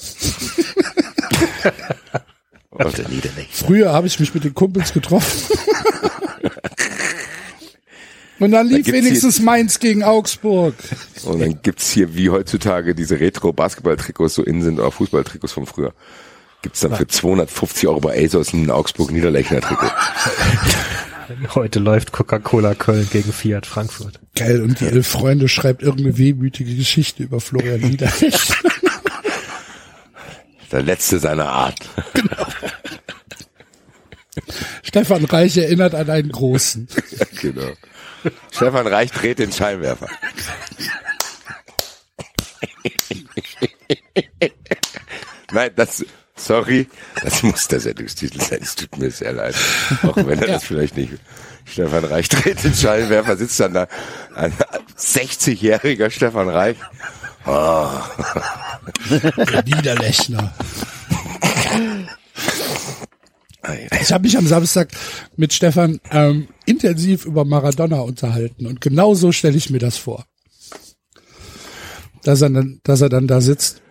Und 2.88 2.98
der 2.98 3.10
Niederlechner. 3.10 3.46
früher 3.52 3.94
habe 3.94 4.08
ich 4.08 4.20
mich 4.20 4.34
mit 4.34 4.44
den 4.44 4.54
Kumpels 4.54 4.94
getroffen. 4.94 5.58
Und 8.42 8.52
dann 8.52 8.68
lief 8.68 8.86
gibt's 8.86 8.94
wenigstens 8.94 9.40
Mainz 9.40 9.78
gegen 9.78 10.04
Augsburg. 10.04 10.74
Und 11.26 11.42
dann 11.42 11.62
gibt's 11.62 11.92
hier, 11.92 12.16
wie 12.16 12.32
heutzutage 12.32 12.96
diese 12.96 13.20
Retro-Basketball-Trikots 13.20 14.34
so 14.34 14.44
in 14.44 14.64
sind, 14.64 14.80
oder 14.80 14.92
Fußball-Trikots 14.92 15.54
von 15.54 15.68
früher. 15.68 15.94
Gibt's 16.64 16.80
dann 16.80 16.96
für 16.96 17.06
250 17.06 17.88
Euro 17.88 18.00
bei 18.00 18.24
ASOS 18.26 18.54
ein 18.54 18.72
Augsburg-Niederlechner-Trikot. 18.72 19.92
Heute 21.56 21.80
läuft 21.80 22.12
Coca-Cola 22.12 22.74
Köln 22.74 23.08
gegen 23.12 23.32
Fiat 23.32 23.68
Frankfurt. 23.68 24.20
Geil, 24.36 24.62
und 24.62 24.80
die 24.80 24.86
Elf 24.86 25.08
Freunde 25.08 25.48
schreibt 25.48 25.84
irgendeine 25.84 26.18
wehmütige 26.18 26.76
Geschichte 26.76 27.24
über 27.24 27.40
Florian 27.40 27.80
Niederlechner. 27.80 28.32
Der 30.72 30.82
letzte 30.82 31.20
seiner 31.20 31.50
Art. 31.50 31.80
Stefan 34.84 35.26
Reich 35.26 35.58
erinnert 35.58 35.96
an 35.96 36.10
einen 36.10 36.32
Großen. 36.32 36.88
genau. 37.42 37.72
Stefan 38.52 38.88
Reich 38.88 39.12
dreht 39.12 39.40
den 39.40 39.52
Scheinwerfer. 39.52 40.08
Nein, 45.52 45.72
das, 45.76 46.06
sorry, 46.36 46.88
das 47.22 47.44
muss 47.44 47.68
der 47.68 47.82
Sendungstitel 47.82 48.42
sein. 48.42 48.60
Es 48.62 48.76
tut 48.76 48.98
mir 48.98 49.12
sehr 49.12 49.34
leid. 49.34 49.56
Auch 50.04 50.16
wenn 50.16 50.40
er 50.40 50.48
das 50.48 50.64
vielleicht 50.64 50.96
nicht. 50.96 51.14
Stefan 51.66 52.06
Reich 52.06 52.30
dreht 52.30 52.64
den 52.64 52.74
Scheinwerfer, 52.74 53.36
sitzt 53.38 53.60
dann 53.60 53.74
da 53.74 53.88
ein 54.36 54.54
60-jähriger 54.98 56.10
Stefan 56.10 56.50
Reich. 56.50 56.78
Der 59.52 59.64
Niederlechner. 59.66 60.54
Ich 64.02 64.12
habe 64.12 64.24
mich 64.24 64.36
am 64.40 64.48
Samstag 64.48 64.90
mit 65.36 65.54
Stefan 65.54 66.00
ähm, 66.10 66.48
intensiv 66.66 67.26
über 67.26 67.46
Maradona 67.46 68.00
unterhalten 68.00 68.66
und 68.66 68.82
genau 68.82 69.14
so 69.14 69.32
stelle 69.32 69.56
ich 69.56 69.70
mir 69.70 69.78
das 69.78 69.98
vor. 69.98 70.26
Dass 72.24 72.42
er 72.42 72.50
dann, 72.50 72.80
dass 72.84 73.02
er 73.02 73.10
dann 73.10 73.28
da 73.28 73.40
sitzt 73.40 73.84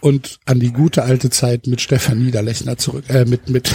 und 0.00 0.38
an 0.44 0.60
die 0.60 0.70
gute 0.70 1.02
alte 1.02 1.30
Zeit 1.30 1.66
mit 1.66 1.80
Stefan 1.80 2.18
Niederlechner 2.18 2.76
zurück, 2.76 3.08
äh, 3.08 3.24
mit 3.24 3.48
mit. 3.48 3.74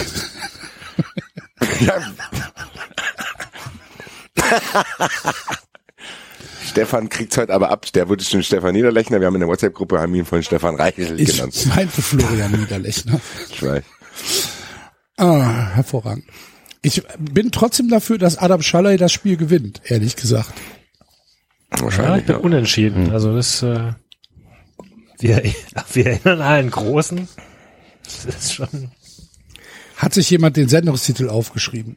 Stefan 6.70 7.08
kriegt's 7.08 7.36
heute 7.36 7.52
aber 7.52 7.70
ab. 7.70 7.86
Der 7.94 8.08
wurde 8.08 8.22
schon 8.24 8.42
Stefan 8.42 8.72
Niederlechner. 8.74 9.18
Wir 9.20 9.26
haben 9.26 9.34
in 9.34 9.40
der 9.40 9.48
WhatsApp-Gruppe 9.48 10.00
haben 10.00 10.14
ihn 10.14 10.24
von 10.24 10.42
Stefan 10.42 10.76
Reichel 10.76 11.18
ich 11.20 11.32
genannt. 11.36 11.66
meinte 11.74 12.00
Florian 12.00 12.52
Niederlechner. 12.52 13.20
Ich 13.50 13.62
weiß. 13.62 13.82
Ah, 15.16 15.70
hervorragend. 15.74 16.24
Ich 16.82 17.02
bin 17.18 17.50
trotzdem 17.50 17.88
dafür, 17.88 18.16
dass 18.18 18.38
Adam 18.38 18.62
Schallei 18.62 18.96
das 18.96 19.12
Spiel 19.12 19.36
gewinnt, 19.36 19.82
ehrlich 19.84 20.16
gesagt. 20.16 20.52
Ja, 21.72 21.76
ich 21.76 21.82
Wahrscheinlich. 21.82 22.26
bin 22.26 22.36
Ja, 22.36 22.40
unentschieden. 22.40 23.10
Also 23.10 23.34
das, 23.34 23.62
äh, 23.62 23.92
wir, 25.18 25.42
wir 25.92 26.06
erinnern 26.06 26.40
einen 26.40 26.70
Großen. 26.70 27.28
Das 28.04 28.24
ist 28.24 28.54
schon, 28.54 28.90
Hat 29.96 30.14
sich 30.14 30.30
jemand 30.30 30.56
den 30.56 30.68
Sendungstitel 30.68 31.28
aufgeschrieben? 31.28 31.96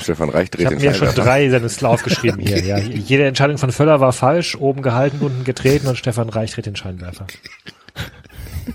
Stefan 0.00 0.30
Reich 0.30 0.44
ich 0.44 0.50
dreht 0.50 0.66
habe 0.66 0.76
den 0.76 0.90
mir 0.90 0.94
schon 0.94 1.14
drei 1.14 1.48
Sendungstel 1.50 1.86
aufgeschrieben 1.86 2.40
hier. 2.40 2.58
Ja, 2.60 2.78
jede 2.78 3.26
Entscheidung 3.26 3.58
von 3.58 3.70
Völler 3.70 4.00
war 4.00 4.12
falsch, 4.12 4.56
oben 4.56 4.82
gehalten, 4.82 5.18
unten 5.20 5.44
getreten 5.44 5.86
und 5.88 5.96
Stefan 5.96 6.28
Reich 6.28 6.52
dreht 6.52 6.66
den 6.66 6.76
Scheinwerfer. 6.76 7.26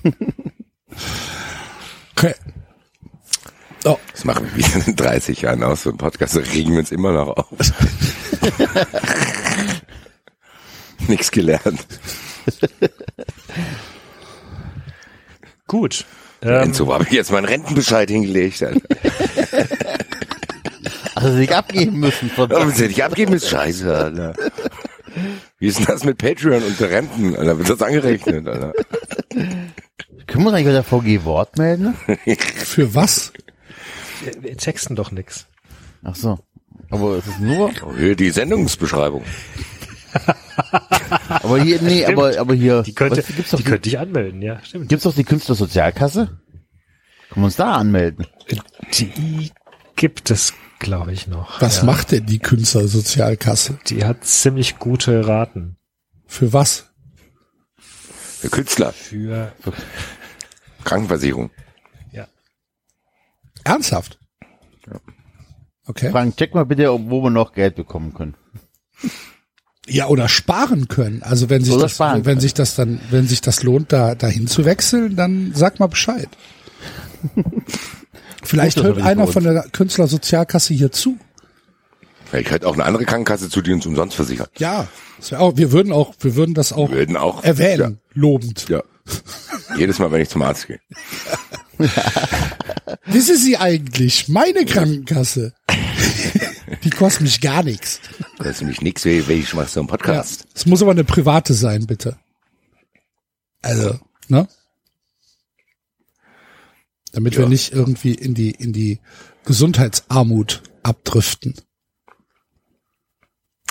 Okay. 2.15 2.33
Oh, 3.85 3.97
Das 4.11 4.25
machen 4.25 4.45
wir 4.45 4.57
wieder 4.57 4.85
in 4.85 4.93
30 4.97 5.43
Jahren 5.43 5.63
aus, 5.63 5.83
so 5.83 5.89
ein 5.91 5.95
Podcast, 5.95 6.35
da 6.35 6.41
regen 6.41 6.73
wir 6.73 6.79
uns 6.79 6.91
immer 6.91 7.13
noch 7.13 7.29
auf. 7.29 7.47
Nix 11.07 11.31
gelernt. 11.31 11.87
Gut. 15.65 16.03
Ähm, 16.41 16.63
Enzo, 16.63 16.93
habe 16.93 17.05
ich 17.05 17.11
jetzt 17.11 17.31
meinen 17.31 17.45
Rentenbescheid 17.45 18.09
hingelegt? 18.09 18.61
Alter? 18.63 18.81
Also 21.19 21.35
sich 21.35 21.53
abgeben 21.55 21.99
müssen 21.99 22.29
von 22.29 22.51
Aber 22.51 22.65
das 22.65 22.79
hätte 22.79 22.91
ich 22.91 23.03
abgeben 23.03 23.33
ist 23.33 23.49
scheiße, 23.49 23.93
Alter. 23.95 24.33
Wie 25.59 25.67
ist 25.67 25.79
denn 25.79 25.85
das 25.87 26.03
mit 26.05 26.17
Patreon 26.17 26.63
und 26.63 26.79
der 26.79 26.89
Renten? 26.89 27.35
Alter, 27.35 27.57
wird 27.57 27.69
das 27.69 27.81
angerechnet, 27.81 28.47
Alter? 28.47 28.73
Können 30.27 30.43
wir 30.43 30.47
uns 30.47 30.53
eigentlich 30.53 30.65
bei 30.65 30.71
der 30.71 30.83
VG 30.83 31.25
Wort 31.25 31.57
melden? 31.57 31.95
für 32.55 32.95
was? 32.95 33.33
wir, 34.23 34.43
wir 34.43 34.57
texten 34.57 34.95
doch 34.95 35.11
nix. 35.11 35.47
Ach 36.03 36.15
so. 36.15 36.39
Aber 36.89 37.17
es 37.17 37.27
ist 37.27 37.39
nur, 37.39 37.71
Hier 37.97 38.15
die 38.15 38.29
Sendungsbeschreibung. 38.29 39.23
aber 41.29 41.61
hier, 41.61 41.81
nee, 41.81 42.03
Stimmt. 42.03 42.17
aber, 42.17 42.39
aber 42.39 42.53
hier, 42.55 42.81
Die 42.83 42.95
könnte, 42.95 43.17
weißt 43.17 43.35
gibt's 43.35 43.51
doch 43.51 43.57
die 43.57 43.63
die, 43.63 43.69
könnte 43.69 43.89
ich 43.89 43.99
anmelden, 43.99 44.41
ja, 44.41 44.59
stimmt. 44.63 44.89
gibt's 44.89 45.03
doch 45.03 45.13
die 45.13 45.23
Künstlersozialkasse? 45.23 46.27
Können 47.29 47.41
wir 47.41 47.45
uns 47.45 47.57
da 47.57 47.73
anmelden? 47.73 48.25
Die 48.93 49.51
gibt 49.95 50.31
es, 50.31 50.53
glaube 50.79 51.11
ich, 51.13 51.27
noch. 51.27 51.61
Was 51.61 51.77
ja. 51.77 51.83
macht 51.83 52.11
denn 52.11 52.25
die 52.25 52.39
Künstlersozialkasse? 52.39 53.77
Die 53.87 54.05
hat 54.05 54.25
ziemlich 54.25 54.79
gute 54.79 55.27
Raten 55.27 55.77
Für 56.25 56.53
was? 56.53 56.85
Der 58.41 58.49
Künstler, 58.49 58.93
für, 58.93 59.51
Krankenversicherung. 60.85 61.51
ja. 62.13 62.27
Ernsthaft? 63.65 64.17
Okay. 65.85 66.11
Frank, 66.11 66.37
check 66.37 66.53
mal 66.53 66.65
bitte, 66.65 66.87
wo 67.09 67.23
wir 67.23 67.31
noch 67.31 67.51
Geld 67.51 67.75
bekommen 67.75 68.13
können. 68.13 68.35
Ja, 69.87 70.07
oder 70.07 70.29
sparen 70.29 70.87
können. 70.87 71.23
Also 71.23 71.49
wenn 71.49 71.63
sich 71.63 71.73
Oder 71.73 71.83
das, 71.83 71.99
wenn 71.99 72.23
können. 72.23 72.39
sich 72.39 72.53
das 72.53 72.75
dann, 72.75 72.99
wenn 73.09 73.27
sich 73.27 73.41
das 73.41 73.63
lohnt, 73.63 73.91
da 73.91 74.13
dahin 74.13 74.45
zu 74.45 74.65
wechseln, 74.65 75.15
dann 75.15 75.51
sag 75.55 75.79
mal 75.79 75.87
Bescheid. 75.87 76.29
Vielleicht 78.43 78.81
hört 78.81 79.01
einer 79.01 79.27
von 79.27 79.43
der 79.43 79.63
Künstlersozialkasse 79.71 80.73
hier 80.73 80.91
zu. 80.91 81.17
Vielleicht 82.29 82.51
hört 82.51 82.65
auch 82.65 82.73
eine 82.73 82.85
andere 82.85 83.05
Krankenkasse 83.05 83.49
zu, 83.49 83.61
die 83.61 83.73
uns 83.73 83.85
umsonst 83.85 84.15
versichert. 84.15 84.51
Ja, 84.59 84.87
auch, 85.37 85.57
wir 85.57 85.71
würden 85.71 85.91
auch, 85.91 86.13
wir 86.19 86.35
würden 86.35 86.53
das 86.53 86.71
auch 86.71 86.91
würden 86.91 87.17
auch 87.17 87.43
erwähnen, 87.43 87.99
lobend. 88.13 88.69
Ja. 88.69 88.77
ja. 88.77 89.77
Jedes 89.77 89.99
Mal, 89.99 90.11
wenn 90.11 90.21
ich 90.21 90.29
zum 90.29 90.43
Arzt 90.43 90.67
gehe. 90.67 90.79
Wissen 93.05 93.37
Sie 93.37 93.57
eigentlich, 93.57 94.27
meine 94.27 94.65
Krankenkasse, 94.65 95.53
die 96.83 96.89
kostet 96.91 97.21
mich 97.21 97.41
gar 97.41 97.63
nichts. 97.63 97.99
Nämlich 98.59 98.81
nix, 98.81 99.05
wie 99.05 99.27
wie 99.27 99.33
ich 99.33 99.53
mache 99.53 99.67
so 99.67 99.79
einen 99.79 99.89
Ja, 99.89 99.95
Podcast. 99.97 100.47
es 100.53 100.65
muss 100.65 100.81
aber 100.81 100.91
eine 100.91 101.03
private 101.03 101.53
sein, 101.53 101.87
bitte. 101.87 102.17
Also, 103.61 103.99
ne? 104.27 104.47
Damit 107.13 107.35
wir 107.35 107.43
Ja. 107.43 107.49
nicht 107.49 107.73
irgendwie 107.73 108.13
in 108.13 108.33
die, 108.33 108.51
in 108.51 108.71
die 108.73 108.99
Gesundheitsarmut 109.45 110.61
abdriften. 110.83 111.55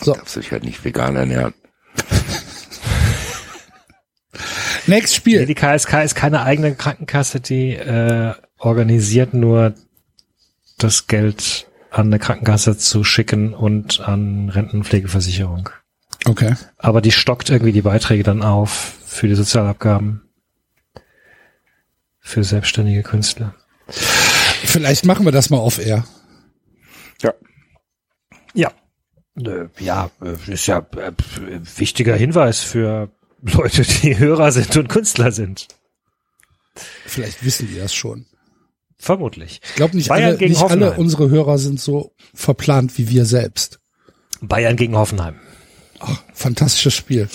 So, 0.02 0.14
Darfst 0.14 0.36
dich 0.36 0.52
halt 0.52 0.64
nicht 0.64 0.84
vegan 0.84 1.16
ernähren. 1.16 1.54
next 4.86 5.12
Nee, 5.12 5.16
Spiel. 5.16 5.46
die 5.46 5.54
KSK 5.54 6.04
ist 6.04 6.14
keine 6.14 6.42
eigene 6.42 6.74
Krankenkasse, 6.74 7.40
die 7.40 7.72
äh, 7.74 8.34
organisiert 8.58 9.34
nur 9.34 9.74
das 10.78 11.06
Geld 11.06 11.66
an 11.90 12.06
eine 12.06 12.18
Krankenkasse 12.18 12.76
zu 12.76 13.02
schicken 13.04 13.54
und 13.54 14.00
an 14.00 14.50
Rentenpflegeversicherung. 14.50 15.68
Okay. 16.26 16.54
Aber 16.76 17.00
die 17.00 17.12
stockt 17.12 17.50
irgendwie 17.50 17.72
die 17.72 17.82
Beiträge 17.82 18.22
dann 18.22 18.42
auf 18.42 18.94
für 19.06 19.26
die 19.28 19.34
Sozialabgaben 19.34 20.22
für 22.28 22.44
selbstständige 22.44 23.02
Künstler. 23.02 23.54
Vielleicht 23.88 25.06
machen 25.06 25.24
wir 25.24 25.32
das 25.32 25.48
mal 25.48 25.58
auf 25.58 25.78
Air. 25.78 26.04
Ja. 27.22 27.34
Ja. 28.54 28.72
Ja, 29.78 30.10
äh, 30.20 30.52
ist 30.52 30.66
ja 30.66 30.86
äh, 30.96 31.12
wichtiger 31.76 32.14
Hinweis 32.14 32.60
für 32.60 33.10
Leute, 33.40 33.82
die 33.82 34.18
Hörer 34.18 34.52
sind 34.52 34.76
und 34.76 34.88
Künstler 34.88 35.32
sind. 35.32 35.68
Vielleicht 37.06 37.44
wissen 37.44 37.68
die 37.68 37.78
das 37.78 37.94
schon. 37.94 38.26
Vermutlich. 38.98 39.60
Ich 39.64 39.74
glaube 39.76 39.96
nicht, 39.96 40.08
Bayern 40.08 40.30
alle, 40.30 40.38
gegen 40.38 40.52
nicht 40.52 40.62
alle 40.62 40.94
unsere 40.94 41.30
Hörer 41.30 41.56
sind 41.56 41.80
so 41.80 42.12
verplant 42.34 42.98
wie 42.98 43.08
wir 43.08 43.24
selbst. 43.24 43.80
Bayern 44.40 44.76
gegen 44.76 44.96
Hoffenheim. 44.96 45.36
Ach, 46.00 46.22
fantastisches 46.34 46.94
Spiel. 46.94 47.28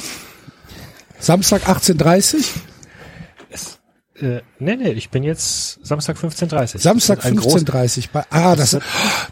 Samstag 1.20 1.68
18.30 1.68 2.46
Äh, 4.20 4.42
nee, 4.60 4.76
nee, 4.76 4.92
ich 4.92 5.10
bin 5.10 5.24
jetzt 5.24 5.80
Samstag 5.86 6.18
15.30 6.18 6.78
Samstag 6.80 7.26
Ein 7.26 7.40
groß- 7.40 7.66
15.30 7.66 8.10
bei, 8.14 8.24
ah, 8.30 8.56
das, 8.56 8.78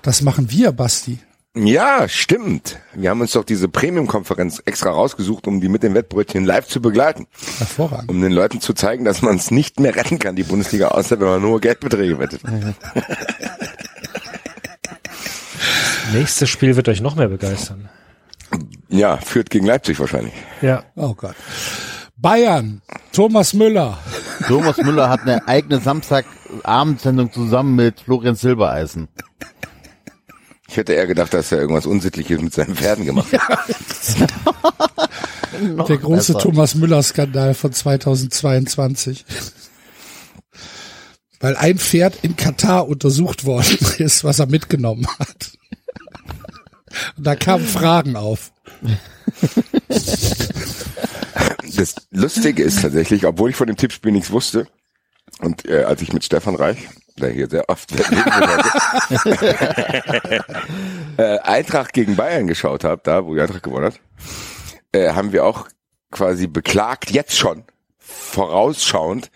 das 0.01 0.21
machen 0.23 0.49
wir, 0.49 0.71
Basti. 0.71 1.19
Ja, 1.53 2.07
stimmt. 2.07 2.79
Wir 2.95 3.09
haben 3.09 3.19
uns 3.19 3.33
doch 3.33 3.43
diese 3.43 3.67
Premium-Konferenz 3.67 4.61
extra 4.65 4.89
rausgesucht, 4.91 5.47
um 5.47 5.59
die 5.59 5.67
mit 5.67 5.83
den 5.83 5.93
Wettbrötchen 5.93 6.45
live 6.45 6.65
zu 6.67 6.81
begleiten. 6.81 7.27
Hervorragend. 7.57 8.09
Um 8.09 8.21
den 8.21 8.31
Leuten 8.31 8.61
zu 8.61 8.73
zeigen, 8.73 9.03
dass 9.03 9.21
man 9.21 9.35
es 9.35 9.51
nicht 9.51 9.79
mehr 9.79 9.93
retten 9.95 10.17
kann, 10.17 10.37
die 10.37 10.43
Bundesliga, 10.43 10.87
außer 10.87 11.19
wenn 11.19 11.27
man 11.27 11.41
nur 11.41 11.59
Geldbeträge 11.59 12.17
wettet. 12.19 12.41
Nächstes 16.13 16.49
Spiel 16.49 16.75
wird 16.75 16.87
euch 16.89 17.01
noch 17.01 17.15
mehr 17.15 17.27
begeistern. 17.27 17.89
Ja, 18.89 19.17
führt 19.17 19.49
gegen 19.49 19.65
Leipzig 19.65 19.99
wahrscheinlich. 19.99 20.33
Ja. 20.61 20.83
Oh 20.95 21.13
Gott. 21.13 21.35
Bayern, 22.21 22.81
Thomas 23.11 23.53
Müller. 23.53 23.97
Thomas 24.47 24.77
Müller 24.77 25.09
hat 25.09 25.21
eine 25.21 25.47
eigene 25.47 25.79
Samstagabendsendung 25.79 27.31
zusammen 27.31 27.75
mit 27.75 28.01
Florian 28.01 28.35
Silbereisen. 28.35 29.07
Ich 30.67 30.77
hätte 30.77 30.93
eher 30.93 31.07
gedacht, 31.07 31.33
dass 31.33 31.51
er 31.51 31.59
irgendwas 31.59 31.85
Unsittliches 31.85 32.39
mit 32.41 32.53
seinen 32.53 32.75
Pferden 32.75 33.05
gemacht 33.05 33.33
hat. 33.37 33.75
Der 35.89 35.97
große 35.97 36.33
besser. 36.33 36.39
Thomas 36.39 36.75
Müller-Skandal 36.75 37.53
von 37.55 37.73
2022. 37.73 39.25
Weil 41.39 41.57
ein 41.57 41.77
Pferd 41.77 42.19
in 42.21 42.35
Katar 42.37 42.87
untersucht 42.87 43.45
worden 43.45 43.77
ist, 43.97 44.23
was 44.23 44.39
er 44.39 44.45
mitgenommen 44.45 45.07
hat. 45.19 45.51
Und 47.17 47.27
da 47.27 47.35
kamen 47.35 47.65
Fragen 47.65 48.15
auf. 48.15 48.51
Das 51.81 51.95
Lustige 52.11 52.61
ist 52.61 52.83
tatsächlich, 52.83 53.25
obwohl 53.25 53.49
ich 53.49 53.55
von 53.55 53.65
dem 53.65 53.75
Tippspiel 53.75 54.11
nichts 54.11 54.29
wusste, 54.29 54.67
und 55.39 55.67
äh, 55.67 55.81
als 55.83 56.03
ich 56.03 56.13
mit 56.13 56.23
Stefan 56.23 56.55
Reich, 56.55 56.77
der 57.17 57.31
hier 57.31 57.49
sehr 57.49 57.67
oft 57.69 57.91
äh, 61.17 61.39
Eintracht 61.39 61.93
gegen 61.93 62.15
Bayern 62.15 62.45
geschaut 62.45 62.83
habe, 62.83 63.01
da 63.03 63.25
wo 63.25 63.33
die 63.33 63.41
Eintracht 63.41 63.63
gewonnen 63.63 63.85
hat, 63.85 63.99
äh, 64.91 65.13
haben 65.13 65.31
wir 65.31 65.43
auch 65.43 65.69
quasi 66.11 66.45
beklagt, 66.45 67.09
jetzt 67.09 67.35
schon, 67.35 67.63
vorausschauend, 67.97 69.31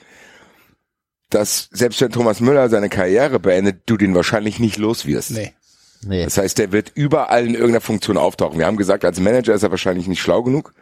dass 1.32 1.70
selbst 1.72 2.00
wenn 2.02 2.12
Thomas 2.12 2.42
Müller 2.42 2.70
seine 2.70 2.90
Karriere 2.90 3.40
beendet, 3.40 3.82
du 3.88 3.98
den 3.98 4.14
wahrscheinlich 4.14 4.60
nicht 4.60 4.78
los 4.78 5.08
wirst. 5.08 5.32
Nee. 5.32 5.56
Nee. 6.04 6.26
Das 6.26 6.38
heißt, 6.38 6.60
der 6.60 6.72
wird 6.72 6.92
überall 6.94 7.48
in 7.48 7.56
irgendeiner 7.56 7.82
Funktion 7.82 8.18
auftauchen. 8.18 8.60
Wir 8.60 8.68
haben 8.68 8.78
gesagt, 8.78 9.04
als 9.04 9.20
Manager 9.20 9.56
ist 9.56 9.64
er 9.64 9.72
wahrscheinlich 9.72 10.06
nicht 10.06 10.22
schlau 10.22 10.44
genug, 10.44 10.76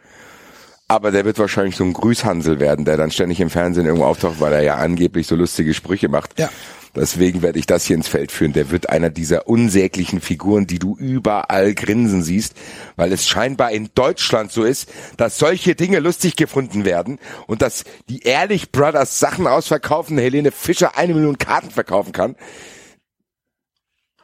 aber 0.94 1.10
der 1.10 1.24
wird 1.24 1.38
wahrscheinlich 1.38 1.76
so 1.76 1.84
ein 1.84 1.92
Grüßhansel 1.92 2.60
werden, 2.60 2.84
der 2.84 2.96
dann 2.96 3.10
ständig 3.10 3.40
im 3.40 3.50
Fernsehen 3.50 3.86
irgendwo 3.86 4.06
auftaucht, 4.06 4.40
weil 4.40 4.52
er 4.52 4.62
ja 4.62 4.76
angeblich 4.76 5.26
so 5.26 5.34
lustige 5.34 5.74
Sprüche 5.74 6.08
macht. 6.08 6.38
Ja. 6.38 6.48
Deswegen 6.94 7.42
werde 7.42 7.58
ich 7.58 7.66
das 7.66 7.84
hier 7.84 7.96
ins 7.96 8.06
Feld 8.06 8.30
führen. 8.30 8.52
Der 8.52 8.70
wird 8.70 8.88
einer 8.88 9.10
dieser 9.10 9.48
unsäglichen 9.48 10.20
Figuren, 10.20 10.68
die 10.68 10.78
du 10.78 10.96
überall 10.96 11.74
grinsen 11.74 12.22
siehst, 12.22 12.54
weil 12.94 13.12
es 13.12 13.26
scheinbar 13.26 13.72
in 13.72 13.90
Deutschland 13.96 14.52
so 14.52 14.62
ist, 14.62 14.88
dass 15.16 15.36
solche 15.36 15.74
Dinge 15.74 15.98
lustig 15.98 16.36
gefunden 16.36 16.84
werden 16.84 17.18
und 17.48 17.62
dass 17.62 17.84
die 18.08 18.22
Ehrlich 18.22 18.70
Brothers 18.70 19.18
Sachen 19.18 19.48
ausverkaufen, 19.48 20.18
Helene 20.18 20.52
Fischer 20.52 20.96
eine 20.96 21.14
Million 21.14 21.38
Karten 21.38 21.70
verkaufen 21.70 22.12
kann 22.12 22.36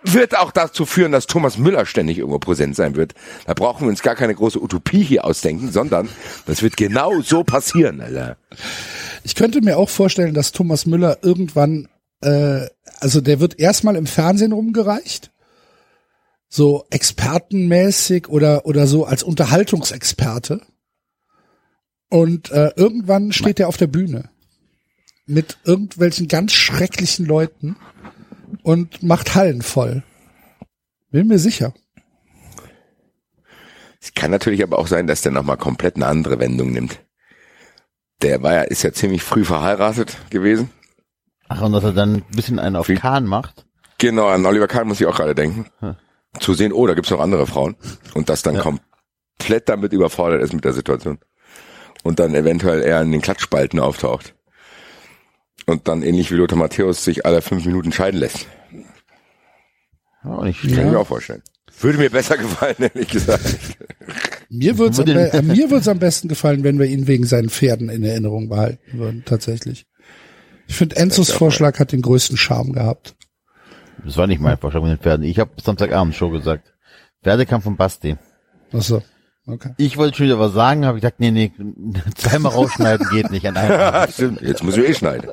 wird 0.02 0.36
auch 0.36 0.52
dazu 0.52 0.86
führen, 0.86 1.12
dass 1.12 1.26
Thomas 1.26 1.58
Müller 1.58 1.86
ständig 1.86 2.18
irgendwo 2.18 2.38
präsent 2.38 2.76
sein 2.76 2.96
wird. 2.96 3.14
Da 3.46 3.54
brauchen 3.54 3.82
wir 3.82 3.88
uns 3.90 4.02
gar 4.02 4.14
keine 4.14 4.34
große 4.34 4.60
Utopie 4.60 5.02
hier 5.02 5.24
ausdenken, 5.24 5.70
sondern 5.70 6.08
das 6.46 6.62
wird 6.62 6.76
genau 6.76 7.20
so 7.20 7.44
passieren, 7.44 8.00
Alter. 8.00 8.36
Ich 9.24 9.34
könnte 9.34 9.60
mir 9.60 9.76
auch 9.76 9.90
vorstellen, 9.90 10.34
dass 10.34 10.52
Thomas 10.52 10.86
Müller 10.86 11.18
irgendwann, 11.22 11.88
äh, 12.22 12.66
also 13.00 13.20
der 13.20 13.40
wird 13.40 13.58
erstmal 13.58 13.96
im 13.96 14.06
Fernsehen 14.06 14.52
rumgereicht, 14.52 15.30
so 16.48 16.84
expertenmäßig 16.90 18.28
oder 18.28 18.66
oder 18.66 18.86
so 18.86 19.04
als 19.04 19.22
Unterhaltungsexperte. 19.22 20.62
Und 22.08 22.50
äh, 22.50 22.72
irgendwann 22.74 23.32
steht 23.32 23.60
er 23.60 23.68
auf 23.68 23.76
der 23.76 23.86
Bühne. 23.86 24.30
mit 25.26 25.58
irgendwelchen 25.64 26.26
ganz 26.26 26.52
schrecklichen 26.52 27.24
Leuten 27.24 27.76
und 28.62 29.02
macht 29.02 29.34
Hallen 29.34 29.62
voll. 29.62 30.02
Bin 31.10 31.26
mir 31.28 31.38
sicher. 31.38 31.72
Es 34.00 34.14
kann 34.14 34.30
natürlich 34.30 34.62
aber 34.62 34.78
auch 34.78 34.86
sein, 34.86 35.06
dass 35.06 35.22
der 35.22 35.32
nochmal 35.32 35.56
komplett 35.58 35.96
eine 35.96 36.06
andere 36.06 36.38
Wendung 36.38 36.72
nimmt. 36.72 37.00
Der 38.22 38.42
war 38.42 38.54
ja, 38.54 38.62
ist 38.62 38.82
ja 38.82 38.92
ziemlich 38.92 39.22
früh 39.22 39.44
verheiratet 39.44 40.16
gewesen. 40.30 40.70
Ach, 41.48 41.62
und 41.62 41.72
dass 41.72 41.84
er 41.84 41.92
dann 41.92 42.16
ein 42.16 42.24
bisschen 42.34 42.58
einen 42.58 42.76
auf 42.76 42.88
Wie- 42.88 42.94
Kahn 42.94 43.26
macht. 43.26 43.66
Genau, 43.98 44.28
an 44.28 44.46
Oliver 44.46 44.68
Kahn 44.68 44.88
muss 44.88 45.00
ich 45.00 45.06
auch 45.06 45.16
gerade 45.16 45.34
denken. 45.34 45.66
Hm. 45.80 45.96
Zu 46.38 46.54
sehen, 46.54 46.72
oh, 46.72 46.86
da 46.86 46.94
gibt's 46.94 47.10
noch 47.10 47.20
andere 47.20 47.46
Frauen. 47.46 47.76
Und 48.14 48.28
das 48.28 48.42
dann 48.42 48.54
Ja. 48.54 48.62
komplett 48.62 49.68
damit 49.68 49.92
überfordert 49.92 50.42
ist 50.42 50.52
mit 50.54 50.64
der 50.64 50.72
Situation. 50.72 51.18
Und 52.02 52.18
dann 52.20 52.34
eventuell 52.34 52.82
eher 52.82 53.02
in 53.02 53.12
den 53.12 53.20
Klatschspalten 53.20 53.80
auftaucht. 53.80 54.34
Und 55.66 55.86
dann 55.88 56.02
ähnlich 56.02 56.30
wie 56.30 56.36
Lothar 56.36 56.58
Matthäus 56.58 57.04
sich 57.04 57.24
alle 57.26 57.42
fünf 57.42 57.64
Minuten 57.64 57.92
scheiden 57.92 58.18
lässt. 58.20 58.46
Auch 60.22 60.42
nicht 60.44 60.60
Kann 60.60 60.70
ich 60.70 60.76
mir 60.76 60.98
auch 60.98 61.06
vorstellen. 61.06 61.42
Würde 61.80 61.98
mir 61.98 62.10
besser 62.10 62.36
gefallen, 62.36 62.74
ehrlich 62.78 63.08
gesagt. 63.08 63.56
Mir 64.50 64.76
wird's 64.78 64.98
am, 64.98 65.06
Würde- 65.06 65.30
be- 65.30 65.32
äh, 65.32 65.42
mir 65.42 65.86
am 65.86 65.98
besten 65.98 66.28
gefallen, 66.28 66.62
wenn 66.64 66.78
wir 66.78 66.86
ihn 66.86 67.06
wegen 67.06 67.24
seinen 67.24 67.48
Pferden 67.48 67.88
in 67.88 68.02
Erinnerung 68.04 68.48
behalten 68.48 68.98
würden, 68.98 69.22
tatsächlich. 69.24 69.86
Ich 70.66 70.74
finde, 70.76 70.96
Enzos 70.96 71.28
Ja, 71.28 71.36
Vorschlag 71.36 71.78
hat 71.78 71.92
den 71.92 72.02
größten 72.02 72.36
Charme 72.36 72.72
gehabt. 72.72 73.16
Das 74.04 74.16
war 74.16 74.26
nicht 74.26 74.40
mein 74.40 74.58
Vorschlag 74.58 74.82
mit 74.82 74.90
den 74.92 74.98
Pferden. 74.98 75.24
Ich 75.26 75.38
habe 75.38 75.50
Samstagabend 75.62 76.14
schon 76.14 76.32
gesagt. 76.32 76.72
Pferdekampf 77.22 77.64
von 77.64 77.76
Basti. 77.76 78.16
Achso. 78.72 79.02
Okay. 79.46 79.70
Ich 79.78 79.96
wollte 79.96 80.18
schon 80.18 80.26
wieder 80.26 80.38
was 80.38 80.52
sagen, 80.52 80.84
habe 80.84 80.98
ich 80.98 81.02
gesagt, 81.02 81.18
nee, 81.18 81.30
nee, 81.30 81.50
zweimal 82.14 82.52
rausschneiden 82.52 83.08
geht 83.10 83.30
nicht 83.30 83.46
an 83.48 83.56
einem. 83.56 84.10
Stimmt, 84.12 84.42
jetzt 84.42 84.62
muss 84.62 84.76
ich 84.76 84.88
eh 84.88 84.94
schneiden. 84.94 85.30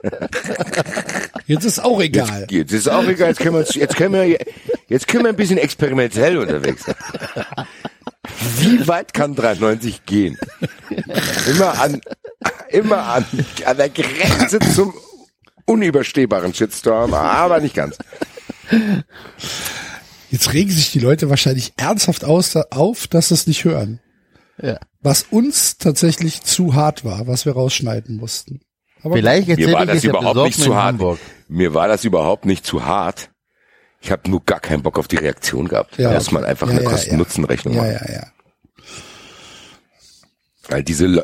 Jetzt 1.45 1.65
ist 1.65 1.79
auch 1.79 2.01
egal. 2.01 2.41
Jetzt, 2.41 2.51
jetzt 2.51 2.71
ist 2.71 2.87
auch 2.89 3.03
egal, 3.03 3.29
jetzt 3.29 3.39
können 3.39 3.55
wir, 3.55 3.65
jetzt 3.65 3.95
können 3.95 4.13
wir, 4.13 4.37
jetzt 4.87 5.07
können 5.07 5.23
wir 5.25 5.29
ein 5.29 5.35
bisschen 5.35 5.57
experimentell 5.57 6.37
unterwegs 6.37 6.85
sein. 6.85 6.95
Wie 8.59 8.87
weit 8.87 9.13
kann 9.13 9.35
93 9.35 10.05
gehen? 10.05 10.37
Immer 11.49 11.79
an, 11.79 12.01
immer 12.69 13.03
an, 13.07 13.25
an 13.65 13.77
der 13.77 13.89
Grenze 13.89 14.59
zum 14.59 14.93
unüberstehbaren 15.65 16.53
Shitstorm, 16.53 17.13
aber 17.13 17.59
nicht 17.59 17.75
ganz. 17.75 17.97
Jetzt 20.29 20.53
regen 20.53 20.71
sich 20.71 20.91
die 20.91 20.99
Leute 20.99 21.29
wahrscheinlich 21.29 21.73
ernsthaft 21.77 22.25
aus, 22.25 22.55
auf, 22.55 23.07
dass 23.07 23.29
sie 23.29 23.33
es 23.33 23.47
nicht 23.47 23.63
hören. 23.63 23.99
Ja. 24.61 24.79
Was 25.01 25.23
uns 25.29 25.77
tatsächlich 25.77 26.41
zu 26.41 26.73
hart 26.73 27.05
war, 27.05 27.27
was 27.27 27.45
wir 27.45 27.53
rausschneiden 27.53 28.17
mussten. 28.17 28.61
Aber 29.03 29.15
Vielleicht 29.15 29.47
Mir 29.47 29.71
war 29.71 29.85
das 29.85 30.03
ja 30.03 30.09
überhaupt 30.09 30.37
nicht 30.37 30.59
zu 30.59 30.75
hart. 30.75 30.85
Hamburg. 30.85 31.19
Mir 31.47 31.73
war 31.73 31.87
das 31.87 32.03
überhaupt 32.03 32.45
nicht 32.45 32.65
zu 32.65 32.85
hart. 32.85 33.29
Ich 34.01 34.11
habe 34.11 34.29
nur 34.29 34.43
gar 34.43 34.59
keinen 34.59 34.83
Bock 34.83 34.99
auf 34.99 35.07
die 35.07 35.15
Reaktion 35.15 35.67
gehabt. 35.67 35.97
Ja, 35.97 36.09
da 36.09 36.15
muss 36.15 36.27
okay. 36.27 36.35
man 36.35 36.45
einfach 36.45 36.67
Ja, 36.67 36.73
eine 36.73 36.83
ja, 36.83 36.89
Kosten-Nutzen-Rechnung 36.89 37.75
ja, 37.75 37.83
machen. 37.83 37.97
ja, 38.07 38.13
ja. 38.13 38.27
Weil 40.69 40.83
diese 40.83 41.23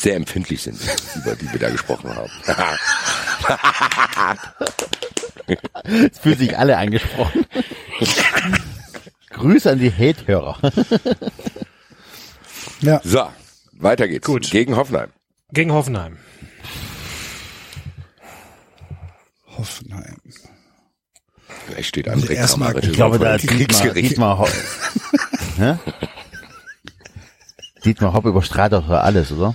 sehr 0.00 0.16
empfindlich 0.16 0.62
sind, 0.62 0.80
über 1.14 1.36
die 1.36 1.52
wir 1.52 1.60
da 1.60 1.70
gesprochen 1.70 2.10
haben. 2.14 2.30
Es 5.84 6.18
fühlen 6.18 6.38
sich 6.38 6.58
alle 6.58 6.76
angesprochen. 6.76 7.44
Grüße 9.30 9.70
an 9.70 9.78
die 9.78 9.92
Hate-Hörer. 9.92 10.58
Ja, 12.80 13.00
So, 13.04 13.28
weiter 13.72 14.08
geht's. 14.08 14.26
Gut. 14.26 14.50
Gegen 14.50 14.76
Hoffenheim. 14.76 15.10
Gegen 15.52 15.72
Hoffenheim. 15.72 16.18
Hoffenheim. 19.56 20.16
Vielleicht 21.66 21.88
steht 21.88 22.06
erstmal- 22.06 22.72
Kramaric 22.72 22.84
Ich 22.84 22.92
glaube, 22.92 23.18
da 23.18 23.34
ist 23.34 23.42
Dietmar, 23.42 23.58
Kriegsgericht. 23.58 24.10
Dietmar, 24.10 24.38
Hopp, 24.38 24.52
Hä? 25.56 25.76
Dietmar 27.84 28.12
Hopp 28.12 28.24
überstrahlt 28.26 28.72
doch 28.72 28.88
alles, 28.88 29.32
oder? 29.32 29.54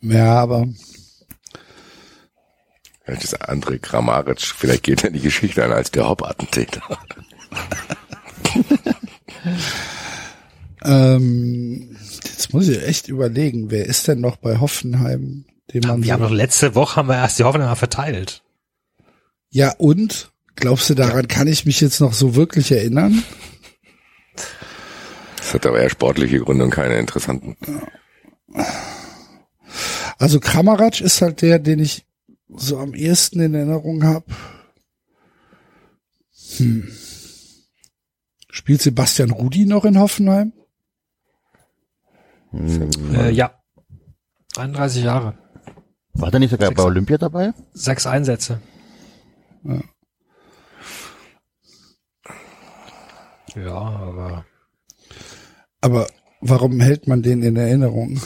Ja, 0.00 0.40
aber 0.40 0.66
Vielleicht 3.08 3.24
ist 3.24 3.48
André 3.48 3.78
Kramaric, 3.78 4.42
vielleicht 4.42 4.82
geht 4.82 5.02
er 5.02 5.08
in 5.08 5.14
die 5.14 5.22
Geschichte 5.22 5.64
an 5.64 5.72
als 5.72 5.90
der 5.90 6.06
Hauptattentäter. 6.06 6.82
ähm, 10.84 11.96
jetzt 12.22 12.52
muss 12.52 12.68
ich 12.68 12.86
echt 12.86 13.08
überlegen, 13.08 13.70
wer 13.70 13.86
ist 13.86 14.08
denn 14.08 14.20
noch 14.20 14.36
bei 14.36 14.60
Hoffenheim, 14.60 15.46
den 15.72 15.80
man 15.86 16.04
Wir 16.04 16.12
haben 16.12 16.22
so, 16.22 16.28
doch 16.28 16.34
letzte 16.34 16.74
Woche 16.74 16.96
haben 16.96 17.08
wir 17.08 17.14
erst 17.14 17.38
die 17.38 17.44
Hoffenheimer 17.44 17.76
verteilt. 17.76 18.42
Ja, 19.48 19.72
und? 19.78 20.30
Glaubst 20.54 20.90
du, 20.90 20.94
daran 20.94 21.28
kann 21.28 21.48
ich 21.48 21.64
mich 21.64 21.80
jetzt 21.80 22.02
noch 22.02 22.12
so 22.12 22.34
wirklich 22.34 22.72
erinnern? 22.72 23.24
Das 25.38 25.54
hat 25.54 25.64
aber 25.64 25.80
eher 25.80 25.88
sportliche 25.88 26.40
Gründe 26.40 26.64
und 26.64 26.72
keine 26.72 26.98
interessanten. 26.98 27.56
Also 30.18 30.40
Kramarac 30.40 31.00
ist 31.00 31.22
halt 31.22 31.40
der, 31.40 31.58
den 31.58 31.78
ich 31.78 32.04
so 32.48 32.78
am 32.78 32.94
ehesten 32.94 33.40
in 33.40 33.54
Erinnerung 33.54 34.04
habe. 34.04 34.26
Hm. 36.56 36.88
Spielt 38.50 38.82
Sebastian 38.82 39.30
Rudi 39.30 39.66
noch 39.66 39.84
in 39.84 39.98
Hoffenheim? 39.98 40.52
Äh, 42.52 43.30
ja. 43.30 43.54
31 44.56 45.04
Jahre. 45.04 45.38
War 46.14 46.30
der 46.30 46.40
nicht 46.40 46.50
sogar 46.50 46.72
bei 46.72 46.82
Olympia 46.82 47.18
dabei? 47.18 47.52
Sechs 47.72 48.06
Einsätze. 48.06 48.60
Ja, 53.54 53.74
aber 53.74 54.44
Aber 55.80 56.08
warum 56.40 56.80
hält 56.80 57.06
man 57.06 57.22
den 57.22 57.42
in 57.42 57.56
Erinnerung? 57.56 58.20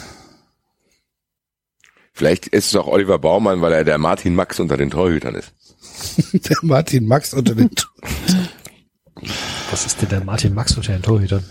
Vielleicht 2.13 2.47
ist 2.47 2.67
es 2.67 2.75
auch 2.75 2.87
Oliver 2.87 3.17
Baumann, 3.17 3.61
weil 3.61 3.73
er 3.73 3.83
der 3.83 3.97
Martin 3.97 4.35
Max 4.35 4.59
unter 4.59 4.77
den 4.77 4.91
Torhütern 4.91 5.35
ist. 5.35 5.51
Der 6.33 6.57
Martin 6.61 7.07
Max 7.07 7.33
unter 7.33 7.55
den 7.55 7.69
was 9.71 9.85
ist 9.85 10.01
denn 10.01 10.09
der 10.09 10.23
Martin 10.23 10.53
Max 10.53 10.75
unter 10.75 10.91
den 10.91 11.01
Torhütern? 11.01 11.43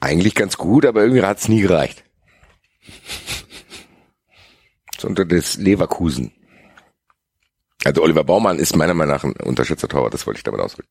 Eigentlich 0.00 0.34
ganz 0.34 0.56
gut, 0.56 0.84
aber 0.86 1.02
irgendwie 1.02 1.22
hat's 1.22 1.48
nie 1.48 1.60
gereicht. 1.60 2.04
So 4.98 5.08
unter 5.08 5.24
das 5.24 5.56
Leverkusen. 5.56 6.32
Also 7.84 8.02
Oliver 8.02 8.24
Baumann 8.24 8.58
ist 8.58 8.76
meiner 8.76 8.94
Meinung 8.94 9.14
nach 9.14 9.24
ein 9.24 9.32
unterschätzter 9.32 9.88
Torwart, 9.88 10.14
das 10.14 10.26
wollte 10.26 10.38
ich 10.38 10.44
damit 10.44 10.60
ausdrücken. 10.60 10.90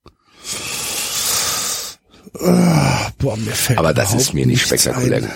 Boah, 2.34 3.38
mir 3.38 3.52
fällt 3.52 3.80
Aber 3.80 3.94
das 3.94 4.14
ist 4.14 4.34
mir 4.34 4.46
nicht 4.46 4.66
spektakulär 4.66 5.24
ein. 5.24 5.32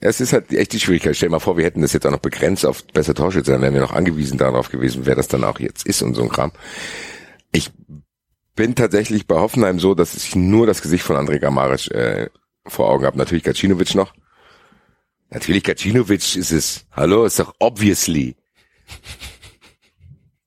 Es 0.00 0.20
ist 0.20 0.32
halt 0.32 0.52
echt 0.52 0.72
die 0.72 0.80
Schwierigkeit. 0.80 1.16
Stell 1.16 1.28
dir 1.28 1.32
mal 1.32 1.40
vor, 1.40 1.56
wir 1.56 1.64
hätten 1.64 1.82
das 1.82 1.92
jetzt 1.92 2.06
auch 2.06 2.12
noch 2.12 2.18
begrenzt 2.18 2.64
auf 2.64 2.86
bessere 2.86 3.14
Torschütze, 3.14 3.50
dann 3.50 3.62
wären 3.62 3.74
wir 3.74 3.80
noch 3.80 3.92
angewiesen 3.92 4.38
darauf 4.38 4.70
gewesen, 4.70 5.06
wer 5.06 5.16
das 5.16 5.28
dann 5.28 5.44
auch 5.44 5.58
jetzt 5.58 5.86
ist 5.86 6.02
und 6.02 6.14
so 6.14 6.22
ein 6.22 6.28
Kram. 6.28 6.52
Ich 7.50 7.70
bin 8.54 8.74
tatsächlich 8.74 9.26
bei 9.26 9.36
Hoffenheim 9.36 9.80
so, 9.80 9.94
dass 9.94 10.14
ich 10.14 10.36
nur 10.36 10.66
das 10.66 10.82
Gesicht 10.82 11.04
von 11.04 11.16
André 11.16 11.38
Gamaric 11.38 11.90
äh, 11.90 12.28
vor 12.66 12.90
Augen 12.90 13.06
habe. 13.06 13.18
Natürlich 13.18 13.44
Gacinovic 13.44 13.94
noch. 13.94 14.14
Natürlich 15.30 15.64
Gacinovic 15.64 16.36
ist 16.36 16.52
es. 16.52 16.86
Hallo, 16.92 17.24
ist 17.24 17.40
doch 17.40 17.54
obviously. 17.58 18.36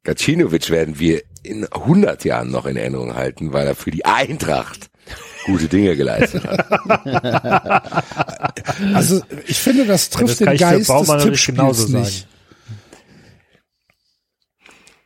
Gacinovic 0.04 0.70
werden 0.70 0.98
wir 0.98 1.24
in 1.44 1.66
100 1.66 2.24
Jahren 2.24 2.52
noch 2.52 2.66
in 2.66 2.78
Erinnerung 2.78 3.16
halten, 3.16 3.54
weil 3.54 3.68
er 3.68 3.76
für 3.76 3.92
die 3.92 4.06
Eintracht 4.06 4.91
gute 5.46 5.68
Dinge 5.68 5.96
geleistet 5.96 6.44
hat. 6.46 6.66
Also 8.94 9.22
ich 9.48 9.60
finde, 9.60 9.86
das 9.86 10.10
Ja, 10.10 10.20
trifft 10.20 10.42
das 10.42 10.48
kann 10.48 10.58
den 10.58 10.58
Geist 10.58 10.90
des 10.90 11.08
Tippspiels 11.24 11.46
genauso 11.46 11.98
nicht. 11.98 12.28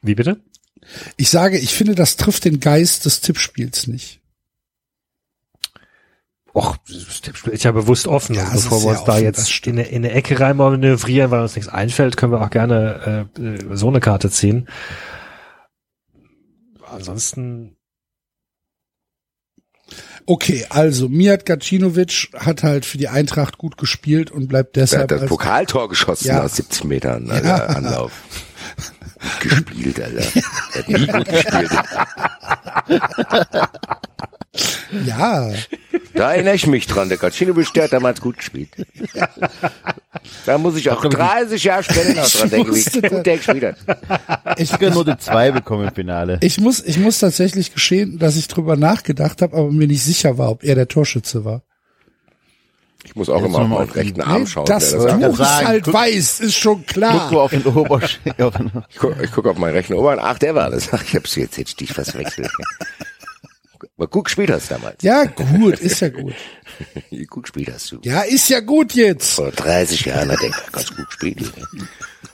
Wie 0.02 0.16
bitte? 0.16 0.42
Ich 1.18 1.30
sage, 1.30 1.58
ich 1.58 1.74
finde, 1.74 1.96
das 1.96 2.16
trifft 2.16 2.46
den 2.46 2.60
Geist 2.60 3.06
des 3.06 3.22
Tippspiels 3.22 3.88
nicht. 3.88 4.22
Och, 6.54 6.78
das 6.88 7.20
Tippspiel 7.22 7.52
ist 7.52 7.64
ja 7.66 7.72
bewusst 7.74 8.08
offen. 8.08 8.34
Ja, 8.36 8.48
also 8.48 8.70
bevor 8.70 8.84
wir 8.84 8.90
uns 8.92 9.04
da 9.04 9.14
offen, 9.14 9.24
jetzt 9.24 9.40
das 9.40 9.68
in 9.68 9.74
eine, 9.74 9.90
in 9.90 10.06
eine 10.06 10.14
Ecke 10.14 10.40
reinmanövrieren, 10.40 11.30
weil 11.30 11.42
uns 11.42 11.56
nichts 11.56 11.70
einfällt, 11.70 12.16
können 12.16 12.32
wir 12.32 12.40
auch 12.40 12.50
gerne 12.50 13.28
äh, 13.38 13.42
äh, 13.42 13.76
so 13.76 13.90
eine 13.90 14.00
Karte 14.00 14.30
ziehen. 14.30 14.70
Ansonsten, 16.90 17.75
Okay, 20.28 20.66
also 20.70 21.08
Mijat 21.08 21.46
Gacinovic 21.46 22.30
hat 22.36 22.64
halt 22.64 22.86
für 22.86 22.98
die 22.98 23.08
Eintracht 23.10 23.58
gut 23.60 23.78
gespielt 23.78 24.32
und 24.32 24.48
bleibt 24.48 24.76
deshalb 24.76 25.12
hat 25.12 25.22
das 25.22 25.30
Pokaltor 25.30 25.88
geschossen 25.88 26.28
Ja. 26.30 26.42
aus 26.44 26.56
17 26.56 26.88
Metern, 26.88 27.28
Ja. 27.44 27.58
Anlauf. 27.68 28.12
Gespielt, 29.40 30.00
Alter. 30.02 30.42
Er 30.74 30.80
hat 30.80 30.90
nie 30.90 31.08
gut 31.08 31.26
gespielt. 31.28 31.72
ja, 35.06 35.52
Da 36.14 36.34
erinnere 36.34 36.56
ich 36.56 36.66
mich 36.68 36.88
dran. 36.88 37.10
Der 37.10 37.18
Gacinovic, 37.18 37.74
der 37.74 37.86
hat 37.86 37.94
damals 37.94 38.22
gut 38.22 38.38
gespielt. 38.38 38.70
Da 40.46 40.58
muss 40.58 40.76
ich 40.78 40.90
auch 40.90 41.04
30 41.06 41.64
Jahre 41.64 41.84
später 41.84 42.14
noch 42.14 42.30
dran 42.30 42.50
denken, 42.50 42.76
wie 42.76 43.02
gut 43.02 43.26
der 43.26 43.38
gespielt 43.38 43.64
hat. 43.88 44.60
Ich, 44.60 44.70
sogar 44.70 44.92
Note 44.92 45.18
2 45.18 45.52
bekommen 45.52 45.88
im 45.88 45.94
Finale. 45.94 46.38
ich 46.42 46.60
muss, 46.60 46.82
ich 46.84 46.98
muss 46.98 47.20
tatsächlich 47.20 47.74
geschehen, 47.74 48.18
dass 48.18 48.36
ich 48.38 48.48
drüber 48.48 48.76
nachgedacht 48.78 49.42
habe, 49.42 49.56
aber 49.58 49.72
mir 49.72 49.88
nicht 49.88 50.04
sicher 50.04 50.38
war, 50.38 50.52
ob 50.52 50.64
er 50.64 50.76
der 50.76 50.88
Torschütze 50.88 51.44
war. 51.46 51.62
Ich 53.04 53.16
muss 53.16 53.30
auch 53.30 53.38
Jetzt 53.42 53.46
immer 53.50 53.60
auf 53.60 53.68
meinen 53.68 53.90
rechten 53.92 54.22
Arm 54.22 54.48
schauen. 54.48 54.66
das 54.66 54.90
das 54.92 55.04
du 55.04 55.34
sagen, 55.36 55.68
halt 55.68 55.84
guck- 55.84 55.94
weißt, 55.94 56.42
ist 56.42 56.56
schon 56.56 56.78
Guck 56.78 56.88
klar. 56.88 57.32
mal 57.32 57.40
auf 57.40 57.52
den 57.52 57.64
Obersch... 57.64 58.20
auf 58.40 58.56
den- 58.58 58.72
Ich 58.90 58.98
gucke 58.98 59.30
guck 59.32 59.46
auf 59.46 59.58
meinen 59.60 59.74
rechten 59.76 59.94
Ober. 59.94 60.18
Ach, 60.20 60.40
der 60.40 60.56
war 60.56 60.72
das. 60.72 60.90
Ach, 60.92 61.04
ich 61.04 61.14
hab's 61.16 61.36
jetzt, 61.36 61.58
jetzt 61.58 61.80
dich 61.80 61.96
was 61.96 62.10
verwechselt. 62.12 62.50
Aber 63.98 64.08
gut 64.08 64.26
gespielt 64.26 64.52
hast 64.52 64.70
du 64.70 64.76
damals. 64.76 65.02
Ja, 65.02 65.26
gut, 65.26 65.80
ist 65.80 66.00
ja 66.02 66.10
gut. 66.10 66.34
Gut 67.30 67.44
gespielt 67.44 67.72
hast 67.74 67.92
du. 67.92 68.00
Ja, 68.04 68.22
ist 68.22 68.50
ja 68.50 68.60
gut 68.60 68.94
jetzt. 68.94 69.34
Vor 69.34 69.52
30 69.52 70.06
Jahren 70.06 70.32
hat 70.32 70.42
er 70.42 70.50
ganz 70.72 70.96
gut 70.96 71.08
gespielt. 71.08 71.54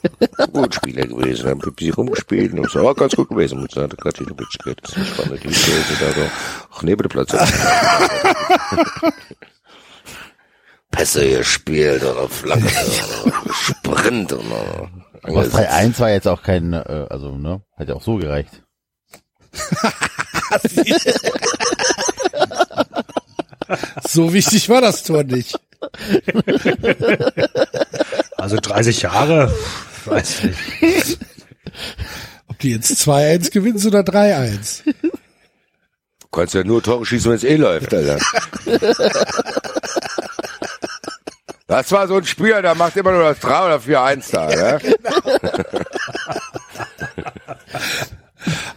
gut 0.52 0.74
Spieler 0.74 1.06
gewesen, 1.06 1.48
haben 1.48 1.62
ein 1.62 1.74
bisschen 1.74 1.94
rumgespielt 1.94 2.52
und 2.54 2.70
so, 2.70 2.88
oh, 2.88 2.94
ganz 2.94 3.14
gut 3.14 3.28
gewesen. 3.28 3.58
Und 3.58 3.70
so 3.70 3.82
hat 3.82 3.92
er 3.92 3.96
gerade 3.96 4.20
wieder 4.20 4.34
mitgespielt. 4.34 4.80
Das 4.82 4.96
ist 4.96 5.08
spannend, 5.08 5.42
die 5.44 5.48
Käse 5.48 5.96
da 6.00 6.12
so. 6.12 6.30
Ach, 6.72 6.82
neben 6.82 7.02
der 7.02 7.08
Platz. 7.08 7.32
Pässe 10.90 11.38
gespielt 11.38 12.02
oder 12.04 12.28
Flanke 12.28 12.66
oder 13.24 13.54
Sprint 13.54 14.32
oder 14.32 14.90
Aber 15.22 15.44
das 15.44 15.54
3-1 15.54 15.98
war 16.00 16.10
jetzt 16.10 16.28
auch 16.28 16.42
kein, 16.42 16.74
äh, 16.74 17.06
also, 17.08 17.36
ne, 17.38 17.62
hat 17.76 17.88
ja 17.88 17.94
auch 17.94 18.02
so 18.02 18.16
gereicht. 18.16 18.62
So 24.06 24.32
wichtig 24.32 24.68
war 24.68 24.80
das 24.80 25.02
Tor 25.02 25.24
nicht. 25.24 25.58
Also 28.36 28.56
30 28.56 29.02
Jahre, 29.02 29.52
weiß 30.04 30.44
nicht. 30.44 31.18
Ob 32.48 32.58
die 32.58 32.72
jetzt 32.72 32.92
2-1 32.92 33.50
gewinnen 33.50 33.86
oder 33.86 34.00
3-1. 34.00 34.82
Du 34.84 36.28
kannst 36.30 36.54
ja 36.54 36.64
nur 36.64 36.82
Tore 36.82 37.06
schießen, 37.06 37.30
wenn 37.30 37.36
es 37.36 37.44
eh 37.44 37.56
läuft, 37.56 37.92
Alter. 37.94 38.18
Das 41.66 41.90
war 41.92 42.06
so 42.08 42.16
ein 42.16 42.26
Spieler, 42.26 42.60
der 42.60 42.74
macht 42.74 42.96
immer 42.96 43.12
nur 43.12 43.22
das 43.24 43.38
3 43.40 43.64
oder 43.64 43.76
4-1 43.76 44.32
da, 44.32 44.46
ne? 44.46 44.78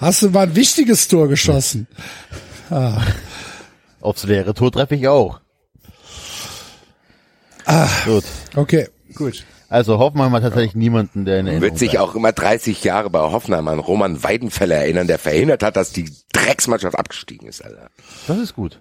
Hast 0.05 0.21
du 0.21 0.29
mal 0.29 0.43
ein 0.43 0.55
wichtiges 0.55 1.07
Tor 1.07 1.27
geschossen? 1.27 1.87
Aufs 4.01 4.23
leere 4.23 4.53
Tor 4.53 4.71
treffe 4.71 4.93
ich 4.93 5.07
auch. 5.07 5.41
Gut. 8.05 8.23
Okay. 8.55 8.87
Gut. 9.15 9.43
Also 9.67 9.97
wir 10.19 10.29
mal 10.29 10.41
tatsächlich 10.41 10.75
niemanden, 10.75 11.25
der 11.25 11.39
in 11.39 11.47
Erinnerung 11.47 11.69
Wird 11.69 11.79
sich 11.79 11.91
bleibt. 11.91 12.03
auch 12.03 12.13
immer 12.13 12.31
30 12.31 12.83
Jahre 12.83 13.09
bei 13.09 13.19
Hoffenheim 13.19 13.67
an 13.67 13.79
Roman 13.79 14.21
Weidenfeller 14.21 14.75
erinnern, 14.75 15.07
der 15.07 15.17
verhindert 15.17 15.63
hat, 15.63 15.75
dass 15.75 15.91
die 15.91 16.13
Drecksmannschaft 16.33 16.99
abgestiegen 16.99 17.47
ist, 17.47 17.65
Alter. 17.65 17.89
Das 18.27 18.37
ist 18.37 18.53
gut. 18.53 18.79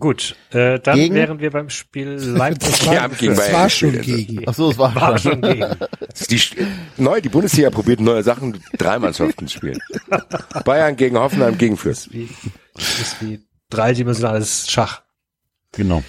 Gut, 0.00 0.34
äh, 0.50 0.80
dann 0.80 0.96
Gegen? 0.96 1.14
wären 1.14 1.38
wir 1.40 1.50
beim 1.50 1.68
Spiel 1.68 2.08
Leipzig. 2.08 2.70
Das 2.80 2.86
war, 2.86 2.94
Ja, 2.94 3.06
gegen 3.08 3.34
das 3.34 3.38
Bayern 3.38 3.52
war 3.60 3.70
schon 3.70 4.00
gegen. 4.00 4.42
Ach 4.48 4.54
so, 4.54 4.70
es 4.70 4.78
war, 4.78 4.94
War 4.94 5.18
schon. 5.18 5.42
gegen. 5.42 5.60
Das 5.60 6.20
ist 6.22 6.30
Die, 6.30 6.66
neu, 6.96 7.20
die 7.20 7.28
Bundesliga 7.28 7.70
probiert 7.70 8.00
neue 8.00 8.22
Sachen, 8.22 8.62
drei 8.78 8.98
Mannschaften 8.98 9.48
spielen. 9.48 9.78
Bayern 10.64 10.96
gegen 10.96 11.18
Hoffenheim 11.18 11.58
gegen 11.58 11.76
Fürth. 11.76 12.08
Wie, 12.10 12.28
das 12.74 12.98
ist 12.98 13.16
wie 13.22 13.40
dreidimensionales 13.68 14.70
Schach. 14.70 15.02
Genau. 15.72 16.02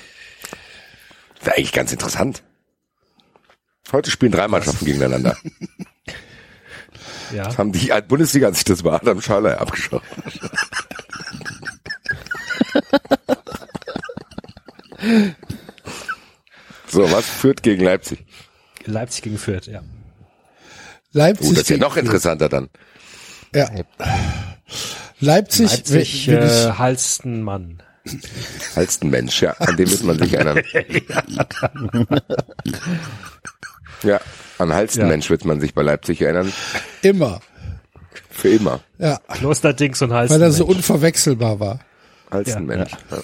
Wäre 1.44 1.58
eigentlich 1.58 1.74
ganz 1.74 1.92
interessant. 1.92 2.44
Heute 3.92 4.10
spielen 4.10 4.32
drei 4.32 4.48
Mannschaften 4.48 4.86
gegeneinander. 4.86 5.36
Ja. 7.36 7.58
Haben 7.58 7.72
die 7.72 7.92
Bundesliga 8.08 8.48
hat 8.48 8.56
sich 8.56 8.64
das 8.64 8.84
bei 8.84 8.94
Adam 8.94 9.22
Scharley 9.22 9.54
abgeschaut. 9.54 10.04
So, 16.88 17.12
was 17.12 17.26
führt 17.26 17.64
gegen 17.64 17.84
Leipzig? 17.84 18.26
Leipzig 18.86 19.24
gegen 19.24 19.38
Fürth, 19.38 19.68
ja. 19.68 19.82
Leipzig. 21.14 21.48
Oh, 21.48 21.52
das 21.54 21.62
ist 21.64 21.70
ja 21.70 21.78
noch 21.78 21.98
interessanter 21.98 22.50
dann. 22.50 22.70
Ja. 23.54 23.70
Leipzig, 25.20 25.70
Leipzig, 25.70 26.28
will, 26.28 26.38
will 26.42 26.48
äh, 26.48 26.72
Halstenmann. 26.78 27.84
Als 28.76 29.02
ein 29.02 29.10
Mensch, 29.12 29.42
ja, 29.42 29.52
an 29.60 29.78
den 29.78 29.92
wird 29.92 30.04
man 30.04 30.18
sich 30.18 30.34
erinnern. 30.34 30.64
ja, 34.04 34.20
an 34.58 34.74
Halsten 34.74 35.02
Ja. 35.04 35.08
Mensch 35.08 35.30
wird 35.30 35.46
man 35.46 35.62
sich 35.62 35.74
bei 35.76 35.84
Leipzig 35.84 36.22
erinnern. 36.22 36.52
immer. 37.04 37.42
Für 38.30 38.50
immer. 38.50 38.80
Ja. 38.98 39.20
Klosterdings 39.28 40.02
und 40.02 40.10
Weil 40.10 40.16
er 40.16 40.20
Halstenmensch. 40.22 40.56
so 40.58 40.66
unverwechselbar 40.66 41.60
war. 41.60 41.80
Halsten 42.32 42.66
Mensch. 42.66 42.92
Ja. 43.12 43.18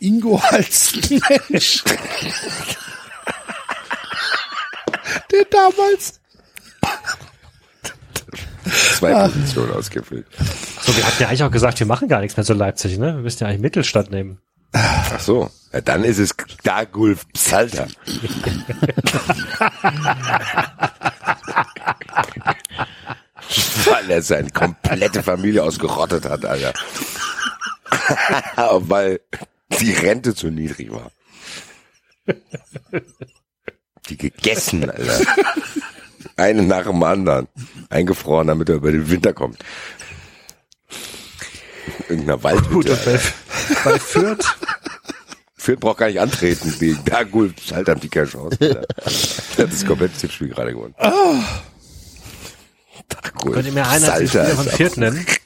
Ingo 0.00 0.42
Halstenmensch. 0.42 1.84
Der 5.32 5.44
damals. 5.50 6.20
Zwei 8.96 9.12
Positionen 9.28 9.72
ausgefüllt. 9.72 10.26
so, 10.80 10.96
wir 10.96 11.06
hatten 11.06 11.22
ja 11.22 11.28
eigentlich 11.28 11.42
auch 11.42 11.50
gesagt, 11.50 11.78
wir 11.80 11.86
machen 11.86 12.08
gar 12.08 12.20
nichts 12.20 12.36
mehr 12.36 12.44
zu 12.44 12.54
Leipzig, 12.54 12.98
ne? 12.98 13.14
Wir 13.16 13.22
müssen 13.22 13.42
ja 13.42 13.48
eigentlich 13.48 13.62
Mittelstadt 13.62 14.10
nehmen. 14.10 14.38
Ach 14.72 15.18
so, 15.20 15.50
ja, 15.72 15.80
dann 15.80 16.04
ist 16.04 16.18
es 16.18 16.34
Dagulf 16.62 17.26
Psalter. 17.32 17.88
Weil 23.84 24.10
er 24.10 24.22
seine 24.22 24.50
komplette 24.50 25.22
Familie 25.22 25.64
ausgerottet 25.64 26.24
hat, 26.24 26.44
Alter. 26.44 26.72
Weil 28.88 29.20
die 29.78 29.92
Rente 29.92 30.34
zu 30.34 30.48
niedrig 30.50 30.90
war. 30.90 31.10
Die 34.08 34.16
gegessen, 34.16 34.88
Alter. 34.90 35.20
Einen 36.36 36.66
nach 36.66 36.84
dem 36.84 37.02
anderen. 37.02 37.48
Eingefroren, 37.88 38.48
damit 38.48 38.68
er 38.68 38.76
über 38.76 38.92
den 38.92 39.08
Winter 39.10 39.32
kommt. 39.32 39.58
Irgendeiner 42.08 42.42
Waldhütte. 42.42 42.70
Gut, 42.72 42.90
und 42.90 43.04
bei, 43.04 43.20
bei 43.84 43.98
Fürth, 43.98 44.56
Fürth 45.54 45.80
braucht 45.80 45.98
gar 45.98 46.06
nicht 46.06 46.20
antreten. 46.20 46.74
Gegen 46.78 47.04
Dagul 47.04 47.54
halt 47.72 47.88
haben 47.88 48.00
die 48.00 48.08
keine 48.08 48.26
Chance. 48.26 48.56
Alter. 48.60 48.86
Der 49.56 49.66
hat 49.66 49.72
das 49.72 49.86
komplette 49.86 50.18
Tippspiel 50.18 50.48
gerade 50.48 50.72
gewonnen. 50.72 50.94
Dagul 53.08 53.52
Könnt 53.52 53.66
ihr 53.66 53.72
mir 53.72 53.86
einen 53.88 54.04
als 54.04 54.28
Spieler 54.30 54.46
von 54.46 54.66
ist 54.66 54.76
Fürth 54.76 54.96
nennen? 54.96 55.26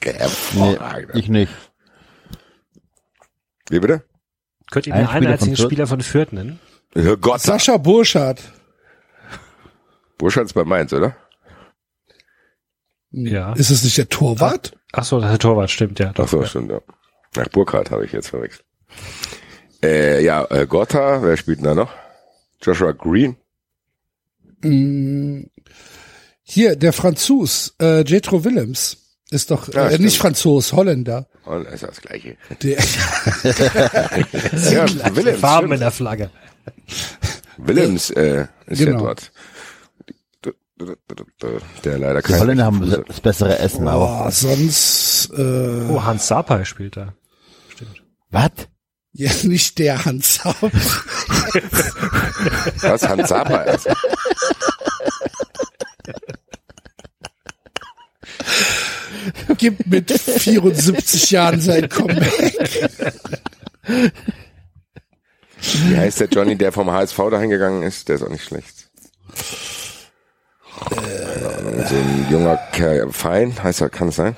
Nee, 0.53 0.77
ich 1.13 1.29
nicht. 1.29 1.51
Wie 3.69 3.79
bitte? 3.79 4.03
Könnt 4.71 4.87
ihr 4.87 4.93
Ein 4.95 5.03
mir 5.03 5.09
einen 5.09 5.17
Spieler 5.17 5.31
einzigen 5.31 5.55
von 5.55 5.55
Fürth? 5.55 5.67
Spieler 5.71 5.87
von 5.87 6.01
Fürth 6.01 6.33
nennen? 6.33 6.59
Ja, 6.95 7.15
Gott. 7.15 7.41
Sascha 7.41 7.77
Burschardt. 7.77 8.41
Burschanz 10.17 10.53
bei 10.53 10.63
Mainz, 10.63 10.93
oder? 10.93 11.15
Ja. 13.11 13.53
Ist 13.53 13.69
es 13.69 13.83
nicht 13.83 13.97
der 13.97 14.09
Torwart? 14.09 14.77
Ach 14.93 15.03
so, 15.03 15.19
der 15.19 15.37
Torwart 15.39 15.69
stimmt, 15.71 15.99
ja. 15.99 16.13
Ach 16.17 16.27
so, 16.27 16.43
stimmt, 16.45 16.71
ja. 16.71 16.79
Nach 17.35 17.47
Burkhardt 17.49 17.91
habe 17.91 18.05
ich 18.05 18.11
jetzt 18.13 18.29
verwechselt. 18.29 18.65
Äh, 19.83 20.23
ja, 20.23 20.45
äh, 20.49 20.65
Gotha, 20.65 21.21
wer 21.21 21.35
spielt 21.37 21.57
denn 21.59 21.65
da 21.65 21.75
noch? 21.75 21.91
Joshua 22.61 22.93
Green. 22.93 23.35
Mm, 24.61 25.43
Hier, 26.43 26.75
der 26.75 26.93
Franzos, 26.93 27.75
äh, 27.81 28.03
Jetro 28.05 28.43
Willems. 28.43 29.04
Ist 29.31 29.49
doch, 29.51 29.73
Ja, 29.73 29.89
äh, 29.89 29.97
nicht 29.97 30.17
Franzos, 30.17 30.71
Holländer. 30.73 31.27
Das 31.45 31.73
ist 31.73 31.83
das 31.83 32.01
Gleiche. 32.01 32.37
Der, 32.61 32.77
Ja, 34.71 34.85
Willems. 35.15 35.39
Farben 35.39 35.71
in 35.73 35.79
der 35.79 35.91
Flagge. 35.91 36.29
Willems 37.57 38.09
äh, 38.11 38.45
ist 38.67 38.79
ja 38.79 38.85
Genau. 38.85 38.99
dort. 39.05 39.31
Der 41.83 41.97
leider 41.97 42.21
Die 42.21 42.27
kein 42.31 42.39
Holländer 42.39 42.65
haben 42.65 43.03
das 43.07 43.19
bessere 43.21 43.57
Essen, 43.59 43.87
aber 43.87 44.25
oh, 44.27 44.29
sonst, 44.29 45.29
äh, 45.37 45.87
Oh, 45.89 46.03
Hans 46.03 46.27
Sapai 46.27 46.65
spielt 46.65 46.97
da. 46.97 47.13
Stimmt. 47.69 48.03
was? 48.29 48.51
ja, 49.13 49.31
nicht 49.43 49.79
der 49.79 50.03
Hans 50.03 50.35
Saab. 50.35 50.57
Was 52.81 53.07
Hans 53.07 53.29
Sapa 53.29 53.63
Gibt 59.57 59.87
mit 59.87 60.11
74 60.11 61.31
Jahren 61.31 61.59
sein 61.61 61.89
Comeback. 61.89 63.13
Wie 65.57 65.97
heißt 65.97 66.19
der 66.19 66.27
Johnny, 66.27 66.55
der 66.55 66.71
vom 66.71 66.91
HSV 66.91 67.17
dahin 67.31 67.49
gegangen 67.49 67.83
ist? 67.83 68.07
Der 68.09 68.15
ist 68.15 68.23
auch 68.23 68.29
nicht 68.29 68.43
schlecht. 68.43 68.89
Keine 70.89 71.55
Ahnung, 71.55 71.85
so 71.87 71.95
ein 71.95 72.27
junger 72.29 72.57
Kerl, 72.71 73.11
Fein, 73.11 73.55
heißt 73.63 73.81
er, 73.81 73.89
kann 73.89 74.09
es 74.09 74.15
sein? 74.17 74.35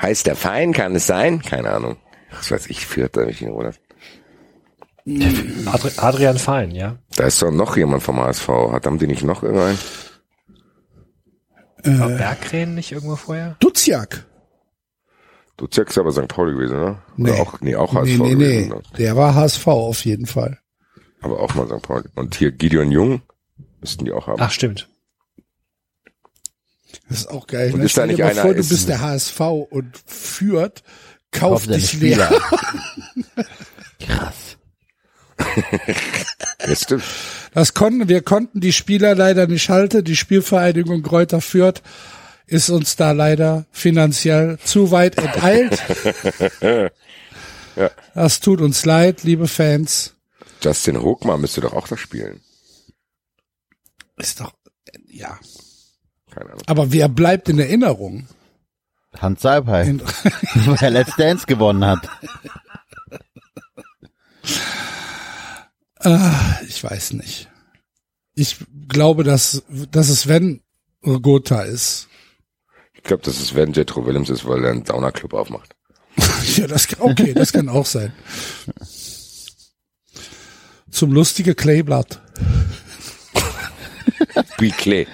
Heißt 0.00 0.26
der 0.26 0.36
Fein, 0.36 0.72
kann 0.72 0.94
es 0.94 1.06
sein? 1.06 1.42
Keine 1.42 1.70
Ahnung. 1.70 1.96
Was 2.30 2.50
weiß 2.50 2.66
ich, 2.68 2.86
führt 2.86 3.16
da 3.16 3.24
mich 3.24 3.42
in 3.42 3.50
Ruhe. 3.50 3.72
Adri 5.66 5.90
Adrian 5.96 6.38
Fein, 6.38 6.70
ja. 6.70 6.96
Da 7.16 7.24
ist 7.24 7.40
doch 7.40 7.50
noch 7.50 7.76
jemand 7.76 8.02
vom 8.02 8.20
HSV. 8.20 8.48
Hat, 8.72 8.86
haben 8.86 8.98
die 8.98 9.06
nicht 9.06 9.22
noch 9.24 9.42
irgendeinen? 9.42 9.78
War 11.84 12.08
Berggren 12.08 12.74
nicht 12.74 12.92
irgendwo 12.92 13.16
vorher? 13.16 13.56
Duziak. 13.60 14.26
Du 15.56 15.66
checkst 15.66 15.98
aber 15.98 16.12
St. 16.12 16.28
Pauli 16.28 16.52
gewesen, 16.52 16.78
ne? 16.80 17.02
Nee. 17.16 17.30
Oder 17.32 17.40
auch, 17.42 17.60
nee, 17.60 17.74
auch 17.76 17.92
HSV 17.94 18.06
Nee, 18.18 18.18
nee, 18.18 18.34
gewesen. 18.34 18.68
nee. 18.68 18.74
ne? 18.74 18.82
Der 18.98 19.16
war 19.16 19.34
HSV 19.34 19.66
auf 19.66 20.04
jeden 20.04 20.26
Fall. 20.26 20.58
Aber 21.20 21.40
auch 21.40 21.54
mal 21.54 21.66
St. 21.66 21.82
Pauli. 21.82 22.08
Und 22.14 22.34
hier 22.36 22.52
Gideon 22.52 22.90
Jung 22.92 23.22
müssten 23.80 24.04
die 24.04 24.12
auch 24.12 24.26
haben. 24.28 24.40
Ach, 24.40 24.50
stimmt. 24.52 24.88
Das 27.08 27.18
ist 27.18 27.30
auch 27.30 27.46
geil. 27.46 27.72
Und 27.72 27.80
ne? 27.80 27.86
ist 27.86 27.96
da 27.96 28.02
Stell 28.04 28.08
dir 28.08 28.12
nicht 28.12 28.22
mal 28.24 28.30
einer- 28.30 28.42
vor, 28.42 28.54
du 28.54 28.60
ist- 28.60 28.68
bist 28.68 28.88
der 28.88 29.00
HSV 29.00 29.40
und 29.70 29.98
führt, 30.06 30.82
kauft 31.32 31.66
deine 31.68 31.78
dich 31.78 31.94
leer. 31.94 32.30
Krass. 34.00 34.47
Ja, 36.66 36.74
stimmt. 36.74 37.04
Das 37.54 37.74
konnten, 37.74 38.08
wir 38.08 38.22
konnten 38.22 38.60
die 38.60 38.72
Spieler 38.72 39.14
leider 39.14 39.46
nicht 39.46 39.68
halten. 39.70 40.04
Die 40.04 40.16
Spielvereinigung 40.16 41.02
Kräuter 41.02 41.40
Fürth 41.40 41.82
ist 42.46 42.70
uns 42.70 42.96
da 42.96 43.12
leider 43.12 43.66
finanziell 43.72 44.58
zu 44.64 44.90
weit 44.90 45.18
enteilt. 45.18 45.82
Das 48.12 48.40
tut 48.40 48.60
uns 48.60 48.84
leid, 48.84 49.22
liebe 49.22 49.46
Fans. 49.46 50.14
Justin 50.60 51.00
Hochmann 51.00 51.40
müsste 51.40 51.60
doch 51.60 51.74
auch 51.74 51.86
da 51.86 51.96
spielen. 51.96 52.40
Ist 54.16 54.40
doch, 54.40 54.52
ja. 55.06 55.38
Keine 56.32 56.46
Ahnung. 56.46 56.62
Aber 56.66 56.90
wer 56.90 57.08
bleibt 57.08 57.48
in 57.48 57.60
Erinnerung? 57.60 58.26
Hans 59.16 59.42
Seibhai, 59.42 59.84
In- 59.84 60.02
weil 60.66 60.76
er 60.82 60.90
Let's 60.90 61.14
Dance 61.14 61.46
gewonnen 61.46 61.84
hat. 61.84 62.08
Ah, 66.00 66.58
ich 66.66 66.82
weiß 66.82 67.12
nicht. 67.14 67.48
Ich 68.34 68.56
glaube, 68.88 69.24
dass, 69.24 69.62
dass 69.90 70.08
es 70.08 70.28
wenn 70.28 70.60
Gotha 71.02 71.62
ist. 71.62 72.08
Ich 72.94 73.02
glaube, 73.02 73.22
dass 73.22 73.40
es 73.40 73.54
Van 73.54 73.72
Jetro 73.72 74.04
Williams 74.04 74.28
ist, 74.30 74.44
weil 74.44 74.64
er 74.64 74.70
einen 74.72 74.84
Downer-Club 74.84 75.34
aufmacht. 75.34 75.74
Ja, 76.56 76.66
das 76.66 76.88
kann, 76.88 77.00
okay, 77.02 77.34
das 77.34 77.52
kann 77.52 77.68
auch 77.68 77.86
sein. 77.86 78.12
Zum 80.90 81.12
lustige 81.12 81.54
Kleeblatt. 81.54 82.20
Wie 84.58 84.70
Klee. 84.70 85.06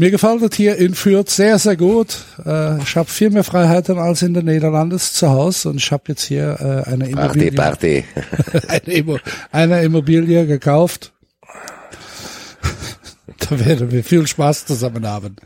Mir 0.00 0.10
gefällt 0.10 0.40
es 0.40 0.56
hier 0.56 0.76
in 0.76 0.94
Fürth 0.94 1.28
sehr, 1.28 1.58
sehr 1.58 1.76
gut. 1.76 2.24
Äh, 2.46 2.78
ich 2.82 2.96
habe 2.96 3.10
viel 3.10 3.28
mehr 3.28 3.44
Freiheiten 3.44 3.98
als 3.98 4.22
in 4.22 4.32
den 4.32 4.46
Niederlanden 4.46 4.98
zu 4.98 5.28
Hause 5.28 5.68
und 5.68 5.76
ich 5.76 5.92
habe 5.92 6.04
jetzt 6.06 6.22
hier 6.22 6.56
äh, 6.58 6.90
eine 6.90 7.06
Party, 7.10 7.48
Immobilie, 7.48 7.52
Party. 7.54 8.04
eine, 8.68 8.94
Immo 8.94 9.18
eine 9.52 9.82
Immobilie 9.82 10.46
gekauft. 10.46 11.12
Da 13.50 13.58
werden 13.58 13.90
wir 13.90 14.02
viel 14.04 14.26
Spaß 14.26 14.66
zusammen 14.66 15.06
haben. 15.06 15.36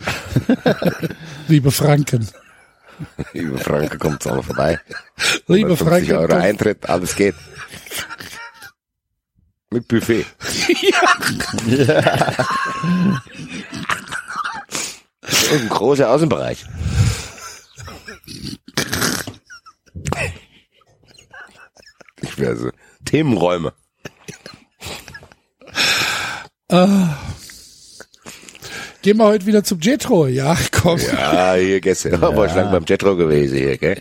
Liebe 1.48 1.70
Franken. 1.70 2.28
Liebe 3.32 3.56
Franke, 3.58 3.98
kommt 3.98 4.26
alle 4.26 4.42
vorbei. 4.42 4.78
Liebe 5.48 5.76
50 5.76 5.88
Franken. 5.88 6.12
Euro 6.12 6.34
Eintritt, 6.34 6.88
alles 6.88 7.16
geht. 7.16 7.34
Mit 9.70 9.88
Buffet. 9.88 10.26
Und 13.96 14.03
ein 15.52 15.68
großer 15.68 16.10
Außenbereich. 16.10 16.64
Ich 22.22 22.38
wäre 22.38 22.56
so. 22.56 22.70
Themenräume. 23.04 23.72
Gehen 29.02 29.18
wir 29.18 29.24
heute 29.24 29.46
wieder 29.46 29.62
zum 29.62 29.80
Jetro. 29.80 30.26
Ja, 30.26 30.56
komm. 30.72 30.98
Ja, 30.98 31.54
hier 31.54 31.80
gestern. 31.80 32.12
Ja. 32.12 32.36
War 32.36 32.46
ich 32.46 32.54
lang 32.54 32.70
beim 32.72 32.84
Jetro 32.86 33.16
gewesen 33.16 33.58
hier, 33.58 33.76
gell? 33.78 34.00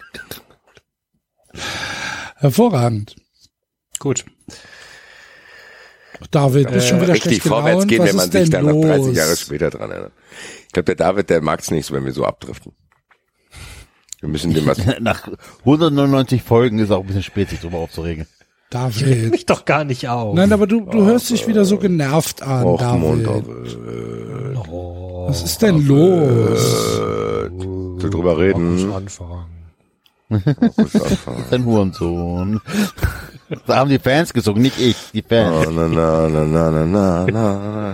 Hervorragend. 2.38 3.16
Gut. 4.00 4.26
David, 6.32 6.72
bist 6.72 6.88
schon 6.88 7.02
wieder 7.02 7.10
Äh, 7.10 7.12
Richtig 7.14 7.32
schlecht 7.34 7.48
vorwärts 7.48 7.86
gehen, 7.86 8.00
Was 8.00 8.10
wenn 8.10 8.16
man 8.16 8.32
sich 8.32 8.50
dann 8.50 8.66
noch 8.66 8.82
30 8.82 9.16
Jahre 9.16 9.36
später 9.38 9.70
dran 9.70 9.92
erinnert. 9.92 10.14
Ich 10.74 10.76
glaube, 10.76 10.96
der 10.96 10.96
David, 10.96 11.30
der 11.30 11.40
mag's 11.44 11.70
nicht, 11.70 11.92
wenn 11.92 12.04
wir 12.04 12.14
so 12.14 12.26
abdriften. 12.26 12.72
Wir 14.22 14.28
müssen 14.28 14.56
dem 14.56 14.66
was. 14.66 14.80
Nach 15.02 15.28
199 15.60 16.42
Folgen 16.42 16.80
ist 16.80 16.90
auch 16.90 17.02
ein 17.02 17.06
bisschen 17.06 17.22
spät, 17.22 17.52
sich 17.52 17.60
drüber 17.60 17.78
aufzuregen. 17.78 18.26
David. 18.72 19.30
Mich 19.30 19.46
doch 19.46 19.66
gar 19.66 19.84
nicht 19.84 20.10
auf. 20.10 20.34
Nein, 20.34 20.52
aber 20.52 20.66
du, 20.66 20.82
du 20.82 21.06
hörst 21.06 21.30
dich 21.30 21.48
wieder 21.48 21.64
so 21.64 21.78
genervt 21.78 22.42
an, 22.42 22.64
Och, 22.64 22.80
David. 22.80 23.02
Montag. 23.02 23.44
Was 25.28 25.44
ist 25.44 25.62
denn 25.62 25.86
los? 25.86 26.96
So 26.96 28.10
drüber 28.10 28.40
reden. 28.40 28.92
Anfang. 28.92 29.46
Ein 31.52 31.66
Hurensohn. 31.66 32.62
Da 33.66 33.78
haben 33.78 33.90
die 33.90 34.00
Fans 34.00 34.34
gesungen, 34.34 34.62
nicht 34.62 34.80
ich, 34.80 34.96
die 35.14 35.22
Fans. 35.22 35.68
Oh, 35.68 35.72
na, 35.72 35.88
na, 35.88 36.28
na, 36.30 36.46
na, 36.46 36.72
na, 36.72 37.26
na, 37.26 37.26
na. 37.32 37.94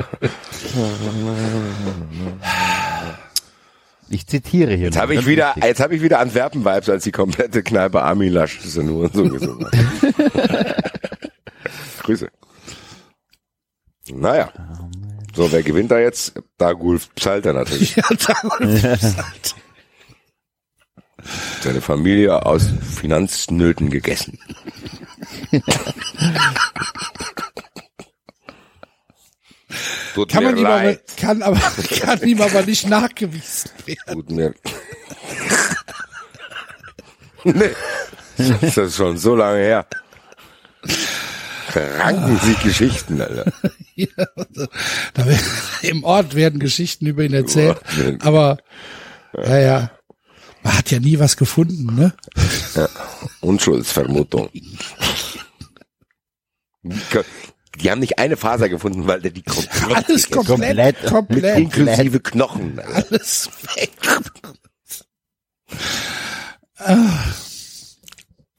Ich 4.10 4.26
zitiere 4.26 4.74
hier. 4.74 4.88
Jetzt 4.88 4.98
habe 5.00 5.14
ich 5.14 5.26
wieder, 5.28 5.54
jetzt 5.62 5.80
habe 5.80 5.96
ich 5.96 6.02
wieder 6.02 6.20
Antwerpen-Vibes, 6.20 6.90
als 6.90 7.04
die 7.04 7.12
komplette 7.12 7.62
Kneipe 7.62 8.02
Armin 8.02 8.34
Lasch 8.34 8.60
ist 8.64 8.76
ja 8.76 8.84
nur 8.84 9.10
so 9.14 9.24
gesungen. 9.24 9.68
Grüße. 12.04 12.30
Naja. 14.12 14.52
So, 15.36 15.52
wer 15.52 15.62
gewinnt 15.62 15.92
da 15.92 16.00
jetzt? 16.00 16.34
Dagulf 16.58 17.14
Psalter 17.16 17.54
natürlich. 17.54 17.96
Ja. 18.60 18.96
Seine 21.62 21.82
Familie 21.82 22.46
aus 22.46 22.70
Finanznöten 22.96 23.90
gegessen. 23.90 24.40
Tut 30.14 30.30
Kann 30.30 30.44
man 30.44 30.58
ihm 30.58 30.66
aber, 30.66 30.96
kann 31.18 31.42
aber, 31.44 31.60
kann 32.02 32.22
ihm 32.24 32.42
aber 32.42 32.64
nicht 32.64 32.88
nachgewiesen 32.88 33.72
werden. 33.86 34.14
Tut 34.14 34.32
mir. 34.32 34.54
nee. 37.44 37.70
Das 38.38 38.78
ist 38.78 38.96
schon 38.96 39.18
so 39.18 39.36
lange 39.36 39.60
her. 39.60 39.86
Ranken 41.76 42.40
sich 42.40 42.62
Geschichten, 42.64 43.22
Alter. 43.22 43.52
Ja, 43.96 44.08
also, 44.38 44.66
Im 45.82 46.06
Ort 46.06 46.34
werden 46.34 46.62
Geschichten 46.62 47.06
über 47.06 47.24
ihn 47.24 47.34
erzählt, 47.34 47.82
aber, 48.22 48.60
ja, 49.34 49.58
ja. 49.58 49.92
Man 50.64 50.78
hat 50.78 50.92
ja 50.92 51.00
nie 51.00 51.20
was 51.20 51.38
gefunden, 51.38 51.96
ne? 51.96 52.14
Unschuldsvermutung. 53.42 54.50
Die 57.76 57.92
haben 57.92 58.00
nicht 58.00 58.20
eine 58.20 58.36
Faser 58.38 58.68
gefunden, 58.70 59.08
weil 59.08 59.22
der 59.22 59.32
die 59.32 59.44
komplett 59.44 59.96
Alles 60.10 60.30
komplett, 60.30 60.48
Komplett. 60.48 61.06
komplett, 61.06 61.58
inklusive 61.60 62.20
Knochen. 62.20 62.80
Alles 62.80 63.50
weg. 63.76 63.92
Ah. 66.78 67.24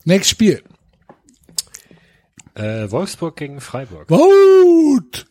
Nächstes 0.04 0.30
Spiel. 0.30 0.62
Äh, 2.54 2.90
Wolfsburg 2.90 3.36
gegen 3.36 3.60
Freiburg. 3.60 4.08
Vote! 4.08 5.24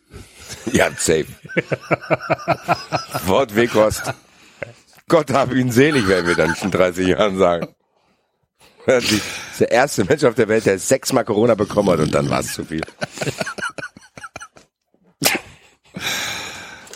Ja, 0.72 0.90
safe. 0.96 1.26
Wort 3.26 3.54
Weghorst. 3.54 4.12
Gott 5.10 5.30
hab 5.32 5.52
ihn 5.52 5.70
selig, 5.72 6.08
werden 6.08 6.26
wir 6.26 6.36
dann 6.36 6.54
in 6.62 6.70
30 6.70 7.08
Jahren 7.08 7.36
sagen. 7.36 7.68
Das 8.86 9.04
ist 9.04 9.22
der 9.60 9.70
erste 9.70 10.04
Mensch 10.04 10.24
auf 10.24 10.34
der 10.36 10.48
Welt, 10.48 10.64
der 10.64 10.78
sechsmal 10.78 11.24
Corona 11.24 11.54
bekommen 11.54 11.90
hat 11.90 11.98
und 12.00 12.14
dann 12.14 12.30
war 12.30 12.40
es 12.40 12.54
zu 12.54 12.64
viel. 12.64 12.80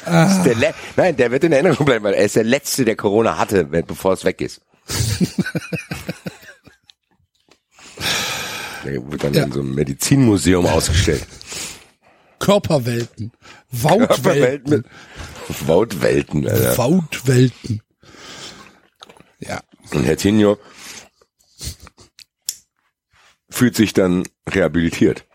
Ist 0.07 0.43
der 0.45 0.55
Le 0.55 0.75
Nein, 0.97 1.17
der 1.17 1.31
wird 1.31 1.45
in 1.45 1.53
Erinnerung 1.53 1.85
bleiben, 1.85 2.05
weil 2.05 2.15
er 2.15 2.25
ist 2.25 2.37
der 2.37 2.45
Letzte, 2.45 2.85
der 2.85 2.95
Corona 2.97 3.37
hatte, 3.39 3.65
bevor 3.65 4.13
es 4.13 4.25
weg 4.25 4.41
ist. 4.41 4.61
Der 8.85 9.11
wird 9.11 9.25
dann 9.25 9.33
Ja. 9.33 9.45
in 9.45 9.53
so 9.53 9.61
einem 9.61 9.75
Medizinmuseum 9.75 10.67
ausgestellt. 10.67 11.27
Körperwelten. 12.39 13.33
Körperwelt 13.81 14.69
Vautwelten. 14.71 14.71
mit 14.71 14.87
Woutwelten, 15.67 16.47
Alter. 16.47 16.77
Vautwelten. 16.77 17.81
Ja. 19.47 19.61
Und 19.93 20.05
Herr 20.05 20.17
Tinio 20.17 20.59
fühlt 23.51 23.77
sich 23.77 23.93
dann 23.93 24.25
rehabilitiert. 24.49 25.27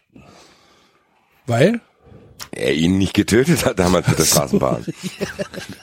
Weil? 1.45 1.81
er 2.51 2.73
ihn 2.73 2.97
nicht 2.97 3.13
getötet 3.13 3.65
hat 3.65 3.79
damals 3.79 4.07
mit 4.07 4.19
der 4.19 4.25
Straßenbahn. 4.25 4.85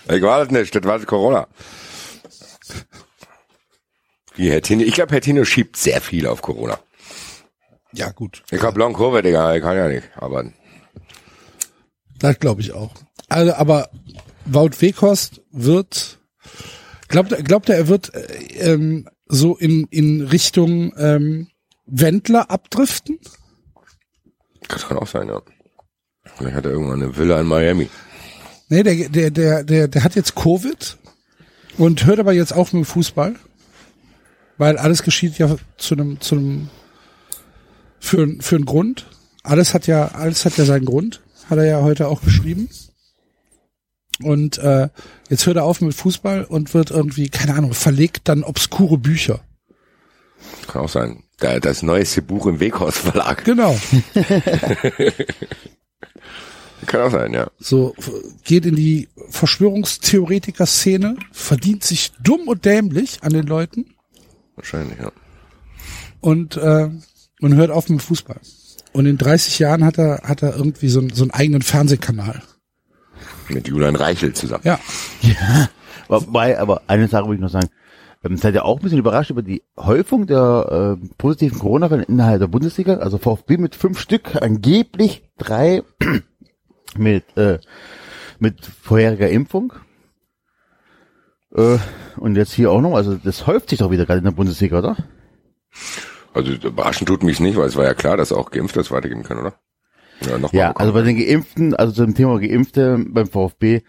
Ich 0.08 0.22
war 0.22 0.44
das 0.44 0.50
nicht, 0.50 0.74
das 0.74 0.84
war 0.84 0.98
Corona. 1.00 1.48
Wie 4.36 4.50
Herr 4.50 4.62
Tino, 4.62 4.82
ich 4.82 4.94
glaube, 4.94 5.12
Herr 5.12 5.20
Tino 5.20 5.44
schiebt 5.44 5.76
sehr 5.76 6.00
viel 6.00 6.26
auf 6.26 6.42
Corona. 6.42 6.78
Ja, 7.92 8.10
gut. 8.10 8.42
Ich 8.50 8.62
hab 8.62 8.76
Long 8.76 8.94
Covid, 8.94 9.24
Digga, 9.24 9.54
ich 9.56 9.62
kann 9.62 9.76
ja 9.76 9.88
nicht, 9.88 10.08
aber 10.16 10.44
Das 12.18 12.38
glaube 12.38 12.60
ich 12.60 12.72
auch. 12.72 12.92
Also, 13.28 13.54
aber 13.54 13.90
Wout 14.44 14.80
Weghorst 14.80 15.40
wird, 15.50 16.18
glaubt, 17.08 17.32
er- 17.32 17.42
glaubt 17.42 17.68
er, 17.68 17.76
er 17.76 17.88
wird 17.88 18.14
äh, 18.14 18.72
ähm, 18.72 19.08
so 19.26 19.56
in, 19.56 19.86
in 19.90 20.22
Richtung 20.22 20.92
ähm, 20.98 21.48
Wendler 21.86 22.50
abdriften? 22.50 23.18
das 24.68 24.88
kann 24.88 24.98
auch 24.98 25.06
sein, 25.06 25.28
ja. 25.28 25.40
Vielleicht 26.36 26.56
hat 26.56 26.64
er 26.66 26.72
irgendwann 26.72 27.02
eine 27.02 27.16
Villa 27.16 27.40
in 27.40 27.46
Miami. 27.46 27.88
Nee, 28.68 28.82
der, 28.82 29.08
der, 29.08 29.30
der, 29.30 29.64
der, 29.64 29.88
der 29.88 30.04
hat 30.04 30.16
jetzt 30.16 30.34
Covid 30.34 30.98
und 31.78 32.04
hört 32.04 32.18
aber 32.18 32.32
jetzt 32.32 32.52
auf 32.52 32.72
mit 32.72 32.82
dem 32.84 32.86
Fußball. 32.86 33.36
Weil 34.58 34.78
alles 34.78 35.02
geschieht 35.02 35.38
ja 35.38 35.54
zu 35.76 35.94
einem, 35.94 36.20
zu 36.20 36.34
einem, 36.36 36.68
für, 38.00 38.26
für 38.40 38.56
einen 38.56 38.64
Grund. 38.64 39.06
Alles 39.42 39.74
hat 39.74 39.86
ja, 39.86 40.08
alles 40.08 40.44
hat 40.44 40.56
ja 40.56 40.64
seinen 40.64 40.86
Grund. 40.86 41.22
Hat 41.48 41.58
er 41.58 41.66
ja 41.66 41.82
heute 41.82 42.08
auch 42.08 42.22
geschrieben. 42.22 42.68
Und 44.22 44.58
äh, 44.58 44.88
jetzt 45.28 45.46
hört 45.46 45.56
er 45.56 45.64
auf 45.64 45.80
mit 45.80 45.94
Fußball 45.94 46.44
und 46.44 46.72
wird 46.74 46.90
irgendwie, 46.90 47.28
keine 47.28 47.54
Ahnung, 47.54 47.74
verlegt 47.74 48.22
dann 48.28 48.44
obskure 48.44 48.96
Bücher. 48.98 49.40
Kann 50.68 50.82
auch 50.82 50.88
sein. 50.88 51.22
Da, 51.38 51.60
das 51.60 51.82
neueste 51.82 52.22
Buch 52.22 52.46
im 52.46 52.60
Weghaus 52.60 52.96
Verlag. 52.98 53.44
Genau. 53.44 53.78
Kann 56.86 57.00
auch 57.02 57.10
sein, 57.10 57.32
ja. 57.32 57.50
So 57.58 57.94
geht 58.44 58.64
in 58.66 58.76
die 58.76 59.08
Verschwörungstheoretiker-Szene, 59.30 61.16
verdient 61.32 61.84
sich 61.84 62.12
dumm 62.22 62.42
und 62.48 62.64
dämlich 62.64 63.18
an 63.22 63.32
den 63.32 63.46
Leuten 63.46 63.94
Wahrscheinlich, 64.54 64.98
ja. 64.98 65.10
und 66.20 66.56
äh, 66.56 66.88
und 67.40 67.54
hört 67.54 67.70
auf 67.70 67.88
mit 67.90 68.00
Fußball. 68.02 68.40
Und 68.92 69.04
in 69.06 69.18
30 69.18 69.58
Jahren 69.58 69.84
hat 69.84 69.98
er 69.98 70.22
hat 70.24 70.42
er 70.42 70.56
irgendwie 70.56 70.88
so, 70.88 71.00
einen- 71.00 71.12
so 71.12 71.24
einen 71.24 71.32
eigenen 71.32 71.60
Fernsehkanal. 71.62 72.42
Mit 73.48 73.68
Julian 73.68 73.96
Reichel 73.96 74.32
zusammen. 74.32 74.64
Ja, 74.64 74.78
Wobei, 76.08 76.58
aber 76.58 76.82
eine 76.86 77.08
Sache 77.08 77.28
will 77.28 77.34
ich 77.34 77.40
noch 77.40 77.50
sagen. 77.50 77.68
Ähm, 78.24 78.36
seid 78.36 78.54
ihr 78.54 78.64
auch 78.64 78.78
ein 78.78 78.82
bisschen 78.82 78.98
überrascht 78.98 79.30
über 79.30 79.42
die 79.42 79.62
Häufung 79.76 80.26
der 80.26 80.98
äh, 81.02 81.06
positiven 81.18 81.58
Corona-Fälle 81.58 82.04
innerhalb 82.04 82.40
der 82.40 82.46
Bundesliga? 82.46 82.94
Also 82.98 83.18
VfB 83.18 83.56
mit 83.56 83.74
fünf 83.74 83.98
Stück, 83.98 84.36
angeblich 84.40 85.28
drei 85.38 85.82
mit, 86.96 87.24
äh, 87.36 87.58
mit 88.38 88.64
vorheriger 88.64 89.28
Impfung. 89.28 89.72
Äh, 91.54 91.78
und 92.16 92.36
jetzt 92.36 92.52
hier 92.52 92.70
auch 92.70 92.80
noch, 92.80 92.94
also 92.94 93.16
das 93.16 93.46
häuft 93.46 93.70
sich 93.70 93.80
doch 93.80 93.90
wieder 93.90 94.06
gerade 94.06 94.18
in 94.18 94.24
der 94.24 94.30
Bundesliga, 94.32 94.78
oder? 94.78 94.96
Also 96.32 96.52
überraschend 96.52 97.08
tut 97.08 97.22
mich 97.22 97.40
nicht, 97.40 97.56
weil 97.56 97.68
es 97.68 97.76
war 97.76 97.84
ja 97.84 97.94
klar, 97.94 98.16
dass 98.16 98.32
auch 98.32 98.50
Geimpfte 98.50 98.78
das 98.80 98.90
weitergeben 98.90 99.22
können, 99.22 99.40
oder? 99.40 99.54
Ja, 100.20 100.38
noch 100.38 100.52
mal 100.52 100.58
Ja, 100.58 100.68
bekommen. 100.68 100.80
also 100.80 100.92
bei 100.92 101.02
den 101.02 101.18
Geimpften, 101.18 101.74
also 101.74 101.92
zum 101.92 102.14
Thema 102.14 102.38
Geimpfte 102.40 103.04
beim 103.08 103.26
VfB, 103.26 103.82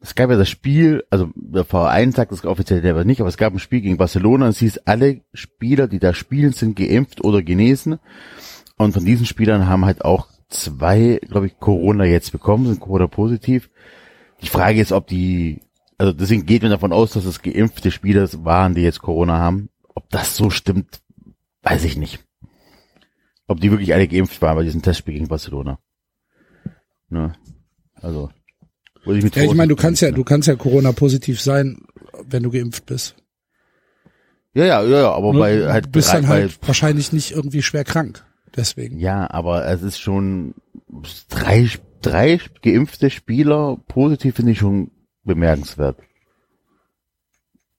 es 0.00 0.14
gab 0.14 0.30
ja 0.30 0.36
das 0.36 0.50
Spiel, 0.50 1.02
also 1.10 1.30
der 1.34 1.64
Verein 1.64 2.12
sagt 2.12 2.30
das 2.30 2.44
offiziell 2.44 2.82
selber 2.82 3.04
nicht, 3.04 3.20
aber 3.20 3.28
es 3.28 3.38
gab 3.38 3.54
ein 3.54 3.58
Spiel 3.58 3.80
gegen 3.80 3.96
Barcelona 3.96 4.44
und 4.46 4.50
es 4.50 4.58
hieß, 4.58 4.78
alle 4.84 5.20
Spieler, 5.32 5.88
die 5.88 5.98
da 5.98 6.12
spielen, 6.12 6.52
sind 6.52 6.76
geimpft 6.76 7.24
oder 7.24 7.42
genesen. 7.42 7.98
Und 8.76 8.92
von 8.92 9.04
diesen 9.04 9.24
Spielern 9.24 9.66
haben 9.66 9.84
halt 9.86 10.04
auch 10.04 10.28
zwei, 10.50 11.20
glaube 11.28 11.46
ich, 11.46 11.58
Corona 11.58 12.04
jetzt 12.04 12.32
bekommen, 12.32 12.66
sind 12.66 12.80
Corona 12.80 13.06
positiv. 13.06 13.70
Die 14.42 14.48
Frage 14.48 14.80
ist, 14.80 14.92
ob 14.92 15.06
die, 15.06 15.60
also 15.96 16.12
deswegen 16.12 16.44
geht 16.44 16.62
man 16.62 16.70
davon 16.70 16.92
aus, 16.92 17.12
dass 17.12 17.24
es 17.24 17.40
geimpfte 17.40 17.90
Spieler 17.90 18.28
waren, 18.44 18.74
die 18.74 18.82
jetzt 18.82 19.00
Corona 19.00 19.38
haben. 19.38 19.70
Ob 19.94 20.10
das 20.10 20.36
so 20.36 20.50
stimmt, 20.50 21.00
weiß 21.62 21.84
ich 21.84 21.96
nicht. 21.96 22.23
Ob 23.46 23.60
die 23.60 23.70
wirklich 23.70 23.92
alle 23.92 24.08
geimpft 24.08 24.40
waren 24.42 24.56
bei 24.56 24.64
diesem 24.64 24.82
Testspiel 24.82 25.14
gegen 25.14 25.28
Barcelona. 25.28 25.78
Ne? 27.08 27.34
Also. 27.94 28.30
ich 29.06 29.22
mit 29.22 29.36
ja 29.36 29.44
ich 29.44 29.54
meine, 29.54 29.68
du 29.68 29.76
kannst 29.76 30.02
ja, 30.02 30.10
du 30.10 30.24
kannst 30.24 30.48
ja 30.48 30.56
Corona 30.56 30.92
positiv 30.92 31.40
sein, 31.40 31.82
wenn 32.26 32.42
du 32.42 32.50
geimpft 32.50 32.86
bist. 32.86 33.16
Ja, 34.54 34.64
ja, 34.64 34.82
ja, 34.82 34.98
ja, 35.00 35.10
aber 35.12 35.32
Ne? 35.32 35.38
bei 35.38 35.72
halt, 35.72 35.86
du 35.86 35.90
bist 35.90 36.12
dann 36.12 36.28
halt 36.28 36.58
wahrscheinlich 36.66 37.12
nicht 37.12 37.32
irgendwie 37.32 37.62
schwer 37.62 37.84
krank. 37.84 38.24
Deswegen. 38.56 39.00
ja, 39.00 39.28
aber 39.30 39.66
es 39.66 39.82
ist 39.82 39.98
schon 39.98 40.54
drei, 41.28 41.68
drei 42.02 42.38
geimpfte 42.62 43.10
Spieler 43.10 43.78
positiv 43.88 44.36
finde 44.36 44.52
ich 44.52 44.58
schon 44.58 44.92
bemerkenswert. 45.24 45.98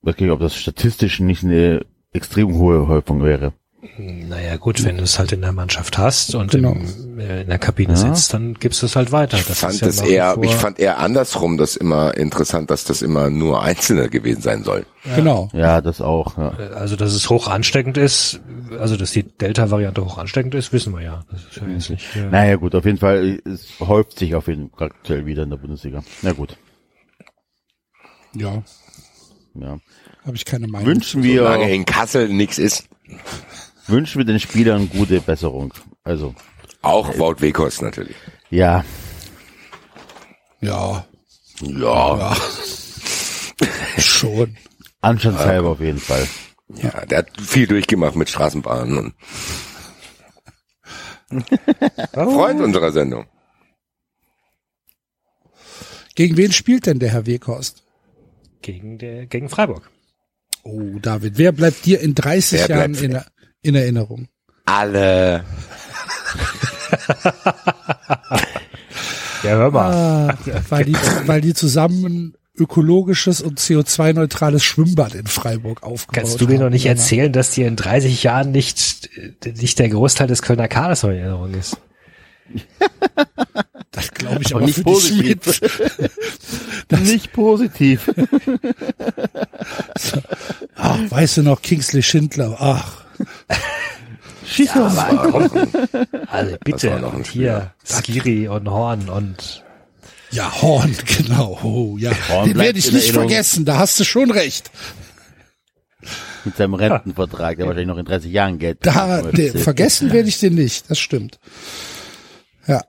Ich 0.00 0.06
weiß 0.06 0.16
gar 0.16 0.26
nicht, 0.26 0.32
ob 0.34 0.40
das 0.40 0.54
statistisch 0.54 1.20
nicht 1.20 1.44
eine 1.44 1.86
extrem 2.12 2.54
hohe 2.54 2.88
Häufung 2.88 3.22
wäre. 3.22 3.54
Naja, 3.98 4.56
gut, 4.56 4.84
wenn 4.84 4.96
du 4.98 5.02
es 5.04 5.18
halt 5.18 5.32
in 5.32 5.40
der 5.40 5.52
Mannschaft 5.52 5.98
hast 5.98 6.34
und 6.34 6.50
Genau. 6.50 6.72
im, 6.72 7.18
äh, 7.18 7.42
in 7.42 7.48
der 7.48 7.58
Kabine 7.58 7.92
Ja. 7.94 7.96
sitzt, 7.96 8.34
dann 8.34 8.54
gibst 8.54 8.82
du 8.82 8.86
es 8.86 8.96
halt 8.96 9.12
weiter. 9.12 9.36
Ich 9.38 9.46
Das 9.46 9.58
fand 9.60 9.74
ist 9.80 10.00
ja 10.00 10.04
wie 10.06 10.10
eher, 10.12 10.36
ich 10.42 10.54
fand 10.54 10.78
eher 10.78 10.98
andersrum 10.98 11.56
das 11.58 11.76
immer 11.76 12.16
interessant, 12.16 12.70
dass 12.70 12.84
das 12.84 13.02
immer 13.02 13.30
nur 13.30 13.62
Einzelne 13.62 14.08
gewesen 14.08 14.42
sein 14.42 14.64
sollen. 14.64 14.86
Genau. 15.14 15.48
Ja, 15.52 15.80
das 15.80 16.00
auch. 16.00 16.36
Ja. 16.36 16.50
also, 16.74 16.96
dass 16.96 17.12
es 17.14 17.30
hoch 17.30 17.48
ansteckend 17.48 17.96
ist, 17.96 18.40
also, 18.78 18.96
dass 18.96 19.12
die 19.12 19.22
Delta-Variante 19.22 20.04
hoch 20.04 20.18
ansteckend 20.18 20.54
ist, 20.54 20.72
wissen 20.72 20.92
wir 20.94 21.02
ja. 21.02 21.24
Das 21.30 21.40
ist 21.44 21.56
ja 21.56 21.62
jetzt 21.68 21.90
nicht, 21.90 22.16
äh, 22.16 22.28
Naja, 22.30 22.56
gut, 22.56 22.74
auf 22.74 22.84
jeden 22.84 22.98
Fall, 22.98 23.40
es 23.44 23.66
häuft 23.80 24.18
sich 24.18 24.34
auf 24.34 24.48
jeden 24.48 24.70
Fall 24.70 24.88
aktuell 24.88 25.26
wieder 25.26 25.44
in 25.44 25.50
der 25.50 25.56
Bundesliga. 25.58 26.02
Na 26.22 26.32
gut, 26.32 26.56
Ja, 28.34 28.62
ja. 29.54 29.78
habe 30.26 30.36
ich 30.36 30.44
keine 30.44 30.66
Meinung. 30.66 30.86
Wünschen 30.88 31.22
Solange 31.22 31.66
wir, 31.66 31.72
in 31.74 31.84
Kassel 31.84 32.28
nichts 32.28 32.58
ist. 32.58 32.88
Wünschen 33.88 34.18
wir 34.18 34.24
den 34.24 34.40
Spielern 34.40 34.88
gute 34.88 35.20
Besserung. 35.20 35.72
Also, 36.04 36.34
Auch 36.82 37.18
Wout 37.18 37.40
Weghorst 37.40 37.82
natürlich. 37.82 38.16
ja, 38.50 38.84
Ja, 40.60 41.06
Ja, 41.62 42.36
schon. 43.98 44.56
anstandshalber 45.00 45.70
auf 45.70 45.80
jeden 45.80 45.98
Fall. 46.00 46.26
ja, 46.74 47.04
der 47.06 47.18
hat 47.18 47.40
viel 47.40 47.66
durchgemacht 47.66 48.16
mit 48.16 48.28
Straßenbahnen 48.28 48.98
und 48.98 49.14
Freund 52.12 52.60
unserer 52.60 52.92
Sendung. 52.92 53.26
Gegen 56.14 56.36
wen 56.36 56.52
spielt 56.52 56.86
denn 56.86 56.98
der 56.98 57.10
Herr 57.10 57.26
Weghorst? 57.26 57.82
gegen, 58.62 58.98
der, 58.98 59.26
gegen 59.26 59.48
Freiburg. 59.48 59.90
Oh, 60.64 60.98
David, 61.00 61.38
wer 61.38 61.52
bleibt 61.52 61.84
dir 61.84 62.00
in 62.00 62.14
30 62.16 62.60
Wer 62.60 62.68
Jahren 62.76 62.94
in, 62.94 63.10
der- 63.12 63.26
in 63.66 63.74
Erinnerung? 63.74 64.28
Alle. 64.64 65.44
Ja, 69.42 69.50
hör 69.50 69.70
mal. 69.70 69.92
Ah, 69.92 70.38
weil, 70.70 70.84
die, 70.86 70.96
weil 71.26 71.40
die 71.40 71.54
zusammen 71.54 72.34
ökologisches 72.56 73.42
und 73.42 73.60
CO2-neutrales 73.60 74.64
Schwimmbad 74.64 75.14
in 75.14 75.26
Freiburg 75.26 75.82
aufgebaut 75.82 76.14
Kannst 76.14 76.40
du 76.40 76.46
mir 76.46 76.54
haben. 76.54 76.64
noch 76.64 76.70
nicht 76.70 76.86
erzählen, 76.86 77.32
dass 77.32 77.50
dir 77.50 77.68
in 77.68 77.76
30 77.76 78.22
Jahren 78.22 78.50
nicht, 78.50 79.10
nicht 79.44 79.78
der 79.78 79.88
Großteil 79.90 80.26
des 80.26 80.42
Kölner 80.42 80.68
Kaders 80.68 81.02
noch 81.02 81.10
in 81.10 81.18
Erinnerung 81.18 81.54
ist? 81.54 81.76
Das 83.92 84.10
glaube 84.12 84.42
ich 84.42 84.48
Aber 84.54 84.56
aber 84.56 84.66
nicht 84.66 84.84
positiv. 84.84 85.60
Nicht 87.00 87.32
positiv. 87.32 88.10
Ach, 90.74 90.98
weißt 91.08 91.38
du 91.38 91.42
noch, 91.42 91.62
Kingsley 91.62 92.02
Schindler? 92.02 92.56
Ach, 92.60 93.05
Also 96.28 96.56
bitte, 96.64 96.90
war 96.90 96.98
noch 97.00 97.12
ein 97.12 97.16
und 97.18 97.26
hier 97.26 97.72
Skiri 97.84 98.48
und 98.48 98.68
Horn 98.70 99.08
und 99.08 99.64
ja, 100.30 100.62
Horn, 100.62 100.96
genau. 101.18 101.58
Oh, 101.62 101.96
ja, 101.98 102.12
Horn 102.28 102.48
den 102.48 102.58
werde 102.58 102.78
ich 102.78 102.92
nicht 102.92 103.06
Erinnerung. 103.06 103.28
vergessen. 103.28 103.64
Da 103.64 103.78
hast 103.78 103.98
du 104.00 104.04
schon 104.04 104.30
recht. 104.30 104.70
Mit 106.44 106.56
seinem 106.56 106.74
Rentenvertrag, 106.74 107.56
der 107.56 107.66
wahrscheinlich 107.66 107.88
noch 107.88 107.98
in 107.98 108.04
30 108.04 108.30
Jahren 108.30 108.58
Geld 108.58 108.78
Da, 108.82 109.22
der, 109.22 109.52
vergessen 109.58 110.12
werde 110.12 110.28
ich 110.28 110.38
den 110.38 110.54
nicht. 110.54 110.90
Das 110.90 110.98
stimmt. 110.98 111.38
Ja, 112.66 112.82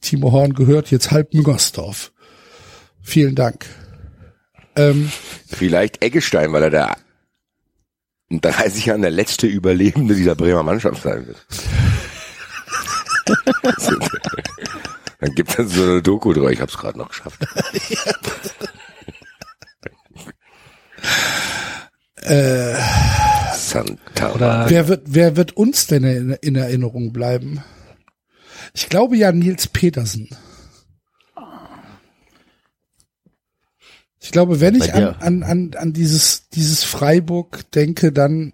Timo 0.00 0.32
Horn 0.32 0.54
gehört 0.54 0.90
jetzt 0.90 1.10
halb 1.10 1.34
Müngersdorf. 1.34 2.12
Vielen 3.02 3.34
Dank. 3.34 3.66
Ähm, 4.76 5.10
Vielleicht 5.46 6.02
Eggestein, 6.02 6.52
weil 6.52 6.62
er 6.64 6.70
da 8.30 8.34
in 8.34 8.40
30 8.40 8.86
Jahren 8.86 9.02
der 9.02 9.10
letzte 9.10 9.46
Überlebende 9.46 10.14
dieser 10.14 10.34
Bremer 10.34 10.62
Mannschaft 10.62 11.02
sein 11.02 11.26
wird. 11.26 11.46
Dann 15.20 15.34
gibt 15.34 15.58
es 15.58 15.74
so 15.74 15.82
eine 15.82 16.00
Doku 16.02 16.32
drüber. 16.32 16.52
Ich 16.52 16.60
hab's 16.60 16.78
gerade 16.78 16.98
noch 16.98 17.08
geschafft. 17.08 17.40
Santa. 23.54 24.32
oder 24.32 24.68
wer 24.68 24.88
wird, 24.88 25.02
wer 25.06 25.36
wird 25.36 25.56
uns 25.56 25.86
denn 25.86 26.04
in, 26.04 26.30
in 26.32 26.56
Erinnerung 26.56 27.12
bleiben? 27.12 27.62
Ich 28.74 28.88
glaube 28.88 29.16
ja 29.16 29.32
Nils 29.32 29.66
Petersen. 29.68 30.28
Ich 34.28 34.32
glaube, 34.32 34.60
wenn 34.60 34.74
ich 34.74 34.92
an, 34.92 35.14
an, 35.20 35.42
an, 35.42 35.70
an 35.74 35.92
dieses, 35.94 36.50
dieses 36.50 36.84
Freiburg 36.84 37.62
denke, 37.70 38.12
dann 38.12 38.52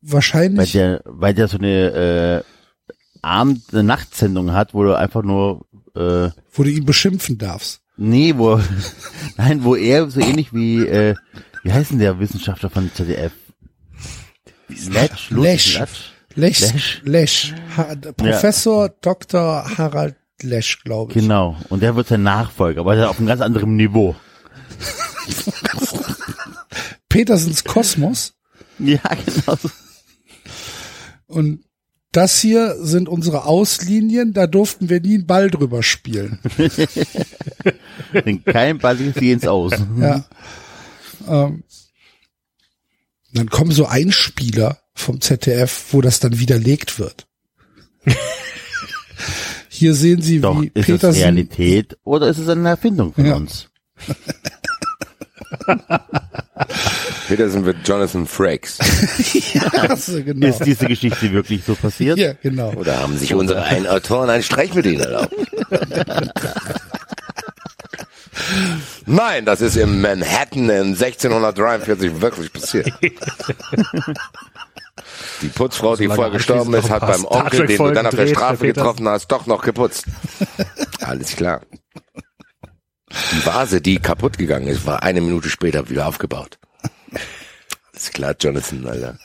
Weil 0.00 0.14
wahrscheinlich, 0.14 0.72
der, 0.72 1.02
weil 1.04 1.34
der 1.34 1.46
so 1.46 1.56
eine 1.56 2.42
äh, 2.42 3.22
Abend, 3.22 3.62
eine 3.70 3.84
Nachtsendung 3.84 4.50
hat, 4.50 4.74
wo 4.74 4.82
du 4.82 4.98
einfach 4.98 5.22
nur 5.22 5.66
äh, 5.94 6.30
wo 6.50 6.64
du 6.64 6.68
ihn 6.68 6.84
beschimpfen 6.84 7.38
darfst. 7.38 7.80
nee, 7.96 8.34
wo 8.36 8.60
nein, 9.36 9.62
wo 9.62 9.76
er 9.76 10.10
so 10.10 10.18
ähnlich 10.18 10.52
wie 10.52 10.84
äh, 10.84 11.14
wie 11.62 11.72
heißt 11.72 11.92
denn 11.92 12.00
der 12.00 12.18
Wissenschaftler 12.18 12.68
von 12.68 12.90
ZDF? 12.92 13.30
Lesch. 14.66 15.30
Letsch. 15.30 15.78
Lesch, 16.34 16.60
Lesch. 16.60 17.02
Lesch. 17.04 17.54
Ha, 17.76 17.94
Professor 18.16 18.88
Dr. 18.88 19.78
Harald 19.78 20.16
Lesch, 20.42 20.82
glaube 20.82 21.12
ich. 21.12 21.20
Genau. 21.20 21.56
Und 21.68 21.84
der 21.84 21.94
wird 21.94 22.08
sein 22.08 22.24
Nachfolger, 22.24 22.80
aber 22.80 22.96
der 22.96 23.10
auf 23.10 23.18
einem 23.18 23.28
ganz 23.28 23.40
anderen 23.40 23.76
Niveau. 23.76 24.16
Petersens 27.08 27.64
Kosmos. 27.64 28.34
Ja, 28.78 28.98
genau. 29.24 29.58
Und 31.26 31.64
das 32.10 32.40
hier 32.40 32.76
sind 32.84 33.08
unsere 33.08 33.46
Auslinien, 33.46 34.34
da 34.34 34.46
durften 34.46 34.90
wir 34.90 35.00
nie 35.00 35.14
einen 35.14 35.26
Ball 35.26 35.50
drüber 35.50 35.82
spielen. 35.82 36.40
Kein 38.44 38.78
Ball 38.78 38.98
sie 39.18 39.32
ins 39.32 39.46
Aus. 39.46 39.72
Ja. 39.98 40.24
ähm, 41.26 41.64
dann 43.32 43.48
kommen 43.48 43.70
so 43.72 43.86
Einspieler 43.86 44.78
vom 44.94 45.22
ZDF, 45.22 45.86
wo 45.92 46.02
das 46.02 46.20
dann 46.20 46.38
widerlegt 46.38 46.98
wird. 46.98 47.26
Hier 49.70 49.94
sehen 49.94 50.20
Sie, 50.20 50.40
Doch, 50.40 50.60
wie 50.60 50.70
ist 50.74 50.84
Petersen. 50.86 51.20
Realität 51.22 51.96
oder 52.04 52.28
ist 52.28 52.38
es 52.38 52.48
eine 52.48 52.68
Erfindung 52.68 53.14
von 53.14 53.24
Ja. 53.24 53.36
uns? 53.36 53.68
Peterson 57.28 57.64
wird 57.64 57.76
Jonathan 57.86 58.26
Frakes. 58.26 58.78
Also, 59.72 60.22
genau. 60.22 60.46
Ist 60.46 60.64
diese 60.64 60.86
Geschichte 60.86 61.32
wirklich 61.32 61.64
so 61.64 61.74
passiert? 61.74 62.18
ja, 62.18 62.32
genau. 62.34 62.72
Oder 62.74 63.00
haben 63.00 63.18
sich 63.18 63.34
unsere 63.34 63.62
einen 63.62 63.86
Autoren 63.86 64.30
einen 64.30 64.42
Streich 64.42 64.74
mit 64.74 64.86
ihnen 64.86 65.00
erlaubt? 65.00 65.34
Nein, 69.06 69.44
das 69.44 69.60
ist 69.60 69.76
im 69.76 70.00
Manhattan 70.00 70.68
in 70.70 70.94
1643 70.94 72.20
wirklich 72.20 72.52
passiert. 72.52 72.92
Die 75.42 75.48
Putzfrau, 75.48 75.96
die 75.96 76.04
Solange 76.04 76.14
vorher 76.16 76.32
gestorben 76.32 76.74
ist, 76.74 76.90
hat 76.90 77.00
beim 77.00 77.24
Onkel, 77.24 77.66
den 77.66 77.78
du 77.78 77.90
dann 77.90 78.06
auf 78.06 78.14
der 78.14 78.26
Straße 78.28 78.58
der 78.58 78.72
getroffen 78.72 79.08
hast, 79.08 79.28
doch 79.28 79.46
noch 79.46 79.62
geputzt. 79.62 80.04
Alles 81.00 81.34
klar. 81.34 81.62
Die 83.32 83.46
Vase, 83.46 83.80
die 83.80 83.98
kaputt 83.98 84.38
gegangen 84.38 84.68
ist, 84.68 84.86
war 84.86 85.02
eine 85.02 85.20
Minute 85.20 85.50
später 85.50 85.88
wieder 85.90 86.06
aufgebaut. 86.06 86.58
Alles 87.92 88.10
klar, 88.10 88.34
Jonathan, 88.38 88.86
Alter. 88.86 89.18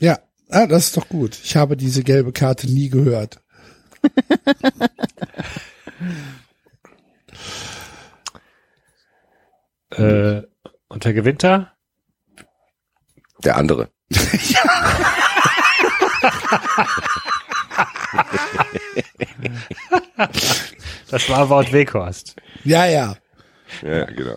Ja, 0.00 0.18
ah, 0.48 0.66
das 0.66 0.86
ist 0.86 0.96
doch 0.96 1.08
gut. 1.08 1.38
Ich 1.42 1.56
habe 1.56 1.76
diese 1.76 2.02
gelbe 2.02 2.32
Karte 2.32 2.66
nie 2.66 2.88
gehört. 2.88 3.40
Äh, 9.90 10.42
und 10.88 11.04
wer 11.06 11.14
gewinnt 11.14 11.42
da? 11.42 11.72
Der 13.42 13.56
andere. 13.56 13.88
Das 21.10 21.28
war 21.28 21.48
Wout 21.50 21.72
Weghorst. 21.72 22.36
Ja, 22.64 22.86
ja. 22.86 23.16
Ja, 23.82 24.04
genau. 24.06 24.36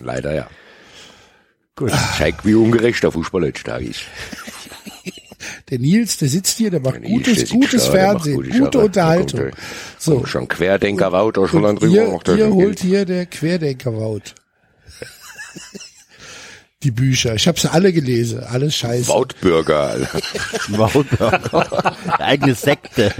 Leider 0.00 0.34
ja. 0.34 0.48
Gut. 1.76 1.92
Zeigt, 2.16 2.44
wie 2.44 2.54
ungerecht 2.54 3.02
der 3.02 3.12
Fußball 3.12 3.42
heutzutage 3.42 3.86
ist. 3.86 4.00
Der 5.70 5.78
Nils, 5.78 6.16
der 6.16 6.28
sitzt 6.28 6.56
hier, 6.56 6.70
der 6.70 6.80
macht 6.80 6.94
Der 6.94 7.00
Nils, 7.02 7.24
der 7.24 7.34
gutes, 7.34 7.38
sitzt 7.40 7.52
gutes 7.52 7.84
da, 7.86 7.92
der 7.92 8.00
Fernsehen, 8.00 8.36
gute 8.36 8.58
gute. 8.58 8.78
Unterhaltung. 8.78 9.40
Kommt 9.40 9.54
So, 9.98 10.14
Kommt 10.16 10.28
schon 10.28 10.48
Querdenker 10.48 11.12
Wout 11.12 11.38
auch 11.40 11.46
schon 11.46 11.58
und 11.58 11.62
dann 11.64 11.76
drüber. 11.76 11.92
hier, 11.92 12.08
macht 12.08 12.28
er 12.28 12.34
hier 12.34 12.44
schon 12.44 12.54
holt 12.54 12.66
Geld. 12.66 12.80
hier 12.80 13.04
der 13.04 13.26
Querdenker 13.26 13.92
Wout. 13.94 14.20
Die 16.84 16.92
Bücher. 16.92 17.34
Ich 17.34 17.48
habe 17.48 17.58
sie 17.58 17.70
alle 17.70 17.92
gelesen. 17.92 18.44
Alles 18.44 18.76
scheiße. 18.76 19.08
Woutbürger, 19.08 19.80
Alter. 19.80 20.20
Woutburger. 20.68 21.96
Eigene 22.20 22.54
Sekte. 22.54 23.12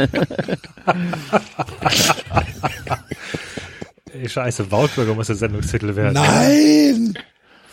Ey, 4.12 4.28
scheiße, 4.28 4.70
Woutbürger 4.70 5.14
muss 5.14 5.26
der 5.26 5.36
Sendungstitel 5.36 5.96
werden. 5.96 6.14
Nein! 6.14 7.18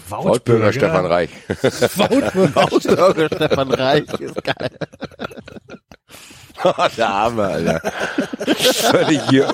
Woutbürger 0.10 0.74
Stefan 0.74 1.06
Reich. 1.06 1.30
Woutbürger. 1.50 2.72
Woutburger 2.72 3.28
Stefan 3.28 3.72
Reich 3.72 4.10
ist 4.20 4.44
geil. 4.44 4.72
der 6.98 7.10
Arme, 7.10 7.44
Alter. 7.44 7.94
Völlig 8.74 9.22
hier 9.30 9.54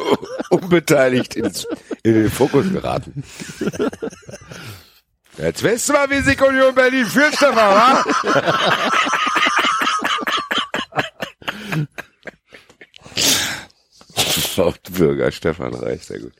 unbeteiligt 0.49 1.35
ins, 1.35 1.67
in 2.03 2.13
den 2.13 2.31
Fokus 2.31 2.71
geraten. 2.71 3.23
Jetzt 5.41 5.63
du 5.63 5.93
mal, 5.93 6.07
wie 6.11 6.21
sich 6.21 6.39
Union 6.39 6.75
Berlin 6.75 7.05
führt, 7.07 7.35
Stefan, 7.35 7.55
wa? 7.55 8.05
Woutbürger 14.55 15.31
Stefan 15.31 15.73
Reich, 15.73 16.05
sehr 16.05 16.19
gut. 16.19 16.33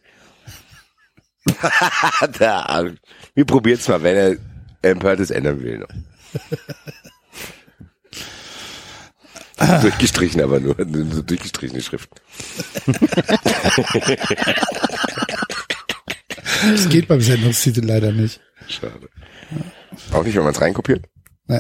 der 2.40 2.70
Arme. 2.70 2.98
Wir 3.34 3.46
probieren's 3.46 3.88
mal, 3.88 4.04
wenn 4.04 4.16
er 4.16 4.38
Empörtes 4.84 5.32
ändern 5.32 5.64
will. 5.64 5.80
Noch. 5.80 5.90
Durchgestrichen 9.82 10.42
aber 10.42 10.60
nur, 10.60 10.76
nur 10.86 11.16
so 11.16 11.24
durchgestrichene 11.24 11.82
Schrift. 11.82 12.10
Das 16.62 16.90
geht 16.90 17.08
beim 17.08 17.22
Sendungstitel 17.22 17.84
leider 17.84 18.12
nicht. 18.12 18.40
Schade. 18.72 19.10
Auch 20.14 20.24
nicht, 20.24 20.36
wenn 20.36 20.44
man 20.44 20.54
es 20.54 20.62
reinkopiert? 20.62 21.06
Nee. 21.48 21.60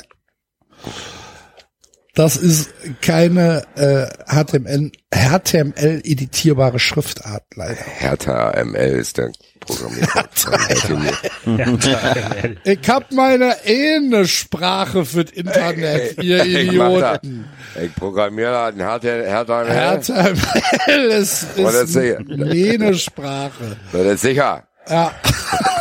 Das 2.14 2.35
ist 2.35 2.69
keine 3.01 3.64
äh, 3.75 4.06
HTML, 4.27 4.91
HTML 5.14 6.01
editierbare 6.03 6.77
Schriftart 6.77 7.43
leider. 7.56 7.75
Hertha 7.75 8.51
ML 8.65 8.99
ist 8.99 9.17
der 9.17 9.31
HTML. 9.65 11.14
Ich 12.65 12.90
hab 12.90 13.11
meine 13.14 13.56
eine 13.65 14.27
Sprache 14.27 15.06
für 15.06 15.23
das 15.23 15.33
Internet, 15.33 16.22
ihr 16.22 16.43
Ich 16.43 16.72
mach 16.73 16.99
da. 16.99 17.15
Idioten. 17.15 17.45
Ich 17.81 17.95
programmiere 17.95 18.73
den 18.73 18.81
Hertha, 18.81 19.07
Hertha 19.07 19.64
ML. 19.64 20.01
HTML 20.01 21.01
ist, 21.11 21.57
ist 21.57 21.88
sicher? 21.93 22.17
eine 22.17 22.93
Sprache. 22.95 23.77
Das 23.93 24.22
sicher? 24.22 24.67
Ja. 24.90 25.14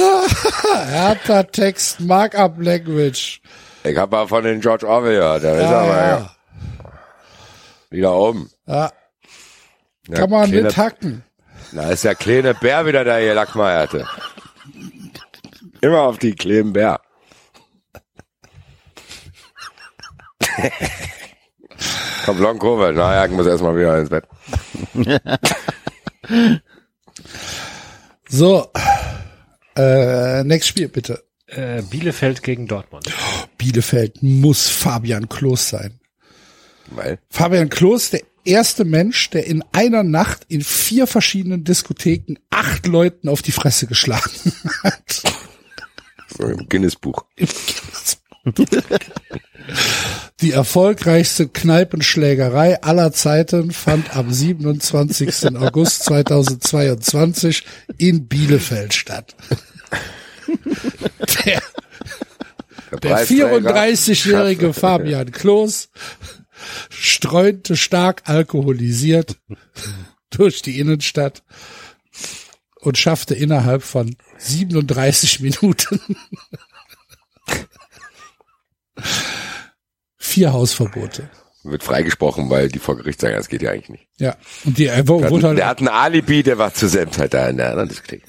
Hertha 0.86 1.42
Text 1.44 2.00
Markup 2.00 2.54
Language. 2.58 3.40
Ich 3.84 3.96
habe 3.96 4.16
mal 4.16 4.26
von 4.28 4.44
den 4.44 4.60
George 4.60 4.86
Orwell 4.86 5.16
gehört. 5.16 5.42
Der 5.42 5.54
ist 5.54 5.62
Ja, 5.62 5.80
aber 5.80 5.96
ja. 5.96 6.08
ja. 6.08 6.30
wieder 7.90 8.14
oben. 8.14 8.50
ja. 8.66 8.90
Ja, 10.08 10.16
Kann 10.16 10.30
man 10.30 10.48
kleine, 10.48 10.62
mithacken. 10.64 11.24
Da 11.72 11.90
ist 11.90 12.02
der 12.04 12.14
kleine 12.16 12.54
Bär 12.54 12.84
wieder 12.86 13.04
da 13.04 13.18
hier, 13.18 13.34
Lackmeierte. 13.34 14.08
Immer 15.80 16.00
auf 16.00 16.18
die 16.18 16.34
kleinen 16.34 16.72
Bär. 16.72 17.00
Komm, 22.24 22.38
Long 22.40 22.58
Kurve. 22.58 22.92
Naja, 22.92 23.26
ich 23.26 23.30
muss 23.32 23.46
erstmal 23.46 23.76
wieder 23.76 23.98
ins 23.98 24.10
Bett. 24.10 24.24
So. 28.28 28.70
Äh, 29.76 30.44
next 30.44 30.68
Spiel 30.68 30.88
bitte. 30.88 31.24
Äh, 31.46 31.82
Bielefeld 31.82 32.42
gegen 32.42 32.66
Dortmund. 32.66 33.06
Bielefeld 33.58 34.22
muss 34.22 34.68
Fabian 34.68 35.28
Klos 35.28 35.68
sein. 35.68 36.00
Weil, 36.86 37.18
Fabian 37.28 37.68
Klos, 37.68 38.10
der 38.10 38.22
erste 38.44 38.84
Mensch, 38.84 39.30
der 39.30 39.46
in 39.46 39.64
einer 39.72 40.02
Nacht 40.02 40.44
in 40.48 40.62
vier 40.62 41.06
verschiedenen 41.06 41.64
Diskotheken 41.64 42.36
acht 42.50 42.86
Leuten 42.86 43.28
auf 43.28 43.42
die 43.42 43.52
Fresse 43.52 43.86
geschlagen 43.86 44.30
hat. 44.82 45.22
so 46.36 46.44
im 46.46 46.68
Guinness-Buch. 46.68 47.24
Die 50.40 50.52
erfolgreichste 50.52 51.48
Kneipenschlägerei 51.48 52.82
aller 52.82 53.12
Zeiten 53.12 53.70
fand 53.72 54.16
am 54.16 54.32
27. 54.32 55.56
August 55.56 56.04
2022 56.04 57.64
in 57.98 58.26
Bielefeld 58.26 58.94
statt. 58.94 59.36
Der, 61.44 61.62
der 62.90 62.96
Preisträger 62.96 63.56
34-jährige 63.58 64.72
Fabian 64.72 65.30
Klos 65.30 65.90
streunte 66.88 67.76
stark 67.76 68.22
alkoholisiert 68.24 69.36
durch 70.30 70.62
die 70.62 70.78
Innenstadt 70.80 71.42
und 72.80 72.98
schaffte 72.98 73.34
innerhalb 73.34 73.82
von 73.82 74.16
37 74.38 75.40
Minuten 75.40 76.00
vier 80.16 80.52
Hausverbote. 80.52 81.28
Wird 81.62 81.82
freigesprochen, 81.82 82.48
weil 82.48 82.68
die 82.68 82.78
vor 82.78 82.96
Gericht 82.96 83.20
sagen, 83.20 83.34
das 83.36 83.48
geht 83.48 83.60
ja 83.62 83.70
eigentlich 83.70 83.90
nicht. 83.90 84.08
Ja, 84.18 84.34
und 84.64 84.78
die 84.78 84.86
er 84.86 85.06
wo- 85.08 85.20
Der 85.20 85.30
hat, 85.30 85.42
der 85.42 85.48
halt, 85.48 85.64
hat 85.64 85.80
ein 85.80 85.88
Alibi, 85.88 86.42
der 86.42 86.56
war 86.56 86.72
zur 86.72 86.88
selben 86.88 87.12
Zeit 87.12 87.34
da 87.34 87.48
in 87.48 87.58
der 87.58 87.70
anderen 87.70 87.88
Diskothek. 87.90 88.22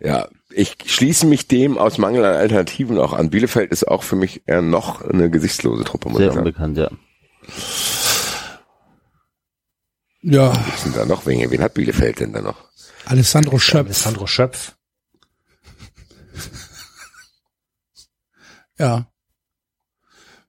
ja, 0.00 0.28
ich 0.50 0.76
schließe 0.86 1.26
mich 1.26 1.48
dem 1.48 1.78
aus 1.78 1.98
Mangel 1.98 2.24
an 2.24 2.34
Alternativen 2.34 2.98
auch 2.98 3.12
an. 3.12 3.30
Bielefeld 3.30 3.70
ist 3.72 3.86
auch 3.88 4.02
für 4.02 4.16
mich 4.16 4.42
eher 4.46 4.62
noch 4.62 5.02
eine 5.02 5.30
gesichtslose 5.30 5.84
Truppe, 5.84 6.08
muss 6.08 6.18
Sehr 6.18 6.28
ich 6.28 6.34
sagen. 6.34 6.46
unbekannt, 6.46 6.78
ja. 6.78 6.90
ja, 10.22 10.52
Was 10.72 10.82
sind 10.82 10.96
da 10.96 11.04
noch 11.04 11.26
Wen, 11.26 11.50
wen 11.50 11.60
hat 11.62 11.74
Bielefeld 11.74 12.20
denn 12.20 12.32
da 12.32 12.40
noch? 12.40 12.64
Alessandro 13.06 13.58
Schöpf. 13.58 13.86
Alessandro 13.86 14.26
Schöpf. 14.26 14.75
Ja. 18.78 19.10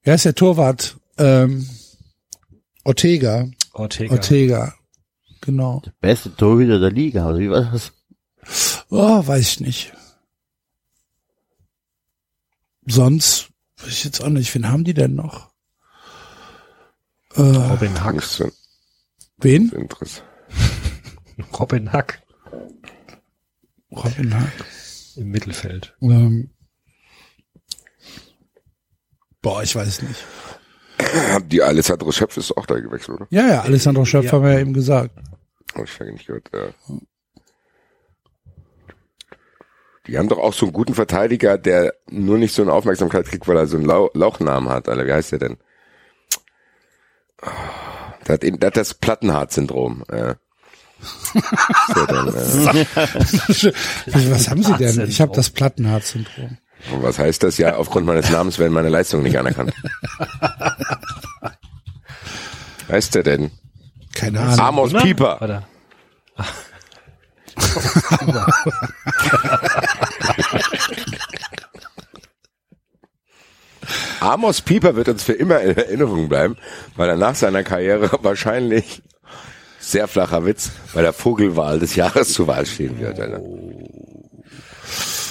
Wer 0.03 0.15
ist 0.15 0.25
der 0.25 0.35
Torwart? 0.35 0.97
Ähm, 1.17 1.67
Ortega. 2.83 3.49
Ortega. 3.73 4.14
Ortega. 4.14 4.73
Genau. 5.41 5.81
Beste 5.99 6.35
Torhüter 6.35 6.80
der 6.80 6.91
Liga, 6.91 7.27
oder 7.27 7.39
wie 7.39 7.49
war 7.49 7.72
das? 7.72 7.93
Oh, 8.89 9.25
weiß 9.25 9.41
ich 9.41 9.59
nicht. 9.59 9.93
Sonst 12.85 13.49
weiß 13.77 13.89
ich 13.89 14.03
jetzt 14.03 14.22
auch 14.22 14.30
nicht. 14.30 14.53
Wen 14.56 14.69
haben 14.69 14.83
die 14.83 14.93
denn 14.93 15.15
noch? 15.15 15.51
Äh, 17.35 17.41
Robin 17.41 18.03
Hack. 18.03 18.23
Wen? 19.38 19.69
interessant. 19.69 20.23
Robin 21.59 21.91
Hack 21.91 22.23
Robin 23.91 24.33
Hack. 24.33 24.65
im 25.15 25.30
Mittelfeld. 25.30 25.95
Ähm, 26.01 26.51
boah, 29.48 29.64
ich 29.64 29.74
weiß 29.76 30.01
nicht. 30.01 30.26
Die 31.45 31.61
Alessandro 31.64 32.11
Schöpf 32.11 32.35
ist 32.35 32.51
auch 32.58 32.66
da 32.66 32.80
gewechselt, 32.80 33.17
oder? 33.22 33.27
Ja, 33.30 33.48
ja, 33.48 33.61
Alessandro 33.61 34.03
Schöpf 34.03 34.26
Ja. 34.26 34.32
haben 34.34 34.43
wir 34.43 34.53
ja 34.53 34.59
eben 34.59 34.74
gesagt. 34.74 35.11
Hab 35.74 35.85
ich 35.85 36.00
lange 36.00 36.11
nicht 36.14 36.27
gehört. 36.27 36.50
Ja. 36.53 36.67
Die 40.08 40.17
haben 40.17 40.27
doch 40.27 40.40
auch 40.40 40.53
so 40.53 40.66
einen 40.66 40.74
guten 40.74 40.93
Verteidiger, 40.95 41.58
der 41.58 41.93
nur 42.09 42.38
nicht 42.38 42.53
so 42.53 42.61
eine 42.61 42.74
Aufmerksamkeit 42.74 43.26
kriegt, 43.26 43.48
weil 43.48 43.56
er 43.58 43.67
so 43.67 43.77
einen 43.77 43.85
Lau 43.85 44.09
Lauchnamen 44.14 44.69
hat, 44.69 44.90
Alter. 44.90 45.06
Wie 45.06 45.14
heißt 45.14 45.32
der 45.34 45.40
denn? 45.40 45.58
Der 48.27 48.34
hat, 48.34 48.43
der 48.43 48.67
hat 48.67 48.77
das 48.77 48.93
Plattenharz-Syndrom. 48.93 50.03
So, 51.93 52.06
dann, 52.08 52.27
äh, 52.30 52.32
Was 54.34 54.50
haben 54.50 54.64
Sie 54.64 54.74
denn? 54.77 55.08
Ich 55.08 55.22
habe 55.22 55.32
das 55.35 55.51
Plattenharz-Syndrom. 55.51 56.58
Und 56.91 57.03
was 57.03 57.19
heißt 57.19 57.43
das? 57.43 57.57
Ja, 57.57 57.75
aufgrund 57.75 58.06
meines 58.06 58.30
Namens 58.30 58.59
werden 58.59 58.73
meine 58.73 58.89
Leistungen 58.89 59.23
nicht 59.23 59.38
anerkannt. 59.38 59.73
heißt 62.89 63.15
der 63.15 63.23
denn? 63.23 63.51
Keine 64.14 64.39
Ahnung. 64.39 64.59
Amos 64.59 64.91
Oder? 64.91 65.01
Pieper. 65.01 65.41
Oder? 65.41 65.64
Amos 74.19 74.61
Pieper 74.61 74.95
wird 74.95 75.09
uns 75.09 75.23
für 75.23 75.33
immer 75.33 75.61
in 75.61 75.77
Erinnerung 75.77 76.30
bleiben, 76.30 76.57
weil 76.95 77.09
er 77.09 77.17
nach 77.17 77.35
seiner 77.35 77.64
Karriere 77.64 78.09
wahrscheinlich 78.23 79.03
sehr 79.80 80.07
flacher 80.07 80.45
Witz 80.45 80.72
bei 80.93 81.01
der 81.01 81.14
Vogelwahl 81.14 81.80
des 81.80 81.95
Jahres 81.95 82.33
zur 82.33 82.47
Wahl 82.47 82.65
stehen 82.65 82.99
wird. 82.99 83.19
Alter. 83.19 83.41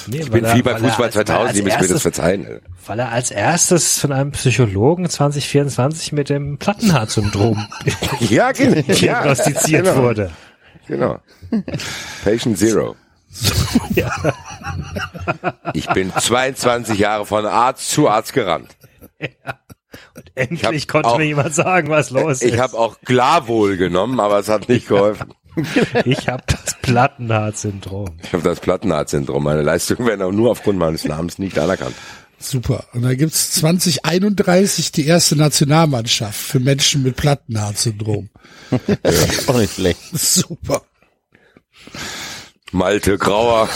Nee, 0.08 0.18
Ich 0.20 0.30
bin 0.30 0.44
viel 0.46 0.62
bei 0.62 0.76
Fußball 0.76 1.10
2000, 1.10 1.56
die 1.56 1.62
müssen 1.62 1.80
mir 1.80 1.88
das 1.88 2.02
verzeihen. 2.02 2.60
Weil 2.86 2.98
er 3.00 3.10
als 3.12 3.30
erstes 3.30 3.98
von 4.00 4.12
einem 4.12 4.32
Psychologen 4.32 5.08
2024 5.08 6.12
mit 6.12 6.28
dem 6.28 6.58
Plattenharz-Syndrom 6.58 7.66
Ja, 8.20 8.52
genau. 8.52 8.76
ja, 8.86 8.94
diagnostiziert 8.94 9.84
genau, 9.84 10.02
wurde. 10.02 10.30
Genau. 10.86 11.18
Patient 12.24 12.58
Zero. 12.58 12.94
Ja. 13.94 14.10
Ich 15.74 15.86
bin 15.88 16.10
22 16.16 16.98
Jahre 16.98 17.26
von 17.26 17.44
Arzt 17.44 17.90
zu 17.90 18.08
Arzt 18.08 18.32
gerannt. 18.32 18.74
Endlich 20.34 20.62
hab 20.84 20.88
konnte 20.88 21.08
auch- 21.10 21.18
mir 21.18 21.24
jemand 21.26 21.54
sagen, 21.54 21.88
was 21.90 22.10
los 22.10 22.42
Ich 22.42 22.54
ist. 22.54 22.58
habe 22.60 22.78
auch 22.78 22.96
Glavol 23.04 23.76
genommen, 23.76 24.20
aber 24.20 24.38
es 24.38 24.48
hat 24.48 24.68
nicht 24.68 24.88
geholfen. 24.88 25.34
ich 26.04 26.28
habe 26.28 26.42
das 26.46 26.76
Plattenharz-Syndrom. 26.82 28.16
Ich 28.22 28.32
habe 28.32 28.42
das 28.42 28.60
Plattenharz-Syndrom. 28.60 29.42
Meine 29.42 29.62
Leistungen 29.62 30.06
werden 30.06 30.22
auch 30.22 30.32
nur 30.32 30.50
aufgrund 30.50 30.78
meines 30.78 31.04
Namens 31.04 31.38
nicht 31.38 31.58
anerkannt. 31.58 31.94
Super. 32.38 32.84
Und 32.92 33.02
da 33.02 33.14
gibt's 33.14 33.52
2031 33.52 34.92
die 34.92 35.06
erste 35.06 35.36
Nationalmannschaft 35.36 36.38
für 36.38 36.60
Menschen 36.60 37.02
mit 37.02 37.16
Plattenharz-Syndrom. 37.16 38.28
Auch 39.46 39.58
nicht 39.58 39.74
schlecht. 39.74 40.00
Super. 40.12 40.82
Malte 42.72 43.16
Grauer. 43.16 43.68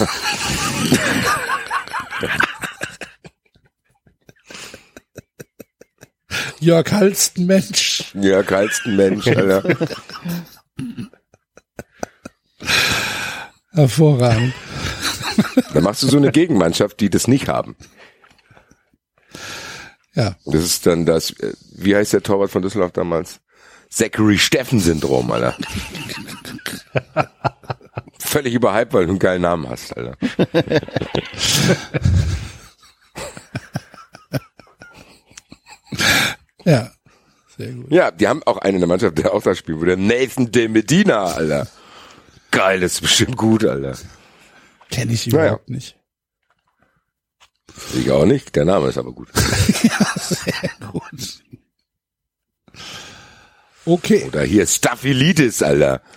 Jörg 6.60 6.92
Halstenmensch. 6.92 8.04
Ja, 8.14 8.42
geilsten 8.42 8.96
Mensch, 8.96 9.26
Alter. 9.26 9.64
Hervorragend. 13.72 14.54
Dann 15.72 15.84
machst 15.84 16.02
du 16.02 16.08
so 16.08 16.16
eine 16.16 16.32
Gegenmannschaft, 16.32 17.00
die 17.00 17.10
das 17.10 17.28
nicht 17.28 17.48
haben. 17.48 17.76
Ja. 20.14 20.34
Das 20.44 20.64
ist 20.64 20.86
dann 20.86 21.06
das, 21.06 21.30
äh, 21.30 21.52
wie 21.72 21.94
heißt 21.94 22.12
der 22.12 22.22
Torwart 22.22 22.50
von 22.50 22.62
Düsseldorf 22.62 22.92
damals? 22.92 23.40
Zachary 23.88 24.38
Steffen-Syndrom, 24.38 25.30
Alter. 25.30 25.56
Völlig 28.18 28.54
überhyped, 28.54 28.92
weil 28.92 29.04
du 29.04 29.10
einen 29.10 29.18
geilen 29.18 29.42
Namen 29.42 29.68
hast, 29.68 29.96
Alter. 29.96 30.16
Ja. 36.64 36.90
Sehr 37.56 37.72
gut. 37.72 37.90
Ja, 37.90 38.10
die 38.10 38.28
haben 38.28 38.42
auch 38.44 38.58
einen 38.58 38.74
in 38.76 38.80
der 38.80 38.88
Mannschaft, 38.88 39.18
der 39.18 39.34
auch 39.34 39.42
da 39.42 39.54
spielt, 39.54 39.80
wo 39.80 39.84
der 39.84 39.96
Nathan 39.96 40.52
de 40.52 40.68
Medina, 40.68 41.24
Alter. 41.24 41.66
Geil, 42.50 42.80
das 42.80 42.94
ist 42.94 43.00
bestimmt 43.02 43.36
gut, 43.36 43.64
Alter. 43.64 43.96
Kenne 44.90 45.12
ich 45.12 45.26
Naja. 45.28 45.44
überhaupt 45.46 45.70
nicht. 45.70 45.96
Ich 47.94 48.10
auch 48.10 48.26
nicht, 48.26 48.54
der 48.56 48.64
Name 48.64 48.88
ist 48.88 48.98
aber 48.98 49.12
gut. 49.12 49.28
Sehr 50.16 50.70
gut. 50.90 51.42
Okay. 53.86 54.24
Oder 54.26 54.42
hier 54.42 54.66
Staphylidis, 54.66 55.62
Alter. 55.62 56.02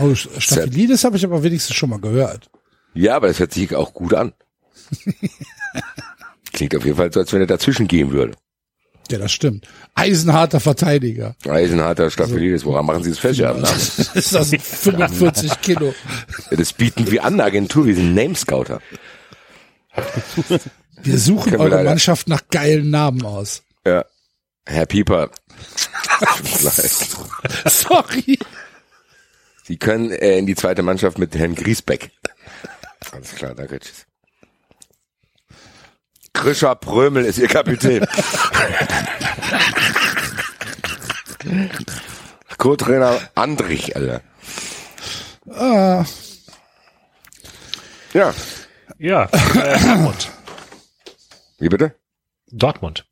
Oh, 0.00 0.14
Staphylidis 0.14 1.04
habe 1.04 1.16
ich 1.16 1.24
aber 1.24 1.42
wenigstens 1.42 1.76
schon 1.76 1.90
mal 1.90 2.00
gehört. 2.00 2.50
Ja, 2.94 3.16
aber 3.16 3.28
das 3.28 3.38
hört 3.38 3.52
sich 3.52 3.72
auch 3.74 3.94
gut 3.94 4.12
an. 4.12 4.32
Klingt 6.52 6.74
auf 6.76 6.84
jeden 6.84 6.96
Fall 6.96 7.12
so, 7.12 7.20
als 7.20 7.32
wenn 7.32 7.40
er 7.40 7.46
dazwischen 7.46 7.86
gehen 7.86 8.10
würde. 8.10 8.36
Ja, 9.10 9.18
das 9.18 9.32
stimmt. 9.32 9.66
Eisenharter 9.94 10.60
Verteidiger. 10.60 11.34
Eisenharter 11.48 12.10
Staphylidis, 12.10 12.64
woran 12.64 12.84
machen 12.86 13.02
Sie 13.02 13.10
das 13.10 13.18
fest? 13.18 13.38
Ja, 13.38 13.52
ist 14.14 14.34
das 14.34 14.50
45 14.50 15.60
Kilo. 15.62 15.94
Das 16.50 16.72
bieten 16.72 17.10
wir 17.10 17.24
an, 17.24 17.40
Agentur, 17.40 17.86
wir 17.86 17.94
sind 17.94 18.14
Namescouter. 18.14 18.80
Wir 21.02 21.18
suchen 21.18 21.52
wir 21.52 21.60
eure 21.60 21.70
leider- 21.76 21.90
Mannschaft 21.90 22.28
nach 22.28 22.42
geilen 22.50 22.90
Namen 22.90 23.24
aus. 23.24 23.62
Ja. 23.86 24.04
Herr 24.66 24.84
Pieper. 24.86 25.30
Sorry. 27.66 28.38
Sie 29.64 29.76
können 29.78 30.10
äh, 30.10 30.38
in 30.38 30.46
die 30.46 30.54
zweite 30.54 30.82
Mannschaft 30.82 31.18
mit 31.18 31.34
Herrn 31.34 31.54
Griesbeck. 31.54 32.10
Alles 33.12 33.34
klar, 33.34 33.54
danke, 33.54 33.78
tschüss. 33.80 34.04
Krischer 36.38 36.74
Prömel 36.76 37.24
ist 37.24 37.38
Ihr 37.38 37.48
Kapitän. 37.48 38.06
Co-Trainer 42.58 43.20
Andrich, 43.34 43.94
Alter. 43.96 44.20
Ah, 45.50 46.04
Ja. 48.12 48.34
Ja, 49.00 49.24
äh, 49.24 49.78
Dortmund. 49.78 50.28
Wie 51.58 51.68
bitte? 51.68 51.94
Dortmund. 52.50 53.06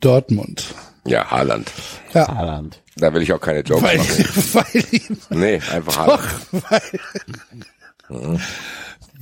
Dortmund. 0.00 0.74
Ja, 1.06 1.28
Haaland. 1.30 1.72
Ja, 2.14 2.28
Haaland. 2.28 2.80
Da 2.96 3.12
will 3.14 3.22
ich 3.22 3.32
auch 3.32 3.40
keine 3.40 3.60
Jokes 3.60 3.82
weil, 3.82 3.98
machen. 3.98 4.24
weil, 5.30 5.38
Nee, 5.38 5.60
einfach 5.72 5.96
Haaland. 5.96 6.22
doch, 6.52 6.70
weil, 8.10 8.40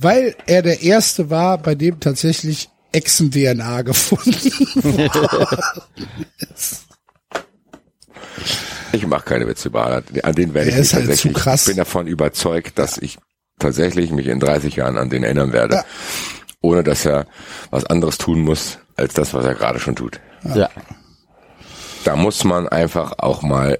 weil 0.01 0.35
er 0.47 0.61
der 0.61 0.81
Erste 0.81 1.29
war, 1.29 1.57
bei 1.57 1.75
dem 1.75 1.99
tatsächlich 1.99 2.69
Echsen-DNA 2.91 3.81
gefunden 3.83 4.51
Ich 8.93 9.05
mache 9.07 9.23
keine 9.25 9.47
Witze 9.47 9.69
über 9.69 9.85
Haaland. 9.85 10.23
An 10.23 10.35
den 10.35 10.53
werde 10.53 10.69
ich 10.69 10.75
Er 10.75 10.79
mich 10.79 10.87
ist 10.87 10.93
halt 10.93 11.05
tatsächlich. 11.07 11.33
zu 11.35 11.39
krass. 11.41 11.61
Ich 11.61 11.67
bin 11.67 11.77
davon 11.77 12.07
überzeugt, 12.07 12.77
dass 12.77 12.97
ich 12.97 13.17
tatsächlich 13.59 14.11
mich 14.11 14.27
in 14.27 14.39
30 14.39 14.75
Jahren 14.75 14.97
an 14.97 15.09
den 15.09 15.23
erinnern 15.23 15.53
werde, 15.53 15.75
Ja. 15.75 15.85
ohne 16.61 16.83
dass 16.83 17.05
er 17.05 17.27
was 17.69 17.85
anderes 17.85 18.17
tun 18.17 18.41
muss 18.41 18.79
als 18.97 19.13
das, 19.13 19.33
was 19.33 19.45
er 19.45 19.55
gerade 19.55 19.79
schon 19.79 19.95
tut. 19.95 20.19
Ja. 20.55 20.69
Da 22.03 22.15
muss 22.15 22.43
man 22.43 22.67
einfach 22.67 23.13
auch 23.19 23.41
mal 23.43 23.79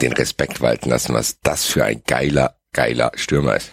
den 0.00 0.12
Respekt 0.12 0.60
walten 0.60 0.90
lassen, 0.90 1.14
was 1.14 1.38
das 1.42 1.64
für 1.66 1.84
ein 1.84 2.02
geiler, 2.06 2.56
geiler 2.72 3.12
Stürmer 3.14 3.56
ist. 3.56 3.72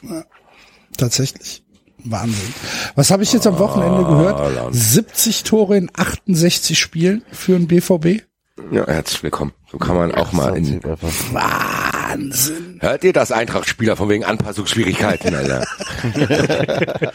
Tatsächlich. 0.98 1.61
Wahnsinn. 2.06 2.54
Was 2.96 3.12
habe 3.12 3.24
ich 3.24 3.34
jetzt 3.34 3.48
am 3.48 3.60
Wochenende 3.60 4.04
gehört? 4.04 4.38
Haaland. 4.38 4.76
70 4.76 5.44
Tore 5.44 5.78
in 5.78 5.90
68 5.94 6.80
Spielen 6.80 7.24
für 7.32 7.54
den 7.54 7.68
BVB. 7.68 8.24
Ja, 8.72 8.86
herzlich 8.88 9.24
willkommen. 9.24 9.54
So 9.72 9.78
kann 9.78 9.96
man 9.96 10.14
auch 10.14 10.32
mal 10.32 10.56
in. 10.58 10.82
Wahnsinn. 10.84 12.78
Hört 12.80 13.04
ihr 13.04 13.14
das 13.14 13.32
Eintracht-Spieler 13.32 13.96
von 13.96 14.10
wegen 14.10 14.24
Anpassungsschwierigkeiten, 14.24 15.34
Alter? 15.34 15.66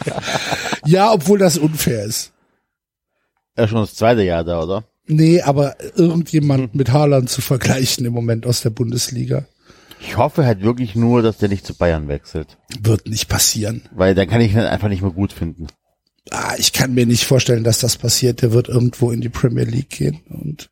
Ja, 0.86 1.12
obwohl 1.12 1.38
das 1.38 1.58
unfair 1.58 2.04
ist. 2.04 2.32
Er 3.56 3.64
ist 3.64 3.70
schon 3.70 3.80
das 3.80 3.94
zweite 3.94 4.22
Jahr 4.22 4.44
da, 4.44 4.62
oder? 4.62 4.84
Nee, 5.06 5.40
aber 5.42 5.76
irgendjemand 5.96 6.74
mit 6.74 6.92
Haaland 6.92 7.28
zu 7.28 7.40
vergleichen 7.40 8.04
im 8.06 8.12
Moment 8.12 8.46
aus 8.46 8.60
der 8.60 8.70
Bundesliga 8.70 9.44
Ich 10.00 10.16
hoffe 10.16 10.44
halt 10.44 10.62
wirklich 10.62 10.94
nur, 10.94 11.22
dass 11.22 11.38
der 11.38 11.48
nicht 11.48 11.66
zu 11.66 11.74
Bayern 11.74 12.08
wechselt. 12.08 12.58
wird 12.80 13.06
nicht 13.06 13.28
passieren. 13.28 13.82
Weil 13.92 14.14
dann 14.14 14.28
kann 14.28 14.40
ich 14.40 14.52
ihn 14.52 14.58
einfach 14.58 14.88
nicht 14.88 15.02
mehr 15.02 15.10
gut 15.10 15.32
finden. 15.32 15.68
Ah, 16.30 16.54
ich 16.58 16.72
kann 16.72 16.94
mir 16.94 17.06
nicht 17.06 17.24
vorstellen, 17.24 17.64
dass 17.64 17.78
das 17.78 17.96
passiert. 17.96 18.42
Der 18.42 18.52
wird 18.52 18.68
irgendwo 18.68 19.10
in 19.10 19.20
die 19.20 19.28
Premier 19.28 19.64
League 19.64 19.90
gehen 19.90 20.22
und 20.28 20.70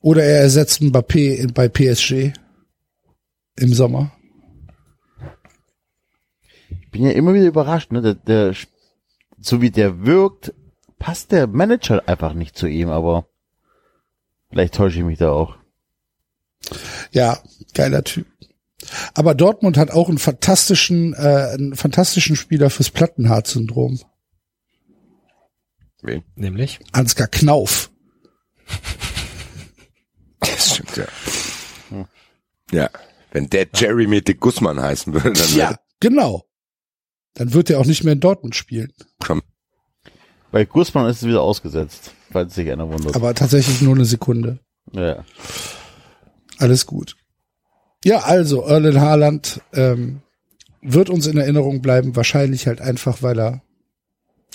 oder 0.00 0.24
er 0.24 0.40
ersetzt 0.40 0.80
Mbappé 0.80 1.52
bei 1.52 1.68
PSG 1.68 2.32
im 3.56 3.72
Sommer. 3.72 4.12
Ich 6.68 6.90
bin 6.90 7.04
ja 7.04 7.12
immer 7.12 7.34
wieder 7.34 7.46
überrascht, 7.46 7.92
ne? 7.92 8.02
Der, 8.02 8.14
der, 8.14 8.54
so 9.38 9.62
wie 9.62 9.70
der 9.70 10.04
wirkt, 10.04 10.52
passt 10.98 11.32
der 11.32 11.46
Manager 11.46 12.02
einfach 12.08 12.34
nicht 12.34 12.56
zu 12.56 12.66
ihm, 12.66 12.90
aber 12.90 13.26
vielleicht 14.50 14.74
täusche 14.74 14.98
ich 14.98 15.04
mich 15.04 15.18
da 15.18 15.30
auch. 15.30 15.56
Ja, 17.12 17.38
geiler 17.74 18.04
Typ. 18.04 18.26
Aber 19.14 19.34
Dortmund 19.34 19.76
hat 19.76 19.90
auch 19.90 20.08
einen 20.08 20.18
fantastischen, 20.18 21.14
äh, 21.14 21.50
einen 21.52 21.76
fantastischen 21.76 22.36
Spieler 22.36 22.68
fürs 22.70 22.90
Plattenharz-Syndrom. 22.90 24.00
Wen? 26.02 26.24
Nämlich? 26.34 26.80
Ansgar 26.92 27.28
Knauf. 27.28 27.90
Das 30.40 30.74
stimmt, 30.74 30.96
ja. 30.96 31.06
Ja. 32.72 32.90
Wenn 33.30 33.48
der 33.48 33.68
Jeremy 33.74 34.20
de 34.22 34.34
Guzman 34.34 34.80
heißen 34.80 35.12
würde, 35.12 35.32
dann 35.32 35.54
Ja, 35.54 35.76
genau. 36.00 36.44
Dann 37.34 37.54
wird 37.54 37.70
er 37.70 37.78
auch 37.80 37.86
nicht 37.86 38.02
mehr 38.04 38.12
in 38.14 38.20
Dortmund 38.20 38.54
spielen. 38.56 38.92
komm. 39.20 39.42
Bei 40.50 40.64
Guzman 40.66 41.08
ist 41.08 41.22
es 41.22 41.28
wieder 41.28 41.40
ausgesetzt, 41.40 42.12
falls 42.30 42.54
sich 42.54 42.70
einer 42.70 42.86
wundert. 42.86 43.16
Aber 43.16 43.32
tatsächlich 43.34 43.80
nur 43.80 43.94
eine 43.94 44.04
Sekunde. 44.04 44.58
ja. 44.92 45.24
Alles 46.62 46.86
gut. 46.86 47.16
Ja, 48.04 48.20
also 48.20 48.62
Erlen 48.62 49.00
Haaland 49.00 49.60
ähm, 49.72 50.22
wird 50.80 51.10
uns 51.10 51.26
in 51.26 51.36
Erinnerung 51.36 51.82
bleiben, 51.82 52.14
wahrscheinlich 52.14 52.68
halt 52.68 52.80
einfach, 52.80 53.20
weil 53.20 53.38
er, 53.40 53.62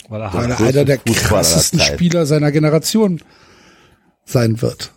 Weil 0.08 0.22
er 0.22 0.34
weil 0.34 0.50
er 0.50 0.56
größte 0.56 0.64
einer 0.66 0.86
der 0.86 1.00
Fußballer 1.00 1.28
krassesten. 1.28 1.80
Spieler 1.82 2.26
seiner 2.26 2.52
Generation 2.54 3.22
sein 4.24 4.62
wird. 4.62 4.94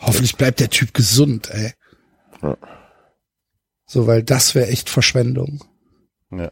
Hoffentlich 0.00 0.36
bleibt 0.36 0.60
der 0.60 0.68
Typ 0.68 0.92
gesund, 0.92 1.48
ey. 1.50 1.72
Ja. 2.42 2.56
So, 3.86 4.06
weil 4.06 4.22
das 4.22 4.54
wäre 4.54 4.68
echt 4.68 4.90
Verschwendung. 4.90 5.64
ja. 6.30 6.50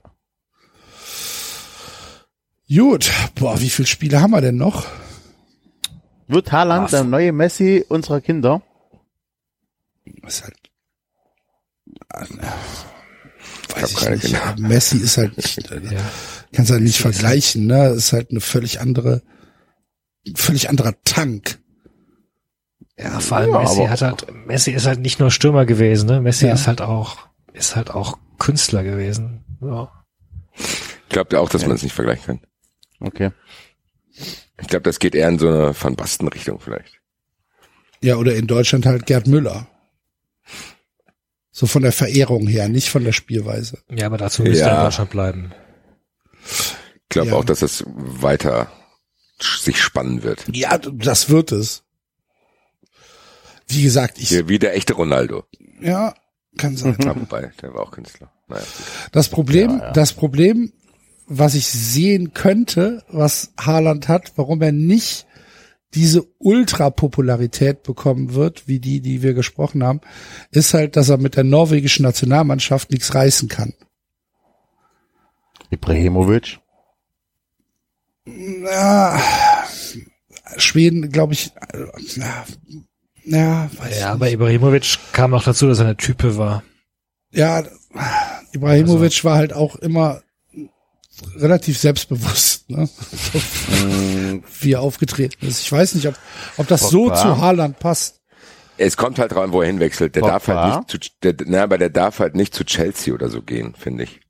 Gut, 2.74 3.10
boah, 3.34 3.60
wie 3.60 3.68
viele 3.68 3.86
Spiele 3.88 4.20
haben 4.22 4.30
wir 4.30 4.40
denn 4.40 4.56
noch? 4.56 4.86
Wird 6.28 6.52
Haaland 6.52 6.90
der 6.92 7.02
neue 7.04 7.32
Messi 7.32 7.84
unserer 7.88 8.20
Kinder? 8.20 8.62
Das 10.22 10.34
ist 10.34 10.44
halt, 10.44 10.56
Ich 13.68 13.76
weiß 13.76 13.90
ich 13.90 13.96
keine 13.96 14.16
nicht. 14.16 14.36
Aber 14.40 14.60
Messi 14.60 14.98
ist 14.98 15.16
halt 15.16 15.36
nicht, 15.36 15.70
äh, 15.70 15.80
Ja. 15.94 16.00
kannst 16.52 16.70
halt 16.70 16.82
nicht 16.82 16.98
vergleichen, 16.98 17.66
ne? 17.66 17.88
Ist 17.90 18.12
halt 18.12 18.30
eine 18.30 18.40
völlig 18.40 18.80
andere, 18.80 19.22
völlig 20.34 20.68
anderer 20.68 20.94
Tank. 21.04 21.58
Ja, 22.98 23.18
vor 23.20 23.38
allem 23.38 23.50
Ja, 23.52 23.60
Messi 23.60 23.86
hat 23.86 24.02
halt, 24.02 24.46
Messi 24.46 24.72
ist 24.72 24.86
halt 24.86 25.00
nicht 25.00 25.20
nur 25.20 25.30
Stürmer 25.30 25.64
gewesen, 25.66 26.06
ne? 26.06 26.20
Messi 26.20 26.46
Ja. 26.46 26.54
ist 26.54 26.66
halt 26.66 26.80
auch, 26.82 27.16
ist 27.52 27.76
halt 27.76 27.90
auch 27.90 28.18
Künstler 28.38 28.82
gewesen. 28.84 29.44
Ja. 29.60 29.90
Glaubt 31.08 31.32
ihr 31.32 31.40
auch, 31.40 31.48
dass 31.48 31.66
man 31.66 31.76
es 31.76 31.82
nicht 31.82 31.94
vergleichen 31.94 32.24
kann? 32.26 32.40
Okay. 33.00 33.30
Ich 34.60 34.66
glaube, 34.68 34.82
das 34.82 34.98
geht 34.98 35.14
eher 35.14 35.28
in 35.28 35.38
so 35.38 35.48
eine 35.48 35.74
Van 35.80 35.96
Basten-Richtung 35.96 36.60
vielleicht. 36.60 37.00
Ja, 38.02 38.16
oder 38.16 38.34
in 38.34 38.46
Deutschland 38.46 38.84
halt 38.86 39.06
Gerd 39.06 39.26
Müller. 39.26 39.66
So 41.52 41.66
von 41.66 41.82
der 41.82 41.92
Verehrung 41.92 42.46
her, 42.46 42.68
nicht 42.68 42.90
von 42.90 43.02
der 43.04 43.12
Spielweise. 43.12 43.78
Ja, 43.90 44.06
aber 44.06 44.18
dazu 44.18 44.42
müsste 44.42 44.64
er 44.64 44.68
Ja. 44.70 44.78
in 44.78 44.84
Deutschland 44.86 45.10
bleiben. 45.10 45.52
Ich 46.44 47.08
glaube 47.08 47.28
Ja. 47.30 47.34
auch, 47.36 47.44
dass 47.44 47.62
es 47.62 47.84
weiter 47.86 48.70
sich 49.40 49.80
spannen 49.82 50.22
wird. 50.22 50.44
Ja, 50.52 50.78
das 50.78 51.28
wird 51.30 51.50
es. 51.52 51.82
Wie 53.66 53.82
gesagt, 53.82 54.18
ich, 54.18 54.28
Hier 54.28 54.48
wie 54.48 54.58
der 54.58 54.74
echte 54.76 54.94
Ronaldo. 54.94 55.44
ja, 55.80 56.14
kann 56.56 56.76
sein. 56.76 56.96
Ah, 57.06 57.14
wobei, 57.16 57.52
der 57.62 57.72
war 57.74 57.82
auch 57.82 57.90
Künstler. 57.92 58.32
Naja. 58.48 58.62
Das 59.12 59.28
Problem, 59.28 59.70
Ja, 59.78 59.78
ja. 59.86 59.92
das 59.92 60.12
Problem, 60.12 60.72
was 61.26 61.54
ich 61.54 61.66
sehen 61.68 62.32
könnte, 62.34 63.04
was 63.08 63.52
Haaland 63.58 64.08
hat, 64.08 64.32
warum 64.36 64.60
er 64.62 64.72
nicht 64.72 65.26
diese 65.94 66.24
Ultrapopularität 66.38 67.82
bekommen 67.82 68.34
wird, 68.34 68.68
wie 68.68 68.78
die, 68.78 69.00
die 69.00 69.22
wir 69.22 69.34
gesprochen 69.34 69.82
haben, 69.82 70.00
ist 70.50 70.74
halt, 70.74 70.96
dass 70.96 71.08
er 71.08 71.18
mit 71.18 71.36
der 71.36 71.44
norwegischen 71.44 72.04
Nationalmannschaft 72.04 72.90
nichts 72.90 73.14
reißen 73.14 73.48
kann. 73.48 73.74
Ibrahimovic? 75.70 76.58
Ja, 78.26 79.20
Schweden, 80.56 81.10
glaube 81.10 81.32
ich, 81.32 81.52
äh, 81.72 81.86
ja, 82.16 82.44
ja, 83.24 83.70
weiß 83.76 84.00
Ja, 84.00 84.12
aber 84.12 84.30
Ibrahimovic 84.30 84.98
kam 85.12 85.34
auch 85.34 85.44
dazu, 85.44 85.66
dass 85.66 85.78
er 85.78 85.86
eine 85.86 85.96
Type 85.96 86.36
war. 86.36 86.62
Ja, 87.32 87.64
Ibrahimovic 88.52 89.24
war 89.24 89.36
halt 89.36 89.52
auch 89.52 89.76
immer 89.76 90.22
relativ 91.36 91.78
selbstbewusst, 91.78 92.68
ne? 92.70 92.88
So, 92.88 93.40
wie 94.60 94.72
er 94.72 94.80
aufgetreten 94.80 95.46
ist. 95.46 95.62
Ich 95.62 95.72
weiß 95.72 95.94
nicht, 95.94 96.06
ob, 96.06 96.14
ob 96.56 96.66
das 96.68 96.88
so 96.88 97.04
Pogba. 97.04 97.16
zu 97.16 97.38
Haaland 97.38 97.78
passt. 97.78 98.20
Es 98.76 98.96
kommt 98.96 99.18
halt 99.18 99.32
dran, 99.32 99.52
wo 99.52 99.60
er 99.60 99.66
hinwechselt. 99.66 100.14
Der 100.16 100.20
Pogba. 100.20 100.32
darf 100.32 100.48
halt 100.48 100.76
nicht 100.76 101.04
zu, 101.04 101.10
der, 101.22 101.34
na, 101.46 101.62
aber 101.62 101.78
der 101.78 101.90
darf 101.90 102.18
halt 102.18 102.34
nicht 102.34 102.54
zu 102.54 102.64
Chelsea 102.64 103.12
oder 103.12 103.28
so 103.28 103.42
gehen, 103.42 103.74
finde 103.74 104.04
ich. 104.04 104.20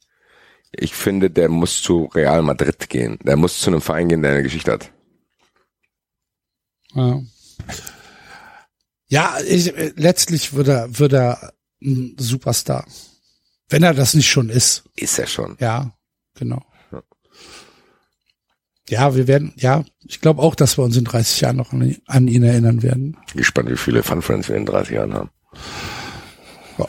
Ich 0.72 0.94
finde, 0.94 1.30
der 1.30 1.48
muss 1.48 1.82
zu 1.82 2.04
Real 2.14 2.42
Madrid 2.42 2.88
gehen. 2.88 3.18
Der 3.24 3.36
muss 3.36 3.58
zu 3.58 3.70
einem 3.70 3.80
Verein 3.80 4.08
gehen, 4.08 4.22
der 4.22 4.32
eine 4.32 4.42
Geschichte 4.42 4.72
hat. 4.72 4.92
Ja, 6.94 7.20
ja 9.08 9.36
ich, 9.46 9.72
letztlich 9.96 10.52
wird 10.52 10.68
er, 10.68 10.98
wird 10.98 11.12
er 11.12 11.52
ein 11.82 12.16
Superstar. 12.18 12.86
Wenn 13.68 13.82
er 13.82 13.94
das 13.94 14.14
nicht 14.14 14.28
schon 14.28 14.48
ist. 14.48 14.84
Ist 14.96 15.18
er 15.18 15.26
schon. 15.26 15.56
Ja, 15.60 15.92
genau. 16.34 16.62
Ja. 18.90 19.00
Ja, 19.00 19.14
wir 19.14 19.28
werden, 19.28 19.52
ja, 19.56 19.84
ich 20.04 20.20
glaube 20.20 20.42
auch, 20.42 20.54
dass 20.54 20.76
wir 20.76 20.84
uns 20.84 20.96
in 20.96 21.04
30 21.04 21.40
Jahren 21.40 21.56
noch 21.56 21.72
an, 21.72 21.96
an 22.06 22.28
ihn 22.28 22.42
erinnern 22.42 22.82
werden. 22.82 23.16
Gespannt, 23.34 23.70
wie 23.70 23.76
viele 23.76 24.02
Fun 24.02 24.20
Friends 24.20 24.48
wir 24.48 24.56
in 24.56 24.66
30 24.66 24.94
Jahren 24.94 25.14
haben. 25.14 25.30
Ja. 26.76 26.88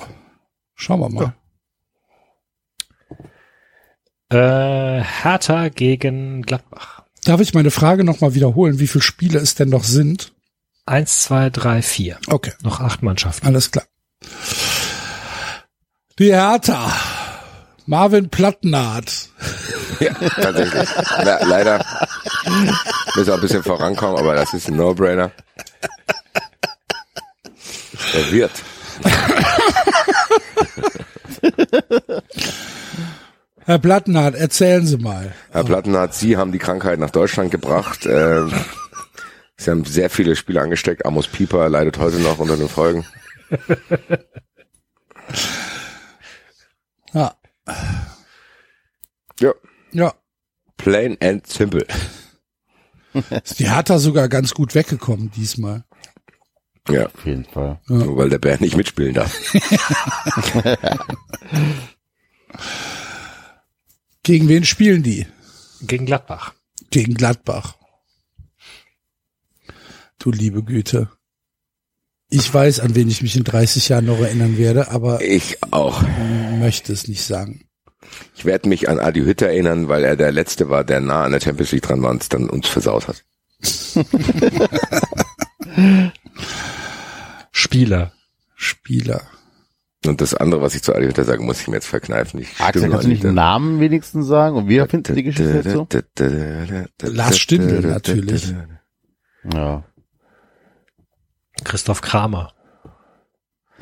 Schauen 0.75 0.99
wir 0.99 1.09
mal. 1.09 1.33
Äh, 4.29 5.03
Hertha 5.03 5.69
gegen 5.69 6.41
Gladbach. 6.41 7.03
Darf 7.23 7.39
ich 7.39 7.53
meine 7.53 7.69
Frage 7.69 8.03
nochmal 8.03 8.33
wiederholen, 8.33 8.79
wie 8.79 8.87
viele 8.87 9.03
Spiele 9.03 9.39
es 9.39 9.53
denn 9.55 9.69
noch 9.69 9.83
sind? 9.83 10.33
Eins, 10.85 11.23
zwei, 11.23 11.49
drei, 11.49 11.81
vier. 11.81 12.17
Okay. 12.27 12.53
Noch 12.63 12.79
acht 12.79 13.03
Mannschaften. 13.03 13.45
Alles 13.45 13.69
klar. 13.69 13.85
Die 16.17 16.33
Hertha. 16.33 16.91
Marvin 17.91 18.29
Plattenhardt. 18.29 19.29
Ja, 19.99 20.13
tatsächlich. 20.13 20.89
Le 21.25 21.39
leider 21.45 21.85
müssen 23.17 23.27
wir 23.27 23.33
ein 23.33 23.41
bisschen 23.41 23.63
vorankommen, 23.63 24.17
aber 24.17 24.33
das 24.33 24.53
ist 24.53 24.69
ein 24.69 24.77
No-Brainer. 24.77 25.33
Er 28.13 28.31
wird. 28.31 28.51
Herr 33.65 33.79
Plattenhardt, 33.79 34.35
erzählen 34.35 34.85
Sie 34.85 34.97
mal. 34.97 35.35
Herr 35.51 35.65
Plattenhardt, 35.65 36.13
Sie 36.13 36.37
haben 36.37 36.53
die 36.53 36.59
Krankheit 36.59 36.97
nach 36.97 37.09
Deutschland 37.09 37.51
gebracht. 37.51 38.05
Äh, 38.05 38.43
Sie 39.57 39.69
haben 39.69 39.83
sehr 39.83 40.09
viele 40.09 40.37
Spiele 40.37 40.61
angesteckt. 40.61 41.05
Amos 41.05 41.27
Pieper 41.27 41.67
leidet 41.67 41.97
heute 41.97 42.21
noch 42.21 42.39
unter 42.39 42.55
den 42.55 42.69
Folgen. 42.69 43.05
Ja, 47.13 47.35
Ja, 49.39 49.53
ja. 49.91 50.13
plain 50.77 51.17
and 51.21 51.45
simple. 51.47 51.85
Ist 53.43 53.59
die 53.59 53.69
Hertha 53.69 53.97
sogar 53.99 54.27
ganz 54.29 54.53
gut 54.53 54.75
weggekommen 54.75 55.31
diesmal. 55.31 55.83
Ja, 56.89 57.05
Auf 57.07 57.25
jeden 57.25 57.45
Fall. 57.45 57.79
nur 57.87 58.17
weil 58.17 58.29
der 58.29 58.39
Bär 58.39 58.59
nicht 58.59 58.75
mitspielen 58.75 59.13
darf. 59.13 59.39
Gegen 64.23 64.47
wen 64.47 64.65
spielen 64.65 65.03
die? 65.03 65.27
Gegen 65.81 66.05
Gladbach. 66.05 66.53
Gegen 66.89 67.13
Gladbach. 67.15 67.75
Du 70.19 70.31
liebe 70.31 70.63
Güte. 70.63 71.09
Ich 72.33 72.53
weiß, 72.53 72.79
an 72.79 72.95
wen 72.95 73.09
ich 73.09 73.21
mich 73.21 73.35
in 73.35 73.43
30 73.43 73.89
Jahren 73.89 74.05
noch 74.05 74.19
erinnern 74.19 74.57
werde, 74.57 74.89
aber 74.89 75.21
Ich 75.21 75.57
auch. 75.71 76.01
möchte 76.59 76.93
es 76.93 77.07
nicht 77.09 77.23
sagen. 77.23 77.65
Ich 78.35 78.45
werde 78.45 78.69
mich 78.69 78.87
an 78.89 78.99
Adi 78.99 79.19
Hütter 79.21 79.47
erinnern, 79.47 79.89
weil 79.89 80.03
er 80.05 80.15
der 80.15 80.31
Letzte 80.31 80.69
war, 80.69 80.83
der 80.85 81.01
nah 81.01 81.25
an 81.25 81.33
der 81.33 81.41
Champions 81.41 81.71
League 81.73 81.83
dran 81.83 82.01
war 82.01 82.09
und 82.11 82.21
es 82.23 82.29
dann 82.29 82.49
uns 82.49 82.67
versaut 82.67 83.07
hat. 83.09 83.23
Spieler. 87.51 88.11
Spieler. 88.55 89.21
Und 90.05 90.21
das 90.21 90.33
andere, 90.33 90.61
was 90.61 90.73
ich 90.73 90.81
zu 90.81 90.95
Adi 90.95 91.05
Hütter 91.07 91.25
sagen 91.25 91.45
muss, 91.45 91.61
ich 91.61 91.67
mir 91.67 91.75
jetzt 91.75 91.87
verkneifen. 91.87 92.39
Ich 92.39 92.59
Axel, 92.59 92.89
kannst 92.89 93.05
du 93.05 93.09
nicht 93.09 93.23
den 93.23 93.35
Namen 93.35 93.79
wenigstens 93.79 94.25
sagen? 94.27 94.55
Und 94.55 94.67
wie 94.67 94.79
findest 94.87 95.09
du 95.09 95.13
die 95.15 95.23
Geschichte 95.23 95.61
dazu? 95.63 95.87
Lars 97.01 97.37
Stindl 97.37 97.81
natürlich. 97.81 98.53
Ja. 99.53 99.83
Christoph 101.63 102.01
Kramer. 102.01 102.53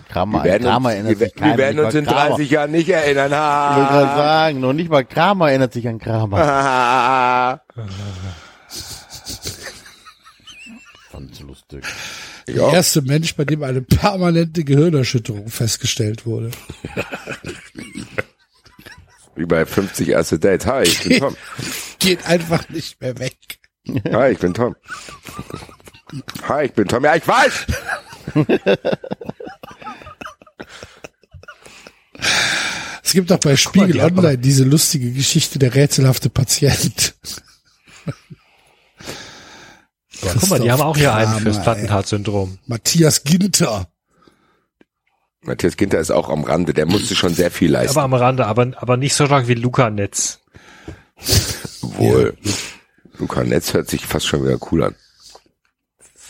Kramer, 0.09 0.43
Wir 0.43 0.51
werden, 0.51 0.63
Kramer 0.63 0.89
uns, 0.89 0.95
erinnert 0.95 1.19
wir, 1.19 1.25
sich 1.27 1.35
keiner, 1.35 1.51
wir 1.53 1.57
werden 1.57 1.79
uns 1.85 1.93
in 1.93 2.05
Kramer. 2.05 2.29
30 2.29 2.49
Jahren 2.49 2.71
nicht 2.71 2.89
erinnern. 2.89 3.25
Ich 3.31 3.31
wollte 3.77 3.91
gerade 3.93 4.07
Ha. 4.09 4.15
sagen, 4.17 4.59
noch 4.59 4.73
nicht 4.73 4.89
mal 4.89 5.05
Kramer 5.05 5.49
erinnert 5.49 5.73
sich 5.73 5.87
an 5.87 5.99
Kramer. 5.99 6.37
Ha. 6.39 7.61
Fand 11.11 11.35
so 11.35 11.43
lustig. 11.45 11.83
Der 12.47 12.55
Ja, 12.55 12.71
erste 12.73 13.01
Mensch, 13.01 13.35
bei 13.35 13.45
dem 13.45 13.61
eine 13.63 13.81
permanente 13.81 14.63
Gehirnerschütterung 14.63 15.49
festgestellt 15.49 16.25
wurde. 16.25 16.51
wie 19.35 19.45
bei 19.45 19.65
50 19.65 20.09
erste 20.09 20.39
Dates. 20.39 20.65
Hi, 20.65 20.83
ich 20.83 21.03
bin 21.03 21.19
Tom. 21.19 21.35
Geht 21.99 22.25
einfach 22.27 22.67
nicht 22.69 22.99
mehr 23.01 23.17
weg. 23.19 23.37
Hi, 24.11 24.31
ich 24.31 24.39
bin 24.39 24.53
Tom. 24.53 24.75
Hi, 26.47 26.65
ich 26.65 26.73
bin 26.73 26.87
Tom. 26.87 27.03
Ja, 27.03 27.15
ich 27.15 27.27
weiß. 27.27 27.67
Es 33.03 33.13
gibt 33.13 33.31
auch 33.31 33.39
bei 33.39 33.55
Spiegel 33.55 33.93
die 33.93 34.01
hat 34.01 34.11
Online 34.11 34.37
diese 34.37 34.63
lustige 34.63 35.11
Geschichte 35.11 35.57
der 35.57 35.73
rätselhafte 35.73 36.29
Patient. 36.29 37.15
Ja, 40.21 40.33
guck 40.33 40.49
mal, 40.49 40.59
die 40.59 40.71
haben 40.71 40.81
auch 40.81 40.97
hier 40.97 41.13
einen 41.13 41.39
fürs. 41.39 41.61
Plattenhardt-Syndrom. 41.61 42.59
Matthias 42.67 43.23
Ginter. 43.23 43.87
Matthias 45.41 45.77
Ginter 45.77 45.99
ist 45.99 46.11
auch 46.11 46.29
am 46.29 46.43
Rande. 46.43 46.73
Der 46.73 46.85
musste 46.85 47.15
schon 47.15 47.33
sehr 47.33 47.51
viel 47.51 47.71
leisten. 47.71 47.97
Aber 47.97 48.03
am 48.03 48.13
Rande, 48.13 48.45
aber, 48.45 48.73
aber 48.75 48.97
nicht 48.97 49.13
so 49.15 49.25
stark 49.25 49.47
wie 49.47 49.53
Luca 49.53 49.89
Netz. 49.89 50.39
Wohl. 51.81 52.37
Luca 53.17 53.43
Netz 53.43 53.73
hört 53.73 53.89
sich 53.89 54.05
fast 54.05 54.27
schon 54.27 54.43
wieder 54.43 54.59
cool 54.71 54.83
an. 54.83 54.95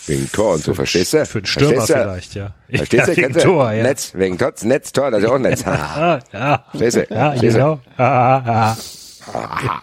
Wegen 0.09 0.31
Tor 0.31 0.55
und 0.55 0.63
so, 0.63 0.73
verstehst 0.73 1.13
du? 1.13 1.23
Für 1.25 1.37
einen 1.37 1.45
Stürmer 1.45 1.85
Verstehst 1.85 1.89
du? 1.89 2.01
vielleicht, 2.01 2.35
ja. 2.35 2.55
Verstehst 2.69 3.07
ja, 3.07 3.13
du? 3.13 3.21
wegen? 3.21 3.33
Tor, 3.39 3.71
ja. 3.71 3.83
Netz, 3.83 4.11
wegen 4.15 4.37
Tots, 4.39 4.63
Netz, 4.63 4.91
Tor, 4.91 5.11
das 5.11 5.21
ist 5.23 5.29
auch 5.29 5.37
Netz. 5.37 5.65
Ha. 5.65 5.71
Ah, 5.95 6.19
ja. 6.33 6.65
Verstehst 6.71 6.97
du? 6.97 7.13
Ja, 7.13 7.29
Verstehst 7.29 7.55
du? 7.55 7.59
genau. 7.59 7.79
Ah, 7.97 8.37
ah, 8.37 8.77
ah. 9.33 9.81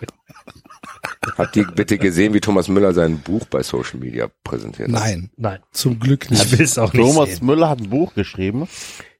Habt 1.38 1.56
ihr 1.56 1.66
bitte 1.66 1.98
gesehen, 1.98 2.34
wie 2.34 2.40
Thomas 2.40 2.66
Müller 2.68 2.92
sein 2.92 3.18
Buch 3.20 3.44
bei 3.46 3.62
Social 3.62 4.00
Media 4.00 4.28
präsentiert 4.42 4.88
hat? 4.88 5.00
Nein, 5.00 5.30
Nein, 5.36 5.60
zum 5.70 5.98
Glück 6.00 6.30
nicht. 6.30 6.44
ich 6.44 6.58
will 6.58 6.64
es 6.64 6.78
auch 6.78 6.92
nicht 6.92 7.04
Thomas 7.04 7.36
sehen. 7.36 7.46
Müller 7.46 7.68
hat 7.68 7.80
ein 7.80 7.90
Buch 7.90 8.14
geschrieben. 8.14 8.66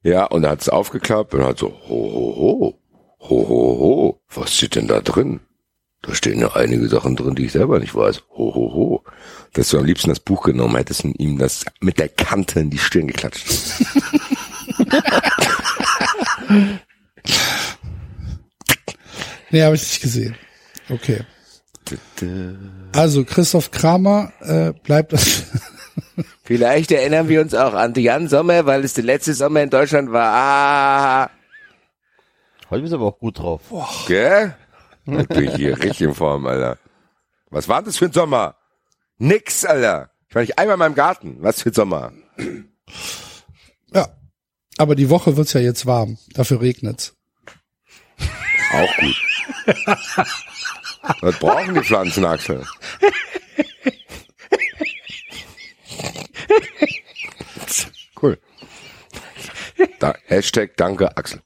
Ja, 0.03 0.25
und 0.25 0.43
er 0.43 0.51
hat 0.51 0.61
es 0.61 0.69
aufgeklappt 0.69 1.33
und 1.33 1.43
hat 1.45 1.57
so, 1.59 1.67
ho, 1.67 1.89
ho, 1.89 2.35
ho, 2.37 2.79
ho, 3.29 3.47
ho, 3.47 3.79
ho, 3.79 4.21
was 4.33 4.53
steht 4.55 4.75
denn 4.75 4.87
da 4.87 5.01
drin? 5.01 5.39
Da 6.07 6.15
stehen 6.15 6.39
ja 6.39 6.55
einige 6.55 6.87
Sachen 6.87 7.17
drin, 7.17 7.35
die 7.35 7.45
ich 7.45 7.51
selber 7.51 7.79
nicht 7.79 7.93
weiß. 7.93 8.23
Ho, 8.31 8.55
ho, 8.55 8.73
ho. 8.73 9.03
Dass 9.53 9.69
du 9.69 9.77
am 9.77 9.83
liebsten 9.83 10.07
das 10.09 10.21
Buch 10.21 10.43
genommen 10.43 10.77
hättest 10.77 11.03
und 11.03 11.19
ihm 11.19 11.37
das 11.37 11.65
mit 11.81 11.99
der 11.99 12.07
Kante 12.07 12.61
in 12.61 12.69
die 12.69 12.77
Stirn 12.77 13.07
geklatscht. 13.07 13.45
Nee, 19.51 19.63
habe 19.63 19.75
ich 19.75 19.81
nicht 19.81 20.01
gesehen. 20.01 20.35
Okay. 20.89 21.21
Also 22.93 23.23
Christoph 23.25 23.71
Kramer 23.71 24.31
äh, 24.41 24.73
bleibt 24.83 25.13
Vielleicht 26.43 26.91
erinnern 26.91 27.27
wir 27.27 27.41
uns 27.41 27.53
auch 27.53 27.73
an 27.73 27.93
Jan 27.95 28.29
Sommer, 28.29 28.65
weil 28.65 28.83
es 28.85 28.93
der 28.93 29.03
letzte 29.03 29.33
Sommer 29.33 29.61
in 29.61 29.69
Deutschland 29.69 30.11
war. 30.11 30.33
Ah, 30.33 31.29
Heute 32.69 32.81
bist 32.81 32.91
du 32.93 32.97
aber 32.97 33.07
auch 33.07 33.19
gut 33.19 33.39
drauf. 33.39 33.61
gell? 34.07 34.55
Ich 35.07 35.27
bin 35.27 35.55
hier 35.55 35.77
richtig 35.77 36.01
in 36.01 36.13
Form, 36.13 36.45
Alter. 36.45 36.77
Was 37.49 37.69
war 37.69 37.81
das 37.81 37.97
für 37.97 38.05
ein 38.05 38.11
Sommer? 38.11 38.55
Nix, 39.17 39.63
Alter. 39.63 40.11
Ich 40.27 40.35
war 40.35 40.41
nicht 40.41 40.59
einmal 40.59 40.73
in 40.75 40.79
meinem 40.79 40.95
Garten. 40.95 41.37
Was 41.39 41.61
für 41.61 41.69
ein 41.69 41.73
Sommer. 41.73 42.11
ja. 43.93 44.07
Aber 44.77 44.95
die 44.95 45.09
Woche 45.09 45.37
wird's 45.37 45.53
ja 45.53 45.61
jetzt 45.61 45.85
warm. 45.85 46.17
Dafür 46.33 46.61
regnet's. 46.61 47.15
Auch 48.73 48.97
gut. 48.97 49.15
Was 51.21 51.39
brauchen 51.39 51.73
die 51.73 51.81
Pflanzen, 51.81 52.25
Axel? 52.25 52.65
Cool. 58.21 58.37
Da, 59.99 60.15
Hashtag 60.25 60.75
Danke, 60.75 61.15
Axel. 61.15 61.41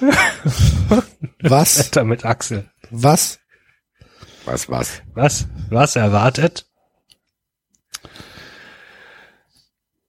Was? 1.40 1.90
Damit 1.90 2.24
Axel. 2.24 2.70
Was? 2.90 3.38
Was, 4.44 4.68
was? 4.68 5.02
Was? 5.14 5.46
Was 5.70 5.96
erwartet? 5.96 6.66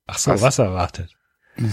Ach 0.06 0.18
so, 0.18 0.32
Was? 0.32 0.42
was, 0.42 0.60
erwartet? 0.60 1.10
Ich 1.58 1.68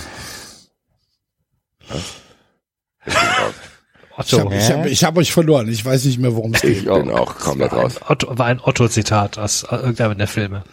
Otto. 4.16 4.38
habe 4.40 4.56
ich 4.56 4.70
hab, 4.70 4.86
ich 4.86 5.04
hab 5.04 5.16
euch 5.18 5.32
verloren. 5.32 5.68
Ich 5.68 5.84
weiß 5.84 6.04
nicht 6.04 6.18
mehr, 6.18 6.34
worum 6.34 6.54
es 6.54 6.64
Ich 6.64 6.84
geht. 6.84 6.92
bin 6.94 7.10
auch 7.10 7.36
komplett 7.38 7.72
raus. 7.72 7.94
Otto 8.08 8.38
war 8.38 8.46
ein 8.46 8.60
Otto-Zitat 8.60 9.38
aus 9.38 9.64
äh, 9.64 9.74
irgendeinem 9.76 10.18
der 10.18 10.28
Filme. 10.28 10.64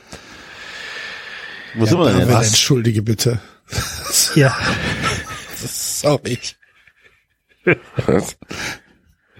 Wo 1.75 1.85
sind 1.85 1.97
wir 1.99 2.13
denn 2.13 2.29
jetzt? 2.29 2.47
entschuldige 2.47 3.01
bitte. 3.01 3.39
Ja. 4.35 4.55
Sorry. 5.65 6.39
Was? 8.07 8.37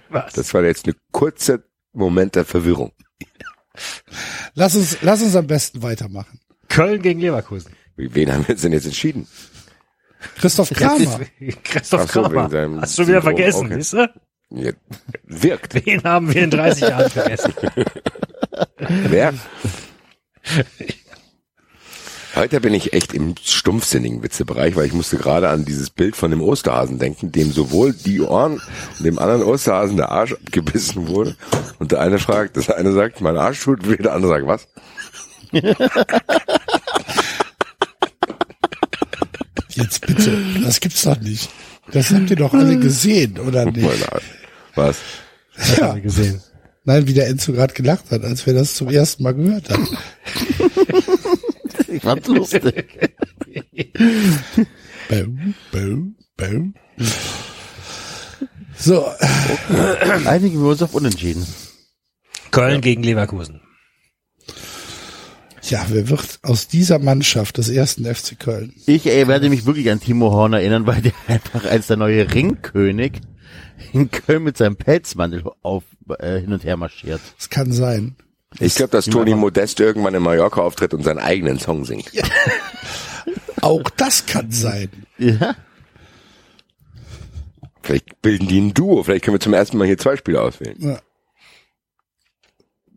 Was? 0.08 0.32
Das 0.34 0.54
war 0.54 0.62
jetzt 0.64 0.84
eine 0.86 0.94
kurze 1.10 1.64
Moment 1.92 2.34
der 2.34 2.44
Verwirrung. 2.44 2.92
Lass 4.54 4.76
uns, 4.76 4.98
lass 5.02 5.22
uns 5.22 5.34
am 5.36 5.46
besten 5.46 5.82
weitermachen. 5.82 6.40
Köln 6.68 7.00
gegen 7.02 7.20
Leverkusen. 7.20 7.72
Wie- 7.96 8.14
Wen 8.14 8.32
haben 8.32 8.46
wir 8.46 8.52
uns 8.54 8.62
denn 8.62 8.72
jetzt 8.72 8.86
entschieden? 8.86 9.26
Christoph 10.36 10.70
Kramer. 10.70 11.20
Christoph 11.64 12.10
so, 12.12 12.22
Kramer. 12.22 12.80
Hast 12.82 12.98
du 12.98 13.06
wieder 13.06 13.20
Syndrom, 13.22 13.22
vergessen, 13.22 13.66
okay. 13.72 14.12
du? 14.50 14.60
Ja, 14.62 14.72
wirkt. 15.24 15.86
Den 15.86 16.02
haben 16.04 16.32
wir 16.32 16.42
in 16.44 16.50
30 16.50 16.82
Jahren 16.82 17.10
vergessen. 17.10 17.54
Wer? 18.78 19.34
Heute 22.34 22.62
bin 22.62 22.72
ich 22.72 22.94
echt 22.94 23.12
im 23.12 23.34
stumpfsinnigen 23.42 24.22
Witzebereich, 24.22 24.74
weil 24.74 24.86
ich 24.86 24.94
musste 24.94 25.18
gerade 25.18 25.50
an 25.50 25.66
dieses 25.66 25.90
Bild 25.90 26.16
von 26.16 26.30
dem 26.30 26.40
Osterhasen 26.40 26.98
denken, 26.98 27.30
dem 27.30 27.52
sowohl 27.52 27.92
die 27.92 28.22
Ohren 28.22 28.54
und 28.98 29.04
dem 29.04 29.18
anderen 29.18 29.42
Osterhasen 29.42 29.98
der 29.98 30.10
Arsch 30.10 30.32
abgebissen 30.32 31.08
wurde. 31.08 31.36
Und 31.78 31.92
der 31.92 32.00
eine 32.00 32.18
fragt, 32.18 32.56
das 32.56 32.70
eine 32.70 32.92
sagt, 32.92 33.20
mein 33.20 33.36
Arsch 33.36 33.60
tut 33.60 33.86
weh, 33.86 33.96
der 33.96 34.14
andere 34.14 34.32
sagt, 34.32 34.46
was? 34.46 34.66
Jetzt 39.68 40.06
bitte. 40.06 40.38
Das 40.64 40.80
gibt's 40.80 41.02
doch 41.02 41.20
nicht. 41.20 41.50
Das 41.92 42.10
habt 42.12 42.30
ihr 42.30 42.36
doch 42.36 42.54
alle 42.54 42.78
gesehen, 42.78 43.38
oder 43.38 43.66
nicht? 43.66 43.86
Was? 44.74 44.96
Ja. 45.76 45.92
gesehen. 45.98 46.40
Nein, 46.84 47.06
wie 47.06 47.12
der 47.12 47.28
Enzo 47.28 47.52
gerade 47.52 47.74
gelacht 47.74 48.10
hat, 48.10 48.24
als 48.24 48.46
wir 48.46 48.54
das 48.54 48.72
zum 48.74 48.88
ersten 48.88 49.22
Mal 49.22 49.34
gehört 49.34 49.68
haben. 49.68 49.86
Ich 51.92 52.02
fand's 52.02 52.28
lustig. 52.28 52.98
Bäm, 55.08 55.54
bäm, 55.70 56.16
bäm. 56.36 56.74
So, 58.76 59.04
Einigen 60.24 60.62
wir 60.62 60.70
uns 60.70 60.82
auf 60.82 60.94
Unentschieden. 60.94 61.46
Köln 62.50 62.80
gegen 62.80 63.02
Leverkusen. 63.02 63.60
ja, 65.62 65.84
wer 65.88 66.08
wird 66.08 66.38
aus 66.42 66.68
dieser 66.68 66.98
Mannschaft 66.98 67.58
des 67.58 67.68
ersten 67.68 68.04
FC 68.04 68.38
Köln? 68.38 68.74
Ich 68.86 69.06
ey, 69.06 69.28
werde 69.28 69.48
mich 69.50 69.66
wirklich 69.66 69.90
an 69.90 70.00
Timo 70.00 70.30
Horn 70.32 70.52
erinnern, 70.54 70.86
weil 70.86 71.02
der 71.02 71.12
einfach 71.28 71.64
als 71.64 71.86
der 71.88 71.96
neue 71.96 72.32
Ringkönig 72.32 73.20
in 73.92 74.10
Köln 74.10 74.44
mit 74.44 74.56
seinem 74.56 74.76
Pelzmantel 74.76 75.44
auf, 75.62 75.84
äh, 76.18 76.40
hin 76.40 76.52
und 76.52 76.64
her 76.64 76.76
marschiert. 76.76 77.20
Es 77.38 77.50
kann 77.50 77.72
sein. 77.72 78.16
Ich 78.60 78.74
glaube, 78.74 78.90
dass 78.90 79.06
Toni 79.06 79.34
Modest 79.34 79.80
irgendwann 79.80 80.14
in 80.14 80.22
Mallorca 80.22 80.60
auftritt 80.60 80.94
und 80.94 81.02
seinen 81.02 81.18
eigenen 81.18 81.58
Song 81.58 81.84
singt. 81.84 82.10
Auch 83.60 83.82
das 83.96 84.26
kann 84.26 84.50
sein. 84.50 84.90
Ja. 85.18 85.54
Vielleicht 87.82 88.20
bilden 88.22 88.48
die 88.48 88.60
ein 88.60 88.74
Duo. 88.74 89.02
Vielleicht 89.02 89.24
können 89.24 89.36
wir 89.36 89.40
zum 89.40 89.54
ersten 89.54 89.78
Mal 89.78 89.86
hier 89.86 89.98
zwei 89.98 90.16
Spieler 90.16 90.42
auswählen. 90.42 90.76
Ja. 90.78 90.98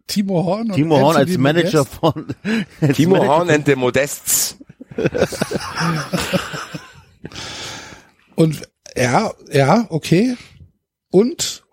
Timo 0.08 0.44
Horn 0.44 0.70
und 0.70 0.76
Timo 0.76 1.00
Horn 1.00 1.18
als 1.18 1.38
Manager 1.38 1.80
Modest? 1.80 1.96
von 1.96 2.36
als 2.82 2.96
Timo 2.98 3.14
Manager 3.14 3.32
Horn 3.32 3.50
and 3.50 3.66
the 3.66 3.76
Modests. 3.76 4.58
Und 8.36 8.68
ja, 8.96 9.34
ja, 9.52 9.86
okay. 9.90 10.36
Und 11.10 11.64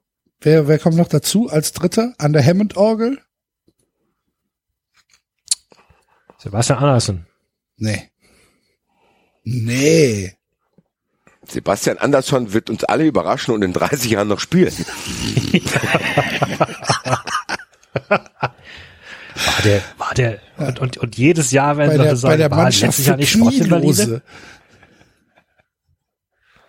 wer, 0.40 0.68
wer 0.68 0.78
kommt 0.78 0.96
noch 0.96 1.08
dazu 1.08 1.48
als 1.48 1.72
Dritter 1.72 2.14
an 2.18 2.32
der 2.32 2.44
Hammond-Orgel? 2.44 3.18
Sebastian 6.42 6.78
Andersen. 6.80 7.26
Nee. 7.76 8.10
Nee. 9.44 10.36
Sebastian 11.46 11.98
Andersson 11.98 12.52
wird 12.52 12.68
uns 12.68 12.82
alle 12.82 13.04
überraschen 13.06 13.54
und 13.54 13.62
in 13.62 13.72
30 13.72 14.10
Jahren 14.10 14.26
noch 14.28 14.40
spielen. 14.40 14.72
War 19.34 19.62
der, 19.64 19.82
war 19.96 20.14
der, 20.14 20.40
und, 20.58 20.78
und, 20.78 20.96
und 20.98 21.16
jedes 21.16 21.52
Jahr 21.52 21.76
werden 21.78 21.96
Leute 21.96 22.16
sagen, 22.16 22.32
bei 22.32 22.36
der 22.36 22.50
war 22.50 22.64
Mannschaft 22.64 22.82
letztes 22.82 23.06
Jahr 23.06 23.16
nicht 23.16 23.30
Sportinvalide? 23.30 24.22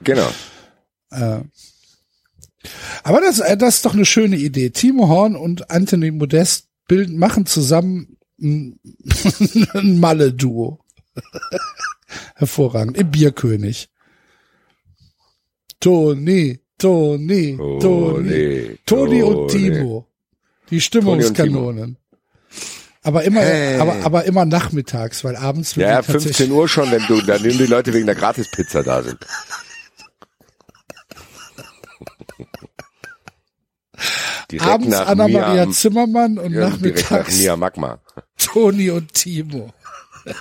Genau. 0.01 0.29
Äh. 1.11 1.41
Aber 3.03 3.21
das, 3.21 3.39
äh, 3.39 3.57
das 3.57 3.75
ist 3.75 3.85
doch 3.85 3.93
eine 3.93 4.05
schöne 4.05 4.37
Idee. 4.37 4.69
Timo 4.69 5.09
Horn 5.09 5.35
und 5.35 5.69
Anthony 5.69 6.11
Modest 6.11 6.69
bilden, 6.87 7.17
machen 7.17 7.45
zusammen 7.45 8.17
ein, 8.43 8.79
Malle-Duo. 9.99 10.79
Hervorragend. 12.35 12.97
Im 12.97 13.09
Bierkönig. 13.11 13.89
Toni, 15.79 16.59
Toni, 16.77 17.57
Toni. 17.81 18.77
Toni 18.85 19.23
und 19.23 19.47
Timo. 19.49 20.07
Die 20.69 20.79
Stimmungskanonen. 20.81 21.97
Aber 23.01 23.23
immer, 23.25 23.41
Hey. 23.41 23.79
aber, 23.79 23.95
aber 24.05 24.23
immer 24.25 24.45
nachmittags, 24.45 25.23
weil 25.25 25.35
abends 25.35 25.75
wird 25.75 25.89
Ja, 25.89 26.01
die 26.01 26.07
tatsächlich- 26.07 26.37
15 26.37 26.51
Uhr 26.55 26.69
schon, 26.69 26.89
wenn 26.91 27.05
du, 27.07 27.21
dann 27.21 27.41
nehmen 27.41 27.57
die 27.57 27.65
Leute 27.65 27.93
wegen 27.93 28.05
der 28.05 28.15
Gratispizza 28.15 28.81
da 28.81 29.03
sind. 29.03 29.19
Direkt 34.59 34.69
abends 34.71 34.89
nach 34.89 35.07
Anna-Maria 35.07 35.65
Mia- 35.65 35.73
nach 35.73 36.37
und 36.37 36.53
ja, 36.53 36.69
direkt 36.69 36.71
nach 36.71 36.71
nachmittags 37.11 37.37
Mia 37.39 37.55
Magma. 37.57 37.99
Toni 38.37 38.89
und 38.89 39.13
Timo. 39.13 39.73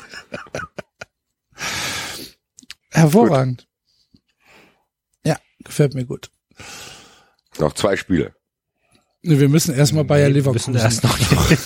Hervorragend. 2.90 3.66
Ja, 5.24 5.36
gefällt 5.64 5.94
mir 5.94 6.04
gut. 6.04 6.30
Noch 7.58 7.72
zwei 7.74 7.96
Spiele. 7.96 8.34
Nee, 9.22 9.38
Wir 9.38 9.48
müssen 9.48 9.74
erstmal 9.74 10.04
Bayer 10.04 10.26
Wir 10.28 10.34
Leverkusen. 10.34 10.72
müssen 10.72 10.84
erst 10.84 11.04
noch, 11.04 11.16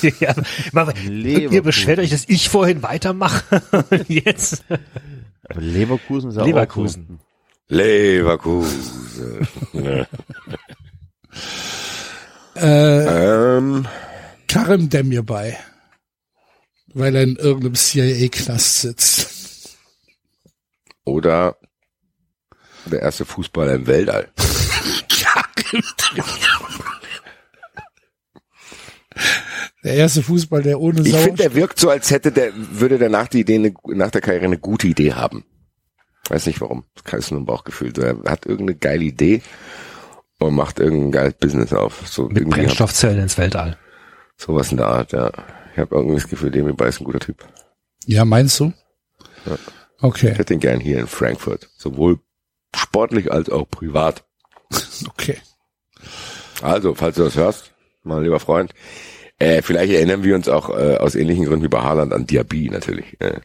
ja, 0.20 0.34
aber 0.74 0.94
ihr 0.96 1.10
Leverkusen. 1.10 1.62
beschwert 1.62 1.98
euch, 2.00 2.10
dass 2.10 2.24
ich 2.28 2.48
vorhin 2.50 2.82
weitermache. 2.82 3.62
Jetzt. 4.08 4.62
Leverkusen 5.54 6.30
ist 6.30 6.36
ja 6.36 6.44
Leverkusen. 6.44 7.18
Leverkusen. 7.68 8.76
Äh, 12.56 13.56
ähm, 13.58 13.86
Karim 14.48 14.88
Demir 14.88 15.22
bei. 15.22 15.56
Weil 16.94 17.14
er 17.16 17.22
in 17.22 17.36
irgendeinem 17.36 17.74
CIA-Knast 17.74 18.80
sitzt. 18.80 19.76
oder 21.04 21.56
der 22.86 23.02
erste 23.02 23.24
Fußballer 23.24 23.74
im 23.74 23.86
Weltall. 23.86 24.28
Der 29.84 29.94
erste 29.94 30.22
Fußball, 30.22 30.62
der 30.62 30.80
ohne 30.80 31.00
Ich 31.02 31.12
Sau. 31.12 31.18
finde, 31.18 31.42
der 31.44 31.54
wirkt 31.54 31.78
so, 31.78 31.90
als 31.90 32.10
hätte 32.10 32.32
der, 32.32 32.50
würde 32.54 32.98
der 32.98 33.08
nach, 33.08 33.28
die 33.28 33.40
Idee 33.40 33.54
eine, 33.54 33.74
nach 33.94 34.10
der 34.10 34.20
Karriere 34.20 34.46
eine 34.46 34.58
gute 34.58 34.88
Idee 34.88 35.12
haben. 35.12 35.44
Weiß 36.28 36.46
nicht 36.46 36.60
warum. 36.60 36.84
Das 37.04 37.14
ist 37.20 37.30
nur 37.30 37.40
ein 37.40 37.46
Bauchgefühl. 37.46 37.92
Er 38.02 38.18
hat 38.30 38.46
irgendeine 38.46 38.76
geile 38.78 39.04
Idee 39.04 39.42
und 40.38 40.54
macht 40.54 40.78
irgendein 40.78 41.12
geiles 41.12 41.34
Business 41.34 41.72
auf. 41.72 42.06
So 42.06 42.28
Mit 42.28 42.48
Brennstoffzellen 42.50 43.20
ins 43.20 43.38
Weltall. 43.38 43.76
sowas 44.36 44.70
in 44.70 44.76
der 44.78 44.86
Art, 44.88 45.12
ja. 45.12 45.30
Ich 45.72 45.78
habe 45.78 45.94
irgendwie 45.94 46.16
das 46.16 46.28
Gefühl, 46.28 46.50
Demi 46.50 46.72
Bay 46.72 46.88
ist 46.88 47.00
ein 47.00 47.04
guter 47.04 47.20
Typ. 47.20 47.44
ja, 48.06 48.24
meinst 48.24 48.58
du? 48.60 48.72
Ja. 49.46 49.56
Okay, 50.00 50.30
Ich 50.32 50.38
hätte 50.38 50.54
ihn 50.54 50.60
gern 50.60 50.80
hier 50.80 50.98
in 51.00 51.06
Frankfurt. 51.06 51.70
Sowohl 51.76 52.18
sportlich 52.74 53.32
als 53.32 53.48
auch 53.50 53.68
privat. 53.68 54.24
okay. 55.08 55.38
Also, 56.62 56.94
falls 56.94 57.16
du 57.16 57.24
das 57.24 57.36
hörst, 57.36 57.72
mein 58.02 58.22
lieber 58.22 58.40
Freund, 58.40 58.72
äh, 59.38 59.62
vielleicht 59.62 59.92
erinnern 59.92 60.22
wir 60.22 60.34
uns 60.34 60.48
auch 60.48 60.70
äh, 60.70 60.96
aus 60.96 61.14
ähnlichen 61.14 61.44
Gründen 61.46 61.64
wie 61.64 61.68
bei 61.68 61.80
Haaland 61.80 62.12
an 62.12 62.26
Diaby 62.26 62.68
natürlich. 62.70 63.20
Äh, 63.20 63.40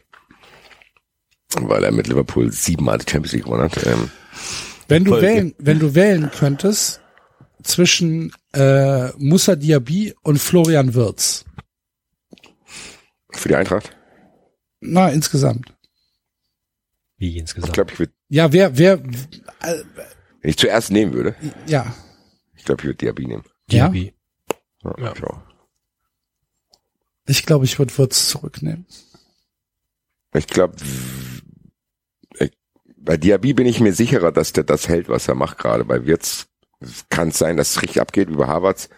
weil 1.54 1.84
er 1.84 1.92
mit 1.92 2.06
Liverpool 2.06 2.50
siebenmal 2.50 2.98
die 2.98 3.10
Champions 3.10 3.32
League 3.32 3.44
gewonnen 3.44 3.64
hat. 3.64 3.86
Ähm, 3.86 4.10
Wenn 4.92 5.04
du 5.04 5.10
Folge. 5.12 5.26
wählen, 5.26 5.54
wenn 5.58 5.78
du 5.78 5.94
wählen 5.94 6.30
könntest 6.30 7.00
zwischen 7.62 8.32
äh, 8.52 9.10
Musa 9.18 9.56
Diaby 9.56 10.14
und 10.22 10.38
Florian 10.38 10.94
Wirz. 10.94 11.44
für 13.32 13.48
die 13.48 13.56
Eintracht. 13.56 13.96
Na, 14.80 15.08
insgesamt. 15.10 15.74
Wie 17.16 17.30
Ich 17.30 17.36
insgesamt. 17.36 17.72
glaube, 17.72 17.92
ich 17.92 17.98
würde, 17.98 18.12
Ja, 18.28 18.52
wer, 18.52 18.76
wer, 18.76 18.94
äh, 18.94 18.98
wenn 20.40 20.50
ich 20.50 20.58
zuerst 20.58 20.90
nehmen 20.90 21.12
würde, 21.12 21.36
ja, 21.66 21.94
ich 22.56 22.64
glaube, 22.64 22.80
ich 22.82 22.86
würde 22.86 22.98
Diaby 22.98 23.26
nehmen. 23.26 23.44
ja. 23.70 23.88
Diaby. 23.88 24.12
Ja, 24.84 24.94
Ja. 24.98 25.12
Ich, 25.14 25.22
auch. 25.24 25.40
Ich 27.26 27.46
glaube, 27.46 27.64
ich 27.64 27.78
würde 27.78 27.96
Wirtz 27.96 28.28
zurücknehmen. 28.28 28.84
ich 30.34 30.46
glaube, 30.48 30.74
bei 33.04 33.16
Diaby 33.16 33.52
bin 33.52 33.66
ich 33.66 33.80
mir 33.80 33.92
sicherer, 33.92 34.32
dass 34.32 34.52
der 34.52 34.64
das 34.64 34.88
hält, 34.88 35.08
was 35.08 35.28
er 35.28 35.34
macht 35.34 35.58
gerade. 35.58 35.84
Bei 35.84 36.06
Wirtz 36.06 36.46
kann 37.10 37.28
es 37.28 37.38
sein, 37.38 37.56
dass 37.56 37.70
es 37.70 37.82
richtig 37.82 38.00
abgeht 38.00 38.28
über 38.28 38.46
Harvards. 38.46 38.88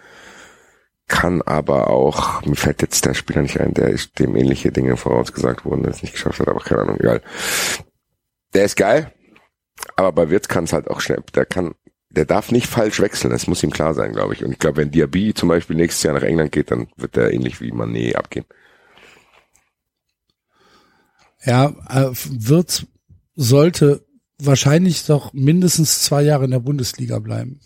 Kann 1.07 1.43
aber 1.43 1.91
auch, 1.91 2.43
mir 2.45 2.57
fällt 2.57 2.83
jetzt 2.83 3.05
der 3.05 3.15
Spieler 3.15 3.43
nicht 3.43 3.61
ein, 3.61 3.75
der 3.75 3.89
ist 3.89 4.19
dem 4.19 4.37
ähnliche 4.37 4.73
Dinge 4.73 4.97
vorausgesagt 4.97 5.65
wurden, 5.65 5.83
der 5.83 5.93
es 5.93 6.03
nicht 6.03 6.13
geschafft 6.13 6.41
hat, 6.41 6.49
aber 6.49 6.61
keine 6.61 6.83
Ahnung, 6.83 6.99
egal. 6.99 7.21
Der 8.55 8.65
ist 8.65 8.77
geil, 8.77 9.13
aber 9.97 10.13
bei 10.13 10.31
Wirtz 10.31 10.49
kann 10.49 10.65
es 10.65 10.73
halt 10.73 10.89
auch 10.89 11.03
schnell, 11.03 11.23
der 11.35 11.45
kann, 11.45 11.75
der 12.09 12.25
darf 12.25 12.51
nicht 12.51 12.69
falsch 12.69 13.01
wechseln, 13.01 13.33
das 13.33 13.47
muss 13.47 13.63
ihm 13.63 13.71
klar 13.71 13.93
sein, 13.93 14.13
glaube 14.13 14.33
ich. 14.33 14.45
Und 14.45 14.53
ich 14.53 14.59
glaube, 14.59 14.79
wenn 14.79 14.91
Diaby 14.91 15.35
zum 15.35 15.51
Beispiel 15.51 15.77
nächstes 15.77 16.03
Jahr 16.05 16.15
nach 16.15 16.23
England 16.23 16.53
geht, 16.53 16.71
dann 16.71 16.89
wird 16.97 17.17
der 17.17 17.35
ähnlich 17.35 17.61
wie 17.61 17.73
Mané 17.73 18.15
abgehen. 18.15 18.47
Ja, 21.45 21.67
äh, 21.91 22.11
Wirtz 22.15 22.87
sollte 23.35 24.05
wahrscheinlich 24.39 25.07
doch 25.07 25.33
mindestens 25.33 26.03
zwei 26.03 26.23
Jahre 26.23 26.45
in 26.45 26.51
der 26.51 26.61
Bundesliga 26.61 27.19
bleiben. 27.19 27.61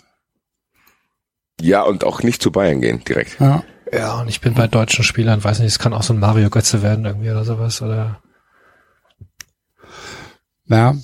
Ja, 1.61 1.83
und 1.83 2.05
auch 2.05 2.23
nicht 2.23 2.43
zu 2.43 2.53
Bayern 2.53 2.81
gehen, 2.81 3.03
direkt. 3.05 3.41
Ja. 3.41 3.65
Ja, 3.93 4.21
und 4.21 4.29
ich 4.29 4.41
bin 4.41 4.55
bei 4.55 4.67
deutschen 4.67 5.03
Spielern, 5.03 5.43
weiß 5.43 5.61
nicht, 5.61 5.69
es 5.69 5.79
kann 5.79 5.95
auch 5.95 6.03
so 6.03 6.13
ein 6.13 6.21
Mario 6.21 6.51
Götze 6.51 6.83
werden 6.83 7.05
irgendwie 7.05 7.31
oder 7.31 7.45
sowas, 7.45 7.81
oder? 7.81 8.23
Ja, 10.67 10.95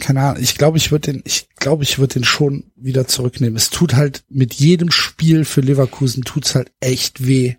keine 0.00 0.22
Ahnung. 0.22 0.42
Ich 0.42 0.56
glaube, 0.56 0.78
ich 0.78 0.90
würde 0.90 1.12
den, 1.12 1.22
ich 1.26 1.50
glaube, 1.56 1.82
ich 1.82 1.98
würde 1.98 2.14
den 2.14 2.24
schon 2.24 2.72
wieder 2.74 3.06
zurücknehmen. 3.06 3.56
Es 3.56 3.68
tut 3.68 3.94
halt 3.94 4.24
mit 4.28 4.54
jedem 4.54 4.90
Spiel 4.90 5.44
für 5.44 5.60
Leverkusen 5.60 6.22
tut's 6.22 6.54
halt 6.54 6.72
echt 6.80 7.26
weh, 7.26 7.56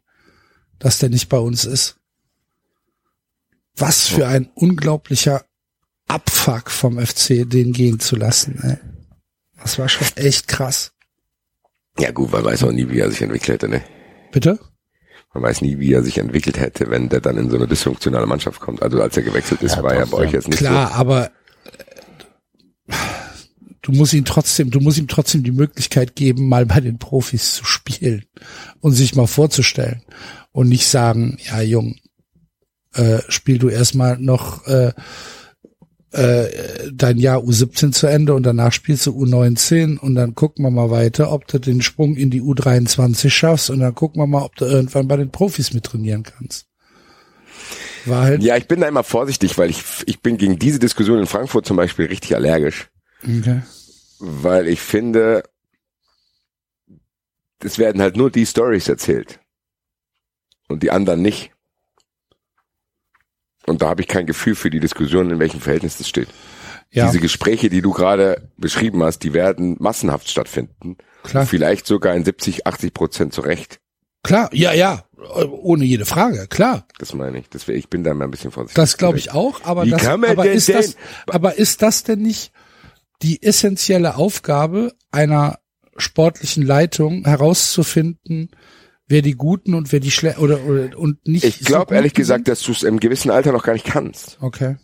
dass 0.79 0.97
der 0.97 1.09
nicht 1.09 1.29
bei 1.29 1.37
uns 1.37 1.65
ist. 1.65 1.97
Was 3.75 4.07
für 4.07 4.27
ein 4.27 4.49
unglaublicher 4.55 5.45
Abfuck 6.09 6.71
vom 6.71 6.99
FC, 6.99 7.49
den 7.49 7.71
gehen 7.71 7.99
zu 7.99 8.15
lassen. 8.15 8.59
Ey. 8.63 8.77
Das 9.61 9.77
war 9.77 9.87
schon 9.87 10.07
echt 10.15 10.47
krass. 10.47 10.91
Ja 11.97 12.11
gut, 12.11 12.31
man 12.31 12.43
weiß 12.43 12.63
auch 12.63 12.71
nie, 12.71 12.89
wie 12.89 12.99
er 12.99 13.11
sich 13.11 13.21
entwickelt 13.21 13.49
hätte, 13.49 13.69
ne? 13.69 13.81
Bitte? 14.31 14.59
Man 15.33 15.43
weiß 15.43 15.61
nie, 15.61 15.77
wie 15.77 15.93
er 15.93 16.01
sich 16.01 16.17
entwickelt 16.17 16.59
hätte, 16.59 16.89
wenn 16.89 17.09
der 17.09 17.21
dann 17.21 17.37
in 17.37 17.49
so 17.49 17.57
eine 17.57 17.67
dysfunktionale 17.67 18.25
Mannschaft 18.25 18.59
kommt. 18.59 18.81
Also 18.81 19.01
als 19.01 19.15
er 19.15 19.23
gewechselt 19.23 19.61
ist, 19.61 19.75
Ja, 19.75 19.83
war 19.83 19.93
er 19.93 20.07
bei 20.07 20.17
euch 20.17 20.31
jetzt 20.31 20.47
nicht 20.47 20.57
Klar, 20.57 20.93
aber 20.93 21.27
äh, 22.87 22.93
du 23.81 23.91
musst 23.91 24.13
ihn 24.13 24.25
trotzdem, 24.25 24.71
du 24.71 24.79
musst 24.79 24.97
ihm 24.97 25.07
trotzdem 25.07 25.43
die 25.43 25.51
Möglichkeit 25.51 26.15
geben, 26.15 26.47
mal 26.47 26.65
bei 26.65 26.79
den 26.79 26.97
Profis 26.97 27.53
zu 27.53 27.65
spielen 27.65 28.25
und 28.79 28.93
sich 28.93 29.15
mal 29.15 29.27
vorzustellen 29.27 30.01
und 30.51 30.69
nicht 30.69 30.87
sagen, 30.87 31.37
ja 31.45 31.61
Jung, 31.61 31.97
äh, 32.93 33.19
spiel 33.27 33.59
du 33.59 33.69
erstmal 33.69 34.17
noch 34.17 34.65
äh, 34.65 34.93
äh, 36.11 36.89
dein 36.91 37.17
Jahr 37.17 37.39
U17 37.39 37.91
zu 37.91 38.07
Ende 38.07 38.33
und 38.33 38.43
danach 38.43 38.73
spielst 38.73 39.05
du 39.05 39.11
U19 39.11 39.99
und 39.99 40.15
dann 40.15 40.33
gucken 40.33 40.65
wir 40.65 40.71
mal 40.71 40.89
weiter, 40.89 41.31
ob 41.31 41.47
du 41.47 41.59
den 41.59 41.81
Sprung 41.81 42.15
in 42.15 42.31
die 42.31 42.41
U23 42.41 43.29
schaffst 43.29 43.69
und 43.69 43.79
dann 43.79 43.93
gucken 43.93 44.21
wir 44.21 44.27
mal, 44.27 44.43
ob 44.43 44.55
du 44.55 44.65
irgendwann 44.65 45.07
bei 45.07 45.17
den 45.17 45.31
Profis 45.31 45.73
mit 45.73 45.83
trainieren 45.83 46.23
kannst. 46.23 46.65
War 48.05 48.23
halt, 48.23 48.41
Ja, 48.41 48.57
ich 48.57 48.67
bin 48.67 48.79
da 48.81 48.87
immer 48.87 49.03
vorsichtig, 49.03 49.57
weil 49.57 49.69
ich, 49.69 49.83
ich 50.05 50.21
bin 50.21 50.37
gegen 50.37 50.57
diese 50.57 50.79
Diskussion 50.79 51.19
in 51.19 51.27
Frankfurt 51.27 51.65
zum 51.65 51.77
Beispiel 51.77 52.05
richtig 52.07 52.35
allergisch. 52.35 52.89
okay. 53.23 53.61
Weil 54.19 54.67
ich 54.67 54.79
finde, 54.79 55.43
es 57.63 57.77
werden 57.77 58.01
halt 58.01 58.17
nur 58.17 58.31
die 58.31 58.45
Stories 58.45 58.87
erzählt. 58.87 59.39
Und 60.67 60.83
die 60.83 60.91
anderen 60.91 61.21
nicht. 61.21 61.51
Und 63.69 63.81
da 63.81 63.89
habe 63.89 64.01
ich 64.01 64.07
kein 64.07 64.25
Gefühl 64.25 64.55
für 64.55 64.69
die 64.69 64.79
Diskussion, 64.79 65.29
in 65.29 65.39
welchem 65.39 65.61
Verhältnis 65.61 65.97
das 65.97 66.07
steht. 66.09 66.27
ja, 66.91 67.05
Diese 67.07 67.19
Gespräche, 67.19 67.69
die 67.69 67.81
du 67.81 67.91
gerade 67.91 68.49
beschrieben 68.57 69.03
hast, 69.03 69.19
die 69.19 69.33
werden 69.33 69.75
massenhaft 69.79 70.29
stattfinden. 70.29 70.97
klar, 71.23 71.45
Vielleicht 71.45 71.85
sogar 71.87 72.15
in 72.15 72.25
70, 72.25 72.65
80 72.67 72.93
Prozent 72.93 73.33
zurecht. 73.33 73.79
klar, 74.23 74.49
ja, 74.53 74.73
ja, 74.73 75.03
ohne 75.61 75.83
jede 75.85 76.05
Frage, 76.05 76.47
klar. 76.47 76.87
Das 76.97 77.13
meine 77.13 77.39
ich. 77.39 77.49
Deswegen, 77.49 77.77
ich 77.77 77.89
bin 77.89 78.03
da 78.03 78.13
mal 78.13 78.23
ein 78.25 78.31
bisschen 78.31 78.51
vorsichtig. 78.51 78.75
Das 78.75 78.97
glaube 78.97 79.17
ich 79.17 79.31
auch, 79.31 79.61
aber 79.63 79.85
Wie 79.85 79.89
das, 79.91 80.05
aber 80.07 80.43
denn 80.43 80.53
ist 80.53 80.69
das, 80.69 80.87
denn- 80.95 80.95
aber 81.27 81.55
ist 81.57 81.81
das 81.81 82.03
denn 82.03 82.21
nicht 82.21 82.51
die 83.21 83.43
essentielle 83.43 84.15
Aufgabe 84.15 84.93
einer 85.11 85.59
sportlichen 85.97 86.63
Leitung 86.65 87.25
herauszufinden, 87.25 88.49
wer 89.09 89.21
die 89.21 89.33
Guten 89.33 89.73
und 89.73 89.91
wer 89.91 89.99
die 89.99 90.11
schlechten 90.11 90.41
oder, 90.41 90.63
oder 90.63 90.97
und 90.97 91.27
nicht. 91.27 91.43
Ich 91.43 91.59
so 91.59 91.65
glaube 91.65 91.95
ehrlich 91.95 92.13
Guten 92.13 92.21
gesagt, 92.21 92.47
dass 92.47 92.61
du 92.61 92.71
es 92.71 92.83
im 92.83 92.99
gewissen 92.99 93.31
Alter 93.31 93.51
noch 93.51 93.63
gar 93.63 93.73
nicht 93.73 93.85
kannst. 93.85 94.37
Okay. 94.39 94.77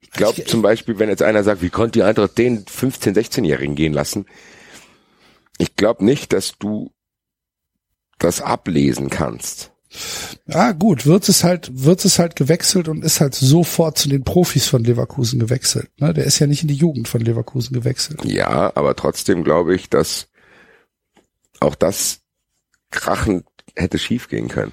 Ich 0.00 0.10
glaube 0.10 0.44
zum 0.44 0.62
Beispiel, 0.62 0.98
wenn 0.98 1.08
jetzt 1.08 1.22
einer 1.22 1.42
sagt, 1.42 1.60
wie 1.62 1.70
konnte 1.70 1.98
die 1.98 2.02
Eintracht 2.04 2.38
den 2.38 2.64
15-, 2.64 3.14
16-Jährigen 3.14 3.74
gehen 3.74 3.92
lassen? 3.92 4.26
Ich 5.58 5.74
glaube 5.74 6.04
nicht, 6.04 6.32
dass 6.32 6.56
du 6.58 6.92
das 8.18 8.40
ablesen 8.40 9.10
kannst. 9.10 9.72
Ja, 10.46 10.72
gut, 10.72 11.06
wird 11.06 11.28
es 11.28 11.44
halt, 11.44 11.70
wird 11.72 12.04
es 12.04 12.18
halt 12.18 12.36
gewechselt 12.36 12.88
und 12.88 13.04
ist 13.04 13.20
halt 13.20 13.34
sofort 13.34 13.98
zu 13.98 14.08
den 14.08 14.24
Profis 14.24 14.66
von 14.66 14.84
Leverkusen 14.84 15.38
gewechselt. 15.38 15.90
Ne? 15.98 16.12
Der 16.12 16.24
ist 16.24 16.38
ja 16.38 16.46
nicht 16.46 16.62
in 16.62 16.68
die 16.68 16.74
Jugend 16.74 17.08
von 17.08 17.20
Leverkusen 17.20 17.74
gewechselt. 17.74 18.24
Ja, 18.24 18.72
aber 18.74 18.94
trotzdem 18.94 19.44
glaube 19.44 19.74
ich, 19.74 19.88
dass 19.88 20.28
auch 21.60 21.74
das 21.74 22.20
krachend 22.90 23.44
hätte 23.74 23.98
schief 23.98 24.28
gehen 24.28 24.48
können. 24.48 24.72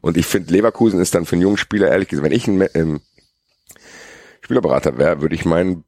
Und 0.00 0.16
ich 0.16 0.26
finde, 0.26 0.52
Leverkusen 0.52 1.00
ist 1.00 1.14
dann 1.14 1.24
für 1.24 1.36
einen 1.36 1.42
jungen 1.42 1.56
Spieler, 1.56 1.88
ehrlich 1.88 2.08
gesagt, 2.08 2.24
wenn 2.24 2.36
ich 2.36 2.46
ein 2.46 2.68
ähm, 2.74 3.00
Spielerberater 4.42 4.98
wäre, 4.98 5.22
würde 5.22 5.34
ich 5.34 5.44
meinen 5.44 5.84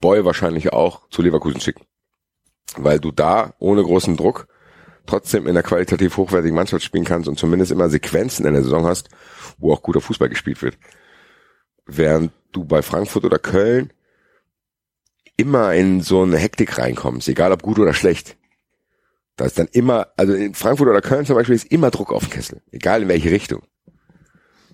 Boy 0.00 0.24
wahrscheinlich 0.24 0.72
auch 0.72 1.08
zu 1.08 1.22
Leverkusen 1.22 1.60
schicken. 1.60 1.86
Weil 2.76 3.00
du 3.00 3.10
da 3.10 3.54
ohne 3.58 3.82
großen 3.82 4.16
Druck 4.16 4.46
trotzdem 5.06 5.44
in 5.44 5.50
einer 5.50 5.62
qualitativ 5.62 6.16
hochwertigen 6.18 6.54
Mannschaft 6.54 6.84
spielen 6.84 7.04
kannst 7.04 7.28
und 7.28 7.38
zumindest 7.38 7.72
immer 7.72 7.88
Sequenzen 7.88 8.44
in 8.44 8.52
der 8.52 8.62
Saison 8.62 8.86
hast, 8.86 9.08
wo 9.56 9.72
auch 9.72 9.82
guter 9.82 10.02
Fußball 10.02 10.28
gespielt 10.28 10.60
wird. 10.60 10.76
Während 11.86 12.32
du 12.52 12.64
bei 12.64 12.82
Frankfurt 12.82 13.24
oder 13.24 13.38
Köln 13.38 13.92
immer 15.36 15.72
in 15.74 16.02
so 16.02 16.22
eine 16.22 16.36
Hektik 16.36 16.76
reinkommst, 16.78 17.28
egal 17.28 17.52
ob 17.52 17.62
gut 17.62 17.78
oder 17.78 17.94
schlecht. 17.94 18.36
Da 19.38 19.44
ist 19.44 19.56
dann 19.56 19.68
immer, 19.70 20.08
also 20.16 20.34
in 20.34 20.52
Frankfurt 20.54 20.88
oder 20.88 21.00
Köln 21.00 21.24
zum 21.24 21.36
Beispiel 21.36 21.54
ist 21.54 21.70
immer 21.70 21.90
Druck 21.92 22.12
auf 22.12 22.24
dem 22.24 22.30
Kessel, 22.30 22.60
egal 22.72 23.02
in 23.02 23.08
welche 23.08 23.30
Richtung. 23.30 23.62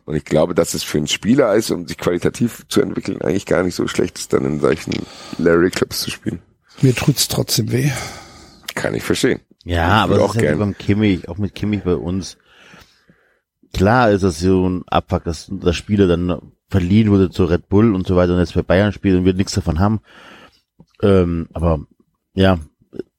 Und 0.06 0.16
ich 0.16 0.24
glaube, 0.24 0.54
dass 0.54 0.72
es 0.72 0.82
für 0.82 0.96
einen 0.98 1.06
Spieler 1.06 1.54
ist, 1.54 1.70
um 1.70 1.86
sich 1.86 1.98
qualitativ 1.98 2.64
zu 2.68 2.80
entwickeln, 2.80 3.20
eigentlich 3.20 3.44
gar 3.44 3.62
nicht 3.62 3.74
so 3.74 3.86
schlecht 3.86 4.18
ist, 4.18 4.32
dann 4.32 4.46
in 4.46 4.60
solchen 4.60 4.94
Larry 5.36 5.70
Clubs 5.70 6.00
zu 6.00 6.10
spielen. 6.10 6.40
Mir 6.80 6.94
tut's 6.94 7.28
trotzdem 7.28 7.72
weh. 7.72 7.90
Kann 8.74 8.94
ich 8.94 9.02
verstehen. 9.02 9.40
Ja, 9.64 10.02
aber 10.02 10.22
auch 10.22 10.34
gern. 10.34 10.58
beim 10.58 10.76
Kimmich, 10.76 11.28
auch 11.28 11.36
mit 11.36 11.54
Kimmich 11.54 11.82
bei 11.84 11.94
uns. 11.94 12.38
Klar 13.74 14.12
ist 14.12 14.24
das 14.24 14.40
so 14.40 14.66
ein 14.66 14.84
Abfuck, 14.86 15.24
dass 15.24 15.48
der 15.50 15.74
Spieler 15.74 16.06
dann 16.06 16.52
verliehen 16.70 17.10
wurde 17.10 17.28
zu 17.28 17.44
Red 17.44 17.68
Bull 17.68 17.94
und 17.94 18.06
so 18.06 18.16
weiter 18.16 18.32
und 18.32 18.40
jetzt 18.40 18.54
bei 18.54 18.62
Bayern 18.62 18.92
spielt 18.92 19.18
und 19.18 19.26
wir 19.26 19.34
nichts 19.34 19.52
davon 19.52 19.78
haben. 19.78 20.00
Ähm, 21.02 21.48
aber 21.52 21.80
ja, 22.34 22.58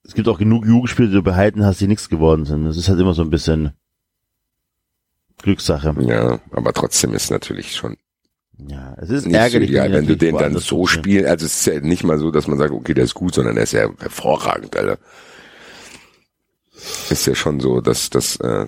es 0.06 0.14
gibt 0.14 0.28
auch 0.28 0.38
genug 0.38 0.66
Jugendspieler, 0.66 1.08
die 1.10 1.16
du 1.16 1.24
behalten 1.24 1.66
hast, 1.66 1.82
die 1.82 1.88
nichts 1.88 2.10
geworden 2.10 2.46
sind. 2.46 2.66
Das 2.66 2.78
ist 2.78 2.90
halt 2.90 3.00
immer 3.00 3.14
so 3.14 3.22
ein 3.24 3.30
bisschen 3.30 3.74
Glückssache. 5.42 5.96
Ja, 6.02 6.40
aber 6.52 6.74
trotzdem 6.74 7.14
ist 7.14 7.30
natürlich 7.32 7.76
schon 7.76 7.98
Ja, 8.58 8.96
es 8.98 9.10
ist 9.10 9.26
nicht 9.26 9.36
so 9.36 9.40
ärgerlich. 9.42 9.70
ideal, 9.70 9.92
wenn 9.92 10.08
du 10.08 10.16
den 10.16 10.38
dann 10.38 10.58
so 10.58 10.86
spielst. 10.86 11.28
Also 11.28 11.46
es 11.46 11.60
ist 11.60 11.66
ja 11.66 11.80
nicht 11.82 12.04
mal 12.04 12.20
so, 12.20 12.32
dass 12.32 12.48
man 12.48 12.58
sagt, 12.58 12.72
okay, 12.72 12.94
der 12.94 13.04
ist 13.04 13.14
gut, 13.16 13.34
sondern 13.36 13.56
der 13.56 13.64
ist 13.64 13.74
ja 13.74 13.90
hervorragend, 14.00 14.76
Alter. 14.78 14.98
Ist 17.10 17.26
ja 17.26 17.36
schon 17.36 17.60
so, 17.60 17.82
dass 17.82 18.10
das 18.10 18.38
äh, 18.38 18.68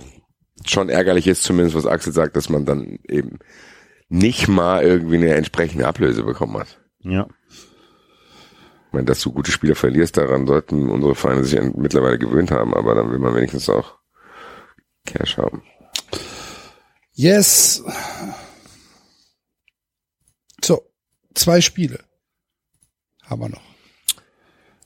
schon 0.65 0.89
ärgerlich 0.89 1.27
ist, 1.27 1.43
zumindest 1.43 1.75
was 1.75 1.85
Axel 1.85 2.13
sagt, 2.13 2.35
dass 2.35 2.49
man 2.49 2.65
dann 2.65 2.99
eben 3.07 3.39
nicht 4.09 4.47
mal 4.47 4.83
irgendwie 4.83 5.17
eine 5.17 5.35
entsprechende 5.35 5.87
Ablöse 5.87 6.23
bekommen 6.23 6.57
hat. 6.57 6.79
Ja. 7.01 7.27
Meine, 8.97 9.05
dass 9.05 9.21
du 9.21 9.31
gute 9.31 9.51
Spieler 9.51 9.75
verlierst, 9.75 10.17
daran 10.17 10.47
sollten 10.47 10.89
unsere 10.89 11.13
Vereine 11.13 11.43
sich 11.43 11.61
mittlerweile 11.75 12.17
gewöhnt 12.17 12.49
haben, 12.49 12.73
aber 12.73 12.95
dann 12.95 13.11
will 13.11 13.19
man 13.19 13.35
wenigstens 13.35 13.69
auch 13.69 13.99
Cash 15.05 15.37
haben. 15.37 15.61
Yes. 17.13 17.83
So, 20.65 20.81
zwei 21.35 21.61
Spiele 21.61 22.03
haben 23.21 23.39
wir 23.39 23.49
noch. 23.49 23.61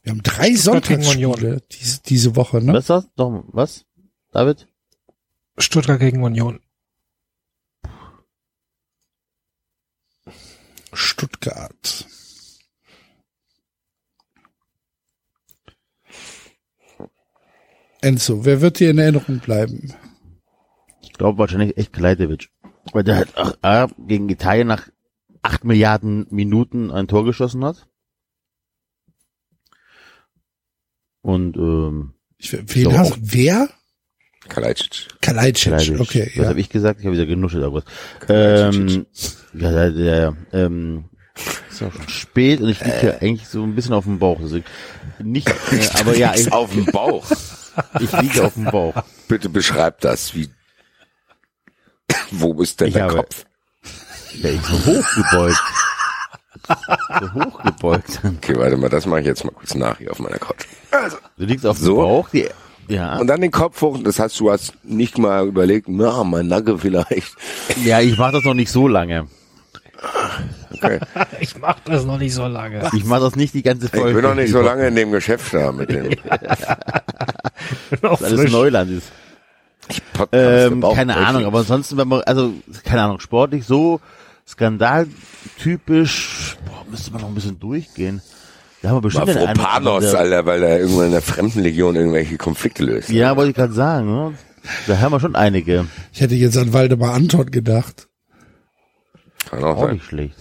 Wir 0.03 0.11
haben 0.11 0.23
drei 0.23 0.56
Sonntagsspiele 0.56 1.61
diese, 1.72 2.01
diese 2.01 2.35
Woche, 2.35 2.61
ne? 2.61 2.73
Was 2.73 2.88
das? 2.88 3.07
Doch, 3.15 3.45
was? 3.48 3.85
David? 4.31 4.67
Stuttgart 5.57 6.01
gegen 6.01 6.22
Union. 6.22 6.59
Stuttgart. 10.91 12.10
Enzo, 18.01 18.45
wer 18.45 18.61
wird 18.61 18.80
dir 18.80 18.89
in 18.91 18.97
Erinnerung 18.97 19.39
bleiben? 19.39 19.93
Ich 21.01 21.13
glaube 21.13 21.38
wahrscheinlich 21.38 21.77
echt 21.77 21.93
Kalajdzic. 21.93 22.49
Weil 22.93 23.03
der 23.03 23.15
halt 23.17 23.30
ach, 23.35 23.53
A, 23.61 23.88
gegen 24.07 24.27
Italien 24.30 24.67
nach 24.67 24.89
acht 25.43 25.63
Milliarden 25.63 26.25
Minuten 26.31 26.91
ein 26.91 27.07
Tor 27.07 27.25
geschossen 27.25 27.63
hat. 27.63 27.88
Und 31.21 31.55
ähm, 31.57 32.13
Ich, 32.38 32.51
wen 32.53 32.83
So, 32.85 32.97
hast 32.97 33.13
auch- 33.13 33.17
wer? 33.21 33.69
Kalajdzic. 34.49 35.07
Kalajdzic, 35.21 35.63
Kalajdzic. 35.71 35.99
okay, 35.99 36.25
Was 36.35 36.43
ja. 36.43 36.49
habe 36.49 36.59
ich 36.59 36.69
gesagt? 36.69 36.99
Ich 36.99 37.05
habe 37.05 37.15
wieder 37.15 37.27
genuschelt, 37.27 37.63
aber 37.63 37.75
was. 37.75 37.85
Kalajdzic. 38.25 38.89
Ähm, 38.97 39.05
ja, 39.53 39.71
der, 39.71 39.91
der, 39.91 40.38
ähm, 40.51 41.05
ist 41.69 41.83
auch 41.83 41.93
schon 41.93 42.09
spät 42.09 42.59
und 42.59 42.69
ich 42.69 42.83
liege 42.83 42.99
hier 42.99 43.21
eigentlich 43.21 43.47
so 43.47 43.63
ein 43.63 43.75
bisschen 43.75 43.93
auf 43.93 44.05
dem 44.05 44.17
Bauch. 44.17 44.39
Also 44.39 44.59
nicht, 45.19 45.47
äh, 45.47 45.88
aber 45.99 46.17
ja, 46.17 46.33
ich, 46.35 46.51
auf 46.51 46.71
dem 46.73 46.85
Bauch. 46.88 47.30
Ich 48.00 48.11
liege 48.22 48.43
auf 48.45 48.53
dem 48.56 48.66
Bauch. 48.66 48.93
Bitte 49.27 49.50
beschreib 49.50 50.00
das. 50.01 50.33
Wie, 50.35 50.50
wo 52.32 52.61
ist 52.61 52.80
denn 52.82 52.88
Ich 52.90 52.93
der 52.95 53.03
habe- 53.06 53.16
Kopf? 53.17 53.45
Ja, 54.35 54.50
ich 54.50 54.61
so 54.61 54.74
hochgebeugt. 54.85 55.61
so 57.19 57.33
hochgebeugt. 57.33 58.22
Okay, 58.38 58.56
warte 58.58 58.77
mal, 58.77 58.90
das 58.90 59.06
mache 59.06 59.22
ich 59.22 59.25
jetzt 59.25 59.43
mal 59.43 59.51
kurz 59.51 59.75
nach 59.75 59.98
hier 59.98 60.11
auf 60.11 60.19
meiner 60.19 60.38
Couch. 60.38 60.66
Also, 60.91 61.17
Du 61.38 61.45
liegst 61.45 61.66
auf 61.66 61.77
So? 61.77 61.95
dem 61.95 62.01
Bauch. 62.03 62.30
Die, 62.30 62.48
ja. 62.88 63.17
und 63.17 63.27
dann 63.27 63.41
den 63.41 63.51
Kopf 63.51 63.82
hoch. 63.82 63.98
Das 64.03 64.19
heißt, 64.19 64.40
du 64.40 64.51
hast 64.51 64.74
nicht 64.83 65.17
mal 65.17 65.48
überlegt, 65.48 65.88
na, 65.90 66.24
mein 66.24 66.48
Nacke 66.48 66.77
vielleicht. 66.77 67.35
ja, 67.83 68.00
ich 68.00 68.17
mache 68.17 68.33
das 68.33 68.43
noch 68.43 68.53
nicht 68.53 68.72
so 68.72 68.88
lange. 68.88 69.27
Okay. 70.73 70.99
Ich 71.39 71.57
mach 71.59 71.80
das 71.81 72.05
noch 72.05 72.17
nicht 72.17 72.33
so 72.33 72.47
lange. 72.47 72.89
Ich 72.93 73.03
mache 73.05 73.21
das 73.21 73.35
nicht 73.35 73.53
die 73.53 73.61
ganze 73.63 73.85
Ich 73.88 73.91
Folge. 73.91 74.13
bin 74.15 74.23
noch 74.23 74.35
nicht 74.35 74.51
so 74.51 74.61
lange 74.61 74.88
in 74.88 74.95
dem 74.95 75.11
Geschäft 75.11 75.53
da 75.53 75.71
mit 75.71 75.89
dem 75.89 76.05
Weil 78.01 78.15
alles. 78.23 78.51
Neuland 78.51 78.91
ist. 78.91 79.11
Podcast. 80.13 80.71
Ähm, 80.71 80.81
keine 80.93 81.17
Ahnung, 81.17 81.45
aber 81.45 81.59
ansonsten, 81.59 81.97
wenn 81.97 82.07
man, 82.07 82.21
also, 82.21 82.53
keine 82.83 83.01
Ahnung, 83.03 83.19
sportlich 83.19 83.65
so 83.65 83.99
skandaltypisch, 84.47 86.57
boah, 86.65 86.85
müsste 86.89 87.11
man 87.11 87.21
noch 87.21 87.27
ein 87.30 87.35
bisschen 87.35 87.59
durchgehen. 87.59 88.21
Da 88.81 88.89
haben 88.89 88.97
wir 88.97 89.01
bestimmt 89.01 89.27
den 89.27 89.38
einen 89.38 89.57
Mavropanos, 89.57 90.05
anderen, 90.05 90.15
Alter, 90.17 90.45
weil 90.45 90.63
er 90.63 90.80
irgendwann 90.80 91.05
in 91.07 91.11
der 91.11 91.21
Fremdenlegion 91.21 91.95
irgendwelche 91.95 92.38
Konflikte 92.38 92.83
löst. 92.83 93.09
der- 93.09 93.15
Ja, 93.15 93.35
wollte 93.35 93.51
ich 93.51 93.55
gerade 93.55 93.73
sagen, 93.73 94.07
ne? 94.07 94.33
Da 94.88 94.99
haben 94.99 95.11
wir 95.11 95.19
schon 95.19 95.35
einige. 95.35 95.85
Ich 96.13 96.21
hätte 96.21 96.35
jetzt 96.35 96.57
an 96.57 96.73
Waldemar 96.73 97.13
Anton 97.13 97.47
gedacht. 97.51 98.07
Kann 99.49 99.63
auch 99.63 99.77
Auch 99.77 99.83
sein. 99.85 99.93
nicht 99.95 100.05
schlecht. 100.05 100.35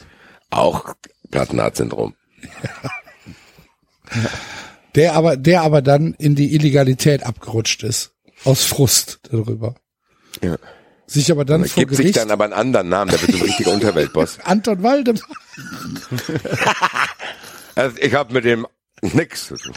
Auch 0.51 0.95
Plattenhardt-Syndrom. 1.31 2.15
Der 4.97 5.15
aber, 5.15 5.37
der 5.37 5.63
aber 5.63 5.83
dann 5.83 6.15
in 6.15 6.35
die 6.35 6.53
Illegalität 6.55 7.23
abgerutscht 7.25 7.85
ist. 7.85 8.11
Aus 8.45 8.65
Frust 8.65 9.21
darüber. 9.31 9.77
Ja. 10.43 10.57
Sich 11.07 11.31
aber 11.31 11.45
dann 11.45 11.63
Er 11.63 11.69
vor 11.69 11.81
gibt 11.83 11.91
sich 11.95 11.99
Gericht 12.07 12.17
dann 12.17 12.33
aber 12.33 12.43
einen 12.45 12.53
anderen 12.55 12.89
Namen, 12.89 13.11
der 13.13 13.21
wird 13.23 13.35
ein 13.35 13.41
richtiger 13.43 13.71
Unterweltboss. 13.75 14.39
Anton 14.45 14.83
Waldemar. 14.83 15.23
Also 17.77 17.97
ich 18.01 18.15
habe 18.15 18.35
mit 18.35 18.45
dem 18.45 18.67
nix 19.01 19.47
zu 19.47 19.55
tun. 19.57 19.75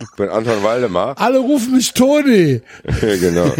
Ich 0.00 0.10
bin 0.16 0.28
Anton 0.28 0.62
Waldemar. 0.62 1.18
Alle 1.18 1.38
rufen 1.38 1.72
mich 1.74 1.94
Toni. 1.94 2.60
Ja, 2.84 3.16
genau. 3.16 3.54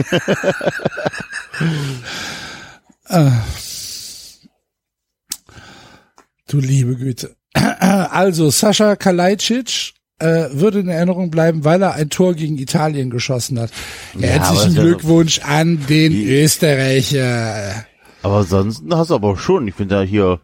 Du 6.50 6.58
liebe 6.58 6.96
Güte. 6.96 7.36
Also, 7.54 8.50
Sascha 8.50 8.96
Kalajdzic 8.96 9.92
äh, 10.18 10.48
würde 10.52 10.80
in 10.80 10.88
Erinnerung 10.88 11.30
bleiben, 11.30 11.64
weil 11.64 11.80
er 11.82 11.94
ein 11.94 12.10
Tor 12.10 12.34
gegen 12.34 12.58
Italien 12.58 13.10
geschossen 13.10 13.58
hat. 13.60 13.70
aber 14.14 14.26
Herzlichen 14.26 14.74
ja- 14.74 14.82
Glückwunsch 14.82 15.40
an 15.40 15.86
den 15.88 16.12
Österreicher. 16.12 17.84
Aber 18.22 18.38
ansonsten 18.38 18.94
hast 18.94 19.10
du 19.10 19.14
aber 19.14 19.36
schon, 19.36 19.66
ich 19.68 19.74
finde 19.74 19.94
ja 19.96 20.00
hier, 20.02 20.40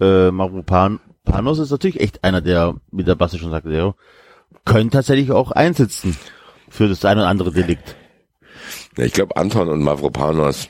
äh, 0.00 0.30
Marupan, 0.30 0.98
Panos 1.24 1.58
ist 1.58 1.70
natürlich 1.70 2.00
echt 2.00 2.24
einer, 2.24 2.40
der, 2.40 2.74
wie 2.90 3.04
der 3.04 3.14
Basti 3.14 3.38
schon 3.38 3.50
sagte, 3.50 3.70
der 3.70 3.94
können 4.64 4.90
tatsächlich 4.90 5.30
auch 5.30 5.52
einsitzen 5.52 6.16
für 6.68 6.88
das 6.88 7.04
eine 7.04 7.20
oder 7.20 7.30
andere 7.30 7.52
Delikt. 7.52 7.96
Ja, 8.96 9.04
ich 9.04 9.12
glaube, 9.12 9.36
Anton 9.36 9.68
und 9.68 9.82
Mavropanos 9.82 10.68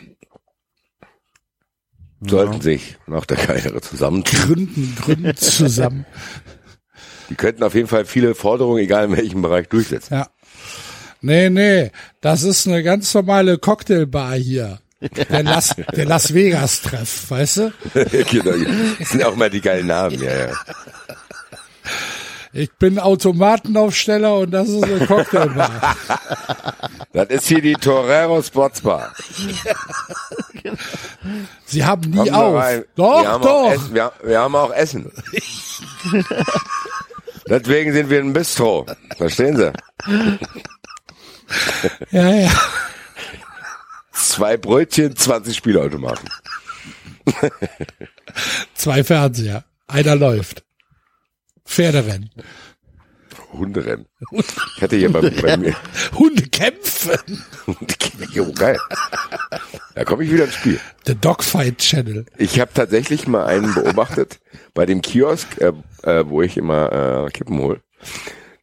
sollten 2.21 2.61
sich 2.61 2.97
nach 3.07 3.27
der 3.27 3.37
Karriere 3.37 3.81
zusammentun. 3.81 4.41
Gründen, 4.41 4.97
gründen 5.01 5.37
zusammen. 5.37 6.07
Die 7.31 7.35
könnten 7.35 7.63
auf 7.63 7.75
jeden 7.75 7.89
Fall 7.89 8.07
viele 8.07 8.35
Forderungen, 8.35 8.83
egal 8.83 9.05
in 9.07 9.17
welchem 9.17 9.43
Bereich, 9.43 9.69
durchsetzen. 9.69 10.15
Ja. 10.15 10.29
Nee, 11.21 11.51
nee, 11.51 11.91
das 12.21 12.43
ist 12.43 12.67
eine 12.67 12.83
ganz 12.83 13.13
normale 13.13 13.59
Cocktailbar 13.59 14.35
hier. 14.37 14.79
Der 15.01 15.43
Las, 15.43 15.77
der 15.95 16.07
Las 16.07 16.33
Vegas 16.35 16.83
Treff, 16.83 17.31
weißt 17.31 17.57
du? 17.59 17.73
genau. 18.31 18.53
Das 18.99 19.11
sind 19.11 19.23
auch 19.25 19.37
mal 19.37 19.51
die 19.51 19.61
geilen 19.61 19.87
Namen, 19.87 20.21
ja, 20.21 20.49
ja. 20.49 20.53
Ich 22.53 22.73
bin 22.73 22.99
Automatenaufsteller 22.99 24.39
und 24.39 24.51
das 24.51 24.69
ist 24.69 24.85
eine 24.85 25.07
Cocktailbar. 25.07 25.97
Das 27.13 27.29
ist 27.31 27.49
hier 27.49 27.63
die 27.63 27.73
Torero 27.73 28.41
Sportsbar. 28.43 29.13
Sie 31.65 31.85
haben 31.85 32.11
nie 32.11 32.17
Kommen 32.17 32.35
auf. 32.35 32.65
Doch, 32.95 33.23
wir 33.23 33.29
haben 33.29 33.43
doch. 33.43 33.51
Auch 33.51 33.73
Essen, 33.73 33.95
wir, 33.95 34.13
wir 34.23 34.39
haben 34.39 34.55
auch 34.55 34.73
Essen. 34.73 35.11
Deswegen 37.49 37.93
sind 37.93 38.11
wir 38.11 38.21
ein 38.21 38.33
Bistro. 38.33 38.87
Verstehen 39.17 39.57
Sie? 39.57 39.73
Ja, 42.11 42.29
ja. 42.29 42.51
Zwei 44.13 44.57
Brötchen, 44.59 45.17
20 45.17 45.57
Spielautomaten. 45.57 46.29
Zwei 48.75 49.03
Fernseher. 49.03 49.65
Einer 49.87 50.15
läuft. 50.15 50.63
Pferderennen. 51.69 52.31
Hunderennen. 53.53 54.07
Ich 54.33 54.83
hatte 54.83 54.97
hier 54.97 55.13
bei, 55.13 55.31
bei 55.31 55.57
mir. 55.57 55.77
Hunde 56.19 56.43
kämpfen. 56.49 57.45
Jo, 58.33 58.53
geil. 58.53 58.79
Da 59.95 60.05
komme 60.05 60.25
ich 60.25 60.33
wieder 60.33 60.45
ins 60.45 60.55
Spiel. 60.55 60.81
The 61.07 61.15
Dogfight 61.15 61.79
Channel. 61.79 62.27
Ich 62.37 62.59
habe 62.59 62.73
tatsächlich 62.73 63.29
mal 63.29 63.47
einen 63.47 63.75
beobachtet 63.75 64.41
bei 64.75 64.87
dem 64.87 65.03
Kiosk, 65.03 65.59
äh, 65.61 65.73
äh, 66.03 66.29
wo 66.29 66.43
ich 66.43 66.57
immer 66.57 67.27
äh, 67.27 67.31
Kippen 67.31 67.59
hol. 67.59 67.81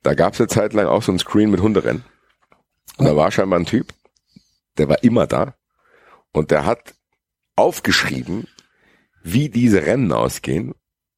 Da 0.04 0.14
gab 0.14 0.34
es 0.34 0.40
eine 0.40 0.48
Zeit 0.48 0.74
lang 0.74 0.88
auch 0.88 1.04
so 1.04 1.12
ein 1.12 1.20
Screen 1.20 1.52
mit 1.52 1.62
Hunderennen. 1.62 2.04
Und 2.98 3.06
da 3.06 3.16
war 3.16 3.32
scheinbar 3.32 3.60
ein 3.60 3.66
Typ, 3.66 3.94
der 4.78 4.90
war 4.90 5.04
immer 5.04 5.28
da 5.28 5.56
und 6.32 6.52
der 6.52 6.66
hat 6.66 6.96
aufgeschrieben, 7.56 8.48
wie 9.24 9.50
diese 9.50 9.86
Rennen 9.86 10.12
ausgehen, 10.12 10.74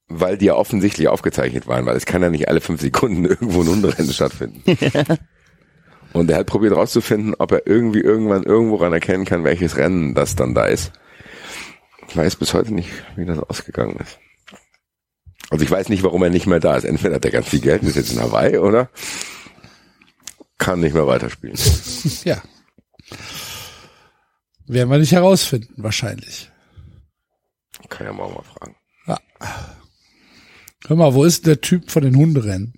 weil 0.08 0.38
die 0.38 0.46
ja 0.46 0.56
offensichtlich 0.56 1.08
aufgezeichnet 1.08 1.68
waren, 1.68 1.86
weil 1.86 1.98
es 1.98 2.06
kann 2.06 2.22
ja 2.22 2.30
nicht 2.30 2.48
alle 2.48 2.62
fünf 2.62 2.82
Sekunden 2.82 3.26
irgendwo 3.26 3.62
ein 3.62 3.68
Hunderennen 3.68 4.14
stattfinden. 4.14 4.64
Und 6.14 6.32
er 6.32 6.38
hat 6.38 6.48
probiert 6.48 6.76
rauszufinden, 6.76 7.36
ob 7.38 7.52
er 7.52 7.68
irgendwie 7.68 8.00
irgendwann 8.00 8.44
irgendwo 8.44 8.76
ran 8.78 8.94
erkennen 8.94 9.26
kann, 9.26 9.44
welches 9.44 9.76
Rennen 9.76 10.16
das 10.16 10.36
dann 10.36 10.56
da 10.56 10.66
ist. 10.66 10.94
Ich 12.08 12.16
weiß 12.16 12.38
bis 12.38 12.54
heute 12.54 12.74
nicht, 12.74 12.90
wie 13.16 13.26
das 13.26 13.40
ausgegangen 13.40 13.98
ist. 13.98 14.18
Also 15.50 15.64
ich 15.64 15.72
weiß 15.72 15.90
nicht, 15.90 16.04
warum 16.04 16.24
er 16.24 16.30
nicht 16.30 16.48
mehr 16.48 16.60
da 16.60 16.76
ist. 16.76 16.86
Entweder 16.86 17.16
hat 17.16 17.26
er 17.26 17.32
ganz 17.32 17.50
viel 17.50 17.60
Geld 17.60 17.82
und 17.82 17.90
ist 17.90 17.96
jetzt 17.96 18.14
in 18.14 18.22
Hawaii 18.22 18.58
oder 18.58 18.90
kann 20.58 20.80
nicht 20.80 20.94
mehr 20.94 21.08
weiterspielen. 21.08 21.58
Ja. 22.24 22.42
Werden 24.66 24.90
wir 24.90 24.98
nicht 24.98 25.14
herausfinden, 25.14 25.74
wahrscheinlich. 25.78 26.52
Kann 27.88 28.08
ja 28.08 28.12
morgen 28.12 28.34
mal 28.34 28.44
fragen. 28.44 28.76
Hör 30.88 30.96
mal, 30.96 31.14
wo 31.14 31.24
ist 31.26 31.46
der 31.46 31.62
Typ 31.62 31.92
von 31.92 32.04
den 32.04 32.16
Hunderennen? 32.16 32.74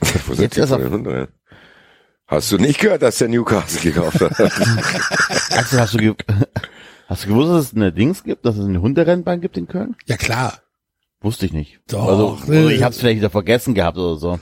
Wo 0.26 0.34
sind 0.34 0.56
die 0.56 0.60
ist 0.60 0.68
von 0.68 0.80
den 0.80 0.90
Hunden? 0.90 1.28
Hast 2.26 2.52
du 2.52 2.58
nicht 2.58 2.78
gehört, 2.80 3.02
dass 3.02 3.18
der 3.18 3.28
Newcastle 3.28 3.80
gekauft 3.92 4.20
hat? 4.20 4.38
Hast 5.50 5.94
du, 5.94 5.98
ge 5.98 6.14
hast 7.08 7.24
du 7.24 7.28
gewusst, 7.28 7.50
dass 7.50 7.64
es 7.66 7.74
eine 7.74 7.92
Dings 7.92 8.22
gibt, 8.22 8.44
dass 8.44 8.56
es 8.56 8.64
eine 8.64 8.80
Hunderennbahn 8.80 9.40
gibt 9.40 9.56
in 9.56 9.66
Köln? 9.66 9.96
Ja, 10.06 10.16
klar. 10.16 10.60
Wusste 11.20 11.46
ich 11.46 11.52
nicht. 11.52 11.80
Doch, 11.88 12.06
Also, 12.06 12.38
oder 12.46 12.70
ich 12.70 12.82
habe 12.82 12.94
es 12.94 13.00
vielleicht 13.00 13.18
wieder 13.18 13.30
vergessen 13.30 13.74
gehabt 13.74 13.98
oder 13.98 14.16
so. 14.16 14.38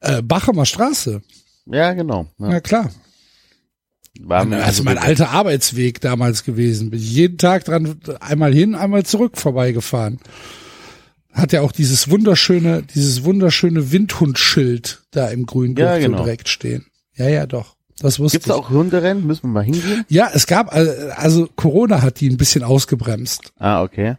Äh, 0.00 0.22
Bachemer 0.22 0.64
Straße. 0.66 1.20
Ja, 1.66 1.92
genau. 1.92 2.26
Ja. 2.38 2.52
Ja, 2.52 2.60
klar. 2.60 2.90
War 4.20 4.44
mir 4.44 4.62
Also 4.62 4.82
mein 4.82 4.98
alter 4.98 5.30
Arbeitsweg 5.30 6.00
damals 6.00 6.44
gewesen. 6.44 6.90
Bin 6.90 7.00
ich 7.00 7.10
jeden 7.12 7.38
Tag 7.38 7.64
dran, 7.64 8.00
einmal 8.20 8.54
hin, 8.54 8.74
einmal 8.74 9.04
zurück 9.04 9.36
vorbeigefahren. 9.36 10.20
Hat 11.32 11.52
ja 11.52 11.60
auch 11.62 11.72
dieses 11.72 12.10
wunderschöne, 12.10 12.82
dieses 12.82 13.24
wunderschöne 13.24 13.92
Windhundschild 13.92 15.02
da 15.12 15.28
im 15.28 15.46
grünen 15.46 15.76
Ja, 15.76 15.98
genau. 15.98 16.18
direkt 16.24 16.48
stehen. 16.48 16.86
Ja, 17.14 17.28
ja, 17.28 17.46
doch. 17.46 17.76
Das 18.00 18.18
wusste 18.18 18.36
Gibt's 18.38 18.46
ich. 18.48 18.52
auch 18.52 18.70
Hunderennen? 18.70 19.26
Müssen 19.26 19.42
wir 19.44 19.48
mal 19.48 19.64
hingehen? 19.64 20.04
Ja, 20.08 20.30
es 20.32 20.46
gab, 20.46 20.74
äh, 20.74 21.10
also 21.16 21.48
Corona 21.54 22.02
hat 22.02 22.20
die 22.20 22.28
ein 22.30 22.36
bisschen 22.38 22.62
ausgebremst. 22.64 23.52
Ah, 23.58 23.82
okay. 23.82 24.16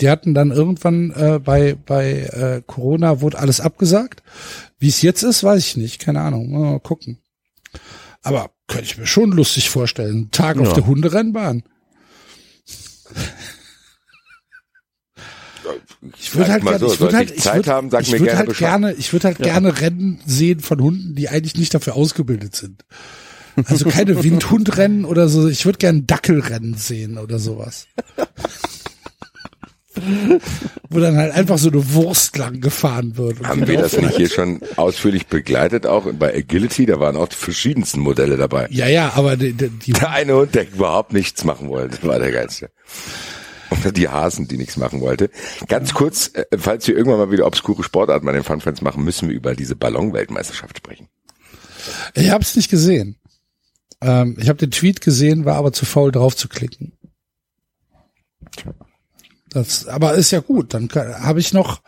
Die 0.00 0.08
hatten 0.08 0.34
dann 0.34 0.50
irgendwann 0.50 1.10
äh, 1.12 1.38
bei 1.38 1.74
bei 1.74 2.12
äh, 2.22 2.62
Corona 2.66 3.20
wurde 3.20 3.38
alles 3.38 3.60
abgesagt. 3.60 4.22
Wie 4.78 4.88
es 4.88 5.02
jetzt 5.02 5.22
ist, 5.22 5.44
weiß 5.44 5.58
ich 5.66 5.76
nicht. 5.76 6.00
Keine 6.00 6.20
Ahnung. 6.20 6.50
Mal 6.50 6.80
gucken. 6.80 7.18
Aber 8.22 8.50
könnte 8.68 8.86
ich 8.86 8.98
mir 8.98 9.06
schon 9.06 9.30
lustig 9.32 9.68
vorstellen. 9.70 10.22
Ein 10.22 10.30
Tag 10.30 10.58
auf 10.58 10.68
Ja. 10.68 10.74
der 10.74 10.86
Hunderennbahn. 10.86 11.62
Ich 16.18 16.34
würde 16.34 16.52
halt 16.52 16.62
so, 16.62 16.68
ich 16.70 16.80
würde 16.80 16.96
sollte 16.96 17.16
halt, 17.16 17.30
ich 17.30 17.42
Zeit 17.42 17.56
würde, 17.56 17.72
haben, 17.72 17.90
sag 17.90 18.08
mir 18.08 18.18
gerne 18.18 18.38
halt 18.38 18.48
Bescheid. 18.48 18.68
gerne, 18.68 18.92
ich 18.94 19.12
würde 19.12 19.28
halt 19.28 19.38
gerne 19.38 19.80
Rennen 19.80 20.20
sehen 20.26 20.60
von 20.60 20.80
Hunden, 20.80 21.14
die 21.14 21.28
eigentlich 21.28 21.56
nicht 21.56 21.74
dafür 21.74 21.94
ausgebildet 21.96 22.54
sind. 22.56 22.84
Also 23.66 23.88
keine 23.88 24.22
Windhundrennen 24.24 25.04
oder 25.04 25.28
so. 25.28 25.48
Ich 25.48 25.64
würde 25.64 25.78
gerne 25.78 26.02
Dackelrennen 26.02 26.74
sehen 26.74 27.18
oder 27.18 27.38
sowas. 27.38 27.86
Wo 30.90 30.98
dann 30.98 31.16
halt 31.16 31.32
einfach 31.32 31.56
so 31.56 31.70
eine 31.70 31.94
Wurst 31.94 32.36
lang 32.36 32.60
gefahren 32.60 33.16
wird. 33.16 33.44
Haben 33.44 33.66
wir 33.66 33.78
das 33.78 33.96
nicht 33.96 34.16
hier 34.16 34.28
schon 34.28 34.60
ausführlich 34.76 35.28
begleitet, 35.28 35.86
auch 35.86 36.12
bei 36.12 36.34
Agility? 36.34 36.84
Da 36.86 36.98
waren 36.98 37.16
auch 37.16 37.28
die 37.28 37.36
verschiedensten 37.36 38.00
Modelle 38.00 38.36
dabei. 38.36 38.66
Ja, 38.70 38.88
ja, 38.88 39.12
aber 39.14 39.36
die, 39.36 39.52
die, 39.52 39.68
die 39.68 39.92
Der 39.92 40.10
eine 40.10 40.34
Hund, 40.34 40.54
der 40.54 40.68
überhaupt 40.68 41.12
nichts 41.12 41.44
machen 41.44 41.68
wollte, 41.68 42.04
war 42.06 42.18
der 42.18 42.32
geilste. 42.32 42.70
Und 43.84 43.96
die 43.96 44.08
Hasen, 44.08 44.48
die 44.48 44.56
nichts 44.56 44.76
machen 44.76 45.00
wollte. 45.00 45.30
Ganz 45.68 45.94
kurz, 45.94 46.30
äh, 46.34 46.44
falls 46.56 46.86
wir 46.86 46.96
irgendwann 46.96 47.18
mal 47.18 47.30
wieder 47.30 47.46
obskure 47.46 47.82
Sportarten 47.82 48.26
bei 48.26 48.32
den 48.32 48.44
Fun 48.44 48.60
Friends 48.60 48.80
machen, 48.80 49.04
müssen 49.04 49.28
wir 49.28 49.36
über 49.36 49.54
diese 49.54 49.76
Ballon-Weltmeisterschaft 49.76 50.78
sprechen. 50.78 51.08
ich 52.14 52.30
habe 52.30 52.42
es 52.42 52.56
nicht 52.56 52.70
gesehen. 52.70 53.16
Ähm, 54.00 54.36
ich 54.40 54.48
habe 54.48 54.58
den 54.58 54.70
Tweet 54.70 55.00
gesehen, 55.00 55.44
war 55.44 55.56
aber 55.56 55.72
zu 55.72 55.86
faul 55.86 56.12
drauf 56.12 56.36
zu 56.36 56.48
klicken. 56.48 56.92
Das, 59.48 59.86
aber 59.86 60.14
ist 60.14 60.32
ja 60.32 60.40
gut. 60.40 60.74
Dann 60.74 60.88
habe 60.92 61.40
ich 61.40 61.52
noch, 61.52 61.82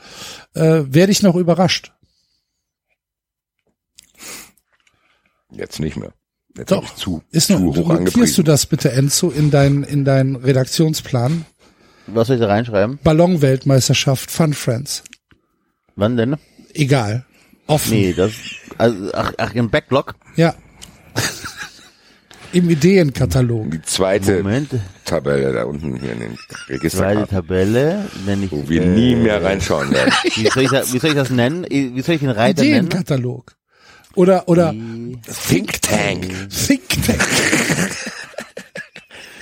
äh, 0.55 0.83
werde 0.87 1.13
ich 1.13 1.23
noch 1.23 1.35
überrascht. 1.35 1.93
Jetzt 5.51 5.81
nicht 5.81 5.97
mehr. 5.97 6.13
Jetzt 6.57 6.71
Doch. 6.71 6.95
zu, 6.95 7.23
Ist 7.31 7.49
zu 7.49 7.59
noch, 7.59 7.77
hoch 7.77 7.89
notierst 7.89 8.39
du 8.39 8.43
das 8.43 8.67
bitte, 8.67 8.93
Enzo, 8.93 9.31
in 9.31 9.51
dein, 9.51 9.83
in 9.83 10.05
deinen 10.05 10.37
Redaktionsplan? 10.37 11.45
Was 12.09 12.27
soll 12.29 12.37
ich 12.37 12.43
da 12.43 12.49
reinschreiben? 12.49 12.99
Ballon-Weltmeisterschaft, 13.03 14.31
Fun 14.31 14.53
Friends. 14.55 15.03
Wann 15.97 16.17
denn? 16.17 16.37
Egal. 16.75 17.25
Offen. 17.67 17.93
Nee, 17.95 18.13
das, 18.13 18.33
also, 18.79 19.11
ach, 19.13 19.33
ach, 19.39 19.55
im 19.55 19.71
Backlog? 19.71 20.15
Ja. 20.37 20.55
Im 22.53 22.71
Ideenkatalog. 22.71 23.71
Die 23.73 23.83
zweite, 23.83 24.39
Moment. 24.43 24.71
Tabelle 25.05 25.53
da 25.53 25.65
unten 25.65 25.97
hier 25.99 26.13
in 26.13 26.21
den 26.21 26.37
Zweite 26.37 26.69
Registerkarten, 26.75 27.29
Tabelle 27.29 28.09
nenne 28.25 28.45
ich. 28.47 28.53
wo 28.53 28.69
wir 28.69 28.83
äh, 28.83 28.87
nie 28.87 29.15
mehr 29.17 29.43
reinschauen 29.43 29.91
werden. 29.91 30.13
Wie 30.37 30.47
soll, 30.49 30.63
ich, 30.63 30.71
da- 30.71 30.85
wie 30.93 30.99
soll 30.99 31.11
ich 31.11 31.17
das 31.17 31.31
nennen? 31.31 31.67
Wie 31.69 32.01
soll 32.03 32.15
ich 32.15 32.21
den 32.21 32.31
Reiter 32.31 32.63
nennen? 32.63 32.87
Ideenkatalog. 32.87 33.53
Oder, 34.15 34.49
oder 34.49 34.75
Think 35.49 35.83
Tank. 35.83 36.33
Think 36.51 36.89
Tank. 37.05 37.29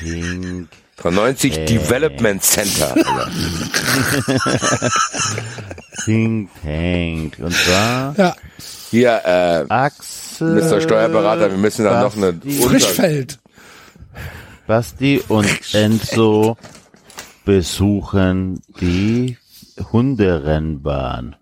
Think, 0.00 0.68
Von 0.96 1.14
90 1.14 1.66
Development 1.66 2.42
Center. 2.42 2.94
Alter. 2.94 3.30
Think 6.04 6.50
Tank. 6.62 7.38
Und 7.40 7.52
zwar 7.52 8.14
Ja, 8.16 8.36
Hier, 8.90 9.20
äh, 9.24 9.64
Axel. 9.68 10.62
Mr. 10.62 10.80
Steuerberater, 10.80 11.50
wir 11.50 11.58
müssen 11.58 11.84
da 11.84 12.02
noch 12.02 12.16
eine 12.16 12.32
Frischfeld. 12.34 13.38
Basti 14.66 15.22
und 15.28 15.74
Enzo 15.74 16.56
besuchen 17.44 18.62
die 18.80 19.36
Hunderennbahn. 19.92 21.36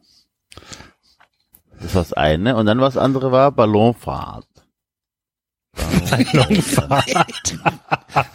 Das 1.80 1.94
war 1.94 2.02
das 2.02 2.12
eine. 2.12 2.56
Und 2.56 2.66
dann 2.66 2.80
was 2.80 2.96
andere 2.96 3.32
war 3.32 3.52
Ballonfahrt. 3.52 4.46
Ballonfahrt. 5.74 7.58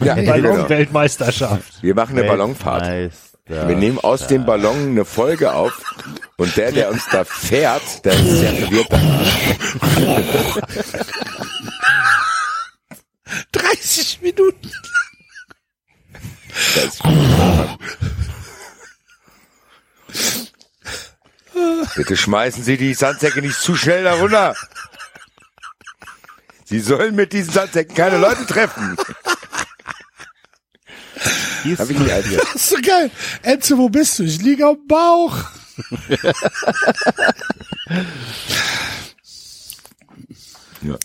ja, 0.00 0.14
genau. 0.14 0.32
Ballon-Weltmeisterschaft. 0.32 1.82
Wir 1.82 1.94
machen 1.94 2.18
eine 2.18 2.26
Ballonfahrt. 2.26 3.12
Wir 3.46 3.76
nehmen 3.76 3.98
aus 3.98 4.26
dem 4.26 4.44
Ballon 4.44 4.90
eine 4.90 5.04
Folge 5.04 5.52
auf 5.52 5.80
und 6.36 6.56
der, 6.56 6.72
der 6.72 6.90
uns 6.90 7.06
da 7.10 7.24
fährt, 7.24 8.04
der 8.04 8.12
ist 8.12 8.24
sehr 8.24 8.52
verwirrt. 8.52 8.88
danach. 8.90 9.38
30 13.52 14.20
Minuten. 14.22 14.70
Bitte 21.96 22.16
schmeißen 22.16 22.62
Sie 22.62 22.76
die 22.76 22.94
Sandsäcke 22.94 23.40
nicht 23.40 23.58
zu 23.58 23.74
schnell 23.74 24.04
da 24.04 24.14
runter. 24.14 24.54
Sie 26.68 26.80
sollen 26.80 27.14
mit 27.14 27.32
diesen 27.32 27.50
Sandsäcken 27.50 27.94
keine 27.96 28.18
Leute 28.18 28.44
treffen. 28.44 28.94
Hab 31.78 31.88
ich 31.88 31.98
nicht 31.98 32.12
eigentlich. 32.12 32.38
Das 32.38 32.54
ist 32.56 32.68
so 32.68 32.76
geil. 32.82 33.10
Enzo, 33.40 33.78
wo 33.78 33.88
bist 33.88 34.18
du? 34.18 34.24
Ich 34.24 34.42
liege 34.42 34.66
auf 34.66 34.76
dem 34.76 34.86
Bauch. 34.86 35.38
Ja. 40.82 40.98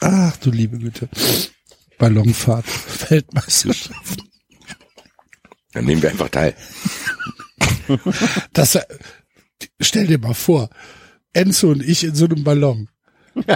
Ach 0.00 0.36
du 0.38 0.50
liebe 0.50 0.78
Güte. 0.78 1.10
Ballonfahrt. 1.98 2.64
Weltmeisterschaft. 3.10 4.22
Dann 5.72 5.84
nehmen 5.84 6.00
wir 6.00 6.08
einfach 6.10 6.30
teil. 6.30 6.56
Das, 8.52 8.78
stell 9.80 10.06
dir 10.06 10.18
mal 10.18 10.34
vor. 10.34 10.68
Enzo 11.32 11.70
und 11.70 11.82
ich 11.82 12.04
in 12.04 12.14
so 12.14 12.26
einem 12.26 12.44
Ballon. 12.44 12.88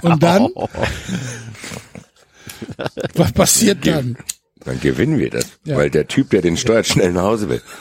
Und 0.02 0.22
dann, 0.22 0.48
was 3.14 3.32
passiert 3.32 3.86
dann? 3.86 4.16
Dann 4.64 4.80
gewinnen 4.80 5.18
wir 5.18 5.30
das. 5.30 5.46
Ja. 5.64 5.76
Weil 5.76 5.90
der 5.90 6.06
Typ, 6.06 6.30
der 6.30 6.42
den 6.42 6.56
steuert, 6.56 6.86
schnell 6.86 7.12
nach 7.12 7.22
Hause 7.22 7.48
will. 7.48 7.62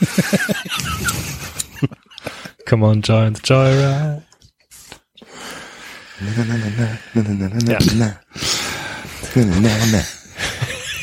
Come 2.66 2.86
on, 2.86 3.02
Giants, 3.02 3.40
Joyride. 3.44 4.22
Ja. 7.66 7.78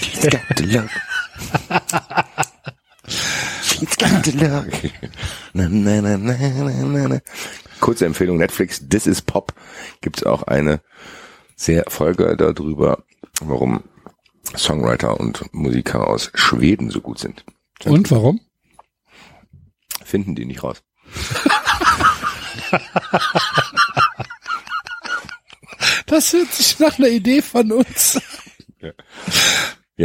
She's 0.01 0.27
got 0.29 0.41
to 0.55 0.63
look. 0.65 0.89
She's 3.81 3.95
got 3.95 4.23
to 4.25 4.37
look. 4.37 4.67
Na, 5.55 5.67
na, 5.67 6.01
na, 6.01 6.17
na, 6.17 6.37
na, 6.37 7.07
na. 7.07 7.19
Kurze 7.79 8.05
Empfehlung 8.05 8.37
Netflix, 8.37 8.79
This 8.87 9.07
is 9.07 9.23
Pop. 9.23 9.53
Gibt's 10.01 10.23
auch 10.23 10.43
eine 10.43 10.81
sehr 11.55 11.85
Folge 11.87 12.37
darüber, 12.37 13.03
warum 13.41 13.83
Songwriter 14.55 15.19
und 15.19 15.51
Musiker 15.51 16.07
aus 16.07 16.29
Schweden 16.35 16.91
so 16.91 17.01
gut 17.01 17.17
sind. 17.17 17.43
Und 17.83 18.11
warum? 18.11 18.39
Finden 20.05 20.35
die 20.35 20.45
nicht 20.45 20.63
raus. 20.63 20.83
Das 26.05 26.33
hört 26.33 26.51
sich 26.51 26.77
nach 26.79 26.99
einer 26.99 27.07
Idee 27.07 27.41
von 27.41 27.71
uns. 27.71 28.21
Ja, 28.81 28.91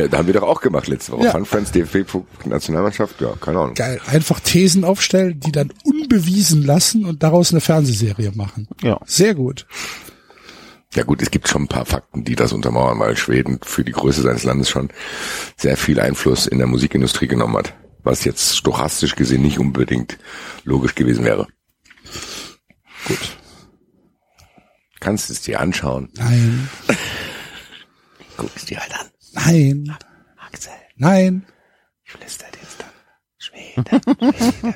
da 0.09 0.19
haben 0.19 0.27
wir 0.27 0.35
doch 0.35 0.43
auch 0.43 0.61
gemacht 0.61 0.89
letzte 0.89 1.13
Woche. 1.13 1.25
Ja. 1.25 1.33
Fun 1.33 1.45
Friends, 1.45 1.73
DFB 1.73 2.05
Nationalmannschaft, 2.45 3.21
ja, 3.21 3.35
keine 3.41 3.61
Ahnung. 3.61 3.75
Geil. 3.75 4.01
Einfach 4.07 4.41
Thesen 4.41 4.85
aufstellen, 4.85 5.41
die 5.41 5.53
dann 5.53 5.73
unbewiesen 5.85 6.63
lassen 6.63 7.05
und 7.07 7.23
daraus 7.23 7.53
eine 7.53 7.61
Fernsehserie 7.61 8.33
machen. 8.35 8.69
Ja. 8.83 9.01
Sehr 9.07 9.35
gut. 9.35 9.67
Ja 10.95 11.03
gut, 11.03 11.21
es 11.21 11.31
gibt 11.31 11.49
schon 11.49 11.63
ein 11.63 11.69
paar 11.69 11.85
Fakten, 11.85 12.25
die 12.25 12.37
das 12.37 12.53
untermauern, 12.53 12.99
weil 12.99 13.17
Schweden 13.17 13.59
für 13.63 13.85
die 13.85 13.93
Größe 13.93 14.23
seines 14.23 14.45
Landes 14.45 14.71
schon 14.71 14.91
sehr 15.57 15.77
viel 15.77 16.01
Einfluss 16.01 16.47
in 16.47 16.59
der 16.59 16.67
Musikindustrie 16.67 17.27
genommen 17.27 17.57
hat, 17.57 17.75
was 18.03 18.25
jetzt 18.25 18.57
stochastisch 18.57 19.15
gesehen 19.15 19.43
nicht 19.43 19.59
unbedingt 19.59 20.19
logisch 20.65 20.95
gewesen 20.95 21.25
wäre. 21.25 21.47
Gut. 23.09 23.37
Kannst 25.01 25.31
es 25.31 25.43
dir 25.43 25.61
anschauen. 25.61 26.09
Nein. 26.17 26.69
Guck 28.37 28.51
es 28.57 28.65
dir 28.65 28.81
halt 28.81 28.95
an. 28.99 29.07
Nein. 29.37 29.97
Axel, 30.39 30.73
Nein. 30.97 31.47
ich 32.05 32.13
flüster 32.13 32.47
dir 32.53 32.61
jetzt 32.61 32.81
dann. 32.81 32.89
Schweden. 33.39 34.75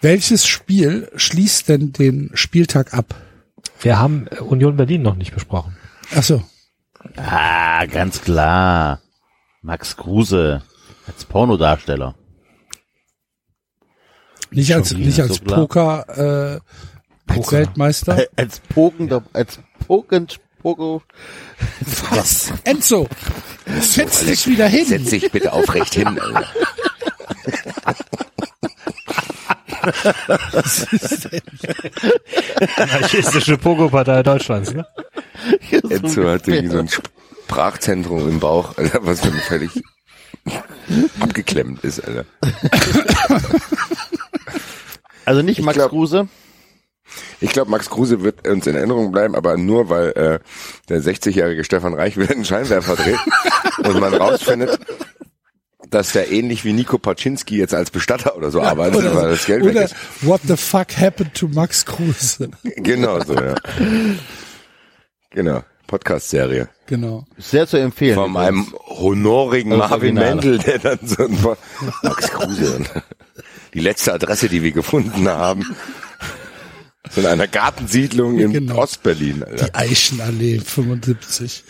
Welches 0.00 0.46
Spiel 0.46 1.10
schließt 1.16 1.68
denn 1.68 1.92
den 1.92 2.30
Spieltag 2.34 2.94
ab? 2.94 3.14
Wir 3.80 3.98
haben 3.98 4.26
äh, 4.28 4.38
Union 4.40 4.76
Berlin 4.76 5.02
noch 5.02 5.16
nicht 5.16 5.32
besprochen. 5.32 5.76
Ach 6.14 6.22
so. 6.22 6.42
Ah, 7.16 7.84
ganz 7.86 8.20
klar. 8.20 9.00
Max 9.62 9.96
Kruse 9.96 10.62
als 11.06 11.24
Pornodarsteller. 11.24 12.14
Nicht 14.50 14.74
als, 14.74 14.92
nicht 14.92 15.20
als 15.20 15.36
so. 15.36 15.44
Poker, 15.44 16.60
äh, 17.26 17.40
Weltmeister. 17.50 18.26
Als 18.36 18.60
Pokender, 18.68 19.22
als 19.32 19.58
Poken, 19.86 20.28
Poko. 20.62 21.02
Was? 22.10 22.52
Enzo, 22.64 23.08
setz 23.80 24.24
dich 24.24 24.46
wieder 24.46 24.68
hin. 24.68 24.86
Setz 24.86 25.10
dich 25.10 25.30
bitte 25.30 25.52
aufrecht 25.52 25.94
hin. 25.94 26.06
Alter. 26.18 26.46
Anarchistische 32.76 33.58
Pogo-Partei 33.58 34.22
Deutschlands, 34.22 34.72
ne? 34.72 34.86
Enzo 35.88 36.28
hat 36.28 36.46
irgendwie 36.48 36.68
so 36.68 36.78
ein 36.78 36.88
Sprachzentrum 36.88 38.28
im 38.28 38.40
Bauch, 38.40 38.76
Alter, 38.78 39.00
was 39.02 39.20
schon 39.20 39.32
völlig 39.40 39.70
abgeklemmt 41.20 41.82
ist, 41.84 42.00
Alter. 42.00 42.24
Also 45.24 45.42
nicht 45.42 45.58
Ich 45.58 45.64
Max 45.64 45.76
glaub- 45.78 45.90
Kruse. 45.90 46.28
Ich 47.40 47.52
glaube, 47.52 47.70
Max 47.70 47.90
Kruse 47.90 48.22
wird 48.22 48.46
uns 48.46 48.66
in 48.66 48.74
Erinnerung 48.74 49.12
bleiben, 49.12 49.34
aber 49.34 49.56
nur 49.56 49.90
weil 49.90 50.08
äh, 50.10 50.38
der 50.88 51.00
60-jährige 51.00 51.64
Stefan 51.64 51.94
Reich 51.94 52.16
wieder 52.16 52.30
einen 52.30 52.44
Scheinwerfer 52.44 52.96
dreht 52.96 53.18
und 53.78 54.00
man 54.00 54.14
rausfindet, 54.14 54.78
dass 55.90 56.12
der 56.12 56.30
ähnlich 56.30 56.64
wie 56.64 56.72
Nico 56.72 56.98
Paczynski 56.98 57.56
jetzt 57.56 57.74
als 57.74 57.90
Bestatter 57.90 58.36
oder 58.36 58.50
so 58.50 58.62
arbeitet, 58.62 59.14
weil 59.14 59.30
das 59.30 59.46
Geld 59.46 59.64
weg 59.64 59.72
oder 59.72 59.84
ist. 59.84 59.94
What 60.22 60.40
the 60.46 60.56
fuck 60.56 60.96
happened 60.96 61.34
to 61.34 61.48
Max 61.48 61.84
Kruse? 61.84 62.50
Genau 62.62 63.20
so, 63.20 63.34
ja. 63.34 63.54
Genau. 65.30 65.62
Podcast-Serie. 65.86 66.68
Genau. 66.86 67.24
Sehr 67.38 67.66
zu 67.66 67.78
empfehlen. 67.78 68.14
Von 68.14 68.36
einem 68.36 68.66
honorigen 68.86 69.76
Marvin. 69.76 70.14
Mendel, 70.14 70.58
der 70.58 70.78
dann 70.78 70.98
so 71.02 71.24
ein 71.24 71.36
paar 71.36 71.58
Max 72.02 72.30
Kruse. 72.30 72.80
Die 73.74 73.80
letzte 73.80 74.12
Adresse, 74.12 74.48
die 74.48 74.62
wir 74.62 74.72
gefunden 74.72 75.28
haben. 75.28 75.74
So 77.14 77.20
in 77.20 77.26
einer 77.26 77.46
Gartensiedlung 77.48 78.38
in 78.38 78.52
Genau. 78.52 78.78
Ostberlin, 78.78 79.42
Alter. 79.44 79.66
Die 79.66 79.74
Eichenallee 79.74 80.60
75. 80.60 81.64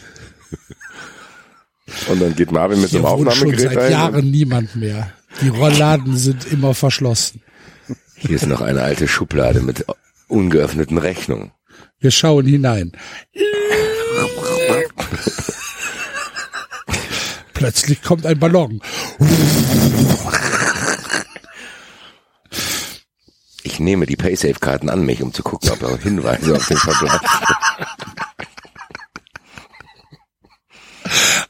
Und 2.08 2.22
dann 2.22 2.34
geht 2.36 2.52
Marvin 2.52 2.80
mit 2.80 2.90
Hier 2.90 3.00
einem 3.00 3.08
wohnt 3.10 3.32
schon 3.32 3.48
Aufnahmegerät 3.48 3.68
seit 3.70 3.78
rein. 3.78 3.92
Jahren 3.92 4.30
niemand 4.30 4.76
mehr. 4.76 5.12
Die 5.40 5.48
Rollladen 5.48 6.16
sind 6.16 6.44
immer 6.52 6.74
verschlossen. 6.74 7.42
Hier 8.14 8.36
ist 8.36 8.46
noch 8.46 8.60
eine 8.60 8.82
alte 8.82 9.08
Schublade 9.08 9.60
mit 9.60 9.84
ungeöffneten 10.28 10.98
Rechnungen. 10.98 11.50
Wir 11.98 12.10
schauen 12.12 12.46
hinein. 12.46 12.92
Plötzlich 17.54 18.02
kommt 18.02 18.26
ein 18.26 18.38
Ballon. 18.38 18.80
Ich 23.64 23.78
nehme 23.78 24.06
die 24.06 24.16
Paysafe-Karten 24.16 24.88
an 24.90 25.04
mich, 25.04 25.22
um 25.22 25.32
zu 25.32 25.42
gucken, 25.42 25.70
ob 25.70 25.78
da 25.80 25.96
Hinweise 25.96 26.56
auf 26.56 26.66
den 26.66 26.76
Verbleib 26.76 27.20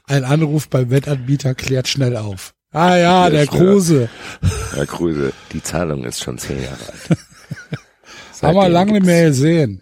Ein 0.05 0.25
Anruf 0.25 0.67
beim 0.69 0.91
Wettanbieter 0.91 1.55
klärt 1.55 1.87
schnell 1.87 2.17
auf. 2.17 2.53
Ah 2.71 2.97
ja, 2.97 3.29
der 3.29 3.47
Kruse. 3.47 4.09
Herr 4.73 4.85
Kruse, 4.85 5.31
die 5.51 5.63
Zahlung 5.63 6.03
ist 6.03 6.21
schon 6.21 6.37
zehn 6.37 6.61
Jahre 6.61 6.85
alt. 6.87 7.17
Haben 8.41 8.57
wir 8.57 8.69
lange 8.69 8.93
nicht 8.93 9.05
mehr 9.05 9.27
gesehen. 9.29 9.81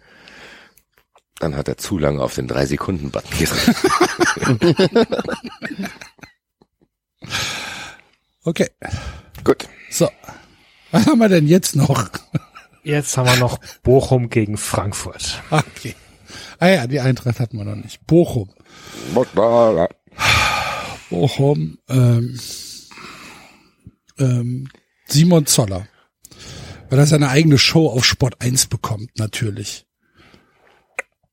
Dann 1.40 1.56
hat 1.56 1.66
er 1.68 1.76
zu 1.76 1.98
lange 1.98 2.22
auf 2.22 2.34
den 2.36 2.46
drei 2.46 2.66
Sekunden 2.66 3.10
Button 3.10 3.36
gedrückt. 3.36 3.74
okay. 8.44 8.70
Gut. 9.42 9.68
So. 9.90 10.08
Was 10.92 11.06
haben 11.06 11.18
wir 11.18 11.28
denn 11.28 11.46
jetzt 11.48 11.74
noch? 11.76 12.08
Jetzt 12.84 13.16
haben 13.16 13.28
wir 13.28 13.36
noch 13.36 13.58
Bochum 13.82 14.28
gegen 14.30 14.56
Frankfurt. 14.56 15.42
Okay. 15.50 15.94
Ah 16.58 16.68
ja, 16.68 16.86
die 16.86 17.00
Eintracht 17.00 17.40
hatten 17.40 17.56
wir 17.58 17.64
noch 17.64 17.74
nicht. 17.76 18.06
Bochum. 18.06 18.50
Bochum, 21.10 21.78
ähm, 21.88 22.38
ähm, 24.18 24.68
Simon 25.06 25.46
Zoller. 25.46 25.86
Weil 26.90 26.98
er 26.98 27.06
seine 27.06 27.28
eigene 27.30 27.58
Show 27.58 27.88
auf 27.88 28.04
Sport 28.04 28.40
1 28.40 28.66
bekommt, 28.66 29.10
natürlich. 29.18 29.86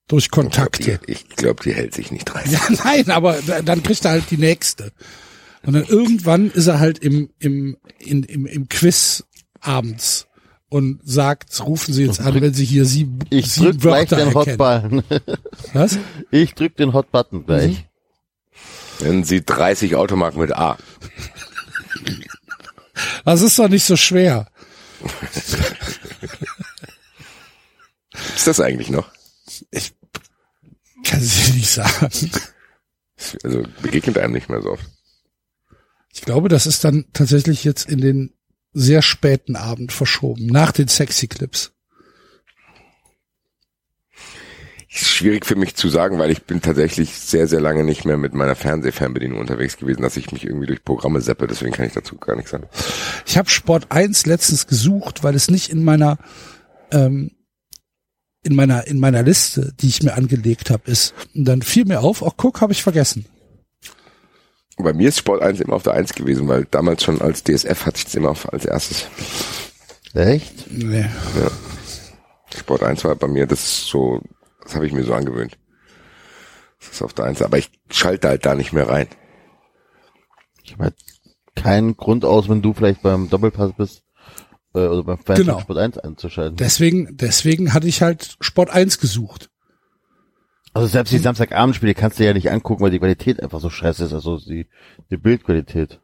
Durch 0.07 0.31
Kontakte. 0.31 0.99
Ich 1.05 1.27
glaube, 1.29 1.63
die 1.63 1.73
hält 1.73 1.93
sich 1.93 2.11
nicht 2.11 2.25
30. 2.25 2.51
Ja, 2.53 2.59
nein, 2.83 3.09
aber 3.11 3.39
da- 3.45 3.61
dann 3.61 3.83
kriegt 3.83 4.05
er 4.05 4.11
halt 4.11 4.31
die 4.31 4.38
nächste. 4.38 4.91
Und 5.63 5.73
dann 5.73 5.83
irgendwann 5.85 6.49
ist 6.51 6.67
er 6.67 6.79
halt 6.79 6.99
im, 6.99 7.29
im, 7.39 7.77
in, 7.99 8.23
im, 8.23 8.45
im 8.45 8.69
Quiz 8.69 9.25
abends 9.61 10.27
und 10.69 11.01
sagt, 11.03 11.59
rufen 11.65 11.93
Sie 11.93 12.05
jetzt 12.05 12.19
an, 12.19 12.39
wenn 12.41 12.53
Sie 12.53 12.65
hier 12.65 12.85
sieben, 12.85 13.19
Ich 13.29 13.51
sieben 13.51 13.71
drück 13.71 13.81
gleich 13.81 14.11
Wörter 14.11 14.25
den 14.25 14.35
erkennen. 14.35 15.03
Hotbutton. 15.09 15.38
Was? 15.73 15.97
Ich 16.31 16.53
drück 16.53 16.77
den 16.77 16.93
Hotbutton 16.93 17.45
gleich. 17.45 17.85
Nennen 18.99 19.23
Sie 19.23 19.43
30 19.43 19.95
Automarken 19.95 20.41
mit 20.41 20.51
A. 20.55 20.77
Das 23.25 23.41
ist 23.41 23.57
doch 23.57 23.69
nicht 23.69 23.85
so 23.85 23.95
schwer. 23.95 24.47
Ist 28.35 28.47
das 28.47 28.59
eigentlich 28.59 28.89
noch? 28.89 29.09
Kann 31.03 31.23
ich 31.23 31.45
dir 31.45 31.53
nicht 31.53 31.69
sagen. 31.69 32.31
Also 33.43 33.63
begegnet 33.81 34.17
einem 34.17 34.33
nicht 34.33 34.49
mehr 34.49 34.61
so 34.61 34.71
oft. 34.71 34.85
Ich 36.13 36.21
glaube, 36.21 36.49
das 36.49 36.65
ist 36.67 36.83
dann 36.83 37.05
tatsächlich 37.13 37.63
jetzt 37.63 37.89
in 37.89 38.01
den 38.01 38.33
sehr 38.73 39.01
späten 39.01 39.56
Abend 39.56 39.91
verschoben, 39.91 40.48
nach 40.48 40.72
den 40.72 40.88
Sexy 40.88 41.27
Clips. 41.27 41.72
Ist 44.91 45.09
schwierig 45.09 45.45
für 45.45 45.56
mich 45.56 45.75
zu 45.75 45.88
sagen, 45.88 46.17
weil 46.17 46.31
ich 46.31 46.43
bin 46.43 46.61
tatsächlich 46.61 47.14
sehr, 47.14 47.48
sehr 47.48 47.61
lange 47.61 47.83
nicht 47.83 48.06
mehr 48.06 48.17
mit 48.17 48.33
meiner 48.33 48.56
Fernsehfernbedienung 48.56 49.39
unterwegs 49.39 49.77
gewesen, 49.77 50.01
dass 50.01 50.17
ich 50.17 50.31
mich 50.31 50.45
irgendwie 50.45 50.65
durch 50.65 50.83
Programme 50.83 51.22
seppe, 51.22 51.45
deswegen 51.45 51.73
kann 51.73 51.85
ich 51.85 51.93
dazu 51.93 52.17
gar 52.17 52.35
nichts 52.35 52.51
sagen. 52.51 52.67
Ich 53.27 53.38
habe 53.38 53.49
Sport 53.49 53.91
1 53.91 54.25
letztens 54.25 54.65
gesucht, 54.65 55.23
weil 55.23 55.35
es 55.35 55.51
nicht 55.51 55.69
in 55.69 55.83
meiner 55.83 56.17
ähm, 56.91 57.31
in 58.41 58.56
meiner 58.56 58.88
in 58.88 58.99
meiner 58.99 59.22
Liste, 59.22 59.73
die 59.80 59.89
ich 59.89 60.01
mir 60.01 60.15
angelegt 60.15 60.72
habe, 60.72 60.89
ist. 60.89 61.14
Und 61.35 61.45
dann 61.45 61.61
fiel 61.61 61.85
mir 61.85 61.99
auf, 61.99 62.23
ach 62.25 62.33
guck, 62.35 62.61
habe 62.61 62.73
ich 62.73 62.81
vergessen. 62.81 63.25
Bei 64.82 64.93
mir 64.93 65.09
ist 65.09 65.19
Sport 65.19 65.41
1 65.41 65.59
immer 65.59 65.74
auf 65.74 65.83
der 65.83 65.93
1 65.93 66.14
gewesen, 66.14 66.48
weil 66.48 66.66
damals 66.66 67.03
schon 67.03 67.22
als 67.22 67.43
DSF 67.43 67.85
hatte 67.85 67.98
ich 67.98 68.08
es 68.08 68.16
immer 68.16 68.30
auf, 68.30 68.51
als 68.51 68.66
erstes. 68.66 69.08
Echt? 70.14 70.72
Nee. 70.72 71.06
Sport 72.58 72.83
1 72.83 73.03
war 73.03 73.16
bei 73.16 73.27
mir 73.27 73.45
das 73.45 73.85
so, 73.85 74.22
das 74.64 74.75
habe 74.75 74.88
ich 74.88 74.93
mir 74.93 75.03
so 75.03 75.14
angewöhnt. 75.14 75.58
Das 76.80 76.91
ist 76.91 77.01
auf 77.01 77.14
der 77.14 77.25
1, 77.25 77.41
aber 77.41 77.58
ich 77.58 77.69
schalte 77.91 78.30
halt 78.30 78.45
da 78.45 78.56
nicht 78.56 78.72
mehr 78.72 78.88
rein. 78.88 79.08
Ich 80.64 80.74
habe 80.74 80.85
halt 80.85 80.95
keinen 81.56 81.98
Grund 81.98 82.24
aus, 82.24 82.48
wenn 82.48 82.61
du 82.61 82.74
vielleicht 82.74 83.01
beim 83.01 83.30
Doppelpass 83.30 83.74
bist, 83.77 84.03
äh, 84.74 84.80
oder 84.80 85.03
beim 85.03 85.17
Fernsehen 85.17 85.48
Genau. 85.48 85.59
Sport 85.59 85.77
1 85.80 85.98
einzuschalten. 85.98 86.56
Deswegen 86.56 87.17
deswegen 87.17 87.74
hatte 87.74 87.88
ich 87.88 88.01
halt 88.01 88.38
Sport 88.40 88.69
1 88.69 88.99
gesucht. 88.99 89.49
Also 90.73 90.88
selbst 90.88 91.11
die 91.11 91.17
Samstagabendspiele 91.17 91.95
kannst 91.95 92.19
du 92.19 92.25
ja 92.25 92.33
nicht 92.33 92.51
angucken, 92.51 92.83
weil 92.83 92.91
die 92.91 92.99
Qualität 92.99 93.41
einfach 93.41 93.59
so 93.59 93.69
scheiße 93.69 94.06
ist, 94.06 94.14
also 94.14 94.38
die, 94.38 94.67
die 95.09 95.17
Bildqualität. 95.17 95.99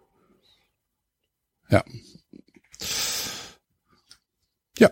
Ja. 1.69 1.83
Ja. 4.77 4.89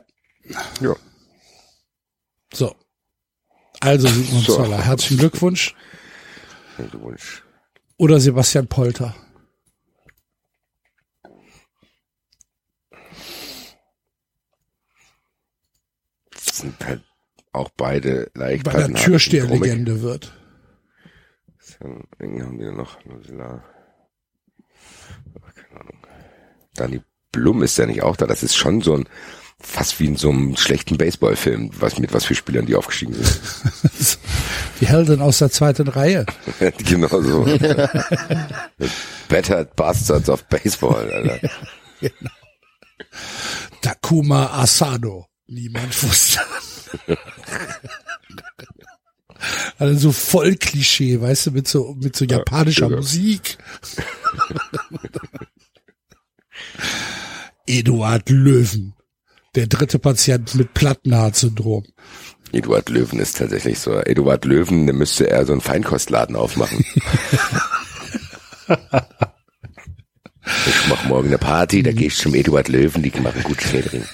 Ja. 0.80 0.95
So. 2.53 2.76
Also 3.80 4.08
Sigmund 4.08 4.45
So. 4.45 4.56
Zoller, 4.56 4.82
herzlichen 4.85 5.18
Glückwunsch. 5.18 5.76
Glückwunsch. 6.77 7.43
Oder 7.98 8.19
Sebastian 8.19 8.68
Polter. 8.68 9.16
Das 16.32 16.58
sind 16.58 16.85
halt 16.85 17.03
auch 17.53 17.69
beide 17.75 18.32
leicht 18.33 18.65
Bei 18.65 18.73
der 18.73 18.93
Türsteherlegende 18.93 20.01
wird. 20.01 20.33
Wen 22.19 22.43
haben 22.43 22.59
die 22.59 22.72
noch? 22.72 22.98
Keine 22.99 23.43
Ahnung. 25.80 25.98
Dani 26.75 27.01
Blum 27.32 27.64
ist 27.64 27.77
ja 27.77 27.85
nicht 27.85 28.03
auch 28.03 28.15
da. 28.15 28.27
Das 28.27 28.43
ist 28.43 28.56
schon 28.56 28.82
so 28.82 28.95
ein, 28.95 29.09
fast 29.59 29.99
wie 29.99 30.06
in 30.06 30.15
so 30.15 30.30
einem 30.30 30.56
schlechten 30.56 30.98
Baseballfilm, 30.98 31.72
was 31.80 31.98
mit 31.99 32.14
was 32.14 32.25
für 32.25 32.35
Spielern 32.35 32.65
die 32.65 32.75
aufgestiegen 32.75 33.14
sind. 33.14 33.40
Die 34.82 34.88
Helden 34.88 35.22
aus 35.22 35.40
der 35.40 35.49
zweiten 35.49 35.88
Reihe. 35.88 36.25
genau 36.77 37.22
so. 37.22 37.45
Battered 39.30 39.75
Bastards 39.75 40.30
of 40.30 40.43
Baseball, 40.45 41.11
Alter. 41.11 41.49
Takuma 43.82 44.48
Asano. 44.48 45.27
Niemand 45.48 46.04
wusste. 46.04 46.40
Also 49.78 50.00
so 50.00 50.12
voll 50.12 50.56
Klischee, 50.56 51.20
weißt 51.20 51.48
du, 51.48 51.52
mit 51.52 51.68
so, 51.68 51.96
mit 52.00 52.16
so 52.16 52.26
japanischer 52.26 52.90
ja. 52.90 52.96
Musik. 52.96 53.58
Eduard 57.68 58.30
Löwen. 58.30 58.94
Der 59.56 59.68
dritte 59.68 60.00
Patient 60.00 60.56
mit 60.56 60.74
Plattenharz-Syndrom. 60.74 61.84
Eduard 62.52 62.90
Löwen 62.90 63.20
ist 63.20 63.38
tatsächlich 63.38 63.80
so. 63.80 64.00
Eduard 64.00 64.46
Löwen, 64.46 64.86
der 64.86 64.96
müsste 64.96 65.26
eher 65.26 65.46
so 65.46 65.52
einen 65.54 65.62
Feinkostladen 65.62 66.36
aufmachen. 66.36 66.86
ich 70.66 70.88
mach 70.88 71.06
morgen 71.06 71.28
eine 71.28 71.38
Party, 71.38 71.84
da 71.84 71.92
gehe 71.92 72.08
ich 72.08 72.16
zum 72.16 72.34
Eduard 72.34 72.68
Löwen, 72.68 73.04
die 73.04 73.12
machen 73.20 73.44
gutes 73.44 73.72
Catering. 73.72 74.06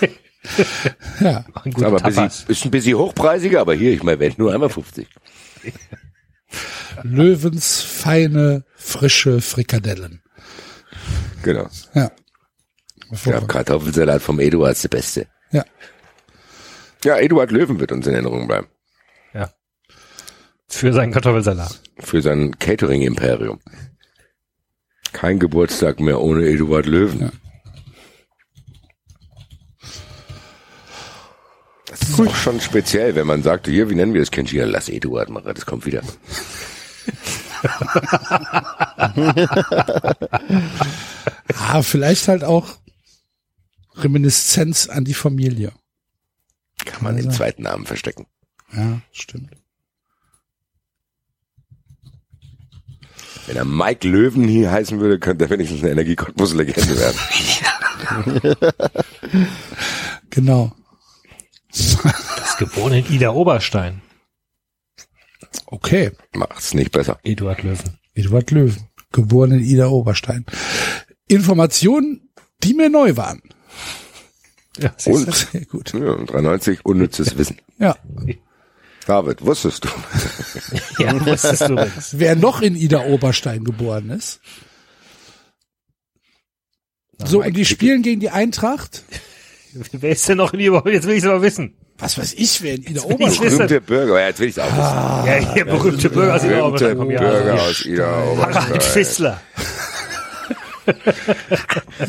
Ja. 1.20 1.44
Ein 1.64 1.72
guter 1.72 1.86
Aber 1.86 2.00
bisschen, 2.00 2.30
ist 2.48 2.64
ein 2.64 2.70
bisschen 2.70 2.98
hochpreisiger, 2.98 3.60
aber 3.60 3.74
hier, 3.74 3.92
ich 3.92 4.02
meine, 4.02 4.18
wenn 4.20 4.34
nur 4.36 4.52
einmal 4.52 4.68
50. 4.68 5.08
Löwens 7.02 7.82
feine, 7.82 8.64
frische 8.74 9.40
Frikadellen. 9.40 10.22
Genau. 11.42 11.68
Ja. 11.94 12.10
Ja, 13.24 13.40
Kartoffelsalat 13.40 14.20
vom 14.20 14.40
Eduard 14.40 14.72
ist 14.72 14.84
der 14.84 14.88
Beste. 14.88 15.26
Ja. 15.52 15.64
Ja, 17.04 17.18
Eduard 17.18 17.50
Löwen 17.52 17.78
wird 17.78 17.92
uns 17.92 18.06
in 18.06 18.14
Erinnerung 18.14 18.48
bleiben. 18.48 18.66
Ja. 19.32 19.50
Für 20.66 20.92
seinen 20.92 21.12
Kartoffelsalat. 21.12 21.80
Für 21.98 22.20
sein 22.20 22.58
Catering-Imperium. 22.58 23.60
Kein 25.12 25.38
Geburtstag 25.38 26.00
mehr 26.00 26.20
ohne 26.20 26.46
Eduard 26.46 26.86
Löwen. 26.86 27.20
Ja. 27.20 27.30
Das 31.98 32.08
ist 32.10 32.20
auch 32.20 32.34
schon 32.34 32.60
speziell, 32.60 33.14
wenn 33.14 33.26
man 33.26 33.42
sagt, 33.42 33.66
hier, 33.66 33.88
wie 33.90 33.94
nennen 33.94 34.12
wir 34.12 34.20
das 34.20 34.30
Kindchen? 34.30 34.58
Ja, 34.58 34.66
lass 34.66 34.88
Eduard 34.88 35.30
machen, 35.30 35.52
das 35.54 35.66
kommt 35.66 35.86
wieder. 35.86 36.02
Ah, 41.58 41.82
vielleicht 41.82 42.28
halt 42.28 42.44
auch 42.44 42.76
Reminiszenz 43.94 44.88
an 44.88 45.04
die 45.04 45.14
Familie. 45.14 45.72
Kann 46.84 47.02
man 47.02 47.16
den 47.16 47.30
zweiten 47.30 47.62
Namen 47.62 47.86
verstecken. 47.86 48.26
Ja, 48.72 49.00
stimmt. 49.12 49.50
Wenn 53.46 53.56
er 53.56 53.64
Mike 53.64 54.06
Löwen 54.06 54.46
hier 54.48 54.70
heißen 54.70 55.00
würde, 55.00 55.18
könnte 55.18 55.44
er 55.44 55.50
wenigstens 55.50 55.80
eine 55.82 55.92
Energiekottbus-Legende 55.92 56.98
werden. 56.98 57.18
Genau. 60.30 60.72
Das 61.76 62.56
geboren 62.58 62.92
in 62.94 63.12
Ida 63.12 63.30
Oberstein. 63.30 64.00
Okay. 65.66 66.12
Macht's 66.34 66.74
nicht 66.74 66.92
besser. 66.92 67.18
Eduard 67.22 67.62
Löwen. 67.62 67.98
Eduard 68.14 68.50
Löwen, 68.50 68.88
geboren 69.12 69.52
in 69.52 69.64
Ida 69.64 69.88
Oberstein. 69.88 70.46
Informationen, 71.28 72.30
die 72.62 72.74
mir 72.74 72.88
neu 72.88 73.16
waren. 73.16 73.42
Ja? 74.78 74.94
Und 75.06 75.34
Sehr 75.34 75.64
gut. 75.66 75.92
ja, 75.92 76.14
93 76.24 76.84
unnützes 76.84 77.36
Wissen. 77.36 77.60
Ja. 77.78 77.96
David, 79.06 79.44
wusstest 79.44 79.84
du? 79.84 79.88
Ja, 80.98 81.24
wusstest 81.26 81.68
du. 81.68 81.76
Wer 82.12 82.36
noch 82.36 82.60
in 82.62 82.74
Ida 82.76 83.00
Oberstein 83.04 83.64
geboren 83.64 84.10
ist? 84.10 84.40
So, 87.18 87.38
Mike 87.38 87.48
und 87.48 87.56
die 87.56 87.60
Pickett. 87.62 87.66
spielen 87.68 88.02
gegen 88.02 88.20
die 88.20 88.30
Eintracht. 88.30 89.04
Wer 89.92 90.10
ist 90.10 90.28
denn 90.28 90.38
noch 90.38 90.52
in 90.52 90.60
Überhaupt? 90.60 90.88
Jetzt 90.88 91.06
will 91.06 91.14
ich 91.16 91.22
es 91.24 91.28
aber 91.28 91.42
wissen. 91.42 91.74
Was 91.98 92.18
weiß 92.18 92.34
ich, 92.34 92.62
wer 92.62 92.74
in 92.74 92.82
Ida 92.82 93.02
Oberstein 93.02 93.46
wissen. 93.46 93.56
Berühmte 93.56 93.80
Bürger, 93.80 94.20
ja, 94.20 94.26
jetzt 94.28 94.40
will 94.40 94.48
ich 94.48 94.60
auch 94.60 94.66
wissen. 94.66 95.26
ja, 95.26 95.52
hier 95.54 95.64
berühmte 95.64 96.10
Bürger 96.10 96.34
aus 96.34 96.44
Ida 96.44 96.56
Berühmte 96.68 96.96
Oberstein. 96.98 97.10
Ja. 97.10 97.20
Bürger 97.20 97.62
aus 97.62 97.86
Ida 97.86 98.06
Harald 98.06 98.38
Oberstein. 98.38 98.80
Pfister, 98.82 99.40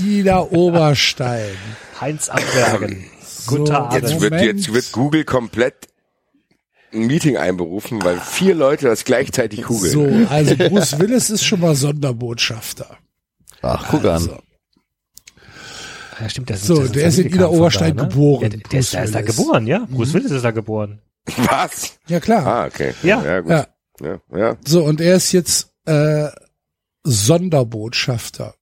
Ida 0.04 0.40
Oberstein. 0.42 1.56
Heinz 2.02 2.30
Ambergen, 2.30 3.06
Gunther 3.48 3.90
Jetzt 3.94 4.04
Jetzt 4.04 4.16
Adel. 4.16 4.32
wird, 4.32 4.42
jetzt 4.42 4.74
wird 4.74 4.92
Google 4.92 5.24
komplett 5.24 5.88
ein 6.94 7.08
Meeting 7.08 7.38
einberufen, 7.38 8.04
weil 8.04 8.20
vier 8.20 8.56
Leute 8.56 8.86
das 8.88 9.04
gleichzeitig 9.04 9.64
googeln. 9.64 9.92
So, 9.92 10.30
also 10.30 10.56
Bruce 10.56 11.00
Willis 11.00 11.30
ist 11.30 11.44
schon 11.44 11.60
mal 11.60 11.76
Sonderbotschafter. 11.76 12.98
Ach, 13.62 13.88
guck 13.90 14.06
an. 14.06 14.30
Ja, 16.20 16.30
stimmt, 16.30 16.50
der 16.50 16.56
ist, 16.56 16.66
So, 16.66 16.76
der 16.76 16.86
ist, 16.86 16.96
der 16.96 17.08
ist 17.08 17.20
in 17.20 17.28
Ida 17.34 17.48
Oberstein 17.48 17.96
da, 17.96 18.04
ne? 18.04 18.10
geboren, 18.10 18.44
Ja, 18.44 18.50
der, 18.50 18.80
ist, 18.80 18.94
der 18.94 19.04
ist 19.04 19.16
da 19.16 19.22
geboren, 19.22 19.68
ja. 19.68 19.88
Bruce 19.90 20.14
Willis 20.14 20.32
ist 20.32 20.44
da 20.44 20.52
geboren. 20.52 21.00
Was? 21.38 21.98
ja 22.08 22.20
klar. 22.20 22.46
Ah, 22.46 22.66
okay. 22.66 22.94
Ja. 23.04 23.24
ja 23.24 23.40
gut. 23.42 23.52
Ja. 23.52 23.68
Ja, 24.02 24.20
ja. 24.36 24.58
So, 24.66 24.84
und 24.84 25.02
er 25.02 25.16
ist 25.16 25.32
jetzt 25.32 25.72
äh, 25.86 26.28
Sonderbotschafter. 27.04 28.54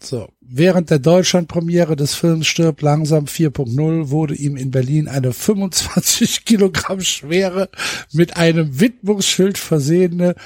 So, 0.00 0.28
während 0.40 0.90
der 0.90 1.00
Deutschlandpremiere 1.00 1.96
des 1.96 2.14
Films 2.14 2.46
Stirb 2.46 2.82
langsam 2.82 3.24
4.0 3.24 4.10
wurde 4.10 4.34
ihm 4.34 4.56
in 4.56 4.70
Berlin 4.70 5.08
eine 5.08 5.32
25 5.32 6.44
Kilogramm 6.44 7.00
schwere, 7.00 7.68
mit 8.12 8.36
einem 8.36 8.78
Widmungsschild 8.78 9.58
versehene 9.58 10.36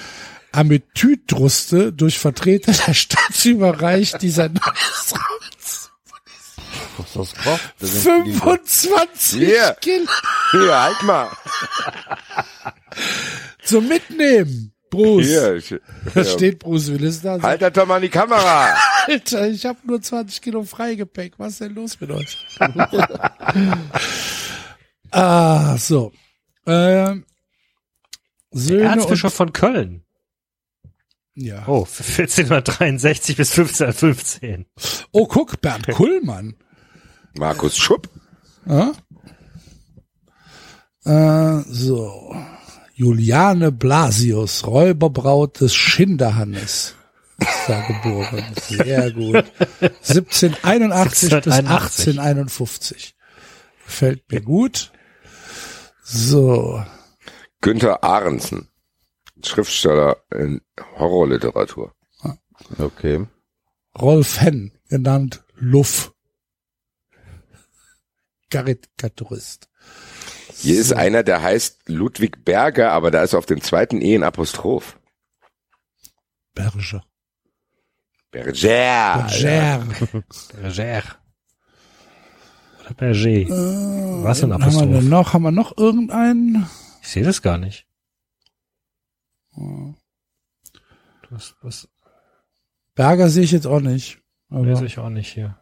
Amethyddruste 0.52 1.92
durch 1.92 2.18
Vertreter 2.18 2.72
der 2.72 2.94
Stadt 2.94 3.44
überreicht, 3.44 4.22
die 4.22 4.30
sein 4.30 4.52
neues 4.64 5.14
Was 6.98 7.12
das 7.14 7.34
Kopf? 7.34 7.74
Das 7.78 8.02
sind 8.02 8.26
die- 8.26 8.32
25 8.32 9.40
Hier. 9.40 9.76
Kilo 9.80 10.06
Hier, 10.52 10.82
halt 10.82 11.02
mal. 11.02 11.28
zum 13.64 13.88
Mitnehmen. 13.88 14.72
Bruce. 14.90 15.26
Hier. 15.26 15.54
ich- 15.56 15.74
Da 16.14 16.24
steht 16.24 16.58
Bruce 16.58 16.88
Willis 16.92 17.22
da. 17.22 17.40
Halt 17.40 17.62
doch 17.76 17.86
mal 17.86 17.96
in 17.96 18.02
die 18.02 18.08
Kamera. 18.10 18.74
Alter, 19.06 19.48
ich 19.48 19.64
habe 19.64 19.78
nur 19.84 20.02
20 20.02 20.40
Kilo 20.42 20.62
Freigepäck. 20.64 21.34
Was 21.38 21.52
ist 21.52 21.60
denn 21.62 21.74
los 21.74 21.98
mit 22.00 22.10
euch? 22.10 22.36
ah, 25.10 25.76
so. 25.78 26.12
Ähm, 26.66 27.24
Söhne 28.50 28.84
Erzbischof 28.84 29.32
von 29.34 29.52
Köln. 29.52 30.04
ja. 31.34 31.64
Oh, 31.66 31.86
1463 31.98 33.36
bis 33.36 33.50
1515. 33.58 34.66
Oh, 35.10 35.26
guck, 35.26 35.60
Bernd 35.62 35.88
Kullmann. 35.88 36.54
Markus 37.34 37.76
Schupp. 37.78 38.08
Ja? 38.66 38.92
Äh, 41.04 41.62
so. 41.66 42.34
Juliane 42.94 43.72
Blasius, 43.72 44.66
Räuberbraut 44.66 45.60
des 45.60 45.74
Schinderhannes. 45.74 46.94
Ist 47.38 47.68
da 47.68 47.80
geboren. 47.80 48.44
Sehr 48.68 49.10
gut. 49.10 49.44
1781 49.80 51.30
bis 51.30 51.52
1781. 51.52 52.20
1851. 52.20 53.14
Gefällt 53.84 54.30
mir 54.30 54.40
gut. 54.42 54.92
So. 56.04 56.84
Günther 57.60 58.04
Ahrensen. 58.04 58.68
Schriftsteller 59.44 60.18
in 60.30 60.60
Horrorliteratur. 60.98 61.94
Okay. 62.78 63.26
Rolf 64.00 64.40
Henn, 64.40 64.72
genannt 64.88 65.42
Luff. 65.56 66.12
Karikaturist. 68.52 69.68
Hier 70.56 70.78
ist 70.80 70.92
einer, 70.92 71.22
der 71.22 71.42
heißt 71.42 71.88
Ludwig 71.88 72.44
Berger, 72.44 72.92
aber 72.92 73.10
da 73.10 73.22
ist 73.22 73.34
auf 73.34 73.46
dem 73.46 73.60
zweiten 73.62 74.00
E 74.00 74.14
ein 74.14 74.22
Apostroph. 74.22 74.98
Berger. 76.54 77.02
Berger. 78.30 78.52
Berger. 78.52 79.82
Berger. 80.52 81.16
Oder 82.80 82.94
Berger. 82.94 83.48
Was 84.24 84.40
für 84.40 84.46
ein 84.46 84.52
Haben 84.52 84.62
wir 84.62 84.70
denn 84.70 84.90
Apostroph? 84.90 85.04
noch? 85.04 85.32
Haben 85.32 85.42
wir 85.42 85.50
noch 85.50 85.76
irgendeinen? 85.76 86.66
Ich 87.00 87.08
sehe 87.08 87.24
das 87.24 87.42
gar 87.42 87.58
nicht. 87.58 87.86
Das, 91.30 91.54
das 91.62 91.88
Berger 92.94 93.28
sehe 93.30 93.44
ich 93.44 93.52
jetzt 93.52 93.66
auch 93.66 93.80
nicht. 93.80 94.18
Aber 94.50 94.66
lese 94.66 94.84
ich 94.84 94.98
auch 94.98 95.08
nicht 95.08 95.32
hier. 95.32 95.58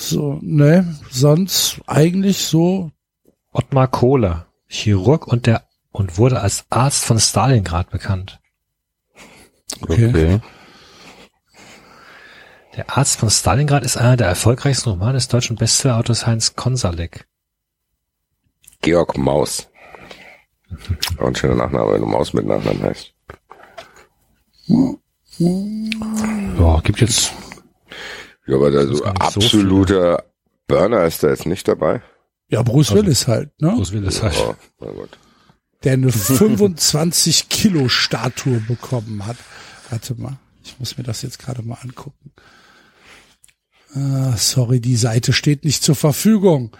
So, 0.00 0.38
ne, 0.42 0.96
sonst 1.10 1.80
eigentlich 1.86 2.44
so, 2.44 2.90
Ottmar 3.52 3.88
Kohler, 3.88 4.46
Chirurg 4.66 5.26
und 5.26 5.46
der 5.46 5.64
und 5.92 6.18
wurde 6.18 6.40
als 6.40 6.64
Arzt 6.70 7.04
von 7.04 7.18
Stalingrad 7.18 7.90
bekannt. 7.90 8.40
okay. 9.82 10.08
Okay. 10.08 10.40
Der 12.76 12.96
Arzt 12.96 13.18
von 13.18 13.30
Stalingrad 13.30 13.84
ist 13.84 13.96
einer 13.96 14.16
der 14.16 14.28
erfolgreichsten 14.28 14.90
Romane 14.90 15.14
des 15.14 15.28
deutschen 15.28 15.56
Bestseller-Autors 15.56 16.26
Heinz 16.26 16.54
Konsalek. 16.54 17.26
Georg 18.80 19.18
Maus. 19.18 19.68
Auch 21.18 21.26
ein 21.26 21.34
schöner 21.34 21.56
Nachname, 21.56 21.94
wenn 21.94 22.00
du 22.00 22.06
Maus 22.06 22.32
mit 22.32 22.46
Nachnamen 22.46 22.82
heißt. 22.82 23.12
Ja, 25.38 26.80
gibt 26.84 27.00
jetzt 27.00 27.32
Ja, 28.50 28.56
aber 28.56 28.70
der 28.70 28.86
Das 28.86 28.98
so 28.98 29.04
nicht 29.04 29.04
so 29.04 29.10
absoluter 29.40 30.24
Burner 30.66 31.04
ist 31.04 31.22
da 31.22 31.28
jetzt 31.28 31.46
nicht 31.46 31.66
dabei. 31.68 32.02
Ja, 32.48 32.62
Bruce 32.62 32.92
Willis 32.92 33.26
halt, 33.28 33.50
ne? 33.60 33.70
Bruce 33.76 33.92
Willis 33.92 34.22
halt. 34.22 34.36
Oh, 34.38 34.54
na 34.80 34.90
gut. 34.90 35.18
Der 35.84 35.94
eine 35.94 36.12
25 36.12 37.48
Kilo 37.48 37.88
Statue 37.88 38.60
bekommen 38.66 39.24
hat. 39.26 39.36
Warte 39.88 40.14
mal, 40.20 40.38
ich 40.64 40.78
muss 40.78 40.98
mir 40.98 41.04
das 41.04 41.22
jetzt 41.22 41.38
gerade 41.38 41.62
mal 41.62 41.78
angucken. 41.82 42.32
Ah, 43.94 44.36
sorry, 44.36 44.80
die 44.80 44.96
Seite 44.96 45.32
steht 45.32 45.64
nicht 45.64 45.82
zur 45.82 45.96
Verfügung. 45.96 46.76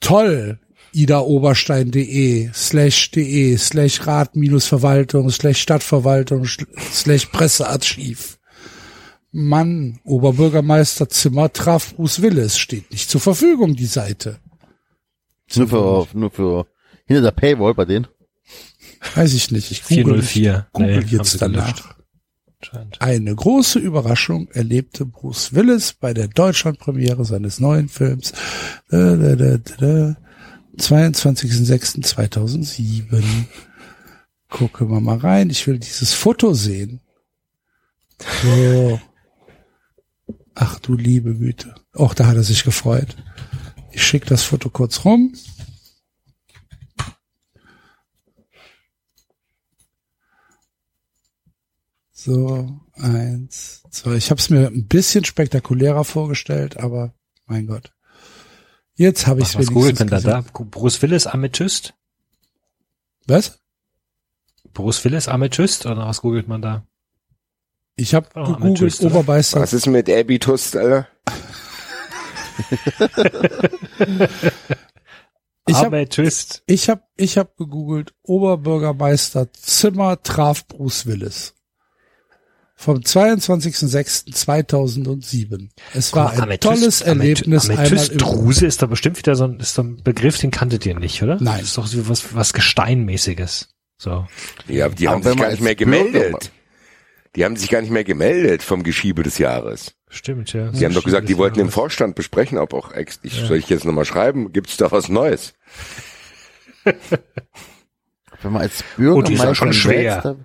Toll. 0.00 0.58
idaoberstein.de 0.94 2.50
slash 2.52 3.10
de 3.12 3.56
slash 3.56 4.06
rat 4.06 4.36
minus 4.36 4.66
Verwaltung 4.66 5.30
slash 5.30 5.60
Stadtverwaltung 5.62 6.44
slash 6.44 7.26
Pressearchiv. 7.26 8.38
Mann, 9.32 9.98
Oberbürgermeister 10.04 11.08
Zimmer 11.08 11.52
traf 11.52 11.94
Bruce 11.94 12.20
Willis. 12.20 12.58
Steht 12.58 12.90
nicht 12.90 13.10
zur 13.10 13.20
Verfügung, 13.20 13.74
die 13.74 13.86
Seite. 13.86 14.38
Nur 15.56 15.68
für, 15.68 16.06
nur 16.14 16.30
für, 16.30 16.66
hinter 17.06 17.22
der 17.22 17.32
Paywall 17.32 17.74
bei 17.74 17.86
denen. 17.86 18.06
Weiß 19.14 19.34
ich 19.34 19.50
nicht. 19.50 19.70
Ich 19.70 19.84
google, 19.84 20.22
404. 20.22 20.66
google 20.72 21.04
Nee, 21.04 21.16
jetzt 21.16 21.42
danach. 21.42 21.96
Eine 23.00 23.34
große 23.34 23.80
Überraschung 23.80 24.46
erlebte 24.52 25.04
Bruce 25.04 25.52
Willis 25.52 25.94
bei 25.94 26.14
der 26.14 26.28
Deutschlandpremiere 26.28 27.24
seines 27.24 27.58
neuen 27.58 27.88
Films. 27.88 28.32
Da, 28.88 29.16
da, 29.16 29.34
da, 29.34 29.56
da, 29.56 29.74
da, 29.78 30.16
22.06.2007. 30.78 33.24
Gucken 34.48 34.90
wir 34.90 35.00
mal 35.00 35.18
rein. 35.18 35.50
Ich 35.50 35.66
will 35.66 35.80
dieses 35.80 36.14
Foto 36.14 36.54
sehen. 36.54 37.00
So. 38.42 39.00
Ach 40.54 40.78
du 40.78 40.94
liebe 40.94 41.34
Güte. 41.34 41.74
Auch 41.92 42.14
da 42.14 42.26
hat 42.26 42.36
er 42.36 42.42
sich 42.42 42.64
gefreut. 42.64 43.16
Ich 43.90 44.02
schicke 44.02 44.26
das 44.26 44.42
Foto 44.42 44.70
kurz 44.70 45.04
rum. 45.04 45.34
So, 52.12 52.80
eins, 52.94 53.82
zwei. 53.90 54.14
Ich 54.14 54.30
habe 54.30 54.40
es 54.40 54.48
mir 54.48 54.68
ein 54.68 54.86
bisschen 54.86 55.24
spektakulärer 55.24 56.04
vorgestellt, 56.04 56.76
aber 56.76 57.14
mein 57.46 57.66
Gott. 57.66 57.92
Jetzt 58.94 59.26
habe 59.26 59.40
ich 59.40 59.48
es 59.48 59.56
was 59.56 59.66
googelt 59.66 59.98
wenigstens 59.98 60.10
man 60.10 60.22
da 60.22 60.42
da? 60.42 60.64
Bruce 60.64 61.02
Willis 61.02 61.26
Amethyst? 61.26 61.94
Was? 63.26 63.58
Bruce 64.72 65.04
Willis 65.04 65.28
Amethyst? 65.28 65.86
Oder 65.86 66.06
was 66.06 66.20
googelt 66.20 66.46
man 66.46 66.62
da? 66.62 66.86
Ich 67.96 68.14
habe 68.14 68.28
Oh, 68.34 68.44
gegoogelt? 68.54 69.00
Obermeister. 69.02 69.60
Was 69.60 69.72
ist 69.72 69.86
mit 69.86 70.10
Abby 70.10 70.38
Tust, 70.38 70.76
Alter? 70.76 71.08
Ich 75.68 75.76
habe 75.76 76.04
ich 76.66 76.88
hab, 76.90 77.08
ich 77.16 77.38
hab 77.38 77.56
gegoogelt 77.56 78.12
Oberbürgermeister 78.24 79.52
Zimmer 79.52 80.20
traf 80.20 80.66
Bruce 80.66 81.06
Willis. 81.06 81.54
vom 82.74 82.96
22.06.2007. 82.98 85.68
Es 85.94 86.12
war 86.14 86.32
ein 86.32 86.40
Amethyst- 86.40 86.60
tolles 86.62 87.00
Erlebnis 87.00 87.70
Amethyst-Druse 87.70 88.66
ist 88.66 88.82
doch 88.82 88.88
bestimmt 88.88 89.18
wieder 89.18 89.36
so 89.36 89.44
ein, 89.44 89.60
ist 89.60 89.74
so 89.74 89.82
ein 89.82 90.02
Begriff, 90.02 90.36
den 90.38 90.50
kanntet 90.50 90.84
ihr 90.84 90.98
nicht, 90.98 91.22
oder? 91.22 91.36
Nein. 91.40 91.58
Das 91.60 91.68
ist 91.68 91.78
doch 91.78 91.86
so 91.86 92.08
was, 92.08 92.34
was 92.34 92.52
Gesteinmäßiges. 92.54 93.68
So. 93.98 94.26
Ja, 94.66 94.88
die 94.88 95.08
haben 95.08 95.22
sich 95.22 95.36
gar 95.36 95.50
nicht 95.50 95.62
mehr 95.62 95.76
Bürger 95.76 96.10
gemeldet. 96.10 96.50
Die 97.34 97.44
haben 97.44 97.56
sich 97.56 97.70
gar 97.70 97.80
nicht 97.80 97.90
mehr 97.90 98.04
gemeldet 98.04 98.62
vom 98.62 98.82
Geschiebe 98.82 99.22
des 99.22 99.38
Jahres. 99.38 99.94
Stimmt, 100.08 100.52
ja. 100.52 100.70
Sie 100.72 100.84
haben 100.84 100.92
doch 100.94 101.04
gesagt, 101.04 101.28
die 101.30 101.38
wollten 101.38 101.60
im 101.60 101.70
Vor 101.70 101.84
Vorstand 101.84 102.14
besprechen, 102.14 102.58
ob 102.58 102.74
auch 102.74 102.92
ex 102.92 103.18
ich, 103.22 103.32
soll 103.40 103.56
ich 103.56 103.68
jetzt 103.70 103.84
nochmal 103.86 104.04
schreiben, 104.04 104.52
gibt's 104.52 104.76
da 104.76 104.92
was 104.92 105.08
Neues? 105.08 105.54
Wenn 106.84 108.52
man 108.52 108.60
als 108.62 108.82
Oh, 108.98 109.22
die 109.22 109.34
ist 109.34 109.40
Bürgermeister 109.42 109.50
auch 109.50 109.54
schon 109.54 109.68
im 109.68 109.74
schwer. 109.74 110.36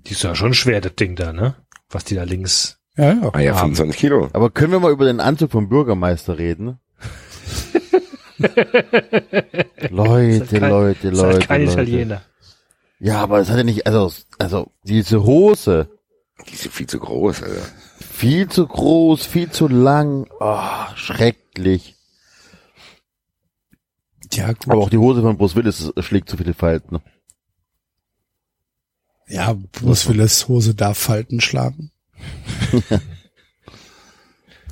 Die 0.00 0.12
ist 0.12 0.22
ja 0.24 0.34
schon 0.34 0.54
schwer, 0.54 0.80
das 0.80 0.96
Ding 0.96 1.14
da, 1.14 1.32
ne? 1.32 1.54
Was 1.90 2.04
die 2.04 2.14
da 2.16 2.24
links. 2.24 2.78
Ja, 2.96 3.12
ja. 3.12 3.30
Ah 3.32 3.40
ja, 3.40 3.54
25 3.54 3.96
Kilo. 4.00 4.28
Aber 4.32 4.50
können 4.50 4.72
wir 4.72 4.80
mal 4.80 4.90
über 4.92 5.04
den 5.04 5.20
Anzug 5.20 5.52
vom 5.52 5.68
Bürgermeister 5.68 6.38
reden? 6.38 6.78
Leute, 9.90 10.44
Ist 10.44 10.50
kein- 10.50 10.70
Leute, 10.70 11.08
Ist 11.08 11.22
halt 11.22 11.32
Leute, 11.34 11.46
kein 11.46 11.60
Leute. 11.66 11.72
Italiener. 11.72 12.22
Ja, 12.98 13.18
aber 13.20 13.38
das 13.38 13.48
hat 13.50 13.56
ja 13.58 13.64
nicht, 13.64 13.86
also, 13.86 14.12
also, 14.38 14.72
diese 14.84 15.22
Hose, 15.24 15.88
Die 16.48 16.54
ist 16.54 16.68
viel 16.68 16.86
zu 16.86 16.98
groß, 16.98 17.42
Alter. 17.42 17.66
viel 17.98 18.48
zu 18.48 18.66
groß, 18.66 19.26
viel 19.26 19.50
zu 19.50 19.68
lang, 19.68 20.26
oh, 20.40 20.86
schrecklich. 20.96 21.96
Ja, 24.32 24.52
gut. 24.52 24.68
Aber 24.68 24.82
auch 24.82 24.90
die 24.90 24.98
Hose 24.98 25.22
von 25.22 25.36
Bruce 25.36 25.56
Willis 25.56 25.92
schlägt 25.98 26.28
zu 26.28 26.36
viele 26.36 26.54
Falten. 26.54 26.96
ne? 26.96 27.02
Ja, 29.28 29.52
Bruce 29.72 30.08
Willis 30.08 30.48
Hose 30.48 30.74
darf 30.74 30.98
Falten 30.98 31.40
schlagen. 31.40 31.92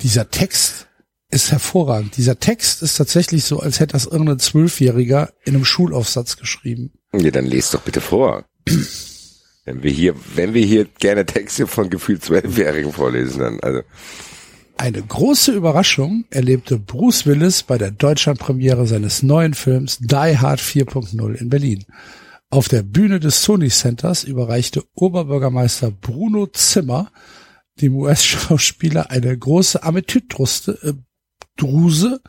Dieser 0.01 0.29
Text 0.29 0.87
ist 1.29 1.51
hervorragend. 1.51 2.17
Dieser 2.17 2.39
Text 2.39 2.81
ist 2.81 2.95
tatsächlich 2.95 3.43
so, 3.43 3.59
als 3.59 3.79
hätte 3.79 3.93
das 3.93 4.05
irgendein 4.05 4.39
Zwölfjähriger 4.39 5.31
in 5.43 5.55
einem 5.55 5.65
Schulaufsatz 5.65 6.37
geschrieben. 6.37 6.91
Ja, 7.13 7.31
dann 7.31 7.45
lest 7.45 7.73
doch 7.73 7.81
bitte 7.81 8.01
vor. 8.01 8.45
wenn 9.65 9.83
wir 9.83 9.91
hier, 9.91 10.15
wenn 10.35 10.53
wir 10.53 10.65
hier 10.65 10.85
gerne 10.99 11.25
Texte 11.25 11.67
von 11.67 11.89
gefühlt 11.89 12.23
Zwölfjährigen 12.23 12.91
vorlesen, 12.91 13.39
dann, 13.39 13.59
also. 13.61 13.81
Eine 14.77 15.01
große 15.01 15.51
Überraschung 15.51 16.23
erlebte 16.29 16.79
Bruce 16.79 17.25
Willis 17.25 17.63
bei 17.63 17.77
der 17.77 17.91
Deutschlandpremiere 17.91 18.87
seines 18.87 19.23
neuen 19.23 19.53
Films 19.53 19.97
Die 19.99 20.37
Hard 20.37 20.61
4.0 20.61 21.33
in 21.35 21.49
Berlin. 21.49 21.83
Auf 22.49 22.69
der 22.69 22.83
Bühne 22.83 23.19
des 23.19 23.43
Sony 23.43 23.69
Centers 23.69 24.23
überreichte 24.23 24.83
Oberbürgermeister 24.95 25.91
Bruno 25.91 26.47
Zimmer 26.47 27.11
dem 27.81 27.95
US-Schauspieler 27.95 29.09
eine 29.11 29.37
große 29.37 29.83
Amethyddruste, 29.83 30.77
äh, 30.81 30.93
Druse 31.57 32.21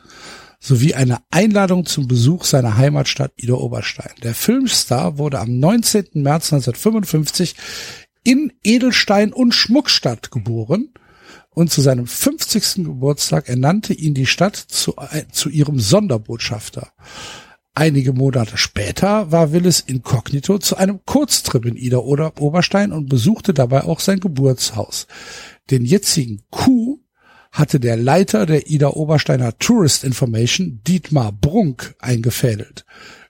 sowie 0.61 0.93
eine 0.93 1.17
Einladung 1.31 1.85
zum 1.85 2.07
Besuch 2.07 2.45
seiner 2.45 2.77
Heimatstadt 2.77 3.33
Ida 3.35 3.55
Oberstein. 3.55 4.11
Der 4.23 4.35
Filmstar 4.35 5.17
wurde 5.17 5.39
am 5.39 5.59
19. 5.59 6.09
März 6.13 6.53
1955 6.53 7.55
in 8.23 8.53
Edelstein 8.63 9.33
und 9.33 9.53
Schmuckstadt 9.53 10.29
geboren 10.29 10.93
und 11.49 11.71
zu 11.71 11.81
seinem 11.81 12.05
50. 12.05 12.85
Geburtstag 12.85 13.49
ernannte 13.49 13.93
ihn 13.93 14.13
die 14.13 14.27
Stadt 14.27 14.55
zu, 14.55 14.95
äh, 14.97 15.23
zu 15.31 15.49
ihrem 15.49 15.79
Sonderbotschafter. 15.79 16.93
Einige 17.73 18.13
Monate 18.13 18.57
später 18.57 19.31
war 19.31 19.53
Willis 19.53 19.79
inkognito 19.79 20.59
zu 20.59 20.77
einem 20.77 20.99
Kurztrip 21.05 21.65
in 21.65 21.75
Ida 21.75 21.97
oder 21.97 22.39
Oberstein 22.39 22.91
und 22.91 23.09
besuchte 23.09 23.53
dabei 23.53 23.85
auch 23.85 23.99
sein 23.99 24.19
Geburtshaus. 24.19 25.07
Den 25.71 25.85
jetzigen 25.85 26.43
Coup 26.51 26.99
hatte 27.51 27.79
der 27.79 27.97
Leiter 27.97 28.45
der 28.45 28.69
Ida 28.69 28.89
Obersteiner 28.89 29.57
Tourist 29.57 30.03
Information, 30.03 30.81
Dietmar 30.87 31.31
Brunk, 31.31 31.95
eingefädelt. 31.99 32.85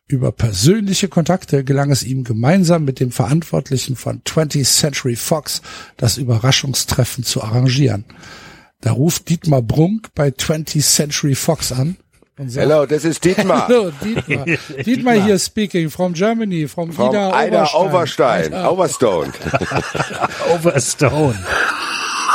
Über 0.05 0.31
persönliche 0.31 1.07
Kontakte 1.07 1.63
gelang 1.63 1.89
es 1.89 2.03
ihm 2.03 2.23
gemeinsam 2.23 2.83
mit 2.83 2.99
dem 2.99 3.11
Verantwortlichen 3.11 3.95
von 3.95 4.21
20th 4.23 4.65
Century 4.65 5.15
Fox 5.15 5.61
das 5.97 6.17
Überraschungstreffen 6.17 7.23
zu 7.23 7.41
arrangieren. 7.41 8.05
Da 8.81 8.91
ruft 8.91 9.29
Dietmar 9.29 9.61
Brunk 9.61 10.09
bei 10.13 10.27
20th 10.27 10.81
Century 10.81 11.35
Fox 11.35 11.71
an 11.71 11.95
und 12.37 12.49
sagt, 12.49 12.67
Hello, 12.67 12.85
das 12.85 13.05
ist 13.05 13.23
Dietmar. 13.23 13.67
Hallo, 13.67 13.91
Dietmar. 14.03 14.45
Dietmar 14.85 15.13
hier 15.23 15.39
speaking 15.39 15.89
from 15.89 16.13
Germany, 16.13 16.67
from 16.67 16.91
Vom 16.91 17.09
Ida 17.09 17.45
Ida 17.45 17.69
Oberstein. 17.73 18.53
Overstein, 18.53 18.65
Overstone. 18.65 19.33
Overstone. 20.53 21.39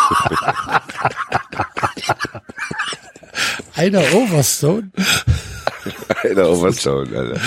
Ida 3.76 4.00
Overstone. 4.12 4.90
Ida 6.24 6.46
Overstone, 6.46 7.16
Alter. 7.16 7.40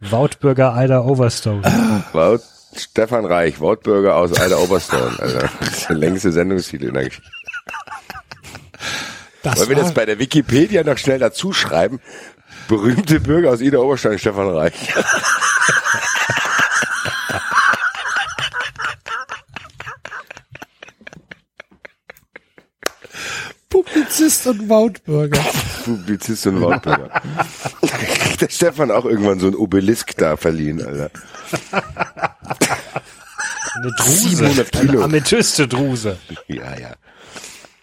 Wautbürger 0.00 0.74
Ida 0.82 1.00
Overstone. 1.02 1.62
Wout, 2.12 2.40
Stefan 2.76 3.24
Reich, 3.24 3.60
Wortbürger 3.60 4.16
aus 4.16 4.32
Ida 4.32 4.56
Oberstone, 4.56 5.16
Alter. 5.18 5.48
Das 5.60 5.78
ist 5.78 5.88
der 5.88 5.96
längste 5.96 6.32
Sendungstitel 6.32 6.88
in 6.88 6.94
der 6.94 7.04
Geschichte. 7.04 7.30
Das 9.42 9.58
Wollen 9.58 9.70
wir 9.70 9.76
das 9.76 9.94
bei 9.94 10.04
der 10.04 10.18
Wikipedia 10.18 10.84
noch 10.84 10.98
schnell 10.98 11.18
dazu 11.18 11.52
schreiben? 11.52 12.00
Berühmte 12.68 13.20
Bürger 13.20 13.50
aus 13.50 13.60
Ida 13.60 13.78
Oberstein, 13.78 14.18
Stefan 14.18 14.48
Reich. 14.50 14.74
Publizist 24.20 24.46
und 24.48 24.68
Mautbürger. 24.68 25.40
Publizist 25.84 26.46
und. 26.46 26.60
Kriegt 26.82 28.40
der 28.42 28.48
Stefan 28.50 28.90
auch 28.90 29.06
irgendwann 29.06 29.40
so 29.40 29.46
ein 29.46 29.54
Obelisk 29.54 30.14
da 30.18 30.36
verliehen, 30.36 30.84
Alter. 30.84 31.10
Eine 33.76 33.92
Druse. 33.96 34.28
700 34.28 34.72
Kilo. 34.72 34.92
Eine 34.92 35.04
Amethyste-Druse. 35.04 36.18
Ja, 36.48 36.78
ja. 36.78 36.94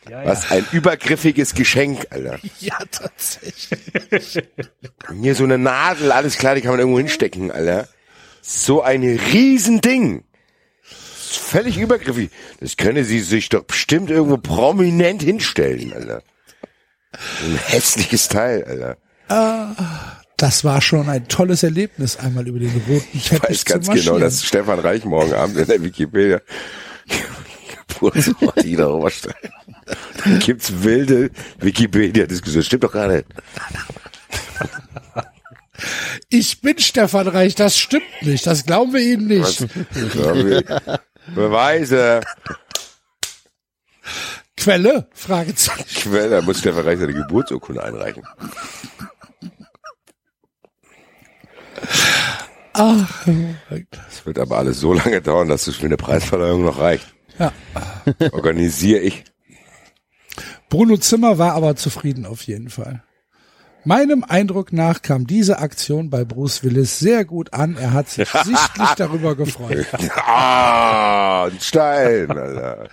Ja, 0.09 0.25
Was 0.25 0.51
ein 0.51 0.63
übergriffiges 0.71 1.55
Geschenk, 1.55 2.05
Alter. 2.11 2.37
Ja, 2.59 2.77
tatsächlich. 2.91 4.43
Hier 5.19 5.33
so 5.33 5.43
eine 5.43 5.57
Nadel, 5.57 6.11
alles 6.11 6.37
klar, 6.37 6.53
die 6.53 6.61
kann 6.61 6.71
man 6.71 6.79
irgendwo 6.79 6.99
hinstecken, 6.99 7.51
Alter. 7.51 7.87
So 8.43 8.83
ein 8.83 9.01
Riesending. 9.01 10.23
Ist 11.37 11.43
Völlig 11.49 11.77
übergriffig. 11.77 12.29
Das 12.59 12.77
können 12.77 13.03
sie 13.05 13.19
sich 13.19 13.49
doch 13.49 13.63
bestimmt 13.63 14.09
irgendwo 14.09 14.37
prominent 14.37 15.21
hinstellen, 15.21 15.93
Alter. 15.93 16.23
Ein 17.43 17.57
hässliches 17.67 18.27
Teil, 18.27 18.63
Alter. 18.63 18.97
Das 20.37 20.63
war 20.63 20.81
schon 20.81 21.09
ein 21.09 21.27
tolles 21.27 21.63
Erlebnis, 21.63 22.17
einmal 22.17 22.47
über 22.47 22.59
den 22.59 22.69
roten 22.87 23.05
Ich 23.13 23.29
Teppich 23.29 23.49
weiß 23.49 23.59
zu 23.59 23.73
ganz 23.73 23.87
genau, 23.89 24.19
dass 24.19 24.43
Stefan 24.43 24.79
Reich 24.79 25.03
morgen 25.05 25.33
Abend 25.33 25.57
in 25.57 25.65
der 25.67 25.81
Wikipedia 25.81 26.41
Geburtsort 27.87 28.63
Ida 28.65 28.87
Oberstein. 28.87 29.33
Da 29.85 30.37
gibt's 30.39 30.83
wilde 30.83 31.31
Wikipedia-Diskussionen. 31.59 32.63
Stimmt 32.65 32.83
doch 32.83 32.91
gar 32.91 33.07
nicht. 33.07 33.25
Ich 36.29 36.61
bin 36.61 36.77
Stefan 36.79 37.27
Reich, 37.27 37.55
das 37.55 37.77
stimmt 37.77 38.03
nicht, 38.21 38.45
das 38.45 38.65
glauben 38.65 38.93
wir 38.93 38.99
Ihnen 38.99 39.27
nicht. 39.27 39.65
Wir- 39.93 40.63
Beweise. 41.35 42.21
Quelle? 44.55 45.07
Fragezeichen. 45.13 45.85
Quelle, 46.01 46.29
da 46.29 46.41
muss 46.41 46.59
Stefan 46.59 46.83
Reich 46.85 46.99
seine 46.99 47.13
Geburtsurkunde 47.13 47.83
einreichen. 47.83 48.23
Ach, 52.73 53.27
Es 54.09 54.25
wird 54.25 54.37
aber 54.39 54.57
alles 54.57 54.79
so 54.79 54.93
lange 54.93 55.21
dauern, 55.21 55.47
dass 55.47 55.67
es 55.67 55.77
für 55.77 55.85
eine 55.87 55.97
Preisverleihung 55.97 56.63
noch 56.63 56.79
reicht. 56.79 57.07
ja. 57.39 57.51
Organisiere 58.31 58.99
ich. 59.01 59.23
Bruno 60.69 60.97
Zimmer 60.97 61.37
war 61.37 61.53
aber 61.53 61.75
zufrieden 61.75 62.25
auf 62.25 62.41
jeden 62.43 62.69
Fall. 62.69 63.03
Meinem 63.87 64.25
Eindruck 64.25 64.73
nach 64.73 65.01
kam 65.01 65.27
diese 65.27 65.59
Aktion 65.59 66.09
bei 66.09 66.25
Bruce 66.25 66.61
Willis 66.61 66.99
sehr 66.99 67.23
gut 67.23 67.53
an. 67.53 67.77
Er 67.77 67.93
hat 67.93 68.09
sich 68.09 68.27
sichtlich 68.43 68.89
darüber 68.97 69.33
gefreut. 69.33 69.87
Ah, 70.17 71.45
ein 71.45 71.57
Stein, 71.61 72.29
Alter. 72.29 72.89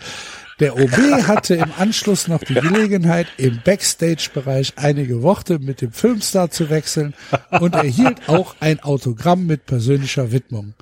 Der 0.60 0.76
OB 0.76 1.26
hatte 1.26 1.56
im 1.56 1.72
Anschluss 1.76 2.28
noch 2.28 2.44
die 2.44 2.54
Gelegenheit, 2.54 3.26
im 3.38 3.58
Backstage-Bereich 3.64 4.74
einige 4.76 5.20
Worte 5.24 5.58
mit 5.58 5.80
dem 5.80 5.90
Filmstar 5.90 6.50
zu 6.50 6.70
wechseln 6.70 7.14
und 7.50 7.74
erhielt 7.74 8.28
auch 8.28 8.54
ein 8.60 8.78
Autogramm 8.78 9.46
mit 9.46 9.66
persönlicher 9.66 10.30
Widmung. 10.30 10.74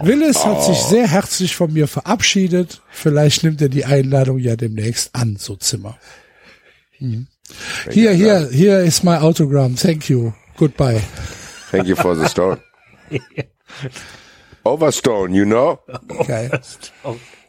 Willis 0.00 0.44
hat 0.44 0.64
sich 0.64 0.78
sehr 0.78 1.06
herzlich 1.06 1.54
von 1.54 1.72
mir 1.72 1.86
verabschiedet. 1.86 2.82
Vielleicht 2.90 3.44
nimmt 3.44 3.62
er 3.62 3.68
die 3.68 3.84
Einladung 3.84 4.38
ja 4.38 4.56
demnächst 4.56 5.14
an, 5.14 5.36
so 5.38 5.54
Zimmer. 5.54 5.96
Mhm. 6.98 7.28
Hier, 7.90 8.12
hier, 8.12 8.48
hier 8.50 8.80
ist 8.80 9.04
my 9.04 9.16
autogramm. 9.16 9.76
Thank 9.76 10.08
you. 10.08 10.32
Goodbye. 10.56 11.00
Thank 11.70 11.86
you 11.86 11.96
for 11.96 12.14
the 12.16 12.28
stone. 12.28 12.58
Overstone, 14.64 15.34
you 15.34 15.44
know? 15.44 15.78
Geil. 16.26 16.50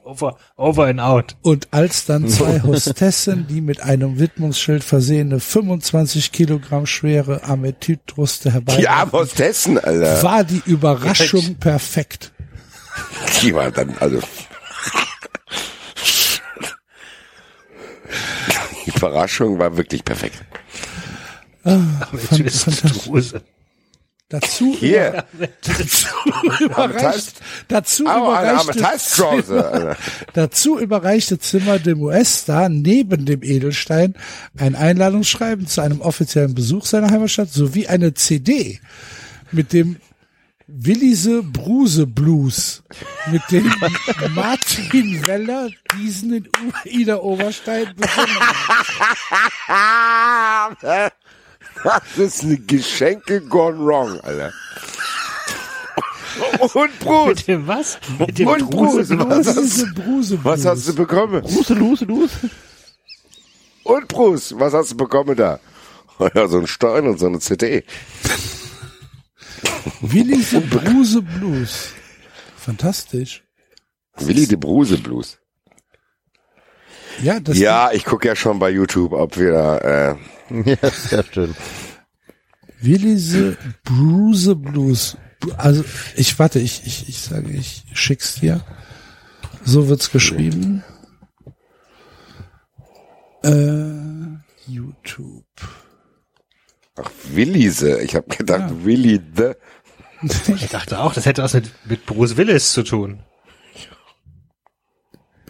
Over, 0.04 0.36
over 0.58 0.88
and 0.88 1.00
out. 1.00 1.36
Und 1.44 1.68
als 1.70 2.06
dann 2.06 2.28
zwei 2.28 2.64
Hostessen, 2.64 3.46
die 3.48 3.62
mit 3.62 3.84
einem 3.84 4.18
Widmungsschild 4.18 4.84
versehene 4.84 5.40
25 5.40 6.32
Kilogramm 6.32 6.88
schwere 6.88 7.44
Amethytruste 7.44 8.52
herbei 8.52 8.78
Die 8.78 8.88
armen 8.90 9.12
Hostessen, 9.12 9.78
Alter. 9.78 10.24
war 10.24 10.44
die 10.44 10.64
Überraschung 10.66 11.54
perfekt. 11.60 12.32
Die 13.44 13.54
war 13.54 13.70
dann, 13.70 13.96
also. 14.00 14.18
Die 18.85 18.90
Überraschung 18.90 19.60
war 19.60 19.76
wirklich 19.77 20.03
perfekt. 20.03 20.43
Amethystrose. 21.64 23.42
Dazu, 24.32 24.77
Hier. 24.80 25.26
überreicht, 26.61 27.42
dazu, 27.68 28.08
Au, 28.08 28.32
überreichte 28.32 28.98
Zimmer, 28.98 29.98
dazu 30.34 30.80
überreichte 30.80 31.38
Zimmer 31.38 31.80
dem 31.80 32.01
US-Star 32.01 32.69
neben 32.69 33.26
dem 33.26 33.43
Edelstein 33.43 34.16
ein 34.58 34.76
Einladungsschreiben 34.76 35.68
zu 35.68 35.82
einem 35.82 36.00
offiziellen 36.00 36.56
Besuch 36.56 36.85
seiner 36.85 37.10
Heimatstadt 37.10 37.51
sowie 37.51 37.88
eine 37.88 38.14
CD 38.14 38.80
mit 39.51 39.74
dem 39.74 39.98
Willise 40.74 41.43
Bruse 41.43 42.08
Blues, 42.08 42.82
mit 43.32 43.41
dem 43.51 43.72
Martin 44.35 45.25
Weller 45.27 45.69
diesen 45.98 46.33
in 46.33 46.45
U- 46.45 46.88
Ida 46.90 47.17
Oberstein 47.17 47.93
besungen. 47.95 48.38
Das 51.83 52.17
ist 52.17 52.43
eine 52.43 52.58
Geschenke 52.58 53.41
gone 53.41 53.77
wrong, 53.80 54.19
Alter. 54.22 54.51
Und 56.74 57.00
Bruce, 57.00 57.27
Mit 57.30 57.48
dem 57.48 57.67
was? 57.67 58.00
Mit 58.19 58.38
dem 58.38 58.48
Und. 58.48 58.69
Bruse, 58.69 59.17
was 59.19 59.48
hast, 59.48 59.95
Bruse 59.95 60.40
was 60.43 60.66
hast 60.66 60.88
du 60.88 60.95
bekommen? 60.95 61.41
Lose, 61.43 61.74
lose, 61.74 62.06
lose. 62.06 62.50
Und 63.83 64.08
Bruce, 64.08 64.53
was 64.58 64.74
hast 64.74 64.91
du 64.91 64.98
bekommen 64.98 65.35
da? 65.35 65.59
Ja, 66.35 66.48
so 66.48 66.59
ein 66.59 66.67
Stein 66.67 67.08
und 67.08 67.17
so 67.19 67.25
eine 67.25 67.40
CD. 67.40 67.83
Willise 70.02 70.62
Bruse 70.62 71.22
Blues. 71.22 71.94
Fantastisch. 72.56 73.44
Willi 74.18 74.48
de 74.48 74.58
Bruse 74.58 74.98
Blues. 74.98 75.40
Ja, 77.24 77.40
das 77.40 77.58
Ja, 77.58 77.92
ich 77.92 78.06
gucke 78.06 78.28
ja 78.28 78.36
schon 78.36 78.60
bei 78.60 78.70
YouTube, 78.70 79.14
ob 79.14 79.38
wir 79.38 79.52
da, 79.52 79.78
äh, 79.78 80.16
Ja, 80.66 80.90
sehr 80.92 81.24
schön. 81.24 81.56
Willise 82.80 83.58
Bruse 83.84 84.56
Blues. 84.56 85.18
Also 85.58 85.84
ich 86.16 86.38
warte, 86.40 86.60
ich 86.60 86.86
ich 86.86 87.10
ich 87.10 87.20
sage, 87.20 87.52
ich 87.52 87.84
schick's 87.94 88.36
dir. 88.36 88.64
So 89.64 89.88
wird's 89.88 90.12
geschrieben. 90.12 90.84
Äh, 93.44 94.32
YouTube. 94.68 95.46
Ach, 96.95 97.11
Willise. 97.30 98.02
Ich 98.02 98.16
habe 98.16 98.36
gedacht, 98.36 98.84
Willi 98.84 99.20
de. 99.20 99.56
Ich 100.48 100.68
dachte 100.68 101.00
auch, 101.00 101.14
das 101.14 101.26
hätte 101.26 101.42
was 101.42 101.53
mit, 101.53 101.72
mit 101.86 102.06
Bruce 102.06 102.38
Willis 102.38 102.74
zu 102.74 102.84
tun. 102.84 103.24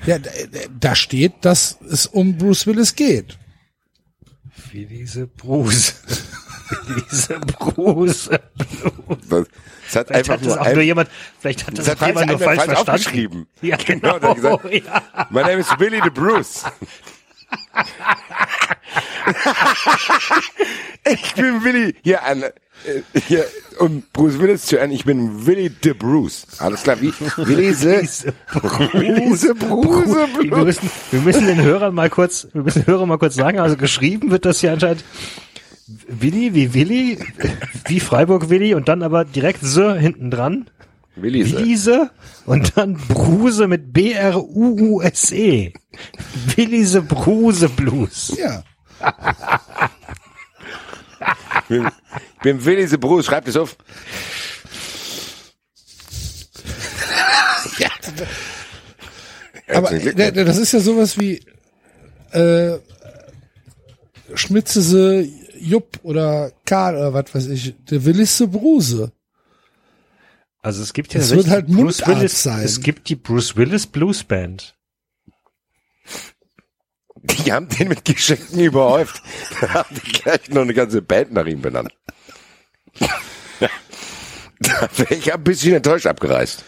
Ja, 0.06 0.18
da, 0.18 0.32
da 0.80 0.96
steht, 0.96 1.34
dass 1.42 1.78
es 1.82 2.08
um 2.08 2.38
Bruce 2.38 2.66
Willis 2.66 2.96
geht. 2.96 3.38
Wie 4.72 4.86
diese 4.86 5.28
Bruce. 5.28 5.96
Diese 7.12 7.38
Bruce. 7.40 8.30
Das, 8.30 8.40
das 9.30 9.96
hat 9.96 10.08
Vielleicht 10.08 10.10
einfach 10.10 10.34
hat 10.36 10.40
das 10.40 10.48
nur 10.48 10.62
ein, 10.62 10.74
nur 10.74 10.84
jemand, 10.84 11.10
vielleicht 11.38 11.68
hat 11.68 11.78
das, 11.78 11.86
das 11.86 11.98
auch 11.98 12.02
hat 12.02 12.08
jemand 12.08 12.30
nur 12.30 12.40
falsch 12.40 12.64
falsch 12.64 12.84
verstanden. 12.84 13.48
Ja, 13.62 13.76
genau. 13.76 14.20
gesagt, 14.34 14.72
ja. 14.72 15.04
My 15.30 15.42
name 15.42 15.58
is 15.58 15.68
Willi 15.78 16.00
de 16.00 16.10
Bruce. 16.10 16.64
ich 21.06 21.34
bin 21.36 21.64
Willi. 21.64 21.96
Hier, 22.04 22.24
an, 22.24 22.44
äh, 22.44 22.52
hier, 23.28 23.46
um 23.80 24.04
Bruce 24.14 24.40
Willis 24.40 24.66
zu 24.66 24.78
hören, 24.78 24.92
ich 24.92 25.06
bin 25.06 25.46
Willi 25.46 25.70
de 25.70 25.94
Bruce. 25.94 26.48
Alles 26.60 26.84
klar, 26.84 27.00
wie? 27.02 27.14
Willise. 27.38 28.04
Willise 28.94 29.56
Bruce. 29.56 30.16
Wir 30.40 30.58
müssen, 30.64 30.90
wir 31.12 31.22
müssen 31.22 31.48
den 31.48 31.62
Hörern 31.62 31.94
mal 31.94 32.10
kurz, 32.10 32.48
wir 32.54 32.64
müssen 32.64 32.84
den 32.84 32.88
Hörern 32.88 33.08
mal 33.10 33.18
kurz 33.18 33.36
sagen, 33.36 33.60
also 33.60 33.78
geschrieben 33.78 34.32
wird 34.32 34.46
das 34.46 34.60
hier 34.60 34.72
anscheinend 34.72 35.04
Willi 36.08 36.54
wie 36.54 36.74
Willi, 36.74 37.20
wie 37.86 38.00
Freiburg 38.00 38.50
Willi 38.50 38.74
und 38.76 38.88
dann 38.88 39.04
aber 39.04 39.26
direkt 39.26 39.62
so 39.62 39.94
hinten 39.94 40.32
dran. 40.32 40.70
Willise. 41.16 41.58
Willise 41.58 42.12
und 42.46 42.78
dann 42.78 42.96
Bruse 42.96 43.68
mit 43.68 43.94
B-R-U-U-S-E. 43.94 45.74
Willise 46.56 47.02
Bruse 47.02 47.70
Blues. 47.70 48.34
Ja. 48.38 48.64
Ich 51.56 51.68
bin, 51.68 51.88
ich 51.88 52.42
bin 52.42 52.66
Willi 52.66 52.88
de 52.88 52.98
Bruce. 52.98 53.26
Schreibt 53.26 53.48
es 53.48 53.58
auf. 53.58 53.78
Aber 59.74 59.90
der, 59.98 60.32
der, 60.32 60.46
das 60.46 60.58
ist 60.58 60.74
ja 60.74 60.80
sowas 60.80 61.18
wie 61.18 61.42
äh, 62.32 62.78
Schmitzese 64.34 65.28
Jupp 65.60 66.00
oder 66.04 66.52
Karl 66.66 66.96
oder 66.96 67.14
was 67.14 67.34
weiß 67.34 67.48
ich. 67.48 67.76
Der 67.90 68.04
Willisse 68.04 68.48
Bruse. 68.48 69.12
Also 70.62 70.84
es 70.84 70.94
gibt 70.94 71.14
ja 71.14 71.20
Das 71.20 71.32
wird 71.32 71.48
halt 71.48 71.68
die 71.70 71.74
Bruce 71.74 72.00
Mundart 72.02 72.20
Willis, 72.20 72.44
sein. 72.44 72.64
es 72.64 72.82
gibt 72.82 73.10
die 73.10 73.16
Bruce 73.16 73.56
Willis 73.56 73.88
Blues 73.88 74.24
Band. 74.24 74.76
Die 77.24 77.52
haben 77.52 77.68
den 77.70 77.88
mit 77.90 78.06
Geschenken 78.06 78.60
überhäuft. 78.60 79.22
Da 79.60 79.74
haben 79.74 79.96
die 79.96 80.12
gleich 80.12 80.50
noch 80.50 80.62
eine 80.62 80.74
ganze 80.74 81.02
Band 81.02 81.32
nach 81.34 81.46
ihm 81.46 81.62
benannt. 81.62 81.94
Da 84.60 84.90
wäre 84.98 85.16
ich 85.16 85.34
ein 85.34 85.44
bisschen 85.44 85.74
enttäuscht 85.76 86.06
abgereist. 86.08 86.64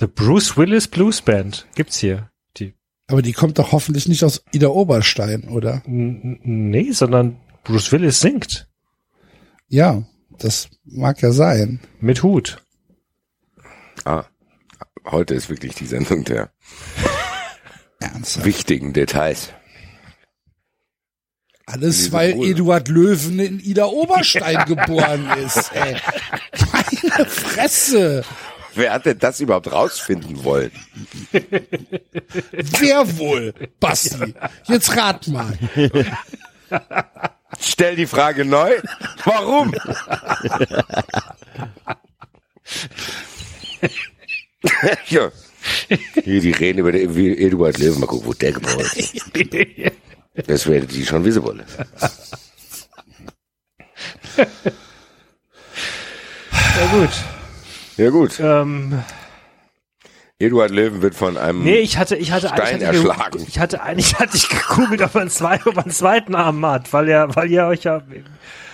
The 0.00 0.06
Bruce 0.06 0.56
Willis 0.56 0.88
Blues 0.88 1.22
Band 1.22 1.66
gibt's 1.74 1.98
hier. 1.98 2.30
Die 2.56 2.74
Aber 3.06 3.22
die 3.22 3.32
kommt 3.32 3.58
doch 3.58 3.72
hoffentlich 3.72 4.08
nicht 4.08 4.24
aus 4.24 4.42
Ida 4.52 4.68
Oberstein, 4.68 5.44
oder? 5.48 5.82
N- 5.86 6.40
nee, 6.42 6.90
sondern 6.92 7.40
Bruce 7.64 7.92
Willis 7.92 8.20
singt 8.20 8.68
Ja, 9.68 10.02
das 10.38 10.68
mag 10.84 11.22
ja 11.22 11.30
sein. 11.32 11.80
mit 12.00 12.22
Hut. 12.22 12.62
Ah, 14.06 14.24
heute 15.04 15.34
ist 15.34 15.48
wirklich 15.50 15.74
die 15.74 15.86
Sendung 15.86 16.22
der 16.22 16.50
Ernsthaft. 18.00 18.46
wichtigen 18.46 18.92
Details. 18.92 19.48
Alles, 21.66 22.12
weil 22.12 22.34
Bruse. 22.34 22.50
Eduard 22.52 22.86
Löwen 22.88 23.40
in 23.40 23.58
Ida 23.58 23.86
Oberstein 23.86 24.64
geboren 24.66 25.28
ist. 25.44 25.72
Ey. 25.74 25.96
Meine 26.72 27.26
Fresse. 27.26 28.24
Wer 28.76 28.92
hat 28.92 29.06
denn 29.06 29.18
das 29.18 29.40
überhaupt 29.40 29.72
rausfinden 29.72 30.44
wollen? 30.44 30.70
Wer 32.52 33.18
wohl? 33.18 33.54
Basti. 33.80 34.34
Jetzt 34.66 34.96
rat 34.96 35.26
mal. 35.26 35.58
Stell 37.58 37.96
die 37.96 38.06
Frage 38.06 38.44
neu. 38.44 38.70
Warum? 39.24 39.74
ja. 45.08 45.30
Hier, 46.22 46.40
die 46.40 46.52
reden 46.52 46.78
über 46.78 46.92
den, 46.92 47.14
wie 47.16 47.36
Eduard 47.36 47.78
Löwen. 47.78 48.00
Mal 48.00 48.06
gucken, 48.06 48.26
wo 48.26 48.32
der 48.32 48.52
geboren 48.52 48.86
ist. 48.94 49.24
Das 50.46 50.66
werdet 50.66 50.92
ihr 50.92 51.06
schon 51.06 51.24
wissen 51.24 51.42
wollen. 51.42 51.64
Ja 56.76 56.86
gut. 56.92 57.10
Ja 57.96 58.10
gut. 58.10 58.38
Ähm, 58.38 59.02
Eduard 60.38 60.70
Löwen 60.70 61.00
wird 61.00 61.14
von 61.14 61.38
einem 61.38 61.64
nee, 61.64 61.78
ich 61.78 61.96
hatte, 61.96 62.16
ich 62.16 62.30
hatte 62.32 62.48
Stein 62.48 62.60
eigentlich 62.60 62.86
hatte 62.86 62.98
ich, 62.98 63.04
erschlagen. 63.06 63.44
ich 63.48 63.58
hatte 63.58 63.82
eigentlich 63.82 64.18
hatte 64.18 64.36
ich 64.36 64.48
gegoogelt, 64.50 65.00
ob 65.00 65.14
er 65.14 65.22
einen, 65.22 65.30
zwei, 65.30 65.58
ob 65.64 65.76
er 65.76 65.84
einen 65.84 65.90
zweiten 65.90 66.32
Namen 66.32 66.66
hat, 66.66 66.92
weil 66.92 67.08
er, 67.08 67.34
weil 67.34 67.50
ihr 67.50 67.64
euch 67.64 67.84
ja, 67.84 68.02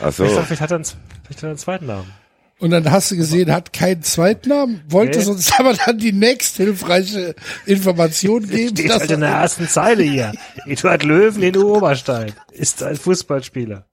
Ach 0.03 0.13
so. 0.13 0.25
ich 0.25 0.33
dachte, 0.33 0.47
vielleicht 0.47 0.63
hat 0.63 0.73
er 0.73 0.77
einen, 0.77 0.85
vielleicht 0.85 1.37
hat 1.37 1.43
er 1.45 1.49
einen 1.51 1.59
zweiten 1.59 1.87
Namen. 1.87 2.13
Und 2.63 2.71
dann 2.71 2.89
hast 2.93 3.11
du 3.11 3.17
gesehen, 3.17 3.51
hat 3.53 3.73
keinen 3.73 4.05
Zweitnamen, 4.05 4.83
wollte 4.89 5.19
Nee. 5.19 5.27
uns 5.27 5.51
aber 5.59 5.75
dann 5.75 5.99
die 5.99 6.13
nächst 6.13 6.59
hilfreiche 6.59 7.35
Information 7.67 8.49
geben. 8.49 8.77
Steht 8.77 8.93
halt 8.93 9.11
in 9.11 9.19
der 9.19 9.31
er- 9.31 9.41
ersten 9.43 9.67
Zeile 9.69 10.05
hier. 10.05 10.33
Eduard 10.67 11.03
Löwen 11.03 11.43
in 11.43 11.57
Oberstein 11.57 12.33
ist 12.53 12.81
ein 12.85 12.95
Fußballspieler. 12.97 13.85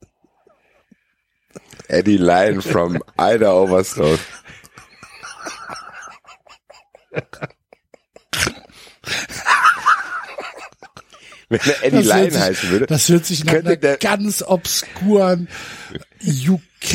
Eddie 1.88 2.18
Lyon 2.18 2.62
from 2.62 3.02
Ida 3.20 3.52
Overstone. 3.54 4.20
Wenn 11.50 11.60
er 11.62 11.84
Eddie 11.84 11.98
Lyon 12.08 12.40
heißen 12.40 12.70
würde, 12.70 12.86
Das 12.86 13.10
hört 13.10 13.26
sich 13.26 13.44
nach 13.44 13.54
einer 13.56 13.76
der- 13.76 13.98
ganz 13.98 14.44
obskuren 14.44 15.48
UK 16.24 16.94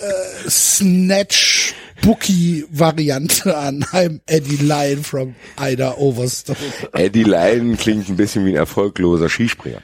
äh, 0.00 0.48
Snatch 0.50 1.74
Bookie-Variante 2.02 3.56
an. 3.56 3.84
I'm 3.92 4.20
Eddie 4.26 4.56
Lyon 4.56 5.02
from 5.02 5.34
Ida 5.58 5.94
Overstone. 5.96 6.58
Eddie 6.92 7.24
Lyon 7.24 7.76
klingt 7.76 8.08
ein 8.08 8.16
bisschen 8.16 8.44
wie 8.44 8.50
ein 8.50 8.56
erfolgloser 8.56 9.28
Skispringer. 9.28 9.80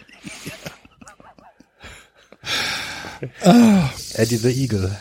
Eddie 4.14 4.36
the 4.36 4.50
Eagle. 4.50 4.96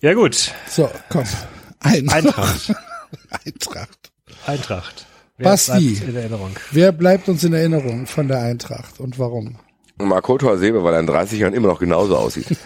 Ja 0.00 0.14
gut, 0.14 0.52
So, 0.68 0.88
komm. 1.08 1.24
Ein 1.80 2.08
Eintracht. 2.08 2.72
Eintracht. 3.44 4.10
Eintracht. 4.46 5.06
Basti. 5.38 5.94
bleibt 5.94 6.08
in 6.08 6.16
Erinnerung? 6.16 6.56
Wer 6.72 6.92
bleibt 6.92 7.28
uns 7.28 7.44
in 7.44 7.52
Erinnerung 7.52 8.06
von 8.06 8.28
der 8.28 8.40
Eintracht 8.40 9.00
und 9.00 9.18
warum? 9.18 9.58
Makoto 9.98 10.48
Hasebe, 10.48 10.82
weil 10.84 10.94
er 10.94 11.00
in 11.00 11.06
30 11.06 11.40
Jahren 11.40 11.54
immer 11.54 11.68
noch 11.68 11.80
genauso 11.80 12.16
aussieht. 12.16 12.46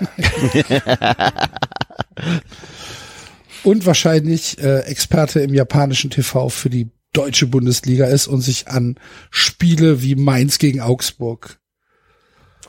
Und 3.65 3.87
wahrscheinlich 3.87 4.59
äh, 4.63 4.81
Experte 4.81 5.41
im 5.41 5.55
japanischen 5.55 6.11
TV 6.11 6.49
für 6.49 6.69
die 6.69 6.91
deutsche 7.13 7.47
Bundesliga 7.47 8.07
ist 8.07 8.27
und 8.27 8.41
sich 8.41 8.69
an 8.69 8.97
Spiele 9.31 10.03
wie 10.03 10.17
Mainz 10.17 10.59
gegen 10.59 10.81
Augsburg 10.81 11.61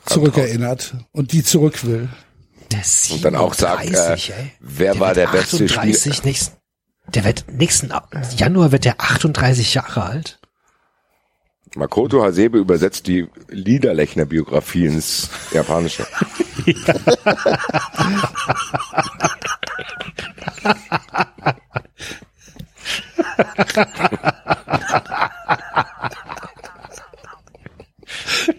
zurückerinnert 0.06 0.94
und 1.12 1.32
die 1.32 1.42
zurück 1.42 1.84
will. 1.84 2.08
Der 2.70 2.82
Und 3.10 3.24
dann 3.24 3.36
auch 3.36 3.54
sagt, 3.54 3.84
äh, 3.84 3.88
37, 3.88 4.32
ey. 4.32 4.52
wer 4.60 5.00
war 5.00 5.14
der 5.14 5.28
beste 5.28 5.68
Spieler? 5.68 5.82
38 5.82 6.24
nächsten, 6.24 6.56
der 7.08 7.24
wird 7.24 7.44
nächsten 7.50 7.90
Januar 8.36 8.72
wird 8.72 8.84
der 8.84 9.00
38 9.00 9.74
Jahre 9.74 10.02
alt. 10.04 10.38
Makoto 11.76 12.22
Hasebe 12.22 12.58
übersetzt 12.58 13.06
die 13.06 13.28
Liederlechner 13.48 14.24
Biografie 14.24 14.86
ins 14.86 15.28
Japanische. 15.52 16.06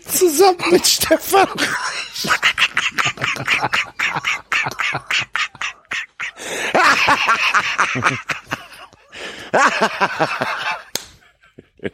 Zusammen 0.08 0.72
mit 0.72 0.85
Stefan. 0.85 1.48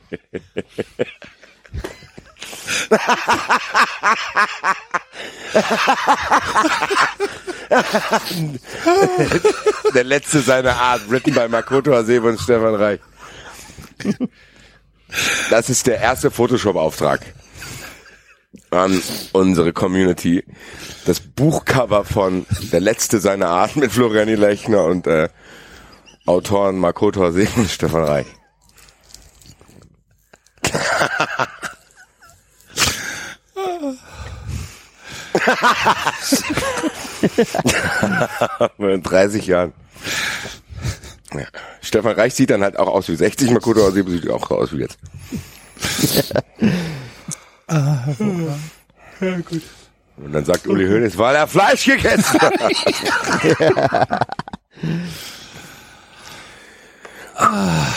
Der 9.94 10.04
letzte 10.04 10.42
seiner 10.42 10.76
Art, 10.76 11.10
written 11.10 11.34
by 11.34 11.48
Makoto 11.48 11.94
Hasebe 11.94 12.30
und 12.30 12.40
Stefan 12.40 12.76
Reich. 12.76 13.00
Das 15.50 15.70
ist 15.70 15.88
der 15.88 16.00
erste 16.00 16.32
Photoshop-Auftrag 16.32 17.22
an 18.70 19.02
unsere 19.34 19.74
Community. 19.74 20.44
Das 21.06 21.20
Buchcover 21.20 22.06
von 22.06 22.46
Der 22.72 22.80
letzte 22.80 23.20
seiner 23.20 23.48
Art 23.48 23.76
mit 23.76 23.92
Florian 23.92 24.30
Lechner 24.30 24.86
und 24.86 25.08
äh, 25.08 25.30
Autoren 26.26 26.80
Makoto 26.80 27.24
Hasebe 27.24 27.60
und 27.60 27.70
Stefan 27.70 28.04
Reich. 28.04 28.28
In 38.78 39.04
30 39.04 39.48
Jahren. 39.48 39.74
Ja. 41.34 41.46
Stefan 41.82 42.16
Reich 42.16 42.34
sieht 42.34 42.50
dann 42.50 42.64
halt 42.64 42.78
auch 42.78 42.88
aus 42.88 43.08
wie 43.10 43.16
60, 43.16 43.52
Makoto 43.52 43.86
Hasebe 43.86 44.12
sieht 44.12 44.30
auch 44.30 44.52
aus 44.52 44.74
wie 44.74 44.80
jetzt. 44.80 44.98
Und 50.18 50.34
dann 50.34 50.46
sagt 50.46 50.68
Uli 50.68 50.88
Hoeneß, 50.88 51.18
weil 51.18 51.36
er 51.36 51.48
Fleisch 51.48 51.86
gegessen 51.86 52.40
hat. 52.42 52.54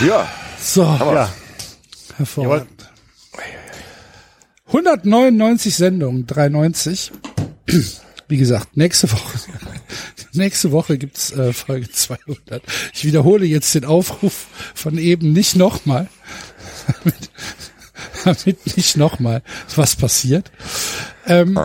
ja, 0.01 0.27
So, 0.61 0.83
Ja. 0.83 1.29
Hervorragend. 2.17 2.91
199 4.67 5.75
Sendungen, 5.75 6.27
93. 6.27 7.13
Wie 8.29 8.39
gesagt, 8.39 8.77
nächste 8.77 9.13
Woche, 9.13 9.39
nächste 10.33 10.73
Woche 10.73 10.99
gibt's 10.99 11.31
äh, 11.33 11.53
Folge 11.53 11.91
200. 11.91 12.63
Ich 12.93 13.05
wiederhole 13.05 13.45
jetzt 13.45 13.75
den 13.75 13.85
Aufruf 13.85 14.47
von 14.75 14.97
eben 14.99 15.33
nicht 15.33 15.57
nochmal, 15.57 16.09
damit, 17.05 17.31
damit 18.25 18.77
nicht 18.77 18.97
nochmal 18.97 19.43
was 19.77 19.95
passiert. 19.97 20.51
Ähm, 21.27 21.59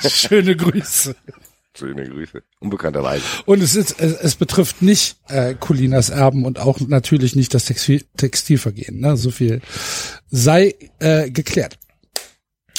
Schöne 0.06 0.56
Grüße. 0.56 1.16
Schöne 1.76 2.08
Grüße. 2.08 2.42
Unbekannterweise. 2.60 3.24
Und 3.46 3.62
es 3.62 3.76
ist, 3.76 4.00
es, 4.00 4.14
es 4.14 4.34
betrifft 4.36 4.82
nicht 4.82 5.18
äh, 5.28 5.54
Colinas 5.54 6.10
Erben 6.10 6.44
und 6.44 6.58
auch 6.58 6.80
natürlich 6.80 7.36
nicht 7.36 7.54
das 7.54 7.64
Textil, 7.64 8.04
Textilvergehen. 8.16 9.00
Ne? 9.00 9.16
So 9.16 9.30
viel 9.30 9.60
sei 10.28 10.74
äh, 10.98 11.30
geklärt. 11.30 11.78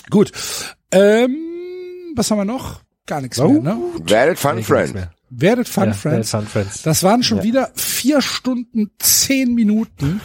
Gut. 0.09 0.31
Ähm, 0.91 2.13
was 2.15 2.29
haben 2.29 2.37
wir 2.39 2.45
noch? 2.45 2.81
Gar 3.05 3.21
nichts 3.21 3.37
mehr. 3.37 3.47
Ne? 3.47 3.77
Werdet 4.03 4.37
Fun 4.37 4.63
Friend. 4.63 5.09
Werdet 5.33 5.69
Fun 5.69 5.85
Ja, 5.85 5.93
Friends. 5.93 6.31
Fun 6.31 6.45
Friends. 6.45 6.81
Das 6.81 7.03
waren 7.03 7.23
schon 7.23 7.41
wieder 7.41 7.71
vier 7.75 8.21
Stunden, 8.21 8.91
zehn 8.99 9.55
Minuten 9.55 10.19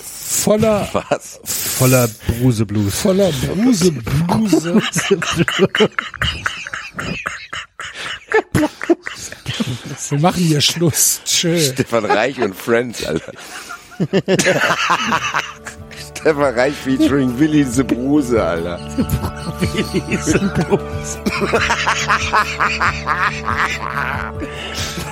voller, 0.00 0.88
Was? 1.10 1.38
Voller 1.44 2.08
Bruse 2.08 2.64
Blues. 2.64 2.94
voller 2.94 3.30
Bruse, 3.30 3.92
Bluse. 3.92 4.80
Wir 10.08 10.18
machen 10.18 10.42
hier 10.42 10.62
Schluss. 10.62 11.20
Tschö. 11.26 11.60
Stefan 11.60 12.06
Reich 12.06 12.40
und 12.40 12.56
Friends, 12.56 13.04
Alter. 13.04 13.32
Stefan 16.20 16.54
Reich 16.54 16.74
featuring 16.74 17.38
Willi 17.38 17.64
the 17.64 17.82
Bruse, 17.82 18.34
Alter. 18.42 18.78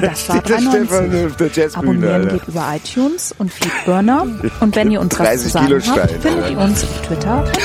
Das 0.00 0.28
war 0.28 0.40
Der 0.42 0.58
Stefan 0.58 1.10
93. 1.10 1.26
auf 1.26 1.36
der 1.36 1.48
Jazzbühne, 1.48 1.76
Abonnieren 1.76 2.14
Alter. 2.14 2.32
geht 2.38 2.48
über 2.48 2.74
iTunes 2.74 3.34
und 3.38 3.52
Feedburner. 3.52 4.26
Und 4.60 4.76
wenn 4.76 4.90
ihr 4.90 5.00
uns 5.00 5.18
was 5.18 5.26
30 5.26 5.42
zu 5.46 5.48
sagen 5.50 5.66
Kilo 5.66 5.80
habt, 5.80 5.86
Stein, 5.86 6.20
findet 6.20 6.44
Alter. 6.44 6.50
ihr 6.50 6.58
uns 6.58 6.84
auf 6.84 7.02
Twitter. 7.06 7.44
und 7.44 7.56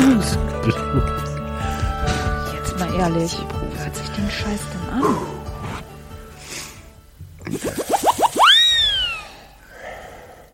Facebook. 0.00 0.36
ehrlich. 3.00 3.38
Hört 3.78 3.96
sich 3.96 4.08
den 4.10 4.30
Scheiß 4.30 4.60
denn 4.72 4.88
an? 4.92 5.16